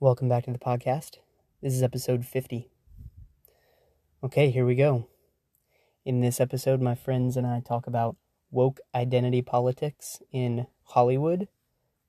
Welcome 0.00 0.28
back 0.28 0.44
to 0.44 0.52
the 0.52 0.60
podcast. 0.60 1.16
This 1.60 1.74
is 1.74 1.82
episode 1.82 2.24
50. 2.24 2.68
Okay, 4.22 4.48
here 4.48 4.64
we 4.64 4.76
go. 4.76 5.08
In 6.04 6.20
this 6.20 6.38
episode, 6.40 6.80
my 6.80 6.94
friends 6.94 7.36
and 7.36 7.44
I 7.44 7.58
talk 7.58 7.88
about 7.88 8.14
woke 8.52 8.78
identity 8.94 9.42
politics 9.42 10.22
in 10.30 10.68
Hollywood. 10.84 11.48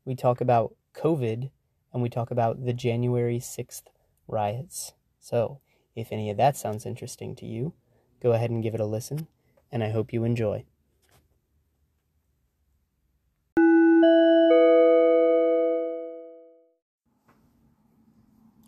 We 0.05 0.13
talk 0.13 0.39
about 0.39 0.75
COVID, 0.93 1.49
and 1.91 2.03
we 2.03 2.09
talk 2.09 2.29
about 2.29 2.63
the 2.63 2.73
January 2.73 3.39
6th 3.39 3.85
riots. 4.27 4.93
So, 5.19 5.59
if 5.95 6.11
any 6.11 6.29
of 6.29 6.37
that 6.37 6.55
sounds 6.55 6.85
interesting 6.85 7.35
to 7.37 7.47
you, 7.47 7.73
go 8.21 8.33
ahead 8.33 8.51
and 8.51 8.61
give 8.61 8.75
it 8.75 8.79
a 8.79 8.85
listen, 8.85 9.25
and 9.71 9.83
I 9.83 9.89
hope 9.89 10.13
you 10.13 10.23
enjoy. 10.25 10.63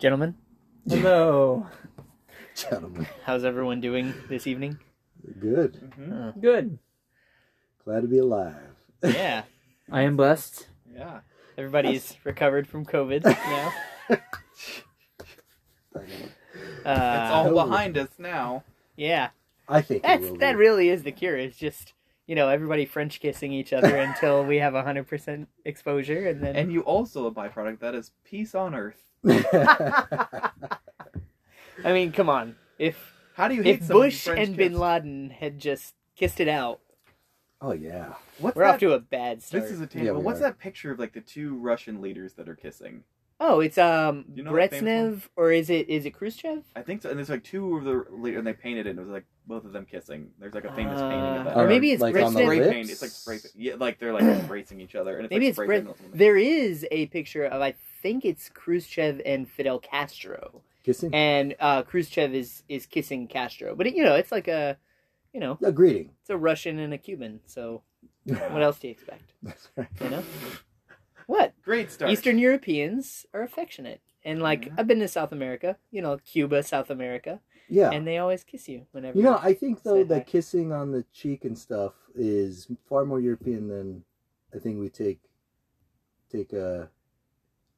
Gentlemen, 0.02 0.34
hello. 0.88 1.68
Gentlemen, 2.56 3.06
How's 3.24 3.44
everyone 3.44 3.80
doing 3.80 4.12
this 4.28 4.48
evening? 4.48 4.80
good. 5.38 5.92
Uh, 6.12 6.32
Good. 6.32 6.76
Glad 7.84 8.00
to 8.00 8.08
be 8.08 8.18
alive. 8.18 8.56
yeah, 9.04 9.44
I 9.92 10.02
am 10.02 10.16
blessed. 10.16 10.66
yeah. 10.92 11.20
Everybody's 11.56 12.16
recovered 12.24 12.66
from 12.66 12.84
COVID 12.84 13.22
now. 13.24 13.72
Uh, 14.10 14.18
It's 15.94 17.30
all 17.30 17.56
Oh. 17.56 17.64
behind 17.66 17.96
us 17.96 18.08
now. 18.18 18.64
yeah, 18.96 19.28
I 19.68 19.82
think 19.82 19.98
it 20.00 20.02
that's 20.02 20.22
will 20.24 20.36
that 20.38 20.52
be. 20.54 20.58
really 20.58 20.88
is 20.88 21.04
the 21.04 21.12
cure. 21.12 21.36
It's 21.36 21.56
just 21.56 21.92
you 22.26 22.34
know 22.34 22.48
everybody 22.48 22.86
French 22.86 23.20
kissing 23.20 23.52
each 23.52 23.72
other 23.72 23.94
until 23.98 24.44
we 24.44 24.56
have 24.56 24.74
hundred 24.74 25.06
percent 25.06 25.48
exposure, 25.64 26.26
and 26.26 26.42
then 26.42 26.56
And 26.56 26.72
you 26.72 26.80
also 26.80 27.26
a 27.26 27.30
byproduct 27.32 27.78
that 27.78 27.94
is 27.94 28.10
peace 28.24 28.56
on 28.56 28.74
earth. 28.74 29.04
I 31.84 31.92
mean, 31.92 32.12
come 32.12 32.28
on. 32.28 32.56
If 32.78 32.96
How 33.34 33.48
do 33.48 33.54
you 33.54 33.62
hate 33.62 33.80
if 33.82 33.88
Bush 33.88 34.24
French 34.24 34.48
and 34.48 34.56
Bin? 34.56 34.78
Laden 34.78 35.30
had 35.30 35.58
just 35.58 35.94
kissed 36.16 36.40
it 36.40 36.48
out, 36.48 36.80
oh 37.60 37.72
yeah. 37.72 38.14
What's 38.38 38.56
we're 38.56 38.64
that? 38.64 38.74
off 38.74 38.80
to 38.80 38.92
a 38.92 38.98
bad 39.00 39.42
start. 39.42 39.62
This 39.64 39.72
is 39.72 39.78
a 39.80 39.84
Yeah, 39.84 39.88
tangent. 39.88 40.16
we 40.18 40.22
What's 40.24 40.40
are. 40.40 40.44
that 40.44 40.58
picture 40.58 40.90
of 40.92 40.98
like 40.98 41.12
the 41.12 41.20
two 41.20 41.56
Russian 41.58 42.00
leaders 42.00 42.34
that 42.34 42.48
are 42.48 42.56
kissing? 42.56 43.04
Oh, 43.40 43.58
it's 43.60 43.78
um 43.78 44.24
You 44.34 44.42
know 44.44 44.52
Brezhnev 44.52 45.28
or 45.36 45.50
is 45.52 45.68
it 45.70 45.88
is 45.88 46.04
it 46.06 46.10
Khrushchev? 46.10 46.64
I 46.76 46.82
think 46.82 47.02
so. 47.02 47.08
And 47.10 47.18
there's 47.18 47.30
like 47.30 47.42
two 47.44 47.76
of 47.76 47.84
the 47.84 48.04
leaders, 48.10 48.38
and 48.38 48.46
they 48.46 48.52
painted 48.52 48.86
it. 48.86 48.90
and 48.90 48.98
It 48.98 49.02
was 49.02 49.10
like 49.10 49.24
both 49.46 49.64
of 49.64 49.72
them 49.72 49.84
kissing. 49.84 50.30
There's 50.38 50.54
like 50.54 50.64
a 50.64 50.72
famous 50.74 51.00
painting 51.00 51.18
of 51.18 51.40
Uh, 51.40 51.44
that. 51.44 51.56
or 51.56 51.66
maybe 51.66 51.90
it's 51.90 52.00
like 52.02 52.14
on 52.16 52.34
the 52.34 52.40
Brezhnev. 52.40 52.44
spray 52.44 52.58
lips? 52.60 52.70
paint. 52.72 52.90
It's 52.90 53.02
like 53.02 53.10
spray. 53.10 53.50
Yeah, 53.56 53.74
like 53.78 53.98
they're 53.98 54.12
like 54.12 54.22
embracing 54.40 54.80
each 54.80 54.94
other, 54.94 55.16
and 55.16 55.24
it's 55.24 55.30
Maybe 55.32 55.46
like 55.46 55.50
it's 55.50 55.56
spray 55.56 55.66
Brez- 55.68 55.78
paint 55.80 55.88
on 55.88 55.96
something. 55.96 56.18
There 56.18 56.36
is 56.36 56.86
a 56.90 57.06
picture 57.06 57.44
of 57.44 57.52
I 57.52 57.74
think 58.02 58.24
it's 58.24 58.48
Khrushchev 58.48 59.20
and 59.24 59.48
Fidel 59.48 59.78
Castro, 59.78 60.62
Kissing. 60.84 61.14
and 61.14 61.54
uh, 61.60 61.82
Khrushchev 61.82 62.34
is 62.34 62.62
is 62.68 62.86
kissing 62.86 63.28
Castro. 63.28 63.74
But 63.74 63.86
it, 63.86 63.94
you 63.94 64.04
know, 64.04 64.14
it's 64.16 64.32
like 64.32 64.48
a, 64.48 64.76
you 65.32 65.40
know, 65.40 65.58
a 65.62 65.72
greeting. 65.72 66.10
it's 66.20 66.30
a 66.30 66.36
Russian 66.36 66.78
and 66.78 66.92
a 66.92 66.98
Cuban. 66.98 67.40
So 67.46 67.82
what 68.24 68.62
else 68.62 68.78
do 68.78 68.88
you 68.88 68.92
expect? 68.92 69.32
That's 69.42 69.68
right. 69.76 69.88
You 70.02 70.10
know, 70.10 70.22
what 71.26 71.54
Great 71.64 71.90
start. 71.90 72.10
Eastern 72.10 72.38
Europeans 72.38 73.24
are 73.32 73.42
affectionate, 73.42 74.00
and 74.24 74.42
like 74.42 74.66
Yeah. 74.66 74.72
I've 74.78 74.86
been 74.88 75.00
to 75.00 75.08
South 75.08 75.32
America, 75.32 75.76
you 75.90 76.02
know, 76.02 76.18
Cuba, 76.18 76.62
South 76.62 76.90
America, 76.90 77.40
Yeah. 77.68 77.90
and 77.90 78.06
they 78.06 78.18
always 78.18 78.42
kiss 78.44 78.68
you 78.68 78.86
whenever. 78.92 79.16
you 79.16 79.24
know, 79.24 79.38
I 79.40 79.54
think 79.54 79.82
though 79.82 80.02
Say 80.02 80.08
that 80.08 80.14
hi. 80.18 80.24
kissing 80.24 80.72
on 80.72 80.90
the 80.90 81.04
cheek 81.12 81.44
and 81.44 81.56
stuff 81.56 81.94
is 82.14 82.66
far 82.88 83.04
more 83.04 83.20
European 83.20 83.68
than 83.68 84.04
I 84.54 84.58
think 84.58 84.78
we 84.80 84.88
take 84.90 85.20
take 86.30 86.52
uh 86.52 86.86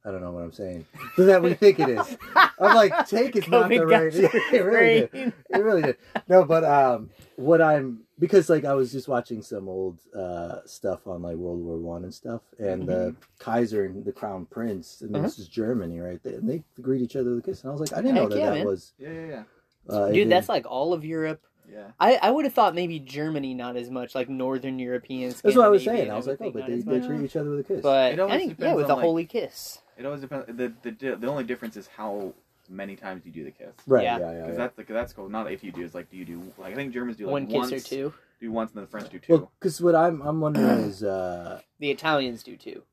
I 0.05 0.11
don't 0.11 0.21
know 0.21 0.31
what 0.31 0.43
I'm 0.43 0.51
saying. 0.51 0.85
Than 1.17 1.27
that 1.27 1.41
we 1.41 1.53
think 1.55 1.79
it 1.79 1.89
is. 1.89 2.17
I'm 2.35 2.75
like, 2.75 3.07
take 3.07 3.35
is 3.35 3.47
not 3.49 3.69
the 3.69 3.79
right. 3.79 4.11
got 4.13 4.33
it 4.53 4.63
really 4.63 4.99
did. 5.01 5.11
brain. 5.11 5.33
it 5.49 5.57
really 5.63 5.81
did. 5.81 5.97
No, 6.27 6.45
but 6.45 6.63
um, 6.63 7.09
what 7.37 7.61
I'm 7.61 8.01
because 8.19 8.49
like 8.49 8.65
I 8.65 8.73
was 8.73 8.91
just 8.91 9.07
watching 9.07 9.41
some 9.41 9.67
old 9.67 9.99
uh 10.15 10.59
stuff 10.65 11.07
on 11.07 11.21
like 11.23 11.35
World 11.37 11.59
War 11.59 11.77
One 11.77 12.03
and 12.03 12.13
stuff, 12.13 12.41
and 12.59 12.87
the 12.87 13.15
Kaiser 13.39 13.85
and 13.85 14.05
the 14.05 14.11
Crown 14.11 14.45
Prince, 14.45 15.01
and 15.01 15.15
Uh-huh. 15.15 15.23
this 15.25 15.39
is 15.39 15.47
Germany, 15.47 15.99
right? 15.99 16.21
They, 16.23 16.35
and 16.35 16.47
they 16.49 16.63
greet 16.81 17.01
each 17.01 17.15
other 17.15 17.31
with 17.31 17.39
a 17.39 17.41
kiss, 17.41 17.63
and 17.63 17.69
I 17.71 17.73
was 17.75 17.81
like, 17.81 17.97
I 17.97 18.01
didn't 18.01 18.15
know 18.15 18.29
that 18.29 18.37
yeah, 18.39 18.45
that 18.51 18.55
man. 18.57 18.65
was. 18.67 18.93
Yeah, 18.99 19.09
yeah, 19.11 19.25
yeah. 19.27 19.43
Uh, 19.89 20.11
Dude, 20.11 20.29
that's 20.29 20.49
like 20.49 20.65
all 20.65 20.93
of 20.93 21.03
Europe. 21.03 21.41
Yeah. 21.71 21.87
I, 21.99 22.15
I 22.17 22.29
would 22.29 22.45
have 22.45 22.53
thought 22.53 22.75
maybe 22.75 22.99
Germany 22.99 23.55
not 23.55 23.75
as 23.75 23.89
much, 23.89 24.13
like 24.13 24.29
Northern 24.29 24.77
Europeans. 24.77 25.41
that's 25.41 25.55
what 25.55 25.65
I 25.65 25.69
was 25.69 25.83
saying. 25.83 26.11
I 26.11 26.15
was 26.15 26.27
like, 26.27 26.37
oh, 26.39 26.51
but 26.51 26.67
they, 26.67 26.75
they 26.77 26.99
treat 27.05 27.21
each 27.25 27.35
other 27.35 27.49
with 27.49 27.59
a 27.61 27.63
kiss. 27.63 27.81
But 27.81 28.13
It 28.13 28.19
always 28.19 28.35
I 28.35 28.37
think 28.37 28.59
yeah, 28.59 28.75
with 28.75 28.85
on, 28.85 28.91
a 28.91 28.95
like- 28.95 29.03
holy 29.03 29.25
kiss. 29.25 29.79
It 29.97 30.05
always 30.05 30.21
depends. 30.21 30.45
The, 30.47 30.73
the 30.83 31.15
the 31.15 31.27
only 31.27 31.43
difference 31.43 31.77
is 31.77 31.87
how 31.87 32.33
many 32.69 32.95
times 32.95 33.25
you 33.25 33.31
do 33.31 33.43
the 33.43 33.51
kiss. 33.51 33.73
right? 33.87 34.03
yeah. 34.03 34.17
Yeah, 34.17 34.31
yeah. 34.31 34.41
Because 34.41 34.51
yeah. 34.51 34.57
that's 34.57 34.75
cause 34.75 34.85
that's 34.89 35.13
cool. 35.13 35.29
Not 35.29 35.51
if 35.51 35.63
you 35.63 35.71
do. 35.71 35.83
It's 35.83 35.95
like 35.95 36.09
do 36.09 36.17
you 36.17 36.25
do 36.25 36.41
like 36.57 36.73
I 36.73 36.75
think 36.75 36.93
Germans 36.93 37.17
do 37.17 37.25
like 37.25 37.31
One 37.31 37.47
once, 37.47 37.69
kiss 37.69 37.85
or 37.85 37.89
two. 37.89 38.13
Do 38.41 38.51
once, 38.51 38.71
and 38.71 38.77
then 38.77 38.83
the 38.85 38.91
French 38.91 39.09
do 39.09 39.19
two. 39.19 39.33
Well, 39.33 39.51
because 39.59 39.81
what 39.81 39.95
I'm 39.95 40.21
I'm 40.21 40.41
wondering 40.41 40.79
is 40.85 41.03
uh 41.03 41.61
The 41.79 41.91
Italians 41.91 42.43
do 42.43 42.57
too. 42.57 42.83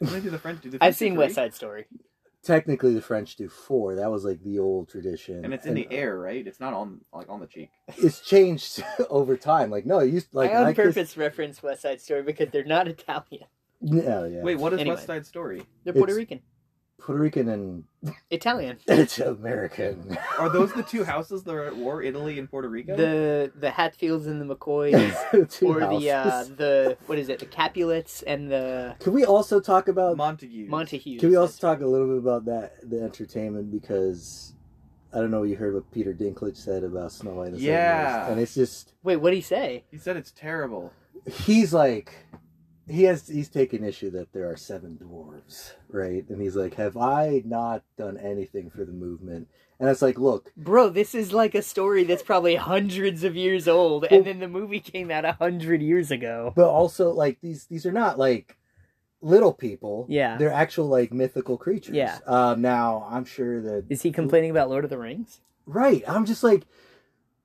Maybe 0.00 0.28
the 0.28 0.38
French 0.38 0.60
do. 0.60 0.70
The 0.70 0.78
I've 0.82 0.96
seen 0.96 1.12
three. 1.12 1.24
West 1.24 1.36
Side 1.36 1.54
Story. 1.54 1.86
technically 2.42 2.92
the 2.92 3.00
French 3.00 3.36
do 3.36 3.48
four. 3.48 3.94
That 3.94 4.10
was 4.10 4.24
like 4.24 4.42
the 4.42 4.58
old 4.58 4.88
tradition, 4.88 5.44
and 5.44 5.54
it's 5.54 5.64
in 5.64 5.74
the 5.74 5.86
air, 5.90 6.18
right? 6.18 6.44
It's 6.46 6.60
not 6.60 6.74
on 6.74 7.00
like 7.14 7.28
on 7.30 7.40
the 7.40 7.46
cheek. 7.46 7.70
It's 7.96 8.20
changed 8.20 8.82
over 9.10 9.36
time. 9.36 9.70
Like 9.70 9.86
no, 9.86 10.00
it 10.00 10.12
used 10.12 10.34
like 10.34 10.50
I 10.50 10.56
on 10.56 10.66
I 10.66 10.72
kiss- 10.74 10.94
purpose 10.94 11.16
reference 11.16 11.62
West 11.62 11.82
Side 11.82 12.00
Story 12.00 12.22
because 12.22 12.48
they're 12.50 12.64
not 12.64 12.88
Italian. 12.98 13.46
Yeah, 13.82 14.26
yeah. 14.26 14.42
Wait, 14.42 14.58
what 14.58 14.72
is 14.72 14.80
Anyway. 14.80 14.94
West 14.96 15.06
Side 15.06 15.26
Story? 15.26 15.62
They're 15.84 15.92
Puerto 15.92 16.12
It's- 16.12 16.16
Rican. 16.16 16.40
Puerto 17.00 17.20
Rican 17.20 17.48
and 17.48 17.82
Italian. 18.30 18.76
it's 18.86 19.18
American. 19.18 20.16
Are 20.38 20.48
those 20.48 20.72
the 20.72 20.82
two 20.88 21.02
houses 21.02 21.42
that 21.42 21.52
are 21.52 21.64
at 21.64 21.74
war? 21.74 22.00
Italy 22.00 22.38
and 22.38 22.48
Puerto 22.48 22.68
Rico. 22.68 22.96
The 22.96 23.50
the 23.56 23.70
Hatfields 23.72 24.28
and 24.28 24.40
the 24.40 24.54
McCoys, 24.54 25.50
Two 25.50 25.66
or 25.66 25.80
the 25.80 26.10
uh, 26.12 26.30
houses. 26.30 26.54
the 26.54 26.96
what 27.06 27.18
is 27.18 27.28
it? 27.28 27.40
The 27.40 27.46
Capulets 27.46 28.22
and 28.22 28.48
the 28.52 28.94
Can 29.00 29.14
we 29.14 29.24
also 29.24 29.58
talk 29.58 29.88
about? 29.88 30.16
Montague. 30.16 30.68
Montague. 30.68 31.18
Can 31.18 31.30
we 31.30 31.34
also 31.34 31.58
talk 31.60 31.80
a 31.82 31.86
little 31.86 32.06
bit 32.06 32.18
about 32.18 32.44
that 32.44 32.88
the 32.88 33.02
entertainment 33.02 33.72
because 33.72 34.52
I 35.12 35.18
don't 35.18 35.32
know 35.32 35.40
what 35.40 35.48
you 35.48 35.56
heard 35.56 35.74
what 35.74 35.90
Peter 35.90 36.14
Dinklage 36.14 36.56
said 36.56 36.84
about 36.84 37.10
Snow 37.10 37.32
White 37.32 37.48
and 37.48 37.56
the 37.56 37.60
Seven 37.62 37.74
Yeah. 37.74 38.12
Dwarfs. 38.14 38.30
and 38.30 38.40
it's 38.40 38.54
just 38.54 38.92
Wait, 39.02 39.16
what 39.16 39.30
did 39.30 39.36
he 39.36 39.42
say? 39.42 39.82
He 39.90 39.98
said 39.98 40.16
it's 40.16 40.30
terrible. 40.30 40.92
he's 41.26 41.74
like 41.74 42.14
he 42.88 43.04
has 43.04 43.28
he's 43.28 43.48
taken 43.48 43.84
issue 43.84 44.10
that 44.10 44.32
there 44.32 44.50
are 44.50 44.56
seven 44.56 44.98
dwarves, 45.02 45.72
right? 45.88 46.24
And 46.28 46.40
he's 46.40 46.56
like, 46.56 46.74
have 46.74 46.96
I 46.96 47.42
not 47.44 47.82
done 47.96 48.16
anything 48.18 48.70
for 48.70 48.84
the 48.84 48.92
movement? 48.92 49.48
And 49.80 49.88
it's 49.90 50.02
like, 50.02 50.18
look, 50.18 50.52
Bro, 50.56 50.90
this 50.90 51.14
is 51.14 51.32
like 51.32 51.54
a 51.54 51.62
story 51.62 52.04
that's 52.04 52.22
probably 52.22 52.54
hundreds 52.56 53.24
of 53.24 53.34
years 53.36 53.66
old, 53.66 54.02
Well- 54.10 54.18
and 54.18 54.26
then 54.26 54.38
the 54.40 54.48
movie 54.48 54.80
came 54.80 55.10
out 55.10 55.24
a 55.24 55.32
hundred 55.32 55.82
years 55.82 56.10
ago. 56.10 56.52
but 56.56 56.68
also 56.68 57.10
like 57.12 57.40
these 57.40 57.66
these 57.66 57.84
are 57.86 57.92
not 57.92 58.18
like 58.18 58.56
little 59.20 59.52
people. 59.52 60.06
Yeah. 60.08 60.36
they're 60.36 60.52
actual 60.52 60.86
like 60.86 61.12
mythical 61.12 61.56
creatures. 61.56 61.94
Yeah. 61.94 62.18
Um, 62.26 62.60
now 62.60 63.06
I'm 63.08 63.24
sure 63.24 63.60
that 63.62 63.86
Is 63.88 64.02
he 64.02 64.10
complaining 64.10 64.50
about 64.50 64.68
Lord 64.68 64.84
of 64.84 64.90
the 64.90 64.98
Rings? 64.98 65.40
Right. 65.66 66.02
I'm 66.08 66.24
just 66.26 66.42
like, 66.42 66.64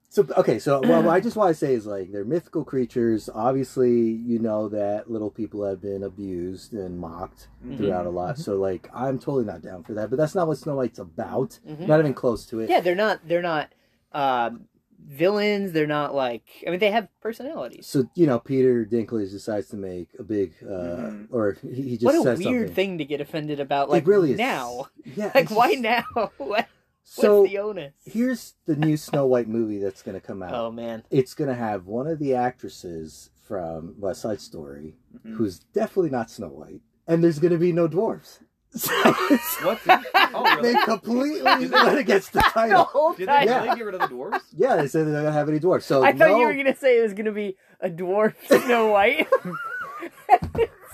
so 0.09 0.25
okay. 0.38 0.57
So 0.59 0.79
well, 0.81 1.03
what 1.03 1.13
I 1.13 1.19
just 1.28 1.35
want 1.35 1.50
to 1.50 1.53
say 1.53 1.73
is 1.73 1.85
like 1.85 2.12
they're 2.12 2.23
mythical 2.25 2.63
creatures. 2.63 3.29
Obviously, 3.34 4.00
you 4.00 4.40
know 4.40 4.69
that 4.69 5.09
little 5.12 5.29
people 5.29 5.63
have 5.66 5.81
been 5.81 6.03
abused 6.03 6.73
and 6.73 6.97
mocked 7.00 7.47
Mhm. 7.66 7.78
throughout 7.78 8.06
a 8.06 8.09
lot. 8.09 8.38
So 8.38 8.56
like, 8.56 8.90
I'm 8.94 9.19
totally 9.19 9.46
not 9.46 9.62
down 9.62 9.84
for 9.84 9.94
that. 9.96 10.09
But 10.09 10.17
that's 10.17 10.34
not 10.35 10.47
what 10.47 10.57
Snow 10.57 10.75
White's 10.75 11.00
about. 11.00 11.59
Mhm. 11.67 11.88
Not 11.88 12.00
even 12.00 12.13
close 12.13 12.46
to 12.47 12.59
it. 12.62 12.69
Yeah, 12.69 12.79
they're 12.79 12.96
not. 12.96 13.19
They're 13.28 13.41
not 13.41 13.73
um, 14.13 14.66
villains. 15.06 15.73
They're 15.73 15.85
not 15.88 16.16
like. 16.16 16.44
I 16.66 16.69
mean, 16.72 16.79
they 16.79 16.91
have 16.91 17.07
personalities. 17.22 17.85
So 17.88 18.09
you 18.16 18.25
know, 18.28 18.40
Peter 18.40 18.85
Dinklage 18.85 19.31
decides 19.31 19.67
to 19.69 19.75
make 19.78 20.09
a 20.17 20.23
big, 20.23 20.53
uh, 20.63 20.67
Mhm. 20.67 21.28
or 21.31 21.57
he, 21.62 21.81
he 21.81 21.91
just 21.97 22.06
What 22.06 22.16
a 22.16 22.22
says 22.23 22.40
weird 22.40 22.67
something. 22.69 22.75
thing 22.75 22.97
to 23.00 23.06
get 23.06 23.19
offended 23.22 23.59
about. 23.59 23.90
It 23.90 23.91
Like 23.91 24.08
really 24.08 24.31
is. 24.31 24.37
now. 24.37 24.87
Yeah. 25.16 25.31
Like 25.35 25.52
why 25.52 25.72
just- 25.76 25.84
now? 25.84 26.31
what, 27.15 27.23
So 27.23 27.39
what's 27.41 27.51
the 27.51 27.57
onus? 27.59 27.93
here's 28.05 28.53
the 28.65 28.75
new 28.75 28.97
Snow 28.97 29.25
White 29.25 29.47
movie 29.47 29.79
that's 29.79 30.01
going 30.01 30.19
to 30.19 30.25
come 30.25 30.43
out. 30.43 30.53
Oh 30.53 30.71
man. 30.71 31.03
It's 31.09 31.33
going 31.33 31.49
to 31.49 31.55
have 31.55 31.85
one 31.85 32.07
of 32.07 32.19
the 32.19 32.35
actresses 32.35 33.29
from 33.43 33.95
West 33.97 34.21
Side 34.21 34.41
Story 34.41 34.95
Mhm. 35.25 35.35
who's 35.35 35.59
definitely 35.59 36.09
not 36.11 36.29
Snow 36.29 36.47
White, 36.49 36.81
and 37.07 37.23
there's 37.23 37.39
going 37.39 37.53
to 37.53 37.57
be 37.59 37.71
no 37.71 37.87
dwarves. 37.87 38.39
So 38.75 38.91
it's- 39.31 39.57
What's? 39.63 39.81
Oh, 40.13 40.43
really? 40.57 40.73
they 40.73 40.79
completely 40.83 41.39
Did 41.59 41.71
they- 41.71 41.83
went 41.85 41.97
against 41.97 42.33
the 42.33 42.39
the 42.45 42.49
title. 42.53 42.83
whole 42.83 43.13
Did 43.13 43.21
they 43.21 43.25
time. 43.31 43.47
Yeah. 43.47 43.63
really 43.63 43.77
get 43.77 43.85
rid 43.85 43.95
of 43.95 44.01
the 44.01 44.07
dwarves? 44.15 44.41
Yeah, 44.53 44.75
they 44.75 44.87
said 44.87 45.05
they're 45.07 45.13
not 45.13 45.19
gonna 45.21 45.31
have 45.31 45.47
any 45.47 45.59
dwarves. 45.61 45.83
So 45.83 46.03
I 46.03 46.11
thought 46.11 46.19
no, 46.31 46.39
you 46.41 46.45
were 46.47 46.53
gonna 46.53 46.75
say 46.75 46.99
it 46.99 47.01
was 47.01 47.13
gonna 47.13 47.31
be 47.31 47.55
a 47.79 47.89
dwarf 47.89 48.33
Snow 48.65 48.87
White. 48.91 49.27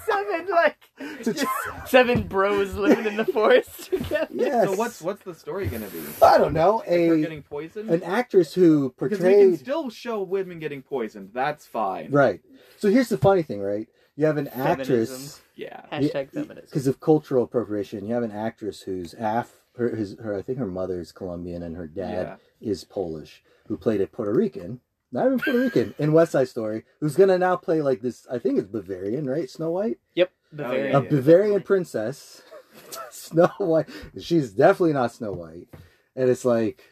Seven 0.06 0.48
like 0.50 0.78
just 1.24 1.46
seven 1.86 2.24
bros 2.24 2.74
living 2.76 3.06
in 3.06 3.18
the 3.18 3.26
forest 3.26 3.86
together. 3.90 4.28
Yes. 4.34 4.66
So 4.70 4.76
what's 4.76 5.02
what's 5.02 5.24
the 5.24 5.34
story 5.34 5.68
gonna 5.68 5.88
be? 5.88 6.00
I 6.22 6.38
don't 6.38 6.54
know 6.54 6.78
Like 6.78 6.88
a 6.90 7.18
getting 7.22 7.44
poisoned? 7.44 7.90
an 7.90 8.04
actress 8.04 8.54
who 8.54 8.94
because 8.98 9.20
we 9.20 9.34
can 9.34 9.58
still 9.58 9.90
show 9.90 10.22
women 10.24 10.60
getting 10.60 10.82
poisoned. 10.82 11.32
That's 11.34 11.66
fine. 11.66 12.12
right. 12.12 12.42
So 12.78 12.90
here's 12.90 13.10
the 13.10 13.18
funny 13.18 13.44
thing, 13.44 13.62
right? 13.62 13.88
you 14.16 14.26
have 14.28 14.38
an 14.38 14.48
actress 14.50 15.10
Feminism. 15.10 15.42
Yeah. 15.56 15.82
Hashtag 15.92 16.30
feminism. 16.32 16.66
because 16.66 16.86
of 16.88 17.00
cultural 17.00 17.44
appropriation. 17.46 18.06
You 18.06 18.14
have 18.14 18.24
an 18.24 18.32
actress 18.32 18.82
who's 18.82 19.14
af. 19.16 19.52
her, 19.76 19.96
his, 19.96 20.16
her 20.22 20.38
I 20.38 20.42
think 20.44 20.60
her 20.60 20.68
mother 20.68 21.00
is 21.00 21.12
Colombian 21.12 21.64
and 21.64 21.76
her 21.76 21.88
dad 21.88 22.38
is 22.62 22.84
Polish, 22.84 23.44
who 23.68 23.76
played 23.78 24.02
a 24.02 24.08
Puerto 24.08 24.32
Rican, 24.34 24.82
not 25.14 25.26
even 25.28 25.40
Puerto 25.40 25.60
Rican, 25.60 25.96
in 26.00 26.12
West 26.12 26.34
Side 26.34 26.50
Story, 26.50 26.84
who's 27.00 27.16
gonna 27.16 27.38
now 27.38 27.56
play 27.56 27.82
like 27.82 28.02
this. 28.02 28.28
I 28.30 28.40
think 28.40 28.58
it's 28.60 28.68
Bavarian, 28.68 29.30
right? 29.30 29.50
Snow 29.50 29.72
White, 29.72 30.00
Yep. 30.16 30.32
Oh, 30.34 30.58
Bavarian. 30.58 30.96
a 30.96 31.02
Bavarian 31.02 31.62
princess, 31.62 32.42
Snow 33.12 33.50
White. 33.60 33.88
She's 34.20 34.52
definitely 34.52 34.94
not 34.94 35.12
Snow 35.14 35.32
White, 35.32 35.68
and 36.16 36.30
it's 36.30 36.44
like. 36.46 36.84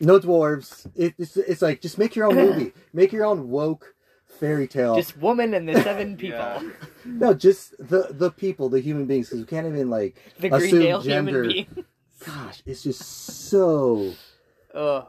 No 0.00 0.20
dwarves. 0.20 0.86
It, 0.94 1.14
it's 1.18 1.36
it's 1.36 1.60
like 1.60 1.80
just 1.80 1.98
make 1.98 2.14
your 2.14 2.26
own 2.26 2.36
movie, 2.36 2.72
make 2.92 3.10
your 3.12 3.24
own 3.24 3.48
woke 3.50 3.96
fairy 4.38 4.68
tale. 4.68 4.94
Just 4.94 5.16
woman 5.16 5.54
and 5.54 5.68
the 5.68 5.82
seven 5.82 6.16
people. 6.24 6.38
Yeah. 6.38 6.62
No, 7.04 7.34
just 7.34 7.76
the 7.78 8.06
the 8.12 8.30
people, 8.30 8.68
the 8.68 8.78
human 8.78 9.06
beings, 9.06 9.26
because 9.28 9.40
we 9.40 9.46
can't 9.46 9.66
even 9.66 9.90
like. 9.90 10.14
The 10.38 10.54
Assume 10.54 10.70
Greendale 10.70 11.00
gender. 11.02 11.42
human 11.44 11.48
being. 11.74 11.84
Gosh, 12.24 12.62
it's 12.64 12.84
just 12.84 13.00
so. 13.02 14.12
Ugh. 14.72 15.06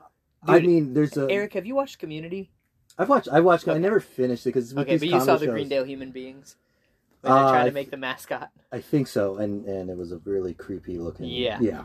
I 0.47 0.59
mean, 0.59 0.93
there's 0.93 1.17
a. 1.17 1.29
Eric, 1.29 1.53
have 1.53 1.65
you 1.65 1.75
watched 1.75 1.99
Community? 1.99 2.51
I've 2.97 3.09
watched. 3.09 3.29
I 3.31 3.39
watched. 3.39 3.67
I 3.67 3.77
never 3.77 3.99
finished 3.99 4.45
it 4.45 4.49
because 4.49 4.75
Okay, 4.75 4.97
but 4.97 5.07
you 5.07 5.19
saw 5.21 5.37
the 5.37 5.47
Greendale 5.47 5.83
human 5.85 6.11
beings 6.11 6.55
when 7.21 7.33
they're 7.33 7.43
Uh, 7.45 7.51
trying 7.51 7.65
to 7.65 7.71
make 7.71 7.91
the 7.91 7.97
mascot. 7.97 8.49
I 8.71 8.81
think 8.81 9.07
so, 9.07 9.37
and 9.37 9.65
and 9.65 9.89
it 9.89 9.97
was 9.97 10.11
a 10.11 10.17
really 10.19 10.53
creepy 10.53 10.97
looking. 10.97 11.25
Yeah. 11.25 11.59
Yeah. 11.61 11.83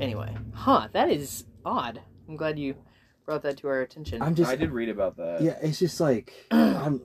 Anyway, 0.00 0.34
huh? 0.52 0.88
That 0.92 1.10
is 1.10 1.44
odd. 1.64 2.00
I'm 2.28 2.36
glad 2.36 2.58
you 2.58 2.74
brought 3.24 3.42
that 3.42 3.56
to 3.58 3.68
our 3.68 3.82
attention. 3.82 4.22
I'm 4.22 4.34
just. 4.34 4.50
I 4.50 4.56
did 4.56 4.70
read 4.70 4.88
about 4.88 5.16
that. 5.18 5.40
Yeah, 5.42 5.56
it's 5.62 5.78
just 5.78 6.00
like. 6.00 6.32
I'm, 6.50 7.00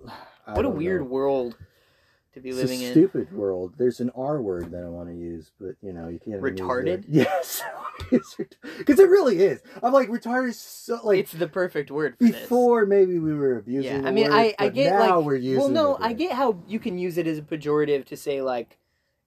I 0.47 0.53
what 0.53 0.59
a 0.59 0.63
don't 0.69 0.77
weird 0.77 1.01
know. 1.01 1.07
world 1.07 1.55
to 2.33 2.39
be 2.39 2.49
It's 2.49 2.57
living 2.57 2.81
a 2.81 2.85
in. 2.85 2.91
stupid 2.91 3.31
world. 3.33 3.73
There's 3.77 3.99
an 3.99 4.11
R 4.15 4.41
word 4.41 4.71
that 4.71 4.83
I 4.83 4.87
want 4.87 5.09
to 5.09 5.15
use, 5.15 5.51
but 5.59 5.75
you 5.81 5.93
know 5.93 6.07
you 6.07 6.19
can't. 6.19 6.41
Retarded? 6.41 7.05
Yes, 7.09 7.61
because 8.09 8.99
it 8.99 9.09
really 9.09 9.39
is. 9.39 9.61
I'm 9.83 9.93
like 9.93 10.09
retarded. 10.09 10.49
is 10.49 10.59
So 10.59 10.99
like 11.03 11.19
it's 11.19 11.31
the 11.33 11.47
perfect 11.47 11.91
word 11.91 12.15
for 12.17 12.23
this. 12.25 12.31
before 12.41 12.85
maybe 12.85 13.19
we 13.19 13.33
were 13.33 13.57
abusing. 13.57 14.01
Yeah, 14.03 14.07
I 14.07 14.11
mean, 14.11 14.25
word, 14.29 14.33
I, 14.33 14.55
I 14.59 14.69
get 14.69 14.91
now 14.93 15.17
like, 15.17 15.25
we're 15.25 15.35
using. 15.35 15.59
well, 15.59 15.69
no, 15.69 15.97
I 15.99 16.13
get 16.13 16.31
how 16.33 16.57
you 16.67 16.79
can 16.79 16.97
use 16.97 17.17
it 17.17 17.27
as 17.27 17.37
a 17.37 17.41
pejorative 17.41 18.05
to 18.05 18.17
say 18.17 18.41
like, 18.41 18.77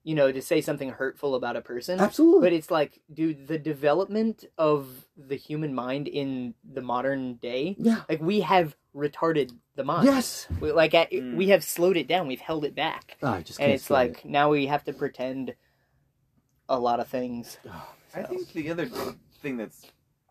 you 0.05 0.15
know, 0.15 0.31
to 0.31 0.41
say 0.43 0.61
something 0.61 0.91
hurtful 0.91 1.35
about 1.35 1.57
a 1.57 1.61
person. 1.63 1.99
absolutely. 1.99 2.47
But 2.47 2.53
it's 2.53 2.71
like, 2.71 3.01
dude, 3.13 3.49
the 3.49 3.59
development 3.59 4.45
of 4.59 4.87
the 5.17 5.35
human 5.37 5.75
mind 5.75 6.07
in 6.09 6.55
the 6.73 6.83
modern 6.83 7.35
day, 7.37 7.75
yeah. 7.79 8.03
like 8.09 8.21
we 8.21 8.41
have 8.41 8.77
retarded 8.95 9.51
the 9.77 9.83
mind. 9.85 10.05
Yes. 10.07 10.47
We, 10.61 10.71
like 10.73 10.95
at, 10.95 11.11
Mm. 11.11 11.37
we 11.37 11.49
have 11.49 11.65
slowed 11.65 11.97
it 11.97 12.07
down. 12.07 12.29
We've 12.29 12.39
held 12.41 12.65
it 12.67 12.75
back, 12.75 13.17
Oh, 13.23 13.29
I 13.29 13.43
just 13.43 13.59
and 13.59 13.67
can't 13.69 13.75
it's 13.77 13.85
stand 13.85 14.11
like 14.15 14.25
now 14.27 14.51
we 14.51 14.67
have 14.67 14.85
to 14.85 14.93
pretend 14.93 15.55
a 16.69 16.79
lot 16.79 17.01
of 17.01 17.09
things. 17.09 17.59
it. 17.65 17.71
Oh, 18.17 18.21
I 18.21 18.23
think 18.23 18.53
the 18.53 18.71
other 18.71 18.87
thing 19.43 19.57
that's 19.57 19.87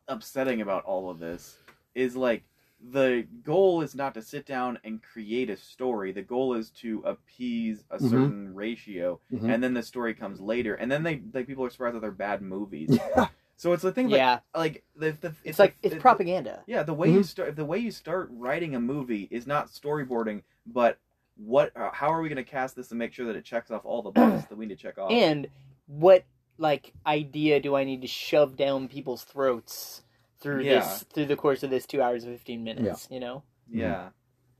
upsetting 0.07 0.61
about 0.61 0.85
all 0.85 1.09
of 1.09 1.19
this 1.19 1.57
is 1.95 2.15
like 2.15 2.43
the 2.91 3.25
goal 3.43 3.81
is 3.81 3.95
not 3.95 4.13
to 4.15 4.21
sit 4.21 4.45
down 4.45 4.77
and 4.83 5.01
create 5.01 5.49
a 5.49 5.55
story. 5.55 6.11
The 6.11 6.21
goal 6.21 6.53
is 6.55 6.69
to 6.81 7.01
appease 7.05 7.85
a 7.89 7.97
Mhm. 7.97 8.09
certain 8.09 8.53
ratio, 8.55 9.19
Mhm. 9.31 9.53
and 9.53 9.63
then 9.63 9.73
the 9.73 9.83
story 9.83 10.13
comes 10.13 10.41
later. 10.41 10.75
And 10.75 10.91
then 10.91 11.03
they 11.03 11.21
like 11.33 11.47
people 11.47 11.63
are 11.65 11.69
surprised 11.69 11.95
that 11.95 12.01
they're 12.01 12.11
bad 12.11 12.41
movies. 12.41 12.89
Yeah. 13.15 13.27
So 13.55 13.71
it's 13.71 13.83
the 13.83 13.91
thing, 13.93 14.09
like, 14.09 14.17
yeah, 14.17 14.39
like 14.55 14.83
the, 14.95 15.11
the 15.21 15.33
it's 15.43 15.59
like 15.59 15.79
the, 15.81 15.87
it's 15.87 15.95
the- 15.95 16.01
propaganda. 16.01 16.63
Yeah, 16.67 16.83
the 16.83 16.93
way 16.93 17.09
you 17.11 17.19
Mhm. 17.19 17.25
start 17.25 17.55
the 17.55 17.63
way 17.63 17.77
you 17.77 17.91
start 17.91 18.29
writing 18.33 18.75
a 18.75 18.79
movie 18.79 19.27
is 19.31 19.47
not 19.47 19.67
storyboarding, 19.67 20.41
but 20.65 20.97
what 21.37 21.71
uh, 21.77 21.91
how 21.93 22.07
are 22.11 22.21
we 22.21 22.27
going 22.29 22.43
to 22.43 22.49
cast 22.51 22.75
this 22.75 22.89
and 22.91 22.99
make 22.99 23.13
sure 23.13 23.25
that 23.27 23.35
it 23.35 23.45
checks 23.45 23.71
off 23.71 23.85
all 23.85 24.01
the 24.01 24.11
boxes 24.11 24.45
that 24.49 24.57
we 24.57 24.65
need 24.65 24.77
to 24.77 24.81
check 24.83 24.97
off? 24.97 25.11
And 25.11 25.47
what 25.87 26.25
like 26.57 26.93
idea 27.05 27.59
do 27.59 27.75
I 27.75 27.83
need 27.85 28.01
to 28.01 28.07
shove 28.07 28.55
down 28.57 28.87
people's 28.87 29.23
throats 29.23 30.02
through 30.43 30.61
Yeah. 30.63 30.79
this 30.81 31.03
through 31.11 31.25
the 31.25 31.35
course 31.35 31.63
of 31.63 31.71
this 31.71 31.87
two 31.87 32.01
hours 32.03 32.23
and 32.25 32.33
fifteen 32.33 32.63
minutes? 32.63 33.07
You 33.09 33.19
know, 33.19 33.43
Yeah. 33.71 34.09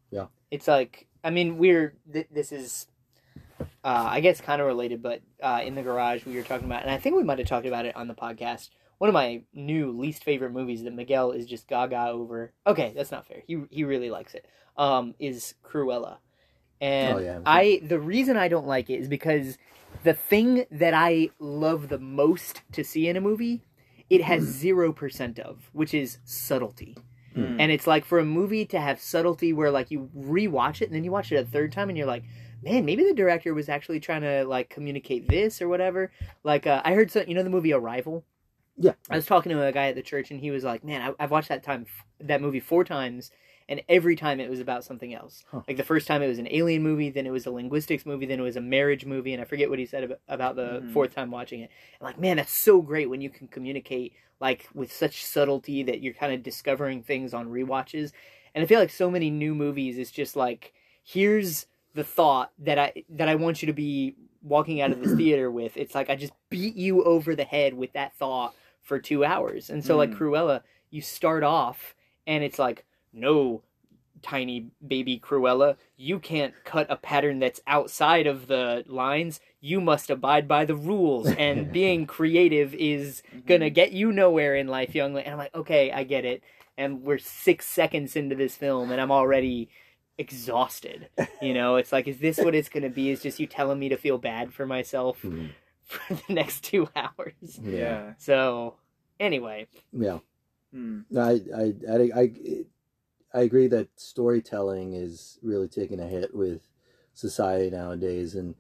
yeah, 0.09 0.27
it's 0.50 0.68
like 0.68 1.06
I 1.24 1.30
mean 1.30 1.57
we're 1.59 1.94
th- 2.12 2.30
this 2.31 2.51
is. 2.51 2.88
Uh, 3.85 4.07
I 4.12 4.19
guess 4.21 4.41
kind 4.41 4.62
of 4.62 4.68
related, 4.68 5.01
but 5.03 5.21
uh, 5.41 5.62
in 5.63 5.75
the 5.75 5.83
garage 5.83 6.25
we 6.25 6.35
were 6.35 6.41
talking 6.41 6.65
about, 6.65 6.81
and 6.83 6.91
I 6.91 6.97
think 6.97 7.15
we 7.15 7.24
might 7.24 7.38
have 7.38 7.47
talked 7.47 7.68
about 7.68 7.85
it 7.85 7.95
on 7.95 8.07
the 8.07 8.13
podcast. 8.15 8.69
One 8.97 9.09
of 9.09 9.13
my 9.13 9.44
new 9.53 9.91
least 9.91 10.24
favorite 10.24 10.51
movies 10.51 10.83
that 10.83 10.94
Miguel 10.94 11.31
is 11.31 11.45
just 11.45 11.68
gaga 11.68 12.07
over. 12.07 12.53
Okay, 12.65 12.94
that's 12.95 13.12
not 13.12 13.27
fair. 13.27 13.44
He 13.45 13.62
he 13.69 13.83
really 13.83 14.09
likes 14.09 14.33
it. 14.33 14.45
Um, 14.77 15.13
is 15.19 15.53
Cruella, 15.63 16.18
and 16.81 17.18
Oh, 17.18 17.19
yeah. 17.19 17.39
I 17.45 17.81
the 17.83 18.00
reason 18.00 18.38
I 18.38 18.47
don't 18.47 18.65
like 18.68 18.89
it 18.89 19.00
is 19.00 19.07
because 19.07 19.57
the 20.03 20.13
thing 20.13 20.65
that 20.71 20.94
I 20.94 21.29
love 21.39 21.89
the 21.89 22.00
most 22.00 22.62
to 22.71 22.83
see 22.83 23.07
in 23.07 23.15
a 23.18 23.21
movie, 23.21 23.62
it 24.13 24.21
has 24.21 24.44
zero 24.44 24.94
percent 24.94 25.39
of, 25.39 25.69
which 25.74 25.94
is 25.94 26.19
subtlety. 26.24 26.95
Mm. 27.36 27.57
And 27.60 27.71
it's 27.71 27.88
like 27.88 28.06
for 28.06 28.19
a 28.19 28.25
movie 28.25 28.63
to 28.68 28.80
have 28.80 29.01
subtlety 29.01 29.54
where 29.54 29.71
like 29.71 29.89
you 29.89 30.07
rewatch 30.15 30.81
it 30.81 30.86
and 30.86 30.95
then 30.95 31.04
you 31.04 31.12
watch 31.12 31.31
it 31.31 31.38
a 31.38 31.44
third 31.45 31.71
time 31.71 31.89
and 31.89 31.98
you're 31.98 32.06
like, 32.06 32.24
man, 32.62 32.86
maybe 32.86 33.04
the 33.04 33.15
director 33.15 33.56
was 33.56 33.69
actually 33.69 34.00
trying 34.00 34.21
to 34.21 34.45
like 34.45 34.69
communicate 34.69 35.27
this 35.27 35.63
or 35.63 35.68
whatever. 35.68 36.12
Like 36.44 36.68
uh, 36.68 36.83
I 36.86 36.94
heard 36.94 37.10
some, 37.10 37.24
you 37.27 37.33
know, 37.33 37.42
the 37.42 37.50
movie 37.50 37.74
Arrival. 37.74 38.24
Yeah. 38.77 38.94
I 39.10 39.15
was 39.15 39.25
talking 39.25 39.51
to 39.51 39.63
a 39.63 39.71
guy 39.71 39.88
at 39.88 39.95
the 39.95 40.04
church 40.04 40.30
and 40.30 40.39
he 40.39 40.51
was 40.51 40.63
like, 40.63 40.83
man, 40.83 41.01
I, 41.01 41.24
I've 41.24 41.31
watched 41.31 41.50
that 41.50 41.63
time 41.63 41.88
that 42.19 42.39
movie 42.39 42.60
four 42.60 42.83
times. 42.83 43.31
And 43.69 43.81
every 43.88 44.15
time 44.15 44.39
it 44.39 44.50
was 44.50 44.60
about 44.60 44.83
something 44.83 45.13
else. 45.13 45.44
Huh. 45.50 45.62
Like 45.68 45.77
the 45.77 45.83
first 45.83 46.07
time 46.07 46.21
it 46.21 46.27
was 46.27 46.39
an 46.39 46.48
alien 46.51 46.83
movie, 46.83 47.10
then 47.10 47.25
it 47.25 47.31
was 47.31 47.45
a 47.45 47.51
linguistics 47.51 48.06
movie, 48.06 48.25
then 48.25 48.39
it 48.39 48.44
was 48.44 48.57
a 48.57 48.62
marriage 48.62 49.06
movie, 49.06 49.33
and 49.33 49.42
I 49.42 49.45
forget 49.45 49.69
what 49.69 49.80
he 49.80 49.86
said 49.86 50.18
about, 50.27 50.56
the 50.56 50.81
Mhm. 50.81 50.92
fourth 50.94 51.15
time 51.15 51.31
watching 51.31 51.62
it. 51.62 51.69
And 52.00 52.06
like, 52.06 52.19
man, 52.19 52.38
that's 52.38 52.51
so 52.51 52.81
great 52.81 53.10
when 53.10 53.21
you 53.21 53.30
can 53.30 53.48
communicate 53.48 54.13
like 54.39 54.68
with 54.74 54.92
such 54.92 55.24
subtlety 55.24 55.83
that 55.83 56.01
you're 56.01 56.13
kind 56.13 56.33
of 56.33 56.44
discovering 56.44 57.01
things 57.01 57.33
on 57.33 57.48
rewatches. 57.48 58.12
And 58.54 58.62
I 58.63 58.68
feel 58.68 58.80
like 58.80 58.89
so 58.89 59.10
many 59.10 59.30
new 59.30 59.56
movies 59.56 59.98
is 59.98 60.12
just 60.12 60.36
like, 60.36 60.74
here's 61.04 61.65
the 61.95 62.04
thought 62.04 62.51
that 62.60 62.77
I 62.77 63.04
that 63.10 63.30
I 63.30 63.36
want 63.36 63.62
you 63.62 63.68
to 63.68 63.74
be 63.74 64.15
walking 64.42 64.81
out 64.81 64.92
of 64.92 65.00
this 65.00 65.13
theater 65.18 65.50
with. 65.50 65.77
It's 65.77 65.95
like 65.95 66.10
I 66.10 66.15
just 66.15 66.33
beat 66.50 66.75
you 66.75 67.04
over 67.04 67.36
the 67.36 67.45
head 67.45 67.74
with 67.74 67.94
that 67.94 68.13
thought 68.15 68.54
for 68.81 69.00
two 69.00 69.24
hours. 69.24 69.69
And 69.69 69.83
so 69.86 69.95
like 69.95 70.10
Mm. 70.12 70.18
Cruella, 70.18 70.62
you 70.89 71.01
start 71.01 71.44
off 71.44 71.95
and 72.27 72.44
it's 72.44 72.60
like, 72.60 72.86
no, 73.13 73.62
tiny 74.21 74.68
baby 74.86 75.19
Cruella, 75.19 75.75
you 75.98 76.18
can't 76.18 76.54
cut 76.63 76.88
a 76.89 76.95
pattern 76.95 77.39
that's 77.39 77.60
outside 77.68 78.25
of 78.25 78.48
the 78.48 78.83
lines. 78.88 79.39
You 79.60 79.81
must 79.81 80.10
abide 80.10 80.48
by 80.48 80.65
the 80.65 80.75
rules. 80.75 81.27
And 81.38 81.71
being 81.74 82.05
creative 82.08 82.74
is 82.74 83.22
gonna 83.46 83.70
get 83.70 83.91
you 83.91 84.12
nowhere 84.12 84.55
in 84.55 84.67
life, 84.67 84.96
young 84.96 85.13
lady. 85.13 85.25
And 85.25 85.34
I'm 85.34 85.39
like, 85.39 85.53
okay, 85.55 85.91
I 85.91 86.03
get 86.03 86.25
it. 86.25 86.41
And 86.77 87.03
we're 87.03 87.20
six 87.20 87.65
seconds 87.67 88.15
into 88.15 88.36
this 88.36 88.55
film, 88.55 88.91
and 88.91 89.00
I'm 89.00 89.12
already 89.12 89.70
exhausted. 90.17 91.10
You 91.41 91.53
know, 91.53 91.75
it's 91.75 91.91
like, 91.91 92.08
is 92.08 92.20
this 92.20 92.38
what 92.38 92.55
it's 92.55 92.70
gonna 92.70 92.89
be? 92.89 93.10
Is 93.12 93.22
just 93.22 93.39
you 93.39 93.46
telling 93.48 93.77
me 93.79 93.89
to 93.89 93.98
feel 93.98 94.17
bad 94.17 94.53
for 94.53 94.65
myself 94.65 95.22
Mhm. 95.22 95.50
for 95.84 96.13
the 96.15 96.34
next 96.34 96.63
two 96.63 96.88
hours? 96.96 97.60
Yeah. 97.62 97.77
yeah. 97.77 98.13
So, 98.17 98.75
anyway, 99.20 99.67
Yeah. 99.91 100.20
No, 101.12 101.22
I, 101.22 101.41
I, 101.55 101.74
I, 101.88 102.22
I, 102.22 102.32
I 103.33 103.41
agree 103.41 103.67
that 103.67 103.87
storytelling 103.99 104.93
is 104.93 105.39
really 105.41 105.67
taking 105.67 105.99
a 105.99 106.07
hit 106.07 106.35
with 106.35 106.67
society 107.13 107.69
nowadays, 107.69 108.35
and 108.35 108.55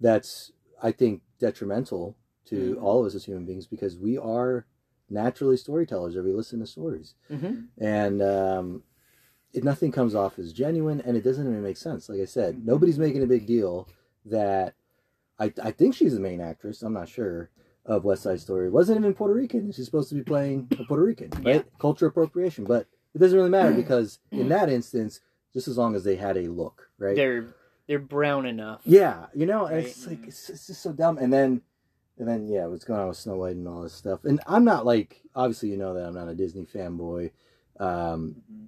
that's 0.00 0.52
I 0.82 0.92
think 0.92 1.22
detrimental 1.38 2.16
to 2.46 2.74
Mhm. 2.76 2.82
all 2.82 3.00
of 3.00 3.06
us 3.06 3.14
as 3.14 3.24
human 3.24 3.46
beings 3.46 3.66
because 3.66 3.96
we 3.98 4.18
are 4.18 4.66
naturally 5.08 5.56
storytellers. 5.56 6.16
Or 6.16 6.22
we 6.22 6.32
listen 6.32 6.60
to 6.60 6.66
stories, 6.66 7.14
Mhm. 7.30 7.68
and 7.78 8.20
um, 8.22 8.82
it, 9.52 9.64
nothing 9.64 9.92
comes 9.92 10.14
off 10.14 10.38
as 10.38 10.52
genuine, 10.52 11.00
and 11.00 11.16
it 11.16 11.22
doesn't 11.24 11.46
even 11.46 11.62
make 11.62 11.76
sense. 11.76 12.08
Like 12.08 12.20
I 12.20 12.24
said, 12.26 12.56
Mhm. 12.56 12.64
nobody's 12.64 12.98
making 12.98 13.22
a 13.22 13.26
big 13.26 13.46
deal 13.46 13.88
that 14.26 14.74
I, 15.38 15.52
I 15.62 15.70
think 15.70 15.94
she's 15.94 16.14
the 16.14 16.20
main 16.20 16.40
actress. 16.40 16.82
I'm 16.82 16.92
not 16.92 17.08
sure 17.08 17.50
of 17.86 18.04
West 18.04 18.22
Side 18.22 18.40
Story. 18.40 18.70
Wasn't 18.70 18.98
even 18.98 19.14
Puerto 19.14 19.34
Rican. 19.34 19.70
She's 19.72 19.84
supposed 19.86 20.08
to 20.10 20.14
be 20.14 20.22
playing 20.22 20.68
a 20.78 20.84
Puerto 20.84 21.02
Rican, 21.04 21.30
right? 21.42 21.46
Yeah. 21.56 21.62
Culture 21.78 22.06
appropriation, 22.06 22.64
but 22.64 22.86
it 23.14 23.18
doesn't 23.18 23.36
really 23.36 23.50
matter 23.50 23.72
because 23.82 24.18
in 24.32 24.48
that 24.48 24.68
instance, 24.68 25.20
just 25.52 25.68
as 25.68 25.78
long 25.78 25.94
as 25.94 26.04
they 26.04 26.16
had 26.16 26.36
a 26.36 26.48
look, 26.48 26.88
right? 26.98 27.14
they're 27.16 27.54
they're 27.86 27.98
brown 27.98 28.46
enough. 28.46 28.80
yeah, 28.84 29.26
you 29.34 29.44
know, 29.46 29.64
Right. 29.68 29.84
it's 29.84 30.06
like 30.06 30.26
it's, 30.26 30.48
it's 30.50 30.66
just 30.66 30.82
so 30.82 30.92
dumb. 30.92 31.18
And 31.18 31.30
then, 31.32 31.60
and 32.18 32.26
then 32.26 32.48
yeah, 32.48 32.66
what's 32.66 32.84
going 32.84 32.98
on 33.00 33.08
with 33.08 33.18
Snow 33.18 33.36
White 33.36 33.56
and 33.56 33.68
all 33.68 33.82
this 33.82 33.92
stuff. 33.92 34.24
And 34.24 34.40
I'm 34.46 34.64
not 34.64 34.86
like 34.86 35.20
obviously 35.34 35.68
you 35.70 35.76
know 35.76 35.92
that 35.94 36.06
I'm 36.06 36.14
not 36.14 36.28
a 36.28 36.34
Disney 36.34 36.64
fanboy, 36.66 37.30
um, 37.80 38.36
Mhm. 38.50 38.66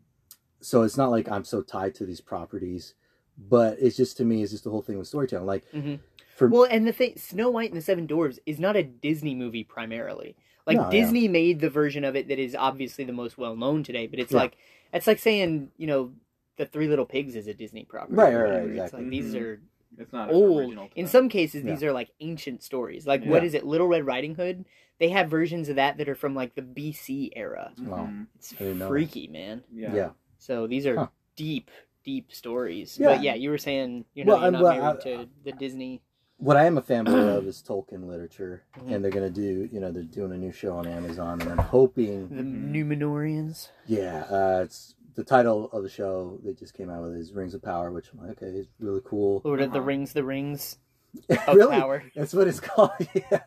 so 0.61 0.83
it's 0.83 0.97
not 0.97 1.11
like 1.11 1.31
I'm 1.31 1.45
so 1.45 1.63
tied 1.63 1.95
to 1.97 2.07
these 2.07 2.21
properties. 2.21 2.95
But 3.39 3.77
it's 3.81 3.97
just 3.97 4.17
to 4.19 4.25
me, 4.25 4.43
it's 4.43 4.53
just 4.53 4.65
the 4.65 4.71
whole 4.71 4.81
thing 4.83 4.97
with 4.99 5.09
storytelling. 5.09 5.47
Like 5.47 5.65
Mhm. 5.73 6.01
for 6.37 6.49
Well, 6.49 6.65
and 6.71 6.87
the 6.87 6.93
thing, 6.93 7.17
Snow 7.17 7.51
White 7.51 7.71
and 7.71 7.77
the 7.79 7.83
Seven 7.85 8.07
Dwarves 8.09 8.39
is 8.47 8.59
not 8.59 8.77
a 8.77 8.83
Disney 8.83 9.35
movie 9.35 9.63
primarily. 9.65 10.37
Like 10.67 10.77
No, 10.79 10.83
yeah. 10.85 10.91
Disney 10.91 11.29
made 11.29 11.61
the 11.61 11.71
version 11.71 12.05
of 12.05 12.17
it 12.17 12.29
that 12.29 12.39
is 12.39 12.55
obviously 12.55 13.05
the 13.05 13.13
most 13.13 13.39
well 13.39 13.57
known 13.57 13.83
today, 13.85 14.07
but 14.07 14.19
it's 14.19 14.33
Yeah. 14.33 14.39
like 14.41 14.57
it's 14.93 15.07
like 15.07 15.19
saying 15.19 15.71
you 15.77 15.87
know 15.87 16.13
the 16.57 16.67
Three 16.67 16.89
Little 16.89 17.05
Pigs 17.07 17.37
is 17.37 17.47
a 17.47 17.55
Disney 17.55 17.85
property. 17.85 18.15
Right, 18.15 18.35
right, 18.35 18.43
right, 18.51 18.63
It's 18.63 18.71
exactly. 18.71 19.01
like 19.03 19.11
these 19.11 19.35
Mhm. 19.35 19.41
are 19.43 19.61
It's 19.99 20.13
not 20.13 20.31
old. 20.31 20.77
In 20.95 21.07
some 21.07 21.29
cases, 21.29 21.65
Yeah. 21.65 21.71
these 21.73 21.83
are 21.83 21.93
like 21.93 22.11
ancient 22.21 22.63
stories. 22.63 23.07
Like 23.07 23.25
what 23.25 23.43
Yeah. 23.43 23.47
is 23.47 23.55
it, 23.55 23.65
Little 23.65 23.87
Red 23.89 24.05
Riding 24.05 24.35
Hood? 24.35 24.65
They 24.99 25.09
have 25.11 25.29
versions 25.31 25.69
of 25.69 25.77
that 25.77 25.99
that 25.99 26.09
are 26.09 26.15
from 26.15 26.35
like 26.35 26.55
the 26.55 26.63
BC 26.63 27.31
era. 27.37 27.73
Wow. 27.79 28.07
Mhm. 28.11 28.27
It's 28.37 28.55
I 28.61 28.65
know 28.73 28.89
freaky, 28.89 29.29
man. 29.29 29.63
Yeah. 29.73 29.95
Yeah. 29.95 30.11
So 30.39 30.67
these 30.67 30.87
are 30.87 30.97
Huh. 30.97 31.09
deep, 31.37 31.71
deep 32.05 32.33
stories. 32.33 32.99
Yeah. 32.99 33.09
But 33.15 33.23
yeah, 33.23 33.35
you 33.35 33.51
were 33.51 33.59
saying 33.59 34.05
you 34.15 34.25
know 34.25 34.33
Well, 34.35 34.43
you're 34.43 34.51
not 34.53 34.63
well, 34.63 34.79
married 34.79 34.97
I- 34.99 35.03
to 35.25 35.29
the 35.45 35.53
Disney. 35.53 36.03
What 36.39 36.57
I 36.57 36.65
am 36.67 36.77
a 36.77 36.83
fanboy 36.83 37.29
of 37.39 37.47
is 37.47 37.63
Tolkien 37.67 38.07
literature, 38.07 38.63
Mhm. 38.79 38.95
and 38.95 39.05
they're 39.05 39.11
gonna 39.11 39.31
do, 39.31 39.69
you 39.73 39.81
know, 39.81 39.91
they're 39.91 40.03
doing 40.03 40.33
a 40.33 40.37
new 40.37 40.53
show 40.53 40.77
on 40.77 40.87
Amazon, 40.87 41.41
and 41.41 41.51
I'm 41.51 41.59
hoping, 41.59 42.29
The. 42.29 42.43
Númenóreans. 42.43 43.71
yeah, 43.87 44.25
uh, 44.31 44.61
it's 44.65 44.95
the 45.15 45.25
title 45.25 45.71
of 45.73 45.83
the 45.83 45.89
show 45.89 46.39
they 46.45 46.53
just 46.53 46.75
came 46.75 46.91
out 46.91 47.03
with 47.03 47.15
is 47.17 47.33
Rings 47.33 47.55
of 47.55 47.63
Power, 47.63 47.91
which 47.91 48.11
I'm 48.13 48.19
like, 48.21 48.31
okay, 48.43 48.47
it's 48.49 48.69
really 48.79 49.01
cool. 49.05 49.41
Lord 49.45 49.63
of 49.63 49.73
the 49.73 49.79
Uh-huh. 49.79 49.87
Rings, 49.87 50.13
the 50.13 50.25
Rings 50.25 50.77
of 51.49 51.57
really, 51.57 51.75
Power. 51.81 52.03
that's 52.15 52.35
what 52.35 52.47
it's 52.49 52.61
called. 52.69 52.91
yeah, 53.15 53.41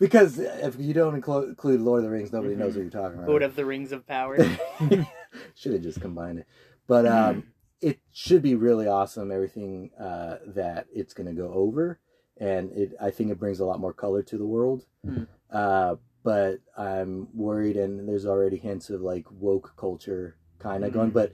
because 0.00 0.40
if 0.40 0.74
you 0.78 0.92
don't 0.92 1.14
include, 1.14 1.50
include 1.50 1.80
Lord 1.82 1.98
of 2.00 2.04
the 2.04 2.10
Rings, 2.10 2.32
nobody 2.32 2.56
knows 2.56 2.72
Mhm. 2.72 2.76
what 2.78 2.82
you're 2.82 2.90
talking 3.02 3.18
about. 3.18 3.28
Lord 3.28 3.42
of 3.44 3.54
the 3.54 3.64
Rings 3.64 3.92
of 3.92 4.06
Power. 4.08 4.38
should 5.54 5.72
have 5.72 5.82
just 5.82 6.00
combined 6.00 6.40
it, 6.40 6.46
but 6.88 7.06
um, 7.06 7.44
it 7.80 8.00
should 8.10 8.42
be 8.42 8.56
really 8.56 8.88
awesome. 8.88 9.30
Everything 9.30 9.92
uh, 10.00 10.38
that 10.48 10.86
it's 10.92 11.14
going 11.14 11.28
to 11.28 11.32
go 11.32 11.52
over, 11.52 12.00
and 12.38 12.70
it 12.72 12.92
I 13.00 13.10
think 13.10 13.30
it 13.30 13.38
brings 13.38 13.60
a 13.60 13.64
lot 13.64 13.80
more 13.80 13.92
color 13.92 14.22
to 14.22 14.38
the 14.38 14.46
world. 14.46 14.86
Hmm. 15.04 15.24
Uh, 15.50 15.96
but 16.22 16.60
I'm 16.76 17.28
worried, 17.34 17.76
and 17.76 18.08
there's 18.08 18.26
already 18.26 18.56
hints 18.56 18.90
of 18.90 19.00
like 19.02 19.26
woke 19.30 19.74
culture 19.76 20.36
kind 20.58 20.84
of 20.84 20.92
going, 20.92 21.10
Mhm. 21.10 21.14
but. 21.14 21.32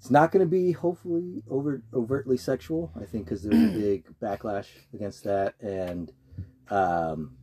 It's 0.00 0.12
not 0.12 0.30
going 0.30 0.46
to 0.46 0.48
be 0.48 0.70
hopefully 0.70 1.42
over 1.50 1.82
overtly 1.92 2.36
sexual. 2.36 2.92
I 2.94 3.04
think 3.04 3.24
because 3.24 3.42
there's 3.42 3.74
a 3.74 3.76
big 3.76 4.04
backlash 4.22 4.68
against 4.94 5.24
that, 5.24 5.56
and 5.60 6.12
um, 6.70 7.36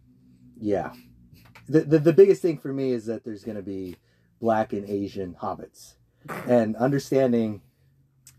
yeah, 0.57 0.93
the, 1.67 1.81
the 1.81 1.99
the 1.99 2.13
biggest 2.13 2.41
thing 2.41 2.57
for 2.57 2.71
me 2.71 2.91
is 2.91 3.07
that 3.07 3.25
there's 3.25 3.43
going 3.43 3.57
to 3.57 3.61
be 3.61 3.97
black 4.39 4.71
and 4.71 4.89
Asian 4.89 5.35
hobbits, 5.41 5.95
and 6.47 6.77
understanding 6.77 7.59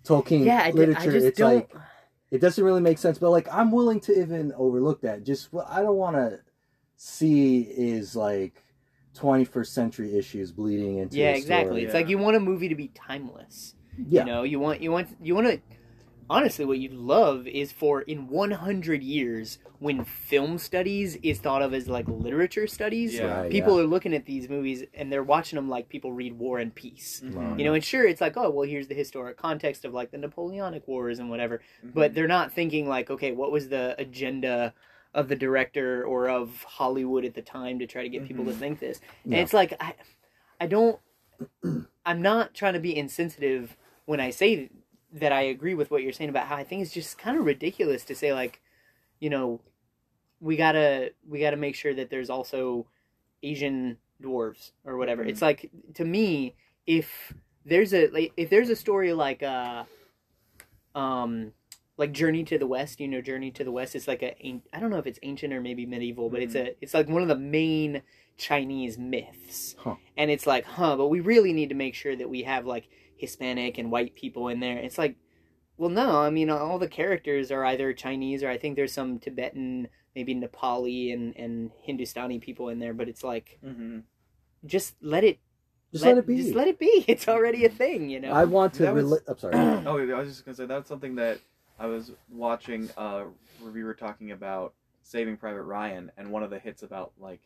Tolkien 0.02 0.46
yeah, 0.46 0.70
literature. 0.72 1.12
Just 1.12 1.26
it's 1.26 1.38
don't. 1.38 1.54
like 1.54 1.74
it 2.30 2.40
doesn't 2.40 2.62
really 2.64 2.80
make 2.80 2.98
sense, 2.98 3.18
but 3.18 3.30
like 3.30 3.48
I'm 3.52 3.70
willing 3.70 4.00
to 4.00 4.20
even 4.20 4.52
overlook 4.56 5.00
that. 5.02 5.24
Just 5.24 5.52
what 5.52 5.66
I 5.68 5.82
don't 5.82 5.96
want 5.96 6.16
to 6.16 6.40
see 6.96 7.60
is 7.60 8.16
like 8.16 8.62
21st 9.16 9.66
century 9.66 10.16
issues 10.18 10.52
bleeding 10.52 10.98
into 10.98 11.16
yeah, 11.16 11.30
exactly. 11.30 11.66
story. 11.70 11.84
It's 11.84 11.94
Yeah. 11.94 12.00
like 12.00 12.08
you 12.08 12.18
want 12.18 12.36
a 12.36 12.40
movie 12.40 12.68
to 12.68 12.74
be 12.74 12.88
timeless. 12.88 13.74
yeah, 13.96 14.22
You 14.22 14.26
know, 14.26 14.42
you 14.42 14.58
want 14.58 14.80
you 14.82 14.92
want 14.92 15.08
you 15.22 15.34
want 15.34 15.46
to. 15.48 15.60
Honestly, 16.28 16.64
what 16.64 16.78
you'd 16.78 16.92
love 16.92 17.46
is 17.46 17.70
for 17.70 18.00
in 18.02 18.26
100 18.28 19.02
years, 19.02 19.58
when 19.78 20.04
film 20.04 20.58
studies 20.58 21.16
is 21.22 21.38
thought 21.38 21.62
of 21.62 21.72
as 21.72 21.86
like 21.88 22.06
literature 22.08 22.66
studies, 22.66 23.14
Yeah. 23.14 23.42
Right, 23.42 23.50
people 23.50 23.76
yeah. 23.76 23.84
are 23.84 23.86
looking 23.86 24.12
at 24.14 24.24
these 24.26 24.48
movies 24.48 24.82
and 24.94 25.12
they're 25.12 25.22
watching 25.22 25.56
them 25.56 25.68
like 25.68 25.88
people 25.88 26.12
read 26.12 26.32
War 26.32 26.58
and 26.58 26.74
Peace. 26.74 27.22
Mhm. 27.24 27.58
You 27.58 27.64
know, 27.64 27.74
and 27.74 27.84
sure, 27.84 28.06
it's 28.06 28.20
like, 28.20 28.36
oh, 28.36 28.50
well, 28.50 28.66
here's 28.68 28.88
the 28.88 28.94
historic 28.94 29.36
context 29.36 29.84
of 29.84 29.94
like 29.94 30.10
the 30.10 30.18
Napoleonic 30.18 30.88
Wars 30.88 31.18
and 31.20 31.30
whatever. 31.30 31.60
Mhm. 31.84 31.94
But 31.94 32.14
they're 32.14 32.26
not 32.26 32.52
thinking 32.52 32.88
like, 32.88 33.10
okay, 33.10 33.32
what 33.32 33.52
was 33.52 33.68
the 33.68 33.94
agenda 33.98 34.74
of 35.14 35.28
the 35.28 35.36
director 35.36 36.04
or 36.04 36.28
of 36.28 36.62
Hollywood 36.64 37.24
at 37.24 37.34
the 37.34 37.42
time 37.42 37.78
to 37.78 37.86
try 37.86 38.02
to 38.02 38.08
get 38.08 38.26
people 38.26 38.44
to 38.46 38.50
Mhm. 38.52 38.58
think 38.58 38.80
this? 38.80 39.00
Yeah. 39.24 39.36
And 39.36 39.40
it's 39.44 39.52
like, 39.54 39.74
I, 39.80 39.94
I 40.60 40.66
don't, 40.66 40.98
I'm 42.04 42.22
not 42.22 42.54
trying 42.54 42.72
to 42.74 42.80
be 42.80 42.96
insensitive 42.96 43.76
when 44.06 44.20
I 44.20 44.30
say 44.30 44.70
that 45.16 45.32
I 45.32 45.42
agree 45.42 45.74
with 45.74 45.90
what 45.90 46.02
you're 46.02 46.12
saying 46.12 46.30
about 46.30 46.46
how 46.46 46.56
I 46.56 46.64
think 46.64 46.82
it's 46.82 46.92
just 46.92 47.18
kind 47.18 47.38
of 47.38 47.44
ridiculous 47.44 48.04
to 48.04 48.14
say 48.14 48.32
like, 48.32 48.60
you 49.18 49.30
know, 49.30 49.60
we 50.40 50.56
gotta 50.56 51.12
we 51.28 51.40
gotta 51.40 51.56
make 51.56 51.74
sure 51.74 51.94
that 51.94 52.10
there's 52.10 52.30
also 52.30 52.86
Asian 53.42 53.96
dwarves 54.22 54.72
or 54.84 54.96
whatever. 54.96 55.24
Mhm. 55.24 55.28
It's 55.30 55.42
like 55.42 55.70
to 55.94 56.04
me, 56.04 56.54
if 56.86 57.32
there's 57.64 57.92
a 57.94 58.08
like, 58.08 58.32
if 58.36 58.50
there's 58.50 58.70
a 58.70 58.76
story 58.76 59.12
like 59.12 59.42
uh 59.42 59.84
um 60.94 61.52
like 61.98 62.12
Journey 62.12 62.44
to 62.44 62.58
the 62.58 62.66
West, 62.66 63.00
you 63.00 63.08
know, 63.08 63.22
Journey 63.22 63.50
to 63.52 63.64
the 63.64 63.72
West. 63.72 63.94
It's 63.94 64.06
like 64.06 64.22
a 64.22 64.36
I 64.72 64.80
don't 64.80 64.90
know 64.90 64.98
if 64.98 65.06
it's 65.06 65.18
ancient 65.22 65.52
or 65.52 65.60
maybe 65.60 65.86
medieval, 65.86 66.28
but 66.28 66.42
it's 66.42 66.54
a 66.54 66.74
it's 66.82 66.92
like 66.94 67.08
one 67.08 67.22
of 67.22 67.28
the 67.28 67.36
main 67.36 68.02
Chinese 68.36 68.98
myths, 68.98 69.74
Huh. 69.78 69.94
and 70.18 70.30
it's 70.30 70.46
like, 70.46 70.66
huh, 70.66 70.94
but 70.96 71.08
we 71.08 71.20
really 71.20 71.54
need 71.54 71.70
to 71.70 71.74
make 71.74 71.94
sure 71.94 72.14
that 72.14 72.28
we 72.28 72.42
have 72.42 72.66
like 72.66 72.86
Hispanic 73.16 73.78
and 73.78 73.90
white 73.90 74.14
people 74.14 74.48
in 74.48 74.60
there. 74.60 74.78
It's 74.78 74.98
like, 74.98 75.16
well, 75.76 75.90
no, 75.90 76.20
I 76.20 76.30
mean, 76.30 76.48
all 76.50 76.78
the 76.78 76.88
characters 76.88 77.50
are 77.50 77.64
either 77.64 77.92
Chinese 77.92 78.42
or 78.42 78.48
I 78.50 78.58
think 78.58 78.76
there's 78.76 78.92
some 78.92 79.18
Tibetan, 79.18 79.88
maybe 80.14 80.34
Nepali 80.34 81.12
and 81.12 81.36
and 81.36 81.70
Hindustani 81.82 82.38
people 82.38 82.68
in 82.70 82.78
there, 82.78 82.94
but 82.94 83.08
it's 83.08 83.22
like, 83.24 83.58
Mhm. 83.64 84.02
just 84.64 84.94
let 85.02 85.24
it 85.24 85.38
just 85.92 86.04
let, 86.04 86.18
it 86.18 86.26
be. 86.26 86.36
Just 86.36 86.54
let 86.54 86.68
it 86.68 86.78
be. 86.78 87.04
It's 87.08 87.28
already 87.28 87.64
a 87.64 87.68
thing, 87.68 88.10
you 88.10 88.20
know. 88.20 88.32
I 88.32 88.44
want 88.44 88.74
to. 88.74 88.82
That 88.82 88.94
was- 88.94 89.04
rela- 89.04 89.28
I'm 89.28 89.38
sorry. 89.38 89.54
Oh, 89.86 89.98
I 89.98 90.18
was 90.18 90.28
just 90.28 90.44
gonna 90.44 90.54
say 90.56 90.66
that's 90.66 90.88
something 90.88 91.14
that 91.16 91.38
I 91.78 91.86
was 91.86 92.12
watching 92.30 92.90
a 92.96 93.24
reviewer 93.62 93.94
talking 93.94 94.32
about 94.32 94.74
Saving 95.02 95.36
Private 95.36 95.62
Ryan, 95.62 96.10
and 96.16 96.30
one 96.30 96.42
of 96.42 96.50
the 96.50 96.58
hits 96.58 96.82
about 96.82 97.12
like, 97.18 97.40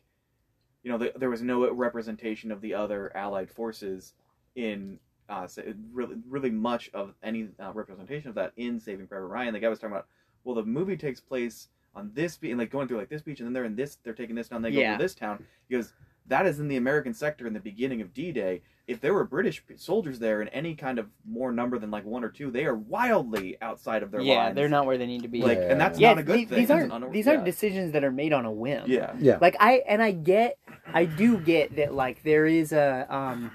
you 0.83 0.91
know, 0.91 0.97
the, 0.97 1.13
there 1.17 1.29
was 1.29 1.41
no 1.43 1.69
representation 1.71 2.51
of 2.51 2.61
the 2.61 2.73
other 2.73 3.15
Allied 3.15 3.51
forces 3.51 4.13
in 4.55 4.99
uh, 5.31 5.47
really, 5.93 6.15
really 6.27 6.51
much 6.51 6.89
of 6.93 7.13
any 7.23 7.47
uh, 7.59 7.71
representation 7.73 8.29
of 8.29 8.35
that 8.35 8.51
in 8.57 8.79
Saving 8.79 9.07
Private 9.07 9.27
Ryan. 9.27 9.53
The 9.53 9.59
guy 9.59 9.69
was 9.69 9.79
talking 9.79 9.93
about, 9.95 10.07
well, 10.43 10.55
the 10.55 10.63
movie 10.63 10.97
takes 10.97 11.19
place 11.19 11.69
on 11.95 12.11
this 12.13 12.37
beach, 12.37 12.51
and 12.51 12.59
like 12.59 12.69
going 12.69 12.87
through 12.87 12.97
like 12.97 13.09
this 13.09 13.21
beach, 13.21 13.39
and 13.39 13.47
then 13.47 13.53
they're 13.53 13.65
in 13.65 13.75
this, 13.75 13.97
they're 14.03 14.13
taking 14.13 14.35
this 14.35 14.47
town, 14.49 14.61
they 14.61 14.69
Yeah. 14.69 14.93
go 14.93 14.97
to 14.97 15.03
this 15.03 15.15
town. 15.15 15.43
He 15.67 15.75
goes, 15.75 15.93
that 16.27 16.45
is 16.45 16.59
in 16.59 16.67
the 16.67 16.77
American 16.77 17.13
sector 17.13 17.47
in 17.47 17.53
the 17.53 17.59
beginning 17.59 17.99
of 18.01 18.13
D-Day. 18.13 18.61
If 18.87 18.99
there 19.01 19.13
were 19.13 19.23
British 19.25 19.63
soldiers 19.75 20.19
there 20.19 20.41
in 20.41 20.47
any 20.49 20.75
kind 20.75 20.99
of 20.99 21.07
more 21.25 21.51
number 21.51 21.77
than 21.79 21.91
like 21.91 22.05
one 22.05 22.23
or 22.23 22.29
two, 22.29 22.51
they 22.51 22.65
are 22.65 22.75
wildly 22.75 23.57
outside 23.61 24.03
of 24.03 24.11
their 24.11 24.21
yeah, 24.21 24.35
lines. 24.45 24.55
they're 24.55 24.69
not 24.69 24.85
where 24.85 24.97
they 24.97 25.05
need 25.05 25.21
to 25.23 25.27
be. 25.29 25.41
like, 25.41 25.57
Yeah. 25.57 25.71
and 25.71 25.79
that's 25.81 25.99
yeah, 25.99 26.09
not 26.09 26.19
a 26.19 26.23
good 26.23 26.39
these, 26.39 26.47
thing. 26.49 26.57
these 26.59 26.63
It's 26.69 26.71
aren't 26.71 26.91
an 26.93 27.01
unor- 27.01 27.11
these 27.11 27.25
yeah. 27.25 27.31
aren't 27.33 27.45
decisions 27.45 27.91
that 27.93 28.03
are 28.03 28.11
made 28.11 28.33
on 28.33 28.45
a 28.45 28.51
whim. 28.51 28.83
Yeah. 28.87 29.13
Yeah. 29.19 29.37
Like 29.41 29.55
I 29.59 29.83
and 29.87 30.01
I 30.01 30.11
get, 30.11 30.57
I 30.93 31.05
do 31.05 31.37
get 31.37 31.75
that. 31.77 31.93
Like 31.93 32.23
there 32.23 32.45
is 32.45 32.71
a, 32.73 33.05
um, 33.09 33.51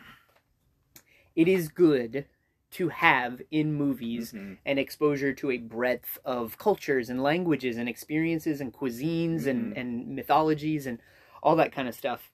it 1.37 1.49
is 1.49 1.69
good 1.69 2.27
to 2.73 2.89
have 2.89 3.41
in 3.51 3.75
movies 3.75 4.33
Mhm. 4.33 4.59
an 4.67 4.79
exposure 4.79 5.33
to 5.35 5.51
a 5.53 5.59
breadth 5.59 6.19
of 6.25 6.59
cultures 6.59 7.11
and 7.11 7.23
languages 7.23 7.77
and 7.79 7.89
experiences 7.89 8.61
and 8.61 8.73
cuisines 8.75 9.47
and, 9.47 9.73
Mhm. 9.75 9.77
and 9.77 10.09
mythologies 10.17 10.87
and 10.87 11.01
all 11.43 11.57
that 11.57 11.73
kind 11.73 11.89
of 11.89 11.95
stuff. 11.95 12.33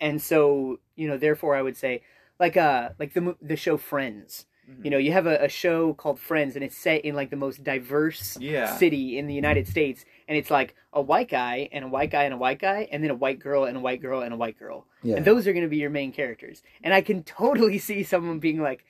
And 0.00 0.20
so, 0.22 0.80
you 0.96 1.08
know, 1.08 1.16
therefore 1.18 1.56
I 1.56 1.62
would 1.62 1.76
say 1.76 2.02
like 2.40 2.56
uh 2.56 2.90
like 2.98 3.14
the 3.14 3.36
the 3.42 3.56
show 3.56 3.76
Friends. 3.76 4.46
Mhm. 4.70 4.84
You 4.84 4.90
know, 4.90 4.98
you 4.98 5.12
have 5.12 5.26
a, 5.26 5.36
a 5.44 5.48
show 5.48 5.94
called 5.94 6.18
Friends 6.18 6.56
and 6.56 6.64
it's 6.64 6.76
set 6.76 7.04
in 7.04 7.14
like 7.14 7.30
the 7.30 7.36
most 7.36 7.62
diverse 7.62 8.36
Yeah. 8.40 8.76
city 8.76 9.18
in 9.18 9.26
the 9.26 9.34
United 9.34 9.68
States 9.68 10.04
and 10.28 10.36
it's 10.36 10.50
like 10.50 10.74
a 10.92 11.00
white 11.00 11.28
guy 11.28 11.68
and 11.72 11.84
a 11.84 11.88
white 11.88 12.10
guy 12.10 12.24
and 12.24 12.34
a 12.34 12.36
white 12.36 12.58
guy 12.58 12.88
and 12.90 13.02
then 13.02 13.10
a 13.10 13.14
white 13.14 13.38
girl 13.38 13.64
and 13.64 13.76
a 13.76 13.80
white 13.80 14.00
girl 14.02 14.22
and 14.22 14.34
a 14.34 14.36
white 14.36 14.58
girl. 14.58 14.86
Yeah. 15.02 15.16
And 15.16 15.24
those 15.24 15.46
are 15.46 15.52
going 15.52 15.64
to 15.64 15.68
be 15.68 15.76
your 15.76 15.90
main 15.90 16.10
characters. 16.12 16.62
And 16.82 16.92
I 16.92 17.00
can 17.00 17.22
totally 17.22 17.78
see 17.88 18.02
someone 18.02 18.38
being 18.40 18.60
like, 18.60 18.84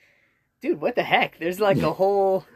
dude, 0.61 0.81
what 0.81 0.95
the 0.95 1.03
heck? 1.03 1.37
There's 1.39 1.59
like 1.59 1.77
a 1.77 1.93
whole 1.93 2.45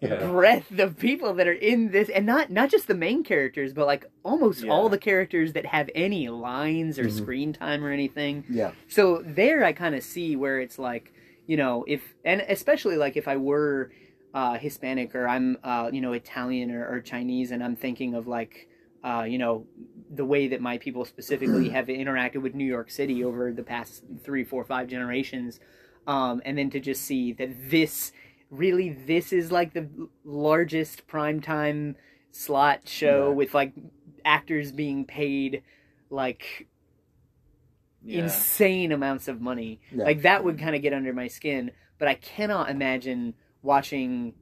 Yeah. 0.00 0.26
breadth 0.30 0.78
of 0.78 0.96
people 0.96 1.34
that 1.34 1.48
are 1.48 1.52
in 1.52 1.90
this 1.90 2.08
and 2.08 2.24
not 2.24 2.50
not 2.50 2.70
just 2.70 2.86
the 2.86 2.94
main 2.94 3.24
characters, 3.24 3.72
but 3.74 3.84
like 3.84 4.06
almost 4.24 4.62
Yeah. 4.62 4.70
all 4.70 4.88
the 4.88 4.96
characters 4.96 5.54
that 5.54 5.66
have 5.66 5.90
any 5.94 6.28
lines 6.28 7.00
or 7.00 7.06
Mhm. 7.06 7.10
screen 7.10 7.52
time 7.52 7.84
or 7.84 7.90
anything. 7.90 8.44
yeah. 8.48 8.70
So 8.86 9.22
there 9.26 9.64
I 9.64 9.72
kind 9.72 9.96
of 9.96 10.04
see 10.04 10.36
where 10.36 10.60
it's 10.60 10.78
like, 10.78 11.12
you 11.46 11.56
know, 11.56 11.84
if 11.86 12.02
and 12.24 12.40
especially 12.48 12.96
like 12.96 13.16
if 13.16 13.28
I 13.28 13.36
were 13.36 13.90
uh, 14.34 14.54
Hispanic 14.58 15.14
or 15.14 15.28
I'm 15.28 15.58
uh, 15.62 15.90
you 15.92 16.00
know 16.00 16.12
Italian 16.12 16.70
or, 16.70 16.88
or 16.88 17.00
Chinese 17.00 17.50
and 17.50 17.62
I'm 17.62 17.76
thinking 17.76 18.14
of 18.14 18.26
like 18.26 18.68
uh, 19.04 19.24
you 19.28 19.38
know 19.38 19.66
the 20.14 20.24
way 20.24 20.48
that 20.48 20.60
my 20.60 20.78
people 20.78 21.04
specifically 21.04 21.68
have 21.70 21.86
interacted 21.86 22.42
with 22.42 22.54
New 22.54 22.64
York 22.66 22.90
City 22.90 23.24
over 23.24 23.52
the 23.52 23.62
past 23.62 24.04
three, 24.22 24.44
four, 24.44 24.64
five 24.64 24.86
generations, 24.88 25.58
um, 26.06 26.42
and 26.44 26.56
then 26.58 26.70
to 26.70 26.80
just 26.80 27.02
see 27.02 27.32
that 27.32 27.50
this 27.70 28.12
really 28.50 28.90
this 29.06 29.32
is 29.32 29.50
like 29.50 29.72
the 29.72 29.88
largest 30.24 31.06
primetime 31.08 31.94
slot 32.30 32.86
show 32.86 33.28
Yeah. 33.28 33.34
with 33.34 33.54
like 33.54 33.72
actors 34.24 34.70
being 34.72 35.04
paid 35.04 35.62
like 36.10 36.68
Yeah. 38.04 38.24
insane 38.24 38.92
amounts 38.92 39.28
of 39.28 39.40
money. 39.40 39.80
Yeah. 39.92 40.04
Like 40.04 40.22
that 40.22 40.44
would 40.44 40.58
kind 40.58 40.74
of 40.74 40.82
get 40.82 40.92
under 40.92 41.12
my 41.12 41.28
skin, 41.28 41.70
but 41.98 42.08
I 42.08 42.14
cannot 42.14 42.68
imagine 42.70 43.34
watching 43.62 44.34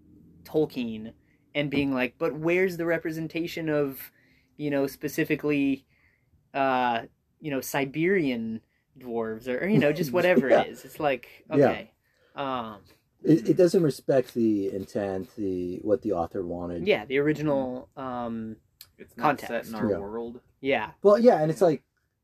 Tolkien 0.45 1.13
and 1.55 1.71
being 1.71 1.93
like, 1.93 2.15
but 2.19 2.35
where's 2.35 2.77
the 2.77 2.87
representation 2.87 3.69
of, 3.69 4.13
you 4.57 4.71
know, 4.71 4.87
specifically 4.87 5.85
uh, 6.55 7.03
you 7.41 7.51
know, 7.51 7.61
Siberian 7.61 8.61
dwarves 8.99 9.47
or, 9.49 9.59
or, 9.65 9.69
you 9.69 9.79
know, 9.79 9.93
just 9.93 10.13
whatever 10.19 10.49
Yeah. 10.49 10.63
it 10.63 10.69
is. 10.69 10.85
It's 10.85 11.01
like, 11.01 11.45
Yeah. 11.49 11.57
okay. 11.71 11.91
Um 12.35 12.79
It, 13.23 13.51
it 13.51 13.57
doesn't 13.57 13.83
respect 13.83 14.35
the 14.35 14.71
intent, 14.75 15.35
the 15.37 15.81
what 15.83 16.03
the 16.03 16.13
author 16.13 16.45
wanted. 16.45 16.87
Yeah, 16.87 17.05
the 17.05 17.19
original. 17.19 17.89
Um, 17.97 18.57
It's 18.99 19.17
not 19.17 19.39
Context. 19.39 19.49
set 19.49 19.67
in 19.69 19.75
our 19.85 19.91
Yeah. 19.93 19.99
world. 19.99 20.41
yeah, 20.61 20.91
Well, 21.03 21.19
yeah, 21.19 21.41
and 21.41 21.51
it's 21.51 21.61
like, 21.63 21.83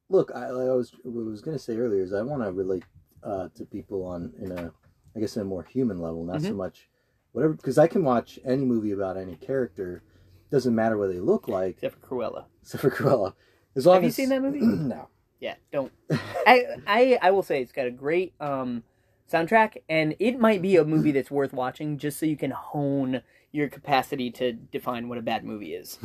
look, 0.08 0.30
I, 0.34 0.46
I 0.46 0.72
was 0.74 0.92
what 1.02 1.22
I 1.22 1.30
was 1.30 1.40
gonna 1.42 1.58
say 1.58 1.76
earlier 1.76 2.02
is 2.02 2.12
I 2.12 2.22
want 2.22 2.42
to 2.42 2.52
relate 2.52 2.84
uh, 3.22 3.48
to 3.54 3.64
people 3.64 4.04
on 4.04 4.32
in 4.40 4.52
a, 4.52 4.72
I 5.16 5.20
guess, 5.20 5.36
in 5.36 5.42
a 5.42 5.46
more 5.46 5.62
human 5.64 6.00
level, 6.00 6.24
not 6.24 6.42
so 6.42 6.48
Mhm. 6.52 6.56
much 6.56 6.88
whatever, 7.32 7.54
because 7.54 7.76
I 7.78 7.86
can 7.86 8.04
watch 8.04 8.38
any 8.44 8.64
movie 8.64 8.92
about 8.92 9.16
any 9.16 9.34
character, 9.36 10.02
doesn't 10.50 10.74
matter 10.74 10.96
what 10.96 11.08
they 11.08 11.20
look 11.20 11.48
like, 11.48 11.76
except 11.76 12.00
for 12.00 12.06
Cruella. 12.06 12.44
except 12.62 12.82
for 12.82 12.90
Cruella. 12.90 13.34
As 13.74 13.84
long 13.86 13.96
Have 13.96 14.04
you 14.04 14.10
seen 14.10 14.28
that 14.30 14.40
movie? 14.42 14.60
no. 14.60 15.08
Yeah, 15.40 15.56
don't. 15.72 15.92
I, 16.10 16.64
I 16.86 17.18
I 17.20 17.30
will 17.32 17.42
say 17.42 17.60
it's 17.60 17.72
got 17.72 17.86
a 17.86 17.90
great 17.90 18.32
um 18.40 18.84
soundtrack, 19.30 19.78
and 19.88 20.14
it 20.18 20.38
might 20.38 20.62
be 20.62 20.76
a 20.76 20.84
movie 20.84 21.10
that's 21.12 21.30
worth 21.30 21.52
watching 21.52 21.98
just 21.98 22.18
so 22.18 22.24
you 22.26 22.36
can 22.36 22.52
hone 22.52 23.22
your 23.52 23.68
capacity 23.68 24.30
to 24.30 24.52
define 24.52 25.08
what 25.08 25.18
a 25.18 25.22
bad 25.22 25.44
movie 25.44 25.74
is. 25.74 25.98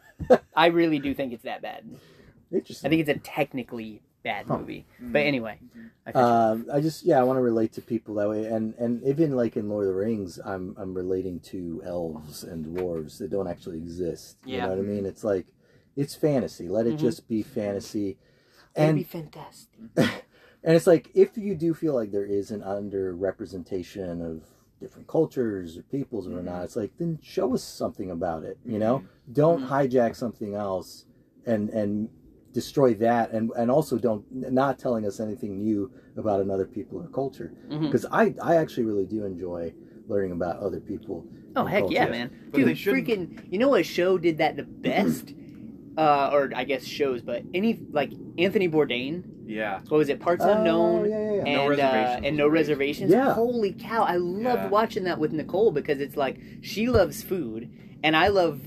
I 0.56 0.66
really 0.66 0.98
do 0.98 1.12
think 1.14 1.32
it's 1.32 1.44
that 1.44 1.60
bad. 1.62 1.84
Interesting. 2.54 2.86
I 2.86 2.90
think 2.90 3.00
it's 3.08 3.18
a 3.18 3.20
technically 3.22 4.02
bad 4.22 4.46
Huh. 4.46 4.58
movie. 4.58 4.86
Mm-hmm. 5.00 5.12
But 5.12 5.18
anyway, 5.20 5.58
I 6.06 6.12
think 6.12 6.24
Um, 6.24 6.66
I 6.72 6.80
just 6.80 7.04
yeah, 7.04 7.20
I 7.20 7.24
want 7.24 7.36
to 7.36 7.42
relate 7.42 7.72
to 7.74 7.82
people 7.82 8.14
that 8.16 8.28
way, 8.28 8.46
and 8.46 8.74
and 8.76 9.02
even 9.04 9.36
like 9.36 9.56
in 9.56 9.68
Lord 9.68 9.86
of 9.86 9.94
the 9.94 9.98
Rings, 10.00 10.38
I'm 10.44 10.74
I'm 10.78 10.94
relating 10.94 11.40
to 11.40 11.82
elves 11.84 12.42
and 12.44 12.64
dwarves 12.64 13.18
that 13.18 13.30
don't 13.30 13.48
actually 13.48 13.78
exist. 13.78 14.38
Yeah. 14.44 14.54
You 14.56 14.62
know 14.62 14.68
what 14.70 14.78
I 14.78 14.82
mean? 14.82 15.06
It's 15.06 15.24
like 15.24 15.46
it's 15.96 16.14
fantasy. 16.14 16.68
Let 16.68 16.86
it 16.86 16.94
Mhm. 16.94 16.98
just 17.00 17.28
be 17.28 17.42
fantasy. 17.42 18.18
it'd 18.76 18.88
And 18.88 18.96
be 18.98 19.04
fantastic. 19.04 19.78
and 19.96 20.74
it's 20.76 20.86
like 20.86 21.10
if 21.14 21.36
you 21.36 21.54
do 21.54 21.74
feel 21.74 21.94
like 21.94 22.10
there 22.10 22.24
is 22.24 22.50
an 22.50 22.62
underrepresentation 22.62 24.20
of 24.24 24.42
different 24.80 25.06
cultures 25.06 25.78
or 25.78 25.82
peoples 25.82 26.26
or 26.28 26.42
not, 26.42 26.64
it's 26.64 26.76
like 26.76 26.96
then 26.98 27.18
show 27.22 27.54
us 27.54 27.62
something 27.62 28.10
about 28.10 28.42
it. 28.44 28.58
You 28.64 28.78
know, 28.78 29.04
don't 29.32 29.62
Mhm. 29.62 29.68
hijack 29.68 30.16
something 30.16 30.54
else 30.54 31.04
and 31.46 31.70
and 31.70 32.08
destroy 32.54 32.94
that, 32.94 33.32
and 33.32 33.50
and 33.58 33.70
also 33.70 33.98
don't 33.98 34.24
not 34.32 34.78
telling 34.78 35.04
us 35.06 35.20
anything 35.20 35.58
new 35.62 35.90
about 36.16 36.40
another 36.40 36.64
people 36.66 36.98
or 37.02 37.08
culture. 37.08 37.52
Because 37.68 38.06
I 38.10 38.34
I 38.42 38.56
actually 38.56 38.84
really 38.86 39.04
do 39.04 39.24
enjoy 39.26 39.74
learning 40.08 40.32
about 40.32 40.58
other 40.60 40.80
people. 40.80 41.26
Oh 41.56 41.60
and 41.66 41.68
heck 41.68 41.90
yeah, 41.90 42.06
man! 42.06 42.30
But 42.50 42.58
Dude, 42.58 42.76
freaking! 42.78 43.44
You 43.52 43.58
know 43.58 43.68
what 43.68 43.84
show 43.84 44.16
did 44.16 44.38
that 44.38 44.56
the 44.56 44.62
best? 44.88 45.34
uh, 45.96 46.30
or 46.32 46.50
I 46.56 46.64
guess 46.64 46.84
shows, 46.84 47.22
but 47.22 47.42
any 47.54 47.80
like 47.92 48.12
Anthony 48.38 48.68
Bourdain. 48.68 49.22
Yeah. 49.46 49.80
What 49.88 49.98
was 49.98 50.08
it? 50.08 50.18
Parts 50.20 50.42
Oh, 50.44 50.50
Unknown. 50.50 51.08
yeah, 51.08 51.18
yeah, 51.20 51.32
yeah. 51.34 51.42
and 51.44 51.54
No 51.54 51.64
uh, 51.66 51.68
Reservations 51.68 52.24
and 52.26 52.36
no 52.36 52.48
reservations. 52.48 53.10
Yeah. 53.12 53.32
Holy 53.34 53.72
cow! 53.72 54.02
I 54.02 54.16
loved 54.16 54.62
Yeah. 54.62 54.68
watching 54.68 55.04
that 55.04 55.18
with 55.20 55.32
Nicole 55.32 55.70
because 55.70 56.00
it's 56.00 56.16
like 56.16 56.40
she 56.62 56.88
loves 56.88 57.22
food 57.22 57.70
and 58.02 58.16
I 58.16 58.28
love 58.28 58.60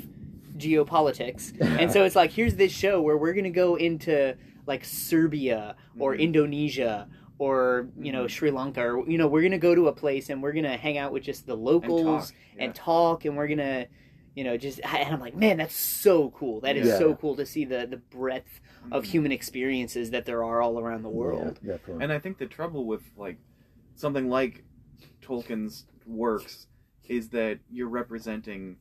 geopolitics, 0.57 1.53
and 1.79 1.91
so 1.91 2.03
it's 2.03 2.15
like 2.15 2.31
here's 2.31 2.55
this 2.55 2.71
show 2.71 3.01
where 3.01 3.17
we're 3.17 3.33
gonna 3.33 3.49
go 3.49 3.75
into 3.75 4.35
like 4.65 4.83
Serbia 4.83 5.75
or 5.97 6.13
Mhm. 6.15 6.19
Indonesia 6.19 7.07
or 7.39 7.87
you 7.99 8.11
know 8.11 8.25
Mhm. 8.25 8.29
Sri 8.29 8.51
Lanka 8.51 8.81
or 8.81 9.09
you 9.09 9.17
know 9.17 9.27
we're 9.27 9.41
gonna 9.43 9.57
go 9.59 9.75
to 9.75 9.87
a 9.87 9.93
place 9.93 10.29
and 10.29 10.41
we're 10.41 10.53
gonna 10.53 10.75
hang 10.77 10.97
out 10.97 11.11
with 11.13 11.23
just 11.23 11.45
the 11.45 11.55
locals 11.55 12.33
yeah. 12.57 12.65
and 12.65 12.75
talk 12.75 13.25
and 13.25 13.37
we're 13.37 13.47
gonna 13.47 13.85
you 14.35 14.43
know 14.43 14.57
just 14.57 14.79
and 14.83 15.13
I'm 15.13 15.19
like 15.19 15.35
man 15.35 15.57
that's 15.57 15.75
so 15.75 16.31
cool 16.31 16.59
that 16.61 16.75
is 16.75 16.87
Yeah. 16.87 16.97
so 16.97 17.15
cool 17.15 17.35
to 17.35 17.45
see 17.45 17.63
the 17.63 17.85
the 17.87 17.97
breadth 17.97 18.59
of 18.91 19.03
Mhm. 19.03 19.07
human 19.07 19.31
experiences 19.31 20.11
that 20.11 20.25
there 20.25 20.43
are 20.43 20.61
all 20.61 20.79
around 20.79 21.03
the 21.03 21.09
world. 21.09 21.59
Yeah. 21.63 21.77
And 21.99 22.11
I 22.11 22.19
think 22.19 22.37
the 22.39 22.45
trouble 22.47 22.85
with 22.85 23.03
like 23.17 23.37
something 23.95 24.27
like 24.29 24.63
Tolkien's 25.21 25.85
works 26.05 26.67
is 27.07 27.29
that 27.29 27.59
you're 27.71 27.87
representing 27.89 28.77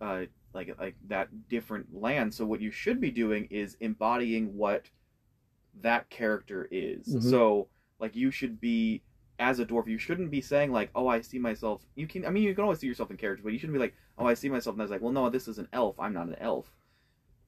uh 0.00 0.24
like 0.52 0.76
like 0.78 0.96
that 1.08 1.48
different 1.48 1.94
land. 1.94 2.34
So 2.34 2.46
what 2.46 2.60
you 2.60 2.70
should 2.70 3.00
be 3.00 3.10
doing 3.10 3.46
is 3.50 3.76
embodying 3.80 4.56
what 4.56 4.90
that 5.82 6.10
character 6.10 6.68
is. 6.70 7.14
Mhm. 7.14 7.22
So 7.22 7.68
like 7.98 8.16
you 8.16 8.30
should 8.30 8.60
be 8.60 9.02
as 9.38 9.58
a 9.58 9.64
dwarf, 9.64 9.86
you 9.86 9.98
shouldn't 9.98 10.30
be 10.30 10.40
saying 10.42 10.70
like, 10.70 10.90
"Oh, 10.94 11.06
I 11.06 11.22
see 11.22 11.38
myself." 11.38 11.86
You 11.94 12.06
can, 12.06 12.26
I 12.26 12.30
mean, 12.30 12.42
you 12.42 12.54
can 12.54 12.64
always 12.64 12.78
see 12.78 12.86
yourself 12.86 13.10
in 13.10 13.16
characters, 13.16 13.42
but 13.42 13.52
you 13.52 13.58
shouldn't 13.58 13.74
be 13.74 13.80
like, 13.80 13.94
"Oh, 14.18 14.26
I 14.26 14.34
see 14.34 14.50
myself," 14.50 14.74
and 14.74 14.82
I 14.82 14.84
was 14.84 14.90
like, 14.90 15.00
"Well, 15.00 15.12
no, 15.12 15.30
this 15.30 15.48
is 15.48 15.58
an 15.58 15.68
elf. 15.72 15.98
I'm 15.98 16.12
not 16.12 16.28
an 16.28 16.36
elf." 16.40 16.74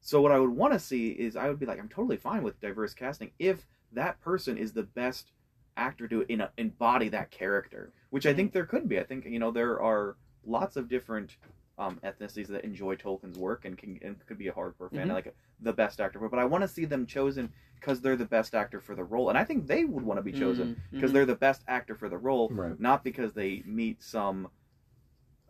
So 0.00 0.20
what 0.20 0.32
I 0.32 0.38
would 0.38 0.50
want 0.50 0.72
to 0.72 0.78
see 0.78 1.10
is 1.10 1.36
I 1.36 1.48
would 1.48 1.60
be 1.60 1.66
like, 1.66 1.78
I'm 1.78 1.88
totally 1.88 2.16
fine 2.16 2.42
with 2.42 2.60
diverse 2.60 2.92
casting 2.92 3.30
if 3.38 3.66
that 3.92 4.20
person 4.20 4.58
is 4.58 4.72
the 4.72 4.82
best 4.82 5.30
actor 5.76 6.08
to 6.08 6.22
in 6.28 6.42
embody 6.58 7.08
that 7.10 7.30
character, 7.30 7.92
which 8.10 8.26
I 8.26 8.34
think 8.34 8.52
there 8.52 8.66
could 8.66 8.88
be. 8.88 8.98
I 8.98 9.04
think 9.04 9.26
you 9.26 9.38
know 9.38 9.50
there 9.50 9.80
are 9.80 10.16
lots 10.44 10.76
of 10.76 10.88
different 10.88 11.36
um, 11.78 11.98
ethnicities 12.04 12.48
that 12.48 12.64
enjoy 12.64 12.94
Tolkien's 12.96 13.38
work 13.38 13.64
and 13.64 13.76
can 13.78 13.98
and 14.02 14.24
could 14.26 14.38
be 14.38 14.48
a 14.48 14.52
hardcore 14.52 14.90
fan, 14.90 15.08
Mhm. 15.08 15.12
like 15.14 15.34
the 15.60 15.72
best 15.72 16.00
actor. 16.00 16.18
But 16.20 16.38
I 16.38 16.44
want 16.44 16.62
to 16.62 16.68
see 16.68 16.84
them 16.84 17.06
chosen 17.06 17.50
because 17.76 18.00
they're 18.00 18.16
the 18.16 18.24
best 18.26 18.54
actor 18.54 18.80
for 18.80 18.94
the 18.94 19.04
role, 19.04 19.28
and 19.30 19.38
I 19.38 19.44
think 19.44 19.66
they 19.66 19.84
would 19.84 20.04
want 20.04 20.18
to 20.18 20.22
be 20.22 20.32
chosen 20.32 20.80
because 20.92 21.10
mhm. 21.10 21.14
they're 21.14 21.26
the 21.26 21.34
best 21.34 21.62
actor 21.66 21.94
for 21.94 22.08
the 22.08 22.18
role, 22.18 22.48
Right. 22.50 22.78
not 22.78 23.02
because 23.04 23.32
they 23.32 23.62
meet 23.66 24.02
some 24.02 24.48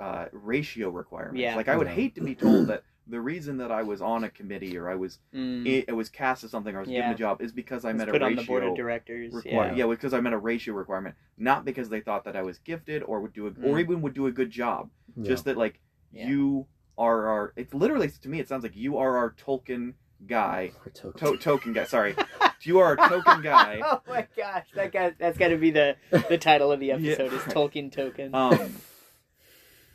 uh, 0.01 0.27
ratio 0.33 0.89
requirements. 0.91 1.39
Yeah. 1.41 1.55
Like 1.55 1.69
I 1.69 1.77
would 1.77 1.87
Yeah. 1.87 1.93
hate 1.95 2.15
to 2.17 2.23
be 2.23 2.35
told 2.35 2.67
that 2.67 2.83
the 3.07 3.21
reason 3.21 3.57
that 3.59 3.71
I 3.71 3.83
was 3.85 4.01
on 4.01 4.25
a 4.25 4.31
committee 4.31 4.77
or 4.77 4.89
I 4.89 4.97
was 4.97 5.21
Mm. 5.33 5.65
it, 5.67 5.85
it 5.89 5.93
was 5.93 6.09
cast 6.09 6.43
as 6.43 6.51
something 6.51 6.75
or 6.75 6.79
I 6.79 6.81
was 6.83 6.89
given 6.89 7.11
a 7.11 7.15
job 7.15 7.41
is 7.41 7.53
because 7.53 7.85
I 7.85 7.91
It's 7.91 7.99
met 7.99 8.09
a 8.09 8.13
ratio 8.13 8.27
on 8.27 8.35
the 8.37 8.43
board 8.45 8.65
of 8.65 8.75
directors. 8.75 9.33
require 9.33 9.69
yeah. 9.69 9.75
yeah. 9.75 9.87
because 9.87 10.13
I 10.15 10.21
met 10.21 10.33
a 10.33 10.39
ratio 10.39 10.75
requirement, 10.75 11.15
not 11.37 11.65
because 11.65 11.89
they 11.89 12.01
thought 12.01 12.25
that 12.25 12.35
I 12.35 12.43
was 12.43 12.59
gifted 12.59 13.03
or 13.05 13.21
would 13.21 13.33
do 13.33 13.47
a, 13.47 13.51
or 13.51 13.77
Mm. 13.77 13.81
even 13.81 14.03
would 14.03 14.15
do 14.15 14.27
a 14.27 14.33
good 14.33 14.51
job. 14.51 14.91
Yeah. 15.17 15.25
Just 15.29 15.45
that 15.45 15.57
like 15.57 15.79
Yeah. 16.13 16.29
you 16.29 16.67
are 16.99 17.27
our. 17.29 17.53
It's 17.57 17.73
literally 17.75 18.09
to 18.09 18.29
me 18.29 18.39
it 18.41 18.49
sounds 18.49 18.63
like 18.63 18.77
you 18.77 18.99
are 18.99 19.17
our 19.17 19.33
Tolkien 19.33 19.95
guy. 20.27 20.73
Or 20.85 20.91
token. 20.93 21.27
To, 21.33 21.37
token 21.39 21.73
guy. 21.73 21.85
Sorry, 21.85 22.15
you 22.63 22.79
are 22.79 22.93
a 22.95 22.97
token 23.09 23.43
guy. 23.43 23.81
oh 23.85 24.01
my 24.09 24.27
gosh, 24.37 24.67
that 24.75 24.93
guy, 24.93 25.13
that's 25.19 25.39
got 25.39 25.49
to 25.49 25.57
be 25.57 25.71
the 25.71 25.97
the 26.29 26.39
title 26.39 26.71
of 26.71 26.81
the 26.81 26.87
Yeah, 26.89 26.95
episode 26.95 27.33
is 27.33 27.47
right. 27.47 27.57
Tolkien 27.57 27.91
Token. 27.93 28.35
Um, 28.35 28.75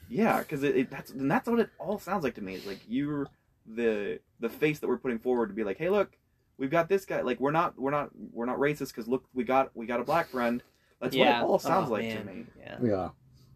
yeah, 0.10 0.39
because 0.39 0.63
it, 0.63 0.75
it 0.75 0.91
that's 0.91 1.12
and 1.12 1.30
that's 1.30 1.47
what 1.49 1.60
it 1.60 1.69
all 1.80 1.99
sounds 1.99 2.23
like 2.23 2.36
to 2.36 2.41
me. 2.41 2.56
Is 2.56 2.65
like 2.65 2.80
you're 2.88 3.27
the 3.65 4.19
the 4.39 4.49
face 4.49 4.80
that 4.80 4.88
we're 4.88 4.97
putting 4.97 5.19
forward 5.19 5.47
to 5.47 5.53
be 5.53 5.63
like, 5.63 5.77
hey, 5.77 5.89
look, 5.89 6.17
we've 6.58 6.71
got 6.71 6.89
this 6.89 7.06
guy. 7.06 7.21
Like 7.21 7.39
we're 7.39 7.51
not 7.51 7.80
we're 7.80 7.91
not 7.91 8.10
we're 8.32 8.45
not 8.45 8.58
racist 8.58 8.88
because 8.88 9.08
look, 9.08 9.25
we 9.34 9.43
got 9.43 9.71
we 9.75 9.86
got 9.86 9.99
a 9.99 10.03
black 10.03 10.30
friend. 10.30 10.63
That's 11.01 11.15
yeah. 11.15 11.41
what 11.41 11.47
it 11.47 11.51
all 11.51 11.60
sounds 11.60 11.89
Oh, 11.89 11.93
like 11.93 12.03
man. 12.03 12.17
to 12.25 12.34
me. 12.34 12.45
Yeah. 12.60 12.77
Yeah, 12.82 13.10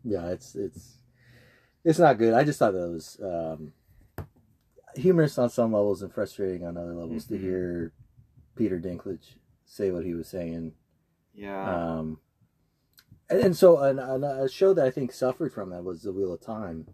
yeah. 0.04 0.28
It's 0.30 0.56
it's 0.56 0.98
it's 1.84 2.00
not 2.00 2.18
good. 2.18 2.34
I 2.34 2.44
just 2.44 2.60
thought 2.60 2.74
that 2.74 2.90
was 2.90 3.20
um, 3.24 3.74
humorous 4.96 5.38
on 5.38 5.50
some 5.50 5.74
levels 5.74 6.02
and 6.02 6.14
frustrating 6.14 6.66
on 6.66 6.78
other 6.78 6.94
levels 6.94 7.26
Mhm. 7.26 7.30
to 7.30 7.38
hear 7.38 7.94
Peter 8.56 8.80
Dinklage 8.80 9.36
say 9.66 9.92
what 9.92 10.06
he 10.06 10.14
was 10.14 10.28
saying. 10.28 10.74
Yeah. 11.34 11.98
Um, 11.98 12.20
and, 13.30 13.40
and 13.40 13.56
so 13.56 13.80
an, 13.80 14.00
an, 14.00 14.24
a 14.24 14.50
show 14.50 14.74
that 14.74 14.86
I 14.86 14.92
think 14.92 15.14
suffered 15.14 15.54
from 15.54 15.70
that 15.70 15.84
was 15.84 16.04
The 16.04 16.12
Wheel 16.12 16.34
of 16.34 16.42
Time. 16.42 16.88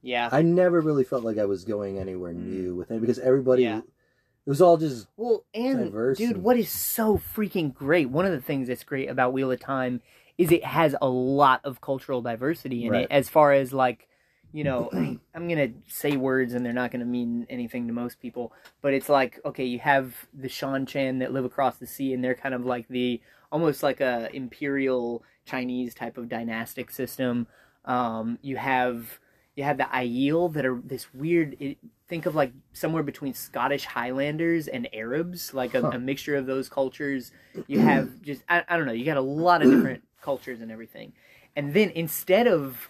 Yeah. 0.00 0.28
I 0.32 0.42
never 0.42 0.80
really 0.80 1.04
felt 1.04 1.22
like 1.24 1.38
I 1.38 1.44
was 1.44 1.64
going 1.64 1.98
anywhere 1.98 2.32
Mm. 2.32 2.46
new 2.46 2.74
with 2.76 2.90
it 2.90 3.00
because 3.00 3.18
everybody, 3.18 3.64
Yeah. 3.64 3.78
it 3.78 4.48
was 4.50 4.62
all 4.62 4.76
just 4.78 5.06
Well, 5.16 5.44
and 5.54 5.78
diverse 5.78 6.18
dude, 6.18 6.36
and- 6.36 6.42
what 6.44 6.56
is 6.58 6.70
so 6.70 7.18
freaking 7.18 7.72
great? 7.74 8.08
One 8.10 8.24
of 8.26 8.32
the 8.32 8.40
things 8.40 8.68
that's 8.68 8.84
great 8.84 9.08
about 9.10 9.32
Wheel 9.34 9.50
of 9.52 9.60
Time 9.60 10.00
is 10.38 10.50
it 10.50 10.64
has 10.64 10.96
a 11.00 11.08
lot 11.08 11.60
of 11.64 11.80
cultural 11.82 12.22
diversity 12.22 12.86
in 12.86 12.92
Right. 12.92 13.02
it, 13.04 13.10
as 13.10 13.28
far 13.28 13.52
as 13.52 13.72
like, 13.74 14.08
you 14.54 14.64
know, 14.64 14.88
I'm 15.34 15.48
gonna 15.48 15.70
say 15.88 16.16
words 16.16 16.54
and 16.54 16.64
they're 16.64 16.72
not 16.72 16.92
gonna 16.92 17.04
mean 17.04 17.44
anything 17.50 17.88
to 17.88 17.92
most 17.92 18.20
people, 18.20 18.52
but 18.82 18.94
it's 18.94 19.08
like, 19.08 19.40
okay, 19.44 19.64
you 19.64 19.80
have 19.80 20.14
the 20.32 20.48
Seanchan 20.48 21.18
that 21.18 21.32
live 21.32 21.44
across 21.44 21.76
the 21.78 21.88
sea, 21.88 22.14
and 22.14 22.22
they're 22.22 22.36
kind 22.36 22.54
of 22.54 22.64
like 22.64 22.86
the 22.88 23.20
almost 23.52 23.82
like 23.82 24.00
a 24.00 24.30
imperial 24.34 25.24
Chinese 25.44 25.92
type 25.92 26.16
of 26.16 26.28
dynastic 26.28 26.90
system. 26.92 27.48
Um, 27.84 28.38
you 28.42 28.56
have 28.56 29.18
you 29.56 29.64
have 29.64 29.76
the 29.76 29.84
Aiel 29.92 30.52
that 30.54 30.64
are 30.64 30.80
this 30.84 31.12
weird. 31.12 31.56
It, 31.60 31.78
think 32.06 32.26
of 32.26 32.34
like 32.36 32.52
somewhere 32.72 33.02
between 33.02 33.34
Scottish 33.34 33.86
Highlanders 33.86 34.68
and 34.68 34.88
Arabs, 34.92 35.54
like 35.54 35.74
a, 35.74 35.80
Huh. 35.80 35.92
a 35.94 35.98
mixture 35.98 36.36
of 36.36 36.46
those 36.46 36.68
cultures. 36.68 37.32
You 37.66 37.80
have 37.80 38.22
just 38.22 38.42
I, 38.48 38.62
I 38.68 38.76
don't 38.76 38.86
know. 38.86 38.92
You 38.92 39.04
got 39.04 39.16
a 39.16 39.20
lot 39.20 39.62
of 39.62 39.68
different 39.70 40.04
cultures 40.22 40.60
and 40.60 40.70
everything, 40.70 41.12
and 41.56 41.74
then 41.74 41.90
instead 41.90 42.46
of 42.46 42.88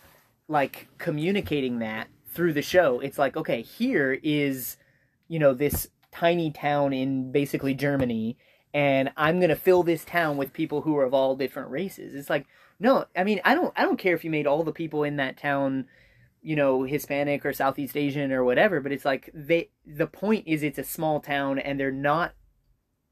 like 0.49 0.89
communicating 0.99 1.79
that 1.79 2.09
through 2.29 2.53
the 2.53 2.63
show, 2.63 3.01
it's 3.01 3.19
like 3.19 3.37
okay, 3.37 3.63
here 3.63 4.19
is 4.23 4.77
you 5.29 5.39
know 5.39 5.55
this 5.55 5.89
tiny 6.13 6.51
town 6.51 6.93
in 6.93 7.33
basically 7.33 7.75
Germany. 7.75 8.37
And 8.73 9.13
I'm 9.17 9.41
gonna 9.41 9.55
fill 9.57 9.85
this 9.85 10.05
town 10.05 10.37
with 10.37 10.53
people 10.53 10.81
who 10.83 10.97
are 10.97 11.05
of 11.05 11.15
all 11.15 11.37
different 11.37 11.71
races. 11.71 12.15
It's 12.15 12.29
like, 12.29 12.47
no, 12.81 13.05
I 13.17 13.23
mean, 13.23 13.41
I 13.45 13.55
don't, 13.55 13.73
I 13.77 13.83
don't 13.83 13.99
care 13.99 14.17
if 14.17 14.25
you 14.25 14.31
made 14.33 14.49
all 14.49 14.65
the 14.65 14.73
people 14.73 15.05
in 15.05 15.17
that 15.17 15.37
town 15.37 15.87
you 16.45 16.55
know 16.55 16.83
hispanic 16.83 17.45
or 17.45 17.53
southeast 17.53 17.97
asian 17.97 18.31
or 18.31 18.45
whatever 18.45 18.79
but 18.79 18.93
it's 18.93 19.05
like 19.05 19.31
they 19.33 19.71
the 19.87 20.07
point 20.07 20.47
is 20.47 20.63
it's 20.63 20.79
a 20.79 20.85
small 20.85 21.19
town 21.19 21.59
and 21.59 21.81
they're 21.81 21.91
not 21.91 22.35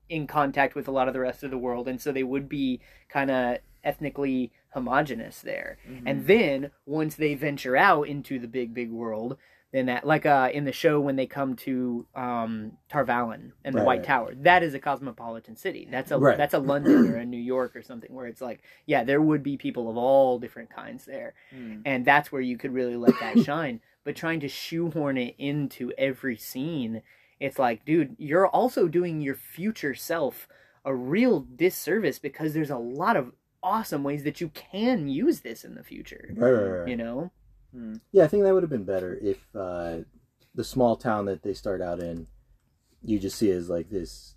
in 0.09 0.27
contact 0.27 0.75
with 0.75 0.87
a 0.87 0.90
lot 0.90 1.09
of 1.09 1.14
the 1.14 1.21
rest 1.21 1.42
of 1.42 1.51
the 1.51 1.59
world 1.59 1.88
and 1.88 2.01
so 2.01 2.12
they 2.12 2.23
would 2.23 2.47
be 2.47 2.79
kind 3.09 3.31
of 3.31 3.57
ethnically 3.83 4.53
homogenous 4.75 5.41
there. 5.41 5.79
Mhm. 5.89 6.03
And 6.07 6.27
then 6.27 6.71
once 6.87 7.15
they 7.17 7.35
venture 7.35 7.77
out 7.77 8.09
into 8.09 8.39
the 8.39 8.49
big 8.49 8.75
big 8.75 8.91
world, 8.91 9.37
then 9.73 9.87
that 9.87 10.07
like 10.07 10.27
uh 10.27 10.51
in 10.53 10.65
the 10.65 10.73
show 10.73 11.01
when 11.01 11.17
they 11.17 11.27
come 11.27 11.57
to 11.57 12.07
um 12.15 12.73
Tar 12.89 13.05
Valon 13.05 13.53
and 13.65 13.75
the 13.75 13.79
Right, 13.79 13.87
White 13.87 13.99
right. 14.01 14.07
Tower, 14.07 14.35
that 14.43 14.63
is 14.63 14.75
a 14.75 14.79
cosmopolitan 14.79 15.57
city. 15.57 15.89
That's 15.91 16.11
a 16.11 16.19
Right. 16.19 16.37
that's 16.37 16.55
a 16.55 16.59
London 16.59 17.09
or 17.11 17.17
a 17.17 17.25
New 17.25 17.41
York 17.41 17.75
or 17.75 17.83
something 17.83 18.13
where 18.15 18.27
it's 18.27 18.41
like, 18.43 18.63
yeah, 18.87 19.05
there 19.05 19.23
would 19.23 19.43
be 19.43 19.57
people 19.57 19.89
of 19.91 19.97
all 19.97 20.39
different 20.39 20.71
kinds 20.71 21.05
there. 21.07 21.35
Mm. 21.55 21.83
And 21.87 22.05
that's 22.05 22.31
where 22.31 22.43
you 22.43 22.59
could 22.59 22.75
really 22.75 22.97
let 22.97 23.19
that 23.21 23.39
shine. 23.45 23.81
But 24.05 24.17
trying 24.17 24.41
to 24.41 24.49
shoehorn 24.49 25.17
it 25.17 25.37
into 25.39 25.93
every 25.97 26.37
scene, 26.37 27.03
it's 27.41 27.59
like, 27.59 27.85
dude, 27.85 28.17
you're 28.19 28.49
also 28.49 28.89
doing 28.89 29.21
your 29.21 29.35
future 29.37 29.95
self 29.95 30.49
a 30.85 30.93
real 30.95 31.41
disservice 31.41 32.19
because 32.19 32.53
there's 32.53 32.71
a 32.71 32.77
lot 32.77 33.17
of 33.17 33.33
awesome 33.62 34.03
ways 34.03 34.25
that 34.25 34.40
you 34.40 34.48
can 34.51 35.09
use 35.09 35.40
this 35.40 35.64
in 35.64 35.75
the 35.75 35.83
future. 35.85 36.33
Right, 36.37 36.51
right, 36.51 36.68
right. 36.81 36.88
You 36.88 36.96
know? 36.96 37.31
Mm. 37.75 38.01
Yeah, 38.12 38.25
I 38.25 38.29
think 38.29 38.42
that 38.44 38.53
would 38.55 38.62
have 38.62 38.70
been 38.70 38.85
better 38.85 39.18
if 39.22 39.38
uh, 39.55 39.98
the 40.55 40.64
small 40.64 40.96
town 40.96 41.25
that 41.27 41.42
they 41.42 41.55
start 41.55 41.81
out 41.81 42.01
in, 42.01 42.27
you 43.03 43.18
just 43.18 43.38
see 43.38 43.51
as 43.51 43.68
like 43.68 43.88
this. 43.90 44.35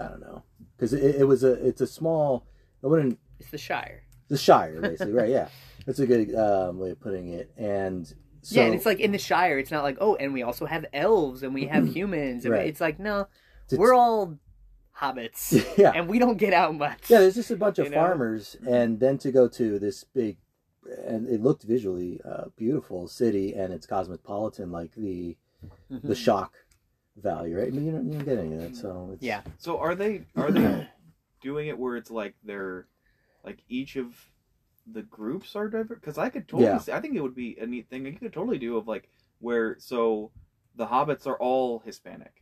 I 0.00 0.06
don't 0.08 0.20
know, 0.20 0.44
because 0.76 0.92
it, 0.92 1.16
it 1.16 1.24
was 1.24 1.42
a 1.44 1.52
it's 1.66 1.80
a 1.80 1.86
small. 1.86 2.46
I 2.82 2.86
wouldn't 2.86 3.18
It's 3.40 3.50
the 3.50 3.58
Shire. 3.58 4.04
the 4.28 4.38
Shire 4.38 4.80
basically, 4.80 5.12
right? 5.12 5.28
Yeah, 5.28 5.48
that's 5.86 5.98
a 5.98 6.06
good 6.06 6.34
um, 6.34 6.78
way 6.78 6.90
of 6.90 7.00
putting 7.00 7.28
it. 7.32 7.50
And 7.56 8.06
so, 8.42 8.60
yeah, 8.60 8.66
and 8.66 8.74
it's 8.74 8.86
like 8.86 9.00
in 9.00 9.12
the 9.12 9.18
Shire, 9.18 9.58
it's 9.58 9.70
not 9.72 9.82
like, 9.82 9.98
oh, 10.00 10.14
and 10.14 10.32
we 10.32 10.42
also 10.42 10.64
have 10.64 10.86
elves 10.94 11.42
and 11.42 11.52
we 11.52 11.66
have 11.66 11.86
humans. 11.94 12.46
Right. 12.46 12.66
It's 12.68 12.80
like, 12.80 12.98
no, 13.00 13.26
It's- 13.66 13.78
we're 13.78 13.92
all 13.94 14.38
hobbits. 15.00 15.64
yeah, 15.78 15.92
And 15.94 16.08
we 16.08 16.18
don't 16.18 16.36
get 16.38 16.52
out 16.52 16.74
much. 16.74 17.08
yeah. 17.10 17.20
There's 17.20 17.34
just 17.34 17.50
a 17.50 17.56
bunch 17.56 17.78
of 17.78 17.86
know? 17.90 17.94
farmers, 17.96 18.56
and 18.66 19.00
then 19.00 19.18
to 19.18 19.32
go 19.32 19.48
to 19.48 19.78
this 19.78 20.04
big, 20.04 20.36
and 21.06 21.28
it 21.28 21.42
looked 21.42 21.62
visually 21.64 22.20
uh, 22.24 22.44
beautiful 22.56 23.08
city, 23.08 23.54
and 23.54 23.72
it's 23.72 23.86
cosmopolitan, 23.86 24.70
like 24.70 24.94
the 24.94 25.36
Mhm. 25.92 26.02
the 26.02 26.14
shock 26.14 26.54
value, 27.16 27.58
right? 27.58 27.68
I 27.68 27.70
mean, 27.70 27.84
you 27.84 27.92
don't, 27.92 28.06
you 28.06 28.12
don't 28.14 28.24
get 28.24 28.38
any 28.38 28.54
of 28.54 28.60
that, 28.62 28.76
so 28.76 29.10
it's, 29.12 29.22
Yeah. 29.22 29.42
So 29.58 29.78
are 29.78 29.94
they 29.94 30.22
are 30.36 30.50
they 30.50 30.88
doing 31.42 31.68
it 31.68 31.78
where 31.78 31.96
it's 31.96 32.10
like 32.10 32.34
they're 32.42 32.86
like 33.44 33.58
each 33.68 33.96
of 33.96 34.14
the 34.90 35.02
groups 35.02 35.54
are 35.54 35.68
diverse? 35.68 35.98
Because 36.00 36.16
I 36.16 36.30
could 36.30 36.48
totally 36.48 36.70
Yeah. 36.70 36.78
see, 36.78 36.92
I 36.92 37.00
think 37.00 37.14
it 37.14 37.20
would 37.20 37.34
be 37.34 37.58
a 37.60 37.66
neat 37.66 37.90
thing 37.90 38.06
you 38.06 38.12
could 38.14 38.32
totally 38.32 38.56
do 38.58 38.78
of 38.78 38.88
like 38.88 39.10
where 39.40 39.76
so 39.78 40.30
the 40.76 40.86
hobbits 40.86 41.26
are 41.26 41.36
all 41.36 41.80
Hispanic. 41.80 42.39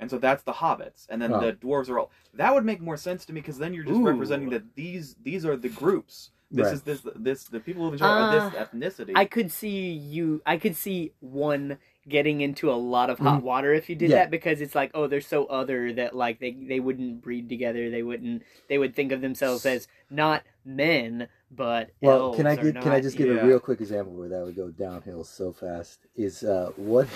And 0.00 0.10
so 0.10 0.18
that's 0.18 0.42
the 0.42 0.54
hobbits, 0.54 1.06
and 1.10 1.20
then 1.22 1.32
Oh. 1.32 1.40
the 1.40 1.52
dwarves 1.52 1.88
are 1.90 1.98
all. 2.00 2.10
That 2.34 2.52
would 2.54 2.64
make 2.64 2.80
more 2.80 2.96
sense 2.96 3.24
to 3.26 3.32
me 3.32 3.40
because 3.40 3.58
then 3.58 3.74
you're 3.74 3.84
just 3.84 4.00
Ooh. 4.00 4.04
representing 4.06 4.48
that 4.50 4.74
these 4.74 5.14
these 5.22 5.44
are 5.46 5.56
the 5.56 5.68
groups. 5.68 6.30
This 6.50 6.64
Right. 6.66 6.74
is 6.74 6.82
this 6.82 7.06
this 7.14 7.44
the 7.44 7.60
people 7.60 7.84
who 7.84 7.90
live 7.96 8.00
in 8.00 8.04
uh, 8.24 8.30
this 8.50 8.54
ethnicity. 8.54 9.12
I 9.14 9.24
could 9.26 9.52
see 9.52 9.90
you. 9.92 10.42
I 10.46 10.56
could 10.56 10.74
see 10.74 11.12
one 11.20 11.78
getting 12.08 12.40
into 12.40 12.70
a 12.72 12.74
lot 12.74 13.08
of 13.10 13.18
hot 13.20 13.40
Mhm. 13.40 13.44
water 13.44 13.72
if 13.74 13.88
you 13.90 13.94
did 13.94 14.10
Yeah. 14.10 14.16
that 14.16 14.30
because 14.30 14.60
it's 14.62 14.74
like, 14.74 14.90
oh, 14.94 15.06
they're 15.06 15.20
so 15.20 15.44
other 15.46 15.92
that 15.92 16.16
like 16.16 16.40
they 16.40 16.52
they 16.52 16.80
wouldn't 16.80 17.20
breed 17.20 17.48
together. 17.48 17.90
They 17.90 18.02
wouldn't. 18.02 18.42
They 18.68 18.78
would 18.78 18.96
think 18.96 19.12
of 19.12 19.20
themselves 19.20 19.64
as 19.66 19.86
not 20.08 20.42
men, 20.64 21.28
but 21.52 21.90
Well, 22.00 22.18
elves 22.20 22.36
can 22.36 22.46
I 22.46 22.54
or 22.54 22.56
give, 22.56 22.74
can 22.82 22.92
I 22.92 23.00
just 23.00 23.16
give 23.18 23.28
yeah. 23.28 23.42
a 23.42 23.46
real 23.46 23.60
quick 23.60 23.80
example 23.80 24.14
where 24.14 24.28
that 24.30 24.44
would 24.44 24.56
go 24.56 24.70
downhill 24.70 25.22
so 25.24 25.52
fast? 25.52 26.00
Is 26.16 26.42
uh, 26.42 26.72
what 26.76 27.06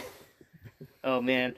Oh 1.03 1.21
man, 1.21 1.57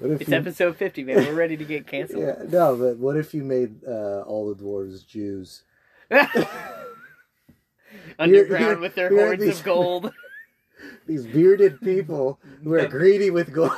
what 0.00 0.10
if 0.12 0.20
it's 0.22 0.30
you, 0.30 0.36
episode 0.36 0.76
fifty, 0.76 1.04
man. 1.04 1.16
We're 1.16 1.34
ready 1.34 1.56
to 1.56 1.64
get 1.64 1.86
canceled. 1.86 2.22
yeah, 2.24 2.42
no, 2.48 2.76
but 2.76 2.96
what 2.98 3.16
if 3.16 3.32
you 3.34 3.42
made 3.44 3.84
uh, 3.86 4.22
all 4.22 4.52
the 4.52 4.62
dwarves 4.62 5.06
Jews? 5.06 5.62
Underground 8.18 8.64
Here- 8.64 8.78
with 8.78 8.94
their 8.94 9.08
here 9.10 9.26
hordes 9.26 9.42
these- 9.42 9.58
of 9.60 9.64
gold, 9.64 10.12
These 11.06 11.26
bearded 11.26 11.80
people 11.80 12.38
who 12.62 12.72
are 12.74 12.86
greedy 12.98 13.30
with 13.30 13.52
gold. 13.52 13.72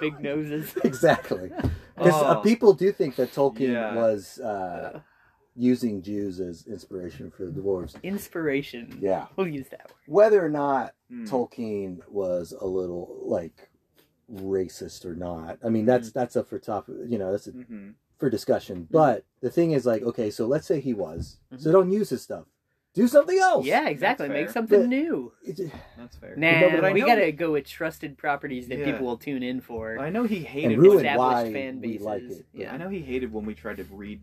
big 0.00 0.20
noses. 0.20 0.72
exactly, 0.84 1.50
because 1.96 2.14
uh, 2.14 2.38
Oh. 2.38 2.40
people 2.40 2.72
do 2.72 2.92
think 2.92 3.16
that 3.16 3.32
Tolkien 3.32 3.72
Yeah. 3.72 3.94
was 3.94 4.38
uh, 4.40 5.00
using 5.56 6.02
Jews 6.02 6.40
as 6.40 6.66
inspiration 6.66 7.30
for 7.30 7.46
the 7.46 7.60
dwarves. 7.60 8.00
Inspiration. 8.02 8.98
Yeah, 9.00 9.26
We'll 9.36 9.48
use 9.48 9.68
that 9.70 9.86
word. 9.86 9.94
whether 10.06 10.44
or 10.44 10.48
not 10.50 10.94
Hmm. 11.10 11.24
Tolkien 11.24 12.00
was 12.08 12.52
a 12.52 12.66
little 12.66 13.18
like 13.22 13.67
racist 14.32 15.04
or 15.04 15.14
not. 15.14 15.58
I 15.64 15.68
mean, 15.68 15.86
that's 15.86 16.10
mm-hmm. 16.10 16.18
that's 16.18 16.36
up 16.36 16.48
for 16.48 16.58
top. 16.58 16.88
You 16.88 17.18
know, 17.18 17.30
that's 17.32 17.46
a 17.46 17.52
Mhm. 17.52 17.94
for 18.18 18.28
discussion. 18.30 18.82
Mm-hmm. 18.82 18.92
But 18.92 19.24
the 19.40 19.50
thing 19.50 19.72
is, 19.72 19.86
like, 19.86 20.02
okay, 20.02 20.30
so 20.30 20.46
let's 20.46 20.66
say 20.66 20.80
he 20.80 20.92
was. 20.94 21.38
So 21.50 21.56
mm-hmm. 21.56 21.72
don't 21.72 21.90
use 21.92 22.10
his 22.10 22.22
stuff. 22.22 22.46
Do 22.94 23.06
something 23.06 23.38
else. 23.38 23.64
Yeah, 23.66 23.86
exactly. 23.88 24.28
Make 24.28 24.48
something 24.50 24.80
But- 24.80 24.88
new. 24.88 25.32
It- 25.44 25.70
That's 25.96 26.16
fair. 26.16 26.34
Nah, 26.36 26.60
No, 26.60 26.80
but 26.80 26.92
we 26.92 27.00
know 27.00 27.06
gotta 27.06 27.30
go 27.32 27.52
with 27.52 27.66
trusted 27.66 28.16
properties 28.18 28.66
that 28.68 28.78
Yeah. 28.78 28.86
people 28.92 29.06
will 29.06 29.18
tune 29.18 29.42
in 29.42 29.60
for. 29.60 29.98
I 29.98 30.10
know 30.10 30.24
he 30.24 30.40
hated 30.42 30.72
and 30.72 30.82
when- 30.82 30.96
established 30.98 31.18
why 31.18 31.52
fan 31.52 31.80
we 31.80 31.88
bases. 31.92 32.06
like 32.06 32.22
it. 32.24 32.46
Yeah. 32.52 32.72
I 32.72 32.76
know 32.76 32.88
he 32.88 33.00
hated 33.02 33.32
when 33.32 33.44
we 33.44 33.54
tried 33.54 33.76
to 33.76 33.84
read 33.84 34.20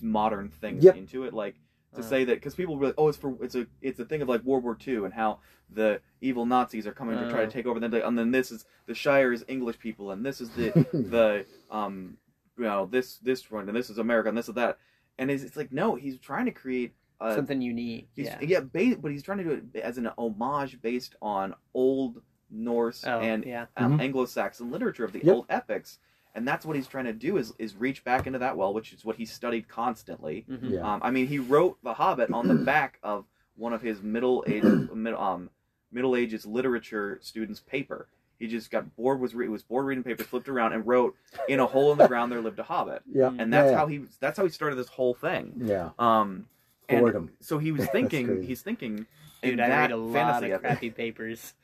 modern 0.00 0.50
things 0.50 0.84
Yep. 0.84 0.96
into 0.96 1.24
it, 1.24 1.32
like 1.34 1.56
to 1.94 2.00
Uh. 2.00 2.04
say 2.04 2.24
that 2.24 2.34
because 2.34 2.54
people 2.54 2.76
were 2.76 2.86
like, 2.86 2.94
"Oh, 2.98 3.08
it's 3.08 3.18
for 3.18 3.36
it's 3.42 3.54
a 3.54 3.66
it's 3.80 3.98
a 4.00 4.04
thing 4.04 4.22
of 4.22 4.28
like 4.28 4.42
World 4.42 4.64
War 4.64 4.76
II 4.86 5.04
and 5.04 5.12
how 5.14 5.40
the 5.70 6.00
evil 6.20 6.46
Nazis 6.46 6.86
are 6.86 6.92
coming 6.92 7.16
to 7.18 7.28
try 7.30 7.42
Uh. 7.42 7.46
to 7.46 7.50
take 7.52 7.66
over." 7.66 7.80
Then, 7.80 7.92
and 7.94 8.18
then 8.18 8.30
this 8.30 8.50
is 8.50 8.64
the 8.86 8.94
Shire 8.94 9.32
is 9.32 9.44
English 9.48 9.78
people, 9.78 10.10
and 10.10 10.24
this 10.24 10.40
is 10.40 10.50
the 10.50 10.70
the 10.92 11.46
um 11.70 12.16
you 12.58 12.64
know 12.64 12.86
this 12.86 13.18
this 13.18 13.50
one, 13.50 13.68
and 13.68 13.76
this 13.76 13.90
is 13.90 13.98
America, 13.98 14.28
and 14.28 14.36
this 14.38 14.48
is 14.48 14.54
that, 14.54 14.78
and 15.18 15.30
it's, 15.30 15.42
it's 15.44 15.56
like 15.56 15.72
no, 15.72 15.94
he's 15.94 16.18
trying 16.18 16.46
to 16.46 16.52
create 16.52 16.94
Something 17.18 17.62
unique. 17.62 18.10
Yeah. 18.14 18.38
yeah, 18.42 18.60
ba- 18.60 18.98
but 19.00 19.10
he's 19.10 19.22
trying 19.22 19.38
to 19.38 19.44
do 19.44 19.62
it 19.72 19.80
as 19.80 19.96
an 19.96 20.06
homage 20.18 20.82
based 20.82 21.14
on 21.22 21.54
old 21.72 22.20
Norse 22.50 23.04
Oh, 23.06 23.20
and 23.20 23.42
yeah. 23.42 23.66
um, 23.78 23.96
Mhm. 23.98 24.02
Anglo-Saxon 24.02 24.70
literature 24.70 25.02
of 25.06 25.12
the 25.12 25.20
Yep. 25.24 25.34
old 25.34 25.46
epics, 25.48 25.98
and 26.36 26.46
that's 26.46 26.64
what 26.64 26.76
he's 26.76 26.86
trying 26.86 27.06
to 27.06 27.12
do 27.12 27.38
is 27.38 27.52
is 27.58 27.74
reach 27.74 28.04
back 28.04 28.26
into 28.26 28.38
that 28.38 28.56
well, 28.56 28.72
which 28.72 28.92
is 28.92 29.04
what 29.04 29.16
he 29.16 29.24
studied 29.24 29.66
constantly. 29.68 30.44
Mhm. 30.48 30.70
Yeah. 30.70 30.80
Um, 30.94 31.00
I 31.02 31.10
mean, 31.10 31.26
he 31.26 31.38
wrote 31.40 31.78
The 31.82 31.94
Hobbit 31.94 32.30
on 32.30 32.46
the 32.46 32.54
back 32.72 32.98
of 33.02 33.24
one 33.56 33.72
of 33.72 33.82
his 33.82 34.02
middle 34.02 34.44
age 34.46 34.62
mid, 34.94 35.14
um 35.14 35.50
middle 35.90 36.14
ages 36.14 36.46
literature 36.46 37.18
students' 37.22 37.60
paper. 37.60 38.06
He 38.38 38.46
just 38.46 38.70
got 38.70 38.94
bored 38.96 39.18
was 39.18 39.34
re- 39.34 39.48
was 39.48 39.62
bored 39.62 39.86
reading 39.86 40.04
paper, 40.04 40.22
flipped 40.22 40.48
around 40.48 40.74
and 40.74 40.86
wrote, 40.86 41.16
"In 41.48 41.58
a 41.58 41.66
hole 41.66 41.90
in 41.92 41.98
the 41.98 42.06
ground 42.06 42.30
there 42.30 42.42
lived 42.42 42.58
a 42.58 42.62
hobbit," 42.64 43.00
yeah. 43.10 43.32
and 43.38 43.50
that's 43.50 43.70
yeah, 43.70 43.78
how 43.78 43.86
he 43.86 44.02
that's 44.20 44.36
how 44.36 44.44
he 44.44 44.50
started 44.50 44.76
this 44.76 44.88
whole 44.88 45.14
thing. 45.14 45.54
Yeah. 45.64 45.90
Um, 45.98 46.46
and 46.88 47.00
Boredom. 47.00 47.30
so 47.40 47.58
he 47.58 47.72
was 47.72 47.86
thinking, 47.92 48.42
he's 48.42 48.60
thinking, 48.60 49.06
Dude, 49.42 49.54
in 49.54 49.60
I 49.60 49.68
that 49.68 49.80
read 49.80 49.90
a 49.92 49.96
lot 49.96 50.12
fantasy 50.12 50.50
of 50.52 50.60
crappy 50.60 50.90
papers. 50.90 51.54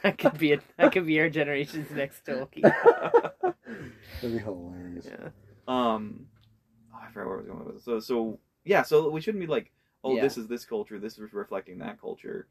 I 0.04 0.10
could 0.12 0.38
be 0.38 0.52
a, 0.52 0.60
I 0.78 0.88
could 0.88 1.06
be 1.06 1.20
our 1.20 1.28
generation's 1.28 1.90
next 1.90 2.24
Tolkien. 2.24 2.62
That'd 3.42 3.56
be 4.22 4.38
hilarious. 4.38 5.06
Yeah. 5.06 5.28
um, 5.68 6.26
oh, 6.94 6.98
I 7.02 7.10
forgot 7.12 7.26
where 7.26 7.34
I 7.34 7.38
was 7.38 7.46
going 7.46 7.64
with 7.64 7.74
this. 7.76 7.84
So, 7.84 8.00
so 8.00 8.38
yeah, 8.64 8.82
so 8.82 9.08
we 9.10 9.20
shouldn't 9.20 9.40
be 9.42 9.46
like, 9.46 9.70
oh, 10.04 10.16
Yeah. 10.16 10.22
this 10.22 10.36
is 10.38 10.46
this 10.48 10.64
culture, 10.64 10.98
this 10.98 11.18
is 11.18 11.32
reflecting 11.32 11.78
that 11.78 12.00
culture. 12.00 12.46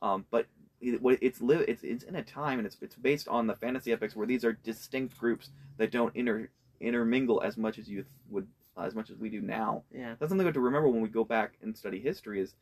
Um, 0.00 0.24
but 0.30 0.46
it, 0.80 1.00
what 1.00 1.18
it's 1.22 1.40
li- 1.40 1.64
it's 1.68 1.84
it's 1.84 2.02
in 2.04 2.16
a 2.16 2.22
time, 2.22 2.58
and 2.58 2.66
it's 2.66 2.76
it's 2.80 2.96
based 2.96 3.28
on 3.28 3.46
the 3.46 3.54
fantasy 3.54 3.92
epics 3.92 4.16
where 4.16 4.26
these 4.26 4.44
are 4.44 4.52
distinct 4.52 5.16
groups 5.16 5.50
that 5.78 5.92
don't 5.92 6.14
inter 6.16 6.48
intermingle 6.80 7.40
as 7.42 7.56
much 7.56 7.78
as 7.78 7.88
you 7.88 8.04
would 8.28 8.48
as 8.76 8.94
much 8.94 9.10
as 9.10 9.16
we 9.18 9.28
do 9.28 9.40
now. 9.40 9.84
Yeah. 9.94 10.14
That's 10.18 10.30
something 10.30 10.38
we 10.38 10.46
have 10.46 10.54
to 10.54 10.60
remember 10.60 10.88
when 10.88 11.00
we 11.02 11.08
go 11.08 11.22
back 11.24 11.52
and 11.62 11.76
study 11.76 12.00
history. 12.00 12.40
Is 12.40 12.54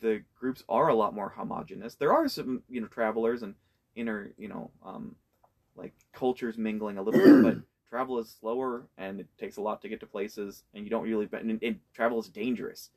the 0.00 0.22
groups 0.38 0.62
are 0.68 0.88
a 0.88 0.94
lot 0.94 1.14
more 1.14 1.28
homogenous. 1.36 1.94
There 1.94 2.12
are 2.12 2.28
some 2.28 2.62
you 2.68 2.80
know 2.80 2.86
travelers 2.86 3.42
and 3.42 3.54
inner 3.94 4.32
you 4.38 4.48
know 4.48 4.70
um, 4.84 5.16
like 5.76 5.92
cultures 6.12 6.56
mingling 6.58 6.98
a 6.98 7.02
little 7.02 7.20
bit, 7.20 7.42
but 7.42 7.62
travel 7.90 8.18
is 8.18 8.34
slower 8.40 8.86
and 8.96 9.20
it 9.20 9.26
takes 9.38 9.56
a 9.56 9.60
lot 9.60 9.82
to 9.82 9.88
get 9.88 10.00
to 10.00 10.06
places, 10.06 10.64
and 10.74 10.84
you 10.84 10.90
don't 10.90 11.04
really. 11.04 11.28
And, 11.32 11.62
and 11.62 11.78
travel 11.94 12.18
is 12.20 12.28
dangerous. 12.28 12.90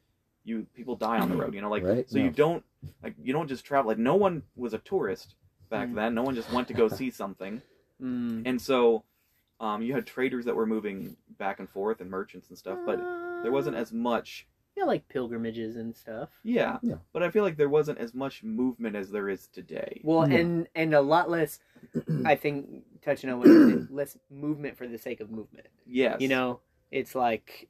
You 0.43 0.65
people 0.75 0.95
die 0.95 1.19
on 1.19 1.29
the 1.29 1.35
road. 1.35 1.53
You 1.53 1.61
know, 1.61 1.69
like 1.69 1.83
Right, 1.83 2.09
so 2.09 2.17
no. 2.19 2.23
you 2.25 2.29
don't 2.31 2.63
like 3.03 3.15
you 3.21 3.33
don't 3.33 3.47
just 3.47 3.65
travel. 3.65 3.89
Like 3.89 3.97
no 3.97 4.15
one 4.15 4.43
was 4.55 4.73
a 4.73 4.77
tourist 4.79 5.35
back 5.69 5.89
Mm. 5.89 5.95
then. 5.95 6.13
No 6.15 6.21
one 6.23 6.35
just 6.35 6.51
went 6.53 6.67
to 6.67 6.73
go 6.75 6.87
see 6.87 7.09
something. 7.09 7.61
Mm. 8.01 8.43
And 8.45 8.61
so, 8.61 9.03
um, 9.59 9.81
you 9.81 9.93
had 9.95 10.05
traders 10.05 10.45
that 10.45 10.55
were 10.55 10.65
moving 10.67 11.15
back 11.39 11.59
and 11.59 11.67
forth 11.69 11.99
and 12.01 12.09
merchants 12.11 12.49
and 12.49 12.57
stuff, 12.57 12.77
but 12.85 12.97
there 13.41 13.51
wasn't 13.51 13.75
as 13.75 13.91
much. 13.91 14.45
Yeah, 14.75 14.83
like 14.83 15.07
pilgrimages 15.07 15.75
and 15.77 15.95
stuff. 15.95 16.29
Yeah, 16.43 16.77
Yeah. 16.81 16.95
but 17.13 17.23
I 17.23 17.29
feel 17.29 17.43
like 17.43 17.57
there 17.57 17.69
wasn't 17.69 17.99
as 17.99 18.13
much 18.13 18.43
movement 18.43 18.95
as 18.95 19.09
there 19.09 19.29
is 19.29 19.47
today. 19.47 20.01
Well, 20.03 20.29
Yeah. 20.29 20.37
and 20.37 20.67
and 20.75 20.93
a 20.93 21.01
lot 21.01 21.29
less. 21.29 21.59
I 22.25 22.35
think 22.35 22.83
touching 23.01 23.29
on 23.29 23.39
what 23.39 23.47
you 23.47 23.69
said, 23.69 23.87
less 23.89 24.17
movement 24.29 24.77
for 24.77 24.87
the 24.87 24.97
sake 24.97 25.19
of 25.21 25.29
movement. 25.31 25.67
Yes, 25.85 26.21
You 26.21 26.27
know, 26.27 26.59
it's 26.91 27.15
like, 27.15 27.69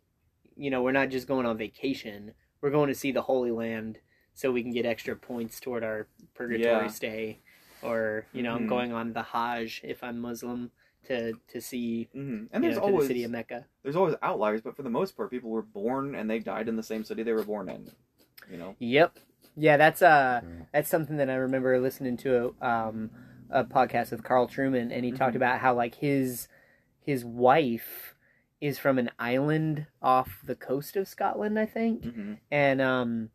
you 0.55 0.69
know, 0.69 0.81
we're 0.81 0.91
not 0.93 1.09
just 1.09 1.27
going 1.27 1.45
on 1.45 1.57
vacation. 1.57 2.33
We're 2.61 2.71
going 2.71 2.87
to 2.87 2.95
see 2.95 3.11
the 3.11 3.21
Holy 3.21 3.51
Land 3.51 3.99
so 4.33 4.51
we 4.51 4.61
can 4.63 4.71
get 4.71 4.85
extra 4.85 5.15
points 5.15 5.59
toward 5.59 5.83
our 5.83 6.07
purgatory 6.33 6.85
Yeah. 6.85 6.91
stay. 6.91 7.39
Or, 7.83 8.25
you 8.33 8.41
know, 8.41 8.55
I'm 8.55 8.65
Mhm. 8.65 8.69
going 8.69 8.93
on 8.93 9.13
the 9.13 9.21
Hajj 9.21 9.81
if 9.83 10.03
I'm 10.03 10.19
Muslim 10.19 10.71
to 11.07 11.33
to 11.49 11.61
see 11.61 12.07
hmm 12.13 12.45
And 12.51 12.63
there's 12.63 12.75
know, 12.75 12.81
to 12.81 12.85
the 12.87 12.91
always 12.91 13.07
city 13.07 13.23
of 13.23 13.31
Mecca. 13.31 13.65
there's 13.83 13.95
always 13.95 14.15
outliers, 14.21 14.61
but 14.61 14.75
for 14.75 14.83
the 14.83 14.89
most 14.89 15.15
part, 15.15 15.29
people 15.31 15.49
were 15.49 15.61
born 15.61 16.15
and 16.15 16.29
they 16.29 16.39
died 16.39 16.67
in 16.67 16.75
the 16.75 16.83
same 16.83 17.03
city 17.03 17.23
they 17.23 17.33
were 17.33 17.43
born 17.43 17.69
in. 17.69 17.89
You 18.51 18.57
know. 18.57 18.75
Yep. 18.79 19.17
Yeah, 19.55 19.77
that's 19.77 20.01
uh 20.01 20.41
that's 20.73 20.89
something 20.89 21.17
that 21.17 21.29
I 21.29 21.35
remember 21.35 21.79
listening 21.79 22.17
to 22.17 22.55
um 22.61 23.09
a 23.49 23.63
podcast 23.63 24.11
with 24.11 24.23
Carl 24.23 24.47
Trueman 24.47 24.91
and 24.91 25.05
he 25.05 25.11
talked 25.11 25.33
Mhm. 25.33 25.37
about 25.37 25.59
how 25.59 25.73
like 25.75 25.95
his 25.95 26.47
his 26.99 27.23
wife 27.23 28.15
is 28.59 28.79
from 28.79 28.97
an 28.97 29.11
island 29.19 29.85
off 30.01 30.41
the 30.43 30.55
coast 30.55 30.95
of 30.95 31.07
Scotland, 31.07 31.59
I 31.59 31.65
think. 31.67 32.03
hmm 32.03 32.33
And 32.51 32.81
um 32.81 33.29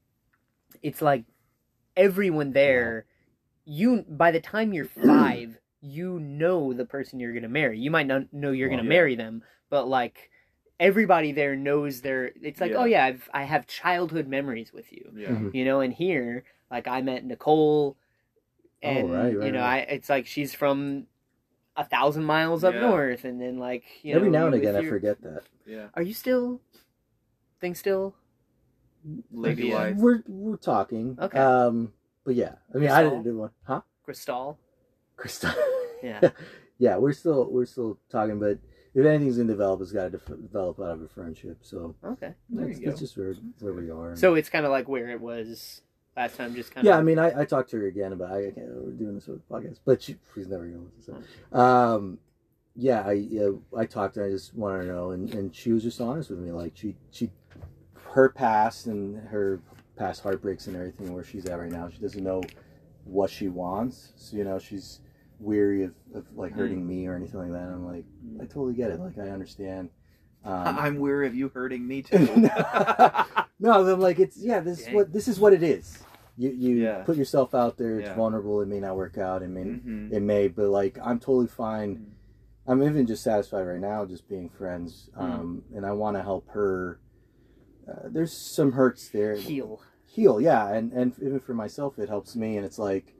it's 0.82 1.00
like 1.02 1.24
everyone 1.96 2.52
there 2.52 3.06
you 3.64 4.04
by 4.08 4.30
the 4.30 4.40
time 4.40 4.72
you're 4.72 4.84
5, 4.84 5.58
you 5.80 6.18
know 6.20 6.72
the 6.72 6.84
person 6.84 7.18
you're 7.20 7.32
going 7.32 7.42
to 7.42 7.48
marry. 7.48 7.78
You 7.78 7.90
might 7.90 8.06
not 8.06 8.32
know 8.32 8.50
you're 8.52 8.68
going 8.68 8.78
to 8.78 8.84
Yeah. 8.84 8.88
marry 8.88 9.14
them, 9.14 9.42
but 9.70 9.88
like 9.88 10.30
everybody 10.78 11.32
there 11.32 11.56
knows 11.56 12.00
their 12.00 12.32
it's 12.42 12.60
like, 12.60 12.72
Yeah. 12.72 12.78
"Oh 12.78 12.84
yeah, 12.84 13.04
I've 13.04 13.28
I 13.34 13.44
have 13.44 13.66
childhood 13.66 14.28
memories 14.28 14.72
with 14.72 14.92
you." 14.92 15.10
Yeah. 15.14 15.28
Mhm. 15.30 15.54
you 15.54 15.64
know 15.64 15.80
and 15.80 15.92
here 15.92 16.44
like 16.70 16.86
i 16.86 17.00
met 17.02 17.24
nicole 17.24 17.96
and 18.82 19.10
Oh, 19.10 19.12
right, 19.12 19.36
right, 19.36 19.46
you 19.46 19.52
know 19.52 19.60
right. 19.60 19.88
i 19.88 19.92
it's 19.92 20.08
like 20.08 20.26
she's 20.26 20.54
from 20.54 21.06
a 21.76 21.84
thousand 21.84 22.24
miles 22.24 22.62
up 22.64 22.74
Yeah. 22.74 22.80
north 22.80 23.24
and 23.24 23.40
then 23.40 23.58
like 23.58 23.84
you 24.04 24.14
Every 24.14 24.30
know, 24.30 24.38
now 24.38 24.46
and 24.46 24.54
you 24.54 24.60
with 24.60 24.68
again, 24.70 24.84
I 24.84 24.88
forget 24.88 25.20
that. 25.22 25.42
Yeah. 25.66 25.88
are 25.94 26.02
you 26.02 26.14
still 26.14 26.60
thing 27.60 27.74
still 27.74 28.14
Lady 29.32 29.68
Yeah. 29.68 29.92
We're 29.96 30.22
we're 30.28 30.56
talking. 30.56 31.18
Okay. 31.20 31.38
Um, 31.38 31.92
but 32.24 32.34
yeah, 32.34 32.56
I 32.74 32.78
mean, 32.78 32.90
I 32.90 33.02
didn't 33.02 33.22
do 33.24 33.38
one, 33.38 33.50
huh? 33.64 33.80
Crystal 35.20 35.50
yeah 36.02 36.30
yeah, 36.80 36.96
we're 36.96 37.12
still 37.12 37.46
we're 37.50 37.66
still 37.66 37.98
talking, 38.10 38.40
but 38.40 38.58
if 38.94 39.04
anything's 39.04 39.36
gonna 39.36 39.48
develop, 39.48 39.82
it's 39.82 39.92
got 39.92 40.04
to 40.04 40.10
def- 40.12 40.26
develop 40.26 40.80
out 40.80 40.92
of 40.92 41.02
a 41.02 41.08
friendship. 41.08 41.58
So 41.60 41.94
okay 42.02 42.32
There 42.48 42.66
that's, 42.66 42.78
you 42.78 42.84
go. 42.86 42.90
that's 42.90 43.00
just 43.00 43.16
where 43.18 43.34
where 43.60 43.74
we 43.74 43.90
are. 43.90 44.16
so 44.16 44.34
it's 44.34 44.48
kind 44.48 44.64
of 44.64 44.72
like 44.72 44.88
where 44.88 45.10
it 45.10 45.20
was 45.20 45.82
last 46.16 46.36
time 46.36 46.54
just 46.54 46.74
kind 46.74 46.86
of. 46.86 46.90
yeah, 46.90 46.98
I 46.98 47.02
mean, 47.02 47.18
I, 47.18 47.40
I 47.40 47.44
talked 47.44 47.70
to 47.70 47.76
her 47.76 47.86
again 47.86 48.12
about 48.14 48.32
I, 48.32 48.48
I 48.48 48.50
can't, 48.50 48.66
we're 48.68 48.92
doing 48.92 49.14
this 49.14 49.26
with 49.26 49.46
the 49.46 49.54
podcast, 49.54 49.80
but 49.84 50.02
she, 50.02 50.16
she's 50.34 50.48
never 50.48 50.64
going 50.64 50.86
to 50.86 50.92
listen. 50.96 51.24
Oh. 51.52 51.60
Um, 51.60 52.18
yeah, 52.74 53.02
I 53.02 53.12
yeah, 53.12 53.50
I 53.76 53.84
talked 53.84 54.14
to 54.14 54.20
her. 54.20 54.26
I 54.26 54.30
just 54.30 54.54
wanted 54.54 54.84
to 54.84 54.88
know, 54.88 55.10
and, 55.10 55.32
and 55.34 55.54
she 55.54 55.72
was 55.72 55.82
just 55.82 56.00
honest 56.00 56.30
with 56.30 56.38
me. 56.38 56.50
Like 56.50 56.72
she 56.74 56.96
she 57.10 57.30
her 58.14 58.30
past 58.30 58.86
and 58.86 59.28
her 59.28 59.60
past 59.96 60.22
heartbreaks 60.22 60.66
and 60.66 60.76
everything 60.76 61.12
where 61.12 61.24
she's 61.24 61.44
at 61.44 61.58
right 61.58 61.70
now. 61.70 61.90
She 61.90 61.98
doesn't 61.98 62.24
know 62.24 62.42
what 63.04 63.28
she 63.28 63.48
wants. 63.48 64.12
So 64.16 64.36
you 64.38 64.44
know, 64.44 64.58
she's 64.58 65.00
weary 65.40 65.84
of, 65.84 65.94
of 66.14 66.24
like 66.36 66.52
hurting 66.52 66.86
me 66.86 67.06
or 67.06 67.16
anything 67.16 67.40
like 67.40 67.50
that. 67.52 67.68
I'm 67.68 67.86
like, 67.86 68.04
I 68.40 68.44
totally 68.44 68.74
get 68.74 68.90
it. 68.90 69.00
Like 69.00 69.18
I 69.18 69.30
understand. 69.30 69.90
Um, 70.44 70.54
I'm 70.78 70.98
weary 70.98 71.26
of 71.26 71.34
you 71.34 71.48
hurting 71.48 71.86
me 71.86 72.02
too. 72.02 72.48
no, 73.58 73.90
I'm 73.92 74.00
like 74.00 74.18
it's 74.18 74.36
yeah. 74.36 74.60
This 74.60 74.80
is 74.86 74.94
what 74.94 75.12
this 75.12 75.28
is 75.28 75.38
what 75.40 75.52
it 75.52 75.62
is. 75.62 75.98
You 76.36 76.50
you 76.50 76.76
Yeah. 76.76 77.02
put 77.04 77.16
yourself 77.16 77.54
out 77.54 77.76
there. 77.76 77.98
It's 78.00 78.08
Yeah. 78.08 78.14
vulnerable. 78.14 78.60
It 78.60 78.68
may 78.68 78.80
not 78.80 78.96
work 78.96 79.18
out. 79.18 79.42
It 79.42 79.48
may 79.48 79.64
Mhm. 79.64 80.12
it 80.12 80.20
may, 80.20 80.48
but 80.48 80.68
like 80.68 80.98
I'm 81.02 81.18
totally 81.18 81.46
fine. 81.48 81.96
Mm. 81.96 82.04
I'm 82.66 82.82
even 82.82 83.06
just 83.06 83.22
satisfied 83.24 83.62
right 83.62 83.80
now, 83.80 84.04
just 84.04 84.28
being 84.28 84.48
friends. 84.48 85.10
Mm. 85.16 85.20
Um, 85.22 85.62
and 85.74 85.84
I 85.84 85.92
want 85.92 86.16
to 86.16 86.22
help 86.22 86.48
her. 86.50 87.00
Uh, 87.88 88.08
there's 88.08 88.32
some 88.32 88.72
hurts 88.72 89.08
there. 89.08 89.34
heal 89.34 89.80
Heal, 90.06 90.40
yeah, 90.40 90.68
and 90.72 90.92
and 90.92 91.12
even 91.22 91.38
for 91.40 91.54
myself, 91.54 91.98
it 91.98 92.08
helps 92.08 92.34
me. 92.34 92.56
And 92.56 92.66
it's 92.66 92.78
like, 92.80 93.14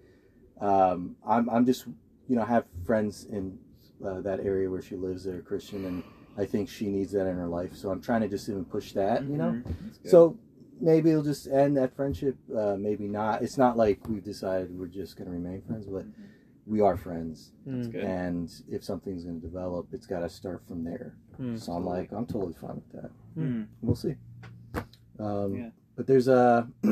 um, 0.60 1.14
I'm 1.26 1.48
I'm 1.48 1.64
just 1.66 1.86
you 2.30 2.36
know 2.36 2.44
have 2.44 2.64
friends 2.86 3.24
in 3.36 3.58
uh, 4.06 4.20
that 4.20 4.38
area 4.40 4.70
where 4.70 4.80
she 4.88 4.94
lives 4.96 5.24
that 5.24 5.34
are 5.34 5.42
Christian, 5.42 5.84
and 5.84 6.02
I 6.38 6.44
think 6.46 6.68
she 6.70 6.86
needs 6.88 7.10
that 7.12 7.26
in 7.26 7.36
her 7.36 7.48
life. 7.48 7.74
So 7.74 7.90
I'm 7.90 8.00
trying 8.00 8.20
to 8.22 8.28
just 8.28 8.48
even 8.48 8.64
push 8.64 8.92
that, 8.92 9.24
you 9.24 9.36
know. 9.36 9.52
Mhm. 9.52 9.64
So 10.04 10.38
maybe 10.80 11.10
it'll 11.10 11.24
just 11.34 11.48
end 11.48 11.76
that 11.76 11.94
friendship. 11.96 12.36
Uh, 12.56 12.76
maybe 12.78 13.08
not. 13.08 13.42
It's 13.42 13.58
not 13.58 13.76
like 13.76 14.08
we've 14.08 14.22
decided 14.24 14.70
we're 14.78 14.86
just 15.02 15.16
gonna 15.16 15.30
remain 15.32 15.60
friends, 15.62 15.86
but 15.86 16.06
we 16.66 16.80
are 16.80 16.96
friends. 16.96 17.52
That's 17.66 17.88
Mm, 17.88 17.92
good. 17.92 18.04
And 18.04 18.62
if 18.68 18.84
something's 18.84 19.24
gonna 19.24 19.40
develop, 19.40 19.88
it's 19.92 20.06
got 20.06 20.20
to 20.20 20.28
start 20.28 20.62
from 20.68 20.84
there. 20.84 21.16
mm. 21.40 21.58
So 21.58 21.72
I'm 21.72 21.84
like, 21.84 22.12
I'm 22.12 22.26
totally 22.26 22.54
fine 22.54 22.76
with 22.76 22.92
that. 22.92 23.10
Mm. 23.36 23.66
We'll 23.82 23.96
see. 23.96 24.14
Um, 25.18 25.54
Yeah. 25.56 25.70
But 25.96 26.06
there's 26.06 26.28
a. 26.28 26.68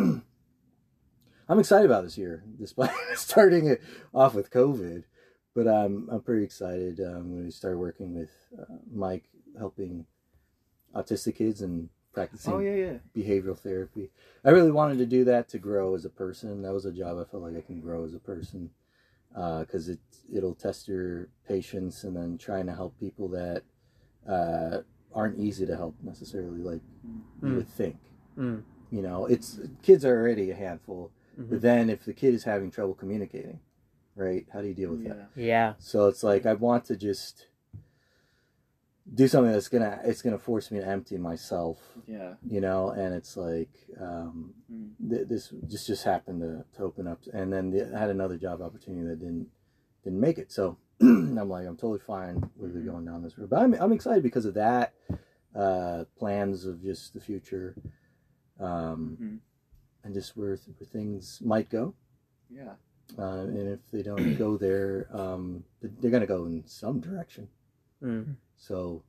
I'm 1.51 1.59
excited 1.59 1.87
about 1.87 2.05
this 2.05 2.19
year, 2.19 2.45
despite 2.59 2.91
starting 3.15 3.67
it 3.69 3.81
off 4.13 4.35
with 4.35 4.51
COVID. 4.51 5.05
But 5.59 5.67
um, 5.67 6.09
I'm 6.13 6.21
pretty 6.21 6.45
excited. 6.45 7.01
Um, 7.01 7.33
when 7.35 7.45
we 7.47 7.51
started 7.51 7.79
working 7.79 8.15
with 8.15 8.31
uh, 8.57 8.75
Mike, 8.95 9.25
helping 9.59 10.07
autistic 10.95 11.35
kids 11.35 11.63
and 11.63 11.89
practicing 12.13 12.55
Oh 12.55 12.59
yeah, 12.61 12.75
yeah. 12.77 12.99
behavioral 13.17 13.59
therapy. 13.59 14.13
I 14.45 14.51
really 14.51 14.71
wanted 14.71 14.99
to 14.99 15.07
do 15.07 15.25
that 15.25 15.49
to 15.49 15.59
grow 15.59 15.97
as 15.97 16.05
a 16.05 16.11
person. 16.11 16.63
That 16.63 16.73
was 16.73 16.85
a 16.85 16.93
job 16.93 17.19
I 17.19 17.25
felt 17.29 17.43
like 17.43 17.57
I 17.57 17.61
can 17.61 17.81
grow 17.81 18.05
as 18.05 18.15
a 18.15 18.21
person 18.21 18.71
because 19.33 19.89
it 19.89 19.99
it'll 20.33 20.55
test 20.55 20.87
your 20.87 21.29
patience 21.49 22.05
and 22.05 22.15
then 22.17 22.39
trying 22.39 22.67
to 22.67 22.73
help 22.77 22.97
people 23.01 23.27
that 23.31 23.65
uh, 24.29 24.83
aren't 25.13 25.41
easy 25.41 25.67
to 25.67 25.75
help 25.75 25.97
necessarily, 26.05 26.61
like 26.63 26.83
you 27.43 27.49
Mm. 27.49 27.57
would 27.57 27.69
think. 27.69 27.97
Mm. 28.39 28.63
You 28.93 29.03
know, 29.03 29.27
it's 29.27 29.59
kids 29.83 30.05
are 30.05 30.17
already 30.21 30.53
a 30.53 30.55
handful, 30.55 31.11
Mhm. 31.37 31.51
but 31.51 31.63
then 31.63 31.91
if 31.91 32.05
the 32.05 32.13
kid 32.15 32.33
is 32.33 32.45
having 32.45 32.71
trouble 32.71 32.95
communicating, 32.95 33.59
right? 34.19 34.47
How 34.53 34.61
do 34.61 34.69
you 34.69 34.75
deal 34.75 34.91
with 34.91 35.05
that? 35.05 35.31
Yeah. 35.37 35.45
yeah 35.47 35.75
So 35.79 36.09
it's 36.09 36.23
like 36.23 36.45
I 36.47 36.55
want 36.55 36.85
to 36.87 36.97
just 36.97 37.47
do 39.15 39.27
something 39.27 39.53
that's 39.53 39.69
gonna 39.69 39.99
it's 40.05 40.21
gonna 40.21 40.39
force 40.39 40.71
me 40.71 40.81
to 40.81 40.87
empty 40.87 41.17
myself 41.17 41.79
Yeah. 42.07 42.35
you 42.47 42.61
know 42.61 42.91
and 42.91 43.15
it's 43.15 43.39
like 43.39 43.71
um, 43.99 44.53
Mm. 44.71 44.91
th- 45.11 45.29
this 45.29 45.49
just 45.67 45.87
just 45.87 46.05
happened 46.05 46.43
to, 46.43 46.65
to 46.77 46.83
open 46.85 47.07
up 47.07 47.21
and 47.33 47.51
then 47.51 47.71
the, 47.71 47.91
i 47.97 47.99
had 47.99 48.11
another 48.11 48.37
job 48.37 48.61
opportunity 48.61 49.07
that 49.09 49.19
didn't 49.19 49.49
didn't 50.05 50.21
make 50.21 50.37
it 50.37 50.53
so 50.53 50.77
i'm 51.01 51.49
like 51.49 51.67
i'm 51.67 51.79
totally 51.79 52.01
fine 52.01 52.51
with 52.59 52.77
it 52.77 52.83
Mhm. 52.85 52.91
going 52.93 53.05
down 53.07 53.23
this 53.23 53.39
road 53.39 53.49
but 53.49 53.61
i'm, 53.63 53.73
I'm 53.81 53.93
excited 53.95 54.23
because 54.23 54.45
of 54.45 54.53
that 54.55 54.93
uh, 55.55 56.05
plans 56.19 56.67
of 56.67 56.83
just 56.83 57.15
the 57.15 57.21
future 57.21 57.75
um, 58.61 59.17
Mhm. 59.19 59.39
and 60.05 60.13
just 60.13 60.37
where, 60.37 60.55
th- 60.57 60.77
where 60.79 60.87
things 60.87 61.41
might 61.43 61.71
go 61.71 61.95
Yeah. 62.51 62.75
Uh, 63.19 63.43
and 63.43 63.69
if 63.69 63.81
they 63.93 64.03
don't 64.03 64.37
go 64.37 64.57
there 64.67 65.07
um, 65.13 65.65
they're 65.81 66.11
going 66.11 66.21
to 66.21 66.27
go 66.27 66.45
in 66.47 66.63
some 66.67 67.01
direction 67.01 67.49
Mm. 68.03 68.37
so 68.57 69.03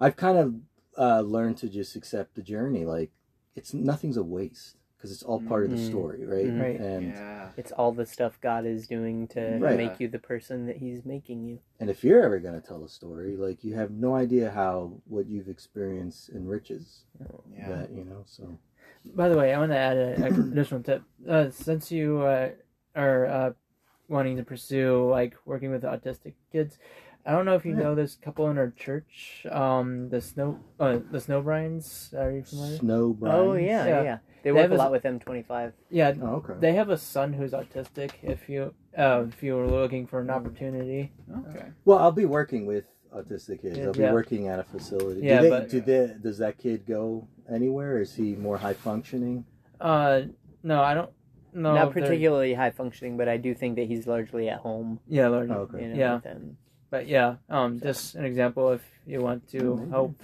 I've 0.00 0.16
kind 0.16 0.38
of 0.38 0.54
uh, 0.98 1.20
learned 1.20 1.56
to 1.58 1.68
just 1.68 1.94
accept 1.94 2.34
the 2.34 2.42
journey. 2.42 2.84
Like 2.84 3.10
it's 3.54 3.72
nothing's 3.72 4.16
a 4.16 4.24
waste 4.24 4.76
because 4.96 5.12
it's 5.12 5.22
all 5.22 5.40
part 5.40 5.64
of 5.64 5.70
the 5.70 5.76
Mhm. 5.76 5.86
story, 5.86 6.24
right? 6.26 6.46
Mhm. 6.46 6.60
Right. 6.60 6.80
And 6.80 7.12
yeah. 7.12 7.50
it's 7.56 7.70
all 7.70 7.92
the 7.92 8.06
stuff 8.06 8.40
god 8.40 8.64
is 8.66 8.88
doing 8.88 9.28
to 9.28 9.58
Right. 9.60 9.76
make 9.76 10.00
you 10.00 10.08
the 10.08 10.18
person 10.18 10.66
that 10.66 10.78
he's 10.78 11.04
making 11.04 11.44
you 11.44 11.60
and 11.78 11.88
if 11.90 12.02
you're 12.02 12.24
ever 12.24 12.40
gonna 12.40 12.60
tell 12.60 12.82
a 12.82 12.88
story, 12.88 13.36
like 13.36 13.62
you 13.62 13.74
have 13.74 13.92
no 13.92 14.16
idea 14.16 14.50
how 14.50 14.94
what 15.06 15.26
you've 15.26 15.48
experienced 15.48 16.30
enriches 16.30 17.04
Yeah. 17.56 17.68
that, 17.68 17.90
you 17.92 18.04
know. 18.04 18.22
So 18.26 18.58
By 19.14 19.28
the 19.28 19.36
way, 19.36 19.52
I 19.54 19.58
want 19.60 19.70
to 19.70 19.76
add 19.78 19.96
an 19.96 20.22
additional 20.50 20.82
tip. 20.82 21.02
Uh, 21.28 21.50
since 21.50 21.92
you 21.92 22.18
uh, 22.22 22.50
are 22.94 23.26
uh, 23.26 23.50
wanting 24.08 24.36
to 24.36 24.42
pursue 24.44 25.08
like 25.10 25.34
working 25.44 25.70
with 25.70 25.82
autistic 25.82 26.34
kids, 26.52 26.78
I 27.26 27.32
don't 27.32 27.44
know 27.46 27.54
if 27.54 27.64
you 27.64 27.72
Yeah. 27.72 27.82
know 27.84 27.94
this 27.94 28.16
couple 28.16 28.50
in 28.50 28.58
our 28.58 28.70
church, 28.70 29.46
um, 29.50 30.08
the 30.10 30.20
Snow, 30.20 30.58
uh, 30.78 30.98
the 31.10 31.18
Snowbrines. 31.18 32.12
Are 32.14 32.30
you 32.30 32.42
familiar? 32.42 32.76
Snow 32.78 33.12
Brian. 33.14 33.36
oh 33.36 33.54
yeah, 33.54 33.86
yeah 33.86 34.02
Yeah. 34.02 34.18
they 34.42 34.50
They 34.50 34.52
work 34.52 34.62
have 34.62 34.72
a 34.72 34.74
a- 34.74 34.76
lot 34.84 34.92
with 34.92 35.02
m25 35.04 35.72
Yeah, 35.90 36.12
Oh, 36.22 36.26
okay. 36.36 36.54
they 36.60 36.74
have 36.74 36.90
a 36.90 36.98
son 36.98 37.32
who's 37.32 37.52
autistic. 37.52 38.10
If 38.22 38.48
you 38.48 38.74
uh, 38.96 39.24
if 39.28 39.42
you 39.42 39.56
were 39.56 39.66
looking 39.66 40.06
for 40.06 40.20
an 40.20 40.30
opportunity, 40.30 41.12
Okay. 41.48 41.66
well, 41.84 41.98
I'll 41.98 42.12
be 42.12 42.26
working 42.26 42.66
with 42.66 42.84
autistic 43.12 43.62
kids. 43.62 43.78
Yeah. 43.78 43.86
I'll 43.86 43.92
be 43.92 44.00
Yeah. 44.00 44.12
working 44.12 44.48
at 44.48 44.58
a 44.58 44.64
facility. 44.64 45.20
Yeah, 45.22 45.38
do 45.38 45.42
they, 45.44 45.50
but- 45.50 45.68
do 45.70 45.80
they, 45.80 46.14
does 46.22 46.38
that 46.38 46.58
kid 46.58 46.84
go 46.86 47.26
anywhere? 47.50 48.00
Is 48.00 48.14
he 48.14 48.36
more 48.36 48.58
high 48.58 48.74
functioning? 48.74 49.46
uh, 49.80 50.22
no, 50.62 50.82
I 50.82 50.94
don't. 50.94 51.10
Know 51.54 51.74
not 51.74 51.88
if 51.88 51.94
they're- 51.94 52.02
particularly 52.04 52.54
high 52.54 52.70
functioning 52.70 53.16
but 53.16 53.28
i 53.28 53.36
do 53.36 53.54
think 53.54 53.76
that 53.76 53.86
he's 53.86 54.06
largely 54.06 54.48
at 54.48 54.58
home 54.60 55.00
Yeah, 55.08 55.28
Lord. 55.28 55.50
Oh, 55.50 55.54
okay. 55.70 55.82
you 55.82 55.88
know, 55.88 55.96
Yeah. 55.96 56.14
with. 56.20 56.56
But 56.90 57.08
yeah, 57.08 57.36
um, 57.50 57.80
just 57.80 58.14
an 58.14 58.24
example 58.24 58.70
if 58.72 58.82
you 59.06 59.20
want 59.20 59.48
to 59.48 59.74
maybe. 59.76 59.90
help 59.90 60.14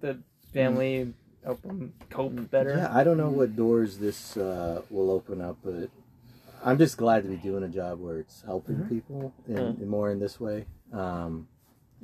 the 0.00 0.18
family 0.52 1.14
help 1.44 1.62
them 1.62 1.92
cope 2.10 2.50
better. 2.50 2.74
Yeah, 2.76 2.88
I 2.92 3.04
don't 3.04 3.16
know 3.18 3.30
what 3.30 3.54
doors 3.54 3.98
this 3.98 4.36
uh, 4.36 4.82
will 4.90 5.10
open 5.12 5.40
up, 5.40 5.58
but 5.62 5.90
I'm 6.64 6.76
just 6.76 6.96
glad 6.96 7.22
to 7.22 7.28
be 7.28 7.36
doing 7.36 7.62
a 7.62 7.68
job 7.68 8.00
where 8.00 8.18
it's 8.18 8.42
helping 8.42 8.76
Mhm. 8.76 8.88
people 8.88 9.32
in, 9.46 9.56
Mm. 9.56 9.80
in 9.82 9.88
more 9.88 10.10
in 10.10 10.18
this 10.18 10.40
way. 10.40 10.66
Um, 10.92 11.46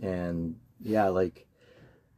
and 0.01 0.57
yeah, 0.81 1.09
like 1.09 1.47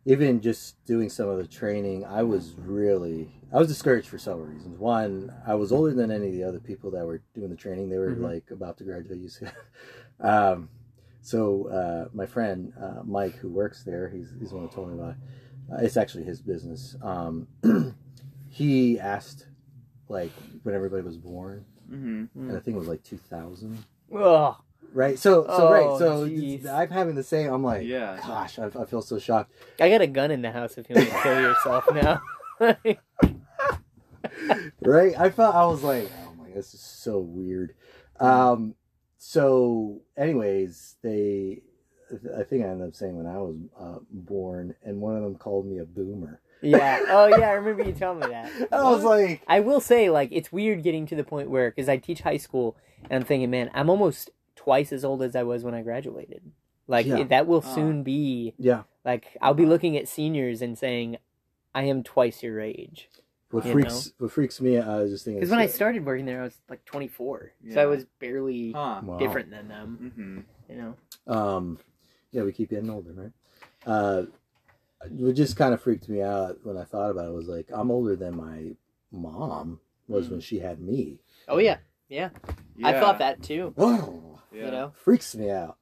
even 0.07 0.41
just 0.41 0.83
doing 0.87 1.11
some 1.11 1.29
of 1.29 1.37
the 1.39 1.47
training, 1.47 2.05
I 2.05 2.23
was 2.23 2.55
really 2.59 3.33
I 3.53 3.59
was 3.59 3.69
discouraged 3.69 4.09
for 4.09 4.19
several 4.19 4.47
reasons. 4.47 4.79
One, 4.79 5.33
I 5.47 5.55
was 5.55 5.71
older 5.73 5.93
than 5.93 6.11
any 6.11 6.27
of 6.29 6.33
the 6.33 6.45
other 6.45 6.59
people 6.61 6.91
that 6.93 7.05
were 7.07 7.21
doing 7.35 7.51
the 7.51 7.57
training. 7.57 7.89
They 7.91 7.99
were 7.99 8.15
Mhm. 8.15 8.23
like 8.23 8.51
about 8.51 8.79
to 8.79 8.85
graduate 8.85 9.21
UCF. 9.21 9.53
um, 10.21 10.69
So 11.23 11.67
uh, 11.69 12.09
my 12.15 12.27
friend 12.27 12.73
uh, 12.81 13.03
Mike, 13.05 13.35
who 13.37 13.49
works 13.49 13.83
there, 13.83 14.09
he's 14.09 14.33
he's 14.39 14.51
the 14.51 14.57
one 14.57 14.65
who 14.69 14.71
told 14.75 14.89
me 14.89 14.95
about 14.95 15.11
it. 15.11 15.17
Uh, 15.73 15.85
it's 15.85 15.97
actually 15.97 16.23
his 16.25 16.41
business. 16.41 16.97
Um, 17.03 17.49
he 18.49 18.99
asked, 19.01 19.49
like, 20.09 20.33
when 20.63 20.75
everybody 20.75 21.03
was 21.03 21.17
born, 21.19 21.65
Mm-hmm. 21.91 22.49
and 22.49 22.57
I 22.57 22.61
think 22.61 22.77
it 22.77 22.79
was 22.79 22.89
like 22.89 23.03
2000, 23.05 23.85
Ugh. 24.15 24.55
Right? 24.93 25.19
So, 25.19 25.45
so 25.45 25.69
Oh, 25.69 25.73
right, 25.73 25.99
so 25.99 26.27
jeez. 26.29 26.61
it's- 26.61 26.73
I'm 26.75 26.91
having 26.91 27.15
the 27.15 27.23
same. 27.23 27.53
I'm 27.53 27.63
like, 27.63 27.87
Yeah. 27.87 28.19
gosh, 28.27 28.59
I, 28.59 28.67
I 28.67 28.85
feel 28.85 29.03
so 29.03 29.19
shocked. 29.19 29.53
I 29.81 29.89
got 29.91 30.01
a 30.01 30.07
gun 30.07 30.31
in 30.31 30.43
the 30.43 30.51
house 30.53 30.79
if 30.79 30.89
you 30.89 30.97
want 30.97 31.09
to 31.11 31.23
kill 31.23 31.41
yourself 31.41 31.85
now. 31.95 32.21
right? 34.81 35.15
I 35.19 35.31
felt 35.31 35.55
I 35.55 35.67
was 35.67 35.83
like, 35.83 36.11
oh 36.25 36.33
my, 36.43 36.51
this 36.51 36.75
is 36.75 36.81
so 36.81 37.19
weird. 37.21 37.75
Um, 38.21 38.75
so, 39.19 40.01
anyways, 40.17 40.97
they, 41.03 41.63
I 42.39 42.43
think 42.45 42.65
I 42.65 42.69
ended 42.69 42.89
up 42.89 42.95
saying 42.95 43.17
when 43.17 43.27
I 43.27 43.39
was 43.39 43.57
uh, 43.79 43.99
born, 44.11 44.75
and 44.83 45.01
one 45.01 45.17
of 45.17 45.23
them 45.23 45.35
called 45.37 45.67
me 45.67 45.79
a 45.79 45.85
boomer. 45.85 46.41
yeah. 46.63 47.01
Oh 47.09 47.27
yeah, 47.27 47.49
I 47.51 47.53
remember 47.53 47.83
you 47.85 47.93
telling 47.93 48.21
me 48.21 48.29
that. 48.29 48.51
I 48.73 48.83
was 48.85 49.05
like, 49.05 49.43
I 49.47 49.61
will 49.61 49.81
say, 49.81 50.09
like, 50.11 50.31
it's 50.33 50.51
weird 50.53 50.83
getting 50.83 51.07
to 51.07 51.15
the 51.17 51.25
point 51.25 51.51
where, 51.51 51.71
because 51.71 51.89
I 51.89 51.97
teach 51.99 52.21
high 52.23 52.37
school, 52.39 52.77
and 53.11 53.13
I'm 53.23 53.25
thinking, 53.27 53.51
man, 53.51 53.71
I'm 53.75 53.91
almost 53.91 54.31
twice 54.57 54.93
as 54.93 55.05
old 55.05 55.23
as 55.23 55.37
I 55.37 55.43
was 55.45 55.63
when 55.63 55.75
I 55.75 55.83
graduated. 55.83 56.43
Like, 56.89 57.07
Yeah. 57.07 57.25
that 57.25 57.47
will 57.47 57.63
Ah. 57.65 57.75
soon 57.75 58.03
be, 58.03 58.55
yeah. 58.59 58.83
like, 59.05 59.37
I'll 59.41 59.55
be 59.55 59.67
looking 59.67 59.97
at 59.97 60.09
seniors 60.09 60.63
and 60.63 60.77
saying, 60.77 61.19
I 61.75 61.85
am 61.85 62.03
twice 62.03 62.43
your 62.43 62.61
age. 62.61 63.09
What 63.51 63.65
You 63.65 63.73
freaks 63.73 64.13
what 64.19 64.33
freaks 64.33 64.61
me? 64.61 64.79
I 64.79 64.99
was 65.03 65.11
just 65.13 65.25
thinking 65.25 65.39
Because 65.39 65.51
when 65.51 65.61
I 65.61 65.67
started 65.67 66.05
working 66.05 66.27
there, 66.27 66.41
I 66.41 66.45
was 66.45 66.61
like 66.69 66.85
24. 66.85 67.53
So 67.73 67.81
I 67.81 67.87
was 67.87 68.05
barely 68.19 68.73
Huh. 68.73 69.03
Wow. 69.05 69.19
different 69.19 69.51
than 69.51 69.69
them, 69.69 70.13
Mm-hmm. 70.17 70.73
you 70.73 70.77
know? 70.83 70.95
Um, 71.33 71.79
yeah, 72.33 72.43
we 72.43 72.53
keep 72.53 72.71
getting 72.71 72.91
older, 72.91 73.13
right? 73.13 73.33
Uh, 73.87 74.25
what 75.11 75.37
just 75.37 75.57
kind 75.57 75.73
of 75.75 75.81
freaked 75.81 76.09
me 76.09 76.23
out 76.23 76.59
when 76.65 76.77
I 76.77 76.85
thought 76.85 77.11
about 77.11 77.27
it 77.29 77.33
was 77.33 77.47
like 77.47 77.69
I'm 77.73 77.91
older 77.91 78.17
than 78.17 78.37
my 78.37 78.75
mom 79.13 79.81
was 80.09 80.27
Mm. 80.27 80.31
when 80.33 80.41
she 80.41 80.59
had 80.59 80.81
me. 80.81 81.19
Oh, 81.49 81.59
yeah. 81.59 81.79
Yeah. 82.09 82.31
I 82.83 82.93
thought 82.99 83.19
that 83.19 83.43
too, 83.43 83.73
Whoa, 83.77 84.36
Yeah. 84.57 84.65
you 84.67 84.71
know? 84.71 84.93
freaks 84.95 85.35
me 85.35 85.51
out. 85.51 85.77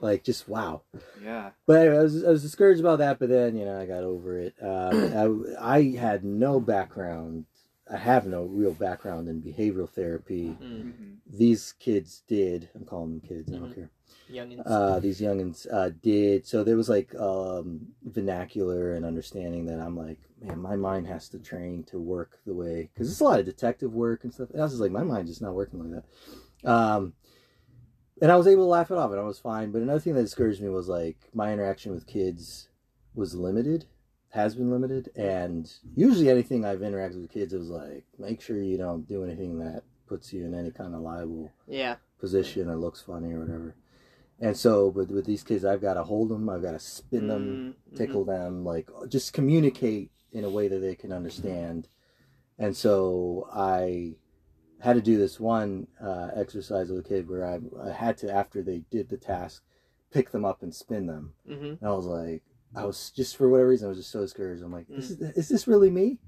Like 0.00 0.22
just 0.22 0.48
wow. 0.48 0.82
Yeah. 1.22 1.50
But 1.66 1.80
anyway, 1.80 1.98
I 1.98 2.02
was, 2.02 2.24
I 2.24 2.30
was 2.30 2.42
discouraged 2.42 2.80
about 2.80 2.98
that, 3.00 3.18
but 3.18 3.28
then 3.28 3.56
you 3.56 3.64
know 3.64 3.80
I 3.80 3.84
got 3.86 4.04
over 4.04 4.38
it. 4.38 4.54
Um, 4.62 5.52
I, 5.58 5.76
I 5.76 5.82
had 5.96 6.24
no 6.24 6.60
background. 6.60 7.46
I 7.90 7.96
have 7.96 8.26
no 8.26 8.44
real 8.44 8.74
background 8.74 9.28
in 9.28 9.42
behavioral 9.42 9.88
therapy. 9.88 10.56
Mm. 10.62 10.62
Mm-hmm. 10.62 11.36
These 11.36 11.72
kids 11.80 12.22
did. 12.28 12.68
I'm 12.74 12.84
calling 12.84 13.18
them 13.18 13.28
kids. 13.28 13.50
I 13.52 13.56
don't 13.58 13.70
Mhm. 13.70 13.74
care. 13.74 13.90
Youngins. 14.30 14.62
uh, 14.66 15.00
these 15.00 15.20
youngins 15.22 15.66
uh, 15.72 15.90
did. 16.02 16.46
So 16.46 16.62
there 16.62 16.76
was 16.76 16.88
like 16.90 17.14
um, 17.14 17.88
vernacular 18.04 18.92
and 18.92 19.04
understanding 19.06 19.64
that 19.66 19.80
I'm 19.80 19.96
like, 19.96 20.18
man, 20.42 20.60
my 20.60 20.76
mind 20.76 21.06
has 21.06 21.28
to 21.30 21.38
train 21.38 21.82
to 21.84 21.98
work 21.98 22.38
the 22.46 22.52
way 22.54 22.90
because 22.92 23.10
it's 23.10 23.20
a 23.20 23.24
lot 23.24 23.40
of 23.40 23.46
detective 23.46 23.94
work 23.94 24.24
and 24.24 24.32
stuff. 24.34 24.50
And 24.50 24.60
I 24.60 24.64
was 24.64 24.72
just 24.72 24.82
like, 24.82 24.92
my 24.92 25.02
mind 25.02 25.28
just 25.28 25.40
not 25.42 25.54
working 25.54 25.80
like 25.80 26.02
that. 26.62 26.70
Um, 26.70 27.14
and 28.20 28.32
I 28.32 28.36
was 28.36 28.46
able 28.46 28.64
to 28.64 28.70
laugh 28.70 28.90
it 28.90 28.98
off, 28.98 29.10
and 29.10 29.20
I 29.20 29.24
was 29.24 29.38
fine. 29.38 29.70
But 29.70 29.82
another 29.82 30.00
thing 30.00 30.14
that 30.14 30.22
discouraged 30.22 30.62
me 30.62 30.68
was 30.68 30.88
like 30.88 31.16
my 31.34 31.52
interaction 31.52 31.92
with 31.92 32.06
kids 32.06 32.68
was 33.14 33.34
limited, 33.34 33.86
has 34.30 34.54
been 34.54 34.70
limited, 34.70 35.10
and 35.16 35.70
usually 35.96 36.30
anything 36.30 36.64
I've 36.64 36.80
interacted 36.80 37.20
with 37.20 37.30
kids, 37.30 37.52
it 37.52 37.58
was 37.58 37.70
like, 37.70 38.04
make 38.18 38.40
sure 38.40 38.60
you 38.60 38.76
don't 38.76 39.08
do 39.08 39.24
anything 39.24 39.58
that 39.60 39.82
puts 40.06 40.32
you 40.32 40.44
in 40.44 40.54
any 40.54 40.70
kind 40.70 40.94
of 40.94 41.00
liable 41.00 41.52
yeah. 41.66 41.96
position 42.18 42.68
or 42.68 42.76
looks 42.76 43.02
funny 43.02 43.32
or 43.32 43.40
whatever. 43.40 43.74
And 44.40 44.56
so, 44.56 44.90
but 44.90 45.08
with 45.08 45.26
these 45.26 45.42
kids, 45.42 45.64
I've 45.64 45.80
got 45.80 45.94
to 45.94 46.04
hold 46.04 46.28
them, 46.28 46.48
I've 46.48 46.62
got 46.62 46.72
to 46.72 46.78
spin 46.78 47.26
them, 47.28 47.74
Mm, 47.92 47.96
tickle 47.96 48.24
them, 48.24 48.64
like 48.64 48.88
just 49.08 49.32
communicate 49.32 50.10
in 50.32 50.44
a 50.44 50.50
way 50.50 50.68
that 50.68 50.78
they 50.78 50.94
can 50.94 51.12
understand. 51.12 51.88
And 52.58 52.76
so 52.76 53.48
I 53.52 54.14
had 54.80 54.94
to 54.94 55.02
do 55.02 55.16
this 55.18 55.40
one 55.40 55.86
uh, 56.02 56.28
exercise 56.34 56.88
with 56.90 57.04
a 57.04 57.08
kid 57.08 57.28
where 57.28 57.44
I, 57.46 57.58
I 57.88 57.92
had 57.92 58.16
to, 58.18 58.32
after 58.32 58.62
they 58.62 58.82
did 58.90 59.08
the 59.08 59.16
task, 59.16 59.62
pick 60.12 60.30
them 60.30 60.44
up 60.44 60.62
and 60.62 60.74
spin 60.74 61.06
them. 61.06 61.34
Mm-hmm. 61.48 61.64
And 61.64 61.78
I 61.82 61.90
was 61.92 62.06
like, 62.06 62.42
I 62.76 62.84
was 62.84 63.10
just 63.10 63.36
for 63.36 63.48
whatever 63.48 63.68
reason, 63.70 63.86
I 63.86 63.88
was 63.88 63.98
just 63.98 64.10
so 64.10 64.20
discouraged. 64.20 64.62
I'm 64.62 64.72
like, 64.72 64.86
this 64.88 65.10
is, 65.10 65.20
is 65.20 65.48
this 65.48 65.66
really 65.66 65.90
me? 65.90 66.18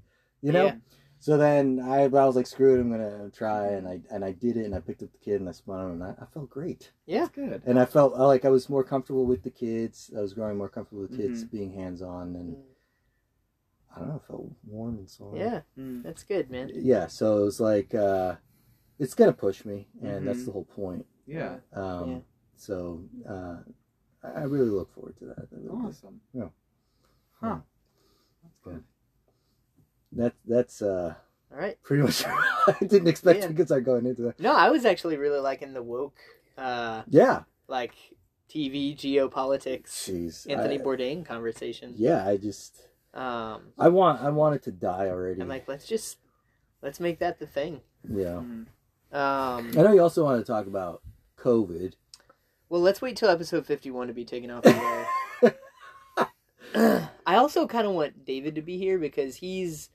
You 0.41 0.51
know? 0.51 0.65
Yeah. 0.65 0.75
So 1.19 1.37
then 1.37 1.79
I, 1.79 2.01
I 2.05 2.07
was 2.07 2.35
like, 2.35 2.47
screw 2.47 2.75
it, 2.75 2.81
I'm 2.81 2.89
gonna 2.89 3.29
try, 3.29 3.67
and 3.73 3.87
I 3.87 4.01
and 4.09 4.25
I 4.25 4.31
did 4.31 4.57
it, 4.57 4.65
and 4.65 4.73
I 4.73 4.79
picked 4.79 5.03
up 5.03 5.11
the 5.11 5.19
kid 5.19 5.39
and 5.39 5.47
I 5.47 5.51
spun 5.51 5.79
him, 5.85 5.91
and 6.01 6.03
I, 6.03 6.15
I 6.19 6.25
felt 6.33 6.49
great, 6.49 6.91
Yeah. 7.05 7.19
That's 7.19 7.29
good. 7.35 7.61
and 7.67 7.79
I 7.79 7.85
felt 7.85 8.17
like 8.17 8.43
I 8.43 8.49
was 8.49 8.69
more 8.71 8.83
comfortable 8.83 9.27
with 9.27 9.43
the 9.43 9.51
kids. 9.51 10.09
I 10.17 10.19
was 10.19 10.33
growing 10.33 10.57
more 10.57 10.67
comfortable 10.67 11.03
with 11.03 11.15
kids 11.15 11.43
Mm-hmm. 11.43 11.55
being 11.55 11.73
hands 11.73 12.01
on, 12.01 12.35
and 12.35 12.55
I 13.95 13.99
don't 13.99 14.07
know, 14.09 14.21
I 14.23 14.27
felt 14.27 14.51
warm 14.65 14.97
and 14.99 15.09
soft. 15.09 15.37
Yeah. 15.37 15.61
Mm. 15.77 16.03
That's 16.03 16.23
good, 16.23 16.49
man. 16.49 16.71
yeah. 16.73 17.07
So 17.07 17.39
it 17.39 17.45
was 17.45 17.59
like, 17.59 17.93
uh, 17.93 18.35
it's 18.99 19.13
gonna 19.13 19.33
push 19.33 19.65
me, 19.65 19.87
and 20.01 20.27
that's 20.27 20.39
Mhm. 20.41 20.45
the 20.45 20.51
whole 20.51 20.65
point. 20.65 21.05
Yeah. 21.25 21.57
Um, 21.73 22.09
Yeah. 22.11 22.19
So 22.55 23.03
uh, 23.27 23.57
I 24.23 24.27
I 24.41 24.43
really 24.43 24.69
look 24.69 24.93
forward 24.93 25.17
to 25.17 25.25
that. 25.25 25.39
I 25.39 25.43
really 25.51 25.67
do. 25.67 25.87
Awesome. 25.87 26.21
Yeah. 26.33 26.49
Huh. 27.39 27.59
That's 28.43 28.57
good. 28.63 28.83
That 30.13 30.33
that's 30.45 30.81
uh, 30.81 31.15
All 31.51 31.57
right. 31.57 31.81
pretty 31.83 32.03
much. 32.03 32.23
I 32.27 32.75
didn't 32.81 33.07
expect 33.07 33.39
Yeah. 33.41 33.47
to 33.47 33.53
get 33.53 33.67
start 33.67 33.83
going 33.83 34.05
into 34.05 34.21
that. 34.23 34.39
No, 34.39 34.53
I 34.53 34.69
was 34.69 34.85
actually 34.85 35.17
really 35.17 35.39
liking 35.39 35.73
the 35.73 35.81
woke, 35.83 36.19
uh, 36.57 37.03
Yeah. 37.07 37.43
like 37.67 37.93
TV 38.49 38.93
geopolitics, 38.95 39.87
Jeez. 39.87 40.49
Anthony 40.49 40.79
I- 40.79 40.83
Bourdain 40.83 41.25
conversation. 41.25 41.93
Yeah, 41.97 42.27
I 42.27 42.37
just 42.37 42.87
Um, 43.13 43.61
I 43.77 43.89
want 43.89 44.21
I 44.21 44.29
want 44.29 44.55
it 44.55 44.63
to 44.63 44.71
die 44.71 45.07
already. 45.07 45.41
I'm 45.41 45.47
like, 45.49 45.67
let's 45.67 45.85
just 45.87 46.17
let's 46.81 46.99
make 46.99 47.19
that 47.19 47.39
the 47.39 47.47
thing. 47.47 47.81
yeah. 48.07 48.41
Mhm. 48.41 48.65
Um, 49.13 49.71
I 49.77 49.81
know 49.83 49.91
you 49.93 50.01
also 50.01 50.23
want 50.23 50.39
to 50.39 50.49
talk 50.49 50.67
about 50.67 51.01
COVID. 51.37 51.93
well, 52.69 52.79
let's 52.81 53.01
wait 53.01 53.17
till 53.17 53.27
episode 53.29 53.65
51 53.65 54.07
to 54.07 54.13
be 54.13 54.23
taken 54.23 54.49
off 54.49 54.63
the 54.63 55.07
air. 55.43 55.55
I 57.25 57.35
also 57.35 57.67
kind 57.67 57.85
of 57.85 57.93
want 57.93 58.25
David 58.25 58.55
to 58.55 58.61
be 58.61 58.77
here 58.77 58.97
because 58.97 59.35
he's 59.35 59.89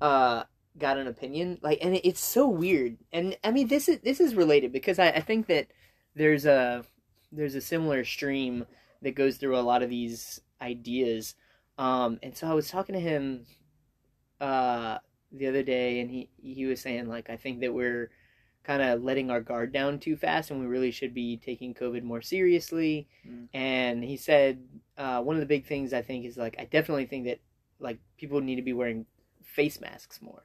uh 0.00 0.44
got 0.78 0.96
an 0.96 1.08
opinion 1.08 1.58
like 1.60 1.78
and 1.82 2.00
it's 2.04 2.20
so 2.20 2.46
weird 2.46 2.96
and 3.12 3.36
i 3.42 3.50
mean 3.50 3.66
this 3.66 3.88
is 3.88 3.98
this 4.04 4.20
is 4.20 4.36
related 4.36 4.70
because 4.72 5.00
i, 5.00 5.08
I 5.08 5.20
think 5.20 5.48
that 5.48 5.66
there's 6.14 6.46
a 6.46 6.84
there's 7.32 7.56
a 7.56 7.60
similar 7.60 8.04
stream 8.04 8.64
that 9.02 9.16
goes 9.16 9.38
through 9.38 9.58
a 9.58 9.60
lot 9.60 9.82
of 9.82 9.90
these 9.90 10.40
ideas 10.62 11.34
um 11.78 12.18
and 12.22 12.36
so 12.36 12.46
i 12.48 12.52
was 12.54 12.68
talking 12.68 12.94
to 12.94 13.00
him 13.00 13.46
uh 14.40 14.98
the 15.32 15.46
other 15.46 15.62
day 15.62 16.00
and 16.00 16.10
he 16.10 16.28
he 16.36 16.64
was 16.66 16.80
saying 16.80 17.06
like 17.08 17.28
i 17.30 17.36
think 17.36 17.60
that 17.60 17.72
we're 17.72 18.10
kind 18.64 18.82
of 18.82 19.02
letting 19.02 19.30
our 19.30 19.40
guard 19.40 19.72
down 19.72 19.98
too 19.98 20.16
fast 20.16 20.50
and 20.50 20.60
we 20.60 20.66
really 20.66 20.90
should 20.90 21.14
be 21.14 21.36
taking 21.38 21.74
covid 21.74 22.02
more 22.02 22.20
seriously 22.22 23.08
Mm. 23.26 23.48
and 23.54 24.04
he 24.04 24.16
said 24.16 24.60
uh, 24.96 25.20
one 25.22 25.36
of 25.36 25.40
the 25.40 25.46
big 25.46 25.66
things 25.66 25.92
i 25.92 26.02
think 26.02 26.24
is 26.24 26.36
like 26.36 26.56
i 26.58 26.64
definitely 26.64 27.06
think 27.06 27.26
that 27.26 27.40
like 27.80 27.98
people 28.16 28.40
need 28.40 28.56
to 28.56 28.62
be 28.62 28.72
wearing 28.72 29.06
face 29.42 29.80
masks 29.80 30.20
more 30.22 30.42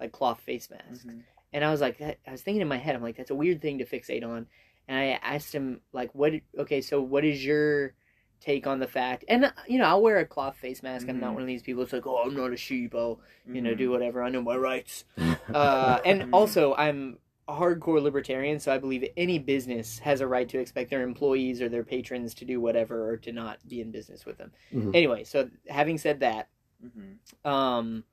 like 0.00 0.12
cloth 0.12 0.40
face 0.40 0.68
masks 0.70 1.04
Mhm. 1.04 1.22
and 1.52 1.64
i 1.64 1.70
was 1.70 1.80
like 1.80 1.98
that, 1.98 2.18
i 2.26 2.30
was 2.32 2.42
thinking 2.42 2.62
in 2.62 2.68
my 2.68 2.78
head 2.78 2.94
i'm 2.94 3.02
like 3.02 3.16
that's 3.16 3.30
a 3.30 3.34
weird 3.34 3.60
thing 3.60 3.78
to 3.78 3.84
fixate 3.84 4.24
on 4.24 4.46
and 4.88 4.98
i 4.98 5.06
asked 5.22 5.52
him 5.54 5.80
like 5.92 6.14
what 6.14 6.32
okay 6.58 6.80
so 6.80 7.00
what 7.00 7.24
is 7.24 7.44
your 7.44 7.94
take 8.42 8.66
on 8.66 8.80
the 8.80 8.88
fact 8.88 9.24
and 9.28 9.44
uh, 9.44 9.50
you 9.68 9.78
know 9.78 9.84
i'll 9.84 10.02
wear 10.02 10.18
a 10.18 10.26
cloth 10.26 10.56
face 10.56 10.82
mask 10.82 11.08
i'm 11.08 11.20
not 11.20 11.30
Mhm. 11.30 11.34
one 11.34 11.42
of 11.42 11.46
these 11.48 11.62
people 11.62 11.82
that's 11.82 11.92
like 11.92 12.06
oh 12.06 12.24
i'm 12.24 12.34
not 12.34 12.52
a 12.52 12.56
sheep 12.56 12.92
i'll 12.94 13.20
you 13.46 13.60
know 13.62 13.74
do 13.74 13.88
whatever 13.90 14.20
i 14.22 14.28
know 14.28 14.42
my 14.42 14.56
rights 14.56 15.04
uh, 15.54 15.98
and 16.04 16.22
Mhm. 16.22 16.28
also 16.32 16.74
i'm 16.74 17.18
a 17.46 17.54
hardcore 17.54 18.02
libertarian 18.02 18.58
so 18.58 18.72
i 18.72 18.78
believe 18.78 19.08
any 19.16 19.38
business 19.38 19.98
has 20.00 20.20
a 20.20 20.26
right 20.26 20.48
to 20.48 20.58
expect 20.58 20.90
their 20.90 21.02
employees 21.02 21.62
or 21.62 21.68
their 21.68 21.84
patrons 21.84 22.34
to 22.34 22.44
do 22.44 22.60
whatever 22.60 23.08
or 23.10 23.16
to 23.16 23.32
not 23.32 23.58
be 23.68 23.80
in 23.80 23.92
business 23.92 24.24
with 24.26 24.38
them 24.38 24.50
Mhm. 24.74 24.94
anyway 24.94 25.22
so 25.22 25.48
having 25.68 25.96
said 25.98 26.18
that 26.20 26.48
Mhm. 26.84 27.18
um 27.48 28.04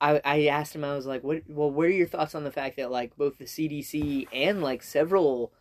I, 0.00 0.20
I 0.24 0.46
asked 0.46 0.74
him 0.74 0.82
i 0.84 0.96
was 0.96 1.06
like 1.06 1.22
what 1.22 1.42
well 1.48 1.70
what 1.70 1.86
are 1.86 1.90
your 1.90 2.08
thoughts 2.08 2.34
on 2.34 2.42
the 2.42 2.50
fact 2.50 2.76
that 2.78 2.90
like 2.90 3.16
both 3.16 3.38
the 3.38 3.44
cdc 3.44 4.26
and 4.32 4.62
like 4.62 4.82
several 4.82 5.52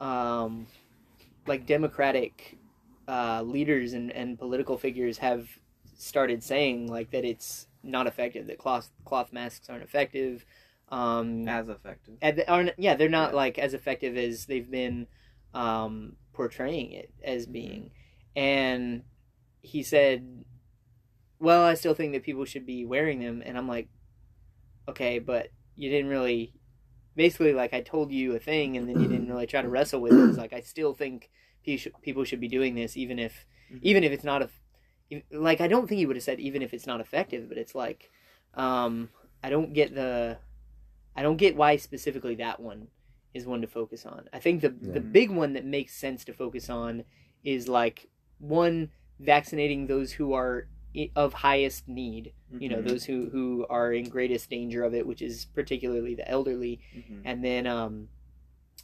um 0.00 0.66
like 1.46 1.64
democratic 1.66 2.58
uh 3.12 3.42
leaders 3.42 3.92
and, 3.92 4.10
and 4.12 4.38
political 4.38 4.78
figures 4.78 5.18
have 5.18 5.48
started 5.98 6.42
saying 6.42 6.88
like 6.88 7.10
that 7.10 7.24
it's 7.24 7.66
not 7.82 8.06
effective 8.06 8.46
that 8.46 8.58
cloth 8.58 8.90
cloth 9.04 9.32
masks 9.32 9.68
aren't 9.70 9.84
effective 9.84 10.44
um 10.90 11.48
As 11.48 11.68
effective. 11.68 12.14
and 12.22 12.44
aren't 12.48 12.72
yeah 12.78 12.94
they're 12.96 13.08
not 13.08 13.30
Yeah. 13.30 13.36
like 13.42 13.58
as 13.58 13.74
effective 13.74 14.16
as 14.16 14.46
they've 14.46 14.70
been 14.70 15.06
um 15.54 16.16
portraying 16.32 16.92
it 16.92 17.10
as 17.24 17.46
Mm-hmm. 17.48 17.52
being 17.52 17.90
and 18.36 19.02
he 19.62 19.82
said 19.82 20.44
well 21.40 21.62
i 21.62 21.74
still 21.74 21.94
think 21.94 22.12
that 22.12 22.22
people 22.22 22.44
should 22.44 22.66
be 22.66 22.84
wearing 22.84 23.20
them 23.20 23.42
and 23.44 23.58
i'm 23.58 23.68
like 23.68 23.88
okay 24.88 25.18
but 25.18 25.48
you 25.76 25.90
didn't 25.90 26.10
really 26.10 26.52
basically 27.16 27.52
like 27.54 27.74
I 27.74 27.80
told 27.82 28.12
you 28.12 28.34
a 28.34 28.40
thing 28.40 28.76
and 28.76 28.88
then 28.88 28.98
you 28.98 29.08
didn't 29.08 29.28
really 29.28 29.46
try 29.46 29.62
to 29.62 29.68
wrestle 29.68 30.00
with 30.00 30.16
it. 30.16 30.26
It's 30.26 30.38
like 30.38 30.52
I 30.54 30.60
still 30.62 30.94
think 30.94 31.30
people 31.64 32.24
should 32.24 32.40
be 32.40 32.48
doing 32.48 32.74
this, 32.74 32.96
even 32.96 33.18
if 33.18 33.46
Mhm. 33.72 33.80
even 33.82 34.04
if 34.04 34.12
it's 34.12 34.24
not 34.24 34.42
a 34.42 34.48
like 35.30 35.60
I 35.60 35.68
don't 35.68 35.86
think 35.86 35.98
he 35.98 36.06
would 36.06 36.16
have 36.16 36.22
said 36.22 36.40
even 36.40 36.62
if 36.62 36.72
it's 36.72 36.86
not 36.86 37.00
effective, 37.00 37.48
but 37.48 37.58
it's 37.58 37.74
like 37.74 38.10
um, 38.54 39.10
I 39.42 39.50
don't 39.50 39.72
get 39.72 39.94
the 39.94 40.38
I 41.16 41.22
don't 41.22 41.36
get 41.36 41.56
why 41.56 41.76
specifically 41.76 42.36
that 42.36 42.60
one 42.60 42.88
is 43.34 43.46
one 43.46 43.60
to 43.62 43.66
focus 43.66 44.06
on. 44.06 44.28
I 44.32 44.38
think 44.38 44.60
the 44.60 44.70
the 44.70 45.00
big 45.00 45.30
one 45.30 45.52
that 45.54 45.64
makes 45.64 45.94
sense 45.94 46.24
to 46.24 46.32
focus 46.32 46.70
on 46.70 47.04
is 47.44 47.68
like 47.68 48.08
one 48.38 48.90
vaccinating 49.20 49.86
those 49.86 50.12
who 50.12 50.32
are 50.32 50.68
of 51.16 51.32
highest 51.32 51.88
need 51.88 52.32
you 52.58 52.68
know 52.68 52.80
Mhm. 52.80 52.88
those 52.88 53.04
who 53.04 53.30
who 53.30 53.66
are 53.70 53.92
in 53.92 54.08
greatest 54.08 54.50
danger 54.50 54.84
of 54.84 54.94
it 54.94 55.06
which 55.06 55.22
is 55.22 55.46
particularly 55.54 56.14
the 56.14 56.28
elderly 56.28 56.80
Mhm. 56.94 57.22
and 57.24 57.42
then 57.44 57.66
um 57.66 58.08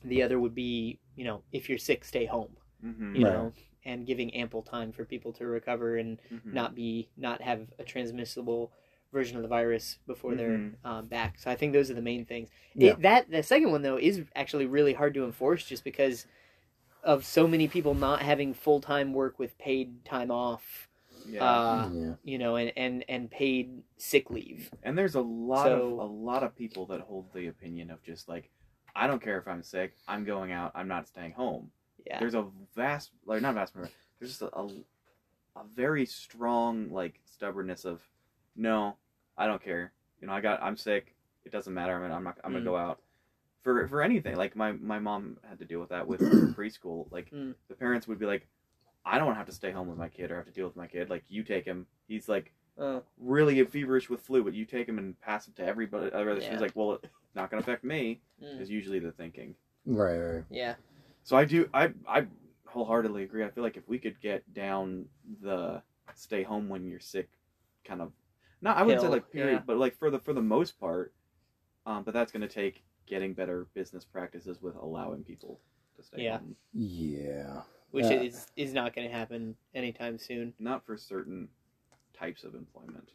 the 0.04 0.22
other 0.22 0.38
would 0.40 0.54
be 0.54 0.98
you 1.16 1.24
know 1.24 1.42
if 1.52 1.68
you're 1.68 1.78
sick 1.78 2.04
stay 2.04 2.24
home 2.24 2.56
Mhm. 2.84 3.16
you 3.18 3.24
Right. 3.24 3.32
know 3.34 3.52
and 3.84 4.06
giving 4.06 4.34
ample 4.34 4.62
time 4.62 4.92
for 4.92 5.04
people 5.04 5.32
to 5.34 5.46
recover 5.46 5.96
and 5.96 6.18
Mhm. 6.30 6.52
not 6.52 6.74
be 6.74 7.08
not 7.16 7.40
have 7.42 7.66
a 7.78 7.84
transmissible 7.84 8.72
version 9.12 9.36
of 9.36 9.42
the 9.42 9.48
virus 9.48 9.98
before 10.06 10.32
Mhm. 10.32 10.36
they're 10.36 10.70
um, 10.84 11.06
back 11.06 11.38
so 11.38 11.50
i 11.50 11.54
think 11.54 11.72
those 11.72 11.90
are 11.90 11.94
the 11.94 12.02
main 12.02 12.24
things 12.26 12.50
Yeah. 12.74 12.92
it, 12.92 13.00
that 13.02 13.30
the 13.30 13.42
second 13.42 13.70
one 13.70 13.82
though 13.82 13.96
is 13.98 14.22
actually 14.36 14.66
really 14.66 14.92
hard 14.92 15.14
to 15.14 15.24
enforce 15.24 15.64
just 15.66 15.82
because 15.84 16.26
of 17.04 17.24
so 17.24 17.46
many 17.48 17.68
people 17.68 17.94
not 17.94 18.20
having 18.22 18.52
full-time 18.52 19.12
work 19.14 19.38
with 19.38 19.56
paid 19.58 20.04
time 20.04 20.30
off 20.30 20.88
yeah. 21.26 21.42
uh, 21.44 21.90
yeah. 21.92 22.14
you 22.22 22.36
know 22.38 22.56
and, 22.56 22.72
and 22.76 23.04
and 23.08 23.30
paid 23.30 23.82
sick 23.96 24.28
leave 24.30 24.70
And 24.82 24.96
there's 24.98 25.14
a 25.14 25.20
lot 25.22 25.64
So- 25.66 25.92
of 26.00 26.10
a 26.10 26.12
lot 26.12 26.42
of 26.42 26.54
people 26.54 26.84
that 26.86 27.00
hold 27.00 27.32
the 27.32 27.46
opinion 27.46 27.90
of 27.90 28.02
just 28.02 28.28
like, 28.28 28.50
I 28.94 29.06
don't 29.06 29.22
care 29.22 29.38
if 29.38 29.46
I'm 29.48 29.62
sick, 29.62 29.94
I'm 30.08 30.24
going 30.24 30.50
out, 30.52 30.72
I'm 30.74 30.88
not 30.88 31.06
staying 31.08 31.32
home. 31.32 31.70
Yeah 32.08 32.18
There's 32.20 32.34
a 32.34 32.46
vast, 32.74 33.10
like 33.26 33.42
not 33.42 33.54
vast, 33.54 33.74
majority, 33.74 33.94
there's 34.18 34.30
just 34.32 34.42
a, 34.42 34.56
a, 34.56 34.64
a 35.56 35.62
very 35.76 36.06
strong 36.06 36.90
like 36.90 37.20
stubbornness 37.24 37.84
of, 37.84 38.00
no, 38.56 38.96
I 39.36 39.46
don't 39.46 39.62
care. 39.62 39.92
You 40.20 40.26
know, 40.26 40.32
I 40.32 40.40
got, 40.40 40.62
I'm 40.62 40.76
sick. 40.76 41.14
It 41.44 41.52
doesn't 41.52 41.72
matter. 41.72 41.94
I'm, 41.94 42.02
gonna- 42.02 42.14
I'm 42.14 42.24
not, 42.24 42.38
I'm 42.44 42.52
gonna 42.52 42.62
Mm. 42.64 42.72
go 42.72 42.76
out 42.76 43.00
for 43.62 43.86
for 43.88 44.02
anything. 44.02 44.36
Like 44.36 44.54
my 44.56 44.72
my 44.72 44.98
mom 44.98 45.38
had 45.48 45.58
to 45.60 45.64
deal 45.64 45.80
with 45.80 45.88
that 45.90 46.06
with 46.06 46.20
preschool. 46.56 47.10
Like 47.12 47.30
Mm. 47.30 47.54
the 47.68 47.74
parents 47.74 48.06
would 48.08 48.18
be 48.18 48.26
like, 48.26 48.46
I 49.04 49.18
don't 49.18 49.34
have 49.34 49.46
to 49.46 49.52
stay 49.52 49.70
home 49.70 49.88
with 49.88 49.98
my 49.98 50.08
kid 50.08 50.30
or 50.30 50.36
have 50.36 50.46
to 50.46 50.52
deal 50.52 50.66
with 50.66 50.76
my 50.76 50.86
kid. 50.86 51.08
Like 51.10 51.24
you 51.28 51.42
take 51.42 51.64
him. 51.64 51.86
He's 52.08 52.28
like 52.28 52.52
Oh, 52.80 53.02
really 53.18 53.64
feverish 53.64 54.08
with 54.08 54.20
flu, 54.20 54.44
but 54.44 54.54
you 54.54 54.64
take 54.64 54.88
him 54.88 54.98
and 54.98 55.20
pass 55.20 55.48
it 55.48 55.56
to 55.56 55.64
everybody. 55.66 56.10
everybody. 56.12 56.44
Yeah. 56.44 56.52
She's 56.52 56.60
like, 56.60 56.70
well, 56.76 56.92
it's 57.02 57.34
not 57.34 57.50
going 57.50 57.60
to 57.60 57.68
affect 57.68 57.82
me. 57.82 58.20
mm, 58.40 58.60
Is 58.60 58.70
usually 58.70 59.00
the 59.00 59.10
thinking. 59.10 59.56
Right, 59.84 60.16
right. 60.16 60.44
yeah 60.48 60.74
So 61.28 61.36
I 61.36 61.44
do. 61.44 61.68
I 61.74 61.90
I 62.08 62.24
wholeheartedly 62.64 63.22
agree. 63.22 63.44
I 63.44 63.50
feel 63.50 63.62
like 63.62 63.76
if 63.76 63.86
we 63.86 63.98
could 63.98 64.18
get 64.18 64.50
down 64.54 65.04
the 65.42 65.82
stay 66.14 66.42
home 66.42 66.70
when 66.70 66.88
you're 66.88 67.00
sick, 67.00 67.28
kind 67.84 68.00
of 68.00 68.12
not. 68.62 68.78
I 68.78 68.82
wouldn't 68.82 69.02
say 69.02 69.08
like 69.08 69.30
period, 69.30 69.52
yeah. 69.52 69.62
but 69.66 69.76
like 69.76 69.94
for 69.98 70.10
the 70.10 70.18
for 70.18 70.32
the 70.32 70.40
most 70.40 70.80
part. 70.80 71.12
Um, 71.84 72.02
but 72.02 72.14
that's 72.14 72.32
going 72.32 72.40
to 72.40 72.48
take 72.48 72.82
getting 73.06 73.34
better 73.34 73.66
business 73.74 74.06
practices 74.06 74.62
with 74.62 74.74
allowing 74.76 75.22
people 75.22 75.60
to 75.98 76.02
stay 76.02 76.22
Yeah. 76.22 76.38
home. 76.38 76.56
Yeah. 76.72 77.60
which 77.90 78.06
Yeah. 78.06 78.22
is 78.22 78.46
is 78.56 78.72
not 78.72 78.94
going 78.94 79.06
to 79.06 79.12
happen 79.14 79.54
anytime 79.74 80.16
soon. 80.16 80.54
Not 80.58 80.86
for 80.86 80.96
certain 80.96 81.50
types 82.18 82.42
of 82.42 82.54
employment. 82.54 83.10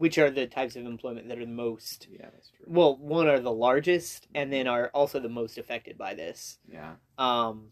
Which 0.00 0.16
are 0.16 0.30
the 0.30 0.46
types 0.46 0.76
of 0.76 0.86
employment 0.86 1.28
that 1.28 1.36
are 1.36 1.44
the 1.44 1.52
most 1.52 2.08
Yeah, 2.10 2.30
that's 2.32 2.48
true. 2.48 2.64
well, 2.66 2.96
one 2.96 3.28
are 3.28 3.38
the 3.38 3.52
largest, 3.52 4.28
and 4.34 4.50
then 4.50 4.66
are 4.66 4.88
also 4.94 5.20
the 5.20 5.28
most 5.28 5.58
affected 5.58 5.98
by 5.98 6.14
this. 6.14 6.58
Yeah. 6.66 6.94
Um, 7.18 7.68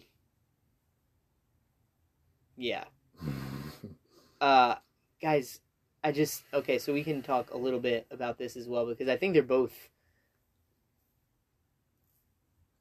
yeah, 2.55 2.85
uh, 4.43 4.74
guys, 5.22 5.61
I 6.05 6.12
just 6.12 6.43
okay, 6.53 6.79
so 6.79 6.93
we 6.93 7.03
can 7.03 7.22
talk 7.22 7.51
a 7.51 7.57
little 7.57 7.81
bit 7.81 8.07
about 8.11 8.37
this 8.37 8.57
as 8.57 8.68
well 8.68 8.85
because 8.85 9.09
I 9.09 9.16
think 9.16 9.33
they're 9.33 9.43
both 9.43 9.72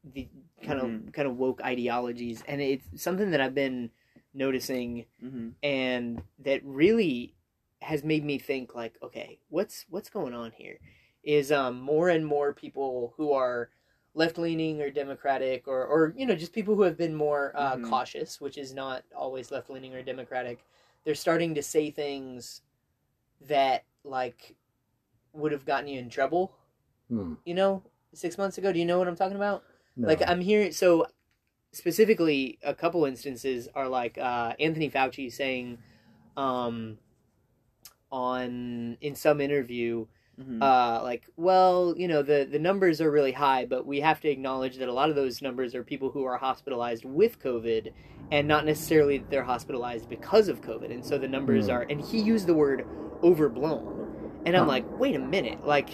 the 0.04 0.28
kind 0.62 0.80
of 0.82 0.88
Mhm. 0.90 1.14
kind 1.14 1.28
of 1.30 1.38
woke 1.38 1.62
ideologies, 1.64 2.44
and 2.50 2.60
it's 2.62 3.02
something 3.02 3.32
that 3.32 3.40
I've 3.40 3.56
been 3.56 3.92
noticing 4.34 5.06
Mm-hmm. 5.24 5.50
and 5.64 6.22
that 6.40 6.66
really 6.66 7.34
has 7.82 8.04
made 8.04 8.26
me 8.26 8.38
think 8.40 8.74
like 8.76 8.98
okay 9.04 9.40
what's 9.50 9.86
what's 9.90 10.10
going 10.10 10.34
on 10.34 10.52
here 10.52 10.80
is 11.24 11.52
um 11.52 11.80
more 11.80 12.10
and 12.10 12.26
more 12.26 12.54
people 12.54 13.14
who 13.18 13.32
are 13.34 13.70
left 14.14 14.38
leaning 14.38 14.82
or 14.82 14.90
democratic 14.90 15.68
or 15.68 15.86
or 15.86 16.14
you 16.18 16.26
know 16.26 16.36
just 16.36 16.54
people 16.54 16.74
who 16.76 16.82
have 16.82 16.98
been 16.98 17.14
more 17.14 17.52
uh, 17.56 17.78
Mhm. 17.78 17.90
cautious 17.90 18.42
which 18.42 18.58
is 18.58 18.74
not 18.74 19.04
always 19.16 19.52
left 19.52 19.70
leaning 19.70 19.94
or 19.94 20.02
democratic 20.02 20.66
they're 21.04 21.14
starting 21.16 21.54
to 21.56 21.62
say 21.62 21.92
things 21.92 22.62
that 23.48 23.84
like 24.04 24.56
would 25.34 25.52
have 25.52 25.66
gotten 25.66 25.88
you 25.88 26.00
in 26.00 26.10
trouble 26.10 26.56
Hmm. 27.10 27.36
you 27.46 27.54
know 27.54 27.84
6 28.14 28.38
months 28.38 28.58
ago 28.58 28.74
do 28.74 28.80
you 28.80 28.86
know 28.86 28.98
what 28.98 29.08
I'm 29.08 29.16
talking 29.16 29.38
about 29.38 29.64
No. 29.96 30.08
like 30.08 30.22
I'm 30.28 30.42
hearing 30.42 30.72
so 30.72 31.06
specifically 31.72 32.58
a 32.64 32.74
couple 32.74 33.06
instances 33.06 33.68
are 33.76 33.88
like 33.88 34.18
uh, 34.18 34.54
Anthony 34.60 34.90
Fauci 34.90 35.32
saying 35.32 35.78
um, 36.36 36.98
on 38.12 38.98
in 39.02 39.16
some 39.16 39.42
interview 39.42 40.06
Mm-hmm. 40.40 40.62
uh, 40.62 41.02
like 41.02 41.24
well 41.36 41.96
you 41.98 42.08
know 42.08 42.22
the 42.22 42.48
the 42.52 42.60
numbers 42.60 43.02
are 43.02 43.10
really 43.10 43.32
high 43.32 43.66
but 43.66 43.88
we 43.88 44.02
have 44.02 44.22
to 44.22 44.30
acknowledge 44.30 44.78
that 44.78 44.88
a 44.88 44.94
lot 44.94 45.10
of 45.10 45.16
those 45.16 45.42
numbers 45.42 45.74
are 45.74 45.84
people 45.84 46.12
who 46.12 46.26
are 46.26 46.38
hospitalized 46.38 47.06
with 47.06 47.42
COVID 47.42 47.92
and 48.32 48.48
not 48.48 48.64
necessarily 48.64 49.18
that 49.18 49.32
they're 49.32 49.44
hospitalized 49.44 50.08
because 50.08 50.48
of 50.48 50.62
COVID 50.62 50.92
and 50.92 51.04
so 51.04 51.18
the 51.18 51.28
numbers 51.28 51.66
Hmm. 51.66 51.72
are 51.72 51.86
and 51.90 52.00
he 52.00 52.20
used 52.22 52.46
the 52.46 52.54
word 52.54 52.86
overblown 53.24 54.42
and 54.46 54.56
I'm 54.56 54.66
Huh. 54.66 54.68
like 54.70 55.00
wait 55.00 55.16
a 55.16 55.20
minute 55.20 55.66
like 55.66 55.90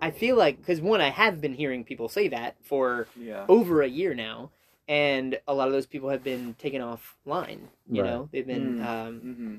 I 0.00 0.12
feel 0.12 0.36
like 0.36 0.56
because 0.56 0.80
one 0.80 1.02
I 1.02 1.10
have 1.10 1.40
been 1.42 1.52
hearing 1.54 1.84
people 1.84 2.08
say 2.08 2.28
that 2.28 2.56
for 2.62 3.06
yeah. 3.20 3.44
over 3.50 3.82
a 3.82 3.88
year 3.88 4.14
now, 4.14 4.50
and 4.88 5.38
a 5.46 5.52
lot 5.52 5.66
of 5.66 5.72
those 5.74 5.86
people 5.86 6.08
have 6.08 6.22
been 6.24 6.54
taken 6.54 6.80
offline. 6.80 7.58
You 7.90 8.02
Right. 8.02 8.10
know, 8.10 8.28
they've 8.32 8.46
been 8.46 8.78
Mm. 8.78 8.86
um, 8.86 9.20
Mm-hmm. 9.20 9.56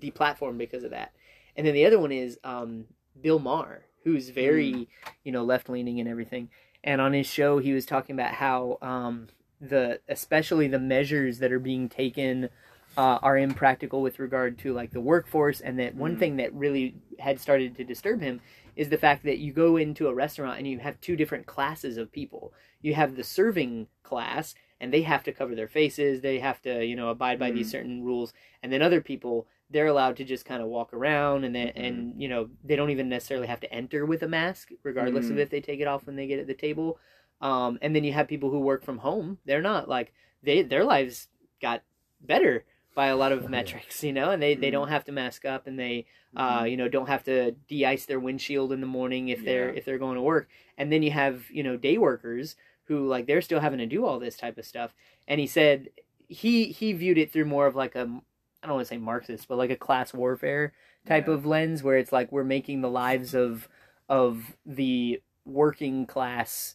deplatformed 0.00 0.58
because 0.58 0.84
of 0.84 0.92
that. 0.92 1.12
And 1.56 1.66
then 1.66 1.74
the 1.74 1.86
other 1.86 1.98
one 1.98 2.12
is 2.12 2.38
um, 2.44 2.86
Bill 3.20 3.38
Maher, 3.38 3.84
who's 4.04 4.30
very 4.30 4.72
Mm. 4.72 4.86
you 5.24 5.32
know 5.32 5.44
left 5.44 5.68
leaning 5.68 6.00
and 6.00 6.08
everything. 6.08 6.48
And 6.82 7.00
on 7.00 7.12
his 7.12 7.26
show, 7.26 7.58
he 7.58 7.72
was 7.72 7.84
talking 7.84 8.14
about 8.14 8.34
how 8.34 8.78
um, 8.80 9.28
the 9.60 10.00
especially 10.08 10.68
the 10.68 10.78
measures 10.78 11.38
that 11.40 11.52
are 11.52 11.58
being 11.58 11.88
taken 11.88 12.48
uh, 12.96 13.18
are 13.22 13.38
impractical 13.38 14.02
with 14.02 14.18
regard 14.18 14.58
to 14.58 14.72
like 14.72 14.90
the 14.90 15.00
workforce, 15.00 15.60
and 15.60 15.78
that 15.78 15.94
one 15.94 16.16
Mm. 16.16 16.18
thing 16.18 16.36
that 16.36 16.52
really 16.54 16.94
had 17.18 17.38
started 17.38 17.76
to 17.76 17.84
disturb 17.84 18.20
him 18.20 18.40
is 18.76 18.88
the 18.88 18.98
fact 18.98 19.24
that 19.24 19.38
you 19.38 19.52
go 19.52 19.76
into 19.76 20.08
a 20.08 20.14
restaurant 20.14 20.58
and 20.58 20.66
you 20.66 20.78
have 20.78 21.00
two 21.00 21.14
different 21.16 21.46
classes 21.46 21.96
of 21.98 22.10
people. 22.10 22.52
You 22.82 22.94
have 22.94 23.14
the 23.16 23.22
serving 23.24 23.88
class, 24.02 24.54
and 24.80 24.92
they 24.92 25.02
have 25.02 25.22
to 25.24 25.32
cover 25.32 25.54
their 25.54 25.68
faces, 25.68 26.20
they 26.22 26.38
have 26.40 26.60
to 26.62 26.84
you 26.84 26.96
know 26.96 27.10
abide 27.10 27.38
by 27.38 27.50
these 27.50 27.68
Mhm. 27.68 27.70
certain 27.70 28.02
rules, 28.04 28.32
and 28.62 28.72
then 28.72 28.82
other 28.82 29.00
people 29.02 29.46
they're 29.70 29.86
allowed 29.86 30.16
to 30.16 30.24
just 30.24 30.44
kind 30.44 30.60
of 30.62 30.68
walk 30.68 30.92
around 30.92 31.44
and 31.44 31.54
then, 31.54 31.68
Mhm. 31.68 31.72
and 31.76 32.22
you 32.22 32.28
know 32.28 32.50
they 32.64 32.76
don't 32.76 32.90
even 32.90 33.08
necessarily 33.08 33.46
have 33.46 33.60
to 33.60 33.72
enter 33.72 34.04
with 34.04 34.22
a 34.22 34.28
mask 34.28 34.70
regardless 34.82 35.30
of 35.30 35.36
Mhm. 35.36 35.40
if 35.40 35.50
they 35.50 35.60
take 35.60 35.80
it 35.80 35.86
off 35.86 36.06
when 36.06 36.16
they 36.16 36.26
get 36.26 36.38
at 36.40 36.46
the 36.46 36.54
table 36.54 36.98
um, 37.40 37.78
and 37.80 37.94
then 37.96 38.04
you 38.04 38.12
have 38.12 38.28
people 38.28 38.50
who 38.50 38.58
work 38.60 38.82
from 38.84 38.98
home 38.98 39.38
they're 39.44 39.62
not 39.62 39.88
like 39.88 40.12
they 40.42 40.62
their 40.62 40.84
lives 40.84 41.28
got 41.62 41.82
better 42.20 42.64
by 42.94 43.06
a 43.06 43.16
lot 43.16 43.32
of 43.32 43.48
metrics 43.48 44.02
you 44.02 44.12
know 44.12 44.30
and 44.30 44.42
they, 44.42 44.54
they 44.54 44.68
Mhm. 44.68 44.72
don't 44.72 44.88
have 44.88 45.04
to 45.04 45.12
mask 45.12 45.44
up 45.44 45.66
and 45.66 45.78
they 45.78 46.04
Mm-hmm. 46.34 46.60
uh, 46.60 46.64
you 46.64 46.76
know 46.76 46.88
don't 46.88 47.08
have 47.08 47.24
to 47.24 47.52
de-ice 47.68 48.06
their 48.06 48.20
windshield 48.20 48.72
in 48.72 48.80
the 48.80 48.86
morning 48.86 49.28
if 49.28 49.44
they're 49.44 49.70
Yeah. 49.70 49.78
if 49.78 49.84
they're 49.84 49.98
going 49.98 50.14
to 50.16 50.22
work 50.22 50.48
and 50.78 50.92
then 50.92 51.02
you 51.02 51.10
have 51.10 51.50
you 51.50 51.62
know 51.64 51.76
day 51.76 51.98
workers 51.98 52.54
who 52.84 53.06
like 53.06 53.26
they're 53.26 53.40
still 53.42 53.60
having 53.60 53.78
to 53.80 53.86
do 53.86 54.04
all 54.06 54.18
this 54.20 54.36
type 54.36 54.56
of 54.58 54.64
stuff 54.64 54.94
and 55.26 55.40
he 55.40 55.46
said 55.46 55.90
he 56.28 56.66
he 56.66 56.92
viewed 56.92 57.18
it 57.18 57.32
through 57.32 57.46
more 57.46 57.66
of 57.66 57.74
like 57.74 57.94
a 57.96 58.20
I 58.62 58.66
don't 58.66 58.76
want 58.76 58.86
to 58.86 58.94
say 58.94 58.98
Marxist, 58.98 59.48
but 59.48 59.58
like 59.58 59.70
a 59.70 59.76
class 59.76 60.12
warfare 60.12 60.72
type 61.06 61.28
Yeah. 61.28 61.34
of 61.34 61.46
lens 61.46 61.82
where 61.82 61.96
it's 61.96 62.12
like 62.12 62.30
we're 62.30 62.44
making 62.44 62.80
the 62.82 62.90
lives 62.90 63.34
of 63.34 63.68
of 64.08 64.56
the 64.66 65.22
working 65.46 66.04
class 66.06 66.74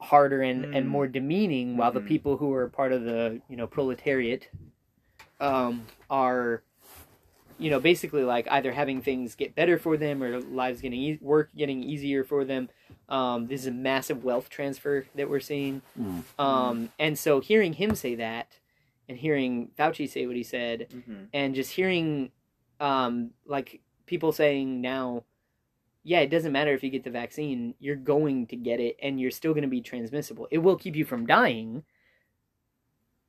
harder 0.00 0.42
and, 0.42 0.64
and 0.66 0.86
Mm. 0.86 0.90
more 0.90 1.06
demeaning 1.08 1.76
while 1.76 1.90
the 1.90 2.00
Mhm. 2.00 2.06
people 2.06 2.36
who 2.36 2.52
are 2.52 2.68
part 2.68 2.92
of 2.92 3.02
the 3.04 3.40
you 3.48 3.56
know 3.56 3.66
proletariat 3.66 4.48
um 5.40 5.86
are 6.10 6.62
you 7.58 7.70
know 7.70 7.80
basically 7.80 8.22
like 8.22 8.46
either 8.50 8.72
having 8.72 9.00
things 9.00 9.34
get 9.34 9.54
better 9.54 9.78
for 9.78 9.96
them 9.96 10.22
or 10.22 10.40
lives 10.40 10.80
getting 10.80 11.00
e- 11.00 11.18
work 11.20 11.50
getting 11.56 11.82
easier 11.82 12.22
for 12.22 12.44
them 12.44 12.68
um 13.08 13.46
this 13.48 13.62
is 13.62 13.66
a 13.66 13.72
massive 13.72 14.22
wealth 14.22 14.48
transfer 14.48 15.06
that 15.16 15.28
we're 15.28 15.40
seeing 15.40 15.82
Mm. 15.98 16.22
um 16.38 16.90
and 16.98 17.18
so 17.18 17.40
hearing 17.40 17.72
him 17.72 17.94
say 17.96 18.14
that 18.14 18.57
and 19.08 19.18
hearing 19.18 19.70
Fauci 19.78 20.08
say 20.08 20.26
what 20.26 20.36
he 20.36 20.42
said 20.42 20.88
Mm-hmm. 20.94 21.24
and 21.32 21.54
just 21.54 21.72
hearing 21.72 22.30
um 22.80 23.30
like 23.46 23.80
people 24.06 24.32
saying 24.32 24.80
now 24.80 25.24
yeah, 26.04 26.20
it 26.20 26.30
doesn't 26.30 26.52
matter 26.52 26.72
if 26.72 26.82
you 26.82 26.88
get 26.88 27.04
the 27.04 27.10
vaccine, 27.10 27.74
you're 27.80 27.96
going 27.96 28.46
to 28.46 28.56
get 28.56 28.80
it 28.80 28.96
and 29.02 29.20
you're 29.20 29.30
still 29.30 29.52
going 29.52 29.62
to 29.62 29.68
be 29.68 29.82
transmissible. 29.82 30.48
It 30.50 30.58
will 30.58 30.76
keep 30.76 30.96
you 30.96 31.04
from 31.04 31.26
dying, 31.26 31.82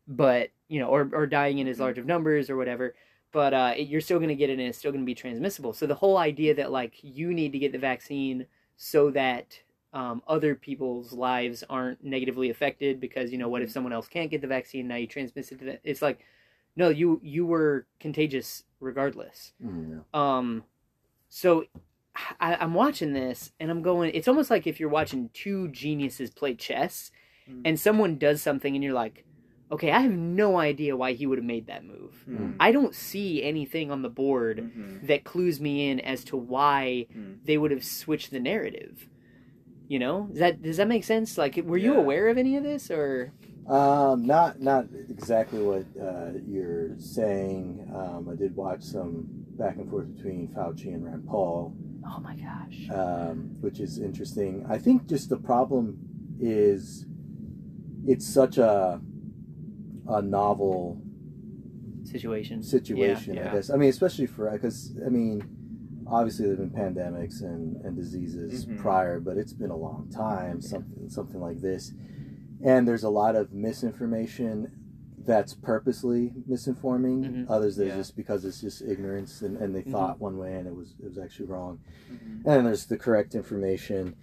but, 0.07 0.51
you 0.69 0.79
know, 0.79 0.87
or, 0.87 1.09
or 1.11 1.27
dying 1.27 1.57
in 1.57 1.67
as 1.67 1.79
large 1.79 1.97
of 1.97 2.05
numbers 2.05 2.49
or 2.49 2.55
whatever, 2.55 2.95
but 3.33 3.53
uh, 3.53 3.73
it, 3.75 3.89
you're 3.89 3.99
still 3.99 4.17
going 4.19 4.29
to 4.29 4.35
get 4.35 4.49
it 4.49 4.59
and 4.59 4.61
it's 4.61 4.77
still 4.77 4.91
going 4.91 5.03
to 5.03 5.05
be 5.05 5.15
transmissible. 5.15 5.73
So 5.73 5.87
the 5.87 5.95
whole 5.95 6.17
idea 6.17 6.53
that, 6.55 6.71
like, 6.71 6.93
you 7.01 7.33
need 7.33 7.51
to 7.51 7.59
get 7.59 7.73
the 7.73 7.79
vaccine 7.79 8.45
so 8.77 9.11
that 9.11 9.59
um, 9.93 10.21
other 10.27 10.55
people's 10.55 11.13
lives 11.13 11.63
aren't 11.69 12.03
negatively 12.03 12.49
affected 12.49 12.99
because, 12.99 13.31
you 13.31 13.37
know, 13.37 13.49
what 13.49 13.61
if 13.61 13.71
someone 13.71 13.93
else 13.93 14.07
can't 14.07 14.29
get 14.31 14.41
the 14.41 14.47
vaccine? 14.47 14.87
Now 14.87 14.95
you 14.95 15.07
transmit 15.07 15.51
it 15.51 15.59
to 15.59 15.65
that. 15.65 15.81
It's 15.83 16.01
like, 16.01 16.19
no, 16.75 16.89
you, 16.89 17.19
you 17.23 17.45
were 17.45 17.87
contagious 17.99 18.63
regardless. 18.79 19.53
Mm, 19.63 20.03
Um, 20.13 20.63
so 21.27 21.65
I, 22.39 22.55
I'm 22.55 22.73
watching 22.73 23.13
this 23.13 23.51
and 23.59 23.71
I'm 23.71 23.81
going. 23.81 24.11
It's 24.13 24.27
almost 24.27 24.49
like 24.49 24.67
if 24.67 24.79
you're 24.79 24.89
watching 24.89 25.29
two 25.33 25.67
geniuses 25.69 26.29
play 26.31 26.53
chess, 26.55 27.11
Mm. 27.49 27.61
and 27.65 27.79
someone 27.79 28.17
does 28.19 28.43
something 28.43 28.75
and 28.75 28.83
you're 28.83 28.93
like, 28.93 29.25
okay, 29.71 29.89
I 29.91 30.01
have 30.01 30.11
no 30.11 30.59
idea 30.59 30.95
why 30.95 31.13
he 31.13 31.25
would 31.25 31.39
have 31.39 31.45
made 31.45 31.65
that 31.65 31.83
move. 31.83 32.23
Mm. 32.29 32.55
I 32.59 32.71
don't 32.71 32.93
see 32.93 33.41
anything 33.41 33.89
on 33.89 34.03
the 34.03 34.09
board 34.09 34.57
Mhm. 34.59 35.07
that 35.07 35.23
clues 35.23 35.59
me 35.59 35.89
in 35.89 35.99
as 35.99 36.23
to 36.25 36.37
why 36.37 37.07
Mm. 37.11 37.37
they 37.45 37.57
would 37.57 37.71
have 37.71 37.83
switched 37.83 38.29
the 38.29 38.39
narrative. 38.39 39.09
You 39.89 39.97
know, 39.97 40.27
does 40.29 40.39
that 40.39 40.61
does 40.61 40.77
that 40.77 40.87
make 40.87 41.03
sense? 41.03 41.35
Like, 41.35 41.59
were 41.65 41.75
you 41.75 41.95
aware 41.95 42.29
of 42.29 42.37
any 42.37 42.55
of 42.55 42.63
this, 42.63 42.91
or 42.91 43.33
Um, 43.67 44.25
not 44.25 44.61
not 44.61 44.85
exactly 45.09 45.61
what 45.61 45.85
uh, 45.99 46.37
you're 46.47 46.97
saying. 46.99 47.91
Um, 47.93 48.29
I 48.31 48.35
did 48.35 48.55
watch 48.55 48.83
some 48.83 49.25
back 49.57 49.77
and 49.77 49.89
forth 49.89 50.15
between 50.15 50.47
Fauci 50.55 50.93
and 50.93 51.03
Rand 51.05 51.25
Paul, 51.27 51.73
oh 52.05 52.19
my 52.21 52.35
gosh, 52.35 52.87
um, 52.91 53.57
which 53.61 53.79
is 53.79 53.97
interesting. 53.97 54.63
I 54.69 54.77
think 54.77 55.07
just 55.07 55.29
the 55.29 55.37
problem 55.37 55.97
is 56.39 57.05
it's 58.05 58.27
such 58.27 58.57
a 58.59 59.01
a 60.07 60.21
novel 60.21 61.01
situation? 62.03 62.61
situation. 62.63 63.35
Yeah, 63.35 63.49
I 63.49 63.53
guess. 63.55 63.69
I 63.69 63.75
mean, 63.75 63.89
especially 63.89 64.27
for 64.27 64.49
because 64.51 64.93
I 65.05 65.09
mean, 65.09 65.43
obviously 66.11 66.45
there've 66.45 66.57
been 66.57 66.69
pandemics 66.71 67.41
and, 67.41 67.77
and 67.85 67.95
diseases 67.95 68.65
Mhm. 68.65 68.77
prior, 68.79 69.19
but 69.19 69.37
it's 69.37 69.53
been 69.53 69.71
a 69.71 69.77
long 69.77 70.07
time. 70.09 70.61
Something 70.61 71.09
something 71.09 71.39
like 71.41 71.61
this, 71.61 71.93
and 72.61 72.87
there's 72.87 73.03
a 73.03 73.09
lot 73.09 73.35
of 73.35 73.53
misinformation 73.53 74.71
that's 75.25 75.53
purposely 75.53 76.33
misinforming 76.49 77.23
Mhm. 77.23 77.45
others 77.49 77.75
that 77.75 77.87
Yeah. 77.87 77.95
just 77.97 78.15
because 78.15 78.45
it's 78.45 78.61
just 78.61 78.81
ignorance 78.81 79.41
and, 79.41 79.57
and 79.57 79.75
they 79.75 79.83
Mhm. 79.83 79.91
thought 79.91 80.19
one 80.21 80.37
way 80.37 80.55
and 80.55 80.65
it 80.67 80.73
was 80.75 80.95
it 80.99 81.07
was 81.07 81.17
actually 81.17 81.45
wrong 81.47 81.79
Mhm. 82.09 82.15
and 82.37 82.45
then 82.45 82.63
there's 82.65 82.85
the 82.87 82.97
correct 82.97 83.35
information 83.35 84.15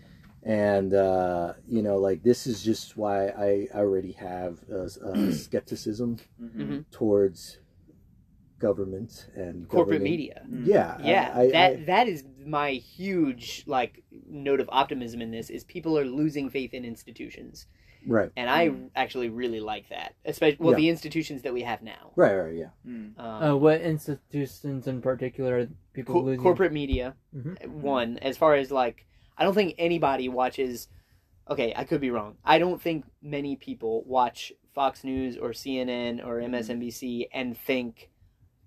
and 0.43 0.95
uh, 0.95 1.53
you 1.69 1.83
know 1.83 1.99
like 1.99 2.23
this 2.23 2.47
is 2.47 2.63
just 2.63 2.97
why 2.97 3.29
i 3.29 3.69
already 3.75 4.13
have 4.13 4.59
a, 4.71 4.89
a 5.05 5.33
skepticism 5.45 6.17
Mhm. 6.43 6.61
Mhm. 6.61 6.85
towards 6.91 7.59
government 8.59 9.29
and 9.37 9.69
Corporate 9.69 9.99
government- 9.99 10.03
media. 10.05 10.43
Mm. 10.49 10.67
yeah 10.67 10.99
yeah 11.03 11.33
I, 11.35 11.41
I, 11.43 11.51
that 11.51 11.73
I- 11.73 11.85
that 11.85 12.09
is 12.09 12.25
my 12.45 12.71
huge 12.73 13.65
like 13.67 14.03
note 14.29 14.61
of 14.61 14.69
optimism 14.73 15.21
in 15.21 15.31
this 15.31 15.51
is 15.51 15.65
people 15.65 15.99
are 15.99 16.05
losing 16.05 16.49
faith 16.49 16.73
in 16.75 16.85
institutions 16.85 17.67
right 18.07 18.31
and 18.37 18.49
i 18.49 18.69
Mm. 18.69 18.91
actually 18.95 19.29
really 19.31 19.59
like 19.61 19.89
that 19.89 20.15
especially 20.25 20.59
well 20.61 20.73
Yeah. 20.73 20.77
the 20.85 20.89
institutions 20.91 21.43
that 21.43 21.53
we 21.53 21.63
have 21.63 21.83
now 21.83 22.13
right 22.17 22.35
right 22.35 22.55
yeah 22.55 22.71
Mm. 22.87 23.19
um, 23.19 23.43
Uh, 23.43 23.57
what 23.57 23.81
institutions 23.81 24.87
in 24.87 25.01
particular 25.03 25.59
are 25.61 25.69
people 25.93 26.15
co- 26.15 26.21
losing? 26.23 26.43
corporate 26.43 26.73
media 26.73 27.15
Mhm. 27.35 27.67
one 27.69 28.19
as 28.19 28.37
far 28.37 28.55
as 28.55 28.71
like 28.71 29.07
i 29.37 29.45
don't 29.45 29.55
think 29.55 29.75
anybody 29.79 30.29
watches 30.29 30.89
okay 31.51 31.73
i 31.77 31.85
could 31.85 32.01
be 32.01 32.11
wrong 32.11 32.37
i 32.45 32.59
don't 32.59 32.81
think 32.81 33.05
many 33.23 33.57
people 33.57 34.05
watch 34.07 34.53
fox 34.73 35.03
news 35.05 35.37
or 35.37 35.51
cnn 35.51 36.25
or 36.25 36.39
msnbc 36.41 37.29
and 37.33 37.57
think 37.59 38.11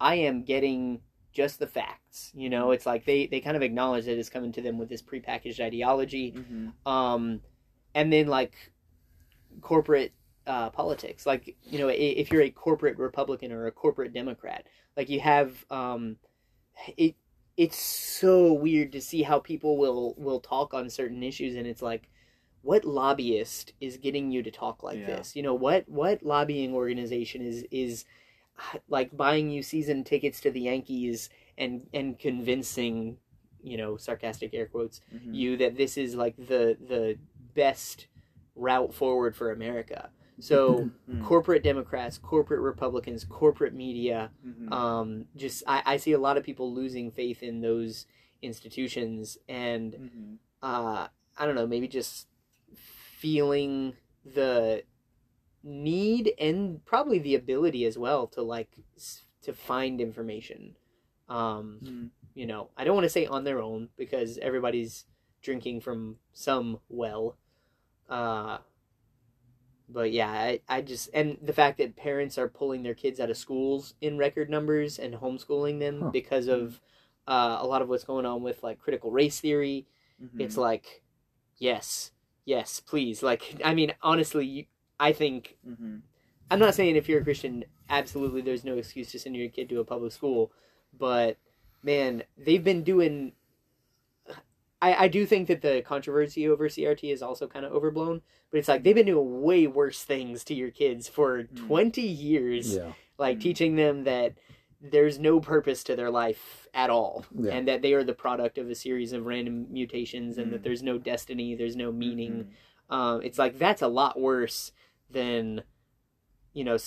i 0.01 0.15
am 0.15 0.43
getting 0.43 1.01
just 1.31 1.59
the 1.59 1.67
facts 1.67 2.31
you 2.33 2.49
know? 2.49 2.71
It's 2.71 2.85
like 2.85 3.05
they 3.05 3.27
they 3.27 3.39
kind 3.39 3.55
of 3.55 3.61
acknowledge 3.63 4.05
that 4.05 4.17
it's 4.17 4.29
coming 4.29 4.51
to 4.53 4.61
them 4.61 4.77
with 4.77 4.89
this 4.89 5.01
prepackaged 5.01 5.59
ideology. 5.59 6.33
Mhm. 6.33 6.73
um 6.91 7.41
and 7.93 8.11
then 8.11 8.27
like 8.27 8.53
corporate 9.61 10.13
uh 10.47 10.69
politics. 10.71 11.25
Like 11.25 11.55
you 11.63 11.79
know 11.79 11.87
if 11.89 12.31
you're 12.31 12.41
a 12.41 12.49
corporate 12.49 12.97
republican 12.97 13.51
or 13.51 13.67
a 13.67 13.71
corporate 13.71 14.13
democrat 14.13 14.65
like 14.97 15.09
you 15.09 15.19
have 15.19 15.65
um 15.69 16.17
it 16.97 17.15
it's 17.57 17.77
so 17.77 18.53
weird 18.53 18.91
to 18.93 19.01
see 19.01 19.21
how 19.23 19.39
people 19.39 19.77
will 19.77 20.15
will 20.17 20.39
talk 20.39 20.73
on 20.73 20.89
certain 20.89 21.21
issues 21.23 21.55
and 21.55 21.67
it's 21.67 21.81
like 21.81 22.09
what 22.61 22.83
lobbyist 22.85 23.73
is 23.79 23.97
getting 23.97 24.31
you 24.31 24.43
to 24.43 24.51
talk 24.51 24.83
like 24.83 24.99
Yeah. 24.99 25.15
this? 25.17 25.35
You 25.35 25.43
know 25.43 25.53
what 25.53 25.87
what 25.87 26.23
lobbying 26.23 26.73
organization 26.73 27.41
is 27.41 27.63
is 27.71 28.05
like 28.87 29.15
buying 29.15 29.49
you 29.49 29.61
season 29.63 30.03
tickets 30.03 30.39
to 30.41 30.51
the 30.51 30.61
yankees 30.61 31.29
and 31.57 31.87
and 31.93 32.17
convincing 32.19 33.17
you 33.61 33.77
know 33.77 33.97
sarcastic 33.97 34.53
air 34.53 34.65
quotes 34.67 35.01
Mhm. 35.13 35.33
you 35.33 35.57
that 35.57 35.75
this 35.77 35.97
is 35.97 36.15
like 36.15 36.35
the 36.37 36.77
the 36.87 37.17
best 37.55 38.07
route 38.55 38.93
forward 38.93 39.35
for 39.35 39.51
America. 39.51 40.11
So 40.39 40.89
Mm. 41.09 41.23
corporate 41.25 41.63
Democrats, 41.63 42.17
corporate 42.19 42.59
Republicans, 42.61 43.23
corporate 43.25 43.73
media, 43.73 44.31
Mhm. 44.45 44.71
um, 44.71 45.25
just 45.35 45.63
I, 45.65 45.81
I 45.85 45.97
see 45.97 46.11
a 46.11 46.19
lot 46.19 46.37
of 46.37 46.43
people 46.43 46.71
losing 46.73 47.09
faith 47.11 47.41
in 47.41 47.61
those 47.61 48.05
institutions 48.41 49.37
and 49.47 49.93
Mhm. 49.95 50.37
uh, 50.61 51.07
I 51.37 51.45
don't 51.45 51.55
know, 51.55 51.65
maybe 51.67 51.87
just 51.87 52.27
feeling 52.75 53.95
the 54.25 54.83
need 55.63 56.33
and 56.39 56.83
probably 56.85 57.19
the 57.19 57.35
ability 57.35 57.85
as 57.85 57.97
well 57.97 58.27
to 58.27 58.41
like 58.41 58.69
to 59.41 59.53
find 59.53 60.01
information. 60.01 60.75
Um, 61.27 61.79
Mm. 61.83 62.09
you 62.33 62.45
know, 62.45 62.69
I 62.77 62.83
don't 62.83 62.95
want 62.95 63.05
to 63.05 63.09
say 63.09 63.25
on 63.25 63.43
their 63.43 63.61
own 63.61 63.89
because 63.97 64.37
everybody's 64.39 65.05
drinking 65.41 65.81
from 65.81 66.17
some 66.33 66.79
well. 66.89 67.37
Uh, 68.09 68.59
but 69.87 70.11
yeah, 70.11 70.29
I, 70.31 70.61
I 70.69 70.81
just, 70.81 71.09
and 71.13 71.37
the 71.41 71.53
fact 71.53 71.79
that 71.79 71.95
parents 71.95 72.37
are 72.37 72.47
pulling 72.47 72.83
their 72.83 72.93
kids 72.93 73.19
out 73.19 73.29
of 73.31 73.37
schools 73.37 73.95
in 74.01 74.17
record 74.17 74.49
numbers 74.49 74.99
and 74.99 75.13
homeschooling 75.15 75.79
them 75.79 76.01
Huh. 76.01 76.09
because 76.11 76.47
of 76.47 76.79
uh, 77.27 77.57
a 77.59 77.65
lot 77.67 77.81
of 77.81 77.89
what's 77.89 78.03
going 78.03 78.25
on 78.25 78.41
with 78.43 78.61
like 78.63 78.79
critical 78.79 79.11
race 79.11 79.39
theory. 79.39 79.87
Mhm. 80.21 80.41
It's 80.41 80.57
like, 80.57 81.03
yes, 81.57 82.11
yes, 82.45 82.79
please. 82.79 83.23
Like, 83.23 83.59
I 83.63 83.73
mean, 83.73 83.93
honestly, 84.01 84.45
you, 84.45 84.65
I 84.99 85.13
think 85.13 85.57
Mhm. 85.67 86.01
I'm 86.51 86.59
not 86.59 86.73
saying 86.75 86.95
if 86.95 87.07
you're 87.07 87.21
a 87.21 87.23
Christian, 87.23 87.63
absolutely 87.89 88.41
there's 88.41 88.65
no 88.65 88.77
excuse 88.77 89.11
to 89.11 89.19
send 89.19 89.35
your 89.35 89.49
kid 89.49 89.69
to 89.69 89.79
a 89.79 89.85
public 89.85 90.11
school, 90.11 90.51
but 90.97 91.37
man, 91.83 92.23
they've 92.37 92.63
been 92.63 92.83
doing. 92.83 93.33
I, 94.81 95.05
I 95.05 95.07
do 95.09 95.25
think 95.25 95.47
that 95.49 95.61
the 95.61 95.81
controversy 95.81 96.47
over 96.47 96.69
CRT 96.69 97.11
is 97.11 97.21
also 97.21 97.47
kind 97.47 97.65
of 97.65 97.73
overblown, 97.73 98.21
but 98.49 98.59
it's 98.59 98.69
like 98.69 98.83
they've 98.83 98.95
been 98.95 99.05
doing 99.07 99.41
way 99.41 99.67
worse 99.67 100.03
things 100.05 100.43
to 100.45 100.53
your 100.53 100.71
kids 100.71 101.07
for 101.09 101.43
Mm. 101.43 101.67
20 101.67 102.01
years, 102.01 102.75
yeah 102.75 102.93
like 103.17 103.37
Mm. 103.39 103.41
teaching 103.41 103.75
them 103.75 104.05
that 104.05 104.35
there's 104.79 105.19
no 105.19 105.41
purpose 105.41 105.83
to 105.83 105.93
their 105.97 106.09
life 106.09 106.69
at 106.73 106.89
all, 106.89 107.25
Yeah. 107.37 107.51
and 107.53 107.67
that 107.67 107.81
they 107.81 107.93
are 107.93 108.03
the 108.05 108.13
product 108.13 108.57
of 108.57 108.69
a 108.69 108.75
series 108.75 109.11
of 109.11 109.25
random 109.25 109.67
mutations, 109.69 110.37
and 110.37 110.53
that 110.53 110.61
Mm. 110.61 110.63
there's 110.63 110.81
no 110.83 110.97
destiny, 110.97 111.53
there's 111.53 111.75
no 111.75 111.91
meaning. 111.91 112.45
Mhm. 112.89 112.95
Um, 112.95 113.21
it's 113.21 113.37
like 113.37 113.57
that's 113.57 113.81
a 113.81 113.89
lot 113.89 114.17
worse 114.17 114.71
than 115.09 115.63
you 116.53 116.63
know 116.63 116.77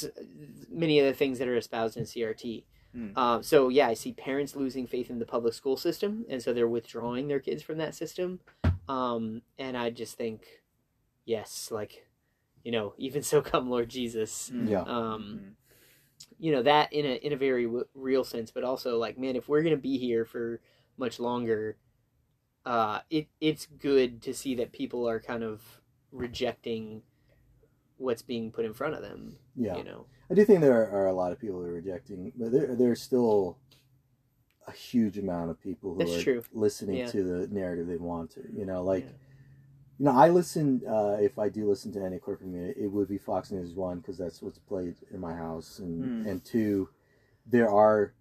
many 0.70 0.99
of 0.99 1.07
the 1.07 1.14
things 1.14 1.39
that 1.39 1.49
are 1.49 1.57
espoused 1.57 1.97
in 1.97 2.05
CRT. 2.05 2.64
Mm. 2.97 3.16
Um, 3.16 3.43
so 3.43 3.68
yeah, 3.68 3.89
I 3.89 3.95
see 3.95 4.12
parents 4.12 4.55
losing 4.57 4.87
faith 4.87 5.09
in 5.11 5.18
the 5.18 5.25
public 5.27 5.55
school 5.55 5.77
system, 5.77 6.25
and 6.29 6.43
so 6.43 6.53
they're 6.53 6.68
withdrawing 6.68 7.29
their 7.29 7.41
kids 7.41 7.62
from 7.62 7.79
that 7.79 7.95
system. 7.95 8.41
Um, 8.89 9.43
and 9.59 9.77
I 9.77 9.91
just 9.91 10.16
think, 10.18 10.43
yes, 11.25 11.70
like 11.70 12.07
you 12.64 12.73
know, 12.73 12.95
even 12.99 13.23
so, 13.23 13.41
come 13.41 13.70
Lord 13.70 13.89
Jesus. 13.89 14.51
Mm. 14.53 14.68
Yeah. 14.70 14.83
Um, 14.83 15.41
Mhm. 15.41 15.53
you 16.39 16.53
know 16.53 16.62
that 16.62 16.93
in 16.93 17.07
a 17.07 17.14
in 17.16 17.33
a 17.33 17.37
very 17.37 17.64
w- 17.64 17.87
real 17.95 18.25
sense, 18.25 18.51
but 18.51 18.64
also 18.64 18.99
like, 18.99 19.18
man, 19.18 19.37
if 19.37 19.49
we're 19.49 19.62
gonna 19.62 19.77
be 19.77 19.99
here 19.99 20.25
for 20.25 20.61
much 20.99 21.18
longer, 21.18 21.77
uh, 22.66 23.01
it 23.11 23.29
it's 23.41 23.66
good 23.66 24.20
to 24.23 24.35
see 24.35 24.55
that 24.57 24.73
people 24.73 25.09
are 25.09 25.18
kind 25.20 25.43
of 25.43 25.81
rejecting 26.12 27.03
what's 28.03 28.22
being 28.22 28.50
put 28.50 28.64
in 28.64 28.74
front 28.74 28.94
of 28.94 29.03
them. 29.03 29.36
yeah 29.57 29.76
You 29.76 29.84
know, 29.84 30.07
I 30.30 30.34
do 30.34 30.44
think 30.44 30.61
there 30.61 30.90
are 30.90 31.07
a 31.07 31.12
lot 31.12 31.32
of 31.32 31.38
people 31.38 31.59
who 31.61 31.66
are 31.66 31.72
rejecting, 31.72 32.32
but 32.36 32.53
there 32.53 32.74
there's 32.74 33.00
still 33.00 33.59
a 34.66 34.72
huge 34.72 35.18
amount 35.18 35.50
of 35.50 35.61
people 35.61 35.92
who 35.94 35.98
That's 36.00 36.18
are 36.18 36.22
true. 36.22 36.42
listening 36.53 36.98
Yeah. 36.98 37.07
to 37.09 37.22
the 37.24 37.48
narrative 37.48 37.86
they 37.86 37.96
want 37.96 38.30
to. 38.32 38.42
You 38.53 38.64
know, 38.66 38.82
like 38.82 39.05
Yeah. 39.05 39.11
you 39.98 40.05
know, 40.07 40.12
I 40.12 40.28
listen. 40.30 40.82
Uh, 40.86 41.16
if 41.20 41.38
I 41.38 41.48
do 41.48 41.68
listen 41.68 41.92
to 41.92 42.00
any 42.03 42.18
corporate 42.18 42.50
media, 42.50 42.74
it 42.76 42.88
would 42.90 43.09
be 43.09 43.18
Fox 43.18 43.50
News 43.53 43.74
one 43.74 43.98
because 43.98 44.18
that's 44.18 44.40
what's 44.42 44.59
played 44.59 44.96
in 45.11 45.20
my 45.20 45.34
house, 45.34 45.78
and 45.78 46.22
Hmm. 46.22 46.28
and 46.28 46.44
two, 46.44 46.88
there 47.46 47.68
are 47.70 48.14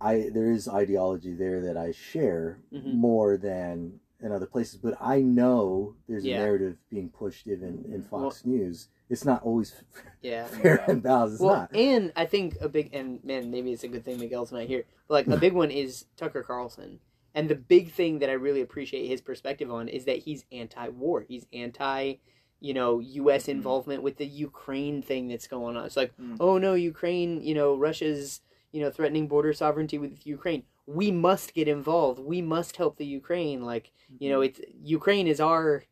I 0.00 0.28
there 0.32 0.50
is 0.50 0.68
ideology 0.68 1.34
there 1.34 1.60
that 1.62 1.76
I 1.76 1.90
share 1.92 2.60
Mhm. 2.72 2.94
more 2.94 3.36
than 3.36 4.00
in 4.26 4.32
other 4.32 4.46
places, 4.46 4.76
but 4.76 4.96
I 5.00 5.20
know 5.20 5.94
there's 6.08 6.24
Yeah. 6.24 6.36
a 6.36 6.38
narrative 6.40 6.76
being 6.90 7.08
pushed 7.08 7.46
even 7.46 7.84
in 7.92 8.02
Fox 8.02 8.44
News. 8.44 8.88
It's 9.08 9.24
not 9.24 9.42
always 9.44 9.72
Yeah. 10.22 10.46
fair 10.46 10.84
and 10.88 11.02
balanced. 11.02 11.34
It's 11.34 11.42
well, 11.42 11.54
not. 11.54 11.74
and 11.74 12.12
I 12.16 12.26
think 12.26 12.56
a 12.60 12.68
big 12.68 12.90
and 12.92 13.22
man, 13.24 13.50
maybe 13.50 13.72
it's 13.72 13.84
a 13.84 13.88
good 13.88 14.04
thing 14.04 14.18
Miguel's 14.18 14.52
not 14.52 14.62
here. 14.64 14.84
But 15.08 15.14
like 15.14 15.26
a 15.28 15.40
big 15.40 15.52
one 15.52 15.70
is 15.70 16.06
Tucker 16.16 16.42
Carlson, 16.42 16.98
and 17.34 17.48
the 17.48 17.54
big 17.54 17.92
thing 17.92 18.18
that 18.18 18.28
I 18.28 18.32
really 18.34 18.60
appreciate 18.60 19.06
his 19.06 19.20
perspective 19.20 19.70
on 19.70 19.88
is 19.88 20.04
that 20.06 20.18
he's 20.18 20.44
anti-war. 20.50 21.24
He's 21.28 21.46
anti, 21.52 22.14
you 22.60 22.74
know, 22.74 22.98
U.S. 22.98 23.44
Mhm. 23.46 23.50
involvement 23.50 24.02
with 24.02 24.16
the 24.16 24.26
Ukraine 24.26 25.02
thing 25.02 25.28
that's 25.28 25.46
going 25.46 25.76
on. 25.76 25.84
It's 25.86 25.96
like, 25.96 26.16
Mm. 26.16 26.38
oh 26.40 26.58
no, 26.58 26.74
Ukraine, 26.74 27.40
you 27.42 27.54
know, 27.54 27.76
Russia's, 27.76 28.40
you 28.72 28.80
know, 28.80 28.90
threatening 28.90 29.28
border 29.28 29.52
sovereignty 29.52 29.98
with 29.98 30.26
Ukraine. 30.26 30.64
We 30.86 31.10
must 31.10 31.54
get 31.54 31.68
involved. 31.68 32.20
We 32.20 32.42
must 32.42 32.76
help 32.76 32.96
the 32.96 33.06
Ukraine. 33.06 33.62
Like, 33.64 33.92
you 34.18 34.30
know, 34.30 34.40
it's 34.40 34.60
Ukraine 34.82 35.26
is 35.26 35.40
our 35.40 35.84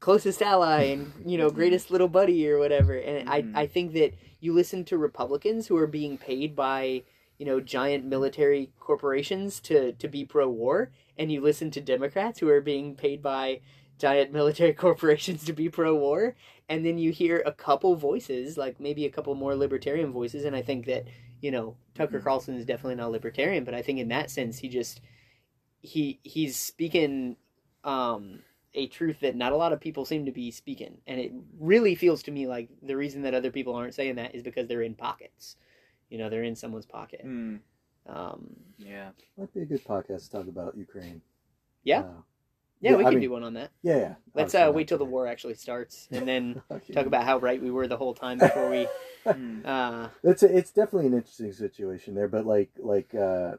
closest 0.00 0.40
ally 0.40 0.82
and 0.84 1.12
you 1.26 1.36
know 1.36 1.50
greatest 1.50 1.90
little 1.94 2.08
buddy 2.08 2.48
or 2.48 2.58
whatever 2.58 2.94
and 2.94 3.28
Mhm. 3.28 3.56
I, 3.56 3.62
I 3.62 3.66
think 3.66 3.92
that 3.92 4.14
you 4.40 4.54
listen 4.54 4.84
to 4.86 4.96
republicans 4.96 5.66
who 5.66 5.76
are 5.76 5.86
being 5.86 6.16
paid 6.16 6.56
by 6.56 7.02
you 7.38 7.44
know 7.44 7.60
giant 7.60 8.04
military 8.06 8.72
corporations 8.80 9.60
to 9.60 9.92
to 9.92 10.08
be 10.08 10.24
pro-war 10.24 10.90
and 11.18 11.30
you 11.30 11.42
listen 11.42 11.70
to 11.72 11.80
democrats 11.82 12.38
who 12.40 12.48
are 12.48 12.62
being 12.62 12.94
paid 12.94 13.22
by 13.22 13.60
giant 13.98 14.32
military 14.38 14.72
corporations 14.72 15.44
to 15.44 15.52
be 15.52 15.68
pro-war 15.68 16.34
and 16.70 16.86
then 16.86 16.96
you 16.96 17.12
hear 17.12 17.42
a 17.44 17.52
couple 17.52 17.94
voices 17.94 18.56
like 18.56 18.80
maybe 18.80 19.04
a 19.04 19.10
couple 19.10 19.34
more 19.34 19.54
libertarian 19.54 20.12
voices 20.12 20.46
and 20.46 20.56
i 20.56 20.62
think 20.62 20.86
that 20.86 21.04
you 21.40 21.50
know 21.50 21.76
tucker 21.94 22.20
Mhm. 22.20 22.24
carlson 22.24 22.54
is 22.56 22.64
definitely 22.66 22.96
not 22.96 23.08
a 23.08 23.10
libertarian 23.10 23.64
but 23.64 23.74
i 23.74 23.82
think 23.82 23.98
in 23.98 24.08
that 24.08 24.30
sense 24.30 24.58
he 24.58 24.68
just 24.68 25.00
he 25.80 26.20
he's 26.22 26.56
speaking 26.56 27.36
um 27.84 28.40
a 28.74 28.86
truth 28.86 29.20
that 29.20 29.34
not 29.34 29.52
a 29.52 29.56
lot 29.56 29.72
of 29.72 29.80
people 29.80 30.04
seem 30.04 30.26
to 30.26 30.32
be 30.32 30.50
speaking 30.50 30.98
and 31.06 31.18
it 31.20 31.32
really 31.58 31.94
feels 31.94 32.22
to 32.22 32.30
me 32.30 32.46
like 32.46 32.68
the 32.82 32.96
reason 32.96 33.22
that 33.22 33.34
other 33.34 33.50
people 33.50 33.74
aren't 33.74 33.94
saying 33.94 34.16
that 34.16 34.34
is 34.34 34.42
because 34.42 34.66
they're 34.68 34.82
in 34.82 34.94
pockets 34.94 35.56
you 36.08 36.18
know 36.18 36.28
they're 36.28 36.44
in 36.44 36.54
someone's 36.56 36.86
pocket 36.86 37.22
Mm, 37.24 37.60
um 38.06 38.56
yeah. 38.78 39.10
Might 39.36 39.52
be 39.52 39.60
a 39.60 39.64
good 39.66 39.84
podcast 39.84 40.24
to 40.24 40.30
talk 40.30 40.48
about 40.48 40.76
Ukraine. 40.76 41.20
Yeah. 41.84 42.00
Uh, 42.00 42.22
yeah, 42.80 42.90
Yeah, 42.92 42.96
we 42.96 43.02
I 43.04 43.06
can 43.10 43.14
mean- 43.14 43.22
do 43.28 43.30
one 43.32 43.42
on 43.44 43.54
that 43.54 43.70
yeah, 43.82 43.96
yeah. 43.98 44.14
let's 44.34 44.54
uh 44.54 44.70
wait 44.74 44.88
till 44.88 44.98
the 44.98 45.04
war 45.04 45.26
actually 45.26 45.54
starts 45.54 46.08
and 46.10 46.26
then 46.26 46.62
Okay. 46.70 46.92
talk 46.92 47.06
about 47.06 47.24
how 47.24 47.38
right 47.38 47.60
we 47.62 47.70
were 47.70 47.86
the 47.86 47.96
whole 47.96 48.14
time 48.14 48.38
before 48.38 48.70
we 48.70 48.86
Mm. 49.26 49.66
uh 49.66 50.08
It's 50.22 50.42
a, 50.42 50.56
it's 50.56 50.70
definitely 50.72 51.08
an 51.08 51.14
interesting 51.14 51.52
situation 51.52 52.14
there, 52.14 52.26
but 52.28 52.46
like 52.46 52.70
like 52.78 53.14
uh, 53.14 53.56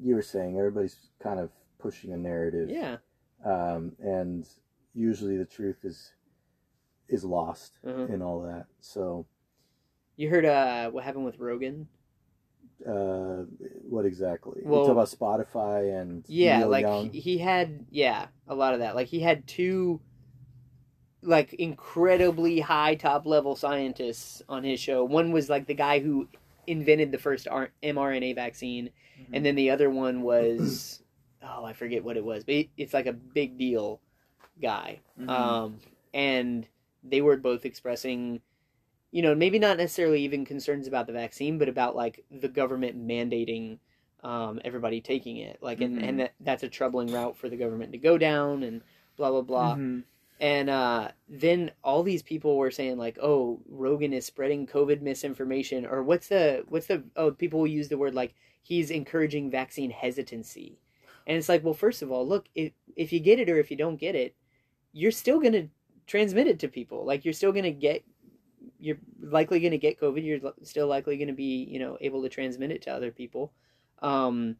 you 0.00 0.16
were 0.16 0.22
saying, 0.22 0.58
everybody's 0.58 0.96
kind 1.22 1.38
of 1.38 1.50
pushing 1.78 2.12
a 2.12 2.16
narrative. 2.16 2.68
yeah 2.68 2.96
um, 3.44 3.92
and 4.02 4.44
usually 4.92 5.36
the 5.36 5.44
truth 5.44 5.84
is 5.84 6.12
is 7.08 7.22
lost 7.24 7.78
Mhm. 7.86 8.10
in 8.10 8.22
all 8.22 8.40
that. 8.42 8.66
So, 8.80 9.26
you 10.16 10.30
heard 10.30 10.44
uh 10.44 10.90
what 10.90 11.04
happened 11.04 11.24
with 11.26 11.38
rogan 11.38 11.86
uh, 12.86 13.44
what 13.88 14.04
exactly? 14.04 14.62
Well- 14.64 14.80
you 14.82 14.86
talk 14.88 14.92
about 14.92 15.08
Spotify 15.08 16.00
and 16.00 16.24
Yeah, 16.28 16.58
Neil 16.58 16.68
like 16.68 16.82
Young. 16.82 17.10
he 17.10 17.20
he 17.20 17.38
had 17.38 17.86
yeah, 17.90 18.26
a 18.48 18.54
lot 18.54 18.74
of 18.74 18.80
that. 18.80 18.94
Like 18.94 19.08
he 19.08 19.20
had 19.20 19.46
two 19.46 20.00
like 21.22 21.54
incredibly 21.54 22.60
high 22.60 22.94
top 22.94 23.24
level 23.26 23.56
scientists 23.56 24.42
on 24.48 24.62
his 24.62 24.78
show. 24.78 25.04
One 25.04 25.32
was 25.32 25.48
like 25.48 25.66
the 25.66 25.74
guy 25.74 26.00
who 26.00 26.28
invented 26.66 27.12
the 27.12 27.18
first 27.18 27.48
R- 27.48 27.70
mRNA 27.82 28.34
vaccine 28.34 28.90
Mm-hmm. 29.20 29.34
and 29.34 29.46
then 29.46 29.54
the 29.54 29.70
other 29.70 29.88
one 29.90 30.22
was 30.22 31.00
oh, 31.42 31.64
I 31.64 31.72
forget 31.72 32.02
what 32.02 32.16
it 32.16 32.24
was, 32.24 32.42
but 32.42 32.54
it- 32.56 32.70
it's 32.76 32.92
like 32.92 33.06
a 33.06 33.12
big 33.12 33.56
deal 33.56 34.00
guy. 34.60 35.00
Mhm. 35.20 35.28
Um 35.30 35.78
and 36.12 36.66
they 37.04 37.20
were 37.20 37.36
both 37.36 37.64
expressing 37.64 38.40
you 39.14 39.22
know, 39.22 39.32
maybe 39.32 39.60
not 39.60 39.76
necessarily 39.76 40.22
even 40.22 40.44
concerns 40.44 40.88
about 40.88 41.06
the 41.06 41.12
vaccine, 41.12 41.56
but 41.56 41.68
about 41.68 41.94
like 41.94 42.24
the 42.32 42.48
government 42.48 42.98
mandating 42.98 43.78
um, 44.24 44.60
everybody 44.64 45.00
taking 45.00 45.36
it. 45.36 45.58
Like, 45.62 45.80
and, 45.82 46.00
Mhm. 46.00 46.08
and 46.08 46.18
that, 46.18 46.34
that's 46.40 46.64
a 46.64 46.68
troubling 46.68 47.12
route 47.12 47.36
for 47.36 47.48
the 47.48 47.56
government 47.56 47.92
to 47.92 47.98
go 47.98 48.18
down 48.18 48.64
and 48.64 48.82
blah, 49.16 49.30
blah, 49.30 49.42
blah. 49.42 49.76
Mhm. 49.76 50.02
And 50.40 50.68
uh, 50.68 51.12
then 51.28 51.70
all 51.84 52.02
these 52.02 52.24
people 52.24 52.56
were 52.56 52.72
saying 52.72 52.98
like, 52.98 53.16
"Oh, 53.22 53.60
Rogan 53.68 54.12
is 54.12 54.26
spreading 54.26 54.66
COVID 54.66 55.00
misinformation," 55.00 55.86
or 55.86 56.02
what's 56.02 56.26
the 56.26 56.64
what's 56.68 56.86
the 56.88 57.04
oh 57.14 57.30
people 57.30 57.60
will 57.60 57.68
use 57.68 57.88
the 57.88 57.98
word 57.98 58.16
like 58.16 58.34
he's 58.64 58.90
encouraging 58.90 59.48
vaccine 59.48 59.90
hesitancy, 59.90 60.80
and 61.28 61.36
it's 61.36 61.48
like, 61.48 61.62
well, 61.62 61.72
first 61.72 62.02
of 62.02 62.10
all, 62.10 62.26
look 62.26 62.46
if 62.56 62.72
if 62.96 63.12
you 63.12 63.20
get 63.20 63.38
it 63.38 63.48
or 63.48 63.58
if 63.60 63.70
you 63.70 63.76
don't 63.76 63.96
get 64.00 64.16
it, 64.16 64.34
you're 64.92 65.12
still 65.12 65.38
gonna 65.38 65.68
transmit 66.08 66.48
it 66.48 66.58
to 66.60 66.68
people. 66.68 67.04
Like 67.04 67.24
you're 67.24 67.32
still 67.32 67.52
gonna 67.52 67.70
get 67.70 68.04
you're 68.84 68.98
likely 69.22 69.60
gonna 69.60 69.78
get 69.78 69.98
COVID. 69.98 70.24
You're 70.24 70.52
still 70.62 70.86
likely 70.86 71.16
gonna 71.16 71.32
be 71.32 71.64
you 71.64 71.78
know 71.78 71.96
able 72.00 72.22
to 72.22 72.28
transmit 72.28 72.70
it 72.70 72.82
to 72.82 72.90
other 72.90 73.10
people. 73.10 73.52
Um, 74.02 74.56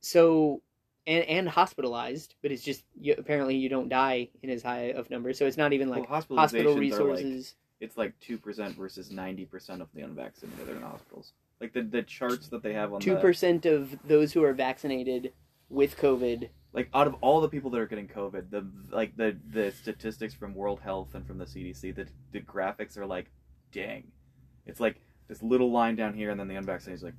so 0.00 0.60
and 1.06 1.24
and 1.24 1.48
hospitalized, 1.48 2.34
but 2.42 2.50
it's 2.50 2.64
just 2.64 2.84
you, 3.00 3.14
apparently 3.16 3.56
you 3.56 3.68
don't 3.68 3.88
die 3.88 4.28
in 4.42 4.50
as 4.50 4.62
high 4.62 4.90
of 4.90 5.08
numbers. 5.08 5.38
So 5.38 5.46
it's 5.46 5.56
not 5.56 5.72
even 5.72 5.88
like 5.88 6.08
well, 6.08 6.20
hospital 6.20 6.72
are 6.72 6.72
like 6.72 6.80
resources. 6.80 7.54
it's 7.80 7.96
like 7.96 8.18
two 8.18 8.38
percent 8.38 8.76
versus 8.76 9.12
ninety 9.12 9.44
percent 9.44 9.80
of 9.80 9.88
the 9.94 10.02
unvaccinated 10.02 10.68
are 10.68 10.76
in 10.76 10.82
hospitals. 10.82 11.32
Like 11.60 11.72
the 11.72 11.82
the 11.82 12.02
charts 12.02 12.48
that 12.48 12.64
they 12.64 12.72
have 12.72 12.92
on 12.92 13.00
Two 13.00 13.16
percent 13.16 13.66
of 13.66 13.96
those 14.04 14.32
who 14.32 14.42
are 14.42 14.52
vaccinated 14.52 15.32
with 15.68 15.96
COVID. 15.96 16.48
Like 16.72 16.88
out 16.94 17.06
of 17.06 17.14
all 17.20 17.40
the 17.40 17.48
people 17.48 17.70
that 17.70 17.80
are 17.80 17.86
getting 17.86 18.08
COVID, 18.08 18.50
the 18.50 18.66
like 18.90 19.16
the 19.16 19.36
the 19.50 19.70
statistics 19.72 20.34
from 20.34 20.54
World 20.54 20.80
Health 20.80 21.14
and 21.14 21.26
from 21.26 21.38
the 21.38 21.44
CDC, 21.44 21.94
the 21.94 22.06
the 22.32 22.40
graphics 22.40 22.96
are 22.96 23.06
like, 23.06 23.30
dang, 23.72 24.04
it's 24.66 24.80
like 24.80 25.00
this 25.28 25.42
little 25.42 25.70
line 25.70 25.96
down 25.96 26.14
here, 26.14 26.30
and 26.30 26.40
then 26.40 26.48
the 26.48 26.56
unvaccinated 26.56 26.98
is 26.98 27.02
like, 27.02 27.14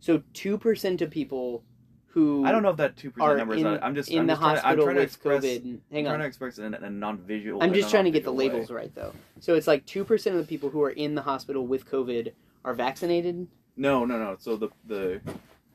So 0.00 0.22
two 0.32 0.58
percent 0.58 1.00
of 1.02 1.10
people 1.10 1.64
who 2.08 2.44
I 2.44 2.50
don't 2.52 2.62
know 2.62 2.70
if 2.70 2.76
that 2.78 2.96
two 2.96 3.10
percent 3.10 3.36
number 3.38 3.54
is. 3.54 3.60
in, 3.60 3.66
I'm 3.66 3.94
just 3.94 4.10
in 4.10 4.20
I'm 4.20 4.26
the 4.26 4.32
just 4.32 4.40
trying 4.40 4.56
to, 4.56 4.66
I'm 4.66 4.78
hospital 4.78 4.84
trying 4.84 4.96
to 4.96 5.00
with 5.00 5.08
express, 5.08 5.44
COVID. 5.44 5.80
Hang 5.92 6.06
on, 6.06 6.12
I'm 6.14 6.18
trying 6.18 6.20
to 6.20 6.26
express 6.26 6.58
it 6.58 6.64
in 6.64 6.74
a 6.74 6.90
non-visual. 6.90 7.62
I'm 7.62 7.74
just 7.74 7.90
trying 7.90 8.04
to 8.04 8.10
get 8.10 8.24
the 8.24 8.30
non-visual 8.30 8.36
way. 8.36 8.54
labels 8.54 8.70
right 8.70 8.94
though. 8.94 9.12
So 9.40 9.54
it's 9.54 9.66
like 9.66 9.86
two 9.86 10.04
percent 10.04 10.36
of 10.36 10.42
the 10.42 10.48
people 10.48 10.70
who 10.70 10.82
are 10.82 10.90
in 10.90 11.14
the 11.14 11.22
hospital 11.22 11.66
with 11.66 11.86
COVID 11.88 12.32
are 12.64 12.74
vaccinated. 12.74 13.46
No, 13.76 14.04
no, 14.04 14.18
no. 14.18 14.36
So 14.40 14.56
the 14.56 14.70
the 14.86 15.20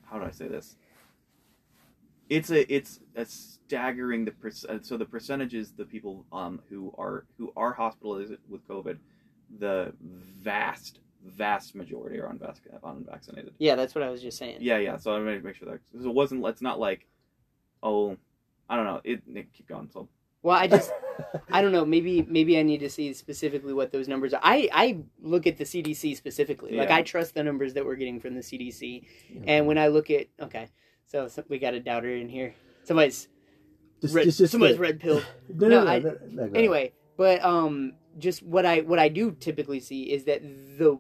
how 0.10 0.20
do 0.20 0.26
I 0.26 0.32
say 0.32 0.48
this? 0.48 0.76
It's 2.30 2.50
a 2.50 2.74
it's 2.74 3.00
a 3.16 3.26
staggering 3.26 4.26
the 4.26 4.32
perc- 4.32 4.86
so 4.86 4.98
the 4.98 5.06
percentages 5.06 5.72
the 5.74 5.86
people 5.86 6.26
um 6.32 6.62
who 6.70 6.94
are 6.98 7.26
who 7.38 7.52
are 7.56 7.74
hospitalized 7.74 8.34
with 8.50 8.68
COVID, 8.68 8.98
the 9.60 9.94
vast 10.02 11.00
vast 11.26 11.76
majority 11.76 12.20
are 12.20 12.28
unvac- 12.28 12.60
unvaccinated. 12.84 13.54
Yeah, 13.58 13.76
that's 13.76 13.96
what 13.96 14.04
I 14.04 14.10
was 14.10 14.22
just 14.22 14.38
saying. 14.38 14.58
Yeah, 14.60 14.78
yeah. 14.78 14.98
So 14.98 15.16
I 15.16 15.20
made 15.20 15.38
to 15.38 15.44
make 15.46 15.56
sure 15.56 15.70
that 15.70 15.80
so 16.02 16.10
it 16.10 16.14
wasn't. 16.16 16.46
It's 16.46 16.62
not 16.62 16.80
like, 16.80 17.08
oh, 17.82 18.18
I 18.70 18.76
don't 18.76 18.86
know. 18.86 19.02
It, 19.04 19.22
it 19.34 19.54
keep 19.54 19.68
going. 19.68 19.90
So 19.92 20.08
Well, 20.42 20.58
I 20.58 20.68
just 20.68 20.92
I 21.52 21.62
don't 21.62 21.72
know. 21.72 21.86
Maybe 21.86 22.24
maybe 22.24 22.58
I 22.58 22.64
need 22.64 22.80
to 22.80 22.90
see 22.90 23.14
specifically 23.14 23.74
what 23.74 23.92
those 23.92 24.08
numbers 24.08 24.34
are. 24.34 24.42
I 24.44 24.70
I 24.72 24.98
look 25.22 25.48
at 25.48 25.58
the 25.58 25.64
CDC 25.66 26.16
specifically. 26.18 26.76
Like 26.76 26.90
Yeah. 26.90 26.96
I 26.98 27.02
trust 27.04 27.36
the 27.36 27.44
numbers 27.44 27.74
that 27.76 27.86
we're 27.86 27.96
getting 27.96 28.20
from 28.20 28.36
the 28.36 28.42
CDC. 28.42 29.06
And 29.46 29.68
when 29.68 29.78
I 29.78 29.88
look 29.88 30.10
at 30.10 30.28
okay, 30.42 30.70
so, 31.08 31.28
so 31.28 31.44
we 31.50 31.60
got 31.60 31.74
a 31.74 31.80
doubter 31.80 32.16
in 32.16 32.30
here. 32.30 32.54
Somebody's 32.84 33.28
Just- 34.02 34.14
red, 34.14 34.26
just- 34.26 34.38
just 34.40 34.52
somebody's 34.52 34.78
red 34.78 35.00
pill. 35.00 35.22
No, 35.50 35.68
No, 35.68 35.80
no, 35.80 35.84
no, 35.86 35.92
I- 35.92 36.00
no, 36.00 36.18
no. 36.30 36.52
Anyway, 36.54 36.94
but 37.18 37.44
um, 37.44 37.94
just 38.18 38.44
what 38.44 38.66
I 38.66 38.82
what 38.82 39.00
I 39.00 39.10
do 39.10 39.32
typically 39.32 39.80
see 39.80 40.04
is 40.12 40.24
that 40.26 40.42
the, 40.78 40.98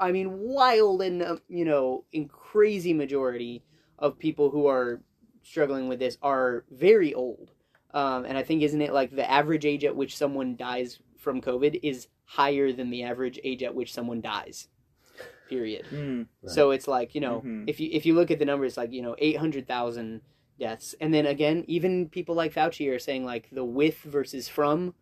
I 0.00 0.12
mean, 0.12 0.38
wild 0.38 1.02
and 1.02 1.22
uh, 1.22 1.36
you 1.48 1.64
know, 1.64 2.04
in 2.12 2.28
crazy 2.28 2.92
majority 2.92 3.64
of 3.98 4.18
people 4.18 4.50
who 4.50 4.66
are 4.68 5.02
struggling 5.42 5.88
with 5.88 5.98
this 5.98 6.16
are 6.22 6.64
very 6.70 7.14
old. 7.14 7.50
Um, 7.94 8.24
and 8.26 8.36
I 8.36 8.42
think 8.42 8.62
isn't 8.62 8.80
it 8.82 8.92
like 8.92 9.10
the 9.14 9.28
average 9.28 9.64
age 9.64 9.84
at 9.84 9.96
which 9.96 10.16
someone 10.16 10.56
dies 10.56 10.98
from 11.16 11.40
COVID 11.40 11.80
is 11.82 12.08
higher 12.24 12.72
than 12.72 12.90
the 12.90 13.02
average 13.02 13.40
age 13.42 13.62
at 13.62 13.74
which 13.74 13.92
someone 13.94 14.20
dies. 14.20 14.68
Period. 15.48 15.86
Right. 15.92 16.26
So 16.46 16.70
it's 16.72 16.86
like 16.88 17.14
you 17.14 17.20
know, 17.20 17.40
Mhm. 17.44 17.64
if 17.68 17.80
you 17.80 17.88
if 17.92 18.04
you 18.06 18.14
look 18.14 18.30
at 18.30 18.38
the 18.38 18.44
numbers, 18.44 18.76
like 18.76 18.92
you 18.92 19.02
know, 19.02 19.14
eight 19.18 19.36
hundred 19.36 19.66
thousand 19.66 20.20
deaths, 20.58 20.94
and 21.00 21.12
then 21.14 21.24
again, 21.26 21.64
even 21.68 22.08
people 22.08 22.34
like 22.34 22.52
Fauci 22.52 22.92
are 22.94 22.98
saying 22.98 23.24
like 23.24 23.48
the 23.50 23.64
with 23.64 23.98
versus 24.02 24.48
from, 24.48 24.94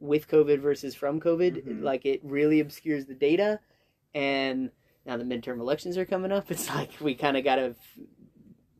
with 0.00 0.28
COVID 0.28 0.58
versus 0.60 0.94
from 0.94 1.20
COVID, 1.20 1.64
Mhm. 1.64 1.82
like 1.82 2.04
it 2.06 2.20
really 2.24 2.60
obscures 2.60 3.06
the 3.06 3.14
data, 3.14 3.60
and 4.14 4.70
now 5.06 5.16
the 5.16 5.24
midterm 5.24 5.60
elections 5.60 5.96
are 5.98 6.06
coming 6.06 6.32
up. 6.32 6.46
It's 6.50 6.68
like 6.70 6.90
we 7.00 7.14
kind 7.14 7.36
of 7.36 7.44
got 7.44 7.56
to 7.56 7.74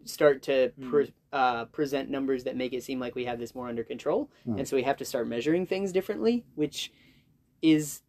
start 0.04 0.42
to 0.42 0.70
pre- 0.90 1.12
uh, 1.32 1.64
present 1.66 2.10
numbers 2.10 2.44
that 2.44 2.56
make 2.56 2.72
it 2.72 2.82
seem 2.82 3.00
like 3.00 3.14
we 3.14 3.24
have 3.24 3.38
this 3.38 3.54
more 3.54 3.68
under 3.68 3.84
control, 3.84 4.30
Hmm. 4.44 4.58
and 4.58 4.68
so 4.68 4.76
we 4.76 4.82
have 4.82 4.96
to 4.98 5.04
start 5.04 5.26
measuring 5.28 5.66
things 5.66 5.92
differently, 5.92 6.44
which 6.54 6.92
is 7.62 8.02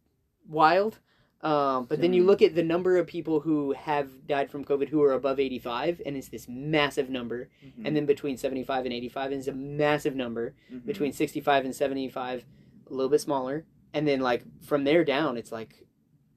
wild. 0.48 0.98
Um, 1.42 1.84
but 1.84 2.00
then 2.00 2.12
you 2.12 2.24
look 2.24 2.40
at 2.42 2.54
the 2.54 2.62
number 2.62 2.96
of 2.96 3.06
people 3.06 3.40
who 3.40 3.72
have 3.72 4.26
died 4.26 4.50
from 4.50 4.64
COVID 4.64 4.88
who 4.88 5.02
are 5.02 5.12
above 5.12 5.38
85, 5.38 6.00
and 6.06 6.16
it's 6.16 6.28
this 6.28 6.48
massive 6.48 7.10
number. 7.10 7.50
Mhm. 7.64 7.86
And 7.86 7.94
then 7.96 8.06
between 8.06 8.36
75 8.36 8.84
and 8.84 8.92
85 8.94 9.32
is 9.32 9.46
a 9.48 9.52
massive 9.52 10.16
number. 10.16 10.54
Mhm. 10.72 10.86
Between 10.86 11.12
65 11.12 11.64
and 11.64 11.74
75, 11.74 12.44
a 12.86 12.90
little 12.92 13.10
bit 13.10 13.20
smaller. 13.20 13.64
And 13.92 14.08
then 14.08 14.20
like 14.20 14.44
from 14.62 14.84
there 14.84 15.04
down, 15.04 15.36
it's 15.36 15.52
like 15.52 15.86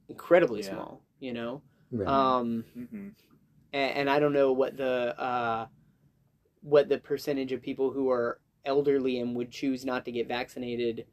incredibly 0.09 0.61
Yeah. 0.61 0.69
small. 0.71 1.01
You 1.19 1.33
know. 1.33 1.61
Right. 1.91 2.07
Um, 2.07 2.65
Mhm. 2.77 3.13
and, 3.73 3.91
and 3.97 4.09
I 4.09 4.19
don't 4.19 4.33
know 4.33 4.51
what 4.53 4.77
the 4.77 5.19
uh, 5.19 5.67
what 6.61 6.89
the 6.89 6.97
percentage 6.97 7.51
of 7.53 7.61
people 7.61 7.91
who 7.91 8.09
are 8.09 8.39
elderly 8.65 9.19
and 9.19 9.33
would 9.35 9.49
choose 9.49 9.85
not 9.85 10.03
to 10.05 10.11
get 10.11 10.27
vaccinated 10.27 11.05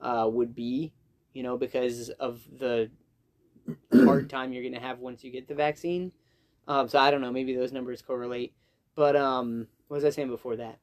uh, 0.00 0.28
would 0.32 0.54
be, 0.54 0.92
you 1.34 1.42
know, 1.42 1.56
because 1.58 2.08
of 2.10 2.42
the 2.58 2.90
hard 4.04 4.28
time 4.28 4.52
you're 4.52 4.62
going 4.62 4.74
to 4.74 4.80
have 4.80 4.98
once 4.98 5.24
you 5.24 5.30
get 5.30 5.48
the 5.48 5.54
vaccine. 5.54 6.12
Um, 6.66 6.88
so 6.88 6.98
I 6.98 7.10
don't 7.10 7.20
know, 7.20 7.32
maybe 7.32 7.54
those 7.54 7.72
numbers 7.72 8.02
correlate. 8.02 8.54
But 8.96 9.16
um, 9.16 9.66
what 9.88 9.96
was 9.96 10.04
I 10.04 10.10
saying 10.10 10.28
before 10.28 10.56
that? 10.56 10.78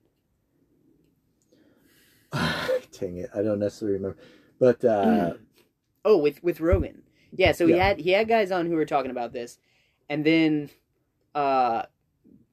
Dang 2.99 3.17
it, 3.17 3.29
I 3.35 3.41
don't 3.41 3.59
necessarily 3.59 3.97
remember. 3.97 4.17
But 4.59 4.83
uh, 4.85 5.33
Oh, 6.05 6.17
with 6.17 6.43
with 6.43 6.59
Rogan. 6.59 7.03
Yeah, 7.31 7.51
so 7.51 7.67
he 7.67 7.73
Yeah. 7.73 7.87
had 7.89 7.99
he 7.99 8.11
had 8.11 8.27
guys 8.27 8.51
on 8.51 8.65
who 8.65 8.75
were 8.75 8.85
talking 8.85 9.11
about 9.11 9.33
this, 9.33 9.59
and 10.09 10.25
then 10.25 10.69
uh, 11.35 11.83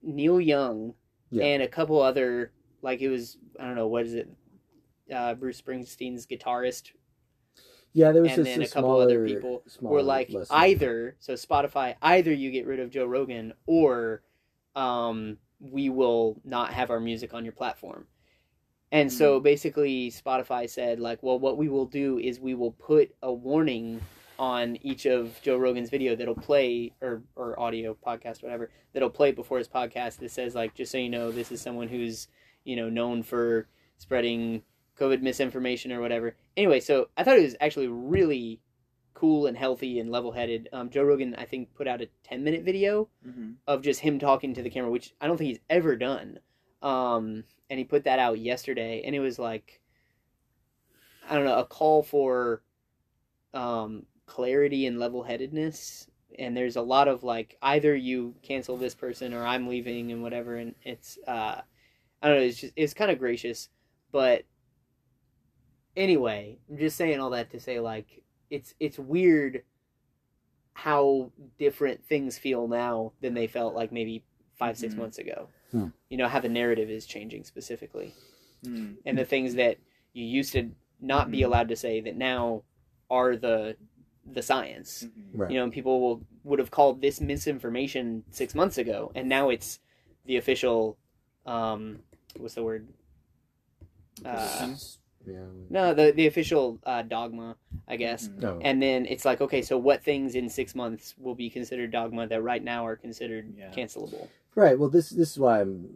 Neil 0.03 0.41
Young 0.41 0.95
Yeah. 1.31 1.45
and 1.45 1.63
a 1.63 1.69
couple 1.69 2.01
other 2.01 2.53
like 2.83 3.01
it 3.01 3.09
was 3.09 3.39
I 3.59 3.65
don't 3.65 3.75
know 3.75 3.89
what 3.89 4.05
is 4.07 4.15
it, 4.15 4.29
uh, 5.13 5.35
Bruce 5.35 5.61
Springsteen's 5.61 6.27
guitarist 6.27 6.93
yeah, 7.93 8.13
there 8.13 8.23
was 8.23 8.33
and 8.33 8.45
just 8.45 8.51
then 8.51 8.63
a 8.63 8.65
a 8.65 8.69
couple 8.69 8.91
smaller, 8.91 9.05
other 9.05 9.27
people 9.27 9.63
were 9.81 10.03
like 10.03 10.31
list. 10.31 10.53
either 10.53 11.17
so 11.19 11.35
Spotify 11.35 11.97
either 12.03 12.33
you 12.33 12.51
get 12.51 12.67
rid 12.67 12.81
of 12.81 12.91
Joe 12.91 13.07
Rogan 13.07 13.53
or 13.67 14.23
um, 14.77 15.39
we 15.61 15.89
will 15.91 16.41
not 16.45 16.73
have 16.73 16.91
our 16.91 17.01
music 17.01 17.35
on 17.35 17.45
your 17.45 17.53
platform. 17.53 18.07
And 18.91 19.13
so 19.13 19.39
basically 19.41 20.11
Spotify 20.11 20.69
said 20.69 21.01
like 21.01 21.23
well 21.23 21.39
what 21.39 21.57
we 21.57 21.69
will 21.69 21.87
do 21.87 22.19
is 22.19 22.41
we 22.41 22.55
will 22.55 22.73
put 22.73 23.15
a 23.23 23.33
warning 23.33 24.01
on 24.39 24.77
each 24.83 25.05
of 25.05 25.41
Joe 25.43 25.57
Rogan's 25.57 25.91
video 25.91 26.15
that'll 26.15 26.35
play 26.35 26.93
or 27.03 27.23
or 27.37 27.59
audio 27.59 27.97
podcast 28.07 28.43
whatever 28.43 28.71
that'll 28.93 29.11
play 29.11 29.33
before 29.33 29.59
his 29.59 29.69
podcast 29.69 30.19
that 30.19 30.31
says 30.31 30.55
like 30.55 30.75
just 30.75 30.93
so 30.93 30.99
you 30.99 31.11
know 31.11 31.31
this 31.33 31.51
is 31.51 31.61
someone 31.61 31.89
who's 31.89 32.29
you 32.65 32.77
know 32.77 32.89
known 32.89 33.23
for 33.23 33.67
spreading 33.99 34.63
COVID 34.99 35.23
misinformation 35.23 35.93
or 35.93 36.01
whatever. 36.01 36.37
Anyway, 36.57 36.81
so 36.81 37.09
I 37.17 37.23
thought 37.25 37.39
it 37.39 37.43
was 37.43 37.57
actually 37.61 37.89
really 37.89 38.61
cool 39.15 39.47
and 39.47 39.57
healthy 39.57 39.99
and 39.99 40.11
level 40.11 40.33
headed. 40.33 40.69
Um, 40.73 40.91
Joe 40.91 41.03
Rogan, 41.03 41.35
I 41.37 41.45
think, 41.45 41.75
put 41.75 41.89
out 41.89 42.01
a 42.03 42.09
10 42.25 42.45
minute 42.45 42.63
video 42.63 43.09
Mhm. 43.27 43.57
of 43.67 43.83
just 43.83 44.01
him 44.01 44.19
talking 44.19 44.55
to 44.55 44.63
the 44.63 44.71
camera, 44.71 44.91
which 44.91 45.15
I 45.21 45.27
don't 45.27 45.37
think 45.37 45.49
he's 45.49 45.61
ever 45.69 45.97
done. 45.97 46.39
Um, 46.83 47.45
and 47.69 47.79
he 47.79 47.85
put 47.85 48.05
that 48.05 48.19
out 48.21 48.39
yesterday, 48.39 49.03
and 49.05 49.15
it 49.15 49.21
was 49.21 49.39
like, 49.39 49.81
I 51.29 51.35
don't 51.35 51.45
know, 51.45 51.59
a 51.59 51.65
call 51.67 52.03
for 52.03 52.63
um, 53.55 54.07
clarity 54.27 54.87
and 54.87 54.99
level 54.99 55.23
headedness. 55.23 56.07
And 56.39 56.57
there's 56.57 56.77
a 56.77 56.83
lot 56.83 57.09
of 57.09 57.25
like, 57.25 57.57
either 57.63 57.97
you 57.97 58.35
cancel 58.43 58.77
this 58.77 58.95
person 58.95 59.33
or 59.35 59.45
I'm 59.45 59.67
leaving 59.69 60.13
and 60.13 60.23
whatever. 60.23 60.57
And 60.57 60.75
it's, 60.83 61.19
uh, 61.27 61.63
I 62.23 62.29
don't 62.29 62.37
know, 62.39 62.43
it's 62.45 62.61
just, 62.61 62.73
it's 62.77 62.95
kind 62.95 63.11
of 63.11 63.19
gracious. 63.19 63.69
But 64.13 64.45
anyway, 65.99 66.59
I'm 66.71 66.79
just 66.79 66.97
saying 66.97 67.21
all 67.21 67.31
that 67.31 67.51
to 67.51 67.61
say 67.61 67.81
like, 67.81 68.23
it's, 68.51 68.75
it's 68.81 68.99
weird 68.99 69.63
how 70.73 71.33
different 71.59 72.05
things 72.07 72.39
feel 72.39 72.69
now 72.69 73.13
than 73.21 73.35
they 73.35 73.47
felt 73.47 73.75
like 73.75 73.91
maybe 73.93 74.25
5 74.59 74.79
six 74.79 74.95
Mhm. 74.95 74.99
months 74.99 75.19
ago. 75.19 75.49
Hmm. 75.73 75.89
You 76.09 76.17
know 76.17 76.29
how 76.29 76.41
the 76.41 76.49
narrative 76.49 76.89
is 76.89 77.05
changing 77.05 77.45
specifically, 77.45 78.15
Mhm. 78.65 78.97
and 79.05 79.19
the 79.19 79.25
things 79.25 79.55
that 79.57 79.79
you 80.13 80.25
used 80.25 80.53
to 80.53 80.71
not 81.01 81.31
be 81.31 81.41
Mhm. 81.41 81.47
allowed 81.47 81.69
to 81.69 81.77
say 81.77 82.01
that 82.01 82.17
now 82.17 82.63
are 83.11 83.37
the 83.37 83.77
the 84.31 84.43
science. 84.43 85.05
Mhm. 85.05 85.11
Right. 85.41 85.51
You 85.51 85.57
know, 85.59 85.65
and 85.65 85.73
people 85.73 86.01
will 86.01 86.27
would 86.45 86.59
have 86.59 86.71
called 86.71 87.01
this 87.01 87.21
misinformation 87.21 88.25
six 88.31 88.55
months 88.55 88.77
ago, 88.79 89.11
and 89.15 89.29
now 89.29 89.49
it's 89.49 89.81
the 90.27 90.37
official. 90.37 90.97
Um, 91.47 92.03
what's 92.37 92.55
the 92.55 92.63
word? 92.63 92.89
Uh, 94.25 94.77
yeah. 95.29 95.45
no, 95.71 95.95
the 95.95 96.13
the 96.13 96.27
official 96.27 96.79
uh, 96.85 97.03
dogma, 97.03 97.57
I 97.87 97.97
guess. 97.97 98.29
No. 98.39 98.59
And 98.63 98.83
then 98.83 99.07
it's 99.07 99.25
like, 99.25 99.41
okay, 99.41 99.63
so 99.63 99.77
what 99.79 100.03
things 100.03 100.35
in 100.35 100.49
six 100.49 100.75
months 100.75 101.15
will 101.19 101.35
be 101.35 101.51
considered 101.51 101.91
dogma 101.91 102.27
that 102.29 102.43
right 102.43 102.63
now 102.63 102.87
are 102.87 102.97
considered 102.97 103.53
Yeah. 103.57 103.71
cancelable? 103.71 104.29
Right. 104.55 104.79
Well, 104.79 104.89
this 104.89 105.11
this 105.11 105.31
is 105.33 105.39
why 105.39 105.61
I'm 105.61 105.89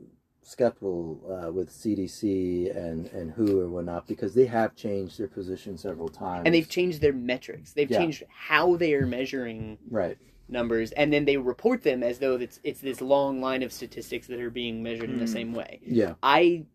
skeptical 0.44 1.20
uh, 1.30 1.52
with 1.52 1.70
CDC 1.70 2.76
and 2.76 3.06
and 3.12 3.30
WHO 3.32 3.60
or 3.60 3.68
whatnot 3.68 4.06
because 4.06 4.34
they 4.34 4.46
have 4.46 4.74
changed 4.74 5.18
their 5.18 5.28
position 5.28 5.78
several 5.78 6.08
times. 6.08 6.42
And 6.46 6.54
they've 6.54 6.68
changed 6.68 7.00
their 7.00 7.12
metrics. 7.12 7.72
They've 7.72 7.90
Yeah. 7.90 7.98
changed 7.98 8.24
how 8.28 8.76
they 8.76 8.94
are 8.94 9.06
measuring 9.06 9.78
right. 9.90 10.18
numbers, 10.48 10.92
and 10.92 11.12
then 11.12 11.24
they 11.24 11.36
report 11.36 11.82
them 11.82 12.02
as 12.02 12.18
though 12.18 12.34
it's 12.36 12.60
it's 12.64 12.80
this 12.80 13.00
long 13.00 13.40
line 13.40 13.62
of 13.62 13.72
statistics 13.72 14.26
that 14.26 14.40
are 14.40 14.50
being 14.50 14.82
measured 14.82 15.10
in 15.10 15.18
the 15.18 15.24
Hmm. 15.26 15.32
same 15.32 15.52
way. 15.54 15.80
Yeah. 15.86 16.14
I 16.22 16.66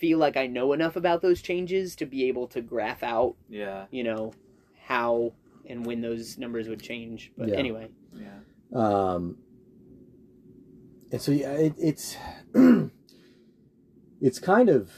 feel 0.00 0.18
like 0.18 0.36
I 0.36 0.46
know 0.46 0.72
enough 0.72 0.96
about 0.96 1.20
those 1.22 1.42
changes 1.42 1.94
to 1.96 2.06
be 2.06 2.24
able 2.28 2.46
to 2.48 2.60
graph 2.62 3.02
out, 3.02 3.36
Yeah. 3.48 3.86
you 3.90 4.02
know, 4.02 4.32
how 4.86 5.34
and 5.68 5.84
when 5.86 6.00
those 6.00 6.38
numbers 6.38 6.68
would 6.68 6.82
change. 6.82 7.32
But 7.36 7.48
Yeah. 7.50 7.56
anyway, 7.56 7.88
Yeah. 8.18 8.38
Um, 8.74 9.36
and 11.12 11.20
so 11.20 11.32
yeah, 11.32 11.52
it, 11.52 11.74
it's 11.78 12.16
it's 14.20 14.38
kind 14.38 14.68
of 14.68 14.90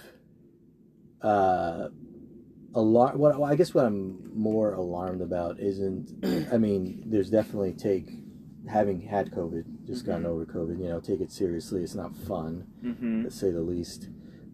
uh, 1.20 1.88
alarm. 2.74 3.18
What 3.18 3.38
well, 3.38 3.50
I 3.50 3.55
guess 3.57 3.74
what 3.74 3.84
I'm 3.86 4.30
more 4.34 4.74
alarmed 4.74 5.20
about 5.22 5.59
isn't. 5.61 6.12
I 6.53 6.59
mean, 6.59 7.05
there's 7.07 7.30
definitely 7.30 7.72
take 7.72 8.11
having 8.68 9.00
had 9.00 9.30
COVID, 9.32 9.64
just 9.86 10.05
gotten 10.07 10.22
Mhm. 10.24 10.28
over 10.28 10.46
COVID. 10.46 10.78
You 10.78 10.88
know, 10.88 11.00
take 11.00 11.20
it 11.20 11.30
seriously. 11.32 11.82
It's 11.82 11.94
not 11.94 12.16
fun, 12.16 12.66
Mm-hmm. 12.84 13.24
to 13.24 13.30
say 13.30 13.50
the 13.50 13.61
least. 13.62 14.09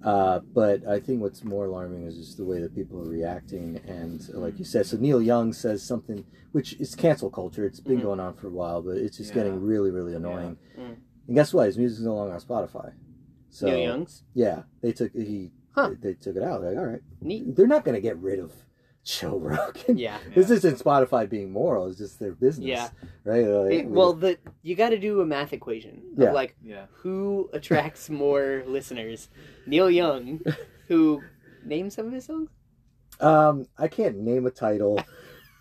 Uh, 0.05 0.39
but 0.55 0.87
I 0.87 1.01
think 1.01 1.21
what's 1.21 1.43
more 1.43 1.67
alarming 1.67 2.07
is 2.07 2.17
just 2.17 2.37
the 2.37 2.45
way 2.45 2.61
that 2.61 2.75
people 2.75 3.01
are 3.01 3.09
reacting, 3.11 3.81
and 3.87 4.27
like 4.35 4.59
you 4.59 4.65
said, 4.65 4.87
so 4.87 4.97
Neil 4.97 5.21
Young 5.21 5.53
says 5.53 5.83
something, 5.83 6.25
which 6.53 6.75
is 6.75 6.95
cancel 6.95 7.31
culture. 7.31 7.65
It's 7.65 7.81
been 7.81 7.99
Mhm. 7.99 8.03
going 8.03 8.21
on 8.21 8.35
for 8.35 8.47
a 8.47 8.51
while, 8.53 8.81
but 8.81 8.97
it's 8.97 9.17
just 9.17 9.31
Yeah. 9.31 9.35
getting 9.43 9.61
really, 9.61 9.91
really 9.91 10.15
annoying. 10.15 10.57
Yeah. 10.77 10.85
Mm. 10.85 10.97
And 11.27 11.37
guess 11.37 11.53
what? 11.53 11.67
His 11.67 11.77
music's 11.79 12.03
no 12.05 12.15
longer 12.15 12.33
on 12.35 12.41
Spotify. 12.41 12.93
So 13.51 13.67
Neil 13.67 13.79
Young's 13.79 14.23
yeah, 14.35 14.63
they 14.83 14.93
took 14.93 15.13
he 15.13 15.51
Huh. 15.73 15.91
they, 16.01 16.11
they 16.11 16.15
took 16.15 16.37
it 16.37 16.43
out. 16.43 16.63
Like, 16.63 16.77
all 16.77 16.87
right, 16.87 17.03
neat. 17.21 17.57
they're 17.57 17.67
not 17.67 17.85
gonna 17.85 18.01
get 18.01 18.17
rid 18.19 18.39
of 18.39 18.53
Joe 19.05 19.39
Rogan. 19.39 19.97
Yeah. 19.97 20.19
This 20.35 20.51
isn't 20.51 20.79
Spotify 20.79 21.29
being 21.29 21.51
moral. 21.51 21.87
It's 21.89 21.99
just 21.99 22.19
their 22.19 22.33
business. 22.33 22.67
Yeah. 22.67 22.89
Right. 23.25 23.47
Like, 23.47 23.73
It- 23.73 23.87
well, 23.89 24.13
the 24.13 24.39
you 24.63 24.75
got 24.77 24.91
to 24.91 24.99
do 24.99 25.21
a 25.21 25.27
math 25.27 25.53
equation 25.53 26.03
of 26.17 26.23
Yeah. 26.25 26.33
like 26.33 26.57
Yeah. 26.63 26.87
who 26.93 27.49
attracts 27.53 28.11
more 28.11 28.63
listeners. 28.67 29.29
Neil 29.67 29.91
Young, 29.91 30.41
who 30.89 31.23
name 31.65 31.89
some 31.91 32.07
of 32.09 32.13
his 32.13 32.27
songs. 32.27 32.51
um, 33.21 33.67
I 33.79 33.89
can't 33.89 34.19
name 34.19 34.47
a 34.47 34.51
title, 34.51 35.01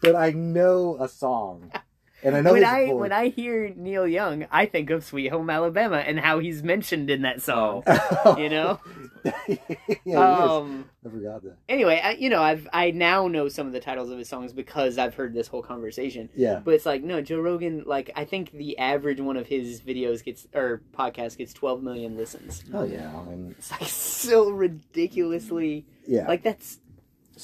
but 0.01 0.15
I 0.15 0.31
know 0.31 0.97
a 0.99 1.07
song, 1.07 1.71
and 2.23 2.35
I 2.35 2.41
know 2.41 2.53
when 2.53 2.63
I 2.65 2.93
when 2.93 3.11
I 3.11 3.29
hear 3.29 3.73
Neil 3.75 4.07
Young, 4.07 4.47
I 4.51 4.65
think 4.65 4.89
of 4.89 5.03
Sweet 5.03 5.27
Home 5.27 5.49
Alabama 5.49 5.97
and 5.97 6.19
how 6.19 6.39
he's 6.39 6.63
mentioned 6.63 7.09
in 7.09 7.21
that 7.23 7.41
song. 7.41 7.83
You 8.37 8.49
know. 8.49 8.79
yeah, 10.05 10.19
um. 10.19 10.89
I 11.05 11.09
forgot 11.09 11.43
that. 11.43 11.57
Anyway, 11.69 11.99
I, 12.03 12.11
you 12.11 12.29
know, 12.29 12.41
I've 12.41 12.67
I 12.73 12.91
now 12.91 13.27
know 13.27 13.47
some 13.49 13.67
of 13.67 13.73
the 13.73 13.79
titles 13.79 14.09
of 14.09 14.17
his 14.17 14.27
songs 14.29 14.53
because 14.53 14.97
I've 14.97 15.15
heard 15.15 15.33
this 15.33 15.47
whole 15.47 15.61
conversation. 15.61 16.29
Yeah. 16.35 16.59
But 16.63 16.73
it's 16.75 16.85
like 16.85 17.03
no, 17.03 17.21
Joe 17.21 17.39
Rogan. 17.39 17.83
Like 17.85 18.11
I 18.15 18.25
think 18.25 18.51
the 18.51 18.77
average 18.77 19.19
one 19.19 19.37
of 19.37 19.47
his 19.47 19.81
videos 19.81 20.23
gets 20.23 20.47
or 20.53 20.81
podcast 20.97 21.37
gets 21.37 21.53
12 21.53 21.81
million 21.83 22.17
listens. 22.17 22.63
Oh 22.73 22.83
yeah. 22.83 23.09
And 23.21 23.51
It's 23.51 23.71
like 23.71 23.83
so 23.83 24.49
ridiculously 24.49 25.85
yeah. 26.05 26.27
like 26.27 26.43
that's 26.43 26.79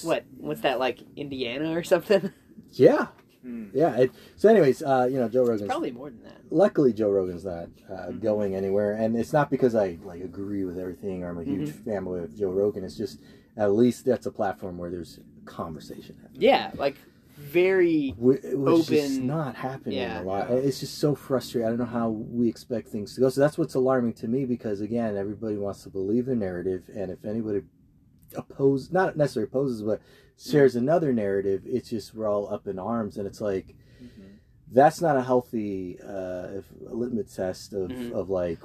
what 0.03 0.26
what's 0.38 0.61
that 0.61 0.80
like 0.80 0.99
Indiana 1.15 1.78
or 1.78 1.84
something? 1.84 2.32
yeah. 2.71 3.07
Mm. 3.46 3.70
Yeah. 3.74 3.96
It, 3.98 4.12
so, 4.38 4.50
anyways, 4.50 4.82
uh, 4.84 5.08
you 5.12 5.20
know, 5.20 5.28
Joe 5.30 5.44
Rogan's 5.46 5.68
Probably 5.68 5.91
more 5.91 6.10
than 6.10 6.24
that. 6.24 6.38
luckily 6.50 6.94
Joe 6.94 7.10
Rogan's 7.10 7.44
not 7.46 7.68
uh, 7.89 8.08
Mhm. 8.08 8.22
going 8.22 8.56
anywhere, 8.56 8.94
and 8.94 9.16
it's 9.18 9.34
not 9.34 9.50
because 9.50 9.76
I 9.76 9.98
like 10.04 10.22
agree 10.24 10.64
with 10.64 10.78
everything 10.80 11.24
or 11.24 11.30
I'm 11.30 11.38
a 11.39 11.44
huge 11.44 11.70
Mm-hmm. 11.70 11.89
fanboy 11.89 12.24
of 12.24 12.36
Joe 12.36 12.52
Rogan. 12.52 12.84
It's 12.84 12.96
just 12.98 13.20
at 13.58 13.72
least 13.74 14.06
that's 14.06 14.26
a 14.26 14.32
platform 14.32 14.78
where 14.78 14.89
there's 14.89 15.20
conversation. 15.46 16.16
happening. 16.22 16.41
Yeah, 16.41 16.72
like 16.78 16.96
very 17.36 18.12
Wh- 18.12 18.44
Which 18.56 18.89
is 18.91 19.18
Open- 19.18 19.28
not 19.28 19.56
happening 19.56 19.98
yeah. 19.98 20.22
a 20.22 20.24
lot. 20.24 20.50
It's 20.52 20.80
just 20.80 21.00
so 21.00 21.14
frustrating. 21.16 21.66
I 21.66 21.70
don't 21.70 21.80
know 21.80 21.86
how 21.86 22.10
we 22.10 22.48
expect 22.48 22.88
things 22.89 23.14
to 23.16 23.22
go. 23.22 23.30
So 23.30 23.41
that's 23.41 23.58
what's 23.58 23.74
alarming 23.76 24.14
to 24.14 24.28
me 24.28 24.46
because 24.46 24.80
again, 24.82 25.18
everybody 25.18 25.58
wants 25.58 25.84
to 25.84 25.89
believe 25.89 26.28
their 26.28 26.36
narrative, 26.36 26.84
and 26.96 27.12
if 27.12 27.26
anybody 27.26 27.64
opposes, 28.36 28.91
not 28.91 29.18
necessarily 29.18 29.48
opposes, 29.50 29.82
but 29.84 30.02
shares 30.38 30.76
another 30.76 31.14
narrative, 31.14 31.64
it's 31.66 31.90
just 31.90 32.14
we're 32.14 32.28
all 32.30 32.52
up 32.54 32.68
in 32.68 32.80
arms, 32.80 33.18
and 33.18 33.28
it's 33.28 33.42
like 33.42 33.76
Mhm. 34.02 34.38
that's 34.72 35.02
not 35.02 35.16
a 35.18 35.22
healthy 35.24 36.00
uh, 36.02 36.48
if, 36.58 36.66
a 36.90 36.94
litmus 36.94 37.36
test 37.36 37.74
of, 37.74 37.90
Mhm. 37.90 38.12
of 38.12 38.30
like 38.30 38.60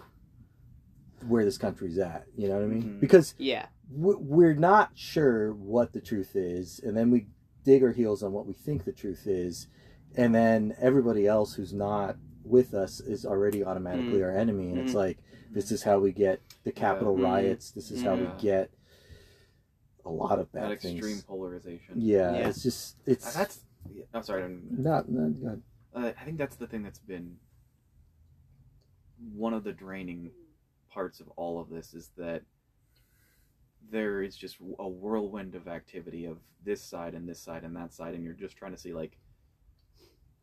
where 1.27 1.45
this 1.45 1.59
country's 1.59 1.99
at. 1.99 2.27
You 2.37 2.49
know 2.49 2.55
what 2.55 2.64
I 2.64 2.69
mean? 2.69 2.83
Mhm. 2.83 3.01
Because 3.01 3.35
Yeah. 3.39 3.66
we- 3.91 4.14
we're 4.16 4.55
not 4.55 4.91
sure 4.95 5.53
what 5.53 5.93
the 5.93 6.01
truth 6.01 6.37
is, 6.37 6.79
and 6.81 6.97
then 6.97 7.11
we 7.11 7.29
dig 7.64 7.83
our 7.83 7.93
heels 7.93 8.23
on 8.23 8.33
what 8.33 8.47
we 8.47 8.55
think 8.55 8.85
the 8.85 8.93
truth 8.93 9.27
is, 9.27 9.66
and 10.16 10.35
then 10.35 10.75
everybody 10.79 11.27
else 11.27 11.55
who's 11.55 11.75
not 11.75 12.16
with 12.45 12.73
us 12.73 13.01
is 13.01 13.27
already 13.27 13.62
automatically 13.64 14.23
our 14.23 14.31
enemy, 14.31 14.71
and 14.71 14.79
it's 14.79 14.93
Mhm. 14.93 14.97
like 14.97 15.19
this 15.53 15.71
is 15.73 15.83
how 15.83 15.99
we 15.99 16.12
get 16.12 16.41
the 16.64 16.73
Capitol 16.73 17.16
Mhm. 17.16 17.23
riots. 17.25 17.71
This 17.73 17.91
is 17.91 18.03
how 18.03 18.16
we 18.16 18.29
get 18.39 18.71
a 20.09 20.11
lot 20.11 20.38
of 20.38 20.50
bad 20.52 20.62
that 20.70 20.82
bad 20.82 20.92
extreme 20.94 21.20
polarization. 21.26 21.94
Yeah, 21.96 22.32
Yeah. 22.32 22.48
it's 22.48 22.62
just 22.62 22.96
it's 23.06 23.26
Uh, 23.34 23.38
that's. 23.40 23.61
yeah, 23.94 24.04
I'm 24.14 24.22
sorry. 24.22 24.42
I'm, 24.44 24.66
not, 24.70 25.09
not 25.09 25.40
good. 25.40 25.62
uh, 25.94 26.12
I 26.18 26.24
think 26.24 26.38
that's 26.38 26.56
the 26.56 26.66
thing 26.66 26.82
that's 26.82 26.98
been 26.98 27.36
one 29.34 29.52
of 29.52 29.64
the 29.64 29.72
draining 29.72 30.30
parts 30.90 31.20
of 31.20 31.28
all 31.36 31.61
of 31.61 31.68
this 31.68 31.92
is 31.94 32.11
that 32.16 32.42
there 33.90 34.22
is 34.22 34.36
just 34.36 34.56
a 34.78 34.88
whirlwind 34.88 35.54
of 35.54 35.66
activity 35.68 36.24
of 36.24 36.38
this 36.64 36.82
side 36.82 37.14
and 37.14 37.28
this 37.28 37.40
side 37.40 37.64
and 37.64 37.74
that 37.76 37.92
side, 37.92 38.14
and 38.14 38.24
you're 38.24 38.32
just 38.34 38.56
trying 38.56 38.72
to 38.72 38.78
see 38.78 38.92
like 38.92 39.18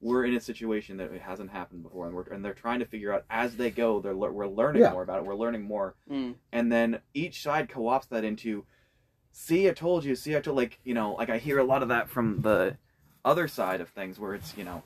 we're 0.02 0.26
in 0.26 0.36
a 0.36 0.42
situation 0.42 0.98
that 0.98 1.12
it 1.12 1.22
hasn't 1.22 1.50
happened 1.50 1.82
before, 1.82 2.06
and 2.06 2.16
we're 2.16 2.24
and 2.24 2.44
they're 2.44 2.54
trying 2.54 2.80
to 2.80 2.86
figure 2.86 3.14
out 3.14 3.24
as 3.30 3.56
they 3.56 3.72
go. 3.72 4.00
They're 4.00 4.16
we're 4.16 4.48
learning 4.48 4.82
Yeah. 4.84 4.92
more 4.92 5.04
about 5.04 5.20
it. 5.20 5.26
We're 5.26 5.36
learning 5.36 5.64
more, 5.64 5.96
Mm. 6.10 6.36
and 6.52 6.72
then 6.72 7.00
each 7.14 7.42
side 7.42 7.70
co-ops 7.70 8.08
that 8.08 8.24
into 8.24 8.66
see 9.38 9.68
i 9.70 9.74
told 9.74 10.06
you 10.06 10.16
see 10.16 10.34
i 10.38 10.40
told 10.40 10.56
like 10.56 10.80
you 10.86 10.94
know 10.94 11.14
like 11.16 11.30
i 11.30 11.38
hear 11.38 11.60
a 11.60 11.64
lot 11.64 11.84
of 11.84 11.90
that 11.90 12.10
from 12.10 12.42
the 12.42 12.76
other 13.26 13.50
side 13.50 13.82
of 13.82 13.90
things 13.90 14.18
where 14.18 14.34
it's 14.34 14.56
you 14.58 14.64
know 14.64 14.82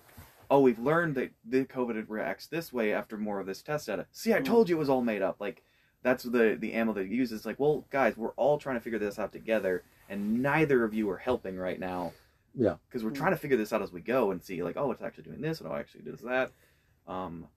oh 0.50 0.60
we've 0.60 0.80
learned 0.80 1.14
that 1.14 1.30
the 1.46 1.64
covid 1.66 2.04
reacts 2.08 2.48
this 2.48 2.74
way 2.74 2.92
after 2.92 3.16
more 3.16 3.40
of 3.40 3.46
this 3.46 3.62
test 3.62 3.86
data 3.86 4.08
see 4.12 4.34
i 4.34 4.40
Mhm. 4.40 4.46
told 4.46 4.68
you 4.68 4.76
it 4.76 4.80
was 4.80 4.90
all 4.90 5.04
made 5.04 5.22
up 5.22 5.40
like 5.40 5.62
that's 6.02 6.24
the 6.24 6.58
the 6.60 6.74
ammo 6.74 6.94
that 6.94 7.06
you 7.08 7.16
use 7.18 7.32
it's 7.32 7.46
like 7.46 7.60
well 7.60 7.86
guys 7.92 8.18
we're 8.18 8.32
all 8.32 8.58
trying 8.58 8.76
to 8.76 8.82
figure 8.82 8.98
this 8.98 9.20
out 9.20 9.32
together 9.32 9.84
and 10.10 10.42
neither 10.42 10.84
of 10.84 10.96
you 10.96 11.08
are 11.12 11.18
helping 11.18 11.56
right 11.56 11.80
now 11.80 12.12
Yeah. 12.56 12.78
because 12.88 13.04
we're 13.04 13.12
Mhm. 13.12 13.16
trying 13.18 13.32
to 13.34 13.38
figure 13.38 13.56
this 13.58 13.72
out 13.72 13.84
as 13.84 13.92
we 13.92 14.02
go 14.02 14.32
and 14.32 14.42
see 14.42 14.64
like 14.64 14.78
oh 14.78 14.92
it's 14.92 15.04
actually 15.04 15.26
doing 15.26 15.42
this 15.42 15.60
and 15.62 15.70
oh 15.70 15.76
it 15.76 15.80
actually 15.80 16.02
does 16.02 16.22
that 16.22 16.52
um 17.08 17.48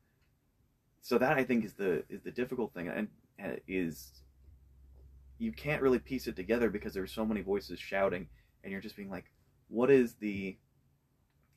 so 1.01 1.16
that 1.16 1.38
i 1.38 1.43
think 1.45 1.64
is 1.64 1.72
the 1.72 2.05
is 2.11 2.20
the 2.20 2.30
difficult 2.30 2.74
thing 2.74 2.88
and, 2.88 3.09
and 3.38 3.59
is 3.66 4.11
you 5.43 5.53
can't 5.53 5.82
really 5.82 5.99
piece 5.99 6.26
it 6.28 6.36
together 6.36 6.70
because 6.70 6.95
there's 6.95 7.12
so 7.12 7.24
many 7.26 7.40
voices 7.40 7.78
shouting 7.80 8.28
and 8.62 8.70
you're 8.70 8.80
just 8.80 8.97
being 8.97 9.11
like 9.11 9.24
what 9.68 9.90
is 9.90 10.14
the 10.14 10.57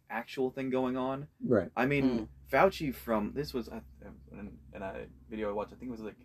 actual 0.09 0.49
thing 0.49 0.69
going 0.69 0.97
on 0.97 1.27
Right. 1.45 1.69
i 1.75 1.85
mean 1.85 2.03
Mm. 2.05 2.27
fauci 2.51 2.93
from 2.93 3.31
this 3.33 3.53
was 3.53 3.69
uh, 3.69 3.79
in, 4.31 4.51
in 4.73 4.81
a 4.81 4.93
video 5.29 5.49
i 5.49 5.51
watched 5.51 5.73
i 5.73 5.75
think 5.75 5.89
it 5.89 5.91
was 5.91 6.01
like 6.01 6.15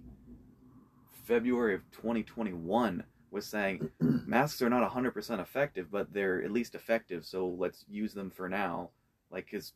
february 1.24 1.74
of 1.74 1.82
2021 1.92 3.04
was 3.30 3.46
saying 3.46 3.90
masks 4.26 4.60
are 4.62 4.70
not 4.70 4.88
100% 4.90 5.40
effective 5.40 5.90
but 5.90 6.12
they're 6.12 6.42
at 6.42 6.50
least 6.50 6.74
effective 6.74 7.24
so 7.24 7.46
let's 7.46 7.84
use 7.88 8.12
them 8.14 8.30
for 8.30 8.48
now 8.48 8.90
like 9.30 9.46
because 9.50 9.72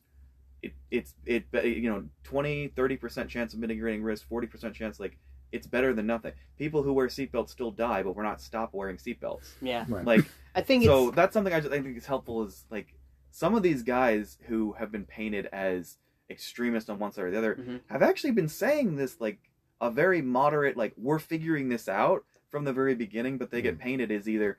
it, 0.61 0.73
it's 0.91 1.13
it 1.25 1.45
you 1.63 1.89
know 1.89 2.03
20 2.23 2.69
30% 2.69 3.27
chance 3.27 3.53
of 3.53 3.59
mitigating 3.59 4.01
risk 4.03 4.27
40% 4.29 4.73
chance 4.73 4.99
like 4.99 5.17
it's 5.55 5.67
better 5.67 5.93
than 5.93 6.05
nothing 6.05 6.33
people 6.57 6.83
who 6.83 6.91
wear 6.93 7.07
seatbelts 7.07 7.49
still 7.49 7.71
die 7.71 8.03
but 8.03 8.15
we're 8.15 8.23
not 8.23 8.41
stop 8.41 8.73
wearing 8.73 8.97
seatbelts 8.97 9.53
Yeah. 9.61 9.85
Right. 9.87 10.05
like 10.05 10.25
I 10.53 10.61
think 10.61 10.83
so 10.83 11.07
it's 11.07 11.15
that's 11.15 11.33
something 11.33 11.53
I, 11.53 11.59
just, 11.61 11.73
I 11.73 11.81
think 11.81 11.97
is 11.97 12.05
helpful 12.05 12.43
is 12.43 12.65
like 12.69 12.93
some 13.31 13.55
of 13.55 13.63
these 13.63 13.83
guys 13.83 14.37
who 14.47 14.73
have 14.73 14.91
been 14.91 15.05
painted 15.05 15.47
as 15.47 15.97
extremists 16.29 16.89
on 16.89 16.99
one 16.99 17.11
side 17.11 17.25
or 17.25 17.31
the 17.31 17.37
other 17.37 17.55
Mhm. 17.55 17.79
have 17.87 18.01
actually 18.03 18.31
been 18.31 18.49
saying 18.49 18.95
this 18.95 19.19
like 19.21 19.39
a 19.81 19.91
very 19.91 20.21
moderate 20.21 20.75
like 20.77 20.93
we're 20.97 21.19
figuring 21.19 21.69
this 21.69 21.87
out 21.89 22.23
from 22.49 22.63
the 22.65 22.73
very 22.73 22.95
beginning 22.95 23.37
but 23.37 23.51
they 23.51 23.61
get 23.61 23.77
painted 23.77 24.11
as 24.11 24.27
either 24.27 24.57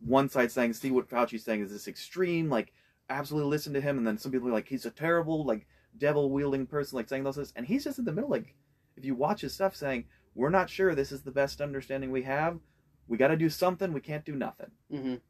one 0.00 0.28
side 0.28 0.50
saying 0.52 0.72
see 0.72 0.90
what 0.90 1.08
fauci's 1.08 1.44
saying 1.44 1.60
is 1.62 1.70
this 1.72 1.88
extreme 1.88 2.48
like 2.48 2.72
absolutely 3.10 3.50
listen 3.50 3.72
to 3.72 3.80
him 3.80 3.98
and 3.98 4.06
then 4.06 4.18
some 4.18 4.30
people 4.32 4.48
are 4.48 4.52
like 4.52 4.68
he's 4.68 4.86
a 4.86 4.90
terrible 4.90 5.44
like 5.44 5.66
devil 5.98 6.30
wielding 6.30 6.66
person 6.66 6.96
like 6.96 7.08
saying 7.08 7.24
those 7.24 7.36
things 7.36 7.52
and 7.56 7.66
he's 7.66 7.84
just 7.84 7.98
in 7.98 8.04
the 8.04 8.12
middle 8.12 8.30
like 8.30 8.54
if 8.96 9.04
you 9.04 9.14
watch 9.14 9.40
his 9.42 9.52
stuff 9.54 9.74
saying 9.76 10.04
we're 10.36 10.50
not 10.50 10.68
sure 10.70 10.94
this 10.94 11.10
is 11.10 11.22
the 11.22 11.30
best 11.32 11.60
understanding 11.60 12.10
we 12.12 12.22
have 12.22 12.60
we 13.08 13.16
got 13.16 13.28
to 13.28 13.36
do 13.36 13.48
something 13.50 13.92
we 13.92 14.00
can't 14.00 14.24
do 14.24 14.34
nothing 14.36 14.70
Mhm. 14.92 15.20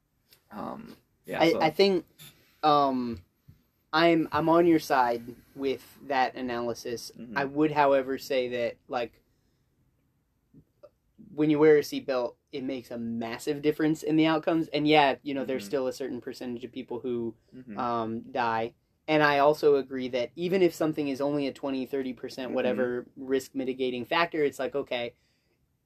um 0.50 0.96
yeah 1.24 1.40
I, 1.40 1.52
so- 1.52 1.60
I 1.62 1.70
think 1.70 2.04
um, 2.62 3.22
I'm 3.92 4.28
I'm 4.32 4.48
on 4.48 4.66
your 4.66 4.80
side 4.80 5.22
with 5.54 5.84
that 6.08 6.34
analysis. 6.34 7.12
Mhm. 7.18 7.32
I 7.36 7.44
would, 7.44 7.70
however, 7.70 8.18
say 8.18 8.48
that 8.48 8.76
like 8.88 9.12
when 11.34 11.50
you 11.50 11.58
wear 11.58 11.76
a 11.76 11.80
seatbelt, 11.80 12.34
it 12.52 12.64
makes 12.64 12.90
a 12.90 12.98
massive 12.98 13.62
difference 13.62 14.02
in 14.02 14.16
the 14.16 14.26
outcomes. 14.26 14.68
And 14.68 14.86
yeah, 14.88 15.16
you 15.22 15.34
know, 15.34 15.44
there's 15.44 15.64
Mhm. 15.64 15.68
still 15.68 15.86
a 15.86 15.92
certain 15.92 16.20
percentage 16.20 16.64
of 16.64 16.72
people 16.72 16.98
who 17.00 17.34
Mhm. 17.54 17.78
um, 17.78 18.20
die. 18.32 18.74
And 19.08 19.22
I 19.22 19.38
also 19.38 19.76
agree 19.76 20.08
that 20.08 20.32
even 20.34 20.62
if 20.62 20.74
something 20.74 21.08
is 21.08 21.20
only 21.20 21.46
a 21.46 21.52
20, 21.52 21.86
30% 21.86 22.50
Mhm. 22.50 22.52
whatever 22.52 23.06
risk 23.16 23.54
mitigating 23.54 24.04
factor, 24.04 24.42
it's 24.42 24.58
like, 24.58 24.74
okay, 24.74 25.14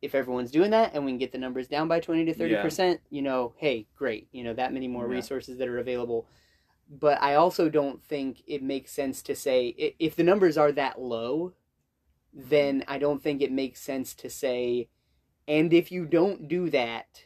if 0.02 0.14
everyone's 0.14 0.50
doing 0.50 0.70
that 0.72 0.92
and 0.94 1.04
we 1.04 1.12
can 1.12 1.18
get 1.18 1.32
the 1.32 1.38
numbers 1.38 1.68
down 1.68 1.88
by 1.88 2.00
20 2.00 2.24
to 2.26 2.34
30%, 2.34 3.00
you 3.10 3.22
know, 3.22 3.54
hey, 3.58 3.86
great. 3.96 4.28
You 4.32 4.44
know, 4.44 4.54
that 4.54 4.72
many 4.72 4.88
more 4.88 5.06
Yeah. 5.06 5.08
resources 5.08 5.58
that 5.58 5.68
are 5.68 5.78
available. 5.78 6.26
But 6.90 7.22
I 7.22 7.36
also 7.36 7.68
don't 7.70 8.02
think 8.02 8.42
it 8.46 8.62
makes 8.62 8.92
sense 8.92 9.22
to 9.22 9.34
say, 9.36 9.68
if 9.98 10.16
the 10.16 10.24
numbers 10.24 10.58
are 10.58 10.72
that 10.72 11.00
low, 11.00 11.54
then 12.32 12.84
I 12.88 12.98
don't 12.98 13.22
think 13.22 13.42
it 13.42 13.52
makes 13.52 13.80
sense 13.80 14.14
to 14.16 14.30
say, 14.30 14.88
and 15.48 15.72
if 15.72 15.92
you 15.92 16.06
don't 16.06 16.48
do 16.48 16.70
that, 16.70 17.24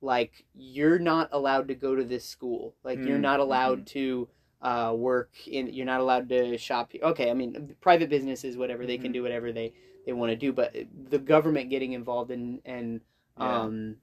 like 0.00 0.46
you're 0.54 0.98
not 0.98 1.28
allowed 1.32 1.68
to 1.68 1.74
go 1.74 1.94
to 1.96 2.04
this 2.04 2.24
school 2.26 2.74
like 2.84 3.06
you're 3.06 3.18
Mm, 3.18 3.20
not 3.20 3.40
allowed 3.40 3.86
to 3.86 4.28
uh, 4.62 4.92
work 4.96 5.30
in 5.46 5.66
you're 5.72 5.84
not 5.86 6.00
allowed 6.00 6.28
to 6.28 6.56
shop 6.56 6.92
okay 7.02 7.30
i 7.30 7.34
mean 7.34 7.74
private 7.80 8.08
businesses 8.08 8.56
whatever 8.56 8.86
they 8.86 8.96
can 8.96 9.10
Mhm. 9.10 9.14
do 9.14 9.22
whatever 9.22 9.52
they 9.52 9.72
they 10.06 10.12
want 10.12 10.30
to 10.30 10.36
do 10.36 10.52
but 10.52 10.74
the 11.10 11.18
government 11.18 11.68
getting 11.68 11.92
involved 11.92 12.30
in 12.30 12.60
and 12.64 13.00
Yeah. 13.38 13.64
um 13.64 13.96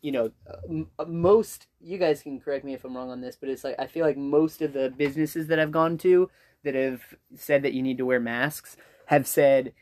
you 0.00 0.12
know 0.12 0.30
m- 0.68 0.88
most 1.06 1.66
you 1.80 1.98
guys 1.98 2.22
can 2.22 2.40
correct 2.40 2.64
me 2.64 2.72
if 2.74 2.84
i'm 2.84 2.96
wrong 2.96 3.10
on 3.10 3.20
this 3.20 3.36
but 3.36 3.48
it's 3.50 3.64
like 3.64 3.74
i 3.78 3.86
feel 3.86 4.04
like 4.06 4.16
most 4.16 4.62
of 4.62 4.72
the 4.72 4.90
businesses 4.96 5.46
that 5.48 5.58
i've 5.58 5.72
gone 5.72 5.98
to 5.98 6.30
that 6.64 6.74
have 6.74 7.02
said 7.36 7.62
that 7.62 7.72
you 7.74 7.82
need 7.82 7.98
to 7.98 8.06
wear 8.06 8.20
masks 8.20 8.76
have 9.06 9.26
said 9.26 9.72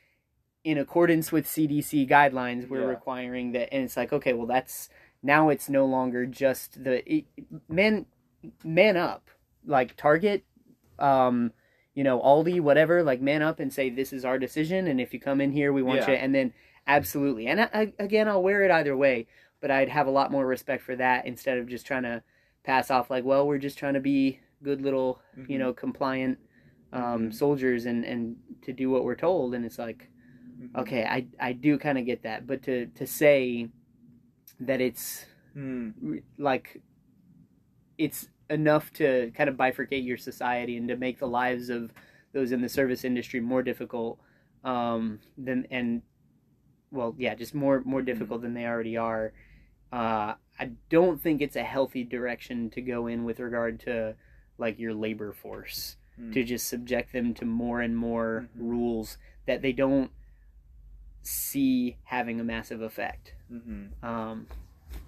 in 0.64 0.76
accordance 0.78 1.30
with 1.30 1.46
cdc 1.46 2.08
guidelines 2.08 2.68
we're 2.68 2.80
Yeah. 2.80 2.86
requiring 2.86 3.52
that 3.52 3.72
and 3.72 3.84
it's 3.84 3.96
like 3.96 4.12
okay 4.12 4.32
well 4.32 4.46
that's 4.46 4.88
now 5.22 5.50
it's 5.50 5.68
no 5.68 5.84
longer 5.86 6.26
just 6.26 6.82
the 6.82 7.08
it, 7.14 7.26
man 7.68 8.06
man 8.64 8.96
up 8.96 9.28
like 9.66 9.96
target 9.96 10.44
um 10.98 11.52
you 11.94 12.04
know 12.04 12.20
aldi 12.20 12.60
whatever 12.60 13.02
like 13.02 13.20
man 13.20 13.42
up 13.42 13.60
and 13.60 13.72
say 13.72 13.90
this 13.90 14.12
is 14.12 14.24
our 14.24 14.38
decision 14.38 14.86
and 14.86 15.00
if 15.00 15.12
you 15.12 15.20
come 15.20 15.40
in 15.40 15.52
here 15.52 15.72
we 15.72 15.82
want 15.82 16.00
Yeah. 16.00 16.10
you 16.12 16.16
and 16.16 16.34
then 16.34 16.52
absolutely 16.86 17.46
and 17.48 17.60
I, 17.60 17.68
I, 17.74 17.92
again 17.98 18.28
i'll 18.28 18.42
wear 18.42 18.62
it 18.62 18.70
either 18.70 18.96
way 18.96 19.26
but 19.60 19.70
i'd 19.70 19.88
have 19.88 20.06
a 20.06 20.10
lot 20.10 20.30
more 20.30 20.46
respect 20.46 20.82
for 20.82 20.94
that 20.96 21.26
instead 21.26 21.58
of 21.58 21.66
just 21.68 21.84
trying 21.86 22.04
to 22.04 22.22
pass 22.64 22.90
off 22.90 23.10
like 23.10 23.24
well 23.24 23.46
we're 23.46 23.58
just 23.58 23.78
trying 23.78 23.94
to 23.94 24.00
be 24.00 24.38
good 24.62 24.80
little 24.80 25.20
you 25.48 25.56
Mhm. 25.56 25.58
know 25.60 25.72
compliant 25.72 26.38
um 26.92 27.28
Mhm. 27.30 27.34
soldiers 27.34 27.86
and 27.86 28.04
and 28.04 28.36
to 28.62 28.72
do 28.72 28.88
what 28.90 29.04
we're 29.04 29.16
told 29.16 29.54
and 29.54 29.64
it's 29.64 29.78
like 29.78 30.08
Mhm. 30.60 30.76
okay 30.78 31.04
i 31.04 31.26
i 31.40 31.52
do 31.52 31.76
kind 31.78 31.98
of 31.98 32.06
get 32.06 32.22
that 32.22 32.46
but 32.46 32.62
to 32.62 32.86
to 32.86 33.06
say 33.06 33.68
that 34.60 34.80
it's 34.80 35.26
re- 36.00 36.22
like 36.38 36.80
it's 37.98 38.28
enough 38.50 38.92
to 38.92 39.30
kind 39.36 39.48
of 39.48 39.56
bifurcate 39.56 40.04
your 40.04 40.16
society 40.16 40.76
and 40.76 40.88
to 40.88 40.96
make 40.96 41.18
the 41.18 41.26
lives 41.26 41.68
of 41.68 41.90
those 42.32 42.52
in 42.52 42.60
the 42.60 42.68
service 42.68 43.04
industry 43.04 43.40
more 43.40 43.62
difficult 43.62 44.18
um 44.64 45.18
than 45.38 45.66
and 45.70 46.02
well 46.90 47.14
yeah 47.18 47.34
just 47.34 47.54
more 47.54 47.82
more 47.84 48.00
Mhm. 48.02 48.06
difficult 48.06 48.42
than 48.42 48.54
they 48.54 48.64
already 48.66 48.96
are 48.96 49.32
uh 49.92 50.34
i 50.58 50.70
don't 50.90 51.20
think 51.20 51.40
it's 51.40 51.56
a 51.56 51.62
healthy 51.64 52.04
direction 52.04 52.70
to 52.70 52.80
go 52.80 53.06
in 53.06 53.24
with 53.24 53.40
regard 53.40 53.80
to 53.80 54.14
like 54.58 54.78
your 54.78 54.94
labor 54.94 55.32
force 55.32 55.96
Hmm. 56.16 56.32
to 56.32 56.42
just 56.44 56.66
subject 56.68 57.12
them 57.12 57.34
to 57.34 57.44
more 57.44 57.80
and 57.82 57.96
more 57.96 58.48
Mhm. 58.56 58.60
rules 58.70 59.18
that 59.46 59.60
they 59.62 59.72
don't 59.72 60.10
see 61.22 61.96
having 62.04 62.40
a 62.40 62.44
massive 62.44 62.80
effect 62.80 63.34
Mhm. 63.52 63.90
um, 64.02 64.46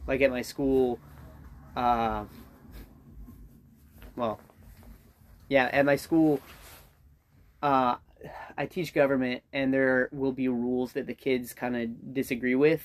like 0.07 0.21
at 0.21 0.31
my 0.31 0.43
school, 0.43 0.99
uh, 1.77 2.25
well, 4.19 4.41
yeah, 5.49 5.71
at 5.73 5.85
my 5.85 5.97
school, 5.97 6.41
uh, 7.63 7.97
I 8.57 8.67
teach 8.67 8.93
government, 8.93 9.43
and 9.53 9.73
there 9.73 10.09
will 10.13 10.33
be 10.33 10.49
rules 10.49 10.93
that 10.93 11.07
the 11.07 11.15
kids 11.15 11.55
kind 11.55 11.77
of 11.77 12.15
disagree 12.15 12.55
with, 12.55 12.83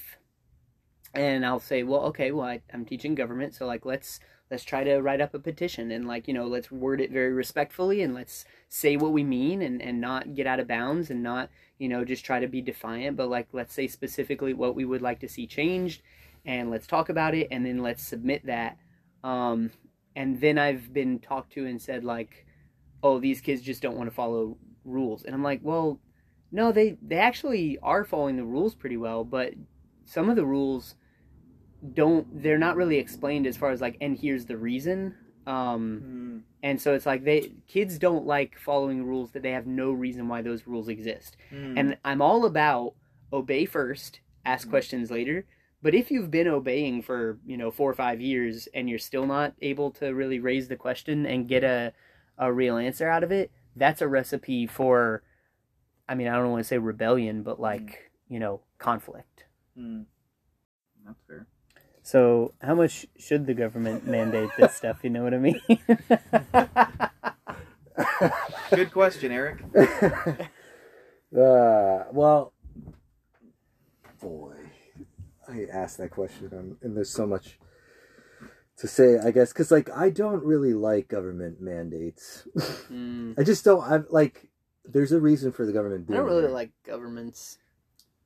and 1.13 1.45
I'll 1.45 1.59
say, 1.59 1.83
well, 1.83 2.01
okay, 2.05 2.31
well, 2.31 2.47
I, 2.47 2.61
I'm 2.73 2.85
teaching 2.85 3.15
government, 3.15 3.55
so 3.55 3.65
like 3.65 3.85
let's 3.85 4.19
let's 4.51 4.63
try 4.63 4.83
to 4.83 5.01
write 5.01 5.19
up 5.19 5.33
a 5.33 5.39
petition 5.39 5.89
and 5.89 6.07
like 6.07 6.27
you 6.27 6.33
know 6.33 6.45
let's 6.45 6.69
word 6.69 7.01
it 7.01 7.11
very 7.11 7.33
respectfully 7.33 8.03
and 8.03 8.13
let's 8.13 8.45
say 8.69 8.95
what 8.95 9.11
we 9.11 9.23
mean 9.23 9.63
and 9.63 9.81
and 9.81 9.99
not 9.99 10.35
get 10.35 10.45
out 10.45 10.59
of 10.59 10.67
bounds 10.67 11.09
and 11.09 11.23
not 11.23 11.49
you 11.79 11.89
know 11.89 12.05
just 12.05 12.23
try 12.23 12.39
to 12.39 12.47
be 12.47 12.61
defiant 12.61 13.17
but 13.17 13.29
like 13.29 13.47
let's 13.51 13.73
say 13.73 13.87
specifically 13.87 14.53
what 14.53 14.75
we 14.75 14.85
would 14.85 15.01
like 15.01 15.19
to 15.19 15.27
see 15.27 15.47
changed 15.47 16.03
and 16.45 16.69
let's 16.69 16.85
talk 16.85 17.09
about 17.09 17.33
it 17.33 17.47
and 17.49 17.65
then 17.65 17.79
let's 17.79 18.03
submit 18.03 18.45
that 18.45 18.77
um 19.23 19.71
and 20.15 20.39
then 20.41 20.57
i've 20.57 20.93
been 20.93 21.19
talked 21.19 21.53
to 21.53 21.65
and 21.65 21.81
said 21.81 22.03
like 22.03 22.45
oh 23.01 23.19
these 23.19 23.41
kids 23.41 23.61
just 23.61 23.81
don't 23.81 23.97
want 23.97 24.09
to 24.09 24.15
follow 24.15 24.57
rules 24.85 25.23
and 25.23 25.33
i'm 25.35 25.43
like 25.43 25.59
well 25.63 25.99
no 26.51 26.71
they 26.71 26.97
they 27.01 27.17
actually 27.17 27.77
are 27.81 28.03
following 28.03 28.35
the 28.37 28.43
rules 28.43 28.75
pretty 28.75 28.97
well 28.97 29.23
but 29.23 29.53
some 30.05 30.29
of 30.29 30.35
the 30.35 30.45
rules 30.45 30.95
don't 31.93 32.41
they're 32.41 32.57
not 32.57 32.75
really 32.75 32.97
explained 32.97 33.45
as 33.45 33.57
far 33.57 33.71
as 33.71 33.81
like 33.81 33.97
and 33.99 34.17
here's 34.17 34.45
the 34.45 34.57
reason 34.57 35.15
um 35.45 36.01
Mm. 36.05 36.41
and 36.63 36.81
so 36.81 36.93
it's 36.93 37.05
like 37.05 37.25
they 37.25 37.51
kids 37.67 37.99
don't 37.99 38.25
like 38.25 38.57
following 38.57 39.03
rules 39.03 39.31
that 39.31 39.43
they 39.43 39.51
have 39.51 39.67
no 39.67 39.91
reason 39.91 40.29
why 40.29 40.41
those 40.41 40.65
rules 40.65 40.87
exist 40.87 41.35
Mm. 41.51 41.77
and 41.77 41.97
i'm 42.05 42.21
all 42.21 42.45
about 42.45 42.93
obey 43.33 43.65
first 43.65 44.21
ask 44.45 44.67
Mhm. 44.67 44.71
questions 44.71 45.11
later 45.11 45.45
but 45.83 45.93
if 45.93 46.11
you've 46.11 46.31
been 46.31 46.47
obeying 46.47 47.03
for 47.03 47.37
you 47.45 47.57
know 47.57 47.71
four 47.71 47.91
or 47.91 47.95
five 47.95 48.21
years 48.21 48.67
and 48.73 48.89
you're 48.89 48.99
still 48.99 49.27
not 49.27 49.53
able 49.61 49.91
to 49.91 50.07
really 50.15 50.39
raise 50.39 50.69
the 50.69 50.77
question 50.77 51.27
and 51.27 51.49
get 51.49 51.63
a 51.63 51.93
a 52.39 52.51
real 52.53 52.77
answer 52.77 53.09
out 53.09 53.23
of 53.23 53.31
it 53.31 53.51
that's 53.75 54.01
a 54.01 54.07
recipe 54.09 54.67
for 54.67 55.23
i 56.09 56.15
mean 56.15 56.27
i 56.29 56.35
don't 56.35 56.51
want 56.51 56.61
to 56.61 56.67
say 56.67 56.79
rebellion 56.79 57.43
but 57.43 57.59
like 57.59 58.11
you 58.29 58.39
know 58.39 58.61
conflict 58.79 59.45
Mm. 59.79 60.05
That's 61.05 61.19
fair. 61.27 61.47
so 62.03 62.53
how 62.61 62.75
much 62.75 63.07
should 63.19 63.47
the 63.47 63.55
government 63.55 64.07
mandate 64.07 64.51
this 64.57 64.75
stuff 64.81 64.99
you 65.03 65.09
know 65.11 65.23
what 65.23 65.33
i 65.33 65.39
mean 65.39 65.61
Good 68.71 68.91
question, 68.91 69.31
Eric. 69.31 69.63
uh, 69.77 70.49
well, 72.11 72.53
boy, 74.19 74.55
I 75.47 75.65
asked 75.71 75.97
that 75.97 76.11
question, 76.11 76.49
and, 76.51 76.77
and 76.81 76.95
there's 76.95 77.09
so 77.09 77.25
much 77.25 77.59
to 78.77 78.87
say. 78.87 79.17
I 79.19 79.31
guess 79.31 79.51
because 79.53 79.71
like 79.71 79.89
I 79.91 80.09
don't 80.09 80.43
really 80.43 80.73
like 80.73 81.07
government 81.07 81.61
mandates. 81.61 82.47
Mm. 82.91 83.35
I 83.39 83.43
just 83.43 83.63
don't. 83.65 83.83
I'm 83.83 84.05
like, 84.09 84.49
there's 84.85 85.11
a 85.11 85.19
reason 85.19 85.51
for 85.51 85.65
the 85.65 85.73
government. 85.73 86.07
I 86.09 86.15
don't 86.15 86.25
really 86.25 86.47
like 86.47 86.71
governments. 86.85 87.57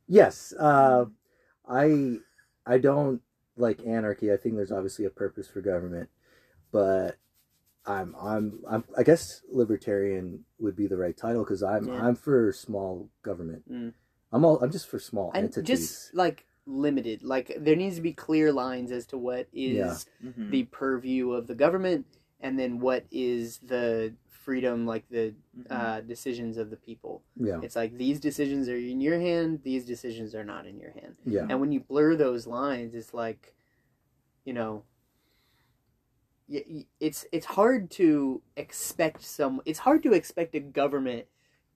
Yes, 0.07 0.53
uh, 0.59 1.05
I 1.67 2.17
I 2.65 2.77
don't 2.77 3.21
like 3.57 3.85
anarchy. 3.85 4.31
I 4.31 4.37
think 4.37 4.55
there's 4.55 4.71
obviously 4.71 5.05
a 5.05 5.09
purpose 5.09 5.47
for 5.47 5.61
government, 5.61 6.09
but 6.71 7.17
I'm 7.85 8.15
I'm, 8.21 8.59
I'm 8.69 8.83
I 8.97 9.03
guess 9.03 9.41
libertarian 9.51 10.45
would 10.59 10.75
be 10.75 10.87
the 10.87 10.97
right 10.97 11.15
title 11.15 11.43
because 11.43 11.63
I'm 11.63 11.87
Yeah. 11.87 12.05
I'm 12.05 12.15
for 12.15 12.51
small 12.53 13.09
government. 13.23 13.69
Mm. 13.71 13.93
I'm 14.31 14.45
all 14.45 14.59
I'm 14.61 14.71
just 14.71 14.87
for 14.87 14.99
small 14.99 15.31
And 15.33 15.45
entities. 15.45 15.79
just 15.79 16.15
like 16.15 16.45
limited. 16.67 17.23
Like 17.23 17.51
there 17.57 17.75
needs 17.75 17.95
to 17.95 18.01
be 18.01 18.13
clear 18.13 18.51
lines 18.51 18.91
as 18.91 19.05
to 19.07 19.17
what 19.17 19.47
is 19.53 20.05
Yeah. 20.21 20.29
Mhm. 20.31 20.51
the 20.51 20.63
purview 20.65 21.31
of 21.31 21.47
the 21.47 21.55
government 21.55 22.05
and 22.39 22.59
then 22.59 22.79
what 22.79 23.05
is 23.09 23.59
the 23.59 24.13
freedom 24.27 24.85
like 24.85 25.07
the 25.09 25.33
Mhm. 25.57 25.65
uh, 25.71 26.01
decisions 26.01 26.57
of 26.57 26.69
the 26.69 26.77
people. 26.77 27.23
yeah, 27.35 27.59
It's 27.61 27.75
like 27.75 27.97
these 27.97 28.19
decisions 28.19 28.69
are 28.69 28.77
in 28.77 29.01
your 29.01 29.19
hand, 29.19 29.61
these 29.63 29.85
decisions 29.85 30.33
are 30.35 30.43
not 30.45 30.65
in 30.67 30.77
your 30.79 30.91
hand. 30.91 31.15
yeah, 31.25 31.45
And 31.49 31.59
when 31.59 31.71
you 31.71 31.79
blur 31.81 32.15
those 32.15 32.47
lines, 32.47 32.95
it's 32.95 33.13
like, 33.13 33.53
you 34.45 34.53
know, 34.53 34.83
y- 36.47 36.63
y- 36.69 36.85
it's 36.99 37.25
it's 37.31 37.45
hard 37.45 37.89
to 37.91 38.41
expect 38.55 39.21
some. 39.23 39.61
It's 39.65 39.79
hard 39.79 40.01
to 40.03 40.13
expect 40.13 40.55
a 40.55 40.59
government 40.61 41.27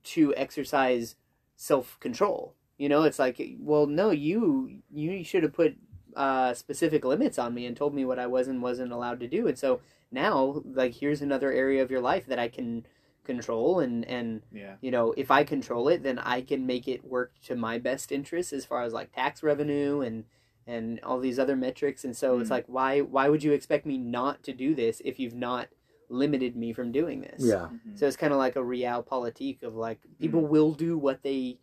to 0.03 0.33
exercise 0.35 1.15
self 1.55 1.99
control. 1.99 2.55
You 2.82 2.89
know, 2.89 3.03
it's 3.03 3.19
like, 3.19 3.39
well, 3.59 3.86
no, 3.86 4.09
you 4.09 4.82
you 4.91 5.23
should 5.23 5.43
have 5.43 5.53
put 5.53 5.77
uh, 6.15 6.55
specific 6.55 7.05
limits 7.05 7.38
on 7.38 7.53
me 7.53 7.67
and 7.67 7.77
told 7.77 7.93
me 7.93 8.05
what 8.05 8.17
I 8.17 8.25
was 8.25 8.47
and 8.47 8.59
wasn't 8.59 8.91
allowed 8.91 9.19
to 9.19 9.27
do. 9.27 9.47
And 9.47 9.55
so 9.55 9.82
now, 10.11 10.63
like, 10.65 10.95
here's 10.95 11.21
another 11.21 11.51
area 11.51 11.84
of 11.84 11.91
your 11.91 12.01
life 12.01 12.25
that 12.25 12.39
I 12.39 12.47
can 12.47 12.88
control 13.23 13.79
and 13.82 14.03
and 14.05 14.41
Yeah. 14.51 14.77
you 14.82 14.89
know 14.89 15.13
if 15.15 15.29
i 15.29 15.43
control 15.43 15.88
it 15.89 16.01
then 16.01 16.17
i 16.17 16.41
can 16.41 16.65
make 16.65 16.88
it 16.88 17.05
work 17.05 17.34
to 17.43 17.55
my 17.55 17.77
best 17.77 18.11
interest 18.11 18.51
as 18.51 18.65
far 18.65 18.82
as 18.82 18.93
like 18.93 19.11
tax 19.11 19.43
revenue 19.43 20.01
and 20.01 20.25
and 20.65 20.99
all 21.03 21.19
these 21.19 21.38
other 21.38 21.55
metrics 21.55 22.03
and 22.03 22.17
so 22.17 22.39
it's 22.39 22.49
Mm. 22.49 22.57
like 22.57 22.65
why 22.65 23.01
why 23.01 23.29
would 23.29 23.43
you 23.43 23.51
expect 23.51 23.86
me 23.86 23.99
not 23.99 24.41
to 24.41 24.53
do 24.53 24.73
this 24.73 25.03
if 25.05 25.19
you've 25.19 25.36
not 25.36 25.67
limited 26.09 26.55
me 26.55 26.73
from 26.73 26.91
doing 26.91 27.21
this 27.21 27.43
yeah, 27.45 27.67
Mhm. 27.69 27.95
so 27.97 28.07
it's 28.07 28.17
kind 28.17 28.34
of 28.34 28.39
like 28.39 28.55
a 28.55 28.63
real 28.63 29.03
realpolitik 29.03 29.61
of 29.61 29.75
like 29.75 29.99
people 30.19 30.41
will 30.41 30.73
do 30.73 30.97
what 30.97 31.21
they 31.21 31.59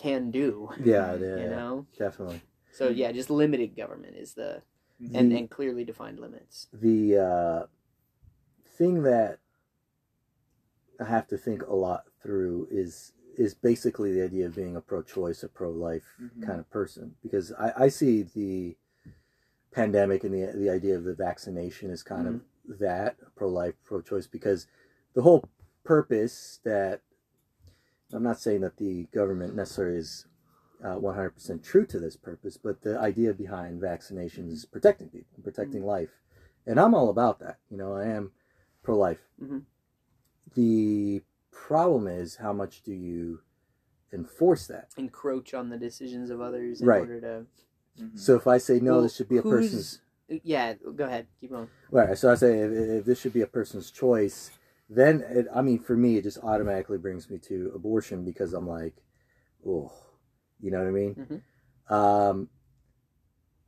can 0.00 0.30
do 0.30 0.68
yeah, 0.84 1.14
yeah, 1.14 1.14
you 1.14 1.36
yeah, 1.44 1.48
know 1.48 1.86
definitely. 1.98 2.40
so 2.72 2.88
yeah 2.88 3.12
just 3.12 3.30
limited 3.30 3.76
government 3.76 4.16
is 4.16 4.34
the 4.34 4.62
Mhm. 5.02 5.14
and 5.18 5.32
and 5.32 5.50
clearly 5.50 5.84
defined 5.84 6.18
limits 6.20 6.66
the 6.72 7.16
uh, 7.16 7.66
thing 8.76 9.02
that 9.02 9.38
I 11.00 11.04
have 11.04 11.26
to 11.28 11.38
think 11.38 11.62
a 11.66 11.74
lot 11.74 12.04
through 12.22 12.68
is 12.70 13.12
is 13.38 13.54
basically 13.54 14.12
the 14.12 14.22
idea 14.22 14.44
of 14.46 14.54
being 14.54 14.76
a 14.76 14.80
pro-choice, 14.82 15.42
a 15.42 15.48
pro-life 15.48 16.04
Mhm. 16.20 16.42
kind 16.42 16.60
of 16.60 16.68
person, 16.68 17.14
because 17.22 17.52
I, 17.52 17.72
I 17.84 17.88
see 17.88 18.22
the 18.22 18.76
pandemic 19.72 20.24
and 20.24 20.34
the 20.34 20.52
the 20.54 20.68
idea 20.68 20.96
of 20.96 21.04
the 21.04 21.14
vaccination 21.14 21.90
is 21.90 22.02
kind 22.02 22.26
of 22.28 22.40
that 22.78 23.16
pro-life, 23.36 23.74
pro-choice, 23.84 24.26
because 24.26 24.66
the 25.14 25.22
whole 25.22 25.44
purpose 25.84 26.60
that 26.64 27.00
I'm 28.12 28.22
not 28.22 28.40
saying 28.40 28.60
that 28.62 28.76
the 28.76 29.04
government 29.12 29.54
necessarily 29.54 29.98
is 29.98 30.26
uh, 30.84 30.96
100% 30.96 31.62
true 31.62 31.86
to 31.86 31.98
this 32.00 32.16
purpose, 32.16 32.56
but 32.56 32.82
the 32.82 32.98
idea 32.98 33.32
behind 33.34 33.80
vaccinations 33.80 34.50
is 34.52 34.64
protecting 34.64 35.08
people, 35.08 35.42
protecting 35.42 35.84
life. 35.84 36.10
And 36.66 36.80
I'm 36.80 36.94
all 36.94 37.10
about 37.10 37.38
that. 37.40 37.58
You 37.70 37.76
know, 37.76 37.94
I 37.94 38.06
am 38.06 38.32
pro 38.82 38.96
life. 38.98 39.20
Mhm. 39.42 39.62
The 40.54 41.22
problem 41.50 42.06
is 42.06 42.36
how 42.36 42.52
much 42.52 42.82
do 42.82 42.92
you 42.92 43.40
enforce 44.12 44.66
that? 44.66 44.88
encroach 44.96 45.54
on 45.54 45.68
the 45.68 45.76
decisions 45.76 46.30
of 46.30 46.40
others 46.40 46.80
in 46.80 46.86
Right. 46.88 47.00
order 47.00 47.20
to 47.20 47.46
Mhm. 48.02 48.18
So 48.18 48.34
if 48.36 48.46
I 48.46 48.58
say, 48.58 48.80
no, 48.80 48.94
Well, 48.94 49.02
this 49.02 49.14
should 49.16 49.28
be 49.28 49.36
a 49.38 49.42
person's. 49.42 50.00
yeah 50.28 50.74
go 50.74 51.04
ahead 51.04 51.26
keep 51.40 51.50
going 51.50 51.68
Right. 51.90 52.16
So 52.16 52.30
I 52.30 52.34
say, 52.36 52.60
if, 52.60 52.70
if 52.70 53.04
this 53.04 53.18
should 53.20 53.32
be 53.32 53.40
a 53.42 53.46
person's 53.46 53.90
choice, 53.90 54.50
then, 54.90 55.24
it, 55.30 55.46
I 55.54 55.62
mean, 55.62 55.78
for 55.78 55.96
me, 55.96 56.16
it 56.16 56.24
just 56.24 56.38
automatically 56.42 56.98
brings 56.98 57.30
me 57.30 57.38
to 57.38 57.72
abortion 57.74 58.24
because 58.24 58.52
I'm 58.52 58.68
like, 58.68 58.94
oh, 59.66 59.92
you 60.60 60.70
know 60.70 60.78
what 60.78 60.88
I 60.88 60.90
mean? 60.90 61.14
Mhm. 61.14 61.94
Um, 61.94 62.48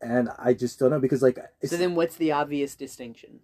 and 0.01 0.29
I 0.39 0.53
just 0.53 0.79
don't 0.79 0.91
know 0.91 0.99
because, 0.99 1.23
like, 1.23 1.39
so 1.65 1.77
then 1.77 1.95
what's 1.95 2.17
the 2.17 2.33
obvious 2.33 2.75
distinction 2.75 3.41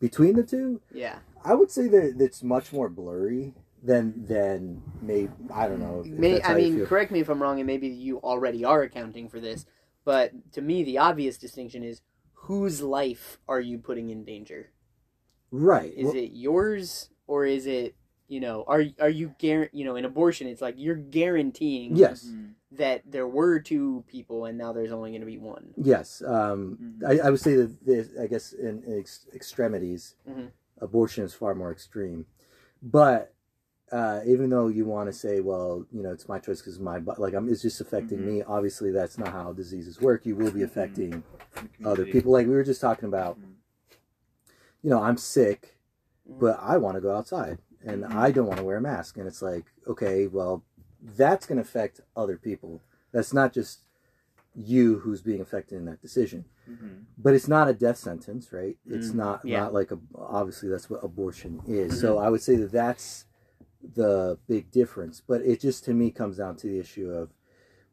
between 0.00 0.34
the 0.34 0.42
two, 0.42 0.80
yeah 0.92 1.18
I 1.44 1.54
would 1.54 1.70
say 1.70 1.88
that 1.88 2.16
it's 2.18 2.42
much 2.42 2.72
more 2.72 2.88
blurry 2.88 3.54
than 3.82 4.26
than 4.26 4.82
maybe 5.02 5.30
I 5.52 5.68
don't 5.68 5.80
know. 5.80 6.02
May, 6.06 6.42
I 6.42 6.54
mean, 6.54 6.84
correct 6.86 7.10
me 7.10 7.20
if 7.20 7.28
I'm 7.28 7.42
wrong, 7.42 7.60
and 7.60 7.66
maybe 7.66 7.88
you 7.88 8.18
already 8.18 8.64
are 8.64 8.82
accounting 8.82 9.28
for 9.28 9.40
this, 9.40 9.66
but 10.04 10.32
to 10.52 10.62
me, 10.62 10.82
the 10.82 10.98
obvious 10.98 11.36
distinction 11.36 11.82
is 11.82 12.00
whose 12.32 12.82
life 12.82 13.38
are 13.48 13.60
you 13.60 13.78
putting 13.78 14.10
in 14.10 14.24
danger? 14.24 14.70
Right? 15.54 15.92
Is 15.96 16.06
Well, 16.06 16.16
it 16.16 16.30
yours 16.32 17.10
or 17.26 17.46
is 17.46 17.66
it, 17.66 17.94
you 18.28 18.40
know, 18.40 18.64
are 18.66 18.84
are 19.00 19.08
you 19.08 19.34
guar- 19.38 19.68
you 19.72 19.84
know, 19.84 19.96
in 19.96 20.04
abortion, 20.04 20.46
it's 20.48 20.60
like 20.62 20.74
you're 20.78 20.94
guaranteeing 20.96 21.96
yes, 21.96 22.26
Mhm. 22.26 22.50
that 22.72 23.02
there 23.10 23.28
were 23.28 23.60
two 23.60 24.02
people 24.08 24.46
and 24.46 24.58
now 24.58 24.72
there's 24.72 24.92
only 24.92 25.10
going 25.10 25.20
to 25.20 25.26
be 25.26 25.38
one. 25.38 25.72
yes. 25.76 26.22
Um, 26.22 26.78
Mhm. 27.00 27.04
I, 27.22 27.26
I 27.26 27.30
would 27.30 27.40
say 27.40 27.54
that 27.56 27.84
this, 27.84 28.08
I 28.20 28.26
guess 28.26 28.52
in, 28.52 28.82
in 28.84 28.98
ex- 28.98 29.26
extremities, 29.34 30.16
Mhm. 30.28 30.50
abortion 30.80 31.24
is 31.24 31.34
far 31.34 31.54
more 31.54 31.70
extreme. 31.70 32.26
But 32.82 33.30
uh, 33.92 34.22
even 34.26 34.50
though 34.50 34.66
you 34.68 34.84
want 34.86 35.08
to 35.08 35.12
say, 35.12 35.40
well, 35.40 35.86
you 35.92 36.02
know, 36.02 36.10
it's 36.10 36.28
my 36.28 36.38
choice 36.40 36.60
because 36.60 36.80
my 36.80 36.98
bo- 36.98 37.14
like 37.18 37.32
I'm, 37.34 37.48
it's 37.48 37.62
just 37.62 37.80
affecting 37.80 38.18
Mhm. 38.18 38.24
me. 38.26 38.42
Obviously, 38.42 38.90
that's 38.90 39.18
not 39.18 39.28
how 39.28 39.52
diseases 39.52 40.00
work. 40.00 40.26
You 40.26 40.34
will 40.34 40.50
be 40.50 40.60
Mhm. 40.60 40.64
affecting 40.64 41.22
other 41.84 42.04
people. 42.04 42.32
Like 42.32 42.46
we 42.48 42.54
were 42.54 42.64
just 42.64 42.80
talking 42.80 43.06
about. 43.08 43.38
You 44.84 44.90
know, 44.90 45.02
I'm 45.02 45.16
sick, 45.16 45.78
Mhm. 46.30 46.38
but 46.38 46.58
I 46.60 46.76
want 46.76 46.94
to 46.96 47.00
go 47.00 47.16
outside 47.16 47.58
and 47.82 48.04
Mhm. 48.04 48.14
I 48.14 48.30
don't 48.30 48.46
want 48.46 48.58
to 48.58 48.64
wear 48.64 48.76
a 48.76 48.80
mask. 48.82 49.16
And 49.16 49.26
it's 49.26 49.40
like, 49.42 49.64
okay, 49.86 50.26
well, 50.26 50.62
that's 51.16 51.46
going 51.46 51.56
to 51.56 51.62
affect 51.62 52.00
other 52.14 52.36
people. 52.36 52.82
That's 53.10 53.32
not 53.32 53.52
just 53.54 53.80
you 54.54 54.98
who's 55.00 55.22
being 55.22 55.40
affected 55.40 55.76
in 55.78 55.86
that 55.86 56.02
decision. 56.02 56.44
Mhm. 56.68 57.06
But 57.16 57.34
it's 57.34 57.48
not 57.48 57.68
a 57.68 57.72
death 57.72 57.96
sentence, 57.96 58.52
right? 58.52 58.76
It's 58.86 59.10
Mm, 59.12 59.16
not 59.16 59.44
yeah. 59.44 59.60
not 59.60 59.72
like 59.74 59.90
a 59.90 59.98
obviously 60.14 60.68
that's 60.68 60.90
what 60.90 61.02
abortion 61.02 61.62
is. 61.66 61.98
So 61.98 62.18
I 62.18 62.28
would 62.28 62.42
say 62.42 62.56
that 62.56 62.70
that's 62.72 63.24
the 63.94 64.38
big 64.46 64.70
difference. 64.70 65.20
But 65.20 65.40
it 65.42 65.60
just 65.60 65.84
to 65.84 65.94
me 65.94 66.10
comes 66.10 66.36
down 66.36 66.56
to 66.56 66.66
the 66.66 66.78
issue 66.78 67.10
of 67.10 67.30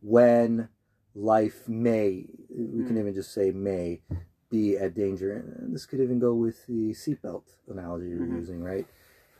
when 0.02 0.70
life 1.16 1.68
may 1.70 2.28
we 2.50 2.84
can 2.84 2.96
Mm. 2.96 3.00
even 3.00 3.14
just 3.14 3.34
say 3.34 3.52
may 3.52 4.02
be 4.52 4.78
at 4.78 4.94
danger. 4.94 5.34
And 5.34 5.74
this 5.74 5.88
could 5.88 6.00
even 6.02 6.20
go 6.20 6.34
with 6.36 6.68
the 6.68 6.92
seatbelt 6.92 7.44
analogy 7.68 8.10
you're 8.10 8.20
Mhm. 8.28 8.36
using, 8.38 8.62
right? 8.64 8.86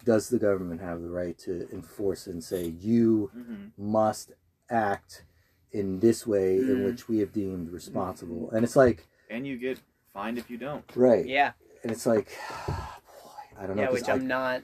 Does 0.04 0.30
the 0.30 0.40
government 0.40 0.82
have 0.82 1.02
the 1.04 1.10
right 1.12 1.38
to 1.40 1.70
enforce 1.72 2.26
and 2.26 2.44
say 2.44 2.66
you 2.66 3.28
hmm 3.34 3.68
must 3.78 4.32
act 4.70 5.24
in 5.72 6.00
this 6.00 6.26
way 6.26 6.58
in 6.58 6.78
Mm. 6.80 6.86
which 6.86 7.08
we 7.08 7.20
have 7.20 7.32
deemed 7.32 7.70
responsible? 7.70 8.50
And 8.52 8.64
it's 8.64 8.76
like, 8.76 9.08
And 9.30 9.46
you 9.46 9.58
get 9.60 9.80
fined 10.14 10.38
if 10.40 10.50
you 10.50 10.58
don't. 10.58 10.84
right? 10.96 11.26
Yeah, 11.26 11.54
And 11.84 11.92
it's 11.92 12.06
like, 12.08 12.30
boy, 12.68 13.58
I 13.58 13.68
don't 13.68 13.76
know. 13.76 13.84
yeah, 13.84 13.88
'cause 13.90 13.94
which 14.02 14.10
I- 14.10 14.14
I'm 14.14 14.28
not. 14.28 14.64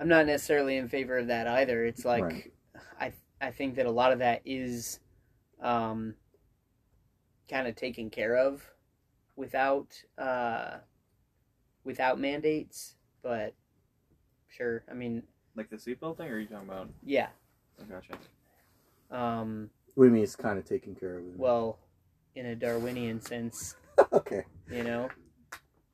I'm 0.00 0.08
not 0.08 0.24
necessarily 0.26 0.78
in 0.78 0.88
favor 0.88 1.18
of 1.18 1.26
that 1.26 1.46
either. 1.46 1.84
It's 1.84 2.04
like 2.06 2.22
Right. 2.24 2.52
I 2.98 3.12
I 3.42 3.50
think 3.50 3.74
that 3.76 3.84
a 3.86 3.90
lot 3.90 4.12
of 4.12 4.18
that 4.20 4.40
is 4.46 4.98
um, 5.60 6.16
kind 7.50 7.66
of 7.68 7.76
taken 7.76 8.08
care 8.10 8.34
of 8.36 8.62
without 9.40 9.88
uh, 10.18 10.78
without 11.84 12.20
mandates. 12.20 12.94
But 13.22 13.54
sure, 14.48 14.84
I 14.90 14.94
mean, 14.94 15.22
Like 15.56 15.70
the 15.70 15.76
seatbelt 15.76 16.18
thing, 16.18 16.28
or 16.28 16.34
are 16.34 16.38
you 16.38 16.46
talking 16.46 16.68
about? 16.68 16.90
yeah. 17.04 17.28
Oh, 17.80 17.84
gotcha. 17.84 18.14
Um, 19.10 19.70
what 19.94 20.04
do 20.04 20.08
you 20.08 20.14
mean 20.14 20.22
it's 20.22 20.36
kind 20.36 20.58
of 20.58 20.64
taken 20.64 20.94
care 20.94 21.16
of? 21.18 21.24
well, 21.36 21.78
in 22.34 22.46
a 22.46 22.54
Darwinian 22.54 23.20
sense, 23.20 23.74
okay. 24.12 24.44
you 24.70 24.84
know, 24.84 25.08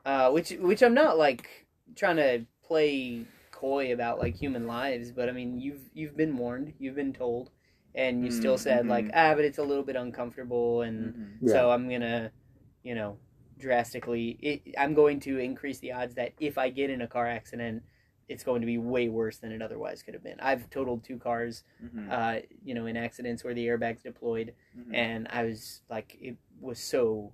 uh, 0.04 0.30
which 0.30 0.50
which 0.50 0.82
I'm 0.82 0.94
not 0.94 1.16
like 1.16 1.66
trying 1.94 2.16
to 2.16 2.44
play 2.66 3.24
coy 3.52 3.92
about 3.94 4.18
like 4.18 4.36
human 4.36 4.66
lives, 4.66 5.12
but 5.12 5.28
I 5.28 5.32
mean 5.32 5.58
you've 5.60 5.80
you've 5.94 6.16
been 6.16 6.36
warned, 6.36 6.74
you've 6.78 6.94
been 6.96 7.12
told, 7.14 7.50
and 7.94 8.22
you 8.24 8.30
still 8.30 8.56
Mm, 8.56 8.60
said 8.60 8.86
like 8.86 9.06
mhm. 9.06 9.12
ah, 9.14 9.34
but 9.34 9.44
it's 9.44 9.58
a 9.58 9.62
little 9.64 9.84
bit 9.84 9.96
uncomfortable, 9.96 10.82
and 10.82 11.14
Mhm. 11.14 11.38
Yeah. 11.40 11.52
so 11.52 11.70
I'm 11.70 11.88
gonna, 11.88 12.30
you 12.82 12.94
know, 12.94 13.16
drastically, 13.58 14.38
it, 14.40 14.74
I'm 14.78 14.94
going 14.94 15.20
to 15.20 15.38
increase 15.38 15.78
the 15.78 15.92
odds 15.92 16.14
that 16.14 16.32
if 16.40 16.58
I 16.58 16.70
get 16.70 16.90
in 16.90 17.00
a 17.02 17.06
car 17.08 17.26
accident. 17.26 17.82
It's 18.28 18.42
going 18.42 18.60
to 18.60 18.66
be 18.66 18.76
way 18.76 19.08
worse 19.08 19.36
than 19.36 19.52
it 19.52 19.62
otherwise 19.62 20.02
could 20.02 20.12
have 20.14 20.22
been. 20.24 20.40
I've 20.40 20.68
totaled 20.68 21.04
two 21.04 21.16
cars, 21.16 21.62
Mhm. 21.80 22.10
uh, 22.10 22.40
you 22.64 22.74
know, 22.74 22.86
in 22.86 22.96
accidents 22.96 23.44
where 23.44 23.54
the 23.54 23.64
airbags 23.68 24.02
deployed, 24.02 24.52
Mhm. 24.76 24.92
and 24.92 25.28
I 25.30 25.44
was 25.44 25.82
like, 25.88 26.16
it 26.20 26.36
was 26.60 26.80
so, 26.80 27.30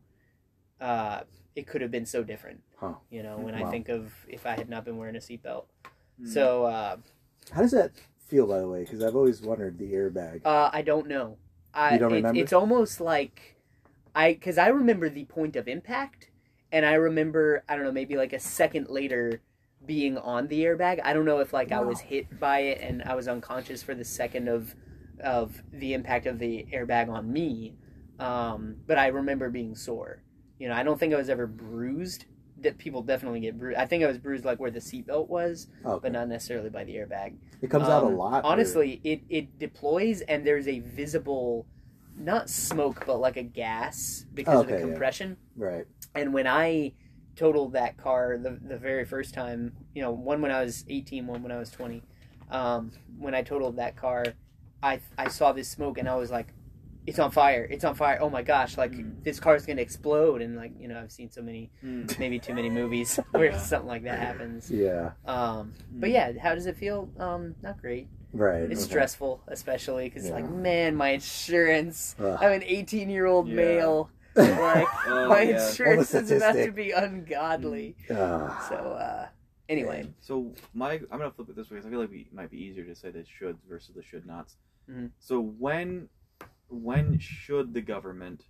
uh, 0.83 1.23
it 1.57 1.67
could 1.67 1.81
have 1.81 1.91
been 1.91 2.05
so 2.05 2.23
different. 2.23 2.61
Huh. 2.77 2.97
You 3.09 3.23
know, 3.23 3.39
when 3.39 3.55
I 3.55 3.71
think 3.71 3.89
of 3.89 4.13
if 4.29 4.45
I 4.45 4.51
had 4.55 4.69
not 4.69 4.85
been 4.85 4.99
wearing 4.99 5.17
a 5.17 5.21
seatbelt. 5.21 5.65
Mhm. 6.21 6.29
So 6.29 6.65
uh, 6.65 6.99
How 7.53 7.63
does 7.63 7.71
that 7.71 7.93
feel, 8.19 8.47
by 8.47 8.59
the 8.61 8.69
way? 8.69 8.85
Because 8.85 9.03
I've 9.03 9.17
always 9.17 9.41
wondered 9.41 9.79
the 9.79 9.95
airbag. 9.95 10.43
uh, 10.45 10.69
I 10.75 10.83
don't 10.83 11.09
know. 11.09 11.39
I, 11.73 11.95
You 11.95 12.01
don't 12.01 12.13
it- 12.13 12.17
remember? 12.17 12.39
It's 12.39 12.53
almost 12.53 13.01
like 13.01 13.57
I 14.15 14.33
because 14.35 14.59
I 14.59 14.69
remember 14.69 15.09
the 15.09 15.25
point 15.25 15.57
of 15.57 15.69
impact, 15.69 16.31
and 16.71 16.85
I 16.85 16.95
remember 16.95 17.65
I 17.69 17.77
don't 17.77 17.85
know 17.85 17.93
maybe 17.93 18.17
like 18.17 18.33
a 18.33 18.39
second 18.41 18.89
later 18.89 19.41
being 19.85 20.17
on 20.19 20.49
the 20.49 20.63
airbag. 20.65 21.01
I 21.05 21.13
don't 21.13 21.25
know 21.25 21.39
if 21.41 21.53
like 21.53 21.73
I 21.73 21.81
was 21.81 22.01
hit 22.01 22.39
by 22.39 22.61
it 22.61 22.81
and 22.81 23.03
I 23.03 23.15
was 23.15 23.27
unconscious 23.29 23.83
for 23.83 23.95
the 23.95 24.05
second 24.05 24.49
of 24.49 24.75
of 25.23 25.63
the 25.73 25.95
impact 25.95 26.27
of 26.27 26.39
the 26.39 26.67
airbag 26.73 27.09
on 27.09 27.33
me, 27.33 27.75
um, 28.19 28.77
but 28.87 28.99
I 28.99 29.09
remember 29.09 29.51
being 29.51 29.75
sore. 29.75 30.23
You 30.59 30.69
know, 30.69 30.75
I 30.75 30.83
don't 30.83 30.99
think 30.99 31.13
I 31.15 31.17
was 31.17 31.29
ever 31.29 31.47
bruised. 31.47 32.27
That 32.61 32.79
people 32.79 33.03
definitely 33.03 33.41
get 33.41 33.59
bruised. 33.59 33.77
I 33.77 33.87
think 33.87 34.05
I 34.05 34.07
was 34.07 34.19
bruised 34.19 34.45
like 34.45 34.61
where 34.61 34.71
the 34.71 34.79
seatbelt 34.79 35.29
was, 35.29 35.67
Oh, 35.85 35.99
but 35.99 36.13
not 36.13 36.29
necessarily 36.29 36.71
by 36.71 36.85
the 36.85 36.95
airbag. 36.95 37.35
it 37.61 37.69
comes 37.71 37.89
out 37.89 38.05
a 38.05 38.07
Um, 38.07 38.17
lot. 38.17 38.45
or- 38.45 38.47
Honestly, 38.47 39.01
it, 39.03 39.23
it 39.29 39.59
deploys 39.59 40.21
and 40.21 40.47
there's 40.47 40.69
a 40.69 40.79
visible, 40.79 41.67
not 42.17 42.51
smoke, 42.51 43.05
but 43.07 43.19
like 43.19 43.37
a 43.37 43.43
gas 43.43 44.27
because 44.35 44.61
of 44.61 44.67
Okay, 44.67 44.75
the 44.75 44.81
yeah. 44.81 44.87
compression. 44.87 45.37
right? 45.57 45.87
And 46.15 46.33
when 46.35 46.47
I 46.47 46.93
totaled 47.37 47.73
that 47.73 47.97
car 47.97 48.39
the, 48.39 48.59
the 48.63 48.77
very 48.77 49.05
first 49.05 49.33
time, 49.35 49.73
you 49.95 50.03
know, 50.03 50.11
one 50.11 50.43
when 50.43 50.51
I 50.51 50.63
was 50.63 50.85
18, 50.89 51.27
one 51.27 51.43
when 51.43 51.53
I 51.53 51.59
was 51.59 51.71
20, 51.71 52.03
um, 52.51 52.93
when 53.19 53.35
I 53.35 53.43
totaled 53.43 53.77
that 53.77 53.97
car, 53.97 54.25
I, 54.83 55.01
I 55.17 55.29
saw 55.29 55.53
this 55.53 55.69
smoke 55.71 55.99
and 55.99 56.09
I 56.09 56.17
was 56.17 56.31
like, 56.31 56.49
it's 57.07 57.19
on 57.19 57.31
fire. 57.31 57.67
It's 57.71 57.85
on 57.85 57.95
fire. 57.95 58.19
Oh 58.21 58.31
my 58.31 58.43
gosh. 58.43 58.77
Like 58.77 58.93
Mm. 58.93 59.25
this 59.25 59.41
car's 59.41 59.65
going 59.67 59.79
to 59.79 59.83
explode. 59.83 60.41
And 60.43 60.57
like, 60.57 60.73
you 60.79 60.87
know, 60.89 61.01
I've 61.01 61.11
seen 61.11 61.31
so 61.31 61.43
many, 61.43 61.71
Mm. 61.85 62.17
maybe 62.19 62.39
too 62.39 62.55
many 62.55 62.71
movies 62.71 63.17
where 63.33 63.47
Yeah. 63.47 63.57
something 63.59 63.89
like 63.89 64.05
that 64.05 64.19
happens. 64.19 64.71
Yeah, 64.71 65.13
Um, 65.25 65.73
but 65.91 66.11
yeah, 66.11 66.33
how 66.41 66.55
does 66.55 66.67
it 66.67 66.77
feel? 66.77 67.09
Um, 67.19 67.55
not 67.63 67.81
great. 67.81 68.09
Right. 68.33 68.63
It's 68.71 68.83
okay. 68.83 68.91
stressful, 68.91 69.43
especially 69.49 70.09
because 70.09 70.27
Yeah. 70.29 70.35
like, 70.35 70.51
man, 70.51 70.97
my 70.97 71.11
insurance. 71.11 72.15
Ugh. 72.19 72.39
I'm 72.41 72.53
an 72.53 72.63
18 72.63 73.11
year 73.11 73.27
old 73.27 73.49
Yeah. 73.49 73.55
male. 73.57 74.11
Like, 74.35 74.89
Oh, 75.07 75.29
my 75.29 75.43
yeah. 75.43 75.69
insurance 75.69 76.15
is 76.15 76.31
about 76.31 76.55
to 76.55 76.73
be 76.73 76.91
ungodly. 76.93 77.97
Ah. 78.11 78.65
So, 78.69 78.75
uh, 78.77 79.29
anyway, 79.69 80.09
So 80.21 80.55
my, 80.73 80.93
I'm 80.95 81.19
gonna 81.19 81.31
flip 81.31 81.51
it 81.51 81.57
this 81.57 81.69
way 81.71 81.77
because 81.77 81.87
I 81.87 81.91
feel 81.91 82.01
like 82.01 82.13
it 82.13 82.33
might 82.33 82.51
be 82.51 82.57
easier 82.59 82.85
to 82.87 82.95
say 82.95 83.11
the 83.11 83.25
shoulds 83.25 83.59
versus 83.69 83.95
the 83.95 84.03
should 84.03 84.25
nots. 84.25 84.57
Mhm. 84.91 85.11
So 85.19 85.39
when, 85.41 86.09
when 86.69 87.19
should 87.19 87.75
the 87.75 87.83
government? 87.83 88.45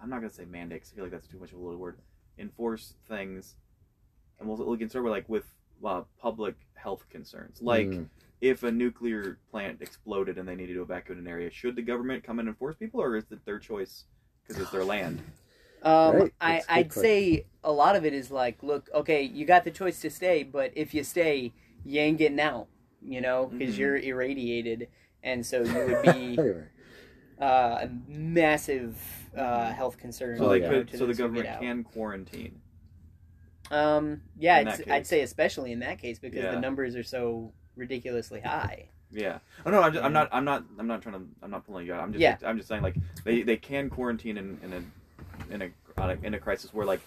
I'm 0.00 0.08
not 0.10 0.18
gonna 0.20 0.30
say 0.30 0.44
mandate 0.44 0.82
'cause 0.82 0.92
I 0.92 0.94
feel 0.94 1.04
like 1.04 1.12
that's 1.12 1.26
too 1.26 1.38
much 1.40 1.52
of 1.52 1.58
a 1.58 1.62
loaded 1.62 1.80
word. 1.80 1.98
Enforce 2.38 2.94
things, 3.08 3.56
and 4.38 4.48
we'll 4.48 4.64
we 4.64 4.78
can 4.78 4.88
start 4.88 5.04
with 5.04 5.10
like 5.10 5.28
with 5.28 5.46
uh, 5.84 6.02
public 6.18 6.54
health 6.74 7.08
concerns, 7.10 7.60
like 7.60 7.88
Mm. 7.88 8.08
If 8.40 8.62
a 8.62 8.70
nuclear 8.72 9.38
plant 9.50 9.82
exploded 9.82 10.38
and 10.38 10.48
they 10.48 10.54
needed 10.56 10.74
to 10.74 10.82
evacuate 10.82 11.18
an 11.20 11.26
area. 11.28 11.50
Should 11.50 11.76
the 11.76 11.82
government 11.82 12.24
come 12.24 12.40
in 12.40 12.48
and 12.48 12.58
force 12.58 12.76
people, 12.76 13.00
or 13.02 13.16
is 13.16 13.24
it 13.30 13.44
their 13.46 13.58
choice 13.58 14.04
because 14.44 14.60
it's 14.60 14.70
their 14.70 14.84
land? 14.84 15.22
um, 15.82 16.22
Right, 16.22 16.32
I, 16.40 16.62
that's 16.62 16.68
a 16.68 16.72
good 16.72 16.88
I'd 16.88 16.92
question. 16.92 17.22
say 17.22 17.46
a 17.64 17.72
lot 17.72 17.96
of 17.96 18.04
it 18.04 18.12
is 18.14 18.30
like, 18.30 18.62
look, 18.62 18.88
okay, 18.94 19.22
you 19.22 19.44
got 19.44 19.64
the 19.64 19.70
choice 19.70 20.00
to 20.00 20.10
stay, 20.10 20.42
but 20.42 20.72
if 20.74 20.94
you 20.94 21.04
stay, 21.04 21.52
you 21.84 22.00
ain't 22.00 22.18
getting 22.18 22.40
out, 22.40 22.68
you 23.02 23.20
know, 23.20 23.46
because 23.56 23.78
Mhm. 23.78 23.78
you're 23.78 23.96
irradiated. 23.96 24.88
And 25.22 25.44
so 25.44 25.62
you 25.64 25.84
would 25.84 26.00
be 26.00 26.42
Anyway, 26.42 26.68
uh, 27.40 27.78
a 27.82 27.90
massive 28.08 28.98
uh, 29.36 29.72
health 29.72 29.98
concern. 29.98 30.38
So 30.38 30.48
they 30.48 30.60
could, 30.60 30.94
so 30.94 31.04
the 31.06 31.14
those 31.14 31.18
who 31.18 31.28
get 31.28 31.32
government 31.32 31.50
can 31.58 31.82
quarantine. 31.82 32.60
Um, 33.70 34.22
yeah, 34.38 34.60
it's, 34.60 34.80
I'd 34.88 35.06
say 35.06 35.22
especially 35.22 35.72
in 35.72 35.80
that 35.80 35.98
case 35.98 36.18
because 36.18 36.46
Yeah. 36.46 36.50
the 36.50 36.56
numbers 36.56 36.94
are 36.94 37.02
so 37.02 37.52
ridiculously 37.76 38.40
high. 38.40 38.86
Yeah. 39.12 39.38
Oh 39.64 39.70
no, 39.70 39.82
I'm, 39.82 39.92
just, 39.92 40.04
I'm 40.04 40.12
not. 40.12 40.28
I'm 40.32 40.44
not. 40.44 40.64
I'm 40.78 40.86
not 40.86 41.00
trying 41.02 41.14
to. 41.14 41.26
I'm 41.42 41.50
not 41.50 41.64
pulling 41.64 41.86
you 41.86 41.94
out. 41.94 42.00
I'm 42.00 42.12
just. 42.12 42.20
Yeah. 42.20 42.36
I'm 42.44 42.56
just 42.56 42.68
saying 42.68 42.82
like 42.82 42.96
they, 43.24 43.42
they 43.42 43.56
can 43.56 43.88
quarantine 43.88 44.36
in, 44.36 44.58
in 44.64 44.72
a 44.72 45.54
in 45.54 45.62
a 45.62 45.70
on 46.00 46.10
a, 46.10 46.14
in 46.26 46.34
a 46.34 46.38
crisis 46.40 46.74
where 46.74 46.84
like 46.84 47.00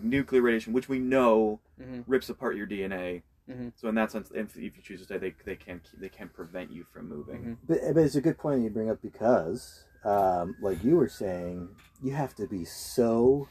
nuclear 0.00 0.42
radiation, 0.42 0.72
which 0.72 0.88
we 0.88 0.98
know 0.98 1.60
Mhm. 1.80 2.04
rips 2.06 2.28
apart 2.28 2.56
your 2.56 2.66
DNA. 2.68 3.22
Mhm. 3.50 3.72
So 3.74 3.88
in 3.88 3.94
that 3.96 4.12
sense, 4.12 4.30
if, 4.34 4.56
if 4.56 4.76
you 4.76 4.82
choose 4.82 5.00
to 5.00 5.04
stay, 5.06 5.18
they 5.18 5.34
they 5.44 5.56
can 5.56 5.80
they 5.98 6.08
can 6.08 6.28
prevent 6.28 6.70
you 6.70 6.84
from 6.92 7.08
moving. 7.08 7.42
Mhm. 7.42 7.56
but, 7.66 7.78
but 7.94 8.02
it's 8.04 8.14
a 8.14 8.20
good 8.20 8.38
point 8.38 8.62
you 8.62 8.70
bring 8.70 8.88
up 8.88 9.02
because, 9.02 9.84
um, 10.04 10.56
like 10.62 10.82
you 10.84 10.96
were 10.96 11.08
saying, 11.08 11.68
you 12.02 12.12
have 12.12 12.34
to 12.36 12.46
be 12.46 12.64
so 12.64 13.48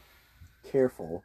careful 0.64 1.22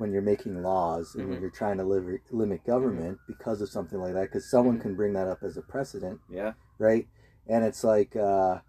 when 0.00 0.10
you're 0.12 0.22
making 0.22 0.62
laws 0.62 1.14
and 1.14 1.28
when 1.28 1.36
Mhm. 1.38 1.40
you're 1.42 1.50
trying 1.50 1.76
to 1.76 1.84
live, 1.84 2.08
limit 2.30 2.64
government 2.64 3.18
because 3.28 3.60
of 3.60 3.68
something 3.68 4.00
like 4.00 4.14
that. 4.14 4.22
Because 4.22 4.50
someone 4.50 4.78
Mhm. 4.78 4.82
can 4.82 4.94
bring 4.96 5.12
that 5.12 5.28
up 5.28 5.42
as 5.42 5.58
a 5.58 5.62
precedent, 5.62 6.20
Yeah. 6.30 6.54
right? 6.78 7.06
And 7.46 7.64
it's 7.66 7.84
like 7.84 8.16
uh, 8.16 8.60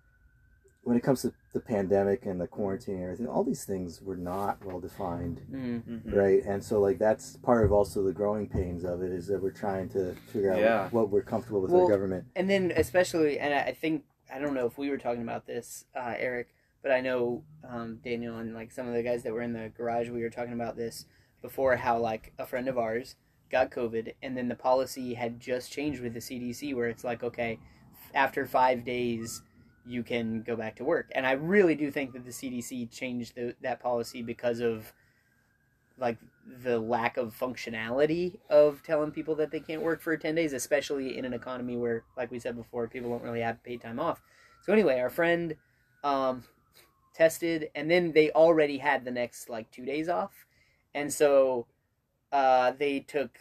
when 0.83 0.97
it 0.97 1.03
comes 1.03 1.21
to 1.21 1.31
the 1.53 1.61
pandemic 1.61 2.25
and 2.25 2.41
the 2.41 2.47
quarantine 2.47 2.95
and 2.95 3.03
everything, 3.05 3.27
all 3.27 3.45
these 3.45 3.63
things 3.63 4.01
were 4.01 4.17
not 4.17 4.65
well 4.65 4.81
defined. 4.81 5.41
Mm. 5.49 5.83
Mhm. 5.83 6.15
right 6.15 6.43
and 6.45 6.61
so 6.63 6.79
like 6.81 6.97
that's 6.97 7.37
part 7.37 7.63
of 7.65 7.71
also 7.71 8.03
the 8.03 8.11
growing 8.13 8.47
pains 8.49 8.83
of 8.83 9.01
it 9.03 9.11
is 9.11 9.27
that 9.27 9.41
we're 9.41 9.51
trying 9.51 9.87
to 9.89 10.13
figure 10.33 10.51
out 10.51 10.59
Yeah. 10.59 10.89
what 10.89 11.09
we're 11.11 11.21
comfortable 11.21 11.61
with 11.61 11.71
Well, 11.71 11.83
our 11.83 11.89
government 11.89 12.25
And 12.35 12.49
then 12.49 12.71
especially, 12.75 13.39
and 13.39 13.53
I 13.53 13.61
I 13.67 13.73
think 13.73 14.03
I 14.33 14.39
don't 14.39 14.53
know 14.53 14.65
if 14.65 14.77
we 14.77 14.89
were 14.89 14.97
talking 14.97 15.21
about 15.21 15.45
this, 15.45 15.85
uh, 15.95 16.15
Eric, 16.17 16.47
but 16.81 16.91
I 16.91 16.99
know 16.99 17.43
um, 17.63 17.99
Daniel 18.03 18.37
and 18.39 18.53
like 18.55 18.71
some 18.71 18.87
of 18.87 18.93
the 18.95 19.03
guys 19.03 19.21
that 19.23 19.31
were 19.33 19.41
in 19.43 19.53
the 19.53 19.69
garage. 19.69 20.09
We 20.09 20.23
were 20.23 20.29
talking 20.31 20.53
about 20.53 20.75
this 20.77 21.05
before. 21.41 21.75
How 21.75 21.97
like 21.97 22.33
a 22.37 22.45
friend 22.45 22.67
of 22.67 22.77
ours 22.77 23.15
got 23.51 23.71
COVID, 23.71 24.13
and 24.21 24.37
then 24.37 24.47
the 24.47 24.55
policy 24.55 25.13
had 25.13 25.39
just 25.39 25.71
changed 25.71 26.01
with 26.01 26.13
the 26.13 26.19
CDC, 26.19 26.75
where 26.75 26.87
it's 26.87 27.03
like, 27.03 27.23
okay, 27.23 27.59
after 28.13 28.45
five 28.45 28.85
days. 28.85 29.41
You 29.83 30.03
can 30.03 30.43
go 30.43 30.55
back 30.55 30.75
to 30.75 30.83
work, 30.83 31.07
and 31.15 31.25
I 31.25 31.31
really 31.31 31.73
do 31.73 31.89
think 31.89 32.13
that 32.13 32.23
the 32.23 32.29
CDC 32.29 32.91
changed 32.91 33.33
the, 33.33 33.55
that 33.63 33.79
policy 33.79 34.21
because 34.21 34.59
of 34.59 34.93
like 36.01 36.17
the 36.63 36.79
lack 36.79 37.15
of 37.17 37.37
functionality 37.37 38.37
of 38.49 38.81
telling 38.83 39.11
people 39.11 39.35
that 39.35 39.51
they 39.51 39.59
can't 39.59 39.81
work 39.81 40.01
for 40.01 40.17
10 40.17 40.35
days 40.35 40.51
especially 40.51 41.17
in 41.17 41.23
an 41.23 41.33
economy 41.33 41.77
where 41.77 42.03
like 42.17 42.31
we 42.31 42.39
said 42.39 42.55
before 42.57 42.87
people 42.87 43.09
don't 43.09 43.21
really 43.21 43.39
have 43.39 43.63
paid 43.63 43.79
time 43.79 43.99
off 43.99 44.21
so 44.63 44.73
anyway 44.73 44.99
our 44.99 45.09
friend 45.09 45.55
um, 46.03 46.43
tested 47.13 47.69
and 47.75 47.89
then 47.89 48.11
they 48.11 48.31
already 48.31 48.79
had 48.79 49.05
the 49.05 49.11
next 49.11 49.49
like 49.49 49.69
two 49.71 49.85
days 49.85 50.09
off 50.09 50.45
and 50.93 51.11
so 51.13 51.65
uh, 52.31 52.71
they 52.71 52.99
took 52.99 53.37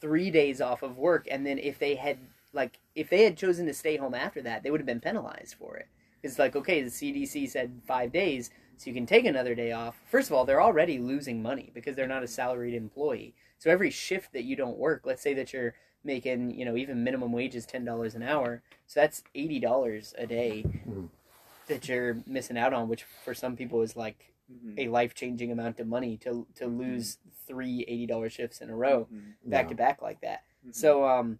three 0.00 0.30
days 0.30 0.60
off 0.60 0.82
of 0.82 0.98
work 0.98 1.26
and 1.30 1.46
then 1.46 1.58
if 1.58 1.78
they 1.78 1.94
had 1.94 2.18
like 2.52 2.78
if 2.94 3.08
they 3.10 3.24
had 3.24 3.36
chosen 3.36 3.66
to 3.66 3.74
stay 3.74 3.96
home 3.96 4.14
after 4.14 4.42
that 4.42 4.62
they 4.62 4.70
would 4.70 4.80
have 4.80 4.86
been 4.86 5.00
penalized 5.00 5.54
for 5.54 5.76
it 5.76 5.88
it's 6.22 6.38
like 6.38 6.54
okay 6.54 6.82
the 6.82 6.90
cdc 6.90 7.48
said 7.48 7.80
five 7.86 8.12
days 8.12 8.50
So 8.76 8.90
you 8.90 8.94
can 8.94 9.06
take 9.06 9.24
another 9.24 9.54
day 9.54 9.70
off. 9.72 9.94
First 10.10 10.30
of 10.30 10.34
all, 10.36 10.44
they're 10.44 10.60
already 10.62 10.98
losing 10.98 11.40
money 11.40 11.70
because 11.74 11.94
they're 11.94 12.08
not 12.08 12.24
a 12.24 12.28
salaried 12.28 12.74
employee. 12.74 13.34
So 13.60 13.70
every 13.70 13.90
shift 13.90 14.32
that 14.32 14.42
you 14.42 14.56
don't 14.56 14.76
work, 14.78 15.02
let's 15.04 15.22
say 15.22 15.32
that 15.34 15.52
you're 15.52 15.74
making, 16.02 16.58
you 16.58 16.64
know, 16.64 16.76
even 16.76 17.04
minimum 17.04 17.30
wage 17.32 17.54
is 17.54 17.66
ten 17.66 17.84
dollars 17.84 18.16
an 18.16 18.24
hour. 18.24 18.62
So 18.88 19.00
that's 19.00 19.22
eighty 19.34 19.60
dollars 19.60 20.12
a 20.18 20.26
day 20.26 20.64
Mhm. 20.88 21.08
that 21.68 21.88
you're 21.88 22.18
missing 22.26 22.58
out 22.58 22.72
on, 22.74 22.88
which 22.88 23.04
for 23.24 23.32
some 23.34 23.56
people 23.56 23.80
is 23.82 23.96
like 23.96 24.33
Mhm. 24.52 24.78
a 24.78 24.88
life 24.88 25.14
changing 25.14 25.50
amount 25.50 25.80
of 25.80 25.86
money 25.86 26.16
to 26.18 26.46
to 26.54 26.66
lose 26.66 27.18
three 27.46 27.84
eighty 27.88 28.06
dollar 28.06 28.28
shifts 28.28 28.60
in 28.60 28.68
a 28.70 28.76
row 28.76 29.08
Mhm. 29.12 29.34
back 29.50 29.64
Yeah. 29.64 29.68
to 29.70 29.74
back 29.74 30.02
like 30.02 30.20
that. 30.20 30.44
Mhm. 30.66 30.74
So 30.74 31.06
um 31.08 31.38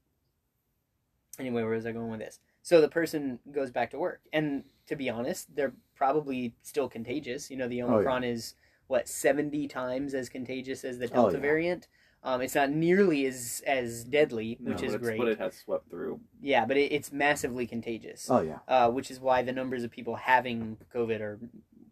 anyway, 1.38 1.62
where 1.62 1.72
was 1.74 1.86
I 1.86 1.92
going 1.92 2.10
with 2.10 2.20
this? 2.20 2.40
So 2.62 2.80
the 2.80 2.88
person 2.88 3.40
goes 3.52 3.70
back 3.70 3.90
to 3.90 3.98
work. 3.98 4.22
And 4.32 4.64
to 4.86 4.96
be 4.96 5.10
honest, 5.10 5.54
they're 5.54 5.74
probably 5.94 6.54
still 6.62 6.88
contagious. 6.88 7.50
You 7.50 7.56
know, 7.56 7.68
the 7.68 7.82
Oh, 7.82 7.86
yeah. 7.88 7.94
Omicron 7.94 8.24
is 8.24 8.54
what, 8.86 9.08
70 9.08 9.66
times 9.68 10.14
as 10.14 10.28
contagious 10.28 10.84
as 10.84 10.98
the 10.98 11.06
Oh, 11.06 11.14
Delta 11.14 11.36
yeah. 11.36 11.42
variant. 11.42 11.88
Um, 12.22 12.40
it's 12.40 12.54
not 12.54 12.70
nearly 12.70 13.26
as 13.26 13.62
as 13.66 14.02
deadly, 14.04 14.56
No, 14.60 14.70
which 14.70 14.80
but 14.80 14.86
is 14.86 14.96
great. 14.96 15.18
But 15.18 15.28
it 15.28 15.38
has 15.38 15.56
swept 15.56 15.90
through. 15.90 16.20
Yeah, 16.40 16.64
but 16.64 16.78
it, 16.78 16.90
it's 16.90 17.12
massively 17.12 17.66
contagious, 17.66 18.30
Oh 18.30 18.40
yeah. 18.40 18.60
uh, 18.66 18.90
which 18.90 19.10
is 19.10 19.20
why 19.20 19.42
the 19.42 19.52
numbers 19.52 19.84
of 19.84 19.90
people 19.90 20.16
having 20.16 20.78
COVID 20.94 21.20
are 21.20 21.38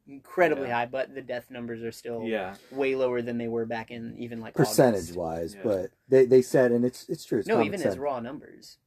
incredibly 0.07 0.69
Yeah. 0.69 0.75
high, 0.75 0.87
but 0.87 1.15
the 1.15 1.23
death 1.23 1.51
numbers 1.51 1.83
are 1.83 1.93
still 1.93 2.23
Yeah. 2.27 2.57
way 2.71 2.95
lower 2.95 3.23
than 3.23 3.39
they 3.39 3.49
were 3.49 3.67
back 3.67 3.91
in 3.91 4.17
even 4.19 4.41
like 4.41 4.55
Percentage 4.55 5.03
August. 5.03 5.17
wise, 5.17 5.55
Yeah. 5.55 5.63
but 5.63 5.91
they 6.09 6.25
they 6.25 6.43
said, 6.43 6.73
and 6.73 6.85
it's 6.85 7.09
it's 7.09 7.25
true. 7.25 7.39
It's 7.39 7.49
No, 7.49 7.55
common 7.55 7.67
even 7.69 7.81
sense. 7.81 7.95
as 7.95 7.99
raw 7.99 8.21
numbers. 8.21 8.79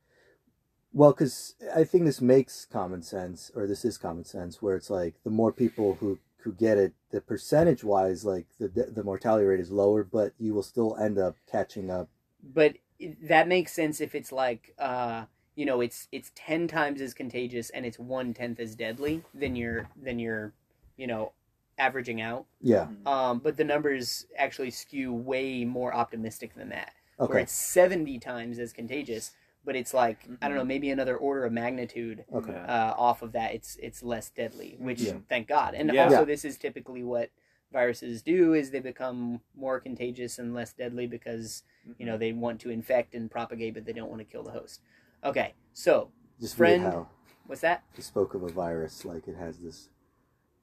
Well, 0.94 1.12
because 1.12 1.56
I 1.76 1.84
think 1.84 2.06
this 2.06 2.22
makes 2.22 2.66
common 2.66 3.02
sense, 3.02 3.52
or 3.54 3.68
this 3.68 3.84
is 3.84 3.98
common 3.98 4.24
sense, 4.24 4.62
where 4.62 4.76
it's 4.78 4.90
like 4.90 5.16
the 5.24 5.30
more 5.30 5.52
people 5.52 5.96
who 5.96 6.20
who 6.38 6.54
get 6.54 6.78
it, 6.78 6.94
the 7.10 7.22
percentage 7.22 7.84
wise, 7.84 8.24
like 8.24 8.46
the 8.60 8.68
the 8.68 9.04
mortality 9.04 9.46
rate 9.46 9.60
is 9.60 9.72
lower, 9.72 10.04
but 10.04 10.34
you 10.40 10.54
will 10.54 10.64
still 10.64 10.96
end 10.98 11.18
up 11.18 11.36
catching 11.52 11.90
up. 11.90 12.08
but 12.44 12.76
that 13.24 13.48
makes 13.50 13.74
sense 13.74 14.00
if 14.00 14.16
it's 14.16 14.32
like 14.32 14.74
uh 14.80 15.26
you 15.56 15.66
know 15.66 15.82
it's 15.82 16.08
it's 16.14 16.32
10 16.34 16.66
times 16.68 17.02
as 17.02 17.14
contagious 17.14 17.70
and 17.72 17.86
it's 17.86 18.00
one 18.00 18.34
tenth 18.34 18.58
as 18.58 18.74
deadly 18.74 19.22
then 19.34 19.54
you're 19.56 19.90
than 20.02 20.18
you're 20.18 20.54
you 20.98 21.08
know 21.08 21.32
averaging 21.78 22.22
out 22.22 22.46
Yeah. 22.62 22.88
Mhm. 22.88 23.08
um 23.08 23.40
but 23.40 23.58
the 23.58 23.64
numbers 23.66 24.26
actually 24.38 24.72
skew 24.72 25.14
way 25.14 25.66
more 25.66 25.94
optimistic 25.94 26.54
than 26.56 26.70
that 26.70 26.94
Okay. 27.20 27.30
where 27.34 27.40
it's 27.40 27.52
70 27.54 28.18
times 28.20 28.60
as 28.60 28.72
contagious 28.74 29.34
but 29.66 29.76
it's 29.76 29.94
like 29.94 30.20
i 30.42 30.48
don't 30.48 30.56
know 30.56 30.64
Mhm. 30.64 30.68
maybe 30.68 30.90
another 30.90 31.18
order 31.18 31.44
of 31.46 31.52
magnitude 31.52 32.24
Okay. 32.34 32.54
Uh, 32.56 32.94
off 32.98 33.22
of 33.22 33.34
that 33.34 33.54
it's 33.54 33.76
it's 33.78 34.02
less 34.04 34.30
deadly 34.30 34.78
which 34.80 35.02
Yeah. 35.02 35.18
thank 35.28 35.48
god 35.48 35.74
and 35.74 35.92
Yeah. 35.94 36.06
also 36.06 36.20
Yeah. 36.20 36.24
this 36.26 36.46
is 36.46 36.58
typically 36.58 37.04
what 37.04 37.30
viruses 37.74 38.22
do 38.22 38.54
is 38.54 38.72
they 38.72 38.80
become 38.80 39.42
more 39.54 39.82
contagious 39.82 40.40
and 40.40 40.54
less 40.54 40.72
deadly 40.72 41.08
because 41.08 41.64
you 41.98 42.06
know 42.06 42.18
they 42.18 42.32
want 42.32 42.62
to 42.62 42.70
infect 42.70 43.14
and 43.16 43.30
propagate 43.30 43.74
but 43.74 43.84
they 43.86 43.92
don't 43.92 44.10
want 44.10 44.20
to 44.20 44.26
kill 44.26 44.44
the 44.44 44.52
host 44.52 44.80
okay 45.26 45.54
so 45.74 46.10
Just 46.40 46.56
friend- 46.56 46.84
weird 46.84 46.94
how 46.94 47.10
what's 47.48 47.62
that 47.62 47.84
you 47.98 48.04
spoke 48.04 48.34
of 48.34 48.44
a 48.44 48.48
virus 48.50 49.04
like 49.04 49.28
it 49.28 49.36
has 49.36 49.60
this 49.60 49.90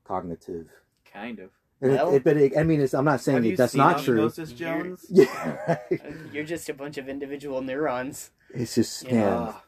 cognitive. 0.05 0.69
kind 1.11 1.39
of. 1.39 1.51
And 1.81 1.93
it- 1.93 2.15
it, 2.15 2.25
but 2.25 2.37
it, 2.37 2.57
I 2.57 2.63
mean, 2.63 2.81
it's, 2.81 2.95
I'm 2.95 3.05
not 3.05 3.21
saying 3.21 3.37
Have 3.37 3.45
you 3.45 3.57
that's 3.57 3.73
seen 3.73 3.81
not 3.81 3.99
true. 4.03 4.25
Osmosis 4.27 4.53
Jones? 4.53 5.05
Yeah, 5.11 5.57
right. 5.69 6.03
you're 6.33 6.45
just 6.45 6.69
a 6.69 6.75
bunch 6.75 6.97
of 6.97 7.09
individual 7.09 7.61
neurons 7.61 8.31
It's 8.55 8.75
just 8.77 9.05
Yeah. 9.05 9.13
man, 9.13 9.33
Ah, 9.33 9.65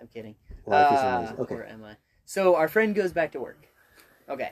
i'm 0.00 0.06
kidding 0.06 0.36
life 0.66 0.92
Uh, 0.92 1.16
amazing. 1.18 1.38
Okay, 1.40 1.54
Or 1.56 1.64
am 1.64 1.84
I? 1.84 1.96
So 2.24 2.54
our 2.54 2.68
friend 2.68 2.94
goes 2.94 3.12
back 3.12 3.32
to 3.32 3.40
work. 3.40 3.66
Okay. 4.28 4.50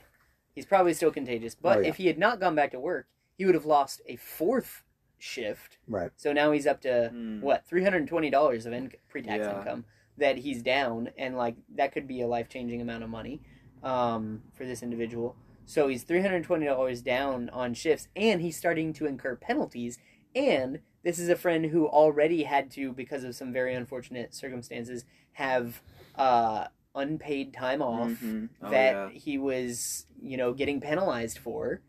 He's 0.54 0.66
probably 0.66 0.92
still 0.94 1.10
contagious, 1.10 1.54
but 1.54 1.78
Oh, 1.78 1.80
yeah. 1.80 1.88
if 1.88 1.96
he 1.96 2.06
had 2.06 2.18
not 2.18 2.38
gone 2.40 2.54
back 2.54 2.70
to 2.72 2.80
work, 2.80 3.06
he 3.36 3.44
would 3.46 3.54
have 3.54 3.64
lost 3.66 4.00
a 4.06 4.16
fourth 4.16 4.82
shift. 5.18 5.78
right. 5.88 6.10
So 6.16 6.32
now 6.32 6.50
he's 6.52 6.66
up 6.66 6.80
to 6.82 7.08
Hmm. 7.12 7.40
what 7.40 7.64
three 7.66 7.82
hundred 7.84 7.98
and 7.98 8.08
twenty 8.08 8.30
dollars 8.30 8.66
of 8.66 8.72
in- 8.72 8.92
pre-tax 9.08 9.44
Yeah. 9.44 9.58
income 9.58 9.84
that 10.18 10.38
he's 10.38 10.62
down, 10.62 11.10
and 11.18 11.36
like 11.36 11.56
that 11.76 11.92
could 11.92 12.06
be 12.06 12.20
a 12.22 12.26
life-changing 12.28 12.80
amount 12.80 13.02
of 13.04 13.10
money 13.10 13.40
um, 13.84 14.42
for 14.54 14.64
this 14.64 14.82
individual. 14.82 15.36
So 15.66 15.88
he's 15.88 16.02
three 16.02 16.20
hundred 16.20 16.36
and 16.36 16.44
twenty 16.44 16.66
dollars 16.66 17.00
down 17.02 17.48
on 17.50 17.74
shifts, 17.74 18.08
and 18.16 18.40
he's 18.42 18.56
starting 18.56 18.92
to 18.94 19.06
incur 19.06 19.36
penalties. 19.36 19.98
And 20.34 20.80
this 21.04 21.18
is 21.18 21.28
a 21.28 21.36
friend 21.36 21.66
who 21.66 21.86
already 21.86 22.42
had 22.42 22.70
to, 22.72 22.92
because 22.92 23.24
of 23.24 23.36
some 23.36 23.52
very 23.52 23.74
unfortunate 23.74 24.34
circumstances, 24.34 25.04
have 25.32 25.80
uh, 26.16 26.66
unpaid 26.94 27.52
time 27.54 27.82
off 27.82 28.10
mhm. 28.10 28.48
Oh, 28.62 28.70
that 28.70 28.92
yeah. 28.92 29.08
he 29.10 29.38
was, 29.38 30.06
you 30.20 30.36
know, 30.36 30.52
getting 30.52 30.80
penalized 30.80 31.38
for. 31.38 31.82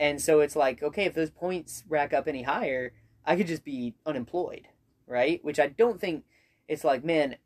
And 0.00 0.20
so 0.20 0.40
it's 0.40 0.56
like, 0.56 0.82
okay, 0.82 1.04
if 1.04 1.14
those 1.14 1.30
points 1.30 1.84
rack 1.88 2.12
up 2.12 2.28
any 2.28 2.42
higher, 2.44 2.92
I 3.24 3.36
could 3.36 3.48
just 3.48 3.64
be 3.64 3.94
unemployed, 4.06 4.68
right? 5.06 5.44
Which 5.44 5.58
I 5.58 5.68
don't 5.68 6.00
think 6.00 6.24
it's 6.68 6.84
like, 6.84 7.04
man, 7.04 7.36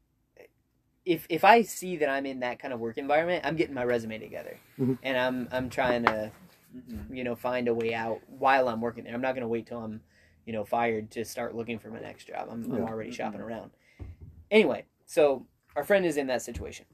if 1.05 1.27
if 1.29 1.45
I 1.45 1.63
see 1.63 1.97
that 1.97 2.09
I'm 2.09 2.27
in 2.27 2.41
that 2.41 2.59
kind 2.59 2.73
of 2.73 2.81
work 2.81 2.99
environment, 2.99 3.45
I'm 3.45 3.57
getting 3.57 3.75
my 3.75 3.85
resume 3.85 4.19
together. 4.19 4.59
Mhm. 4.79 4.99
And 5.03 5.17
I'm 5.19 5.49
I'm 5.51 5.69
trying 5.71 6.05
to, 6.05 6.31
you 7.11 7.25
know, 7.25 7.35
find 7.35 7.69
a 7.69 7.75
way 7.75 7.95
out 7.95 8.21
while 8.29 8.69
I'm 8.69 8.81
working 8.81 9.05
there. 9.05 9.15
I'm 9.15 9.21
not 9.21 9.35
going 9.35 9.43
to 9.43 9.49
wait 9.49 9.67
till 9.67 9.79
I'm, 9.83 10.01
you 10.47 10.53
know, 10.53 10.65
fired 10.65 11.11
to 11.13 11.25
start 11.25 11.55
looking 11.55 11.79
for 11.79 11.89
my 11.91 12.01
next 12.01 12.27
job. 12.27 12.49
I'm, 12.51 12.65
I'm 12.73 12.85
already 12.85 13.11
shopping 13.11 13.41
Mhm. 13.41 13.45
around. 13.47 13.71
Anyway, 14.51 14.85
so 15.07 15.47
our 15.77 15.85
friend 15.85 16.05
is 16.07 16.17
in 16.17 16.27
that 16.29 16.43
situation. 16.43 16.87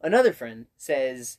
Another 0.00 0.32
friend 0.32 0.66
says, 0.76 1.38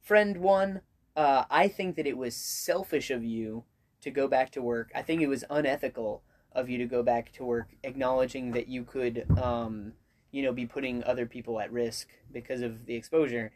Friend 0.00 0.36
one, 0.38 0.82
uh, 1.16 1.44
I 1.50 1.66
think 1.68 1.96
that 1.96 2.06
it 2.06 2.16
was 2.16 2.36
selfish 2.36 3.10
of 3.10 3.24
you 3.24 3.64
to 4.02 4.10
go 4.10 4.28
back 4.28 4.50
to 4.52 4.60
work. 4.62 4.92
I 4.94 5.02
think 5.02 5.22
it 5.22 5.28
was 5.28 5.44
unethical 5.48 6.22
of 6.52 6.68
you 6.68 6.76
to 6.78 6.84
go 6.86 7.02
back 7.02 7.32
to 7.32 7.44
work, 7.44 7.68
acknowledging 7.82 8.52
that 8.52 8.68
you 8.68 8.84
could, 8.84 9.26
um, 9.38 9.94
you 10.34 10.42
know, 10.42 10.52
be 10.52 10.66
putting 10.66 11.04
other 11.04 11.26
people 11.26 11.60
at 11.60 11.72
risk 11.72 12.08
because 12.32 12.60
of 12.60 12.86
the 12.86 12.96
exposure. 12.96 13.52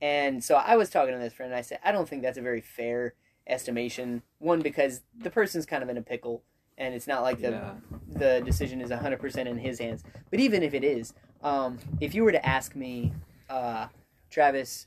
And 0.00 0.42
so 0.42 0.54
I 0.54 0.76
was 0.76 0.88
talking 0.88 1.12
to 1.12 1.20
this 1.20 1.34
friend, 1.34 1.52
and 1.52 1.58
I 1.58 1.60
said, 1.60 1.78
I 1.84 1.92
don't 1.92 2.08
think 2.08 2.22
that's 2.22 2.38
a 2.38 2.42
very 2.42 2.62
fair 2.62 3.12
estimation. 3.46 4.22
One, 4.38 4.62
because 4.62 5.02
the 5.14 5.28
person's 5.28 5.66
kind 5.66 5.82
of 5.82 5.90
in 5.90 5.98
a 5.98 6.02
pickle, 6.02 6.42
and 6.78 6.94
it's 6.94 7.06
not 7.06 7.20
like 7.20 7.42
the 7.42 7.50
Yeah. 7.50 7.74
the 8.08 8.40
decision 8.40 8.80
is 8.80 8.90
100% 8.90 9.46
in 9.46 9.58
his 9.58 9.78
hands. 9.78 10.04
But 10.30 10.40
even 10.40 10.62
if 10.62 10.72
it 10.72 10.82
is, 10.82 11.12
um, 11.42 11.78
if 12.00 12.14
you 12.14 12.24
were 12.24 12.32
to 12.32 12.44
ask 12.46 12.74
me, 12.74 13.12
uh, 13.50 13.88
Travis, 14.30 14.86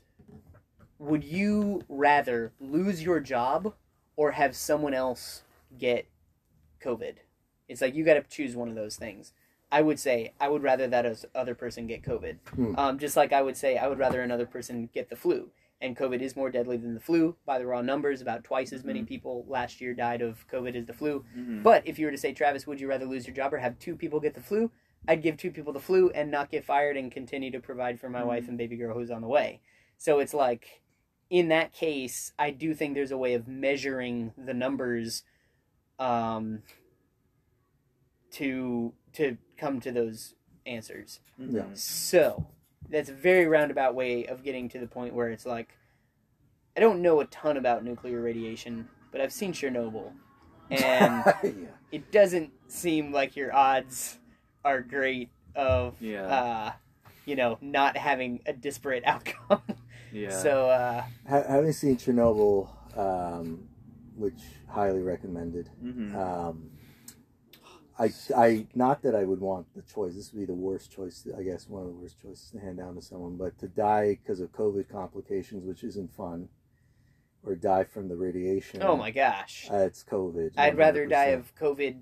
would 0.98 1.22
you 1.22 1.84
rather 1.88 2.52
lose 2.60 3.04
your 3.04 3.20
job 3.20 3.72
or 4.16 4.32
have 4.32 4.56
someone 4.56 4.94
else 4.94 5.44
get 5.78 6.08
COVID? 6.80 7.18
It's 7.68 7.80
like 7.80 7.94
you 7.94 8.04
got 8.04 8.14
to 8.14 8.22
choose 8.22 8.56
one 8.56 8.68
of 8.68 8.74
those 8.74 8.96
things. 8.96 9.32
I 9.70 9.82
would 9.82 9.98
say 9.98 10.32
I 10.40 10.48
would 10.48 10.62
rather 10.62 10.86
that 10.86 11.06
as 11.06 11.26
other 11.34 11.54
person 11.54 11.86
get 11.86 12.02
COVID. 12.02 12.36
Hmm. 12.54 12.74
Um, 12.78 12.98
just 12.98 13.16
like 13.16 13.32
I 13.32 13.42
would 13.42 13.56
say 13.56 13.76
I 13.76 13.88
would 13.88 13.98
rather 13.98 14.20
another 14.22 14.46
person 14.46 14.88
get 14.92 15.08
the 15.10 15.16
flu. 15.16 15.50
And 15.80 15.96
COVID 15.96 16.20
is 16.22 16.36
more 16.36 16.50
deadly 16.50 16.78
than 16.78 16.94
the 16.94 17.00
flu 17.00 17.36
by 17.44 17.58
the 17.58 17.66
raw 17.66 17.82
numbers. 17.82 18.22
About 18.22 18.44
twice 18.44 18.72
as 18.72 18.84
many 18.84 19.02
Mhm. 19.02 19.08
people 19.08 19.44
last 19.48 19.80
year 19.80 19.92
died 19.92 20.22
of 20.22 20.46
COVID 20.48 20.74
as 20.74 20.86
the 20.86 20.94
flu. 20.94 21.24
Mhm. 21.36 21.62
But 21.62 21.86
if 21.86 21.98
you 21.98 22.06
were 22.06 22.12
to 22.12 22.16
say, 22.18 22.32
Travis, 22.32 22.66
would 22.66 22.80
you 22.80 22.88
rather 22.88 23.04
lose 23.04 23.26
your 23.26 23.34
job 23.36 23.52
or 23.52 23.58
have 23.58 23.78
two 23.78 23.94
people 23.96 24.20
get 24.20 24.34
the 24.34 24.40
flu? 24.40 24.70
I'd 25.08 25.22
give 25.22 25.36
two 25.36 25.50
people 25.50 25.72
the 25.72 25.80
flu 25.80 26.10
and 26.10 26.30
not 26.30 26.50
get 26.50 26.64
fired 26.64 26.96
and 26.96 27.12
continue 27.12 27.50
to 27.50 27.60
provide 27.60 28.00
for 28.00 28.08
my 28.08 28.22
Mhm. 28.22 28.26
wife 28.26 28.48
and 28.48 28.56
baby 28.56 28.76
girl 28.76 28.94
who's 28.94 29.10
on 29.10 29.20
the 29.20 29.28
way. 29.28 29.60
So 29.98 30.18
it's 30.20 30.32
like, 30.34 30.80
in 31.28 31.48
that 31.48 31.72
case, 31.72 32.32
I 32.38 32.50
do 32.52 32.72
think 32.72 32.94
there's 32.94 33.10
a 33.10 33.18
way 33.18 33.34
of 33.34 33.46
measuring 33.46 34.32
the 34.38 34.54
numbers 34.54 35.24
um, 35.98 36.62
to 38.30 38.92
to 39.16 39.36
come 39.56 39.80
to 39.80 39.92
those 39.92 40.34
answers. 40.64 41.20
Yeah. 41.38 41.64
So 41.74 42.46
that's 42.88 43.08
a 43.10 43.14
very 43.14 43.46
roundabout 43.46 43.94
way 43.94 44.26
of 44.26 44.42
getting 44.42 44.68
to 44.70 44.78
the 44.78 44.86
point 44.86 45.14
where 45.14 45.28
it's 45.30 45.46
like, 45.46 45.68
I 46.76 46.80
don't 46.80 47.00
know 47.02 47.20
a 47.20 47.24
ton 47.26 47.56
about 47.56 47.84
nuclear 47.84 48.20
radiation, 48.20 48.88
but 49.10 49.20
I've 49.20 49.32
seen 49.32 49.52
Chernobyl, 49.52 50.12
and 50.70 51.24
yeah. 51.42 51.50
it 51.90 52.12
doesn't 52.12 52.50
seem 52.68 53.12
like 53.12 53.34
your 53.36 53.54
odds 53.54 54.18
are 54.64 54.82
great 54.82 55.30
of 55.54 55.94
Yeah. 56.00 56.26
uh, 56.26 56.72
you 57.24 57.34
know 57.36 57.56
not 57.62 57.96
having 57.96 58.40
a 58.46 58.52
disparate 58.52 59.04
outcome. 59.06 59.62
yeah. 60.12 60.30
So 60.30 60.68
uh, 60.68 61.04
Ha- 61.28 61.44
having 61.48 61.72
seen 61.72 61.96
Chernobyl, 61.96 62.68
um, 62.98 63.68
which 64.14 64.40
highly 64.68 65.00
recommended. 65.02 65.70
Mhm. 65.82 66.14
Um, 66.14 66.70
I, 67.98 68.12
I, 68.36 68.66
not 68.74 69.02
that 69.02 69.14
I 69.14 69.24
would 69.24 69.40
want 69.40 69.66
the 69.74 69.82
choice. 69.82 70.14
This 70.14 70.32
would 70.32 70.40
be 70.40 70.44
the 70.46 70.52
worst 70.54 70.90
choice. 70.92 71.26
I 71.38 71.42
guess 71.42 71.66
one 71.68 71.82
of 71.82 71.88
the 71.88 71.94
worst 71.94 72.20
choices 72.20 72.50
to 72.50 72.58
hand 72.60 72.76
down 72.78 72.94
to 72.96 73.02
someone. 73.02 73.36
But 73.36 73.58
to 73.60 73.68
die 73.68 74.18
because 74.22 74.40
of 74.40 74.52
COVID 74.52 74.88
complications, 74.90 75.64
which 75.64 75.82
isn't 75.82 76.14
fun, 76.14 76.48
or 77.42 77.54
die 77.54 77.84
from 77.84 78.08
the 78.08 78.16
radiation. 78.16 78.82
oh 78.82 78.96
my 78.96 79.10
gosh, 79.10 79.68
Uh, 79.72 79.76
it's 79.78 80.04
COVID. 80.04 80.52
I'd 80.58 80.76
rather 80.76 81.06
die 81.06 81.26
of 81.26 81.54
COVID 81.54 82.00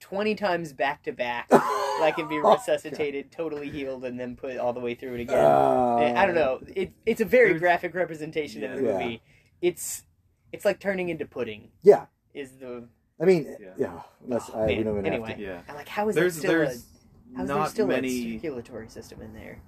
20 0.00 0.34
times 0.34 0.72
back 0.72 1.02
to 1.04 1.12
back. 1.12 1.50
Like 2.00 2.16
and 2.16 2.30
be 2.30 2.38
resuscitated, 2.38 3.30
totally 3.30 3.68
healed, 3.68 4.06
and 4.06 4.18
then 4.18 4.34
put 4.34 4.56
all 4.56 4.72
the 4.72 4.80
way 4.80 4.94
through 4.94 5.16
it 5.16 5.20
again. 5.20 5.36
Uh, 5.36 6.14
I 6.16 6.24
don't 6.24 6.34
know. 6.34 6.60
It, 6.74 6.94
it's 7.04 7.20
a 7.20 7.26
very 7.26 7.58
graphic 7.58 7.94
representation 7.94 8.64
of 8.64 8.78
the 8.78 8.82
Yeah. 8.82 8.92
movie. 8.94 9.22
It's 9.60 10.04
it's 10.50 10.64
like 10.64 10.80
turning 10.80 11.10
into 11.10 11.26
pudding. 11.26 11.68
Yeah. 11.82 12.06
Is 12.32 12.52
the 12.56 12.88
I 13.20 13.24
mean, 13.24 13.56
Yeah. 13.60 13.68
yeah. 13.76 14.02
Unless 14.24 14.50
Oh, 14.54 14.60
I 14.62 14.66
we 14.66 14.74
man. 14.76 14.84
don't 14.84 14.98
even 14.98 15.06
Anyway. 15.12 15.28
have 15.28 15.36
to. 15.38 15.42
Yeah. 15.42 15.62
I'm 15.68 15.74
like 15.76 15.88
how 15.88 16.08
is 16.08 16.14
There's 16.14 16.34
there 16.40 16.40
still 16.40 16.52
there's 16.52 16.86
a 17.34 17.36
how's 17.38 17.48
not 17.48 17.56
there 17.58 17.66
still 17.68 17.84
a 17.86 17.88
many 17.88 18.38
circulatory 18.38 18.88
system 18.88 19.20
in 19.22 19.34
there? 19.34 19.60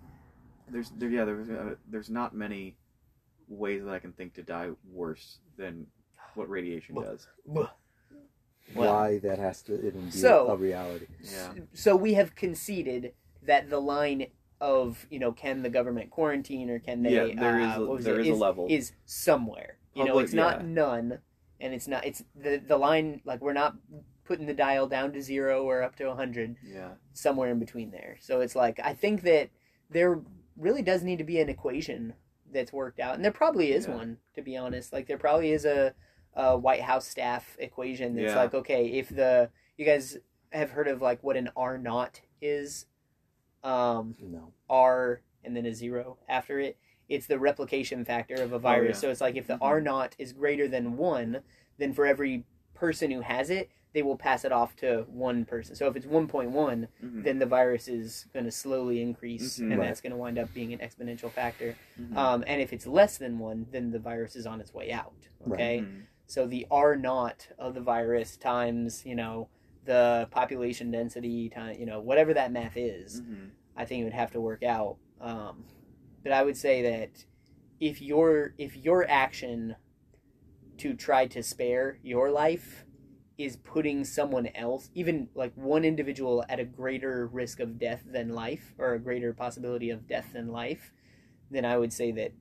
there's 0.68 0.90
there 0.96 1.10
yeah 1.10 1.24
there's 1.26 1.50
uh, 1.50 1.74
there's 1.90 2.08
not 2.08 2.34
many 2.34 2.76
ways 3.48 3.84
that 3.84 3.92
I 3.92 3.98
can 3.98 4.12
think 4.12 4.32
to 4.34 4.42
die 4.42 4.70
worse 4.90 5.38
than 5.58 5.86
what 6.34 6.48
radiation 6.48 6.94
does. 6.94 7.28
Well, 7.44 7.70
Why 8.74 9.18
that 9.18 9.38
has 9.38 9.60
to 9.62 9.74
even 9.86 10.06
be 10.06 10.10
So- 10.12 10.48
a 10.48 10.56
reality? 10.56 11.06
Yeah. 11.20 11.52
So 11.74 11.94
we 11.94 12.14
have 12.14 12.34
conceded 12.34 13.12
that 13.42 13.68
the 13.68 13.80
line 13.80 14.28
of 14.62 15.06
you 15.10 15.18
know 15.18 15.32
can 15.32 15.62
the 15.62 15.68
government 15.68 16.10
quarantine 16.10 16.70
or 16.70 16.78
can 16.78 17.02
they 17.02 17.14
Yeah, 17.14 17.34
there 17.38 17.60
is 17.60 17.66
uh, 17.76 17.80
a- 17.82 17.86
what 17.86 17.96
was 17.96 18.04
there 18.06 18.20
it, 18.20 18.26
is 18.26 18.38
a 18.38 18.40
level. 18.40 18.66
is 18.70 18.92
somewhere. 19.04 19.76
You 19.94 20.04
know, 20.04 20.12
Public- 20.12 20.24
it's 20.24 20.34
not 20.34 20.64
none, 20.64 21.18
and 21.62 21.72
it's 21.72 21.88
not 21.88 22.04
it's 22.04 22.22
the 22.34 22.58
the 22.58 22.76
line 22.76 23.22
like 23.24 23.40
we're 23.40 23.52
not 23.54 23.76
putting 24.24 24.46
the 24.46 24.54
dial 24.54 24.86
down 24.86 25.12
to 25.12 25.22
zero 25.22 25.62
or 25.64 25.82
up 25.82 25.96
to 25.96 26.14
hundred. 26.14 26.56
Yeah. 26.64 26.92
somewhere 27.12 27.50
in 27.50 27.58
between 27.58 27.90
there. 27.90 28.18
So 28.20 28.40
it's 28.40 28.54
like 28.56 28.78
I 28.82 28.92
think 28.94 29.22
that 29.22 29.48
there 29.90 30.20
really 30.56 30.82
does 30.82 31.02
need 31.02 31.18
to 31.18 31.24
be 31.24 31.40
an 31.40 31.48
equation 31.48 32.14
that's 32.52 32.72
worked 32.72 33.00
out, 33.00 33.14
and 33.14 33.24
there 33.24 33.32
probably 33.32 33.72
is 33.72 33.86
Yeah. 33.86 33.94
one 33.94 34.18
to 34.34 34.42
be 34.42 34.56
honest. 34.56 34.92
Like 34.92 35.06
there 35.06 35.18
probably 35.18 35.52
is 35.52 35.64
a, 35.64 35.94
a 36.34 36.58
White 36.58 36.82
House 36.82 37.06
staff 37.06 37.56
equation 37.58 38.14
that's 38.14 38.32
Yeah. 38.34 38.36
like 38.42 38.54
okay, 38.54 38.86
if 38.88 39.08
the 39.08 39.50
you 39.78 39.86
guys 39.86 40.18
have 40.50 40.70
heard 40.72 40.88
of 40.88 41.00
like 41.00 41.22
what 41.22 41.36
an 41.36 41.48
R 41.56 41.78
naught 41.78 42.20
is, 42.40 42.86
um, 43.64 44.16
No. 44.20 44.52
R 44.68 45.22
and 45.44 45.56
then 45.56 45.66
a 45.66 45.74
zero 45.74 46.18
after 46.28 46.58
it. 46.60 46.76
It's 47.12 47.26
the 47.26 47.38
replication 47.38 48.04
factor 48.04 48.36
of 48.42 48.52
a 48.52 48.58
virus. 48.58 48.96
yeah. 48.96 49.00
So 49.02 49.10
it's 49.10 49.20
like 49.20 49.36
if 49.36 49.46
the 49.46 49.54
Mhm. 49.54 49.62
R 49.62 49.80
naught 49.80 50.14
is 50.18 50.32
greater 50.32 50.66
than 50.66 50.96
one, 50.96 51.42
then 51.78 51.92
for 51.92 52.06
every 52.06 52.44
person 52.74 53.10
who 53.10 53.20
has 53.20 53.50
it, 53.50 53.70
they 53.92 54.02
will 54.02 54.16
pass 54.16 54.44
it 54.46 54.52
off 54.52 54.74
to 54.76 55.04
one 55.08 55.44
person. 55.44 55.76
So 55.76 55.86
if 55.88 55.94
it's 55.96 56.06
1.1, 56.06 56.88
Mhm. 57.02 57.24
then 57.24 57.38
the 57.38 57.44
virus 57.46 57.86
is 57.88 58.26
going 58.32 58.46
to 58.46 58.50
slowly 58.50 59.02
increase, 59.02 59.58
Mhm. 59.58 59.70
and 59.72 59.78
Right. 59.78 59.86
that's 59.88 60.00
going 60.00 60.12
to 60.12 60.16
wind 60.16 60.38
up 60.38 60.52
being 60.54 60.72
an 60.72 60.78
exponential 60.78 61.30
factor. 61.30 61.76
Mhm. 62.00 62.16
Um, 62.16 62.44
and 62.46 62.62
if 62.62 62.72
it's 62.72 62.86
less 62.86 63.18
than 63.18 63.38
one, 63.38 63.66
then 63.70 63.90
the 63.90 63.98
virus 63.98 64.34
is 64.34 64.46
on 64.46 64.60
its 64.62 64.72
way 64.72 64.90
out. 64.90 65.12
Right. 65.40 65.52
Okay, 65.52 65.78
Mhm. 65.80 66.06
so 66.26 66.46
the 66.46 66.66
R 66.70 66.96
naught 66.96 67.48
of 67.58 67.74
the 67.74 67.82
virus 67.82 68.38
times 68.38 69.04
you 69.04 69.14
know 69.14 69.48
the 69.84 70.28
population 70.30 70.90
density 70.90 71.48
time 71.50 71.76
you 71.78 71.84
know 71.84 72.00
whatever 72.00 72.32
that 72.32 72.50
math 72.52 72.76
is. 72.76 73.20
I 73.76 73.84
think 73.84 74.00
it 74.00 74.04
would 74.04 74.12
have 74.14 74.30
to 74.32 74.40
work 74.40 74.62
out. 74.62 74.96
Um, 75.20 75.64
but 76.22 76.32
I 76.32 76.42
would 76.42 76.56
say 76.56 76.82
that 76.82 77.24
if 77.80 78.00
your 78.00 78.54
if 78.58 78.76
your 78.76 79.08
action 79.08 79.76
to 80.78 80.94
try 80.94 81.26
to 81.26 81.42
spare 81.42 81.98
your 82.02 82.30
life 82.30 82.84
is 83.38 83.56
putting 83.56 84.04
someone 84.04 84.48
else, 84.54 84.90
even 84.94 85.28
like 85.34 85.52
one 85.54 85.84
individual, 85.84 86.44
at 86.48 86.60
a 86.60 86.64
greater 86.64 87.26
risk 87.26 87.60
of 87.60 87.78
death 87.78 88.02
than 88.06 88.28
life, 88.28 88.74
or 88.78 88.94
a 88.94 88.98
greater 88.98 89.32
possibility 89.32 89.90
of 89.90 90.06
death 90.06 90.30
than 90.32 90.48
life, 90.48 90.92
then 91.50 91.64
I 91.64 91.76
would 91.78 91.92
say 91.92 92.12
that 92.12 92.32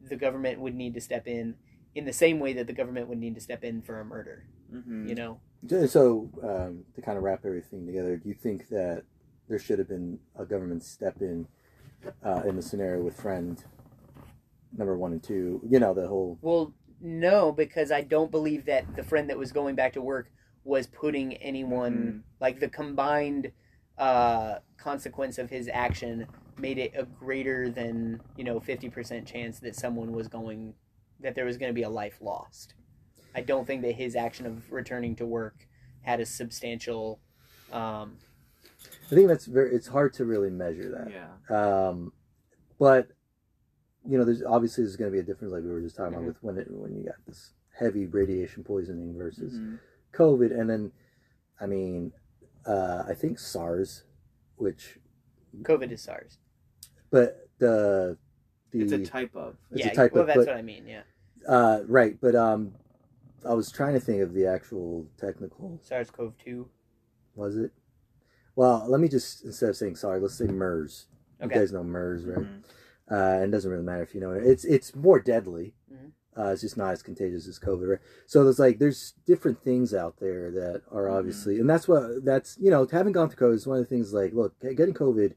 the 0.00 0.16
government 0.16 0.60
would 0.60 0.74
need 0.74 0.94
to 0.94 1.00
step 1.00 1.26
in 1.26 1.56
in 1.94 2.04
the 2.04 2.12
same 2.12 2.38
way 2.38 2.52
that 2.52 2.66
the 2.66 2.72
government 2.72 3.08
would 3.08 3.18
need 3.18 3.34
to 3.34 3.40
step 3.40 3.64
in 3.64 3.82
for 3.82 4.00
a 4.00 4.04
murder. 4.04 4.44
Mhm. 4.72 5.08
You 5.08 5.14
know, 5.14 5.40
So, 5.86 6.30
um, 6.42 6.84
to 6.94 7.02
kind 7.02 7.18
of 7.18 7.24
wrap 7.24 7.44
everything 7.44 7.86
together, 7.86 8.16
do 8.16 8.28
you 8.28 8.34
think 8.34 8.68
that 8.68 9.04
there 9.48 9.58
should 9.58 9.78
have 9.78 9.88
been 9.88 10.18
a 10.36 10.44
government 10.46 10.82
step 10.82 11.20
in 11.20 11.48
uh, 12.24 12.42
in 12.46 12.56
the 12.56 12.62
scenario 12.62 13.02
with 13.02 13.20
friend 13.20 13.64
number 14.76 14.96
one 14.96 15.12
and 15.12 15.22
two? 15.22 15.60
You 15.68 15.80
know, 15.80 15.94
the 15.94 16.06
whole 16.06 16.38
Well, 16.42 16.74
no, 17.00 17.52
because 17.52 17.90
I 17.90 18.02
don't 18.02 18.30
believe 18.30 18.66
that 18.66 18.96
the 18.96 19.02
friend 19.02 19.30
that 19.30 19.38
was 19.38 19.52
going 19.52 19.74
back 19.74 19.92
to 19.94 20.02
work 20.02 20.30
was 20.64 20.86
putting 20.86 21.34
anyone 21.36 22.22
like 22.40 22.60
the 22.60 22.68
combined 22.68 23.52
uh, 23.98 24.56
consequence 24.76 25.38
of 25.38 25.50
his 25.50 25.68
action 25.72 26.26
made 26.58 26.78
it 26.78 26.92
a 26.94 27.04
greater 27.04 27.70
than 27.70 28.20
you 28.36 28.44
know 28.44 28.60
fifty 28.60 28.88
percent 28.88 29.26
chance 29.26 29.60
that 29.60 29.74
someone 29.74 30.12
was 30.12 30.28
going 30.28 30.74
that 31.20 31.34
there 31.34 31.44
was 31.44 31.56
going 31.56 31.70
to 31.70 31.74
be 31.74 31.82
a 31.82 31.88
life 31.88 32.18
lost. 32.20 32.74
I 33.34 33.42
don't 33.42 33.66
think 33.66 33.82
that 33.82 33.94
his 33.94 34.16
action 34.16 34.46
of 34.46 34.70
returning 34.72 35.16
to 35.16 35.26
work 35.26 35.66
had 36.02 36.20
a 36.20 36.26
substantial. 36.26 37.20
Um, 37.72 38.18
I 39.10 39.14
think 39.14 39.28
that's 39.28 39.46
very. 39.46 39.74
It's 39.74 39.88
hard 39.88 40.12
to 40.14 40.24
really 40.24 40.50
measure 40.50 40.90
that. 40.90 41.10
Yeah. 41.10 41.88
Um, 41.88 42.12
but 42.78 43.08
you 44.08 44.16
know, 44.18 44.24
there's 44.24 44.42
obviously 44.42 44.84
there's 44.84 44.96
going 44.96 45.10
to 45.10 45.14
be 45.14 45.20
a 45.20 45.22
difference, 45.22 45.52
like 45.52 45.62
we 45.62 45.70
were 45.70 45.80
just 45.80 45.96
talking 45.96 46.12
Mhm. 46.14 46.16
about, 46.18 46.26
with 46.26 46.42
when 46.42 46.58
it 46.58 46.70
when 46.70 46.94
you 46.96 47.04
got 47.04 47.16
this 47.26 47.52
heavy 47.78 48.06
radiation 48.06 48.64
poisoning 48.64 49.16
versus 49.16 49.54
Mhm. 49.58 49.78
COVID, 50.12 50.58
and 50.58 50.68
then, 50.70 50.92
I 51.60 51.66
mean, 51.66 52.12
uh, 52.66 53.04
I 53.06 53.14
think 53.14 53.38
SARS, 53.38 54.04
which, 54.56 54.98
COVID 55.62 55.90
is 55.92 56.02
SARS. 56.02 56.38
but 57.10 57.48
the 57.58 58.16
the 58.70 58.80
It's 58.82 58.92
a 58.92 59.04
type 59.04 59.34
of. 59.34 59.56
It's 59.72 59.82
a 59.82 59.88
yeah, 59.88 59.92
type 59.92 60.12
well, 60.12 60.20
of- 60.22 60.26
that's 60.28 60.38
but- 60.38 60.46
what 60.46 60.56
I 60.56 60.62
mean. 60.62 60.86
Yeah, 60.86 61.02
uh, 61.48 61.82
right, 61.86 62.16
but 62.20 62.34
um, 62.36 62.74
I 63.44 63.52
was 63.54 63.70
trying 63.72 63.94
to 63.94 64.00
think 64.00 64.22
of 64.22 64.32
the 64.32 64.46
actual 64.46 65.06
technical. 65.18 65.78
SARS-CoV-2. 65.82 66.68
Was 67.34 67.56
it? 67.56 67.72
Well, 68.56 68.84
let 68.88 69.00
me 69.00 69.08
just 69.08 69.44
instead 69.44 69.70
of 69.70 69.76
saying 69.76 69.96
SARS, 69.96 70.22
let's 70.22 70.34
say 70.34 70.46
MERS. 70.46 71.06
You 71.42 71.48
guys 71.48 71.72
know 71.72 71.82
MERS, 71.82 72.24
right? 72.24 72.38
Mhm. 72.38 72.62
uh, 73.10 73.14
and 73.40 73.44
it 73.44 73.50
doesn't 73.50 73.70
really 73.70 73.82
matter 73.82 74.02
if 74.02 74.14
you 74.14 74.20
know 74.20 74.32
it. 74.32 74.44
It's 74.46 74.64
it's 74.64 74.94
more 74.94 75.18
deadly. 75.18 75.74
Mhm. 75.92 76.12
Uh, 76.38 76.50
it's 76.52 76.60
just 76.60 76.76
not 76.76 76.92
as 76.92 77.02
contagious 77.02 77.48
as 77.48 77.58
COVID, 77.58 77.88
right? 77.88 77.98
So 78.26 78.44
there's 78.44 78.58
like 78.58 78.78
there's 78.78 79.14
different 79.26 79.62
things 79.64 79.92
out 79.94 80.18
there 80.20 80.50
that 80.52 80.82
are 80.90 81.06
Mhm. 81.06 81.12
obviously, 81.12 81.58
and 81.58 81.68
that's 81.68 81.88
what 81.88 82.24
that's 82.24 82.56
you 82.58 82.70
know 82.70 82.86
having 82.86 83.12
gone 83.12 83.28
through 83.30 83.48
COVID 83.48 83.54
is 83.54 83.66
one 83.66 83.78
of 83.78 83.84
the 83.84 83.88
things. 83.88 84.12
Like, 84.12 84.32
look, 84.32 84.58
getting 84.60 84.94
COVID, 84.94 85.34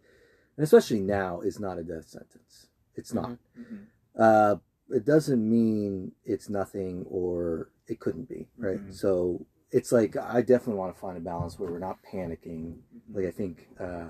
and 0.57 0.63
especially 0.63 0.99
now, 1.01 1.41
is 1.41 1.59
not 1.59 1.79
a 1.79 1.83
death 1.83 2.07
sentence. 2.09 2.67
It's 2.95 3.13
not. 3.13 3.37
Mhm. 3.57 3.85
Uh, 4.15 4.57
it 4.89 5.05
doesn't 5.05 5.49
mean 5.49 6.11
it's 6.25 6.49
nothing 6.49 7.05
or 7.09 7.69
it 7.87 7.99
couldn't 7.99 8.29
be, 8.29 8.47
right? 8.57 8.79
So 8.93 9.45
it's 9.73 9.91
like 9.91 10.15
I 10.15 10.41
definitely 10.41 10.75
want 10.75 10.93
to 10.95 10.99
find 11.01 11.17
a 11.17 11.21
balance 11.21 11.57
where 11.59 11.69
we're 11.69 11.79
not 11.79 11.97
panicking 12.03 12.75
Mhm. 12.75 13.15
like 13.15 13.25
I 13.25 13.31
think 13.31 13.67
uh, 13.79 14.09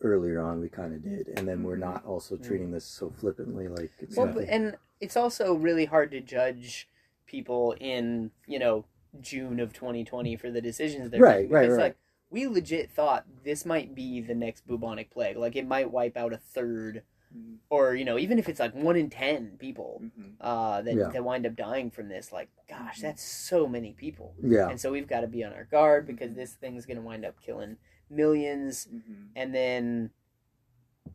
earlier 0.00 0.40
on 0.40 0.60
we 0.60 0.68
kind 0.68 0.94
of 0.94 1.02
did, 1.02 1.28
and 1.36 1.46
then 1.48 1.62
we're 1.62 1.76
not 1.76 2.04
also 2.04 2.36
treating 2.36 2.70
this 2.70 2.84
so 2.84 3.10
flippantly, 3.10 3.68
like 3.68 3.90
it's 3.98 4.16
Well, 4.16 4.26
nothing. 4.26 4.48
and 4.48 4.76
it's 5.00 5.16
also 5.16 5.54
really 5.54 5.86
hard 5.86 6.10
to 6.12 6.20
judge 6.20 6.88
people 7.26 7.74
in 7.80 8.30
you 8.46 8.58
know 8.58 8.84
June 9.20 9.60
of 9.60 9.72
2020 9.72 10.36
for 10.36 10.50
the 10.50 10.60
decisions 10.60 11.10
they're 11.10 11.20
Right, 11.20 11.42
making. 11.42 11.50
right, 11.52 11.62
because, 11.62 11.76
right. 11.76 11.82
Like 11.84 11.96
we 12.30 12.46
legit 12.46 12.90
thought 12.90 13.26
this 13.44 13.64
might 13.64 13.94
be 13.94 14.20
the 14.20 14.34
next 14.34 14.66
bubonic 14.66 15.10
plague. 15.10 15.36
Like 15.36 15.56
it 15.56 15.66
might 15.66 15.90
wipe 15.90 16.16
out 16.16 16.32
a 16.32 16.36
third, 16.38 17.02
Mhm. 17.36 17.56
or 17.68 17.94
you 17.94 18.04
know, 18.04 18.18
even 18.18 18.38
if 18.38 18.48
it's 18.48 18.60
like 18.60 18.74
one 18.74 18.96
in 18.96 19.10
ten 19.10 19.56
people 19.58 20.00
Mhm. 20.04 20.34
uh, 20.40 20.82
that 20.82 20.94
Yeah. 20.94 21.08
that 21.08 21.24
wind 21.24 21.46
up 21.46 21.56
dying 21.56 21.90
from 21.90 22.08
this. 22.08 22.32
Like, 22.32 22.48
gosh, 22.68 23.00
that's 23.00 23.22
so 23.22 23.66
many 23.66 23.92
people. 23.92 24.34
yeah, 24.42 24.68
And 24.70 24.80
so 24.80 24.92
we've 24.92 25.08
got 25.08 25.22
to 25.22 25.26
be 25.26 25.42
on 25.44 25.52
our 25.52 25.64
guard 25.64 26.06
because 26.06 26.34
this 26.34 26.54
thing's 26.54 26.86
going 26.86 26.96
to 26.98 27.02
wind 27.02 27.24
up 27.24 27.40
killing 27.40 27.76
millions 28.10 28.86
Mhm. 28.86 29.28
and 29.34 29.54
then 29.54 30.10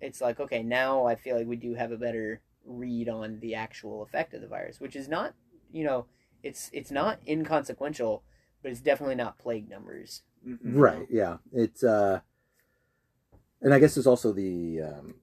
it's 0.02 0.20
like 0.22 0.40
okay 0.40 0.64
now 0.64 1.06
i 1.06 1.16
feel 1.16 1.36
like 1.38 1.48
we 1.48 1.56
do 1.56 1.74
have 1.76 1.91
a 1.91 1.98
better 1.98 2.41
read 2.66 3.08
on 3.08 3.40
the 3.40 3.54
actual 3.56 4.02
effect 4.02 4.34
of 4.34 4.41
the 4.41 4.48
virus 4.48 4.80
which 4.80 4.96
is 4.96 5.08
not 5.08 5.34
you 5.72 5.84
know 5.84 6.06
it's 6.44 6.70
it's 6.74 6.90
not 6.91 7.20
inconsequential 7.28 8.24
but 8.62 8.72
it's 8.72 8.82
definitely 8.82 9.16
not 9.16 9.38
plague 9.38 9.70
numbers 9.70 10.24
right, 10.64 11.06
yeah. 11.12 11.38
It's 11.54 11.84
uh, 11.84 12.22
and 13.62 13.74
I 13.74 13.80
guess 13.80 13.96
there's 13.96 14.08
also 14.08 14.32
the 14.32 14.82
um, 14.82 15.06
like, 15.08 15.16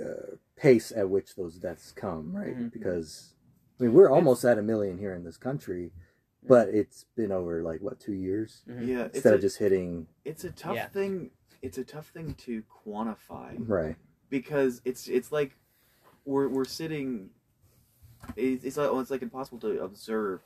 uh, 0.00 0.36
pace 0.56 0.92
at 0.94 1.08
which 1.08 1.34
those 1.34 1.56
deaths 1.56 1.92
come, 1.92 2.34
right? 2.34 2.56
Mhm. 2.56 2.72
Because 2.72 3.34
I 3.78 3.84
mean 3.84 3.92
we're 3.92 4.10
almost 4.10 4.44
at 4.44 4.58
a 4.58 4.62
million 4.62 4.98
here 4.98 5.14
in 5.14 5.24
this 5.24 5.36
country, 5.36 5.92
but 6.46 6.68
it's 6.68 7.04
been 7.16 7.32
over 7.32 7.62
like 7.62 7.80
what 7.80 8.00
two 8.00 8.12
years 8.14 8.62
Mhm. 8.68 8.86
Yeah, 8.88 9.04
it's 9.04 9.16
instead 9.16 9.32
a, 9.32 9.36
of 9.36 9.40
just 9.42 9.58
hitting 9.58 10.06
it's 10.24 10.44
a 10.44 10.50
tough 10.52 10.74
Yeah. 10.76 10.88
thing. 10.88 11.30
It's 11.62 11.78
a 11.78 11.84
tough 11.84 12.08
thing 12.08 12.34
to 12.34 12.62
quantify 12.84 13.56
right. 13.68 13.96
because 14.30 14.80
it's 14.84 15.08
it's 15.08 15.32
like 15.32 15.56
we're 16.24 16.48
we're 16.48 16.64
sitting. 16.64 17.30
It's, 18.34 18.64
it's 18.64 18.76
like 18.76 18.90
well, 18.90 19.00
it's 19.00 19.10
like 19.10 19.22
impossible 19.22 19.58
to 19.60 19.82
observe 19.82 20.40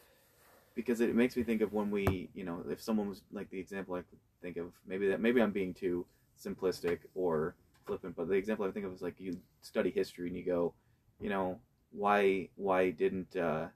because 0.74 1.00
it 1.00 1.14
makes 1.14 1.36
me 1.36 1.42
think 1.42 1.60
of 1.62 1.72
when 1.72 1.90
we 1.90 2.28
you 2.34 2.44
know 2.44 2.62
if 2.68 2.80
someone 2.80 3.08
was 3.08 3.22
like 3.32 3.50
the 3.50 3.58
example 3.58 3.94
I 3.94 4.00
could 4.00 4.18
think 4.42 4.56
of 4.56 4.72
maybe 4.86 5.08
that 5.08 5.20
maybe 5.20 5.40
I'm 5.42 5.50
being 5.50 5.74
too 5.74 6.06
simplistic 6.42 7.00
or 7.14 7.54
flippant 7.90 8.14
but 8.16 8.28
the 8.28 8.34
example 8.34 8.64
I 8.64 8.70
think 8.70 8.86
of 8.86 8.92
is 8.92 9.02
like 9.02 9.18
you 9.18 9.36
study 9.62 9.90
history 9.90 10.28
and 10.28 10.36
you 10.36 10.44
go 10.44 10.72
you 11.20 11.28
know 11.28 11.58
why 11.90 12.48
why 12.54 12.90
didn't 12.90 13.34
uh, 13.36 13.66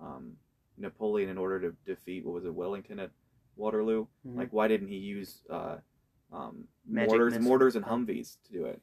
um, 0.00 0.32
Napoleon 0.76 1.30
in 1.30 1.38
order 1.38 1.58
to 1.60 1.74
defeat 1.86 2.24
what 2.26 2.34
was 2.34 2.44
it 2.44 2.54
Wellington 2.54 2.98
at 2.98 3.10
Waterloo. 3.56 4.06
Mhm. 4.26 4.36
Like, 4.36 4.52
why 4.52 4.66
didn't 4.68 4.88
he 4.88 4.96
use 4.96 5.42
uh, 5.48 5.76
um, 6.32 6.64
mortars, 6.84 7.34
missile. 7.34 7.48
mortars, 7.48 7.76
and 7.76 7.84
Humvees 7.84 8.36
to 8.46 8.52
do 8.52 8.64
it? 8.66 8.82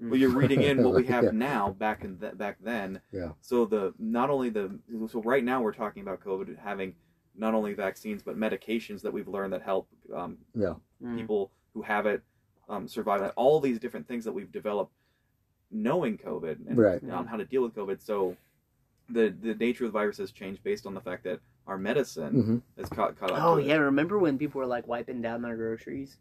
Mm. 0.00 0.10
Well, 0.10 0.18
you're 0.20 0.30
reading 0.30 0.62
in 0.62 0.82
what 0.84 0.94
we 0.94 1.04
have 1.14 1.24
Yeah. 1.24 1.30
now 1.32 1.70
back 1.72 2.04
in 2.04 2.18
th- 2.18 2.38
back 2.38 2.56
then. 2.62 3.00
Yeah. 3.12 3.32
So 3.40 3.66
the 3.66 3.92
not 3.98 4.30
only 4.30 4.48
the 4.50 4.78
so 5.08 5.20
right 5.22 5.44
now 5.44 5.60
we're 5.60 5.74
talking 5.74 6.02
about 6.02 6.20
COVID 6.20 6.56
having 6.58 6.94
not 7.36 7.52
only 7.54 7.74
vaccines 7.74 8.22
but 8.22 8.36
medications 8.38 9.02
that 9.02 9.12
we've 9.12 9.28
learned 9.28 9.52
that 9.52 9.62
help 9.62 9.88
um, 10.14 10.38
Yeah. 10.54 10.74
Mm. 11.02 11.16
people 11.18 11.50
who 11.74 11.82
have 11.82 12.06
it 12.06 12.22
um, 12.68 12.88
survive 12.88 13.22
it. 13.22 13.32
All 13.36 13.60
these 13.60 13.78
different 13.78 14.06
things 14.08 14.24
that 14.24 14.32
we've 14.32 14.50
developed 14.52 14.92
knowing 15.70 16.16
COVID 16.18 16.68
and 16.68 16.78
Right. 16.78 17.02
um, 17.10 17.26
how 17.26 17.36
to 17.36 17.44
deal 17.44 17.62
with 17.62 17.74
COVID. 17.74 18.00
So 18.00 18.36
the 19.10 19.34
the 19.42 19.54
nature 19.54 19.84
of 19.84 19.92
the 19.92 19.98
virus 19.98 20.18
has 20.18 20.32
changed 20.32 20.62
based 20.62 20.86
on 20.86 20.94
the 20.94 21.00
fact 21.00 21.24
that 21.24 21.40
our 21.66 21.76
medicine 21.78 22.32
hmm 22.42 22.58
has 22.80 22.88
caught 22.88 23.18
caught 23.18 23.30
up. 23.32 23.42
Oh 23.42 23.56
to 23.56 23.62
it. 23.62 23.66
yeah, 23.66 23.76
remember 23.76 24.18
when 24.18 24.38
people 24.38 24.60
were 24.60 24.66
like 24.66 24.86
wiping 24.86 25.20
down 25.22 25.42
their 25.42 25.56
groceries 25.56 26.16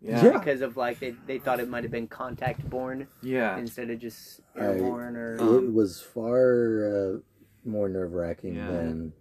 yeah, 0.00 0.24
Yeah. 0.24 0.32
because 0.38 0.60
of 0.60 0.76
like 0.76 0.98
they, 0.98 1.14
they 1.26 1.38
thought 1.38 1.60
it 1.60 1.68
might 1.68 1.82
have 1.84 1.90
been 1.92 2.06
contact 2.08 2.68
borne 2.68 3.06
yeah. 3.22 3.56
instead 3.58 3.90
of 3.90 3.98
just 3.98 4.40
I- 4.56 4.60
airborne 4.60 5.16
or 5.16 5.40
Um, 5.40 5.68
it 5.68 5.72
was 5.72 6.00
far 6.00 7.14
uh, 7.14 7.18
more 7.64 7.88
nerve 7.88 8.12
wracking 8.12 8.56
Yeah. 8.56 8.70
than 8.70 9.12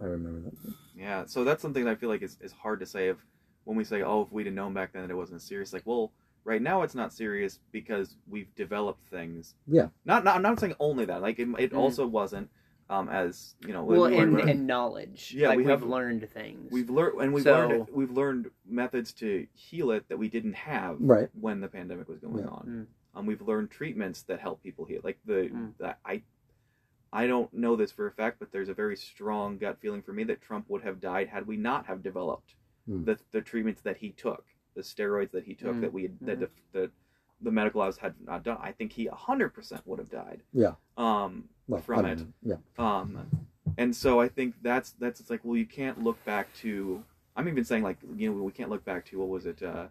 I 0.00 0.04
remember 0.04 0.50
that. 0.50 0.74
Yeah, 0.96 1.26
so 1.26 1.44
that's 1.44 1.62
something 1.62 1.84
that 1.84 1.90
I 1.92 1.94
feel 1.94 2.08
like 2.08 2.22
is, 2.22 2.38
is 2.40 2.52
hard 2.52 2.80
to 2.80 2.86
say 2.86 3.08
if 3.08 3.18
when 3.68 3.76
we 3.76 3.84
say, 3.84 4.02
oh, 4.02 4.22
if 4.22 4.32
we'd 4.32 4.46
have 4.46 4.54
known 4.54 4.72
back 4.72 4.94
then 4.94 5.02
that 5.02 5.10
it 5.10 5.14
wasn't 5.14 5.42
serious. 5.42 5.74
Like, 5.74 5.82
well, 5.84 6.10
right 6.44 6.62
now 6.62 6.80
it's 6.84 6.94
not 6.94 7.12
serious 7.12 7.58
because 7.70 8.16
we've 8.26 8.52
developed 8.54 9.06
things. 9.10 9.56
Yeah. 9.66 9.88
Not, 10.06 10.24
not 10.24 10.36
I'm 10.36 10.42
not 10.42 10.58
saying 10.58 10.74
only 10.80 11.04
that. 11.04 11.20
Like, 11.20 11.38
it, 11.38 11.46
it 11.58 11.72
Mm. 11.72 11.76
also 11.76 12.06
wasn't 12.06 12.48
um, 12.88 13.10
as 13.10 13.56
you 13.66 13.74
know. 13.74 13.84
well 13.84 14.10
we 14.10 14.16
and, 14.16 14.32
weren't- 14.32 14.48
and 14.48 14.66
knowledge. 14.66 15.34
Yeah, 15.36 15.48
like 15.48 15.58
we 15.58 15.64
we 15.64 15.70
have 15.70 15.80
have- 15.80 15.88
learned 15.90 16.26
things. 16.32 16.72
we've 16.72 16.88
learned 16.88 17.20
and 17.20 17.34
we've 17.34 17.44
So- 17.44 17.52
learned 17.68 17.88
we've 17.92 18.10
learned 18.10 18.50
methods 18.66 19.12
to 19.14 19.46
heal 19.52 19.90
it 19.90 20.08
that 20.08 20.16
we 20.16 20.30
didn't 20.30 20.54
have 20.54 20.96
Right. 20.98 21.28
when 21.38 21.60
the 21.60 21.68
pandemic 21.68 22.08
was 22.08 22.18
going 22.20 22.38
Yeah. 22.44 22.46
on. 22.48 22.86
Um, 23.14 23.26
we've 23.26 23.42
learned 23.42 23.70
treatments 23.70 24.22
that 24.22 24.40
help 24.40 24.62
people 24.62 24.86
heal. 24.86 25.02
Like 25.04 25.18
the, 25.26 25.50
Mm. 25.52 25.72
the 25.76 25.94
I 26.06 26.22
I 27.12 27.26
don't 27.26 27.52
know 27.52 27.76
this 27.76 27.92
for 27.92 28.06
a 28.06 28.12
fact, 28.12 28.38
but 28.38 28.50
there's 28.52 28.68
a 28.70 28.74
very 28.74 28.96
strong 28.96 29.58
gut 29.58 29.78
feeling 29.80 30.00
for 30.00 30.14
me 30.14 30.24
that 30.24 30.40
Trump 30.40 30.64
would 30.70 30.82
have 30.82 30.98
died 31.00 31.28
had 31.28 31.46
we 31.46 31.58
not 31.58 31.84
have 31.86 32.02
developed 32.02 32.54
Hmm. 32.88 33.04
the 33.04 33.18
the 33.32 33.40
treatments 33.42 33.82
that 33.82 33.98
he 33.98 34.10
took, 34.10 34.44
the 34.74 34.80
steroids 34.82 35.30
that 35.32 35.44
he 35.44 35.54
took 35.54 35.74
Mm. 35.76 35.80
that 35.82 35.92
we 35.92 36.02
had, 36.02 36.16
that 36.22 36.38
Mhm. 36.38 36.48
the, 36.72 36.80
the 36.80 36.90
the 37.40 37.50
medical 37.52 37.82
labs 37.82 37.98
had 37.98 38.14
not 38.24 38.42
done. 38.42 38.56
I 38.60 38.72
think 38.72 38.90
he 38.92 39.06
100% 39.08 39.80
would 39.86 40.00
have 40.00 40.10
died. 40.10 40.42
Yeah. 40.52 40.72
Um, 40.96 41.48
Well, 41.68 41.80
from 41.80 42.04
I 42.04 42.12
it. 42.12 42.26
Yeah. 42.42 42.56
um, 42.78 43.28
and 43.76 43.94
so 43.94 44.20
I 44.20 44.26
think 44.28 44.56
that's 44.62 44.90
that's 44.92 45.20
it's 45.20 45.30
like 45.30 45.44
well 45.44 45.56
you 45.56 45.66
can't 45.66 46.02
look 46.02 46.22
back 46.24 46.52
to 46.62 47.04
I'm 47.36 47.46
even 47.46 47.64
saying 47.64 47.82
like 47.84 47.98
you 48.16 48.32
know 48.32 48.42
we 48.42 48.50
can't 48.52 48.70
look 48.70 48.84
back 48.84 49.04
to 49.06 49.18
what 49.18 49.28
was 49.28 49.46
it 49.46 49.62
uh, 49.62 49.86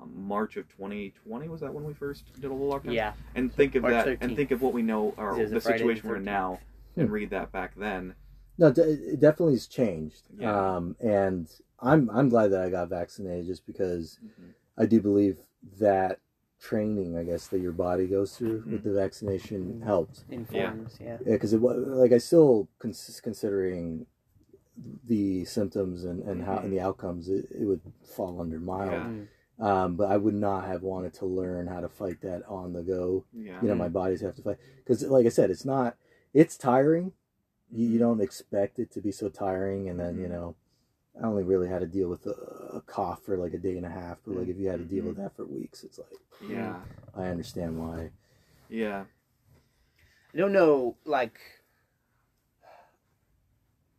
um, 0.00 0.10
March 0.26 0.56
of 0.56 0.68
2020 0.68 1.48
was 1.48 1.60
that 1.60 1.74
when 1.74 1.84
we 1.84 1.92
first 1.92 2.32
did 2.40 2.44
a 2.50 2.54
little 2.54 2.72
lockdown 2.72 2.94
yeah. 2.94 3.12
and 3.34 3.52
think 3.52 3.74
of 3.74 3.82
March 3.82 3.92
that 3.92 4.06
13th. 4.06 4.18
and 4.22 4.36
think 4.36 4.50
of 4.52 4.62
what 4.62 4.72
we 4.72 4.80
know 4.82 5.12
or 5.18 5.36
It 5.36 5.42
was 5.42 5.50
a 5.50 5.54
the 5.54 5.60
Friday 5.60 5.78
the 5.78 5.84
situation 5.84 6.08
we're 6.08 6.16
in 6.16 6.24
now 6.24 6.60
and 6.96 7.10
read 7.10 7.28
that 7.30 7.52
back 7.52 7.74
then 7.76 8.14
No, 8.56 8.68
it 8.68 9.20
definitely 9.20 9.54
has 9.54 9.66
changed. 9.66 10.22
Yeah. 10.38 10.76
Um, 10.76 10.96
and 11.00 11.48
I'm 11.82 12.10
I'm 12.10 12.28
glad 12.28 12.48
that 12.52 12.62
I 12.62 12.70
got 12.70 12.88
vaccinated 12.88 13.46
just 13.46 13.66
because 13.66 14.18
Mhm. 14.22 14.52
I 14.76 14.86
do 14.86 15.00
believe 15.00 15.38
that 15.78 16.18
training, 16.58 17.16
I 17.16 17.24
guess, 17.24 17.48
that 17.48 17.60
your 17.60 17.72
body 17.72 18.06
goes 18.06 18.36
through 18.36 18.62
Mhm. 18.62 18.72
with 18.72 18.82
the 18.84 18.92
vaccination 18.92 19.80
helped. 19.80 20.24
Informs, 20.28 20.98
yeah. 21.00 21.18
Yeah, 21.24 21.32
because 21.32 21.52
it 21.54 21.60
was 21.60 21.78
like 21.86 22.12
I 22.12 22.18
still 22.18 22.68
cons- 22.78 23.20
considering 23.22 24.06
the 25.06 25.44
symptoms 25.44 26.04
and, 26.04 26.22
and 26.22 26.42
how 26.42 26.58
and 26.58 26.72
the 26.72 26.80
outcomes, 26.80 27.28
it, 27.28 27.46
it 27.50 27.64
would 27.64 27.80
fall 28.02 28.40
under 28.40 28.58
mild. 28.58 28.92
Yeah. 28.92 29.08
Mm. 29.08 29.26
Um, 29.58 29.96
but 29.96 30.10
I 30.10 30.16
would 30.16 30.34
not 30.34 30.64
have 30.66 30.82
wanted 30.82 31.12
to 31.14 31.26
learn 31.26 31.66
how 31.66 31.80
to 31.80 31.88
fight 31.88 32.22
that 32.22 32.42
on 32.48 32.72
the 32.72 32.82
go. 32.82 33.24
yeah 33.34 33.60
You 33.60 33.68
know, 33.68 33.74
my 33.74 33.88
bodies 33.90 34.22
have 34.22 34.34
to 34.36 34.42
fight 34.42 34.56
because, 34.78 35.02
like 35.04 35.26
I 35.26 35.30
said, 35.30 35.50
it's 35.50 35.66
not. 35.66 35.96
It's 36.32 36.56
tiring. 36.56 37.12
You, 37.70 37.86
you 37.88 37.98
don't 37.98 38.20
expect 38.22 38.78
it 38.78 38.90
to 38.92 39.00
be 39.02 39.12
so 39.12 39.28
tiring, 39.28 39.88
and 39.88 40.00
then 40.00 40.18
you 40.18 40.26
Mhm. 40.28 40.30
know, 40.30 40.54
I 41.22 41.26
only 41.26 41.42
really 41.42 41.68
had 41.68 41.80
to 41.80 41.86
deal 41.86 42.08
with 42.08 42.26
a, 42.26 42.76
a 42.76 42.80
cough 42.80 43.22
for 43.24 43.36
like 43.36 43.52
a 43.52 43.58
day 43.58 43.76
and 43.76 43.86
a 43.86 43.90
half. 43.90 44.18
But 44.26 44.36
like 44.36 44.48
if 44.48 44.58
you 44.58 44.68
had 44.68 44.78
to 44.78 44.84
deal 44.84 45.04
with 45.04 45.14
mm-hmm. 45.14 45.24
that 45.24 45.36
for 45.36 45.44
weeks, 45.44 45.84
it's 45.84 45.98
like 45.98 46.50
yeah 46.50 46.76
I 47.14 47.24
understand 47.24 47.78
why. 47.78 48.10
yeah 48.68 49.04
I 50.32 50.38
don't 50.38 50.52
know, 50.52 50.96
like, 51.04 51.38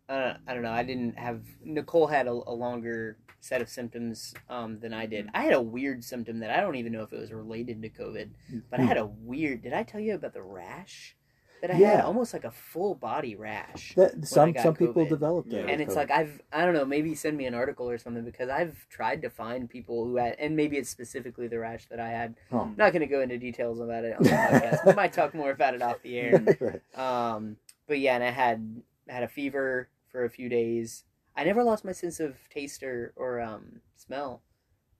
I 0.07 0.19
don't, 0.19 0.37
I 0.47 0.53
don't 0.53 0.63
know. 0.63 0.71
I 0.71 0.83
didn't 0.83 1.17
have 1.17 1.41
Nicole 1.63 2.07
had 2.07 2.27
a, 2.27 2.31
a 2.31 2.53
longer 2.53 3.17
set 3.41 3.61
of 3.61 3.69
symptoms 3.69 4.33
um, 4.49 4.79
than 4.79 4.93
I 4.93 5.05
did. 5.05 5.27
Mm. 5.27 5.31
I 5.33 5.41
had 5.41 5.53
a 5.53 5.61
weird 5.61 6.03
symptom 6.03 6.39
that 6.39 6.51
I 6.51 6.61
don't 6.61 6.75
even 6.75 6.93
know 6.93 7.03
if 7.03 7.11
it 7.11 7.19
was 7.19 7.33
related 7.33 7.81
to 7.81 7.89
COVID, 7.89 8.29
but 8.69 8.79
I 8.79 8.83
hmm. 8.83 8.87
had 8.87 8.97
a 8.97 9.05
weird. 9.05 9.63
Did 9.63 9.73
I 9.73 9.83
tell 9.83 9.99
you 9.99 10.15
about 10.15 10.33
the 10.33 10.41
rash 10.41 11.17
that 11.61 11.71
I 11.71 11.73
had? 11.75 11.81
Yeah. 11.81 12.01
Almost 12.01 12.33
like 12.33 12.43
a 12.43 12.51
full 12.51 12.95
body 12.95 13.35
rash. 13.35 13.93
That 13.95 14.25
some 14.27 14.51
got 14.51 14.63
some 14.63 14.75
people 14.75 15.05
COVID. 15.05 15.09
develop 15.09 15.49
that, 15.49 15.65
Yeah. 15.65 15.71
and 15.71 15.81
it's 15.81 15.93
COVID. 15.93 15.97
like 15.97 16.11
I've 16.11 16.41
I 16.51 16.65
don't 16.65 16.73
know 16.73 16.85
maybe 16.85 17.15
send 17.15 17.37
me 17.37 17.45
an 17.45 17.53
article 17.53 17.89
or 17.89 17.97
something 17.97 18.23
because 18.25 18.49
I've 18.49 18.87
tried 18.89 19.21
to 19.23 19.29
find 19.29 19.69
people 19.69 20.05
who 20.05 20.17
had 20.17 20.35
and 20.39 20.55
maybe 20.55 20.77
it's 20.77 20.89
specifically 20.89 21.47
the 21.47 21.59
rash 21.59 21.87
that 21.89 21.99
I 21.99 22.09
had. 22.09 22.35
Huh. 22.51 22.61
I'm 22.61 22.75
not 22.77 22.91
going 22.93 23.01
to 23.01 23.07
go 23.07 23.21
into 23.21 23.37
details 23.37 23.79
about 23.79 24.03
it 24.03 24.17
on 24.17 24.23
the 24.23 24.29
podcast. 24.29 24.85
we 24.85 24.93
might 24.93 25.13
talk 25.13 25.33
more 25.33 25.51
about 25.51 25.73
it 25.73 25.81
off 25.81 26.01
the 26.01 26.17
air. 26.19 26.43
right. 26.59 26.97
Um, 27.33 27.57
but 27.87 27.99
yeah, 27.99 28.15
and 28.15 28.23
I 28.23 28.31
had 28.31 28.81
had 29.07 29.23
a 29.23 29.27
fever 29.27 29.89
for 30.11 30.25
a 30.25 30.29
few 30.29 30.49
days. 30.49 31.03
I 31.35 31.43
never 31.45 31.63
lost 31.63 31.85
my 31.85 31.93
sense 31.93 32.19
of 32.19 32.35
taste 32.49 32.83
or, 32.83 33.13
or 33.15 33.39
um, 33.39 33.81
smell, 33.95 34.41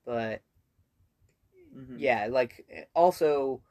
but 0.06 0.42
Mhm. 1.78 1.96
yeah, 1.98 2.28
like 2.30 2.66
also, 2.94 3.62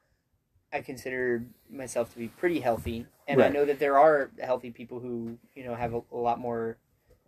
I 0.73 0.81
consider 0.81 1.45
myself 1.69 2.11
to 2.13 2.17
be 2.17 2.27
pretty 2.29 2.59
healthy, 2.59 3.05
and 3.27 3.41
I 3.41 3.49
know 3.49 3.65
that 3.65 3.79
there 3.79 3.97
are 3.99 4.31
healthy 4.41 4.71
people 4.71 4.99
who 4.99 5.37
you 5.55 5.63
know 5.65 5.75
have 5.75 5.93
a, 5.93 6.01
a 6.11 6.17
lot 6.17 6.39
more 6.39 6.77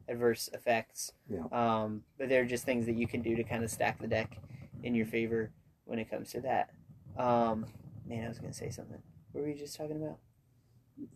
adverse 0.07 0.49
effects. 0.53 1.11
Yeah. 1.29 1.43
Um, 1.51 2.03
but 2.17 2.29
there 2.29 2.41
are 2.41 2.45
just 2.45 2.65
things 2.65 2.85
that 2.85 2.95
you 2.95 3.07
can 3.07 3.21
do 3.21 3.35
to 3.35 3.43
kind 3.43 3.63
of 3.63 3.69
stack 3.71 3.99
the 3.99 4.07
deck 4.07 4.37
in 4.81 4.95
your 4.95 5.05
favor 5.05 5.51
when 5.85 5.99
it 5.99 6.09
comes 6.09 6.31
to 6.31 6.41
that. 6.41 6.71
Um, 7.17 7.65
man, 8.07 8.25
I 8.25 8.27
was 8.29 8.39
gonna 8.39 8.53
say 8.53 8.69
something. 8.69 9.01
What 9.31 9.41
were 9.41 9.49
you 9.49 9.55
just 9.57 9.75
talking 9.75 9.97
about? 9.97 10.17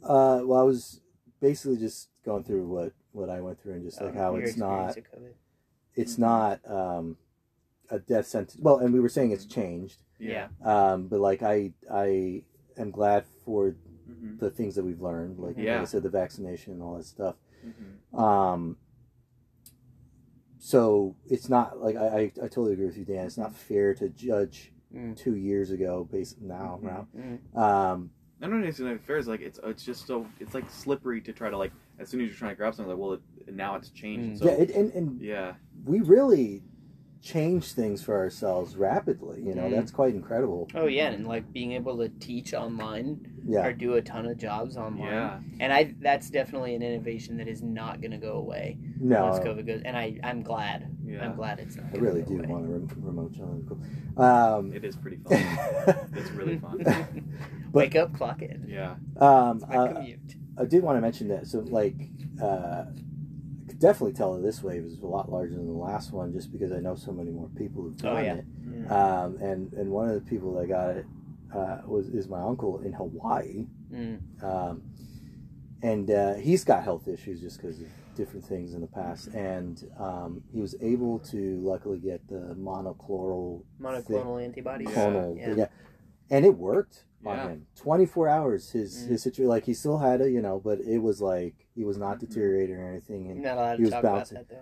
Uh, 0.04 0.46
well, 0.46 0.60
I 0.60 0.64
was 0.64 1.02
basically 1.40 1.78
just 1.78 2.10
going 2.26 2.44
through 2.44 2.66
what 2.68 2.94
what 3.12 3.30
I 3.30 3.42
went 3.42 3.62
through 3.62 3.74
and 3.74 3.84
just 3.84 4.02
like 4.02 4.16
Oh, 4.16 4.18
how 4.18 4.36
it's 4.36 4.58
not 4.58 4.98
experience 4.98 4.98
of 5.14 5.20
COVID. 5.22 5.34
it's 5.96 6.18
not 6.18 6.60
um 6.70 7.18
a 7.90 8.00
death 8.00 8.26
sentence. 8.28 8.58
Well, 8.60 8.78
and 8.78 8.94
we 8.94 9.00
were 9.00 9.10
saying 9.10 9.32
it's 9.32 9.46
changed. 9.46 10.04
yeah 10.20 10.48
Um, 10.64 11.08
but 11.08 11.20
like 11.20 11.44
I 11.44 11.74
I 11.92 12.44
am 12.78 12.92
glad 12.92 13.26
for 13.46 13.76
Mhm. 14.10 14.40
the 14.40 14.50
things 14.50 14.76
that 14.76 14.84
we've 14.86 15.02
learned, 15.02 15.38
like, 15.38 15.58
like 15.58 15.66
Yeah. 15.66 15.82
I 15.82 15.86
said, 15.86 16.02
the 16.04 16.10
vaccination 16.10 16.74
and 16.74 16.82
all 16.82 16.96
that 16.98 17.04
stuff. 17.06 17.36
Mhm. 17.66 18.18
Um, 18.18 18.78
so 20.60 21.16
it's 21.28 21.50
not 21.50 21.80
like 21.82 21.96
I, 21.96 22.08
I, 22.08 22.22
I 22.22 22.48
totally 22.48 22.74
agree 22.74 22.86
with 22.86 22.98
you, 22.98 23.06
Dan. 23.06 23.26
It's 23.26 23.38
not 23.38 23.54
fair 23.56 23.94
to 23.96 24.10
judge 24.10 24.74
Mm. 24.96 25.18
two 25.18 25.36
years 25.36 25.70
ago 25.72 26.08
based 26.10 26.42
now. 26.42 26.80
Mhm. 26.82 27.06
Mm. 27.18 27.40
now. 27.54 27.62
Um, 27.92 28.10
I 28.42 28.48
don't 28.48 28.62
know 28.62 28.68
if 28.68 28.80
it's 28.80 29.04
fair. 29.06 29.18
It's 29.18 29.28
like 29.28 29.42
it's 29.42 29.60
it's 29.62 29.84
just 29.84 30.08
so 30.08 30.26
it's 30.40 30.54
like 30.54 30.70
slippery 30.70 31.20
to 31.22 31.34
try 31.34 31.50
to 31.50 31.58
like 31.58 31.74
as 32.00 32.08
soon 32.08 32.22
as 32.22 32.28
you're 32.28 32.38
trying 32.38 32.52
to 32.52 32.56
grab 32.56 32.74
something 32.74 32.92
like 32.92 32.98
well 33.02 33.14
it, 33.46 33.54
now 33.54 33.76
it's 33.76 33.90
changed. 33.90 34.36
Mm. 34.36 34.40
So 34.40 34.46
yeah, 34.46 34.58
it, 34.64 34.70
and 34.72 34.92
and 34.94 35.20
yeah, 35.22 35.56
we 35.84 36.00
really 36.00 36.64
change 37.22 37.74
things 37.74 38.04
for 38.04 38.16
ourselves 38.16 38.76
rapidly. 38.78 39.42
You 39.42 39.56
know, 39.56 39.64
Mm. 39.64 39.72
that's 39.72 39.92
quite 39.92 40.14
incredible. 40.14 40.68
Oh 40.76 40.86
yeah, 40.88 41.10
and 41.10 41.28
like 41.28 41.52
being 41.52 41.72
able 41.74 41.98
to 41.98 42.10
teach 42.10 42.54
online 42.54 43.20
Yeah, 43.46 43.66
or 43.66 43.74
do 43.74 43.94
a 43.96 44.02
ton 44.02 44.26
of 44.26 44.38
jobs 44.38 44.78
online. 44.78 45.12
yeah, 45.12 45.40
And 45.60 45.74
I 45.74 45.96
that's 46.00 46.30
definitely 46.30 46.76
an 46.76 46.82
innovation 46.84 47.38
that 47.38 47.48
is 47.48 47.62
not 47.64 48.02
going 48.02 48.12
to 48.12 48.18
go 48.18 48.34
away 48.34 48.78
no, 49.00 49.24
once 49.26 49.40
COVID 49.40 49.66
goes. 49.66 49.82
And 49.84 49.98
I 49.98 50.20
I'm 50.24 50.42
glad. 50.44 50.96
yeah. 51.06 51.24
I'm 51.26 51.36
glad 51.36 51.60
it's 51.60 51.76
not. 51.76 51.86
I 51.94 51.98
really 51.98 52.22
go 52.22 52.28
do 52.30 52.38
away. 52.40 52.48
want 52.48 52.66
a 52.66 52.70
rem- 52.70 52.90
remote 52.98 53.32
join. 53.32 53.66
Cool. 53.68 54.24
Um, 54.24 54.74
It 54.74 54.84
is 54.86 54.96
pretty 54.96 55.18
fun. 55.18 55.34
it's 56.16 56.32
really 56.32 56.58
fun. 56.60 56.84
Wake 57.74 57.96
up, 57.96 58.14
clock 58.14 58.42
in. 58.42 58.66
Yeah. 58.68 58.96
um, 59.18 59.58
It's 59.58 59.68
my 59.68 59.76
uh, 59.76 59.94
commute. 59.94 60.36
I 60.58 60.66
did 60.66 60.82
want 60.84 60.98
to 60.98 61.02
mention 61.02 61.28
that. 61.30 61.46
So, 61.48 61.60
like, 61.60 61.96
uh, 62.42 62.86
I 62.88 63.17
could 63.78 63.88
definitely 63.88 64.14
tell 64.14 64.34
that 64.36 64.42
this 64.42 64.64
wave 64.64 64.84
is 64.84 65.00
a 65.00 65.06
lot 65.06 65.32
larger 65.32 65.54
than 65.56 65.68
the 65.68 65.72
last 65.74 66.12
one, 66.12 66.34
just 66.34 66.52
because 66.52 66.72
I 66.72 66.80
know 66.80 66.96
so 66.96 67.12
many 67.12 67.32
more 67.32 67.50
people 67.56 67.84
who've 67.84 67.94
Oh, 68.06 68.16
done 68.16 68.26
yeah. 68.26 68.34
it. 68.36 68.46
Yeah. 68.86 69.22
Um, 69.24 69.38
and 69.38 69.74
and 69.74 69.92
one 69.92 70.10
of 70.10 70.16
the 70.16 70.30
people 70.30 70.54
that 70.56 70.68
got 70.68 70.98
it 70.98 71.06
uh, 71.54 71.82
was 71.86 72.08
is 72.10 72.28
my 72.28 72.42
uncle 72.42 72.80
in 72.82 72.94
Hawaii, 72.94 73.68
Mm. 73.94 74.20
um, 74.44 74.82
and 75.82 76.10
uh, 76.12 76.34
he's 76.36 76.64
got 76.66 76.84
health 76.84 77.08
issues 77.08 77.40
just 77.40 77.58
because 77.62 77.80
of 77.80 77.88
different 78.16 78.44
things 78.46 78.74
in 78.74 78.82
the 78.82 78.88
past, 78.88 79.28
and 79.30 79.90
um, 80.00 80.44
he 80.52 80.60
was 80.60 80.76
able 80.82 81.20
to 81.20 81.60
luckily 81.62 82.00
get 82.00 82.28
the 82.28 82.56
monoclonal 82.60 83.64
Monoclonal 83.80 84.44
antibodies. 84.44 84.90
clonal, 84.90 85.38
Yeah. 85.38 85.54
yeah. 85.56 85.68
And 86.30 86.46
it 86.46 86.58
worked 86.58 87.04
on 87.26 87.38
him. 87.50 87.68
Twenty 87.76 88.06
four 88.06 88.28
hours, 88.30 88.72
his 88.72 88.96
Mm. 89.04 89.08
his 89.10 89.24
situation, 89.24 89.50
like 89.50 89.66
he 89.66 89.74
still 89.74 89.98
had 89.98 90.22
it, 90.22 90.32
you 90.32 90.42
know, 90.42 90.60
but 90.64 90.80
it 90.82 91.00
was 91.00 91.22
like 91.22 91.68
he 91.76 91.84
was 91.84 91.98
not 91.98 92.18
Mhm. 92.18 92.20
deteriorating 92.22 92.76
or 92.78 92.88
anything. 92.90 93.30
And 93.32 93.42
not 93.42 93.58
allowed 93.58 93.78
He 93.80 93.84
was 93.86 93.92
bouncing. 93.92 94.38
about 94.38 94.48
that 94.50 94.50
though. 94.50 94.62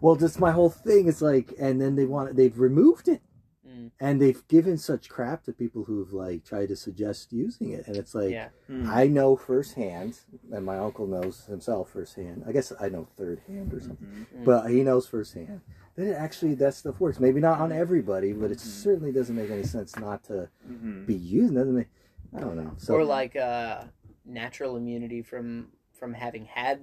Well, 0.00 0.16
just 0.16 0.38
my 0.38 0.52
whole 0.52 0.70
thing. 0.70 1.06
is 1.06 1.22
like, 1.22 1.54
and 1.58 1.80
then 1.80 1.94
they 1.96 2.04
want 2.04 2.36
they've 2.36 2.58
removed 2.58 3.08
it, 3.08 3.22
Mm. 3.66 3.90
and 3.98 4.22
they've 4.22 4.46
given 4.48 4.78
such 4.78 5.08
crap 5.08 5.42
to 5.44 5.52
people 5.52 5.84
who've 5.84 6.12
like 6.12 6.44
tried 6.44 6.68
to 6.68 6.76
suggest 6.76 7.32
using 7.32 7.70
it, 7.70 7.86
and 7.88 7.96
it's 7.96 8.14
like, 8.14 8.30
yeah. 8.30 8.48
Hmm. 8.68 8.86
I 8.88 9.06
know 9.08 9.34
firsthand, 9.36 10.20
and 10.52 10.64
my 10.64 10.78
uncle 10.78 11.06
knows 11.06 11.46
himself 11.46 11.90
firsthand. 11.90 12.44
I 12.46 12.52
guess 12.52 12.72
I 12.80 12.88
know 12.88 13.08
third 13.16 13.40
hand 13.48 13.72
or 13.74 13.80
something, 13.80 14.06
Mhm. 14.06 14.40
Mm. 14.40 14.44
but 14.44 14.70
he 14.70 14.82
knows 14.84 15.06
firsthand 15.08 15.62
that 15.96 16.06
it 16.10 16.14
actually 16.14 16.54
that 16.54 16.74
stuff 16.74 17.00
works. 17.00 17.18
Maybe 17.18 17.40
not 17.40 17.58
on 17.60 17.72
everybody, 17.72 18.32
but 18.32 18.50
it 18.52 18.58
Mhm. 18.58 18.60
certainly 18.84 19.12
doesn't 19.12 19.34
make 19.34 19.50
any 19.50 19.64
sense 19.64 19.96
not 19.96 20.22
to 20.24 20.48
Mhm. 20.68 21.06
be 21.06 21.14
used. 21.14 21.54
Doesn't 21.54 21.74
make, 21.74 21.88
I 22.34 22.40
don't 22.40 22.56
know. 22.56 22.72
So 22.76 22.94
or 22.94 23.04
like 23.04 23.34
uh, 23.34 23.84
natural 24.24 24.76
immunity 24.76 25.22
from 25.22 25.72
from 25.92 26.12
having 26.12 26.44
had 26.44 26.80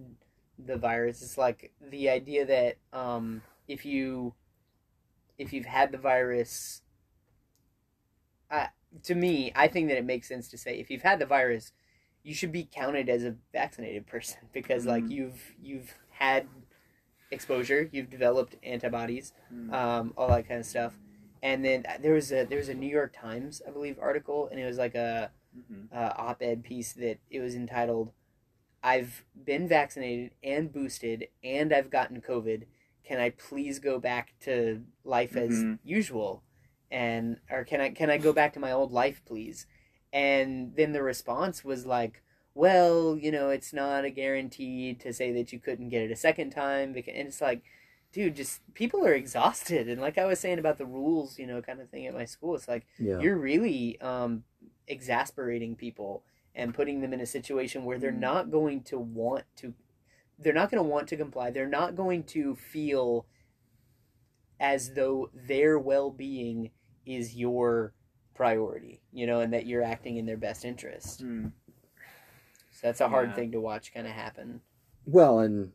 the 0.57 0.76
virus. 0.77 1.22
It's 1.22 1.38
like 1.38 1.72
the 1.80 2.10
idea 2.10 2.45
that 2.45 2.77
um, 2.91 3.41
if 3.68 3.85
you 3.85 4.34
if 5.38 5.53
you've 5.53 5.65
had 5.65 5.91
the 5.91 5.97
virus, 5.97 6.81
I, 8.49 8.69
to 9.03 9.15
me, 9.15 9.51
I 9.55 9.68
think 9.68 9.89
that 9.89 9.97
it 9.97 10.05
makes 10.05 10.27
sense 10.27 10.47
to 10.49 10.57
say 10.57 10.80
if 10.80 10.89
you've 10.89 11.01
had 11.01 11.19
the 11.19 11.26
virus, 11.26 11.72
you 12.23 12.34
should 12.34 12.51
be 12.51 12.65
counted 12.72 13.10
as 13.10 13.23
a 13.23 13.35
vaccinated 13.51 14.07
person 14.07 14.39
because 14.53 14.85
like 14.85 15.05
Mhm. 15.05 15.11
you've 15.11 15.55
you've 15.61 15.93
had 16.10 16.47
exposure, 17.31 17.89
you've 17.91 18.10
developed 18.10 18.55
antibodies, 18.64 19.34
Mhm. 19.53 19.73
um, 19.73 20.14
all 20.18 20.30
that 20.30 20.47
kind 20.47 20.60
of 20.60 20.65
stuff. 20.65 20.99
And 21.41 21.64
then 21.65 21.85
there 22.01 22.14
was 22.14 22.31
a 22.31 22.45
there 22.45 22.60
was 22.60 22.69
a 22.69 22.73
New 22.76 22.89
York 22.89 23.14
Times, 23.14 23.61
I 23.68 23.72
believe, 23.72 23.99
article, 23.99 24.47
and 24.49 24.60
it 24.60 24.65
was 24.65 24.77
like 24.77 24.95
a 24.95 25.31
Mhm. 25.55 25.89
uh, 25.93 26.14
op-ed 26.18 26.64
piece 26.64 26.93
that 26.93 27.19
it 27.30 27.39
was 27.39 27.55
entitled 27.55 28.11
i've 28.84 29.23
been 29.45 29.68
vaccinated 29.68 30.31
and 30.43 30.72
boosted 30.73 31.27
and 31.43 31.73
i've 31.73 31.89
gotten 31.89 32.22
covid 32.22 32.64
can 33.04 33.20
i 33.20 33.30
please 33.30 33.80
go 33.80 34.00
back 34.00 34.34
to 34.40 34.84
life 35.04 35.36
as 35.36 35.52
Mhm. 35.52 35.80
usual 35.84 36.44
and 36.92 37.40
or 37.50 37.64
can 37.64 37.82
i 37.82 37.90
can 37.90 38.10
i 38.10 38.18
go 38.18 38.32
back 38.34 38.54
to 38.54 38.60
my 38.60 38.72
old 38.72 38.92
life 38.92 39.22
please 39.26 39.66
and 40.12 40.76
then 40.76 40.92
the 40.94 41.02
response 41.04 41.64
was 41.66 41.86
like 41.86 42.22
well 42.56 43.18
you 43.18 43.32
know 43.32 43.50
it's 43.50 43.74
not 43.74 44.06
a 44.06 44.10
guarantee 44.12 44.94
to 44.94 45.12
say 45.12 45.32
that 45.32 45.52
you 45.52 45.60
couldn't 45.60 45.90
get 45.90 46.04
it 46.04 46.12
a 46.12 46.16
second 46.16 46.52
time 46.52 46.94
beca- 46.94 47.18
and 47.18 47.28
it's 47.28 47.42
like 47.42 47.64
dude 48.12 48.36
just 48.36 48.62
people 48.76 49.04
are 49.06 49.14
exhausted 49.14 49.90
and 49.90 50.00
like 50.00 50.18
i 50.20 50.26
was 50.26 50.40
saying 50.40 50.60
about 50.60 50.78
the 50.78 50.86
rules 50.86 51.40
you 51.40 51.48
know 51.48 51.62
kind 51.62 51.82
of 51.82 51.90
thing 51.90 52.06
at 52.06 52.14
my 52.14 52.26
school 52.26 52.54
it's 52.56 52.68
like 52.68 52.86
yeah, 53.00 53.20
you're 53.20 53.38
really 53.38 54.00
um, 54.02 54.44
exasperating 54.88 55.76
people 55.76 56.24
and 56.56 56.76
putting 56.76 57.02
them 57.02 57.12
in 57.14 57.20
a 57.20 57.26
situation 57.26 57.84
where 57.84 57.98
they're 57.98 58.12
Mm. 58.12 58.20
not 58.20 58.52
going 58.52 58.84
to 58.84 59.00
want 59.00 59.44
to 59.56 59.74
they're 60.39 60.53
not 60.53 60.69
going 60.72 60.84
to 60.84 60.89
want 60.89 61.07
to 61.07 61.18
comply 61.18 61.51
they're 61.51 61.68
not 61.68 61.95
going 61.95 62.23
to 62.23 62.55
feel 62.55 63.26
as 64.60 64.93
though 64.93 65.30
their 65.34 65.77
well-being 65.80 66.72
is 67.05 67.35
your 67.35 67.93
priority 68.35 69.01
you 69.11 69.27
know 69.27 69.41
and 69.41 69.53
that 69.53 69.65
you're 69.65 69.84
acting 69.84 70.18
in 70.18 70.26
their 70.26 70.38
best 70.38 70.65
interest 70.65 71.22
Hmm. 71.22 71.47
so 72.72 72.88
that's 72.88 73.01
a 73.01 73.10
hard 73.10 73.30
Yeah. 73.30 73.35
thing 73.35 73.51
to 73.51 73.60
watch 73.60 73.93
kind 73.93 74.07
of 74.07 74.14
happen 74.14 74.61
well, 75.05 75.39
and 75.39 75.73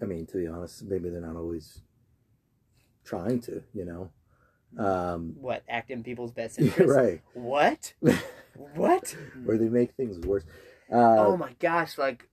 I 0.00 0.04
mean, 0.04 0.26
to 0.26 0.36
be 0.36 0.46
honest, 0.46 0.82
maybe 0.84 1.08
they're 1.08 1.20
not 1.20 1.36
always 1.36 1.80
trying 3.04 3.40
to, 3.42 3.62
you 3.72 3.84
know. 3.84 4.10
Um, 4.76 5.36
what 5.40 5.62
act 5.68 5.90
in 5.90 6.02
people's 6.02 6.32
best 6.32 6.58
yeah, 6.60 6.66
interest 6.66 6.96
right. 6.96 7.22
what 7.32 7.94
what 8.74 9.16
Or 9.46 9.56
they 9.56 9.68
make 9.68 9.92
things 9.92 10.18
worse. 10.26 10.44
Uh, 10.92 11.16
oh 11.20 11.36
my 11.36 11.54
gosh 11.60 11.96
like 11.96 12.28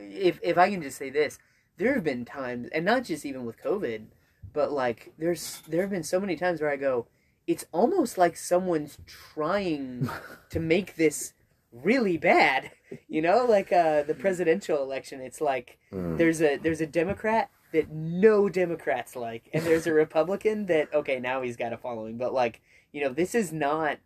if 0.00 0.38
if 0.42 0.58
i 0.58 0.70
can 0.70 0.82
just 0.82 0.98
say 0.98 1.10
this 1.10 1.38
there 1.76 1.94
have 1.94 2.04
been 2.04 2.24
times 2.24 2.68
and 2.72 2.84
not 2.84 3.04
just 3.04 3.24
even 3.24 3.44
with 3.44 3.62
covid 3.62 4.06
but 4.52 4.72
like 4.72 5.12
there's 5.18 5.62
there 5.68 5.82
have 5.82 5.90
been 5.90 6.02
so 6.02 6.20
many 6.20 6.36
times 6.36 6.60
where 6.60 6.70
i 6.70 6.76
go 6.76 7.06
it's 7.46 7.64
almost 7.72 8.18
like 8.18 8.36
someone's 8.36 8.98
trying 9.06 10.08
to 10.50 10.60
make 10.60 10.96
this 10.96 11.32
really 11.72 12.16
bad 12.16 12.70
you 13.08 13.22
know 13.22 13.44
like 13.44 13.72
uh 13.72 14.02
the 14.02 14.14
presidential 14.14 14.82
election 14.82 15.20
it's 15.20 15.40
like 15.40 15.78
mm. 15.92 16.16
there's 16.18 16.40
a 16.42 16.56
there's 16.58 16.80
a 16.80 16.86
democrat 16.86 17.50
that 17.72 17.90
no 17.90 18.48
democrats 18.48 19.14
like 19.14 19.48
and 19.52 19.64
there's 19.64 19.86
a 19.86 19.92
republican 19.92 20.66
that 20.66 20.92
okay 20.92 21.20
now 21.20 21.40
he's 21.42 21.56
got 21.56 21.72
a 21.72 21.76
following 21.76 22.16
but 22.16 22.32
like 22.32 22.60
you 22.92 23.00
know 23.00 23.12
this 23.12 23.34
is 23.34 23.52
not 23.52 23.98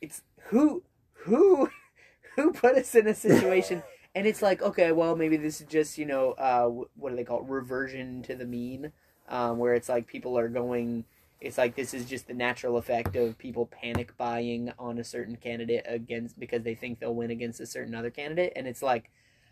it's 0.00 0.22
who 0.48 0.82
who 1.24 1.70
who 2.36 2.52
put 2.52 2.76
us 2.76 2.94
in 2.94 3.06
a 3.06 3.14
situation 3.14 3.82
and 4.16 4.26
it's 4.26 4.42
like 4.42 4.62
okay 4.62 4.90
well 4.90 5.14
maybe 5.14 5.36
this 5.36 5.60
is 5.60 5.66
just 5.68 5.98
you 5.98 6.06
know 6.06 6.32
uh 6.32 6.66
what 6.96 7.10
do 7.10 7.16
they 7.16 7.22
call 7.22 7.40
it 7.40 7.48
reversion 7.48 8.22
to 8.22 8.34
the 8.34 8.46
mean 8.46 8.90
um 9.28 9.58
where 9.58 9.74
it's 9.74 9.88
like 9.88 10.06
people 10.08 10.36
are 10.36 10.48
going 10.48 11.04
it's 11.38 11.58
like 11.58 11.76
this 11.76 11.92
is 11.92 12.06
just 12.06 12.26
the 12.26 12.34
natural 12.34 12.78
effect 12.78 13.14
of 13.14 13.36
people 13.36 13.66
panic 13.66 14.16
buying 14.16 14.72
on 14.78 14.98
a 14.98 15.04
certain 15.04 15.36
candidate 15.36 15.84
against 15.86 16.40
because 16.40 16.62
they 16.62 16.74
think 16.74 16.98
they'll 16.98 17.14
win 17.14 17.30
against 17.30 17.60
a 17.60 17.66
certain 17.66 17.94
other 17.94 18.10
candidate 18.10 18.52
and 18.56 18.66
it's 18.66 18.82
like 18.82 19.10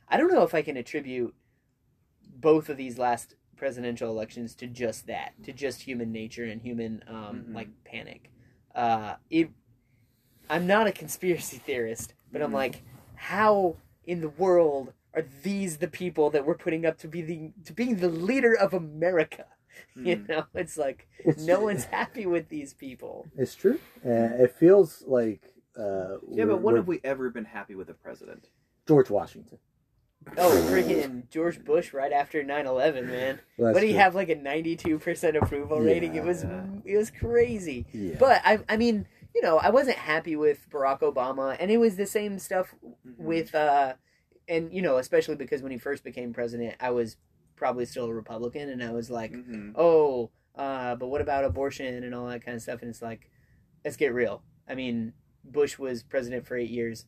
i 0.08 0.16
don't 0.16 0.32
know 0.32 0.42
if 0.42 0.54
i 0.54 0.62
can 0.62 0.78
attribute 0.78 1.34
both 2.36 2.68
of 2.70 2.76
these 2.78 2.98
last 2.98 3.34
presidential 3.56 4.10
elections 4.10 4.54
to 4.54 4.66
just 4.66 5.06
that 5.06 5.32
to 5.44 5.52
just 5.52 5.82
human 5.82 6.10
nature 6.10 6.44
and 6.44 6.62
human 6.62 7.04
um 7.06 7.44
Mhm. 7.48 7.54
like 7.54 7.68
panic 7.84 8.30
uh 8.74 9.14
it 9.30 9.50
i'm 10.48 10.66
not 10.66 10.86
a 10.86 10.92
conspiracy 10.92 11.58
theorist 11.58 12.14
but 12.32 12.40
i'm 12.42 12.50
Mhm. 12.50 12.54
like 12.54 12.82
how 13.14 13.76
in 14.06 14.20
the 14.20 14.28
world 14.28 14.92
are 15.14 15.24
these 15.42 15.78
the 15.78 15.88
people 15.88 16.30
that 16.30 16.44
we're 16.46 16.56
putting 16.56 16.84
up 16.84 16.98
to 16.98 17.08
be 17.08 17.22
the 17.22 17.52
to 17.64 17.72
being 17.72 17.96
the 17.96 18.08
leader 18.08 18.54
of 18.54 18.72
america 18.74 19.46
you 19.96 20.16
Hmm. 20.16 20.26
know 20.30 20.44
it's 20.54 20.76
like 20.76 21.08
It's- 21.20 21.44
no 21.46 21.60
one's 21.60 21.84
happy 21.84 22.26
with 22.26 22.48
these 22.48 22.74
people 22.74 23.26
It's 23.36 23.54
true. 23.54 23.78
Uh, 24.04 24.44
it 24.44 24.52
feels 24.56 25.02
like 25.06 25.42
uh, 25.78 26.18
Yeah, 26.30 26.44
but 26.44 26.60
when 26.60 26.76
have 26.76 26.86
we 26.86 27.00
ever 27.02 27.30
been 27.30 27.46
happy 27.46 27.74
with 27.74 27.88
a 27.90 27.94
president? 27.94 28.46
George 28.86 29.10
Washington. 29.10 29.58
oh 30.38 30.52
freaking 30.70 31.28
george 31.28 31.62
bush 31.64 31.92
right 31.92 32.12
after 32.12 32.42
9-11 32.42 33.06
man 33.08 33.40
Well, 33.58 33.72
what 33.72 33.74
that's 33.74 33.80
do 33.80 33.86
you 33.88 33.92
true. 33.92 34.00
have 34.00 34.14
like 34.14 34.30
a 34.30 34.36
92% 34.36 35.42
approval 35.42 35.80
rating 35.80 36.14
it 36.14 36.24
was 36.24 36.44
Yeah. 36.44 36.62
it 36.84 36.96
was 36.96 37.10
crazy 37.10 37.84
Yeah. 37.92 38.14
but 38.18 38.40
i 38.44 38.58
i 38.68 38.76
mean 38.78 39.06
you 39.34 39.42
know 39.42 39.58
i 39.58 39.70
wasn't 39.70 39.96
happy 39.96 40.36
with 40.36 40.68
barack 40.70 41.00
obama 41.00 41.56
and 41.58 41.70
it 41.70 41.78
was 41.78 41.96
the 41.96 42.06
same 42.06 42.38
stuff 42.38 42.74
Mhm. 42.84 43.16
with 43.18 43.54
uh 43.54 43.94
and 44.48 44.72
you 44.72 44.82
know 44.82 44.96
especially 44.98 45.34
because 45.36 45.62
when 45.62 45.72
he 45.72 45.78
first 45.78 46.04
became 46.04 46.32
president 46.32 46.74
i 46.80 46.90
was 46.90 47.16
probably 47.56 47.84
still 47.84 48.06
a 48.06 48.14
republican 48.14 48.68
and 48.68 48.82
i 48.82 48.90
was 48.92 49.10
like 49.10 49.32
Mhm. 49.32 49.72
oh 49.76 50.30
uh 50.54 50.94
but 50.96 51.08
what 51.08 51.20
about 51.20 51.44
abortion 51.44 52.02
and 52.04 52.14
all 52.14 52.26
that 52.28 52.44
kind 52.44 52.54
of 52.56 52.62
stuff 52.62 52.80
and 52.82 52.90
it's 52.90 53.02
like 53.02 53.30
let's 53.84 53.96
get 53.96 54.12
real 54.14 54.42
i 54.68 54.74
mean 54.74 55.12
bush 55.44 55.78
was 55.78 56.02
president 56.02 56.46
for 56.46 56.56
eight 56.56 56.70
years 56.70 57.06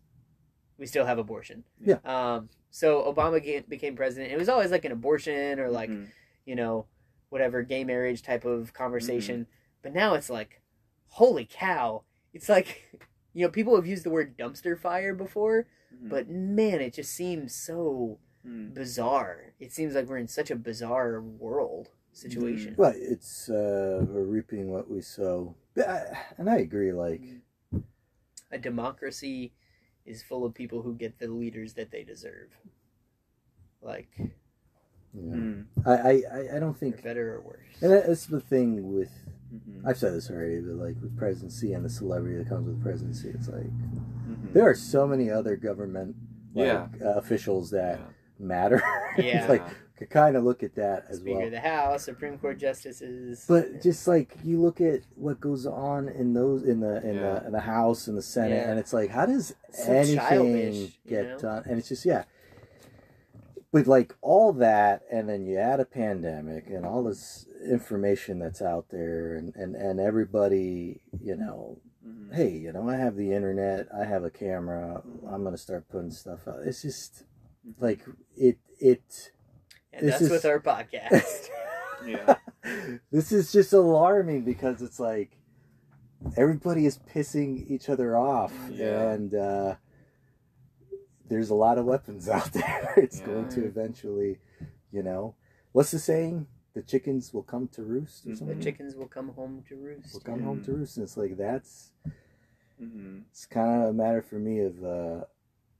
we 0.78 0.86
still 0.86 1.06
have 1.06 1.18
abortion 1.18 1.64
Yeah. 1.80 1.98
um 2.04 2.48
so 2.70 3.02
obama 3.12 3.40
became 3.68 3.96
president 3.96 4.32
it 4.32 4.36
was 4.38 4.48
always 4.48 4.70
like 4.70 4.84
an 4.84 4.92
abortion 4.92 5.58
or 5.60 5.70
like 5.70 5.90
Mhm. 5.90 6.08
you 6.44 6.54
know 6.56 6.86
whatever 7.28 7.62
gay 7.62 7.84
marriage 7.84 8.22
type 8.22 8.44
of 8.44 8.72
conversation 8.72 9.40
Mm-hmm. 9.42 9.50
but 9.82 9.94
now 9.94 10.14
it's 10.14 10.28
like 10.30 10.60
holy 11.08 11.44
cow 11.50 12.02
it's 12.36 12.48
like 12.48 12.68
you 13.34 13.44
know 13.44 13.50
people 13.50 13.74
have 13.76 13.86
used 13.86 14.04
the 14.04 14.10
word 14.10 14.36
dumpster 14.38 14.78
fire 14.78 15.14
before 15.14 15.66
Mhm. 15.94 16.10
but 16.10 16.28
man 16.28 16.80
it 16.80 16.92
just 16.94 17.12
seems 17.14 17.54
so 17.54 18.18
Mhm. 18.46 18.74
bizarre 18.74 19.54
it 19.58 19.72
seems 19.72 19.94
like 19.94 20.06
we're 20.08 20.18
in 20.26 20.28
such 20.28 20.50
a 20.50 20.56
bizarre 20.56 21.20
world 21.20 21.88
situation 22.12 22.74
Well, 22.76 22.94
it's 22.96 23.48
uh, 23.48 24.04
we're 24.08 24.24
reaping 24.36 24.70
what 24.70 24.88
we 24.90 25.00
sow, 25.02 25.54
I- 25.76 26.16
and 26.38 26.48
I 26.48 26.56
agree. 26.58 26.90
Like, 26.92 27.20
a 28.50 28.58
democracy 28.58 29.52
is 30.06 30.22
full 30.22 30.44
of 30.46 30.54
people 30.54 30.80
who 30.82 30.94
get 30.94 31.18
the 31.18 31.28
leaders 31.28 31.74
that 31.74 31.90
they 31.90 32.04
deserve 32.04 32.50
like 33.82 34.08
you 34.18 35.22
know, 35.22 35.36
Mhm. 35.36 35.66
I, 35.86 35.94
I, 36.10 36.12
I- 36.38 36.56
I 36.56 36.58
don't 36.58 36.76
think, 36.78 37.02
better 37.02 37.34
or 37.36 37.40
worse 37.42 37.82
and 37.82 37.92
that's 37.92 38.26
the 38.26 38.40
thing 38.40 38.70
with. 38.96 39.12
Mhm. 39.54 39.82
I've 39.84 39.98
said 39.98 40.12
this 40.14 40.30
already, 40.30 40.60
but 40.60 40.74
like 40.76 40.96
with 41.00 41.16
presidency 41.16 41.72
and 41.72 41.84
the 41.84 41.88
celebrity 41.90 42.36
that 42.38 42.48
comes 42.48 42.66
with 42.66 42.82
presidency, 42.82 43.28
it's 43.30 43.48
like 43.48 43.64
Mhm. 43.66 44.52
there 44.52 44.68
are 44.68 44.74
so 44.74 45.06
many 45.06 45.30
other 45.30 45.56
government 45.56 46.16
like, 46.54 46.66
Yeah. 46.66 46.88
uh, 47.04 47.10
officials 47.14 47.70
that 47.70 47.98
Yeah. 47.98 48.06
matter. 48.38 48.82
Yeah. 49.18 49.40
it's 49.40 49.48
like 49.48 49.62
could 49.96 50.10
kind 50.10 50.36
of 50.36 50.44
look 50.44 50.62
at 50.62 50.74
that 50.74 51.06
as 51.08 51.20
speaker 51.20 51.36
well. 51.38 51.46
of 51.46 51.52
the 51.52 51.60
house 51.60 52.02
supreme 52.04 52.36
court 52.38 52.58
justices 52.58 53.46
But 53.48 53.80
just 53.80 54.06
like 54.06 54.36
you 54.44 54.60
look 54.60 54.78
at 54.82 55.00
what 55.14 55.40
goes 55.40 55.64
on 55.66 56.10
in 56.10 56.34
those 56.34 56.64
in 56.64 56.80
the 56.80 57.00
in 57.02 57.14
Yeah. 57.14 57.38
the 57.40 57.46
in 57.46 57.52
the 57.52 57.60
House 57.60 58.06
and 58.08 58.16
the 58.18 58.20
Senate, 58.22 58.56
Yeah. 58.64 58.70
and 58.70 58.78
it's 58.78 58.92
like, 58.92 59.08
how 59.10 59.24
does 59.24 59.54
So 59.70 59.90
anything 59.92 60.18
childish, 60.18 60.76
you 61.04 61.10
get 61.10 61.26
know? 61.26 61.38
done? 61.38 61.62
And 61.66 61.78
it's 61.78 61.88
just 61.88 62.04
yeah. 62.04 62.24
With 63.76 63.86
like 63.86 64.14
all 64.22 64.54
that, 64.54 65.02
and 65.12 65.28
then 65.28 65.44
you 65.44 65.58
add 65.58 65.80
a 65.80 65.84
pandemic 65.84 66.68
and 66.68 66.86
all 66.86 67.04
this 67.04 67.46
information 67.70 68.38
that's 68.38 68.62
out 68.62 68.86
there, 68.90 69.34
and 69.36 69.54
and 69.54 69.74
and 69.76 70.00
everybody, 70.00 71.02
you 71.22 71.36
know, 71.36 71.78
Mhm. 72.02 72.32
hey, 72.34 72.48
you 72.56 72.72
know, 72.72 72.88
I 72.88 72.96
have 72.96 73.16
the 73.16 73.32
internet, 73.34 73.88
I 73.94 74.04
have 74.06 74.24
a 74.24 74.30
camera, 74.30 75.02
I'm 75.28 75.44
gonna 75.44 75.58
start 75.58 75.90
putting 75.90 76.10
stuff 76.10 76.48
out. 76.48 76.60
It's 76.64 76.80
just 76.80 77.24
like 77.78 78.00
it 78.34 78.56
it 78.80 79.32
And 79.92 80.06
This 80.08 80.12
that's 80.12 80.22
is- 80.22 80.30
with 80.30 80.46
our 80.46 80.58
podcast. 80.60 81.48
Yeah. 82.06 82.36
this 83.10 83.30
is 83.30 83.52
just 83.52 83.74
alarming 83.74 84.44
because 84.44 84.80
it's 84.80 84.98
like 84.98 85.36
everybody 86.34 86.86
is 86.86 86.98
pissing 87.12 87.70
each 87.70 87.90
other 87.90 88.16
off 88.16 88.54
Yeah. 88.70 89.10
and 89.12 89.34
uh, 89.34 89.74
there's 91.28 91.50
a 91.50 91.54
lot 91.54 91.78
of 91.78 91.84
weapons 91.84 92.28
out 92.36 92.52
there 92.52 92.94
it's 92.96 93.20
going 93.20 93.48
to 93.50 93.60
Yeah. 93.62 93.66
eventually 93.68 94.38
you 94.92 95.02
know 95.02 95.34
what's 95.72 95.90
the 95.90 95.98
saying 95.98 96.46
the 96.74 96.82
chickens 96.82 97.32
will 97.34 97.42
come 97.42 97.68
to 97.68 97.82
roost 97.82 98.26
or 98.26 98.30
Mhm. 98.30 98.46
the 98.46 98.62
chickens 98.64 98.94
will 98.94 99.08
come 99.08 99.30
home 99.30 99.64
to 99.68 99.76
roost. 99.76 100.12
will 100.12 100.20
come 100.20 100.40
yeah. 100.40 100.46
home 100.46 100.62
to 100.64 100.72
roost 100.72 100.96
and 100.96 101.04
it's 101.04 101.16
like 101.16 101.36
that's 101.36 101.90
hmm 102.78 103.18
it's 103.30 103.46
kind 103.46 103.82
of 103.82 103.88
a 103.88 103.92
matter 103.92 104.22
for 104.22 104.36
me 104.36 104.60
of 104.60 104.84
uh 104.84 105.24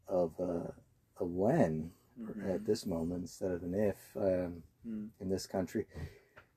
of 0.08 0.32
uh 0.40 0.70
of 1.20 1.30
when 1.30 1.90
Mm-hmm. 2.18 2.50
at 2.50 2.64
this 2.64 2.86
moment 2.86 3.20
instead 3.20 3.50
of 3.50 3.62
an 3.62 3.74
if 3.74 3.96
um, 4.16 4.62
Mm. 4.88 5.08
in 5.20 5.28
this 5.28 5.46
country. 5.46 5.84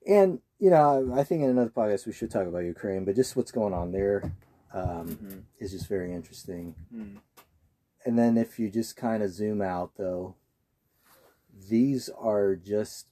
And 0.08 0.40
you 0.58 0.70
know, 0.70 1.12
I 1.14 1.26
think 1.26 1.44
in 1.44 1.50
another 1.50 1.70
podcast 1.70 2.06
we 2.06 2.14
should 2.14 2.32
talk 2.32 2.48
about 2.48 2.60
Ukraine, 2.60 3.04
but 3.04 3.16
just 3.18 3.36
what's 3.36 3.52
going 3.52 3.74
on 3.74 3.92
there 3.92 4.32
um, 4.74 5.08
Mhm. 5.18 5.42
is 5.60 5.72
just 5.72 5.88
very 5.88 6.14
interesting. 6.14 6.76
Mm. 6.96 7.18
And 8.06 8.18
then 8.18 8.38
if 8.38 8.60
you 8.60 8.70
just 8.70 8.96
kind 8.96 9.22
of 9.22 9.32
zoom 9.32 9.62
out, 9.62 9.92
though, 9.98 10.36
these 11.70 12.10
are 12.18 12.56
just 12.56 13.08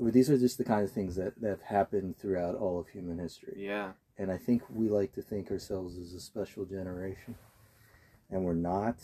these 0.00 0.28
are 0.28 0.38
just 0.38 0.58
the 0.58 0.64
kind 0.64 0.82
of 0.82 0.90
things 0.90 1.16
that 1.16 1.40
that 1.40 1.48
have 1.48 1.62
happened 1.62 2.18
throughout 2.18 2.56
all 2.56 2.80
of 2.80 2.88
human 2.88 3.18
history. 3.18 3.54
Yeah. 3.56 3.92
And 4.18 4.30
I 4.30 4.36
think 4.36 4.62
we 4.68 4.88
like 4.88 5.12
to 5.14 5.22
think 5.22 5.50
ourselves 5.50 5.96
as 5.96 6.12
a 6.12 6.20
special 6.20 6.64
generation, 6.64 7.36
and 8.30 8.44
we're 8.44 8.54
not. 8.54 8.96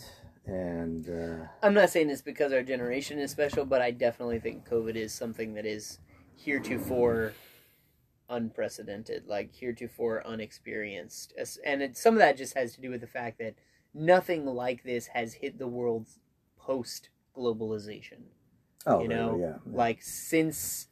And 0.44 1.08
uh, 1.08 1.46
I'm 1.62 1.74
not 1.74 1.90
saying 1.90 2.08
this 2.08 2.22
because 2.22 2.52
our 2.52 2.62
generation 2.62 3.18
is 3.18 3.30
special, 3.30 3.64
but 3.64 3.82
I 3.82 3.90
definitely 3.90 4.40
think 4.40 4.68
COVID 4.68 4.96
is 4.96 5.12
something 5.12 5.54
that 5.54 5.66
is 5.66 5.98
heretofore 6.34 7.34
unprecedented, 8.30 9.26
like 9.26 9.54
heretofore 9.54 10.26
unexperienced. 10.26 11.34
And 11.64 11.82
it, 11.82 11.96
some 11.96 12.14
of 12.14 12.18
that 12.20 12.36
just 12.36 12.54
has 12.54 12.74
to 12.74 12.80
do 12.80 12.90
with 12.90 13.00
the 13.00 13.06
fact 13.06 13.38
that 13.38 13.54
nothing 13.98 14.46
like 14.46 14.82
this 14.84 15.08
has 15.08 15.34
hit 15.34 15.58
the 15.58 15.66
world 15.66 16.08
post 16.56 17.10
globalization. 17.36 18.22
oh, 18.86 19.02
You 19.02 19.08
right, 19.08 19.16
know, 19.16 19.38
yeah, 19.40 19.58
Like 19.72 20.02
since 20.02 20.88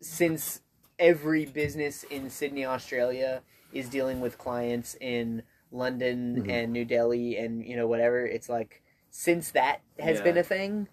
since 0.00 0.60
every 0.98 1.46
business 1.46 2.04
in 2.04 2.30
Sydney, 2.30 2.64
Australia 2.64 3.42
is 3.72 3.88
dealing 3.88 4.20
with 4.20 4.38
clients 4.38 4.94
in 5.00 5.42
London 5.72 6.36
Mhm. 6.36 6.48
and 6.50 6.72
New 6.72 6.84
Delhi 6.84 7.36
and 7.36 7.64
you 7.66 7.76
know 7.76 7.86
whatever, 7.86 8.24
it's 8.26 8.48
like 8.48 8.82
since 9.10 9.50
that 9.52 9.80
has 9.98 10.18
Yeah. 10.18 10.24
been 10.24 10.36
a 10.38 10.42
thing, 10.42 10.88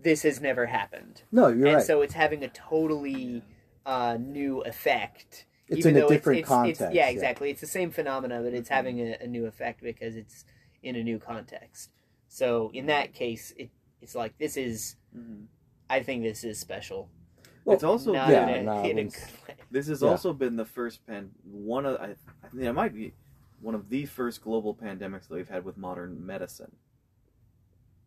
this 0.00 0.22
has 0.22 0.40
never 0.40 0.66
happened. 0.66 1.22
no, 1.32 1.48
you're 1.48 1.68
and 1.68 1.76
right. 1.76 1.86
so 1.86 2.02
it's 2.02 2.14
having 2.14 2.42
a 2.44 2.48
totally 2.48 3.42
uh, 3.84 4.16
new 4.20 4.60
effect. 4.62 5.46
It's 5.68 5.80
even 5.80 5.96
in 5.96 6.04
a 6.04 6.08
different 6.08 6.40
it's, 6.40 6.48
context. 6.48 6.80
It's, 6.80 6.94
yeah, 6.94 7.08
exactly. 7.08 7.50
It's 7.50 7.60
the 7.60 7.66
same 7.66 7.90
phenomena, 7.90 8.40
but 8.42 8.54
it's 8.54 8.68
Mhm. 8.68 8.74
having 8.74 9.00
a, 9.00 9.16
a 9.20 9.26
new 9.26 9.46
effect 9.46 9.82
because 9.82 10.16
it's 10.16 10.44
in 10.82 10.96
a 10.96 11.02
new 11.02 11.18
context. 11.18 11.90
So 12.28 12.70
in 12.72 12.86
that 12.86 13.12
case, 13.14 13.52
it 13.56 13.70
it's 14.00 14.14
like 14.14 14.36
this 14.38 14.56
is. 14.56 14.96
Mhm. 15.16 15.46
I 15.88 16.02
think 16.02 16.22
this 16.22 16.44
is 16.44 16.58
special. 16.58 17.08
Well, 17.64 17.74
it's 17.74 17.84
also 17.84 18.12
Not 18.12 18.28
yeah, 18.28 18.48
in, 18.48 18.60
a, 18.60 18.62
no, 18.62 18.84
in 18.84 18.98
a 18.98 19.04
good 19.04 19.12
way. 19.48 19.54
This 19.70 19.88
has 19.88 20.02
Yeah. 20.02 20.08
also 20.08 20.32
been 20.32 20.56
the 20.56 20.64
first 20.64 21.04
pan 21.06 21.30
one 21.44 21.86
of 21.86 21.96
I, 22.00 22.14
I 22.44 22.48
think 22.48 22.62
it 22.62 22.72
might 22.72 22.94
be 22.94 23.12
one 23.60 23.74
of 23.74 23.88
the 23.88 24.06
first 24.06 24.42
global 24.42 24.74
pandemics 24.74 25.28
that 25.28 25.34
we've 25.34 25.48
had 25.48 25.64
with 25.64 25.76
modern 25.76 26.24
medicine. 26.24 26.76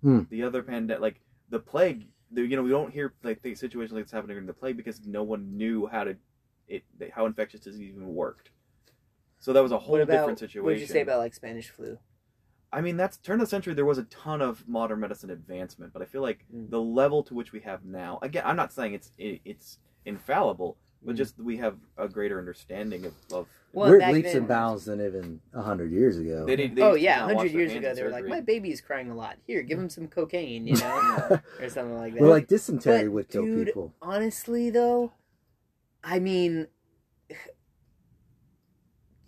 Hmm. 0.01 0.21
The 0.29 0.43
other 0.43 0.63
pandemic, 0.63 1.01
like 1.01 1.19
the 1.49 1.59
plague, 1.59 2.07
the, 2.31 2.45
you 2.45 2.55
know, 2.55 2.63
we 2.63 2.69
don't 2.69 2.93
hear 2.93 3.13
like 3.23 3.41
the 3.41 3.55
situations 3.55 3.93
like 3.93 4.05
this 4.05 4.11
happening 4.11 4.35
during 4.35 4.47
the 4.47 4.53
plague 4.53 4.77
because 4.77 5.05
no 5.05 5.23
one 5.23 5.57
knew 5.57 5.87
how 5.87 6.03
to 6.05 6.15
it 6.69 6.83
how 7.13 7.25
infectious 7.25 7.61
disease 7.61 7.89
even 7.89 8.13
worked. 8.15 8.51
So 9.39 9.53
that 9.53 9.63
was 9.63 9.71
a 9.71 9.79
whole 9.79 9.95
about 9.99 10.07
different 10.11 10.39
situation. 10.39 10.63
what 10.63 10.71
did 10.73 10.81
you 10.81 10.87
say 10.87 11.01
about 11.01 11.19
like 11.19 11.33
Spanish 11.33 11.69
flu? 11.69 11.97
I 12.71 12.81
mean, 12.81 12.97
that's 12.97 13.17
turn 13.17 13.35
of 13.35 13.47
the 13.47 13.49
century. 13.49 13.73
There 13.73 13.85
was 13.85 13.97
a 13.97 14.03
ton 14.03 14.41
of 14.41 14.67
modern 14.67 14.99
medicine 14.99 15.31
advancement, 15.31 15.91
but 15.91 16.01
I 16.01 16.05
feel 16.05 16.21
like 16.21 16.45
Mm. 16.53 16.69
the 16.69 16.79
level 16.81 17.23
to 17.23 17.33
which 17.33 17.51
we 17.51 17.61
have 17.61 17.83
now. 17.83 18.19
Again, 18.21 18.43
I'm 18.45 18.55
not 18.55 18.71
saying 18.71 18.93
it's 18.93 19.11
it, 19.17 19.41
it's 19.43 19.79
infallible, 20.05 20.77
but 21.03 21.15
Mm. 21.15 21.17
just 21.17 21.39
we 21.39 21.57
have 21.57 21.77
a 21.97 22.07
greater 22.07 22.37
understanding 22.37 23.05
of. 23.05 23.13
of 23.33 23.47
Well, 23.73 23.89
we're 23.89 24.11
leaps 24.11 24.29
then- 24.33 24.37
and 24.39 24.47
bounds 24.47 24.85
than 24.85 24.99
even 25.03 25.41
hundred 25.55 25.91
years 25.91 26.17
ago. 26.19 26.45
They 26.45 26.55
did- 26.57 26.75
they 26.75 26.81
oh 26.83 26.93
yeah, 26.95 27.19
not 27.25 27.35
hundred 27.37 27.53
years 27.53 27.73
ago 27.73 27.95
they 27.95 28.03
were 28.03 28.09
like, 28.09 28.23
surgery. 28.25 28.29
my 28.37 28.41
baby's 28.41 28.81
crying 28.81 29.09
a 29.09 29.15
lot. 29.15 29.37
Here, 29.47 29.61
give 29.63 29.79
him 29.79 29.89
some 29.89 30.07
cocaine, 30.07 30.67
you 30.67 30.73
know, 30.77 31.39
or 31.59 31.69
something 31.69 31.97
like 31.97 32.13
that. 32.13 32.21
Well, 32.21 32.29
like 32.31 32.47
dysentery 32.47 33.03
But, 33.05 33.11
would 33.13 33.29
kill 33.29 33.45
dude, 33.45 33.67
people. 33.67 33.93
honestly 34.01 34.69
though 34.69 35.13
i 36.03 36.19
mean 36.19 36.67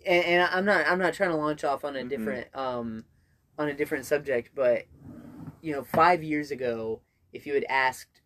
and, 0.06 0.24
and 0.24 0.42
i'm 0.52 0.64
not 0.64 0.86
i'm 0.86 0.98
not 0.98 1.14
trying 1.14 1.30
to 1.30 1.36
launch 1.36 1.64
off 1.64 1.84
on 1.84 1.96
a 1.96 2.00
Mhm. 2.00 2.08
different 2.08 2.56
um 2.56 3.04
on 3.58 3.68
a 3.68 3.74
different 3.74 4.06
subject 4.06 4.50
but 4.54 4.84
you 5.60 5.72
know 5.72 5.84
five 5.84 6.22
years 6.22 6.50
ago 6.50 7.00
if 7.32 7.46
you 7.46 7.54
had 7.54 7.64
asked 7.68 8.20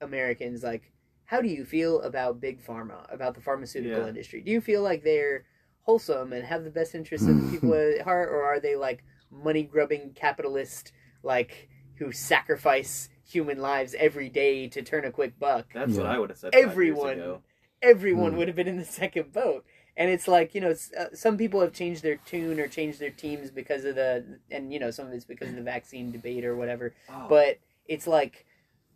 americans 0.00 0.62
like 0.62 0.92
how 1.24 1.40
do 1.40 1.48
you 1.48 1.64
feel 1.64 2.00
about 2.02 2.40
big 2.40 2.64
pharma 2.64 3.12
about 3.12 3.34
the 3.34 3.40
pharmaceutical 3.40 4.02
Yeah. 4.02 4.08
industry 4.08 4.40
do 4.40 4.50
you 4.52 4.60
feel 4.60 4.82
like 4.82 5.02
they're 5.02 5.44
wholesome 5.82 6.32
and 6.32 6.44
have 6.44 6.64
the 6.64 6.70
best 6.70 6.94
interests 6.94 7.26
of 7.28 7.36
the 7.36 7.50
people 7.50 7.72
at 7.98 8.02
heart 8.02 8.28
or 8.28 8.42
are 8.42 8.60
they 8.60 8.76
like 8.76 9.04
money 9.30 9.62
grubbing 9.64 10.12
capitalist 10.14 10.92
like 11.22 11.68
who 11.96 12.12
sacrifice 12.12 13.08
human 13.24 13.58
lives 13.58 13.94
every 13.98 14.28
day 14.28 14.68
to 14.68 14.82
turn 14.82 15.04
a 15.04 15.10
quick 15.10 15.38
buck 15.38 15.66
That's 15.74 15.94
what 15.96 16.06
I 16.06 16.18
would 16.18 16.30
have 16.30 16.38
said. 16.38 16.52
five 16.52 16.62
years 16.62 16.70
Everyone 16.70 17.12
ago. 17.14 17.42
Everyone 17.82 18.32
Hmm. 18.32 18.38
would 18.38 18.48
have 18.48 18.56
been 18.56 18.68
in 18.68 18.78
the 18.78 18.84
second 19.02 19.32
boat. 19.32 19.64
And 19.96 20.10
it's 20.10 20.28
like 20.28 20.54
you 20.54 20.60
know, 20.60 20.74
uh, 20.98 21.06
some 21.14 21.38
people 21.38 21.60
have 21.60 21.72
changed 21.72 22.02
their 22.02 22.16
tune 22.16 22.60
or 22.60 22.68
changed 22.68 23.00
their 23.00 23.10
teams 23.10 23.50
because 23.50 23.84
of 23.84 23.94
the, 23.94 24.40
and 24.50 24.72
you 24.72 24.78
know, 24.78 24.90
some 24.90 25.06
of 25.06 25.12
it's 25.14 25.24
because 25.24 25.48
of 25.48 25.56
the 25.56 25.62
vaccine 25.62 26.12
debate 26.12 26.44
or 26.44 26.54
whatever. 26.54 26.94
Oh, 27.08 27.26
But 27.28 27.58
it's 27.86 28.06
like, 28.06 28.44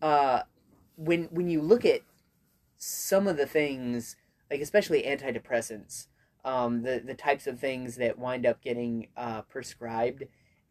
uh, 0.03 0.43
when 0.97 1.25
when 1.31 1.49
you 1.49 1.63
look 1.63 1.87
at 1.87 2.03
some 2.77 3.27
of 3.27 3.37
the 3.37 3.47
things, 3.47 4.17
like 4.51 4.61
especially 4.61 5.03
antidepressants, 5.05 6.07
um, 6.45 6.83
the 6.83 7.03
the 7.05 7.15
types 7.15 7.47
of 7.47 7.59
things 7.59 7.97
that 7.97 8.19
wind 8.19 8.45
up 8.47 8.63
getting 8.63 9.09
uh, 9.17 9.43
prescribed, 9.43 10.25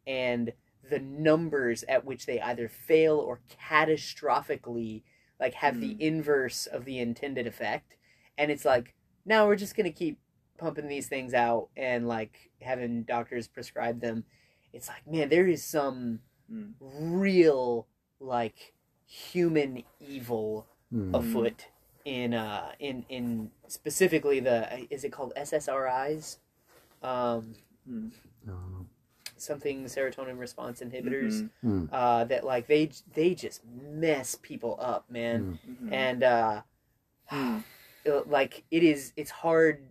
and 0.05 0.53
the 0.89 0.99
numbers 0.99 1.83
at 1.89 2.05
which 2.05 2.25
they 2.25 2.39
either 2.41 2.67
fail 2.67 3.17
or 3.17 3.41
catastrophically 3.69 5.03
like 5.39 5.53
have 5.55 5.79
the 5.79 5.93
Hmm. 5.95 6.01
inverse 6.01 6.65
of 6.67 6.85
the 6.85 6.99
intended 6.99 7.47
effect 7.47 7.95
and 8.39 8.49
it's 8.49 8.65
like 8.65 8.95
now 9.25 9.45
we're 9.45 9.55
just 9.55 9.75
gonna 9.75 9.91
keep 9.91 10.17
pumping 10.57 10.87
these 10.87 11.07
things 11.07 11.33
out 11.35 11.69
and 11.77 12.07
like 12.07 12.49
having 12.61 13.03
doctors 13.03 13.47
prescribe 13.47 14.01
them 14.01 14.23
it's 14.73 14.87
like 14.87 15.05
man 15.07 15.29
there 15.29 15.47
is 15.47 15.63
some 15.63 16.19
Mm. 16.51 16.73
real 16.81 17.85
like 18.19 18.73
human 19.05 19.83
evil 19.99 20.65
Mhm. 20.91 21.13
afoot 21.15 21.67
in 22.05 22.33
uh 22.33 22.71
in 22.79 23.05
in 23.09 23.51
specifically 23.67 24.39
the 24.39 24.87
is 24.93 25.03
it 25.03 25.11
called 25.11 25.31
ssris 25.37 26.37
um 27.03 27.53
Mm. 27.87 28.11
Oh. 28.49 28.85
something 29.37 29.85
serotonin 29.85 30.37
response 30.39 30.81
inhibitors 30.81 31.47
Mhm. 31.63 31.87
Mm. 31.87 31.89
uh 31.91 32.23
that 32.25 32.43
like 32.43 32.65
they 32.67 32.89
they 33.13 33.35
just 33.35 33.61
mess 33.65 34.35
people 34.41 34.75
up 34.79 35.09
man 35.09 35.59
Mhm. 35.69 35.93
and 35.93 36.23
uh 36.23 36.61
Mm. 37.31 37.59
uh, 37.59 37.61
like 38.27 38.63
it 38.71 38.83
is 38.83 39.13
it's 39.15 39.31
hard 39.31 39.87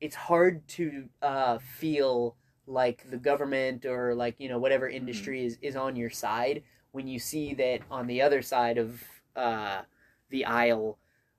it's 0.00 0.14
hard 0.16 0.66
to 0.68 1.08
uh 1.22 1.58
feel 1.58 2.36
like 2.66 3.08
the 3.10 3.16
government 3.16 3.86
or 3.86 4.14
like 4.14 4.34
you 4.38 4.48
know 4.48 4.58
whatever 4.58 4.88
industry 4.88 5.44
is 5.44 5.58
is 5.62 5.76
on 5.76 5.96
your 5.96 6.10
side 6.10 6.62
when 6.92 7.06
you 7.06 7.18
see 7.18 7.54
that 7.54 7.80
on 7.90 8.06
the 8.06 8.20
other 8.22 8.42
side 8.42 8.78
of 8.78 9.02
uh 9.36 9.82
the 10.30 10.44
aisle 10.44 10.98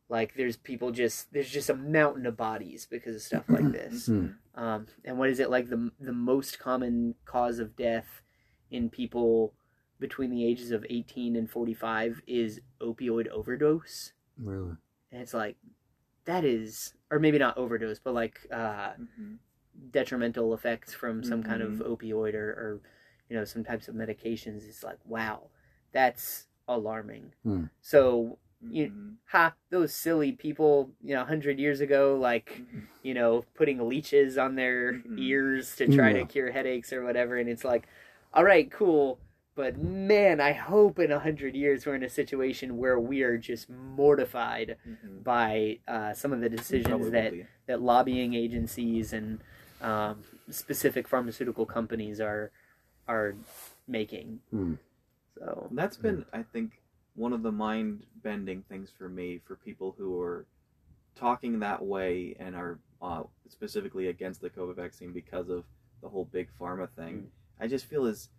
like 0.09 0.33
there's 0.35 0.55
people 0.55 0.91
just 0.91 1.31
there's 1.33 1.49
just 1.49 1.69
a 1.69 1.75
mountain 1.75 2.25
of 2.25 2.37
bodies 2.37 2.87
because 2.89 3.15
of 3.15 3.21
stuff 3.21 3.43
like 3.49 3.71
this 3.71 4.07
Mm. 4.07 4.35
um 4.55 4.87
and 5.05 5.17
what 5.19 5.29
is 5.29 5.39
it 5.39 5.49
like 5.49 5.69
the 5.69 5.91
the 5.99 6.13
most 6.13 6.59
common 6.59 7.15
cause 7.25 7.59
of 7.59 7.75
death 7.75 8.21
in 8.71 8.89
people 8.89 9.53
between 9.99 10.29
the 10.29 10.45
ages 10.45 10.71
of 10.71 10.85
18 10.89 11.35
and 11.35 11.49
45 11.49 12.21
is 12.27 12.61
opioid 12.81 13.27
overdose 13.29 14.13
Really? 14.41 14.75
And 15.11 15.21
it's 15.21 15.33
like 15.33 15.55
that 16.25 16.43
is 16.43 16.93
or 17.11 17.19
maybe 17.19 17.37
not 17.37 17.57
overdose 17.57 17.99
but 17.99 18.13
like 18.13 18.39
uh 18.51 18.91
Mhm. 18.99 19.37
detrimental 19.91 20.53
effects 20.53 20.93
from 20.93 21.23
some 21.23 21.43
kind 21.43 21.61
of 21.61 21.73
Mhm. 21.73 21.87
opioid 21.97 22.33
or, 22.33 22.49
or 22.49 22.81
you 23.29 23.35
know 23.35 23.45
some 23.45 23.63
types 23.63 23.87
of 23.87 23.95
medications 23.95 24.67
it's 24.67 24.83
like 24.83 24.97
wow 25.05 25.49
that's 25.91 26.47
alarming 26.67 27.31
Hmm. 27.43 27.65
so 27.81 28.37
You- 28.69 28.89
Mhm. 28.89 29.15
ha 29.25 29.53
those 29.69 29.93
silly 29.93 30.31
people 30.31 30.91
you 31.03 31.13
know 31.13 31.21
100 31.21 31.59
years 31.59 31.79
ago 31.79 32.17
like 32.19 32.63
Mhm. 32.73 32.87
you 33.03 33.13
know 33.13 33.43
putting 33.53 33.87
leeches 33.87 34.35
on 34.37 34.55
their 34.55 34.93
Mhm. 34.93 35.19
ears 35.19 35.75
to 35.75 35.85
try 35.87 36.11
Yeah. 36.11 36.21
to 36.23 36.25
cure 36.25 36.51
headaches 36.51 36.91
or 36.91 37.03
whatever 37.03 37.37
and 37.37 37.47
it's 37.47 37.63
like 37.63 37.87
all 38.33 38.43
right 38.43 38.69
cool 38.71 39.19
but 39.57 39.75
man, 39.79 40.39
I 40.39 40.53
hope 40.53 40.99
in 40.99 41.11
a 41.11 41.19
hundred 41.19 41.55
years 41.55 41.85
we're 41.85 41.95
in 41.95 42.03
a 42.03 42.09
situation 42.09 42.77
where 42.77 42.99
we 42.99 43.23
are 43.23 43.37
just 43.39 43.67
mortified 43.69 44.77
Mhm. 44.87 45.23
by 45.23 45.79
uh, 45.87 46.13
some 46.13 46.31
of 46.31 46.39
the 46.41 46.47
decisions 46.47 47.09
that 47.09 47.29
Probably. 47.31 47.47
that 47.65 47.81
lobbying 47.81 48.35
agencies 48.35 49.11
and 49.13 49.39
um, 49.81 50.23
specific 50.51 51.07
pharmaceutical 51.07 51.65
companies 51.65 52.21
are 52.21 52.51
are 53.07 53.35
making. 53.87 54.39
Hmm. 54.51 54.75
So 55.39 55.67
And 55.69 55.77
That's 55.77 55.97
been, 55.97 56.25
I 56.31 56.43
think, 56.43 56.81
one 57.15 57.33
of 57.33 57.41
the 57.41 57.51
mind 57.51 58.03
bending 58.21 58.61
things 58.69 58.91
for 58.95 59.09
me 59.09 59.39
for 59.39 59.55
people 59.55 59.95
who 59.97 60.21
are 60.21 60.45
talking 61.15 61.59
that 61.59 61.83
way 61.83 62.35
and 62.39 62.55
are 62.55 62.77
uh, 63.01 63.23
specifically 63.49 64.07
against 64.07 64.39
the 64.41 64.49
COVID 64.51 64.75
vaccine 64.75 65.13
because 65.13 65.49
of 65.49 65.63
the 66.01 66.09
whole 66.09 66.25
big 66.25 66.47
pharma 66.59 66.87
thing. 66.91 67.31
I 67.59 67.67
just 67.67 67.85
feel 67.85 68.05
is 68.05 68.29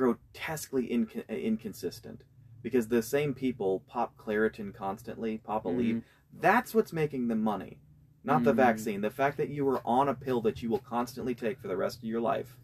grotesquely 0.00 0.88
inc- 0.88 1.28
inconsistent 1.28 2.22
because 2.62 2.88
the 2.88 3.02
same 3.02 3.34
people 3.34 3.80
pop 3.86 4.16
Claritin 4.16 4.72
constantly, 4.74 5.38
pop 5.38 5.64
Aleve. 5.64 5.96
Mhm. 5.96 6.02
That's 6.40 6.74
what's 6.74 6.92
making 6.92 7.28
them 7.28 7.42
money, 7.42 7.80
not 8.24 8.42
the 8.44 8.52
Mhm. 8.52 8.56
vaccine. 8.56 9.00
The 9.02 9.10
fact 9.10 9.36
that 9.36 9.50
you 9.50 9.68
are 9.68 9.82
on 9.86 10.08
a 10.08 10.14
pill 10.14 10.40
that 10.42 10.62
you 10.62 10.70
will 10.70 10.78
constantly 10.78 11.34
take 11.34 11.58
for 11.58 11.68
the 11.68 11.76
rest 11.76 11.98
of 11.98 12.04
your 12.04 12.20
life, 12.20 12.56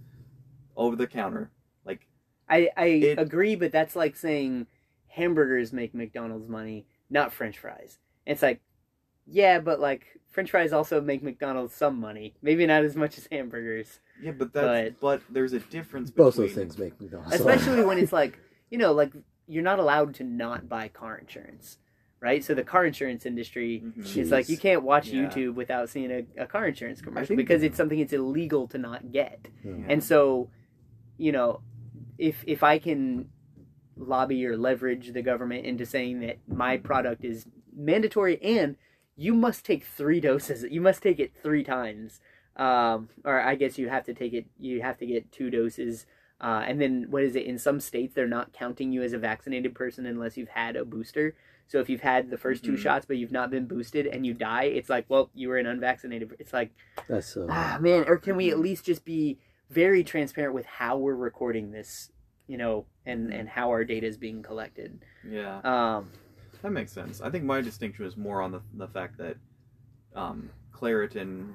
over 0.76 0.96
the 0.96 1.06
counter, 1.06 1.50
like 1.84 2.06
I 2.48 2.70
I 2.76 2.86
It- 2.86 3.18
agree, 3.18 3.54
but 3.54 3.72
that's 3.72 3.96
like 3.96 4.16
saying 4.16 4.66
hamburgers 5.08 5.72
make 5.74 5.94
McDonald's 5.94 6.48
money, 6.48 6.86
not 7.10 7.32
French 7.32 7.58
fries. 7.58 7.98
It's 8.24 8.42
like, 8.42 8.60
yeah, 9.26 9.58
but 9.60 9.78
like 9.80 10.06
French 10.36 10.50
fries 10.50 10.70
also 10.74 11.00
make 11.00 11.22
McDonald's 11.22 11.72
some 11.74 11.98
money, 11.98 12.34
maybe 12.42 12.66
not 12.66 12.84
as 12.84 12.94
much 12.94 13.16
as 13.16 13.26
hamburgers. 13.32 14.00
yeah, 14.22 14.32
but 14.32 14.52
that's 14.52 14.94
but, 15.00 15.22
there's 15.30 15.54
a 15.54 15.60
difference 15.60 16.10
between 16.10 16.26
Both 16.26 16.36
those 16.36 16.52
things 16.52 16.76
make 16.76 17.00
McDonald's. 17.00 17.30
laugh. 17.32 17.40
especially 17.40 17.82
when 17.86 17.96
it's 17.98 18.12
like 18.12 18.38
you 18.68 18.76
know 18.76 18.92
like 18.92 19.12
you're 19.48 19.62
not 19.62 19.78
allowed 19.78 20.14
to 20.16 20.24
not 20.24 20.68
buy 20.68 20.88
car 20.88 21.16
insurance 21.16 21.78
right 22.20 22.44
so 22.44 22.52
the 22.52 22.62
car 22.64 22.84
insurance 22.84 23.24
industry 23.24 23.82
Mhm. 23.84 24.16
is 24.16 24.30
like 24.30 24.48
you 24.50 24.58
can't 24.58 24.82
watch 24.82 25.08
Yeah. 25.08 25.22
youtube 25.22 25.54
without 25.54 25.88
seeing 25.88 26.10
a, 26.10 26.26
a 26.36 26.46
car 26.46 26.66
insurance 26.66 27.00
commercial 27.00 27.28
think- 27.28 27.38
because 27.38 27.62
it's 27.62 27.76
something 27.78 27.98
it's 27.98 28.12
illegal 28.12 28.66
to 28.68 28.78
not 28.78 29.10
get 29.12 29.48
Yeah. 29.64 29.72
and 29.88 30.04
so 30.04 30.50
you 31.16 31.32
know 31.32 31.60
if 32.18 32.42
if 32.46 32.62
i 32.62 32.78
can 32.78 33.28
lobby 33.96 34.44
or 34.46 34.56
leverage 34.56 35.12
the 35.12 35.22
government 35.22 35.64
into 35.64 35.86
saying 35.86 36.20
that 36.20 36.36
my 36.48 36.76
product 36.76 37.24
is 37.24 37.46
mandatory 37.74 38.42
and 38.42 38.76
you 39.16 39.34
must 39.34 39.64
take 39.64 39.84
three 39.84 40.20
doses. 40.20 40.64
You 40.70 40.80
must 40.80 41.02
take 41.02 41.18
it 41.18 41.32
three 41.42 41.64
times. 41.64 42.20
Um, 42.56 43.10
or 43.22 43.38
i 43.38 43.54
guess 43.54 43.76
you 43.76 43.90
have 43.90 44.04
to 44.06 44.14
take 44.14 44.32
it 44.32 44.46
you 44.58 44.80
have 44.80 44.96
to 44.98 45.06
get 45.06 45.30
two 45.30 45.50
doses. 45.50 46.06
Uh, 46.40 46.62
and 46.66 46.80
then 46.80 47.06
what 47.10 47.22
is 47.22 47.36
it? 47.36 47.44
In 47.46 47.58
some 47.58 47.80
states 47.80 48.14
they're 48.14 48.26
not 48.26 48.52
counting 48.54 48.92
you 48.92 49.02
as 49.02 49.12
a 49.12 49.18
vaccinated 49.18 49.74
person 49.74 50.06
unless 50.06 50.36
you've 50.38 50.48
had 50.50 50.74
a 50.76 50.84
booster. 50.84 51.34
So 51.68 51.80
if 51.80 51.90
you've 51.90 52.00
had 52.00 52.30
the 52.30 52.38
1st 52.38 52.64
two 52.64 52.72
Mhm. 52.72 52.78
shots 52.78 53.04
but 53.06 53.16
you've 53.18 53.32
not 53.32 53.50
been 53.50 53.66
boosted 53.66 54.06
and 54.06 54.24
you 54.24 54.32
die 54.32 54.64
it's 54.64 54.88
like 54.88 55.04
well 55.08 55.30
you 55.34 55.48
were 55.50 55.58
an 55.58 55.66
unvaccinated 55.66 56.34
it's 56.38 56.52
like 56.54 56.70
That's 57.08 57.26
so. 57.26 57.46
ah 57.50 57.76
man 57.80 58.04
or 58.08 58.16
can 58.16 58.36
we 58.36 58.50
at 58.50 58.58
least 58.58 58.86
just 58.86 59.04
be 59.04 59.38
very 59.68 60.02
transparent 60.04 60.54
with 60.54 60.64
how 60.66 60.96
we're 60.96 61.14
recording 61.16 61.72
this 61.72 62.10
you 62.46 62.56
know 62.56 62.86
and 63.04 63.32
and 63.34 63.48
how 63.50 63.68
our 63.70 63.84
data 63.84 64.06
is 64.06 64.16
being 64.16 64.42
collected? 64.42 65.04
Yeah, 65.28 65.58
um 65.64 66.10
that 66.62 66.70
makes 66.70 66.92
sense. 66.92 67.20
I 67.20 67.30
think 67.30 67.44
my 67.44 67.60
distinction 67.60 68.04
was 68.04 68.16
more 68.16 68.42
on 68.42 68.52
the 68.52 68.60
the 68.74 68.88
fact 68.88 69.18
that 69.18 69.36
um, 70.14 70.50
Claritin, 70.72 71.52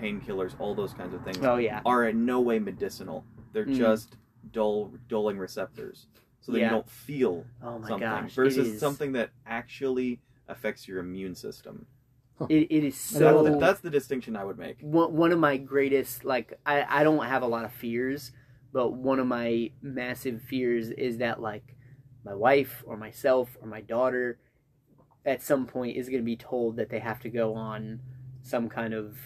painkillers, 0.00 0.54
all 0.58 0.74
those 0.74 0.92
kinds 0.94 1.14
of 1.14 1.22
things 1.24 1.38
oh 1.42 1.56
yeah 1.56 1.80
are 1.84 2.08
in 2.08 2.24
no 2.24 2.40
way 2.40 2.58
medicinal. 2.58 3.24
They're 3.52 3.66
Mm. 3.66 3.76
just 3.76 4.16
dull, 4.52 4.92
dulling 5.08 5.38
receptors, 5.38 6.06
so 6.40 6.52
that 6.52 6.58
Yeah. 6.58 6.64
you 6.66 6.70
don't 6.70 6.88
feel 6.90 7.44
oh 7.62 7.78
my 7.78 7.88
something. 7.88 8.08
gosh 8.08 8.34
versus 8.34 8.68
is- 8.68 8.80
something 8.80 9.12
that 9.12 9.30
actually 9.46 10.20
affects 10.48 10.88
your 10.88 11.00
immune 11.00 11.34
system. 11.34 11.86
it, 12.48 12.68
it 12.70 12.84
is 12.84 12.94
And 13.10 13.18
So 13.18 13.18
so 13.18 13.42
that's 13.42 13.54
the, 13.54 13.60
that's 13.60 13.80
the 13.80 13.90
distinction 13.90 14.36
I 14.36 14.44
would 14.44 14.58
make. 14.58 14.78
one, 14.80 15.12
one 15.14 15.32
of 15.32 15.38
my 15.40 15.56
greatest 15.56 16.24
like 16.24 16.58
I, 16.64 17.00
I 17.00 17.02
don't 17.04 17.24
have 17.26 17.42
a 17.42 17.46
lot 17.46 17.64
of 17.64 17.72
fears 17.72 18.30
but 18.72 18.92
one 18.92 19.18
of 19.18 19.26
my 19.26 19.70
massive 19.82 20.40
fears 20.42 20.90
is 20.90 21.18
that 21.18 21.40
like 21.42 21.74
my 22.28 22.34
wife 22.34 22.84
or 22.86 22.96
myself 22.96 23.56
or 23.62 23.66
my 23.66 23.80
daughter 23.80 24.38
at 25.24 25.40
some 25.42 25.66
point 25.66 25.96
is 25.96 26.08
going 26.08 26.20
to 26.20 26.24
be 26.24 26.36
told 26.36 26.76
that 26.76 26.90
they 26.90 26.98
have 26.98 27.20
to 27.20 27.30
go 27.30 27.54
on 27.54 28.00
some 28.42 28.68
kind 28.68 28.92
of 28.92 29.16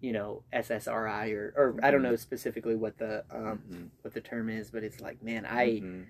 you 0.00 0.12
know 0.12 0.42
ssri 0.52 1.32
or, 1.32 1.52
or 1.56 1.76
i 1.82 1.90
don't 1.90 2.02
know 2.02 2.14
specifically 2.16 2.76
what 2.76 2.98
the 2.98 3.24
um, 3.30 3.60
Mhm. 3.70 3.88
what 4.02 4.12
the 4.14 4.20
term 4.20 4.50
is 4.50 4.70
but 4.70 4.84
it's 4.84 5.00
like 5.00 5.22
man 5.22 5.46
i 5.46 5.80
Mhm. 5.80 6.04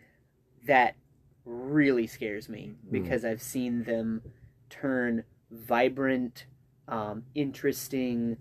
that 0.66 0.96
really 1.44 2.08
scares 2.08 2.48
me 2.48 2.74
Mhm. 2.84 2.90
because 2.90 3.24
I've 3.24 3.40
seen 3.40 3.84
them 3.84 4.20
turn 4.68 5.22
vibrant, 5.52 6.46
um, 6.88 7.22
interesting, 7.36 8.36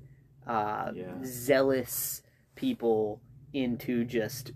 uh, 0.48 0.92
Yeah. 0.96 1.24
zealous 1.24 2.24
people 2.56 3.22
into 3.54 4.04
just 4.06 4.54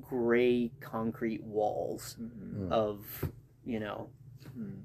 gray 0.00 0.70
concrete 0.80 1.42
walls 1.44 2.16
Mhm. 2.20 2.54
Mm. 2.68 2.72
of, 2.72 3.30
you 3.64 3.80
know, 3.80 4.10
Mhm. 4.56 4.82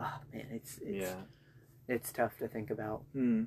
oh 0.00 0.20
man, 0.32 0.46
it's 0.50 0.78
it's 0.78 1.08
Yeah. 1.10 1.22
it's 1.88 2.12
tough 2.12 2.36
to 2.38 2.48
think 2.48 2.70
about. 2.70 3.04
Hmm. 3.12 3.44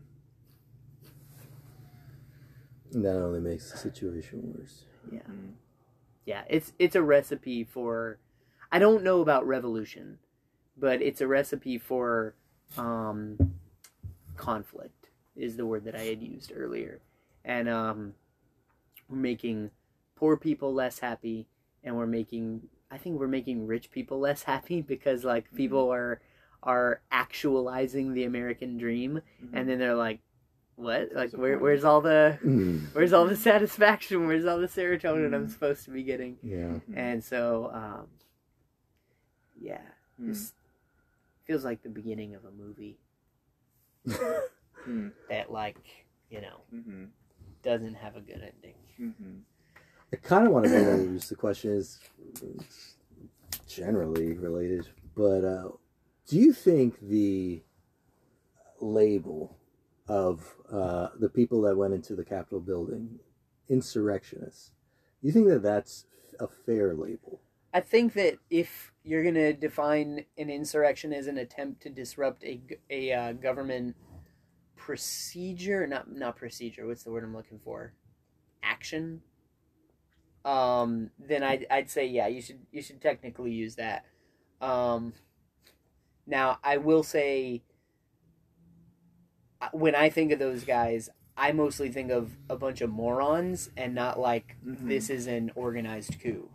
that 2.91 3.15
only 3.21 3.41
makes 3.41 3.69
the 3.71 3.77
situation 3.77 4.53
worse. 4.57 4.85
Yeah, 5.11 5.19
Mhm. 5.23 5.53
yeah, 6.25 6.45
it's 6.49 6.73
it's 6.79 6.95
a 6.95 7.01
recipe 7.03 7.63
for. 7.63 8.17
I 8.71 8.79
don't 8.79 9.03
know 9.03 9.21
about 9.21 9.45
revolution, 9.47 10.19
but 10.77 11.01
it's 11.01 11.21
a 11.21 11.27
recipe 11.27 11.77
for 11.77 12.35
um, 12.77 13.37
conflict. 14.35 15.09
Is 15.35 15.55
the 15.57 15.65
word 15.65 15.83
that 15.85 15.95
I 15.95 16.03
had 16.03 16.21
used 16.21 16.51
earlier, 16.55 17.01
and 17.43 17.67
um, 17.69 18.15
we're 19.09 19.17
making 19.17 19.71
poor 20.17 20.35
people 20.35 20.73
less 20.73 20.99
happy, 20.99 21.47
and 21.83 21.95
we're 21.95 22.05
making. 22.07 22.67
I 22.91 22.97
think 22.97 23.19
we're 23.19 23.27
making 23.27 23.67
rich 23.67 23.89
people 23.91 24.19
less 24.27 24.43
happy 24.43 24.81
because 24.81 25.23
like 25.23 25.53
people 25.55 25.89
are 25.91 26.19
are 26.63 27.01
actualizing 27.11 28.13
the 28.13 28.25
American 28.25 28.77
dream, 28.77 29.21
and 29.53 29.69
then 29.69 29.77
they're 29.79 29.95
like, 29.95 30.19
"What? 30.75 31.09
Like, 31.13 31.31
where, 31.31 31.57
where's 31.59 31.83
all 31.85 32.01
the 32.01 32.37
Mm. 32.43 32.87
where's 32.93 33.13
all 33.13 33.25
the 33.25 33.35
satisfaction? 33.35 34.27
Where's 34.27 34.45
all 34.45 34.59
the 34.59 34.67
serotonin 34.67 35.33
I'm 35.33 35.47
Mhm. 35.47 35.51
supposed 35.51 35.85
to 35.85 35.91
be 35.91 36.03
getting?" 36.03 36.37
Yeah. 36.43 36.79
And 36.93 37.23
so, 37.23 37.69
um, 37.73 38.07
yeah, 39.59 39.81
Mhm. 40.19 40.27
this 40.27 40.53
feels 41.45 41.63
like 41.63 41.81
the 41.83 41.89
beginning 41.89 42.35
of 42.35 42.43
a 42.45 42.51
movie 42.51 42.97
that, 45.29 45.51
like, 45.51 45.77
you 46.29 46.41
know, 46.41 46.61
Mhm. 46.73 47.09
doesn't 47.63 47.95
have 47.95 48.15
a 48.15 48.21
good 48.21 48.41
ending. 48.41 48.75
Mhm. 48.99 49.41
I 50.13 50.15
kind 50.15 50.47
of 50.47 50.53
want 50.53 50.65
to 50.65 50.71
pose 50.71 51.27
the 51.27 51.35
question 51.35 51.71
is 51.71 51.99
generally 53.67 54.33
related, 54.33 54.87
but 55.15 55.43
uh, 55.43 55.69
do 56.27 56.37
you 56.37 56.53
think 56.53 56.99
the 57.01 57.61
label 58.79 59.57
of 60.07 60.55
uh, 60.71 61.09
the 61.19 61.27
people 61.27 61.61
that 61.61 61.75
went 61.75 61.93
into 61.93 62.15
the 62.15 62.23
Capitol 62.23 62.61
building, 62.61 63.19
insurrectionists, 63.67 64.71
you 65.21 65.33
think 65.33 65.47
that 65.47 65.63
that's 65.63 66.05
a 66.39 66.47
fair 66.47 66.93
label? 66.93 67.41
I 67.73 67.81
think 67.81 68.13
that 68.13 68.37
if 68.49 68.93
you're 69.03 69.23
going 69.23 69.35
to 69.35 69.53
define 69.53 70.23
an 70.37 70.49
insurrection 70.49 71.11
as 71.11 71.27
an 71.27 71.37
attempt 71.37 71.81
to 71.81 71.89
disrupt 71.89 72.45
a 72.89 73.11
uh, 73.11 73.33
government 73.33 73.95
procedure, 74.77 75.85
not 75.85 76.09
not 76.09 76.37
procedure, 76.37 76.87
what's 76.87 77.03
the 77.03 77.11
word 77.11 77.25
I'm 77.25 77.35
looking 77.35 77.59
for? 77.59 77.93
Action. 78.63 79.21
Um, 80.47 81.11
then 81.19 81.43
I'd 81.43 81.67
I'd 81.69 81.89
say 81.89 82.05
yeah, 82.07 82.27
you 82.27 82.41
should 82.41 82.59
you 82.71 82.81
should 82.81 83.01
technically 83.01 83.51
use 83.51 83.75
that. 83.75 84.05
Um, 84.61 85.13
now 86.25 86.57
I 86.63 86.77
will 86.77 87.03
say, 87.03 87.63
uh, 89.61 89.67
when 89.73 89.93
I 89.95 90.09
think 90.09 90.31
of 90.31 90.39
those 90.39 90.63
guys, 90.63 91.09
I 91.35 91.51
mostly 91.51 91.89
think 91.89 92.11
of 92.11 92.31
a 92.49 92.55
bunch 92.55 92.81
of 92.81 92.89
morons 92.89 93.69
and 93.75 93.93
not 93.93 94.19
like 94.19 94.55
Mhm. 94.65 94.87
this 94.87 95.09
is 95.09 95.27
an 95.27 95.51
organized 95.55 96.19
coup 96.21 96.49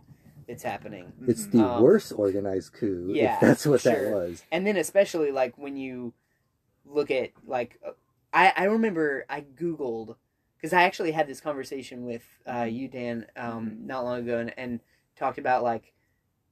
that's 0.47 0.63
happening. 0.63 1.13
It's 1.27 1.45
the 1.47 1.59
Um, 1.59 1.81
worst 1.83 2.13
organized 2.15 2.73
coup, 2.73 3.11
yeah, 3.13 3.35
if 3.35 3.41
that's 3.41 3.65
what 3.67 3.83
that 3.83 4.11
was. 4.11 4.43
and 4.51 4.65
then 4.65 4.77
especially 4.77 5.31
like 5.31 5.57
when 5.57 5.77
you 5.77 6.13
look 6.85 7.11
at 7.11 7.29
like 7.45 7.79
uh, 7.85 7.91
I 8.33 8.53
I 8.57 8.63
remember 8.65 9.25
I 9.29 9.41
googled 9.41 10.15
because 10.63 10.73
I 10.73 10.83
actually 10.83 11.11
had 11.11 11.27
this 11.27 11.41
conversation 11.41 12.05
with 12.05 12.23
uh, 12.47 12.63
you 12.63 12.87
Dan 12.87 13.25
um, 13.35 13.79
not 13.85 14.05
long 14.05 14.19
ago 14.19 14.39
and, 14.39 14.57
and 14.57 14.79
talked 15.17 15.37
about 15.37 15.61
like 15.61 15.91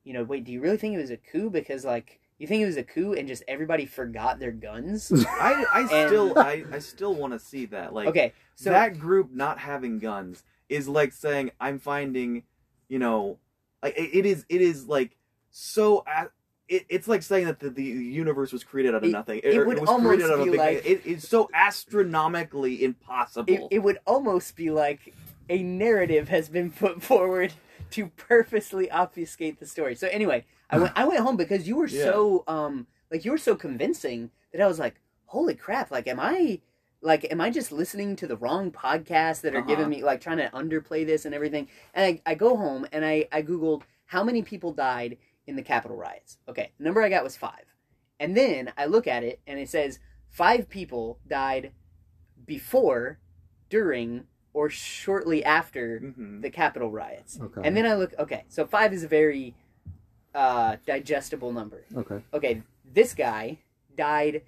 you 0.04 0.12
know 0.12 0.24
wait 0.26 0.44
do 0.44 0.52
you 0.52 0.60
really 0.60 0.76
think 0.76 0.94
it 0.96 1.02
was 1.02 1.12
a 1.12 1.18
coup? 1.18 1.50
Because 1.50 1.86
like 1.86 2.20
you 2.38 2.46
think 2.46 2.62
it 2.62 2.66
was 2.66 2.76
a 2.76 2.84
coup 2.84 3.14
and 3.14 3.26
just 3.26 3.42
everybody 3.48 3.86
forgot 3.86 4.38
their 4.38 4.52
guns? 4.52 5.12
I, 5.30 5.64
I 5.74 5.80
And- 5.80 6.10
still 6.10 6.38
I, 6.38 6.66
I 6.74 6.80
still 6.80 7.16
want 7.16 7.32
to 7.32 7.40
see 7.40 7.66
that 7.68 7.94
like 7.94 8.10
okay 8.10 8.34
so 8.56 8.70
that 8.72 9.00
group 9.00 9.32
not 9.32 9.60
having 9.60 9.98
guns 10.00 10.44
is 10.68 10.90
like 10.90 11.14
saying 11.14 11.52
I'm 11.62 11.80
finding 11.80 12.44
you 12.90 13.00
know, 13.00 13.38
like 13.82 13.98
it, 13.98 14.10
it 14.14 14.26
is 14.26 14.46
it 14.50 14.60
is 14.62 14.88
like 14.88 15.16
so. 15.52 16.04
It, 16.72 16.86
it's 16.88 17.08
like 17.08 17.22
saying 17.22 17.48
that 17.48 17.60
the, 17.60 17.70
the 17.70 17.84
universe 17.84 18.54
was 18.54 18.64
created 18.64 18.96
out 18.96 19.04
of 19.04 19.10
It- 19.10 19.12
nothing. 19.12 19.42
it 19.44 19.58
or 19.58 19.66
would 19.66 19.80
was 19.82 19.90
almost 19.90 20.08
created 20.20 20.32
out 20.32 20.46
be 20.46 20.58
like- 20.58 20.86
it, 20.86 21.02
it's 21.06 21.28
so 21.28 21.50
astronomically 21.54 22.84
impossible. 22.84 23.54
It, 23.54 23.76
it 23.76 23.80
would 23.80 24.00
almost 24.08 24.56
be 24.56 24.72
like 24.72 25.14
a 25.50 25.62
narrative 25.64 26.30
has 26.30 26.50
been 26.50 26.72
put 26.72 27.04
forward 27.04 27.54
to 27.92 28.08
purposely 28.08 28.90
obfuscate 28.90 29.60
the 29.60 29.66
story. 29.66 29.96
So 29.96 30.08
anyway, 30.08 30.46
I 30.70 30.78
went 30.78 30.94
I 30.96 31.04
went 31.06 31.20
home 31.20 31.36
because 31.38 31.68
you 31.68 31.76
were 31.76 31.88
Yeah. 32.00 32.06
so 32.06 32.44
um 32.48 32.88
like 33.12 33.26
you 33.26 33.32
were 33.32 33.38
so 33.38 33.56
convincing 33.56 34.32
that 34.54 34.62
I 34.62 34.68
was 34.68 34.80
like, 34.80 34.96
holy 35.26 35.56
crap! 35.56 35.92
Like, 35.92 36.08
am 36.08 36.20
I 36.20 36.62
like 37.02 37.26
am 37.32 37.42
I 37.42 37.50
just 37.50 37.72
listening 37.74 38.16
to 38.18 38.28
the 38.28 38.38
wrong 38.38 38.72
podcasts 38.72 39.42
that 39.42 39.54
are 39.54 39.60
Uh-huh. 39.60 39.68
giving 39.68 39.90
me 39.90 40.04
like 40.04 40.22
trying 40.22 40.38
to 40.38 40.50
underplay 40.52 41.06
this 41.06 41.26
and 41.26 41.36
everything? 41.36 41.68
And 41.94 42.06
I, 42.26 42.32
I 42.32 42.36
go 42.36 42.56
home 42.56 42.88
and 42.94 43.04
I 43.04 43.28
I 43.32 43.42
googled 43.42 43.82
how 44.06 44.24
many 44.24 44.42
people 44.42 44.72
died 44.74 45.18
in 45.48 45.56
the 45.56 45.62
Capitol 45.64 45.98
riots. 45.98 46.38
Okay, 46.48 46.72
the 46.78 46.84
number 46.84 47.02
I 47.02 47.10
got 47.10 47.24
was 47.24 47.36
five, 47.38 47.66
and 48.20 48.36
then 48.38 48.72
I 48.78 48.86
look 48.86 49.08
at 49.08 49.24
it 49.24 49.40
and 49.48 49.60
it 49.60 49.70
says 49.70 50.00
five 50.30 50.70
people 50.70 51.20
died 51.28 51.72
before, 52.46 53.20
during, 53.70 54.26
or 54.54 54.70
shortly 54.70 55.44
after 55.44 56.00
Mhm. 56.00 56.42
the 56.42 56.50
Capitol 56.50 56.92
riots. 56.92 57.40
Okay. 57.42 57.62
And 57.64 57.76
then 57.76 57.86
I 57.86 57.94
look, 57.96 58.14
okay, 58.20 58.44
so 58.50 58.66
five 58.66 58.94
is 58.94 59.04
a 59.04 59.08
very 59.08 59.56
uh, 60.34 60.78
digestible 60.86 61.52
number. 61.52 61.84
okay. 61.96 62.22
Okay, 62.34 62.64
this 62.86 63.14
guy 63.14 63.58
died 63.98 64.44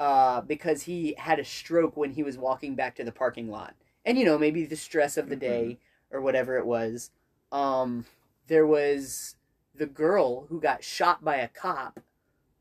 uh, 0.00 0.40
because 0.40 0.82
he 0.82 1.14
had 1.18 1.38
a 1.38 1.44
stroke 1.44 1.96
when 1.96 2.10
he 2.12 2.22
was 2.24 2.36
walking 2.38 2.74
back 2.74 2.94
to 2.96 3.04
the 3.04 3.12
parking 3.12 3.48
lot. 3.48 3.74
And, 4.04 4.16
you 4.18 4.24
know, 4.24 4.36
maybe 4.38 4.64
the 4.64 4.74
stress 4.76 5.16
of 5.16 5.28
the 5.28 5.36
day 5.36 5.78
or 6.10 6.20
whatever 6.20 6.56
it 6.56 6.66
was. 6.66 7.10
Um, 7.52 8.04
there 8.48 8.66
was 8.66 9.36
the 9.78 9.86
girl 9.86 10.46
who 10.48 10.60
got 10.60 10.84
shot 10.84 11.24
by 11.24 11.36
a 11.36 11.48
cop, 11.48 12.00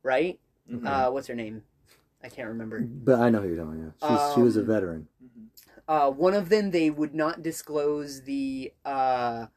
right? 0.03 0.39
Mhm. 0.72 0.85
Uh, 0.88 1.11
what's 1.11 1.27
her 1.27 1.35
name? 1.35 1.64
I 2.23 2.30
can't 2.30 2.48
remember. 2.48 2.81
But 2.81 3.19
I 3.19 3.30
know 3.30 3.41
who 3.41 3.49
you're 3.49 3.57
talking 3.64 3.81
about. 3.81 3.94
She's, 3.99 4.34
she 4.35 4.41
was 4.41 4.57
a 4.57 4.61
Um, 4.61 4.65
veteran. 4.68 5.07
Mhm. 5.23 5.48
Uh, 5.88 6.11
one 6.11 6.34
of 6.34 6.49
them 6.49 6.72
they 6.72 6.89
would 6.89 7.14
not 7.15 7.41
disclose 7.44 8.23
the 8.23 8.73
uh, 8.85 9.48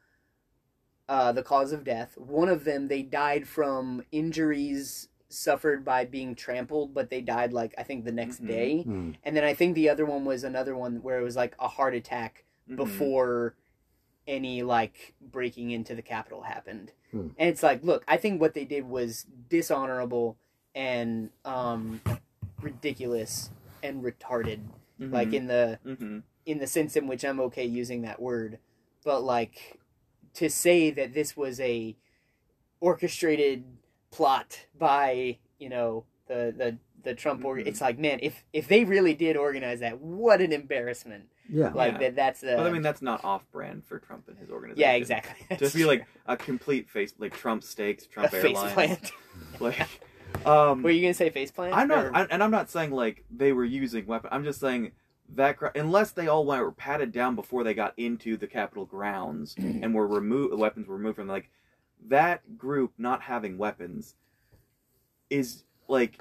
uh, 1.09 1.31
the 1.31 1.43
cause 1.43 1.71
of 1.71 1.83
death. 1.83 2.17
One 2.17 2.47
of 2.49 2.63
them 2.63 2.87
they 2.87 3.01
died 3.03 3.47
from 3.47 4.03
injuries 4.11 5.09
suffered 5.29 5.83
by 5.83 6.05
being 6.05 6.35
trampled, 6.35 6.93
but 6.93 7.09
they 7.09 7.21
died 7.21 7.53
like 7.53 7.73
I 7.77 7.83
think 7.83 8.05
the 8.05 8.11
next 8.11 8.41
Mhm. 8.41 8.47
day. 8.47 8.81
Hmm. 8.83 9.11
And 9.23 9.35
then 9.35 9.43
I 9.43 9.53
think 9.53 9.75
the 9.75 9.89
other 9.89 10.05
one 10.05 10.25
was 10.25 10.43
another 10.43 10.75
one 10.75 11.01
where 11.01 11.19
it 11.19 11.23
was 11.23 11.35
like 11.35 11.55
a 11.59 11.67
heart 11.67 11.93
attack 11.95 12.45
Mhm. 12.69 12.75
before 12.77 13.55
any 14.27 14.63
like 14.63 15.13
breaking 15.21 15.71
into 15.71 15.95
the 15.95 16.01
Capitol 16.01 16.43
happened. 16.43 16.91
Hmm. 17.11 17.29
And 17.37 17.49
it's 17.49 17.63
like, 17.63 17.83
look, 17.83 18.03
I 18.07 18.17
think 18.17 18.39
what 18.39 18.53
they 18.53 18.65
did 18.65 18.87
was 18.87 19.25
dishonorable 19.49 20.37
and 20.75 21.29
um, 21.43 22.01
ridiculous 22.61 23.49
and 23.83 24.03
retarded 24.03 24.59
Mhm. 24.99 25.11
like 25.11 25.33
in 25.33 25.47
the 25.47 25.79
Mhm. 25.85 26.23
in 26.45 26.59
the 26.59 26.67
sense 26.67 26.95
in 26.95 27.07
which 27.07 27.23
I'm 27.25 27.39
okay 27.41 27.65
using 27.65 28.03
that 28.03 28.21
word, 28.21 28.59
but 29.03 29.21
like 29.23 29.79
to 30.35 30.49
say 30.49 30.91
that 30.91 31.13
this 31.13 31.35
was 31.35 31.59
a 31.59 31.95
orchestrated 32.79 33.63
plot 34.11 34.65
by 34.77 35.37
you 35.59 35.69
know 35.69 36.05
the 36.27 36.53
the 36.55 36.77
the 37.03 37.15
Trump 37.15 37.43
org 37.43 37.63
Mhm. 37.63 37.67
it's 37.67 37.81
like 37.81 37.97
man 37.97 38.19
if 38.21 38.43
if 38.53 38.67
they 38.67 38.83
really 38.83 39.13
did 39.13 39.35
organize 39.35 39.79
that 39.79 39.99
what 39.99 40.41
an 40.41 40.51
embarrassment 40.53 41.29
Yeah. 41.49 41.71
like 41.73 41.93
Yeah. 41.93 41.97
that 41.99 42.15
that's 42.15 42.41
the 42.41 42.55
But 42.57 42.67
I 42.67 42.71
mean, 42.71 42.81
that's 42.81 43.01
not 43.01 43.23
off-brand 43.23 43.83
for 43.85 43.99
Trump 43.99 44.27
and 44.27 44.37
his 44.37 44.49
organization. 44.49 44.81
yeah 44.89 44.93
exactly 44.95 45.57
Just 45.57 45.75
be 45.75 45.85
like 45.85 46.05
a 46.27 46.37
complete 46.37 46.89
face, 46.89 47.13
like 47.19 47.35
Trump 47.35 47.63
steaks, 47.63 48.05
a 48.05 48.07
Trump 48.09 48.31
face 48.31 48.57
plant. 48.57 49.11
Like, 49.59 49.87
um, 50.45 50.81
Were 50.83 50.89
you 50.91 51.01
gonna 51.01 51.13
say 51.13 51.29
face 51.29 51.51
plant? 51.51 51.75
I'm 51.75 51.87
not, 51.87 52.05
or- 52.05 52.15
I, 52.15 52.23
and 52.23 52.41
I'm 52.43 52.51
not 52.51 52.69
saying 52.69 52.91
like 52.91 53.23
they 53.29 53.51
were 53.53 53.65
using 53.65 54.05
weapons. 54.05 54.29
I'm 54.33 54.43
just 54.43 54.59
saying 54.59 54.91
that 55.35 55.57
cra- 55.57 55.71
unless 55.75 56.11
they 56.11 56.27
all 56.27 56.45
went, 56.45 56.61
were 56.63 56.71
patted 56.71 57.11
down 57.11 57.35
before 57.35 57.63
they 57.63 57.73
got 57.73 57.93
into 57.97 58.37
the 58.37 58.47
Capitol 58.47 58.85
grounds 58.85 59.55
and 59.57 59.93
were 59.95 60.07
removed, 60.07 60.53
weapons 60.57 60.87
were 60.87 60.95
removed 60.95 61.15
from 61.17 61.27
like 61.27 61.49
that 62.07 62.57
group 62.57 62.93
not 62.97 63.21
having 63.21 63.57
weapons 63.57 64.15
is 65.29 65.63
like 65.87 66.19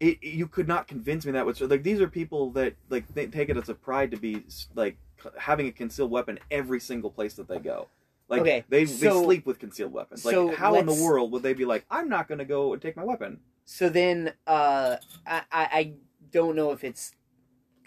it. 0.00 0.22
You 0.22 0.46
could 0.46 0.68
not 0.68 0.88
convince 0.88 1.24
me 1.26 1.32
that 1.32 1.46
was 1.46 1.60
like 1.60 1.82
these 1.82 2.00
are 2.00 2.08
people 2.08 2.50
that 2.52 2.74
like 2.90 3.06
they 3.14 3.26
take 3.26 3.48
it 3.48 3.56
as 3.56 3.68
a 3.68 3.74
pride 3.74 4.10
to 4.12 4.16
be 4.16 4.42
like 4.74 4.96
having 5.38 5.66
a 5.66 5.72
concealed 5.72 6.10
weapon 6.10 6.38
every 6.50 6.80
single 6.80 7.10
place 7.10 7.34
that 7.34 7.48
they 7.48 7.58
go. 7.58 7.88
Like 8.28 8.40
Okay, 8.42 8.64
they 8.68 8.84
they 8.84 9.10
sleep 9.10 9.46
with 9.46 9.58
concealed 9.58 9.92
weapons. 9.92 10.24
Like 10.24 10.32
so 10.32 10.54
how 10.54 10.74
in 10.76 10.86
the 10.86 10.94
world 10.94 11.30
would 11.32 11.42
they 11.42 11.54
be 11.54 11.64
like 11.64 11.84
I'm 11.90 12.08
not 12.08 12.28
going 12.28 12.38
to 12.38 12.44
go 12.44 12.72
and 12.72 12.82
take 12.82 12.96
my 12.96 13.04
weapon? 13.04 13.40
So 13.64 13.88
then, 13.88 14.32
uh, 14.46 14.96
I, 15.26 15.42
I 15.50 15.64
I 15.72 15.92
don't 16.30 16.56
know 16.56 16.72
if 16.72 16.84
it's 16.84 17.12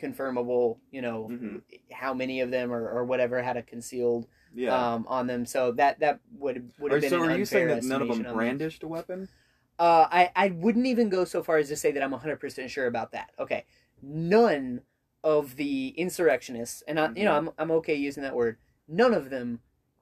confirmable. 0.01 0.77
You 0.91 1.01
know, 1.01 1.27
Mhm. 1.29 1.61
how 1.91 2.13
many 2.13 2.41
of 2.41 2.51
them 2.51 2.71
or, 2.71 2.89
or 2.89 3.03
whatever 3.05 3.41
had 3.41 3.57
a 3.57 3.61
concealed 3.63 4.27
Yeah. 4.53 4.93
um, 4.93 5.05
on 5.07 5.27
them. 5.27 5.45
So 5.45 5.71
that 5.73 5.99
that 5.99 6.19
would 6.37 6.71
would 6.79 6.91
have 6.91 7.01
been. 7.01 7.09
so 7.09 7.21
are 7.21 7.37
you 7.37 7.45
saying 7.45 7.67
that 7.67 7.83
none 7.83 8.01
of 8.01 8.07
them 8.07 8.33
brandished 8.33 8.83
a 8.83 8.87
weapon? 8.87 9.27
Uh, 9.79 10.07
I 10.11 10.29
I 10.35 10.47
wouldn't 10.49 10.85
even 10.85 11.09
go 11.09 11.23
so 11.25 11.41
far 11.41 11.57
as 11.57 11.69
to 11.69 11.75
say 11.77 11.91
that 11.93 12.03
I'm 12.03 12.11
100 12.11 12.39
percent 12.39 12.69
sure 12.69 12.85
about 12.87 13.13
that. 13.13 13.31
Okay, 13.39 13.65
none 14.03 14.81
of 15.23 15.55
the 15.55 15.89
insurrectionists, 15.97 16.83
and 16.87 16.99
I, 16.99 17.11
you 17.15 17.23
know 17.25 17.33
I'm 17.33 17.49
I'm 17.57 17.71
okay 17.71 17.95
using 17.95 18.23
that 18.23 18.35
word. 18.35 18.57
None 18.87 19.13
of 19.13 19.29
them 19.29 19.59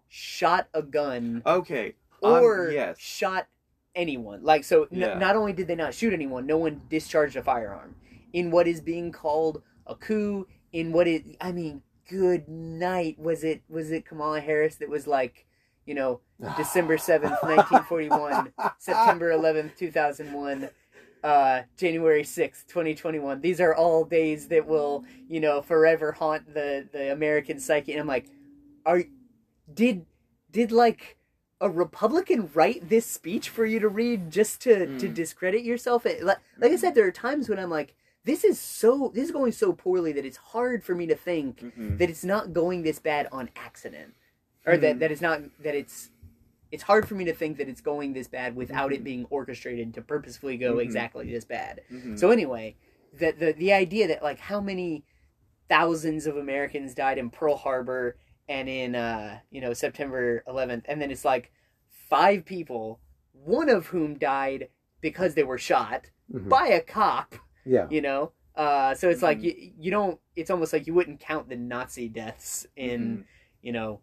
shot 0.08 0.68
a 0.74 0.82
gun 0.82 1.42
Okay. 1.46 1.94
um, 2.24 2.32
or 2.44 2.72
yes. 2.72 2.98
shot 3.00 3.48
anyone. 3.96 4.44
Like 4.44 4.64
so, 4.64 4.84
n- 4.84 5.00
Yeah. 5.00 5.18
not 5.18 5.36
only 5.36 5.54
did 5.54 5.68
they 5.68 5.76
not 5.76 5.94
shoot 5.94 6.14
anyone, 6.14 6.46
no 6.46 6.58
one 6.58 6.82
discharged 6.90 7.36
a 7.36 7.44
firearm 7.44 7.96
in 8.34 8.52
what 8.52 8.68
is 8.68 8.80
being 8.82 9.12
called 9.12 9.62
a 9.86 9.96
coup. 9.96 10.48
In 10.74 10.92
what 10.92 11.08
it, 11.08 11.24
I 11.42 11.52
mean, 11.52 11.82
good 12.10 12.48
night. 12.48 13.18
Was 13.20 13.44
it 13.44 13.64
was 13.70 13.92
it 13.92 14.06
Kamala 14.06 14.40
Harris 14.42 14.76
that 14.76 14.90
was 14.90 15.08
like, 15.08 15.46
you 15.88 15.96
know, 15.96 16.20
December 16.58 16.98
seventh, 17.10 17.38
nineteen 17.44 17.82
forty 17.84 18.10
one, 18.10 18.54
September 18.78 19.32
eleventh, 19.32 19.76
two 19.78 19.90
thousand 19.92 20.32
one. 20.34 20.70
Uh, 21.24 21.64
January 21.78 22.24
sixth, 22.24 22.68
twenty 22.68 22.94
twenty 22.94 23.18
one. 23.20 23.42
These 23.42 23.60
are 23.60 23.74
all 23.74 24.06
days 24.06 24.48
that 24.50 24.68
will, 24.68 25.04
you 25.28 25.40
know, 25.40 25.62
forever 25.64 26.12
haunt 26.12 26.54
the 26.54 26.88
the 26.92 27.12
American 27.12 27.60
psyche. 27.60 27.92
And 27.94 28.00
I'm 28.02 28.08
like, 28.08 28.28
are 28.86 29.04
did 29.74 30.06
did 30.52 30.72
like 30.72 31.18
a 31.60 31.70
Republican 31.70 32.50
write 32.54 32.88
this 32.88 33.06
speech 33.08 33.50
for 33.50 33.66
you 33.66 33.80
to 33.80 33.88
read 33.90 34.30
just 34.30 34.62
to 34.62 34.86
to 35.00 35.10
Mm. 35.10 35.14
discredit 35.14 35.64
yourself? 35.64 36.06
It- 36.06 36.24
Like, 36.24 36.38
like 36.60 36.72
I 36.72 36.76
said, 36.76 36.94
there 36.94 37.08
are 37.08 37.12
times 37.12 37.50
when 37.50 37.58
I'm 37.60 37.72
like, 37.72 37.96
this 38.24 38.44
is 38.44 38.60
so 38.60 39.12
this 39.16 39.26
is 39.26 39.32
going 39.32 39.52
so 39.54 39.74
poorly 39.74 40.12
that 40.14 40.24
it's 40.26 40.38
hard 40.38 40.84
for 40.84 40.94
me 40.94 41.08
to 41.08 41.16
think 41.16 41.62
Mhm. 41.62 41.98
that 41.98 42.10
it's 42.12 42.24
not 42.24 42.54
going 42.54 42.84
this 42.84 43.00
bad 43.00 43.28
on 43.32 43.50
accident, 43.56 44.14
or 44.68 44.78
that 44.78 44.98
Mhm. 44.98 45.00
that 45.00 45.12
it's 45.12 45.22
not 45.22 45.42
that 45.64 45.74
it's 45.76 46.12
it's 46.70 46.84
hard 46.84 47.08
for 47.08 47.16
me 47.16 47.24
to 47.24 47.34
think 47.34 47.58
that 47.58 47.70
it's 47.70 47.80
going 47.80 48.12
this 48.12 48.28
bad 48.28 48.54
without 48.56 48.92
it 48.92 49.00
Mhm. 49.02 49.06
being 49.06 49.26
orchestrated 49.30 49.94
to 49.94 50.02
purposefully 50.02 50.58
go 50.58 50.76
Mhm. 50.76 50.84
exactly 50.84 51.32
this 51.32 51.46
bad. 51.46 51.82
Mhm. 51.90 52.20
So 52.20 52.30
anyway, 52.30 52.76
the 53.14 53.32
the 53.32 53.54
the 53.54 53.72
idea 53.74 54.08
that 54.10 54.22
like 54.22 54.40
how 54.40 54.60
many 54.60 55.06
thousands 55.70 56.28
of 56.28 56.38
Americans 56.38 56.94
died 56.94 57.18
in 57.18 57.30
Pearl 57.30 57.56
Harbor 57.56 58.18
and 58.50 58.68
in 58.70 58.96
uh 58.96 59.40
you 59.50 59.62
know 59.62 59.74
September 59.74 60.44
11th, 60.48 60.86
and 60.88 61.02
then 61.02 61.10
it's 61.12 61.26
like 61.26 61.52
five 61.90 62.46
people, 62.46 63.00
one 63.34 63.70
of 63.70 63.88
whom 63.88 64.18
died 64.18 64.70
because 65.02 65.36
they 65.36 65.44
were 65.44 65.58
shot 65.58 66.10
Mhm. 66.32 66.50
by 66.50 66.68
a 66.68 66.82
cop. 66.82 67.36
Yeah. 67.66 67.88
You 67.90 68.02
know, 68.02 68.32
uh, 68.56 68.96
so 68.96 69.10
it's 69.10 69.22
like 69.22 69.42
you 69.42 69.54
you 69.78 69.92
don't. 69.92 70.20
It's 70.36 70.50
almost 70.50 70.74
like 70.74 70.88
you 70.88 70.94
wouldn't 70.94 71.20
count 71.20 71.48
the 71.50 71.56
Nazi 71.56 72.08
deaths 72.10 72.66
in 72.76 73.26
you 73.62 73.72
know 73.72 74.02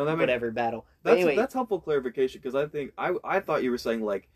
no, 0.00 0.10
that 0.10 0.16
makes, 0.16 0.22
whatever 0.22 0.50
battle. 0.50 0.86
But 1.02 1.10
that's 1.10 1.18
anyway, 1.20 1.36
that's 1.36 1.54
helpful 1.54 1.80
clarification 1.80 2.40
because 2.42 2.54
I 2.54 2.66
think 2.66 2.92
I 2.98 3.14
I 3.24 3.40
thought 3.40 3.62
you 3.62 3.70
were 3.70 3.78
saying 3.78 4.02
like 4.02 4.28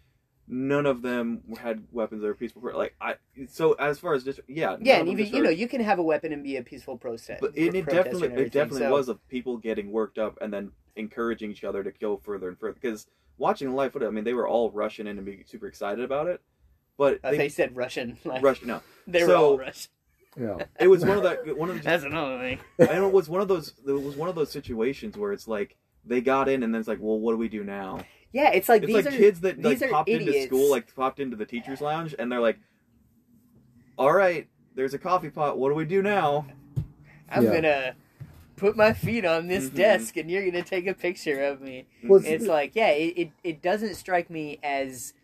none 0.46 0.84
of 0.84 1.00
them 1.00 1.40
had 1.58 1.82
weapons 1.90 2.20
that 2.20 2.26
were 2.28 2.34
peaceful. 2.34 2.62
pro- 2.62 2.76
Like 2.76 2.94
I 3.00 3.14
so 3.48 3.72
as 3.74 3.98
far 3.98 4.14
as 4.14 4.24
just 4.24 4.40
yeah 4.46 4.76
yeah, 4.80 4.98
and 4.98 5.08
even 5.08 5.26
you 5.26 5.42
know 5.42 5.50
you 5.50 5.66
can 5.68 5.80
have 5.80 5.98
a 5.98 6.02
weapon 6.02 6.32
and 6.32 6.42
be 6.42 6.56
a 6.56 6.62
peaceful 6.62 6.96
protest. 6.98 7.40
But 7.40 7.52
it, 7.56 7.74
it 7.74 7.86
definitely 7.86 8.28
it 8.28 8.52
definitely 8.52 8.82
so- 8.82 8.90
was 8.92 9.08
of 9.08 9.26
people 9.28 9.56
getting 9.56 9.90
worked 9.90 10.18
up 10.18 10.38
and 10.40 10.52
then 10.52 10.70
encouraging 10.96 11.50
each 11.50 11.64
other 11.64 11.82
to 11.82 11.90
go 11.92 12.18
further 12.18 12.48
and 12.48 12.58
further. 12.58 12.74
Because 12.74 13.06
watching 13.38 13.72
live 13.74 13.92
footage, 13.92 14.06
I 14.06 14.10
mean, 14.10 14.24
they 14.24 14.34
were 14.34 14.46
all 14.46 14.70
rushing 14.70 15.06
in 15.06 15.16
and 15.16 15.26
being 15.26 15.42
super 15.46 15.66
excited 15.66 16.04
about 16.04 16.26
it. 16.28 16.40
But 16.96 17.18
I 17.24 17.32
they, 17.32 17.36
they 17.38 17.48
said 17.48 17.74
Russian. 17.74 18.18
Like, 18.24 18.42
rush 18.42 18.62
no, 18.62 18.80
They 19.06 19.22
were 19.22 19.28
So- 19.28 19.44
all 19.52 19.58
Russian. 19.58 19.90
Yeah. 20.36 20.64
it 20.80 20.88
was 20.88 21.04
one 21.04 21.16
of 21.16 21.22
that 21.22 21.56
one 21.56 21.70
of 21.70 21.76
the 21.78 21.82
That's 21.82 22.04
another 22.04 22.38
thing. 22.38 22.58
and 22.78 23.04
it 23.04 23.12
was 23.12 23.28
one 23.28 23.40
of 23.40 23.48
those 23.48 23.72
it 23.86 23.92
was 23.92 24.16
one 24.16 24.28
of 24.28 24.34
those 24.34 24.50
situations 24.50 25.16
where 25.16 25.32
it's 25.32 25.46
like 25.46 25.76
they 26.04 26.20
got 26.20 26.48
in 26.48 26.62
and 26.62 26.74
then 26.74 26.80
it's 26.80 26.88
like 26.88 26.98
well 27.00 27.18
what 27.20 27.32
do 27.32 27.36
we 27.38 27.48
do 27.48 27.62
now 27.64 28.00
Yeah, 28.32 28.50
it's 28.50 28.68
like 28.68 28.82
it's 28.82 28.86
these 28.92 29.04
like 29.04 29.14
are 29.14 29.16
kids 29.16 29.40
that 29.40 29.62
like 29.62 29.78
these 29.78 29.88
are 29.88 29.92
popped 29.92 30.08
into 30.08 30.42
school 30.42 30.70
like 30.70 30.94
popped 30.94 31.20
into 31.20 31.36
the 31.36 31.46
teachers 31.46 31.80
lounge 31.80 32.14
and 32.18 32.30
they're 32.32 32.40
like 32.40 32.58
all 33.96 34.12
right 34.12 34.48
there's 34.74 34.92
a 34.94 34.98
coffee 34.98 35.30
pot 35.30 35.56
what 35.58 35.68
do 35.68 35.74
we 35.74 35.84
do 35.84 36.02
now 36.02 36.46
I'm 37.30 37.44
Yeah. 37.44 37.52
gonna 37.54 37.96
put 38.56 38.76
my 38.76 38.92
feet 38.92 39.24
on 39.24 39.46
this 39.48 39.70
Mhm. 39.70 39.74
desk 39.76 40.16
and 40.16 40.30
you're 40.30 40.44
gonna 40.44 40.62
take 40.62 40.86
a 40.86 40.94
picture 40.94 41.42
of 41.44 41.60
me. 41.60 41.86
Well. 42.04 42.20
It's 42.24 42.46
like, 42.46 42.72
yeah, 42.76 42.90
it, 42.90 43.18
it, 43.18 43.30
it 43.42 43.62
doesn't 43.62 43.94
strike 43.96 44.30
me 44.30 44.60
as 44.62 45.14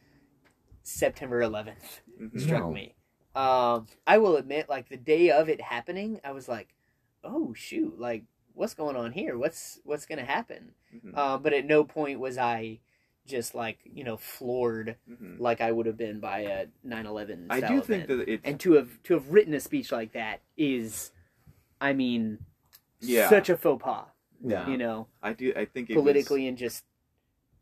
September 0.82 1.40
11th 1.40 2.00
Mhm. 2.20 2.40
struck 2.40 2.62
No. 2.62 2.70
me. 2.72 2.94
Um, 3.34 3.86
I 4.06 4.18
will 4.18 4.36
admit, 4.36 4.68
like 4.68 4.88
the 4.88 4.96
day 4.96 5.30
of 5.30 5.48
it 5.48 5.60
happening, 5.60 6.20
I 6.24 6.32
was 6.32 6.48
like, 6.48 6.74
oh 7.22 7.52
shoot, 7.54 7.98
like 7.98 8.24
what's 8.54 8.74
going 8.74 8.96
on 8.96 9.12
here? 9.12 9.38
What's 9.38 9.78
what's 9.84 10.06
gonna 10.06 10.24
happen? 10.24 10.72
Mhm. 10.94 11.12
Uh, 11.14 11.38
but 11.38 11.52
at 11.52 11.64
no 11.66 11.84
point 11.84 12.18
was 12.18 12.36
I 12.38 12.80
just 13.26 13.54
like 13.54 13.78
you 13.84 14.02
know 14.02 14.16
floored 14.16 14.96
Mhm. 15.08 15.38
like 15.38 15.60
I 15.60 15.70
would 15.70 15.86
have 15.86 15.96
been 15.96 16.18
by 16.18 16.40
a 16.40 16.66
9/11. 16.84 17.46
I 17.50 17.60
do 17.60 17.80
think 17.82 18.04
event. 18.04 18.08
that 18.08 18.28
it's 18.28 18.44
and 18.44 18.58
to 18.60 18.72
have 18.72 19.02
to 19.04 19.14
have 19.14 19.28
written 19.30 19.54
a 19.54 19.60
speech 19.60 19.92
like 19.92 20.12
that 20.12 20.40
is, 20.56 21.12
I 21.80 21.92
mean, 21.92 22.38
Yeah. 23.00 23.28
such 23.28 23.48
a 23.48 23.56
faux 23.56 23.82
pas. 23.82 24.06
Yeah. 24.42 24.68
You 24.68 24.78
know, 24.78 25.06
I 25.22 25.34
do 25.34 25.52
I 25.54 25.66
think 25.66 25.90
it 25.90 25.94
politically 25.94 26.48
and 26.48 26.58
just 26.58 26.84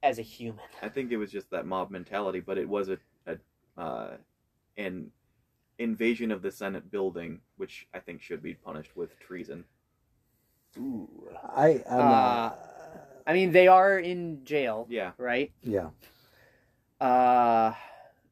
as 0.03 0.19
a 0.19 0.23
human. 0.23 0.65
I 0.81 0.89
think 0.89 1.11
it 1.11 1.17
was 1.19 1.31
just 1.31 1.51
that 1.51 1.67
mob 1.67 1.91
mentality, 1.91 2.41
but 2.41 2.57
it 2.57 2.69
was 2.69 2.89
a, 2.89 2.99
a 3.27 3.39
uh, 3.77 4.17
an 4.77 5.11
invasion 5.79 6.31
of 6.31 6.43
the 6.43 6.51
Senate 6.51 6.91
building, 6.91 7.41
which 7.57 7.87
I 7.95 8.01
think 8.01 8.21
should 8.23 8.43
be 8.43 8.55
punished 8.55 8.97
with 8.97 9.19
treason. 9.19 9.65
Ooh. 10.77 11.09
I 11.45 11.83
I'm 11.91 12.01
Uh, 12.01 12.01
not, 12.01 12.59
I 13.27 13.33
mean, 13.33 13.53
they 13.53 13.69
are 13.69 13.99
in 13.99 14.45
jail, 14.45 14.87
Yeah. 14.91 15.13
right? 15.19 15.53
yeah. 15.63 15.91
Uh, 17.01 17.75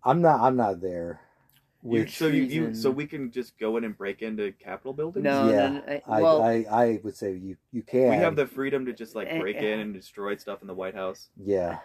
I'm 0.03 0.21
not. 0.21 0.41
I'm 0.41 0.57
not 0.57 0.81
there. 0.81 1.21
You, 1.89 2.09
so 2.09 2.27
you, 2.27 2.43
you 2.43 2.75
so 2.75 2.91
we 2.91 3.07
can 3.07 3.31
just 3.31 3.57
go 3.59 3.77
in 3.77 3.85
and 3.85 3.97
break 3.97 4.21
into 4.21 4.51
Capitol 4.53 4.93
buildings? 4.93 5.23
no, 5.23 5.49
Yeah, 5.49 5.69
no, 5.69 5.75
no, 5.75 5.83
I- 5.87 6.03
I, 6.09 6.21
well, 6.23 6.43
I 6.43 6.67
I 6.69 7.01
would 7.05 7.15
say 7.17 7.35
you 7.35 7.57
you 7.71 7.83
can. 7.83 8.11
We 8.11 8.17
have 8.17 8.35
the 8.35 8.47
freedom 8.47 8.87
to 8.87 8.93
just 8.93 9.15
like 9.15 9.31
break 9.39 9.57
eh. 9.57 9.73
in 9.75 9.81
and 9.81 9.95
destroy 9.95 10.35
stuff 10.37 10.63
in 10.63 10.67
the 10.67 10.75
White 10.75 10.97
House. 10.97 11.29
Yeah. 11.37 11.79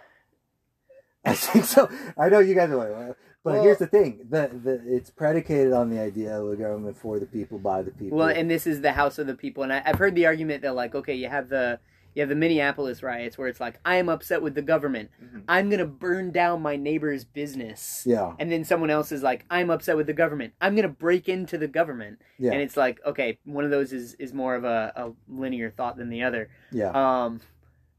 I 1.26 1.34
think 1.34 1.65
so. 1.65 1.89
I 2.18 2.30
know 2.30 2.39
you 2.39 2.56
guys 2.56 2.69
are 2.72 2.76
like, 2.76 2.89
"Well," 2.89 3.15
but 3.43 3.53
Well- 3.53 3.64
here's 3.64 3.77
the 3.77 3.88
thing: 3.88 4.26
the 4.30 4.49
the 4.64 4.81
it's 4.85 5.10
predicated 5.10 5.72
on 5.73 5.89
the 5.89 5.99
idea 5.99 6.39
of 6.39 6.49
a 6.52 6.56
government 6.56 6.98
for 6.98 7.19
the 7.19 7.26
people, 7.27 7.60
by 7.60 7.81
the 7.84 7.91
people. 7.91 8.18
well, 8.18 8.30
and 8.30 8.49
this 8.49 8.65
is 8.65 8.81
the 8.81 8.93
House 8.93 9.19
of 9.19 9.27
the 9.27 9.35
People, 9.35 9.64
and 9.64 9.72
I, 9.72 9.81
I've 9.85 9.99
heard 9.99 10.15
the 10.15 10.26
argument 10.26 10.61
that 10.64 10.73
like, 10.76 10.95
okay, 10.95 11.14
you 11.15 11.30
have 11.30 11.49
the 11.49 11.80
you 12.14 12.22
have 12.22 12.27
the 12.30 12.35
Minneapolis 12.35 13.02
riots 13.03 13.38
where 13.38 13.48
it's 13.48 13.61
like, 13.61 13.80
I 13.85 13.95
am 13.95 14.10
upset 14.10 14.41
with 14.41 14.53
the 14.53 14.61
government. 14.61 15.11
Mhm. 15.23 15.43
I'm 15.48 15.69
gonna 15.69 15.85
burn 15.85 16.31
down 16.31 16.61
my 16.61 16.76
neighbor's 16.76 17.23
business. 17.23 18.03
yeah, 18.06 18.34
And 18.38 18.52
then 18.52 18.65
someone 18.65 18.89
else 18.89 19.14
is 19.14 19.23
like, 19.23 19.45
I'm 19.49 19.69
upset 19.69 19.95
with 19.95 20.07
the 20.07 20.14
government. 20.14 20.52
I'm 20.60 20.76
gonna 20.76 20.89
break 20.89 21.30
into 21.30 21.57
the 21.57 21.69
government. 21.69 22.19
yeah, 22.38 22.52
And 22.52 22.61
it's 22.61 22.76
like, 22.76 22.99
okay, 23.06 23.39
one 23.45 23.64
of 23.64 23.72
those 23.72 23.93
is 23.93 24.15
is 24.15 24.34
more 24.34 24.56
of 24.56 24.65
a, 24.65 24.91
a 24.95 25.11
linear 25.30 25.69
thought 25.72 25.95
than 25.98 26.10
the 26.10 26.23
other. 26.23 26.49
yeah. 26.72 26.91
Um, 26.91 27.39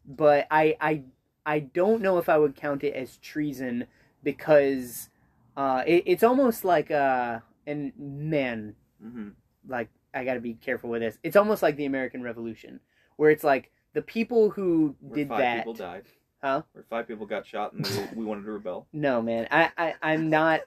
but 0.05 0.47
I 0.51 0.77
I 0.81 1.05
I 1.44 1.60
don't 1.60 2.02
know 2.02 2.19
if 2.19 2.28
I 2.28 2.39
would 2.39 2.55
count 2.56 2.85
it 2.85 2.94
as 2.94 3.16
treason 3.19 3.86
because 4.23 5.10
uh, 5.56 5.82
it, 5.86 6.05
it's 6.06 6.23
almost 6.23 6.64
like 6.64 6.90
uh, 6.90 7.40
and 7.66 7.93
man, 7.98 8.74
Mhm. 9.05 9.32
like 9.69 9.89
I 10.14 10.24
got 10.24 10.35
to 10.35 10.40
be 10.40 10.55
careful 10.55 10.90
with 10.90 11.02
this. 11.02 11.19
It's 11.23 11.36
almost 11.36 11.62
like 11.62 11.77
the 11.77 11.86
American 11.86 12.23
Revolution, 12.23 12.81
where 13.16 13.31
it's 13.31 13.44
like 13.44 13.70
the 13.94 14.02
people 14.02 14.51
who 14.51 14.94
Where 15.01 15.16
did 15.16 15.28
five 15.28 15.39
that. 15.39 15.56
people 15.59 15.74
died. 15.74 16.05
Huh? 16.43 16.62
Where 16.73 16.85
five 16.90 17.06
people 17.06 17.27
got 17.27 17.47
shot 17.47 17.73
and 17.73 17.86
we, 17.86 18.20
we 18.20 18.24
wanted 18.24 18.44
to 18.44 18.52
rebel. 18.52 18.86
No, 18.93 19.23
man, 19.23 19.47
I, 19.51 19.70
I 19.78 19.94
I'm 20.02 20.28
not. 20.31 20.60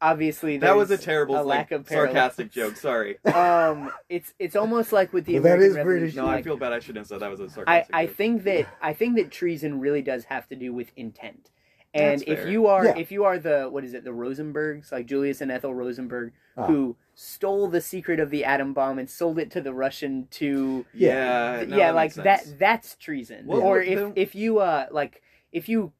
Obviously, 0.00 0.58
That 0.58 0.76
was 0.76 0.90
a 0.92 0.98
terrible, 0.98 1.34
a 1.36 1.42
like, 1.42 1.46
lack 1.46 1.72
of 1.72 1.86
parallels. 1.86 2.14
sarcastic 2.14 2.52
joke. 2.52 2.76
Sorry. 2.76 3.18
Um, 3.26 3.90
it's 4.08 4.32
it's 4.38 4.54
almost 4.56 4.92
like 4.92 5.12
with 5.12 5.24
the 5.24 5.34
Well, 5.40 5.52
American 5.54 5.66
is 5.66 5.72
British. 5.84 6.14
Revolution. 6.14 6.24
No, 6.24 6.28
I 6.28 6.42
feel 6.42 6.56
bad. 6.56 6.72
I 6.72 6.78
shouldn't 6.78 6.98
have 6.98 7.06
said 7.08 7.20
that 7.20 7.30
was 7.30 7.40
a 7.40 7.48
sarcastic 7.50 7.94
I 7.94 8.06
joke. 8.06 8.14
think 8.16 8.44
that 8.44 8.66
I 8.80 8.92
think 8.92 9.16
that 9.16 9.30
treason 9.32 9.80
really 9.80 10.02
does 10.02 10.24
have 10.24 10.48
to 10.48 10.56
do 10.56 10.72
with 10.72 10.92
intent. 10.96 11.50
And 11.94 12.20
That's 12.20 12.30
if 12.30 12.38
fair. 12.40 12.48
you 12.50 12.66
are 12.68 12.84
Yeah. 12.84 12.96
if 12.96 13.10
you 13.10 13.24
are 13.24 13.38
the 13.38 13.68
what 13.70 13.82
is 13.82 13.94
it 13.94 14.04
the 14.04 14.10
Rosenbergs 14.10 14.92
like 14.92 15.06
Julius 15.06 15.40
and 15.40 15.50
Ethel 15.50 15.74
Rosenberg 15.74 16.32
Ah. 16.56 16.66
who 16.66 16.96
stole 17.14 17.66
the 17.68 17.80
secret 17.80 18.20
of 18.20 18.30
the 18.30 18.44
atom 18.44 18.72
bomb 18.74 18.98
and 18.98 19.08
sold 19.10 19.38
it 19.38 19.50
to 19.52 19.60
the 19.60 19.72
Russian 19.72 20.26
to 20.32 20.84
Yeah, 20.94 21.64
no, 21.66 21.76
yeah 21.76 21.86
that 21.88 21.94
like 21.94 22.14
that 22.14 22.46
that's 22.58 22.94
treason 22.96 23.46
Well, 23.46 23.62
or 23.62 23.74
well, 23.78 23.82
if 23.88 23.98
then- 23.98 24.12
if 24.16 24.34
you 24.34 24.58
uh 24.60 24.86
like 24.92 25.22
if 25.50 25.68
you 25.68 25.92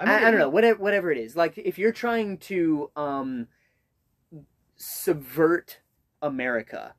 I, 0.00 0.04
mean, 0.04 0.14
I, 0.14 0.30
don't 0.30 0.38
know 0.40 0.48
whatever 0.48 0.80
whatever 0.80 1.10
it 1.10 1.18
is 1.18 1.36
like 1.36 1.58
if 1.58 1.78
you're 1.78 1.92
trying 1.92 2.38
to 2.38 2.90
um 2.96 3.48
subvert 4.76 5.80
America 6.22 6.94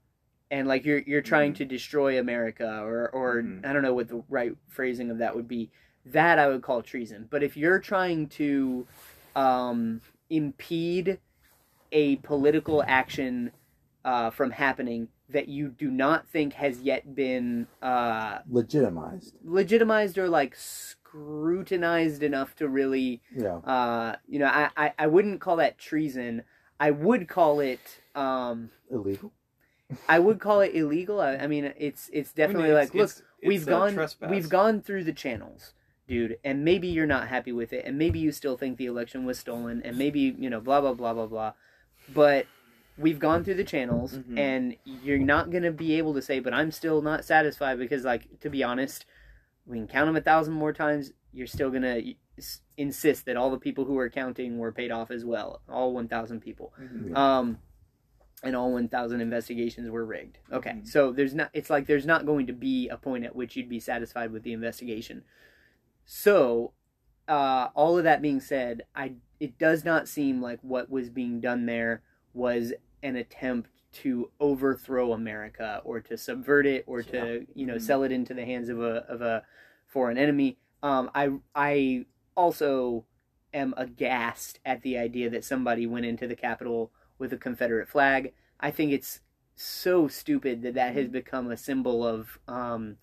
and 0.51 0.67
like 0.67 0.85
you're 0.85 0.99
you're 0.99 1.21
trying 1.21 1.53
Mhm. 1.53 1.57
to 1.57 1.65
destroy 1.65 2.19
America 2.19 2.81
or 2.83 3.09
or 3.09 3.41
Mhm. 3.41 3.65
I 3.65 3.71
don't 3.73 3.83
know 3.83 3.93
what 3.93 4.09
the 4.09 4.23
right 4.29 4.53
phrasing 4.67 5.09
of 5.11 5.17
that 5.19 5.35
would 5.35 5.47
be 5.47 5.71
that 6.05 6.39
I 6.39 6.47
would 6.47 6.61
call 6.61 6.81
treason 6.81 7.27
but 7.29 7.43
if 7.43 7.55
you're 7.55 7.79
trying 7.79 8.27
to 8.29 8.85
um 9.35 10.01
impede 10.29 11.19
a 11.91 12.17
political 12.17 12.83
action 12.87 13.51
uh, 14.05 14.29
from 14.29 14.51
happening 14.51 15.07
that 15.29 15.47
you 15.47 15.67
do 15.69 15.91
not 15.91 16.27
think 16.27 16.53
has 16.53 16.81
yet 16.81 17.15
been 17.15 17.67
uh, 17.81 18.39
legitimized. 18.49 19.35
legitimized 19.43 20.17
or 20.17 20.29
like 20.29 20.55
scrutinized 21.09 22.23
enough 22.23 22.55
to 22.55 22.67
really 22.67 23.21
Yeah, 23.35 23.55
uh, 23.57 24.15
you 24.27 24.39
know 24.39 24.47
I, 24.47 24.69
I, 24.77 24.93
I 24.99 25.07
wouldn't 25.07 25.41
call 25.41 25.57
that 25.57 25.77
treason 25.77 26.43
i 26.79 26.91
would 26.91 27.27
call 27.27 27.59
it 27.59 27.79
um, 28.15 28.69
illegal. 28.91 29.31
i 30.07 30.19
would 30.19 30.39
call 30.39 30.61
it 30.61 30.73
illegal 30.75 31.19
i, 31.19 31.35
I 31.35 31.47
mean 31.47 31.73
it's 31.77 32.09
it's 32.13 32.33
I 32.37 32.41
mean, 32.41 32.47
definitely 32.47 32.69
it's- 32.71 32.85
like 32.87 32.93
look 32.93 33.09
it's- 33.09 33.23
we've 33.43 33.61
it's 33.61 33.67
a 33.67 33.69
gone 33.71 33.93
trespass. 33.93 34.29
we've 34.29 34.49
gone 34.49 34.81
through 34.81 35.03
the 35.05 35.13
channels 35.13 35.73
dude 36.07 36.37
and 36.43 36.63
maybe 36.65 36.87
you're 36.87 37.05
not 37.07 37.27
happy 37.27 37.51
with 37.51 37.71
it 37.73 37.85
and 37.85 37.97
maybe 37.97 38.19
you 38.19 38.31
still 38.31 38.57
think 38.57 38.77
the 38.77 38.85
election 38.85 39.25
was 39.25 39.39
stolen 39.39 39.81
and 39.83 39.97
maybe 39.97 40.35
you 40.37 40.49
know 40.49 40.59
blah 40.59 40.81
blah 40.81 40.93
blah 40.93 41.13
blah 41.13 41.25
blah 41.27 41.53
but 42.13 42.45
we've 42.97 43.19
gone 43.19 43.43
through 43.43 43.53
the 43.55 43.63
channels 43.63 44.13
Mhm. 44.17 44.37
and 44.37 44.75
you're 44.83 45.17
not 45.19 45.51
going 45.51 45.63
to 45.63 45.71
be 45.71 45.95
able 45.97 46.13
to 46.15 46.21
say 46.21 46.39
but 46.39 46.53
i'm 46.53 46.71
still 46.71 47.01
not 47.01 47.23
satisfied 47.23 47.77
because 47.79 48.03
like 48.03 48.39
to 48.41 48.49
be 48.49 48.63
honest 48.63 49.05
we 49.69 49.77
can 49.77 49.87
count 49.87 50.07
them 50.07 50.15
a 50.15 50.21
thousand 50.21 50.53
more 50.55 50.73
times. 50.73 51.13
You're 51.31 51.47
still 51.47 51.69
going 51.69 51.83
to 51.83 52.13
insist 52.77 53.25
that 53.25 53.37
all 53.37 53.51
the 53.51 53.59
people 53.59 53.85
who 53.85 53.93
were 53.93 54.09
counting 54.09 54.57
were 54.57 54.71
paid 54.71 54.91
off 54.91 55.11
as 55.11 55.23
well. 55.23 55.61
All 55.69 55.93
1000 55.93 56.39
people. 56.41 56.73
Mhm. 56.79 57.15
um 57.15 57.59
and 58.41 58.55
all 58.55 58.71
1000 58.71 59.19
investigations 59.19 59.89
were 59.89 60.05
rigged. 60.05 60.39
Okay. 60.51 60.71
Mhm. 60.71 60.87
so 60.87 61.11
there's 61.11 61.35
not 61.35 61.49
it's 61.53 61.69
like 61.69 61.85
there's 61.87 62.05
not 62.05 62.25
going 62.25 62.47
to 62.47 62.53
be 62.53 62.87
a 62.89 62.97
point 62.97 63.25
at 63.25 63.35
which 63.35 63.55
you'd 63.57 63.69
be 63.69 63.79
satisfied 63.79 64.31
with 64.31 64.43
the 64.43 64.53
investigation. 64.53 65.23
So 66.05 66.73
uh 67.27 67.67
all 67.75 67.97
of 67.97 68.05
that 68.05 68.21
being 68.23 68.39
said 68.39 68.81
i 68.95 69.13
it 69.39 69.57
does 69.59 69.85
not 69.85 70.07
seem 70.07 70.41
like 70.41 70.59
what 70.63 70.89
was 70.89 71.09
being 71.09 71.39
done 71.39 71.65
there 71.67 72.01
was 72.33 72.73
an 73.03 73.15
attempt 73.15 73.69
to 73.91 74.31
overthrow 74.39 75.13
america 75.13 75.81
or 75.83 75.99
to 75.99 76.17
subvert 76.17 76.65
it 76.65 76.83
or 76.87 77.01
to 77.03 77.45
you 77.55 77.65
know 77.65 77.75
Mhm. 77.75 77.81
sell 77.81 78.03
it 78.03 78.11
into 78.11 78.33
the 78.33 78.45
hands 78.45 78.69
of 78.69 78.79
a 78.81 79.05
of 79.09 79.21
a 79.21 79.43
foreign 79.87 80.17
enemy 80.17 80.57
um 80.83 81.09
i 81.15 81.29
i 81.55 82.05
also 82.35 83.05
am 83.53 83.73
aghast 83.77 84.59
at 84.65 84.81
the 84.81 84.97
idea 84.97 85.29
that 85.29 85.43
somebody 85.43 85.85
went 85.87 86.05
into 86.05 86.27
the 86.27 86.35
capitol 86.35 86.91
with 87.17 87.33
a 87.33 87.37
Confederate 87.37 87.89
flag. 87.89 88.33
I 88.59 88.71
think 88.71 88.91
it's 88.91 89.21
so 89.55 90.07
stupid 90.07 90.61
that 90.61 90.75
that 90.75 90.93
has 90.93 91.07
become 91.07 91.51
a 91.51 91.57
symbol 91.57 92.05
of, 92.05 92.39
um, 92.47 92.97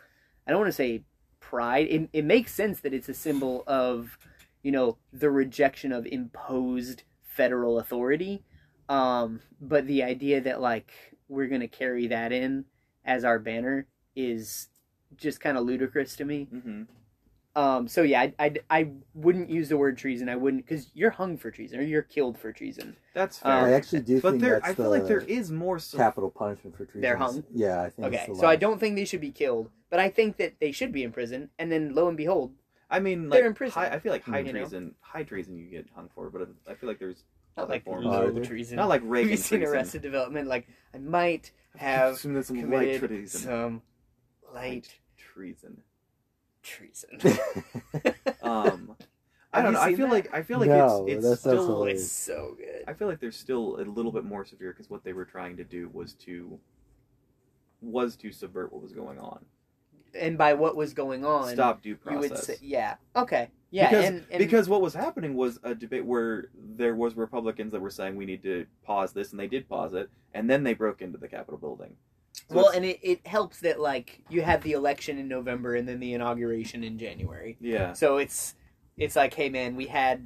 I 0.47 0.51
don't 0.51 0.61
want 0.61 0.69
to 0.69 0.73
say 0.73 1.03
pride. 1.41 1.89
It, 1.89 2.09
it 2.13 2.25
makes 2.25 2.53
sense 2.53 2.81
that 2.81 2.95
it's 2.95 3.09
a 3.09 3.15
symbol 3.15 3.65
of, 3.67 4.19
you 4.63 4.73
know, 4.73 4.99
the 5.13 5.31
rejection 5.31 5.93
of 5.93 6.07
imposed 6.07 7.03
federal 7.23 7.79
authority. 7.79 8.45
Um, 8.89 9.41
but 9.61 9.87
the 9.87 10.03
idea 10.03 10.41
that, 10.43 10.61
like, 10.61 10.93
we're 11.29 11.49
going 11.49 11.61
to 11.61 11.69
carry 11.69 12.07
that 12.09 12.33
in 12.33 12.65
as 13.05 13.25
our 13.25 13.39
banner 13.39 13.87
is 14.15 14.69
just 15.17 15.41
kind 15.41 15.57
of 15.57 15.65
ludicrous 15.65 16.17
to 16.17 16.25
me. 16.25 16.49
Mhm. 16.53 16.87
Um, 17.57 17.89
so 17.89 18.03
yeah, 18.03 18.21
I, 18.21 18.35
I, 18.39 18.55
I 18.69 18.91
wouldn't 19.15 19.49
use 19.49 19.71
the 19.71 19.79
word 19.79 19.97
treason. 19.97 20.29
I 20.29 20.37
wouldn't 20.37 20.67
because 20.67 20.91
you're 20.93 21.11
hung 21.13 21.39
for 21.39 21.51
treason 21.51 21.79
or 21.79 21.83
you're 21.83 22.03
killed 22.03 22.37
for 22.39 22.53
treason. 22.53 22.99
That's 23.15 23.43
Um, 23.43 23.51
I 23.51 23.73
actually 23.73 24.03
do 24.03 24.21
but 24.21 24.33
think 24.33 24.43
there, 24.43 24.55
that's 24.61 24.67
I 24.67 24.73
the 24.73 24.83
feel 24.83 24.91
like 24.91 25.07
there 25.07 25.21
is 25.21 25.51
more. 25.51 25.79
So, 25.79 25.97
capital 25.97 26.31
punishment 26.31 26.77
for 26.77 26.85
treason. 26.85 27.01
They're 27.01 27.17
hung? 27.17 27.45
Yeah, 27.51 27.81
I 27.81 27.89
think. 27.89 28.09
Okay, 28.09 28.17
it's 28.19 28.27
the 28.27 28.35
so 28.35 28.47
I 28.47 28.57
don't 28.57 28.79
think 28.79 28.95
they 28.95 29.07
should 29.07 29.23
be 29.23 29.31
killed, 29.31 29.71
but 29.89 29.99
I 29.99 30.11
think 30.11 30.37
that 30.37 30.57
they 30.61 30.71
should 30.71 30.93
be 30.93 31.03
in 31.03 31.13
prison. 31.13 31.49
And 31.59 31.73
then 31.73 31.95
lo 31.95 32.09
and 32.09 32.17
behold, 32.17 32.53
I 32.91 33.01
mean, 33.01 33.31
They're 33.31 33.41
like, 33.41 33.47
in 33.49 33.55
prison, 33.55 33.83
high, 33.83 33.89
I 33.89 34.01
feel 34.01 34.13
like 34.13 34.25
high 34.25 34.41
you 34.41 34.53
know? 34.53 34.61
treason. 34.61 34.95
High 35.01 35.23
treason, 35.23 35.57
you 35.57 35.65
get 35.71 35.87
hung 35.95 36.11
for, 36.15 36.29
but 36.29 36.49
I 36.69 36.75
feel 36.75 36.91
like 36.91 36.99
there's 36.99 37.25
not 37.57 37.69
like 37.69 37.85
forms. 37.85 38.07
Oh, 38.07 38.11
low 38.11 38.31
there- 38.31 38.45
treason. 38.45 38.77
not 38.77 38.89
like 38.89 39.01
Have 39.03 39.11
Reagan 39.11 39.31
you 39.31 39.37
seen 39.37 39.59
treason. 39.61 39.74
Arrested 39.77 40.03
Development? 40.03 40.47
Like 40.49 40.66
I 40.95 40.99
might 40.99 41.53
have 41.77 42.19
Some- 42.19 42.43
some 42.43 42.57
light 42.57 42.62
committed 42.62 43.09
treason. 43.09 43.41
some 43.41 43.83
light 44.55 44.95
treason. 45.16 45.83
treason. 46.62 47.19
Um, 48.43 48.97
I 49.53 49.62
don't 49.62 49.73
know. 49.73 49.81
I 49.81 49.95
feel 49.95 50.07
that? 50.07 50.12
like 50.12 50.35
I 50.35 50.43
feel 50.43 50.59
like 50.61 50.69
No, 50.69 51.05
it's 51.09 51.16
it's 51.16 51.24
that's- 51.24 51.43
that's 51.43 51.62
still. 51.65 51.85
it's 51.85 52.11
so 52.12 52.55
good. 52.59 52.85
I 52.87 52.93
feel 52.93 53.09
like 53.09 53.19
there's 53.20 53.37
still 53.37 53.81
a 53.81 53.83
little 53.85 54.12
bit 54.12 54.24
more 54.24 54.45
severe 54.45 54.73
because 54.73 54.89
what 54.91 55.03
they 55.03 55.12
were 55.15 55.24
trying 55.24 55.57
to 55.57 55.65
do 55.65 55.89
was 55.93 56.12
to 56.15 56.59
was 57.81 58.16
to 58.16 58.31
subvert 58.33 58.73
what 58.73 58.83
was 58.83 58.93
going 58.93 59.19
on. 59.19 59.45
And 60.15 60.39
by 60.39 60.55
what 60.55 60.77
was 60.77 60.95
going 60.95 61.24
on, 61.24 61.53
Stop 61.53 61.83
due 61.83 61.91
you 61.91 61.97
process. 61.97 62.31
would 62.31 62.39
say, 62.39 62.57
yeah, 62.62 62.95
okay, 63.15 63.51
yeah, 63.71 63.89
because, 63.91 64.05
and, 64.05 64.25
and 64.31 64.39
because 64.39 64.69
what 64.69 64.81
was 64.81 64.95
happening 64.95 65.35
was 65.35 65.59
a 65.63 65.75
debate 65.75 66.05
where 66.05 66.51
there 66.77 66.95
was 66.95 67.17
Republicans 67.17 67.73
that 67.73 67.81
were 67.81 67.91
saying 67.91 68.17
we 68.17 68.27
need 68.27 68.43
to 68.45 68.67
pause 68.85 69.13
this, 69.13 69.31
and 69.33 69.41
they 69.41 69.49
did 69.49 69.69
pause 69.69 69.93
it, 69.95 70.09
and 70.35 70.49
then 70.49 70.63
they 70.63 70.75
broke 70.75 71.03
into 71.03 71.19
the 71.19 71.29
Capitol 71.29 71.59
building. 71.59 71.95
So 72.49 72.57
well, 72.57 72.65
it's- 72.67 72.77
and 72.77 72.85
it, 72.85 72.99
it 73.03 73.27
helps 73.27 73.61
that 73.61 73.81
like 73.81 74.21
you 74.29 74.43
have 74.43 74.63
the 74.63 74.73
election 74.73 75.19
in 75.19 75.27
November 75.29 75.75
and 75.75 75.89
then 75.89 76.01
the 76.01 76.13
inauguration 76.13 76.85
in 76.85 76.99
January. 76.99 77.57
yeah, 77.61 77.93
So 77.95 78.19
it's 78.19 78.55
it's 78.97 79.17
like, 79.17 79.35
hey 79.35 79.49
man, 79.49 79.75
we 79.77 79.87
had 79.87 80.25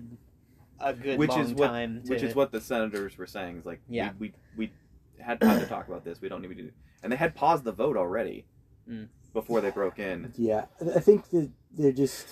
a 0.81 0.93
good 0.93 1.19
which 1.19 1.31
long 1.31 1.41
is 1.41 1.53
what 1.55 1.69
time. 1.69 2.03
To, 2.05 2.11
which 2.11 2.23
is 2.23 2.35
what 2.35 2.51
the 2.53 2.61
senators 2.61 3.17
were 3.17 3.27
saying. 3.27 3.59
Is 3.59 3.67
like, 3.67 3.81
Yeah. 3.89 4.11
we, 4.19 4.33
we 4.57 4.73
we 5.19 5.23
had 5.25 5.41
time 5.41 5.61
to 5.61 5.67
talk 5.67 5.87
about 5.89 6.05
this. 6.05 6.21
We 6.21 6.29
don't 6.29 6.43
need 6.43 6.49
to 6.49 6.55
do, 6.55 6.71
and 7.03 7.12
they 7.12 7.17
had 7.17 7.35
paused 7.35 7.65
the 7.65 7.73
vote 7.73 7.97
already 7.97 8.45
Mm. 8.91 9.07
before 9.33 9.61
they 9.61 9.71
broke 9.71 9.99
in. 10.01 10.33
Yeah, 10.37 10.65
I 10.81 10.97
I 10.97 11.01
think 11.01 11.31
that 11.31 11.51
they're 11.73 11.93
just. 11.93 12.27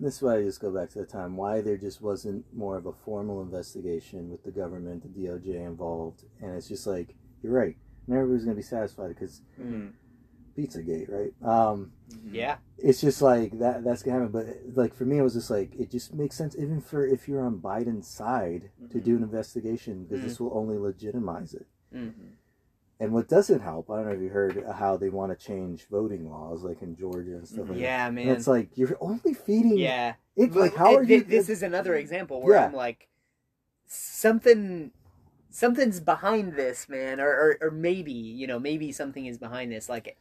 This 0.00 0.16
is 0.16 0.22
why 0.22 0.36
I 0.36 0.42
just 0.42 0.60
go 0.60 0.70
back 0.70 0.88
to 0.90 0.98
the 1.00 1.06
time 1.06 1.36
why 1.36 1.60
there 1.60 1.76
just 1.76 2.00
wasn't 2.00 2.44
more 2.54 2.76
of 2.76 2.86
a 2.86 2.92
formal 2.92 3.42
investigation 3.42 4.30
with 4.30 4.42
the 4.44 4.50
government, 4.50 5.02
the 5.02 5.08
DOJ 5.26 5.66
involved, 5.66 6.24
and 6.40 6.54
it's 6.56 6.68
just 6.68 6.86
like 6.86 7.14
you're 7.42 7.52
right. 7.52 7.76
And 8.06 8.16
everybody's 8.16 8.44
gonna 8.44 8.56
be 8.56 8.62
satisfied 8.62 9.08
because 9.08 9.42
Mm. 9.60 9.92
Pizzagate, 10.56 11.08
right? 11.10 11.32
Um, 11.42 11.92
Mhm. 12.10 12.34
yeah, 12.34 12.56
it's 12.78 13.00
just 13.00 13.22
like 13.22 13.58
that. 13.60 13.84
That's 13.84 14.02
gonna 14.02 14.18
happen. 14.26 14.32
But 14.32 14.76
like 14.76 14.94
for 14.94 15.04
me, 15.04 15.18
it 15.18 15.22
was 15.22 15.34
just 15.34 15.50
like 15.50 15.74
it 15.78 15.90
just 15.90 16.12
makes 16.14 16.34
sense, 16.36 16.56
even 16.56 16.80
for 16.80 17.06
if 17.06 17.28
you're 17.28 17.42
on 17.42 17.60
Biden's 17.60 18.08
side, 18.08 18.70
to 18.90 18.98
Mhm. 18.98 19.04
do 19.04 19.16
an 19.16 19.22
investigation 19.22 20.04
because 20.04 20.20
Mm. 20.20 20.24
this 20.24 20.40
will 20.40 20.56
only 20.56 20.76
legitimize 20.78 21.54
it. 21.54 21.66
Mm. 21.94 22.12
And 23.00 23.12
what 23.12 23.28
doesn't 23.28 23.60
help, 23.60 23.90
I 23.90 23.96
don't 23.96 24.06
know 24.08 24.12
if 24.12 24.20
you 24.20 24.28
heard 24.28 24.62
how 24.74 24.96
they 24.98 25.08
want 25.08 25.36
to 25.36 25.46
change 25.46 25.86
voting 25.90 26.30
laws, 26.30 26.62
like 26.62 26.82
in 26.82 26.94
Georgia 26.96 27.32
and 27.36 27.48
stuff 27.48 27.64
Mhm. 27.64 27.68
like 27.70 27.78
that. 27.78 27.82
yeah, 27.82 28.06
And 28.06 28.14
man, 28.14 28.28
it's 28.28 28.46
like 28.46 28.76
you're 28.76 28.96
only 29.00 29.32
feeding. 29.32 29.78
yeah. 29.78 30.14
It's 30.36 30.54
like 30.54 30.74
how 30.74 30.92
it- 30.92 30.96
are 30.98 31.02
you? 31.02 31.22
This 31.24 31.48
is 31.48 31.62
another 31.62 31.94
example 31.94 32.42
where 32.42 32.56
Yeah. 32.56 32.66
I'm 32.66 32.74
like, 32.74 33.08
something, 33.86 34.90
something's 35.50 36.00
behind 36.00 36.54
this, 36.54 36.88
man, 36.88 37.20
or, 37.20 37.28
or 37.30 37.58
or 37.62 37.70
maybe 37.70 38.12
you 38.12 38.46
know 38.46 38.58
maybe 38.58 38.92
something 38.92 39.26
is 39.26 39.38
behind 39.38 39.72
this. 39.72 39.88
Like, 39.88 40.16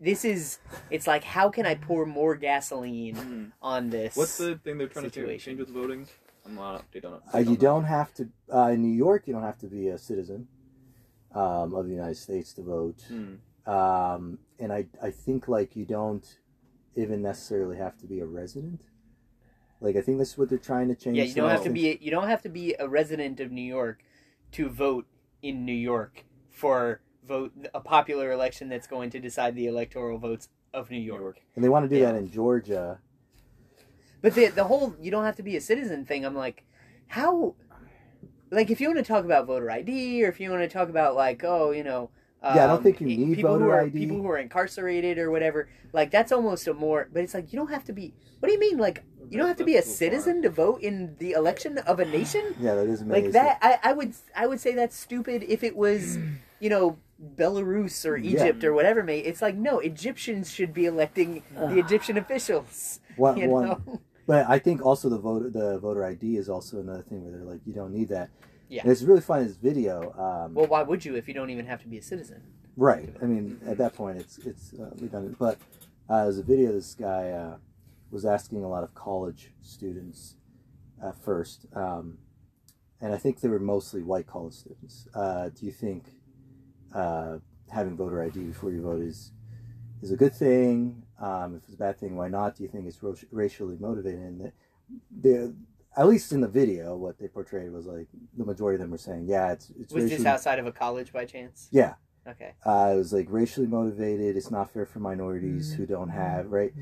this 0.00 0.24
is 0.24 0.58
it's 0.90 1.06
like 1.06 1.24
how 1.24 1.48
can 1.50 1.66
I 1.66 1.74
pour 1.76 2.04
more 2.04 2.34
gasoline 2.34 3.14
Mhm. 3.16 3.52
on 3.62 3.90
this? 3.90 4.16
What's 4.16 4.38
the 4.38 4.56
thing 4.58 4.78
they're 4.78 4.88
trying 4.88 5.04
to 5.04 5.10
Situation. 5.10 5.52
change 5.56 5.60
with 5.60 5.70
voting? 5.70 6.06
I'm 6.44 6.54
not 6.56 6.82
updated 6.90 7.04
on 7.06 7.14
it. 7.14 7.20
Uh, 7.34 7.38
you 7.38 7.56
don't 7.56 7.84
have 7.84 8.12
to. 8.14 8.28
Uh, 8.52 8.70
in 8.72 8.82
New 8.82 8.94
York, 8.96 9.26
you 9.26 9.34
don't 9.34 9.42
have 9.42 9.58
to 9.58 9.66
be 9.66 9.88
a 9.88 9.98
citizen 9.98 10.48
um, 11.38 11.74
of 11.74 11.86
the 11.86 11.92
United 11.92 12.16
States 12.16 12.52
to 12.54 12.62
vote. 12.62 13.04
Mm. 13.10 13.38
Um, 13.66 14.38
and 14.58 14.72
I, 14.72 14.86
I 15.02 15.10
think 15.10 15.46
like 15.46 15.76
you 15.76 15.84
don't 15.84 16.26
even 16.96 17.22
necessarily 17.22 17.76
have 17.76 17.96
to 17.98 18.06
be 18.06 18.20
a 18.20 18.26
resident. 18.26 18.82
Like 19.80 19.94
I 19.96 20.00
think 20.00 20.18
that's 20.18 20.36
what 20.36 20.48
they're 20.48 20.58
trying 20.58 20.88
to 20.88 20.96
change. 20.96 21.16
Yeah, 21.16 21.24
you 21.24 21.34
don't 21.34 21.50
have 21.50 21.62
to 21.64 21.70
be 21.70 21.98
you 22.00 22.10
don't 22.10 22.28
have 22.28 22.42
to 22.42 22.48
be 22.48 22.74
a 22.78 22.88
resident 22.88 23.38
of 23.38 23.52
New 23.52 23.62
York 23.62 24.02
to 24.52 24.68
vote 24.68 25.06
in 25.42 25.64
New 25.64 25.72
York 25.72 26.24
for 26.50 27.00
vote 27.24 27.52
a 27.72 27.80
popular 27.80 28.32
election 28.32 28.68
that's 28.68 28.88
going 28.88 29.10
to 29.10 29.20
decide 29.20 29.54
the 29.54 29.66
electoral 29.66 30.18
votes 30.18 30.48
of 30.74 30.90
New 30.90 30.98
York. 30.98 31.20
York. 31.20 31.40
And 31.54 31.64
they 31.64 31.68
want 31.68 31.88
to 31.88 31.94
do 31.94 32.00
Yeah. 32.00 32.12
that 32.12 32.18
in 32.18 32.30
Georgia. 32.30 32.98
But 34.20 34.34
the 34.34 34.48
the 34.48 34.64
whole 34.64 34.96
you 35.00 35.12
don't 35.12 35.24
have 35.24 35.36
to 35.36 35.44
be 35.44 35.54
a 35.56 35.60
citizen 35.60 36.04
thing, 36.04 36.24
I'm 36.26 36.34
like, 36.34 36.64
how? 37.06 37.54
Like, 38.50 38.70
if 38.70 38.80
you 38.80 38.88
want 38.88 38.98
to 38.98 39.04
talk 39.04 39.24
about 39.24 39.46
voter 39.46 39.70
ID, 39.70 40.24
or 40.24 40.28
if 40.28 40.40
you 40.40 40.50
want 40.50 40.62
to 40.62 40.68
talk 40.68 40.88
about 40.88 41.14
like, 41.14 41.44
oh, 41.44 41.70
you 41.70 41.84
know, 41.84 42.10
Yeah, 42.42 42.64
I 42.64 42.66
don't 42.68 42.78
um, 42.78 42.82
think 42.82 43.00
you 43.00 43.06
need 43.06 43.34
people 43.36 43.58
who 43.58 43.64
voter 43.64 43.72
are 43.72 43.82
ID. 43.82 43.98
people 43.98 44.16
who 44.22 44.28
are 44.28 44.38
incarcerated 44.38 45.18
or 45.18 45.30
whatever. 45.30 45.68
Like, 45.92 46.10
that's 46.10 46.32
almost 46.32 46.66
a 46.68 46.74
more. 46.74 47.08
But 47.12 47.22
it's 47.24 47.34
like 47.34 47.52
you 47.52 47.58
don't 47.58 47.70
have 47.70 47.84
to 47.84 47.92
be. 47.92 48.14
What 48.40 48.48
do 48.48 48.52
you 48.54 48.60
mean? 48.60 48.78
Like, 48.78 49.04
you 49.30 49.36
don't 49.38 49.48
have 49.48 49.56
to 49.58 49.64
be 49.64 49.74
a 49.74 49.76
That's 49.76 49.86
so 49.88 49.90
far. 49.90 49.96
citizen 49.96 50.42
to 50.42 50.50
vote 50.50 50.80
in 50.82 51.16
the 51.18 51.32
election 51.32 51.78
of 51.78 52.00
a 52.00 52.04
nation? 52.04 52.54
Yeah, 52.60 52.74
that 52.76 52.86
is 52.86 53.02
amazing. 53.02 53.24
like 53.24 53.32
that 53.32 53.58
I, 53.62 53.90
I 53.90 53.92
would 53.92 54.14
i 54.34 54.46
would 54.46 54.60
say 54.60 54.74
that's 54.74 54.96
stupid 54.96 55.42
if 55.48 55.62
it 55.62 55.76
was 55.76 56.18
you 56.60 56.68
know 56.70 56.98
belarus 57.36 58.04
or 58.06 58.16
Yeah. 58.16 58.44
egypt 58.44 58.64
or 58.64 58.72
whatever 58.72 59.02
mate 59.02 59.26
it's 59.26 59.42
like 59.42 59.54
no 59.56 59.78
egyptians 59.80 60.50
should 60.50 60.72
be 60.72 60.86
electing 60.86 61.42
the 61.68 61.78
egyptian 61.78 62.16
officials 62.16 63.00
One, 63.16 63.36
you 63.40 63.48
one, 63.48 63.64
know 63.64 64.00
But 64.28 64.48
I 64.48 64.60
think 64.60 64.86
also 64.86 65.08
the 65.08 65.18
voter 65.18 65.50
the 65.50 65.80
voter 65.80 66.04
ID 66.04 66.36
is 66.36 66.48
also 66.48 66.78
another 66.78 67.02
thing 67.02 67.24
where 67.24 67.32
they're 67.32 67.50
like 67.52 67.62
you 67.66 67.72
don't 67.72 67.92
need 67.92 68.10
that. 68.10 68.30
Yeah. 68.68 68.82
And 68.82 68.92
it's 68.92 69.02
really 69.02 69.22
fun. 69.22 69.44
This 69.44 69.56
video. 69.56 70.12
Um, 70.12 70.54
well 70.54 70.68
why 70.68 70.82
would 70.82 71.04
you 71.04 71.16
if 71.16 71.26
you 71.26 71.34
don't 71.34 71.50
even 71.50 71.66
have 71.66 71.82
to 71.82 71.88
be 71.88 71.98
a 71.98 72.02
citizen 72.02 72.42
Right. 72.78 73.12
I 73.20 73.26
mean, 73.26 73.60
at 73.66 73.76
that 73.78 73.94
point, 73.94 74.18
it's 74.18 74.38
it's 74.38 74.72
uh, 74.74 74.90
redundant. 75.00 75.36
But 75.36 75.58
uh, 76.08 76.22
there's 76.22 76.38
a 76.38 76.44
video. 76.44 76.70
This 76.70 76.94
guy 76.94 77.30
uh, 77.30 77.56
was 78.12 78.24
asking 78.24 78.62
a 78.62 78.68
lot 78.68 78.84
of 78.84 78.94
college 78.94 79.50
students 79.62 80.36
at 81.04 81.20
first, 81.24 81.66
um, 81.74 82.18
and 83.00 83.12
I 83.12 83.16
think 83.16 83.40
they 83.40 83.48
were 83.48 83.58
mostly 83.58 84.04
white 84.04 84.28
college 84.28 84.54
students. 84.54 85.08
Uh, 85.12 85.48
do 85.48 85.66
you 85.66 85.72
think 85.72 86.04
uh, 86.94 87.38
having 87.68 87.96
voter 87.96 88.22
ID 88.22 88.44
before 88.44 88.70
you 88.70 88.82
vote 88.82 89.02
is 89.02 89.32
is 90.00 90.12
a 90.12 90.16
good 90.16 90.36
thing? 90.36 91.02
Um, 91.20 91.56
if 91.56 91.64
it's 91.64 91.74
a 91.74 91.78
bad 91.78 91.98
thing, 91.98 92.16
why 92.16 92.28
not? 92.28 92.56
Do 92.56 92.62
you 92.62 92.68
think 92.68 92.86
it's 92.86 93.02
ro- 93.02 93.14
racially 93.32 93.76
motivated? 93.78 94.20
And 94.20 94.40
the, 94.40 94.52
the 95.20 95.54
at 95.96 96.06
least 96.06 96.32
in 96.32 96.40
the 96.40 96.48
video, 96.48 96.96
what 96.96 97.18
they 97.18 97.26
portrayed 97.28 97.72
was 97.72 97.86
like 97.86 98.06
the 98.36 98.44
majority 98.44 98.76
of 98.76 98.80
them 98.82 98.90
were 98.92 98.98
saying, 98.98 99.26
yeah, 99.26 99.52
it's 99.52 99.70
it's 99.78 99.92
was 99.92 100.04
racially 100.04 100.18
this 100.18 100.26
outside 100.26 100.58
of 100.58 100.66
a 100.66 100.72
college 100.72 101.12
by 101.12 101.24
chance 101.24 101.68
yeah. 101.72 101.94
okay 102.26 102.54
Uh, 102.64 102.92
it 102.94 102.96
was 102.96 103.12
like 103.12 103.26
racially 103.30 103.66
motivated. 103.66 104.36
It's 104.36 104.50
not 104.50 104.70
fair 104.72 104.86
for 104.86 105.00
minorities 105.00 105.72
who 105.72 105.86
don't 105.86 106.10
have 106.10 106.46
right. 106.52 106.72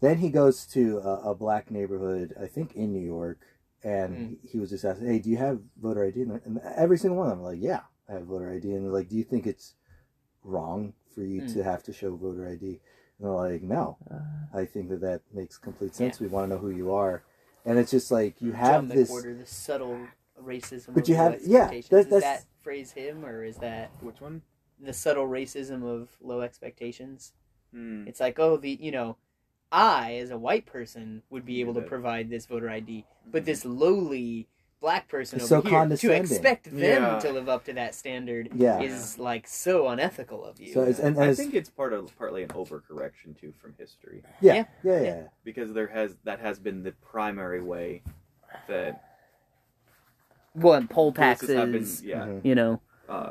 Then 0.00 0.18
he 0.18 0.30
goes 0.30 0.66
to 0.66 0.98
a, 0.98 1.30
a 1.30 1.34
black 1.34 1.70
neighborhood, 1.70 2.34
I 2.40 2.46
think 2.46 2.74
in 2.74 2.92
New 2.92 3.06
York, 3.16 3.38
and 3.84 4.16
Mm. 4.16 4.36
he 4.50 4.58
was 4.58 4.70
just 4.70 4.84
asking, 4.84 5.06
"Hey, 5.06 5.18
do 5.20 5.30
you 5.30 5.36
have 5.38 5.60
voter 5.80 6.04
ID?" 6.04 6.22
And 6.22 6.40
and 6.44 6.58
every 6.76 6.98
single 6.98 7.18
one 7.18 7.26
of 7.28 7.30
them 7.30 7.40
were 7.42 7.52
like, 7.52 7.62
"Yeah, 7.62 7.82
I 8.08 8.12
have 8.14 8.24
voter 8.26 8.52
ID." 8.52 8.72
And 8.74 8.84
they're 8.84 8.92
like, 8.92 9.08
"Do 9.08 9.16
you 9.16 9.24
think 9.24 9.46
it's 9.46 9.74
wrong 10.42 10.92
for 11.14 11.22
you 11.22 11.42
Mm. 11.42 11.52
to 11.54 11.64
have 11.64 11.82
to 11.84 11.92
show 11.92 12.14
voter 12.16 12.48
ID?" 12.48 12.80
And 13.22 13.30
they're 13.30 13.36
like, 13.36 13.62
"No, 13.62 13.96
I 14.52 14.64
think 14.64 14.88
that 14.88 15.00
that 15.02 15.20
makes 15.32 15.56
complete 15.56 15.94
sense. 15.94 16.18
We 16.18 16.26
want 16.26 16.48
to 16.50 16.56
know 16.56 16.60
who 16.60 16.70
you 16.70 16.92
are." 16.92 17.22
And 17.64 17.78
it's 17.78 17.92
just 17.92 18.10
like 18.10 18.42
you 18.42 18.50
have 18.52 18.72
John 18.82 18.88
this. 18.88 19.10
McWhorter, 19.10 19.38
the 19.38 19.46
subtle 19.46 20.08
racism 20.42 20.92
But 20.94 21.08
you 21.08 21.14
have- 21.14 21.40
yeah, 21.42 21.68
expectations. 21.70 21.88
that- 21.90 21.98
is 22.00 22.06
that's- 22.08 22.42
that 22.42 22.46
phrase 22.62 22.90
him 22.92 23.24
or 23.24 23.44
is 23.44 23.58
that 23.58 23.90
Which 24.00 24.20
one? 24.20 24.42
the 24.80 24.92
subtle 24.92 25.28
racism 25.28 25.84
of 25.84 26.16
low 26.20 26.40
expectations 26.40 27.32
Mm. 27.74 28.06
It's 28.06 28.20
like, 28.20 28.38
oh, 28.38 28.58
the 28.58 28.68
you 28.68 28.90
know, 28.90 29.16
I 29.70 30.16
as 30.16 30.30
a 30.30 30.36
white 30.36 30.66
person 30.66 31.22
would 31.30 31.46
be 31.46 31.60
able 31.60 31.72
to 31.74 31.80
Yeah. 31.80 31.86
provide 31.88 32.28
this 32.28 32.44
voter 32.44 32.68
ID, 32.68 33.06
but 33.30 33.46
this 33.46 33.64
lowly 33.64 34.46
black 34.82 35.08
person 35.08 35.38
It's 35.40 35.50
over 35.50 35.62
so 35.62 35.68
here 35.86 35.96
to 35.96 36.10
expect 36.12 36.64
them 36.64 36.78
Yeah. 36.78 37.18
to 37.20 37.32
live 37.32 37.48
up 37.48 37.64
to 37.66 37.72
that 37.74 37.94
standard 37.94 38.50
Yeah. 38.54 38.80
is 38.80 39.16
like 39.18 39.46
so 39.46 39.88
unethical 39.88 40.44
of 40.44 40.60
you. 40.60 40.74
So 40.74 40.82
it's, 40.82 40.98
and, 40.98 41.16
and 41.16 41.24
I 41.24 41.28
it's, 41.28 41.38
think 41.40 41.54
it's 41.54 41.70
part 41.70 41.92
of 41.94 42.14
partly 42.18 42.42
an 42.42 42.50
overcorrection 42.50 43.38
too 43.40 43.52
from 43.60 43.74
history 43.78 44.22
yeah, 44.40 44.54
yeah, 44.54 44.64
yeah, 44.82 44.92
yeah, 45.00 45.02
yeah. 45.06 45.22
because 45.44 45.72
there 45.72 45.86
has 45.86 46.16
that 46.24 46.40
has 46.40 46.58
been 46.58 46.82
the 46.82 46.92
primary 46.92 47.62
way 47.62 48.02
that 48.68 49.02
well, 50.54 50.74
and 50.74 50.90
poll 50.90 51.12
voices 51.12 51.48
taxes, 51.48 51.56
have 51.56 51.72
been 51.72 52.08
yeah 52.08 52.26
Mhm. 52.26 52.44
you 52.44 52.54
know. 52.54 52.80
uh, 53.08 53.30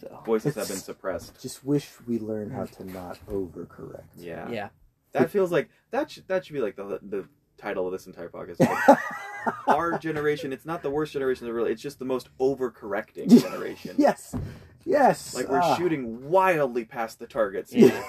So 0.00 0.22
voices 0.24 0.54
have 0.54 0.68
been 0.68 0.78
suppressed. 0.78 1.40
Just 1.42 1.64
wish 1.64 1.90
we 2.08 2.18
learn 2.18 2.50
how 2.50 2.64
to 2.64 2.84
not 2.84 3.18
overcorrect. 3.28 4.08
Yeah, 4.16 4.48
yeah, 4.50 4.68
that 5.12 5.30
feels 5.30 5.52
like 5.52 5.68
that 5.90 6.10
should 6.10 6.26
that 6.28 6.44
should 6.46 6.54
be 6.54 6.60
like 6.60 6.76
the 6.76 6.98
the 7.02 7.28
title 7.62 7.86
of 7.86 7.92
this 7.92 8.06
entire 8.06 8.28
podcast. 8.28 8.58
Like, 9.44 9.76
our 9.76 9.98
generation, 9.98 10.52
it's 10.52 10.64
not 10.64 10.82
the 10.84 10.90
worst 10.90 11.12
generation 11.12 11.46
in 11.46 11.52
the 11.52 11.58
world. 11.58 11.68
It's 11.72 11.82
just 11.82 11.98
the 11.98 12.04
most 12.04 12.28
overcorrecting 12.38 13.28
generation. 13.42 13.96
yes, 13.98 14.36
yes. 14.84 15.34
Like 15.34 15.48
we're 15.48 15.58
Ah. 15.60 15.74
shooting 15.76 16.30
wildly 16.30 16.84
past 16.84 17.18
the 17.18 17.26
targets. 17.26 17.72
Yeah. 17.72 18.00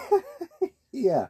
yeah. 0.91 1.27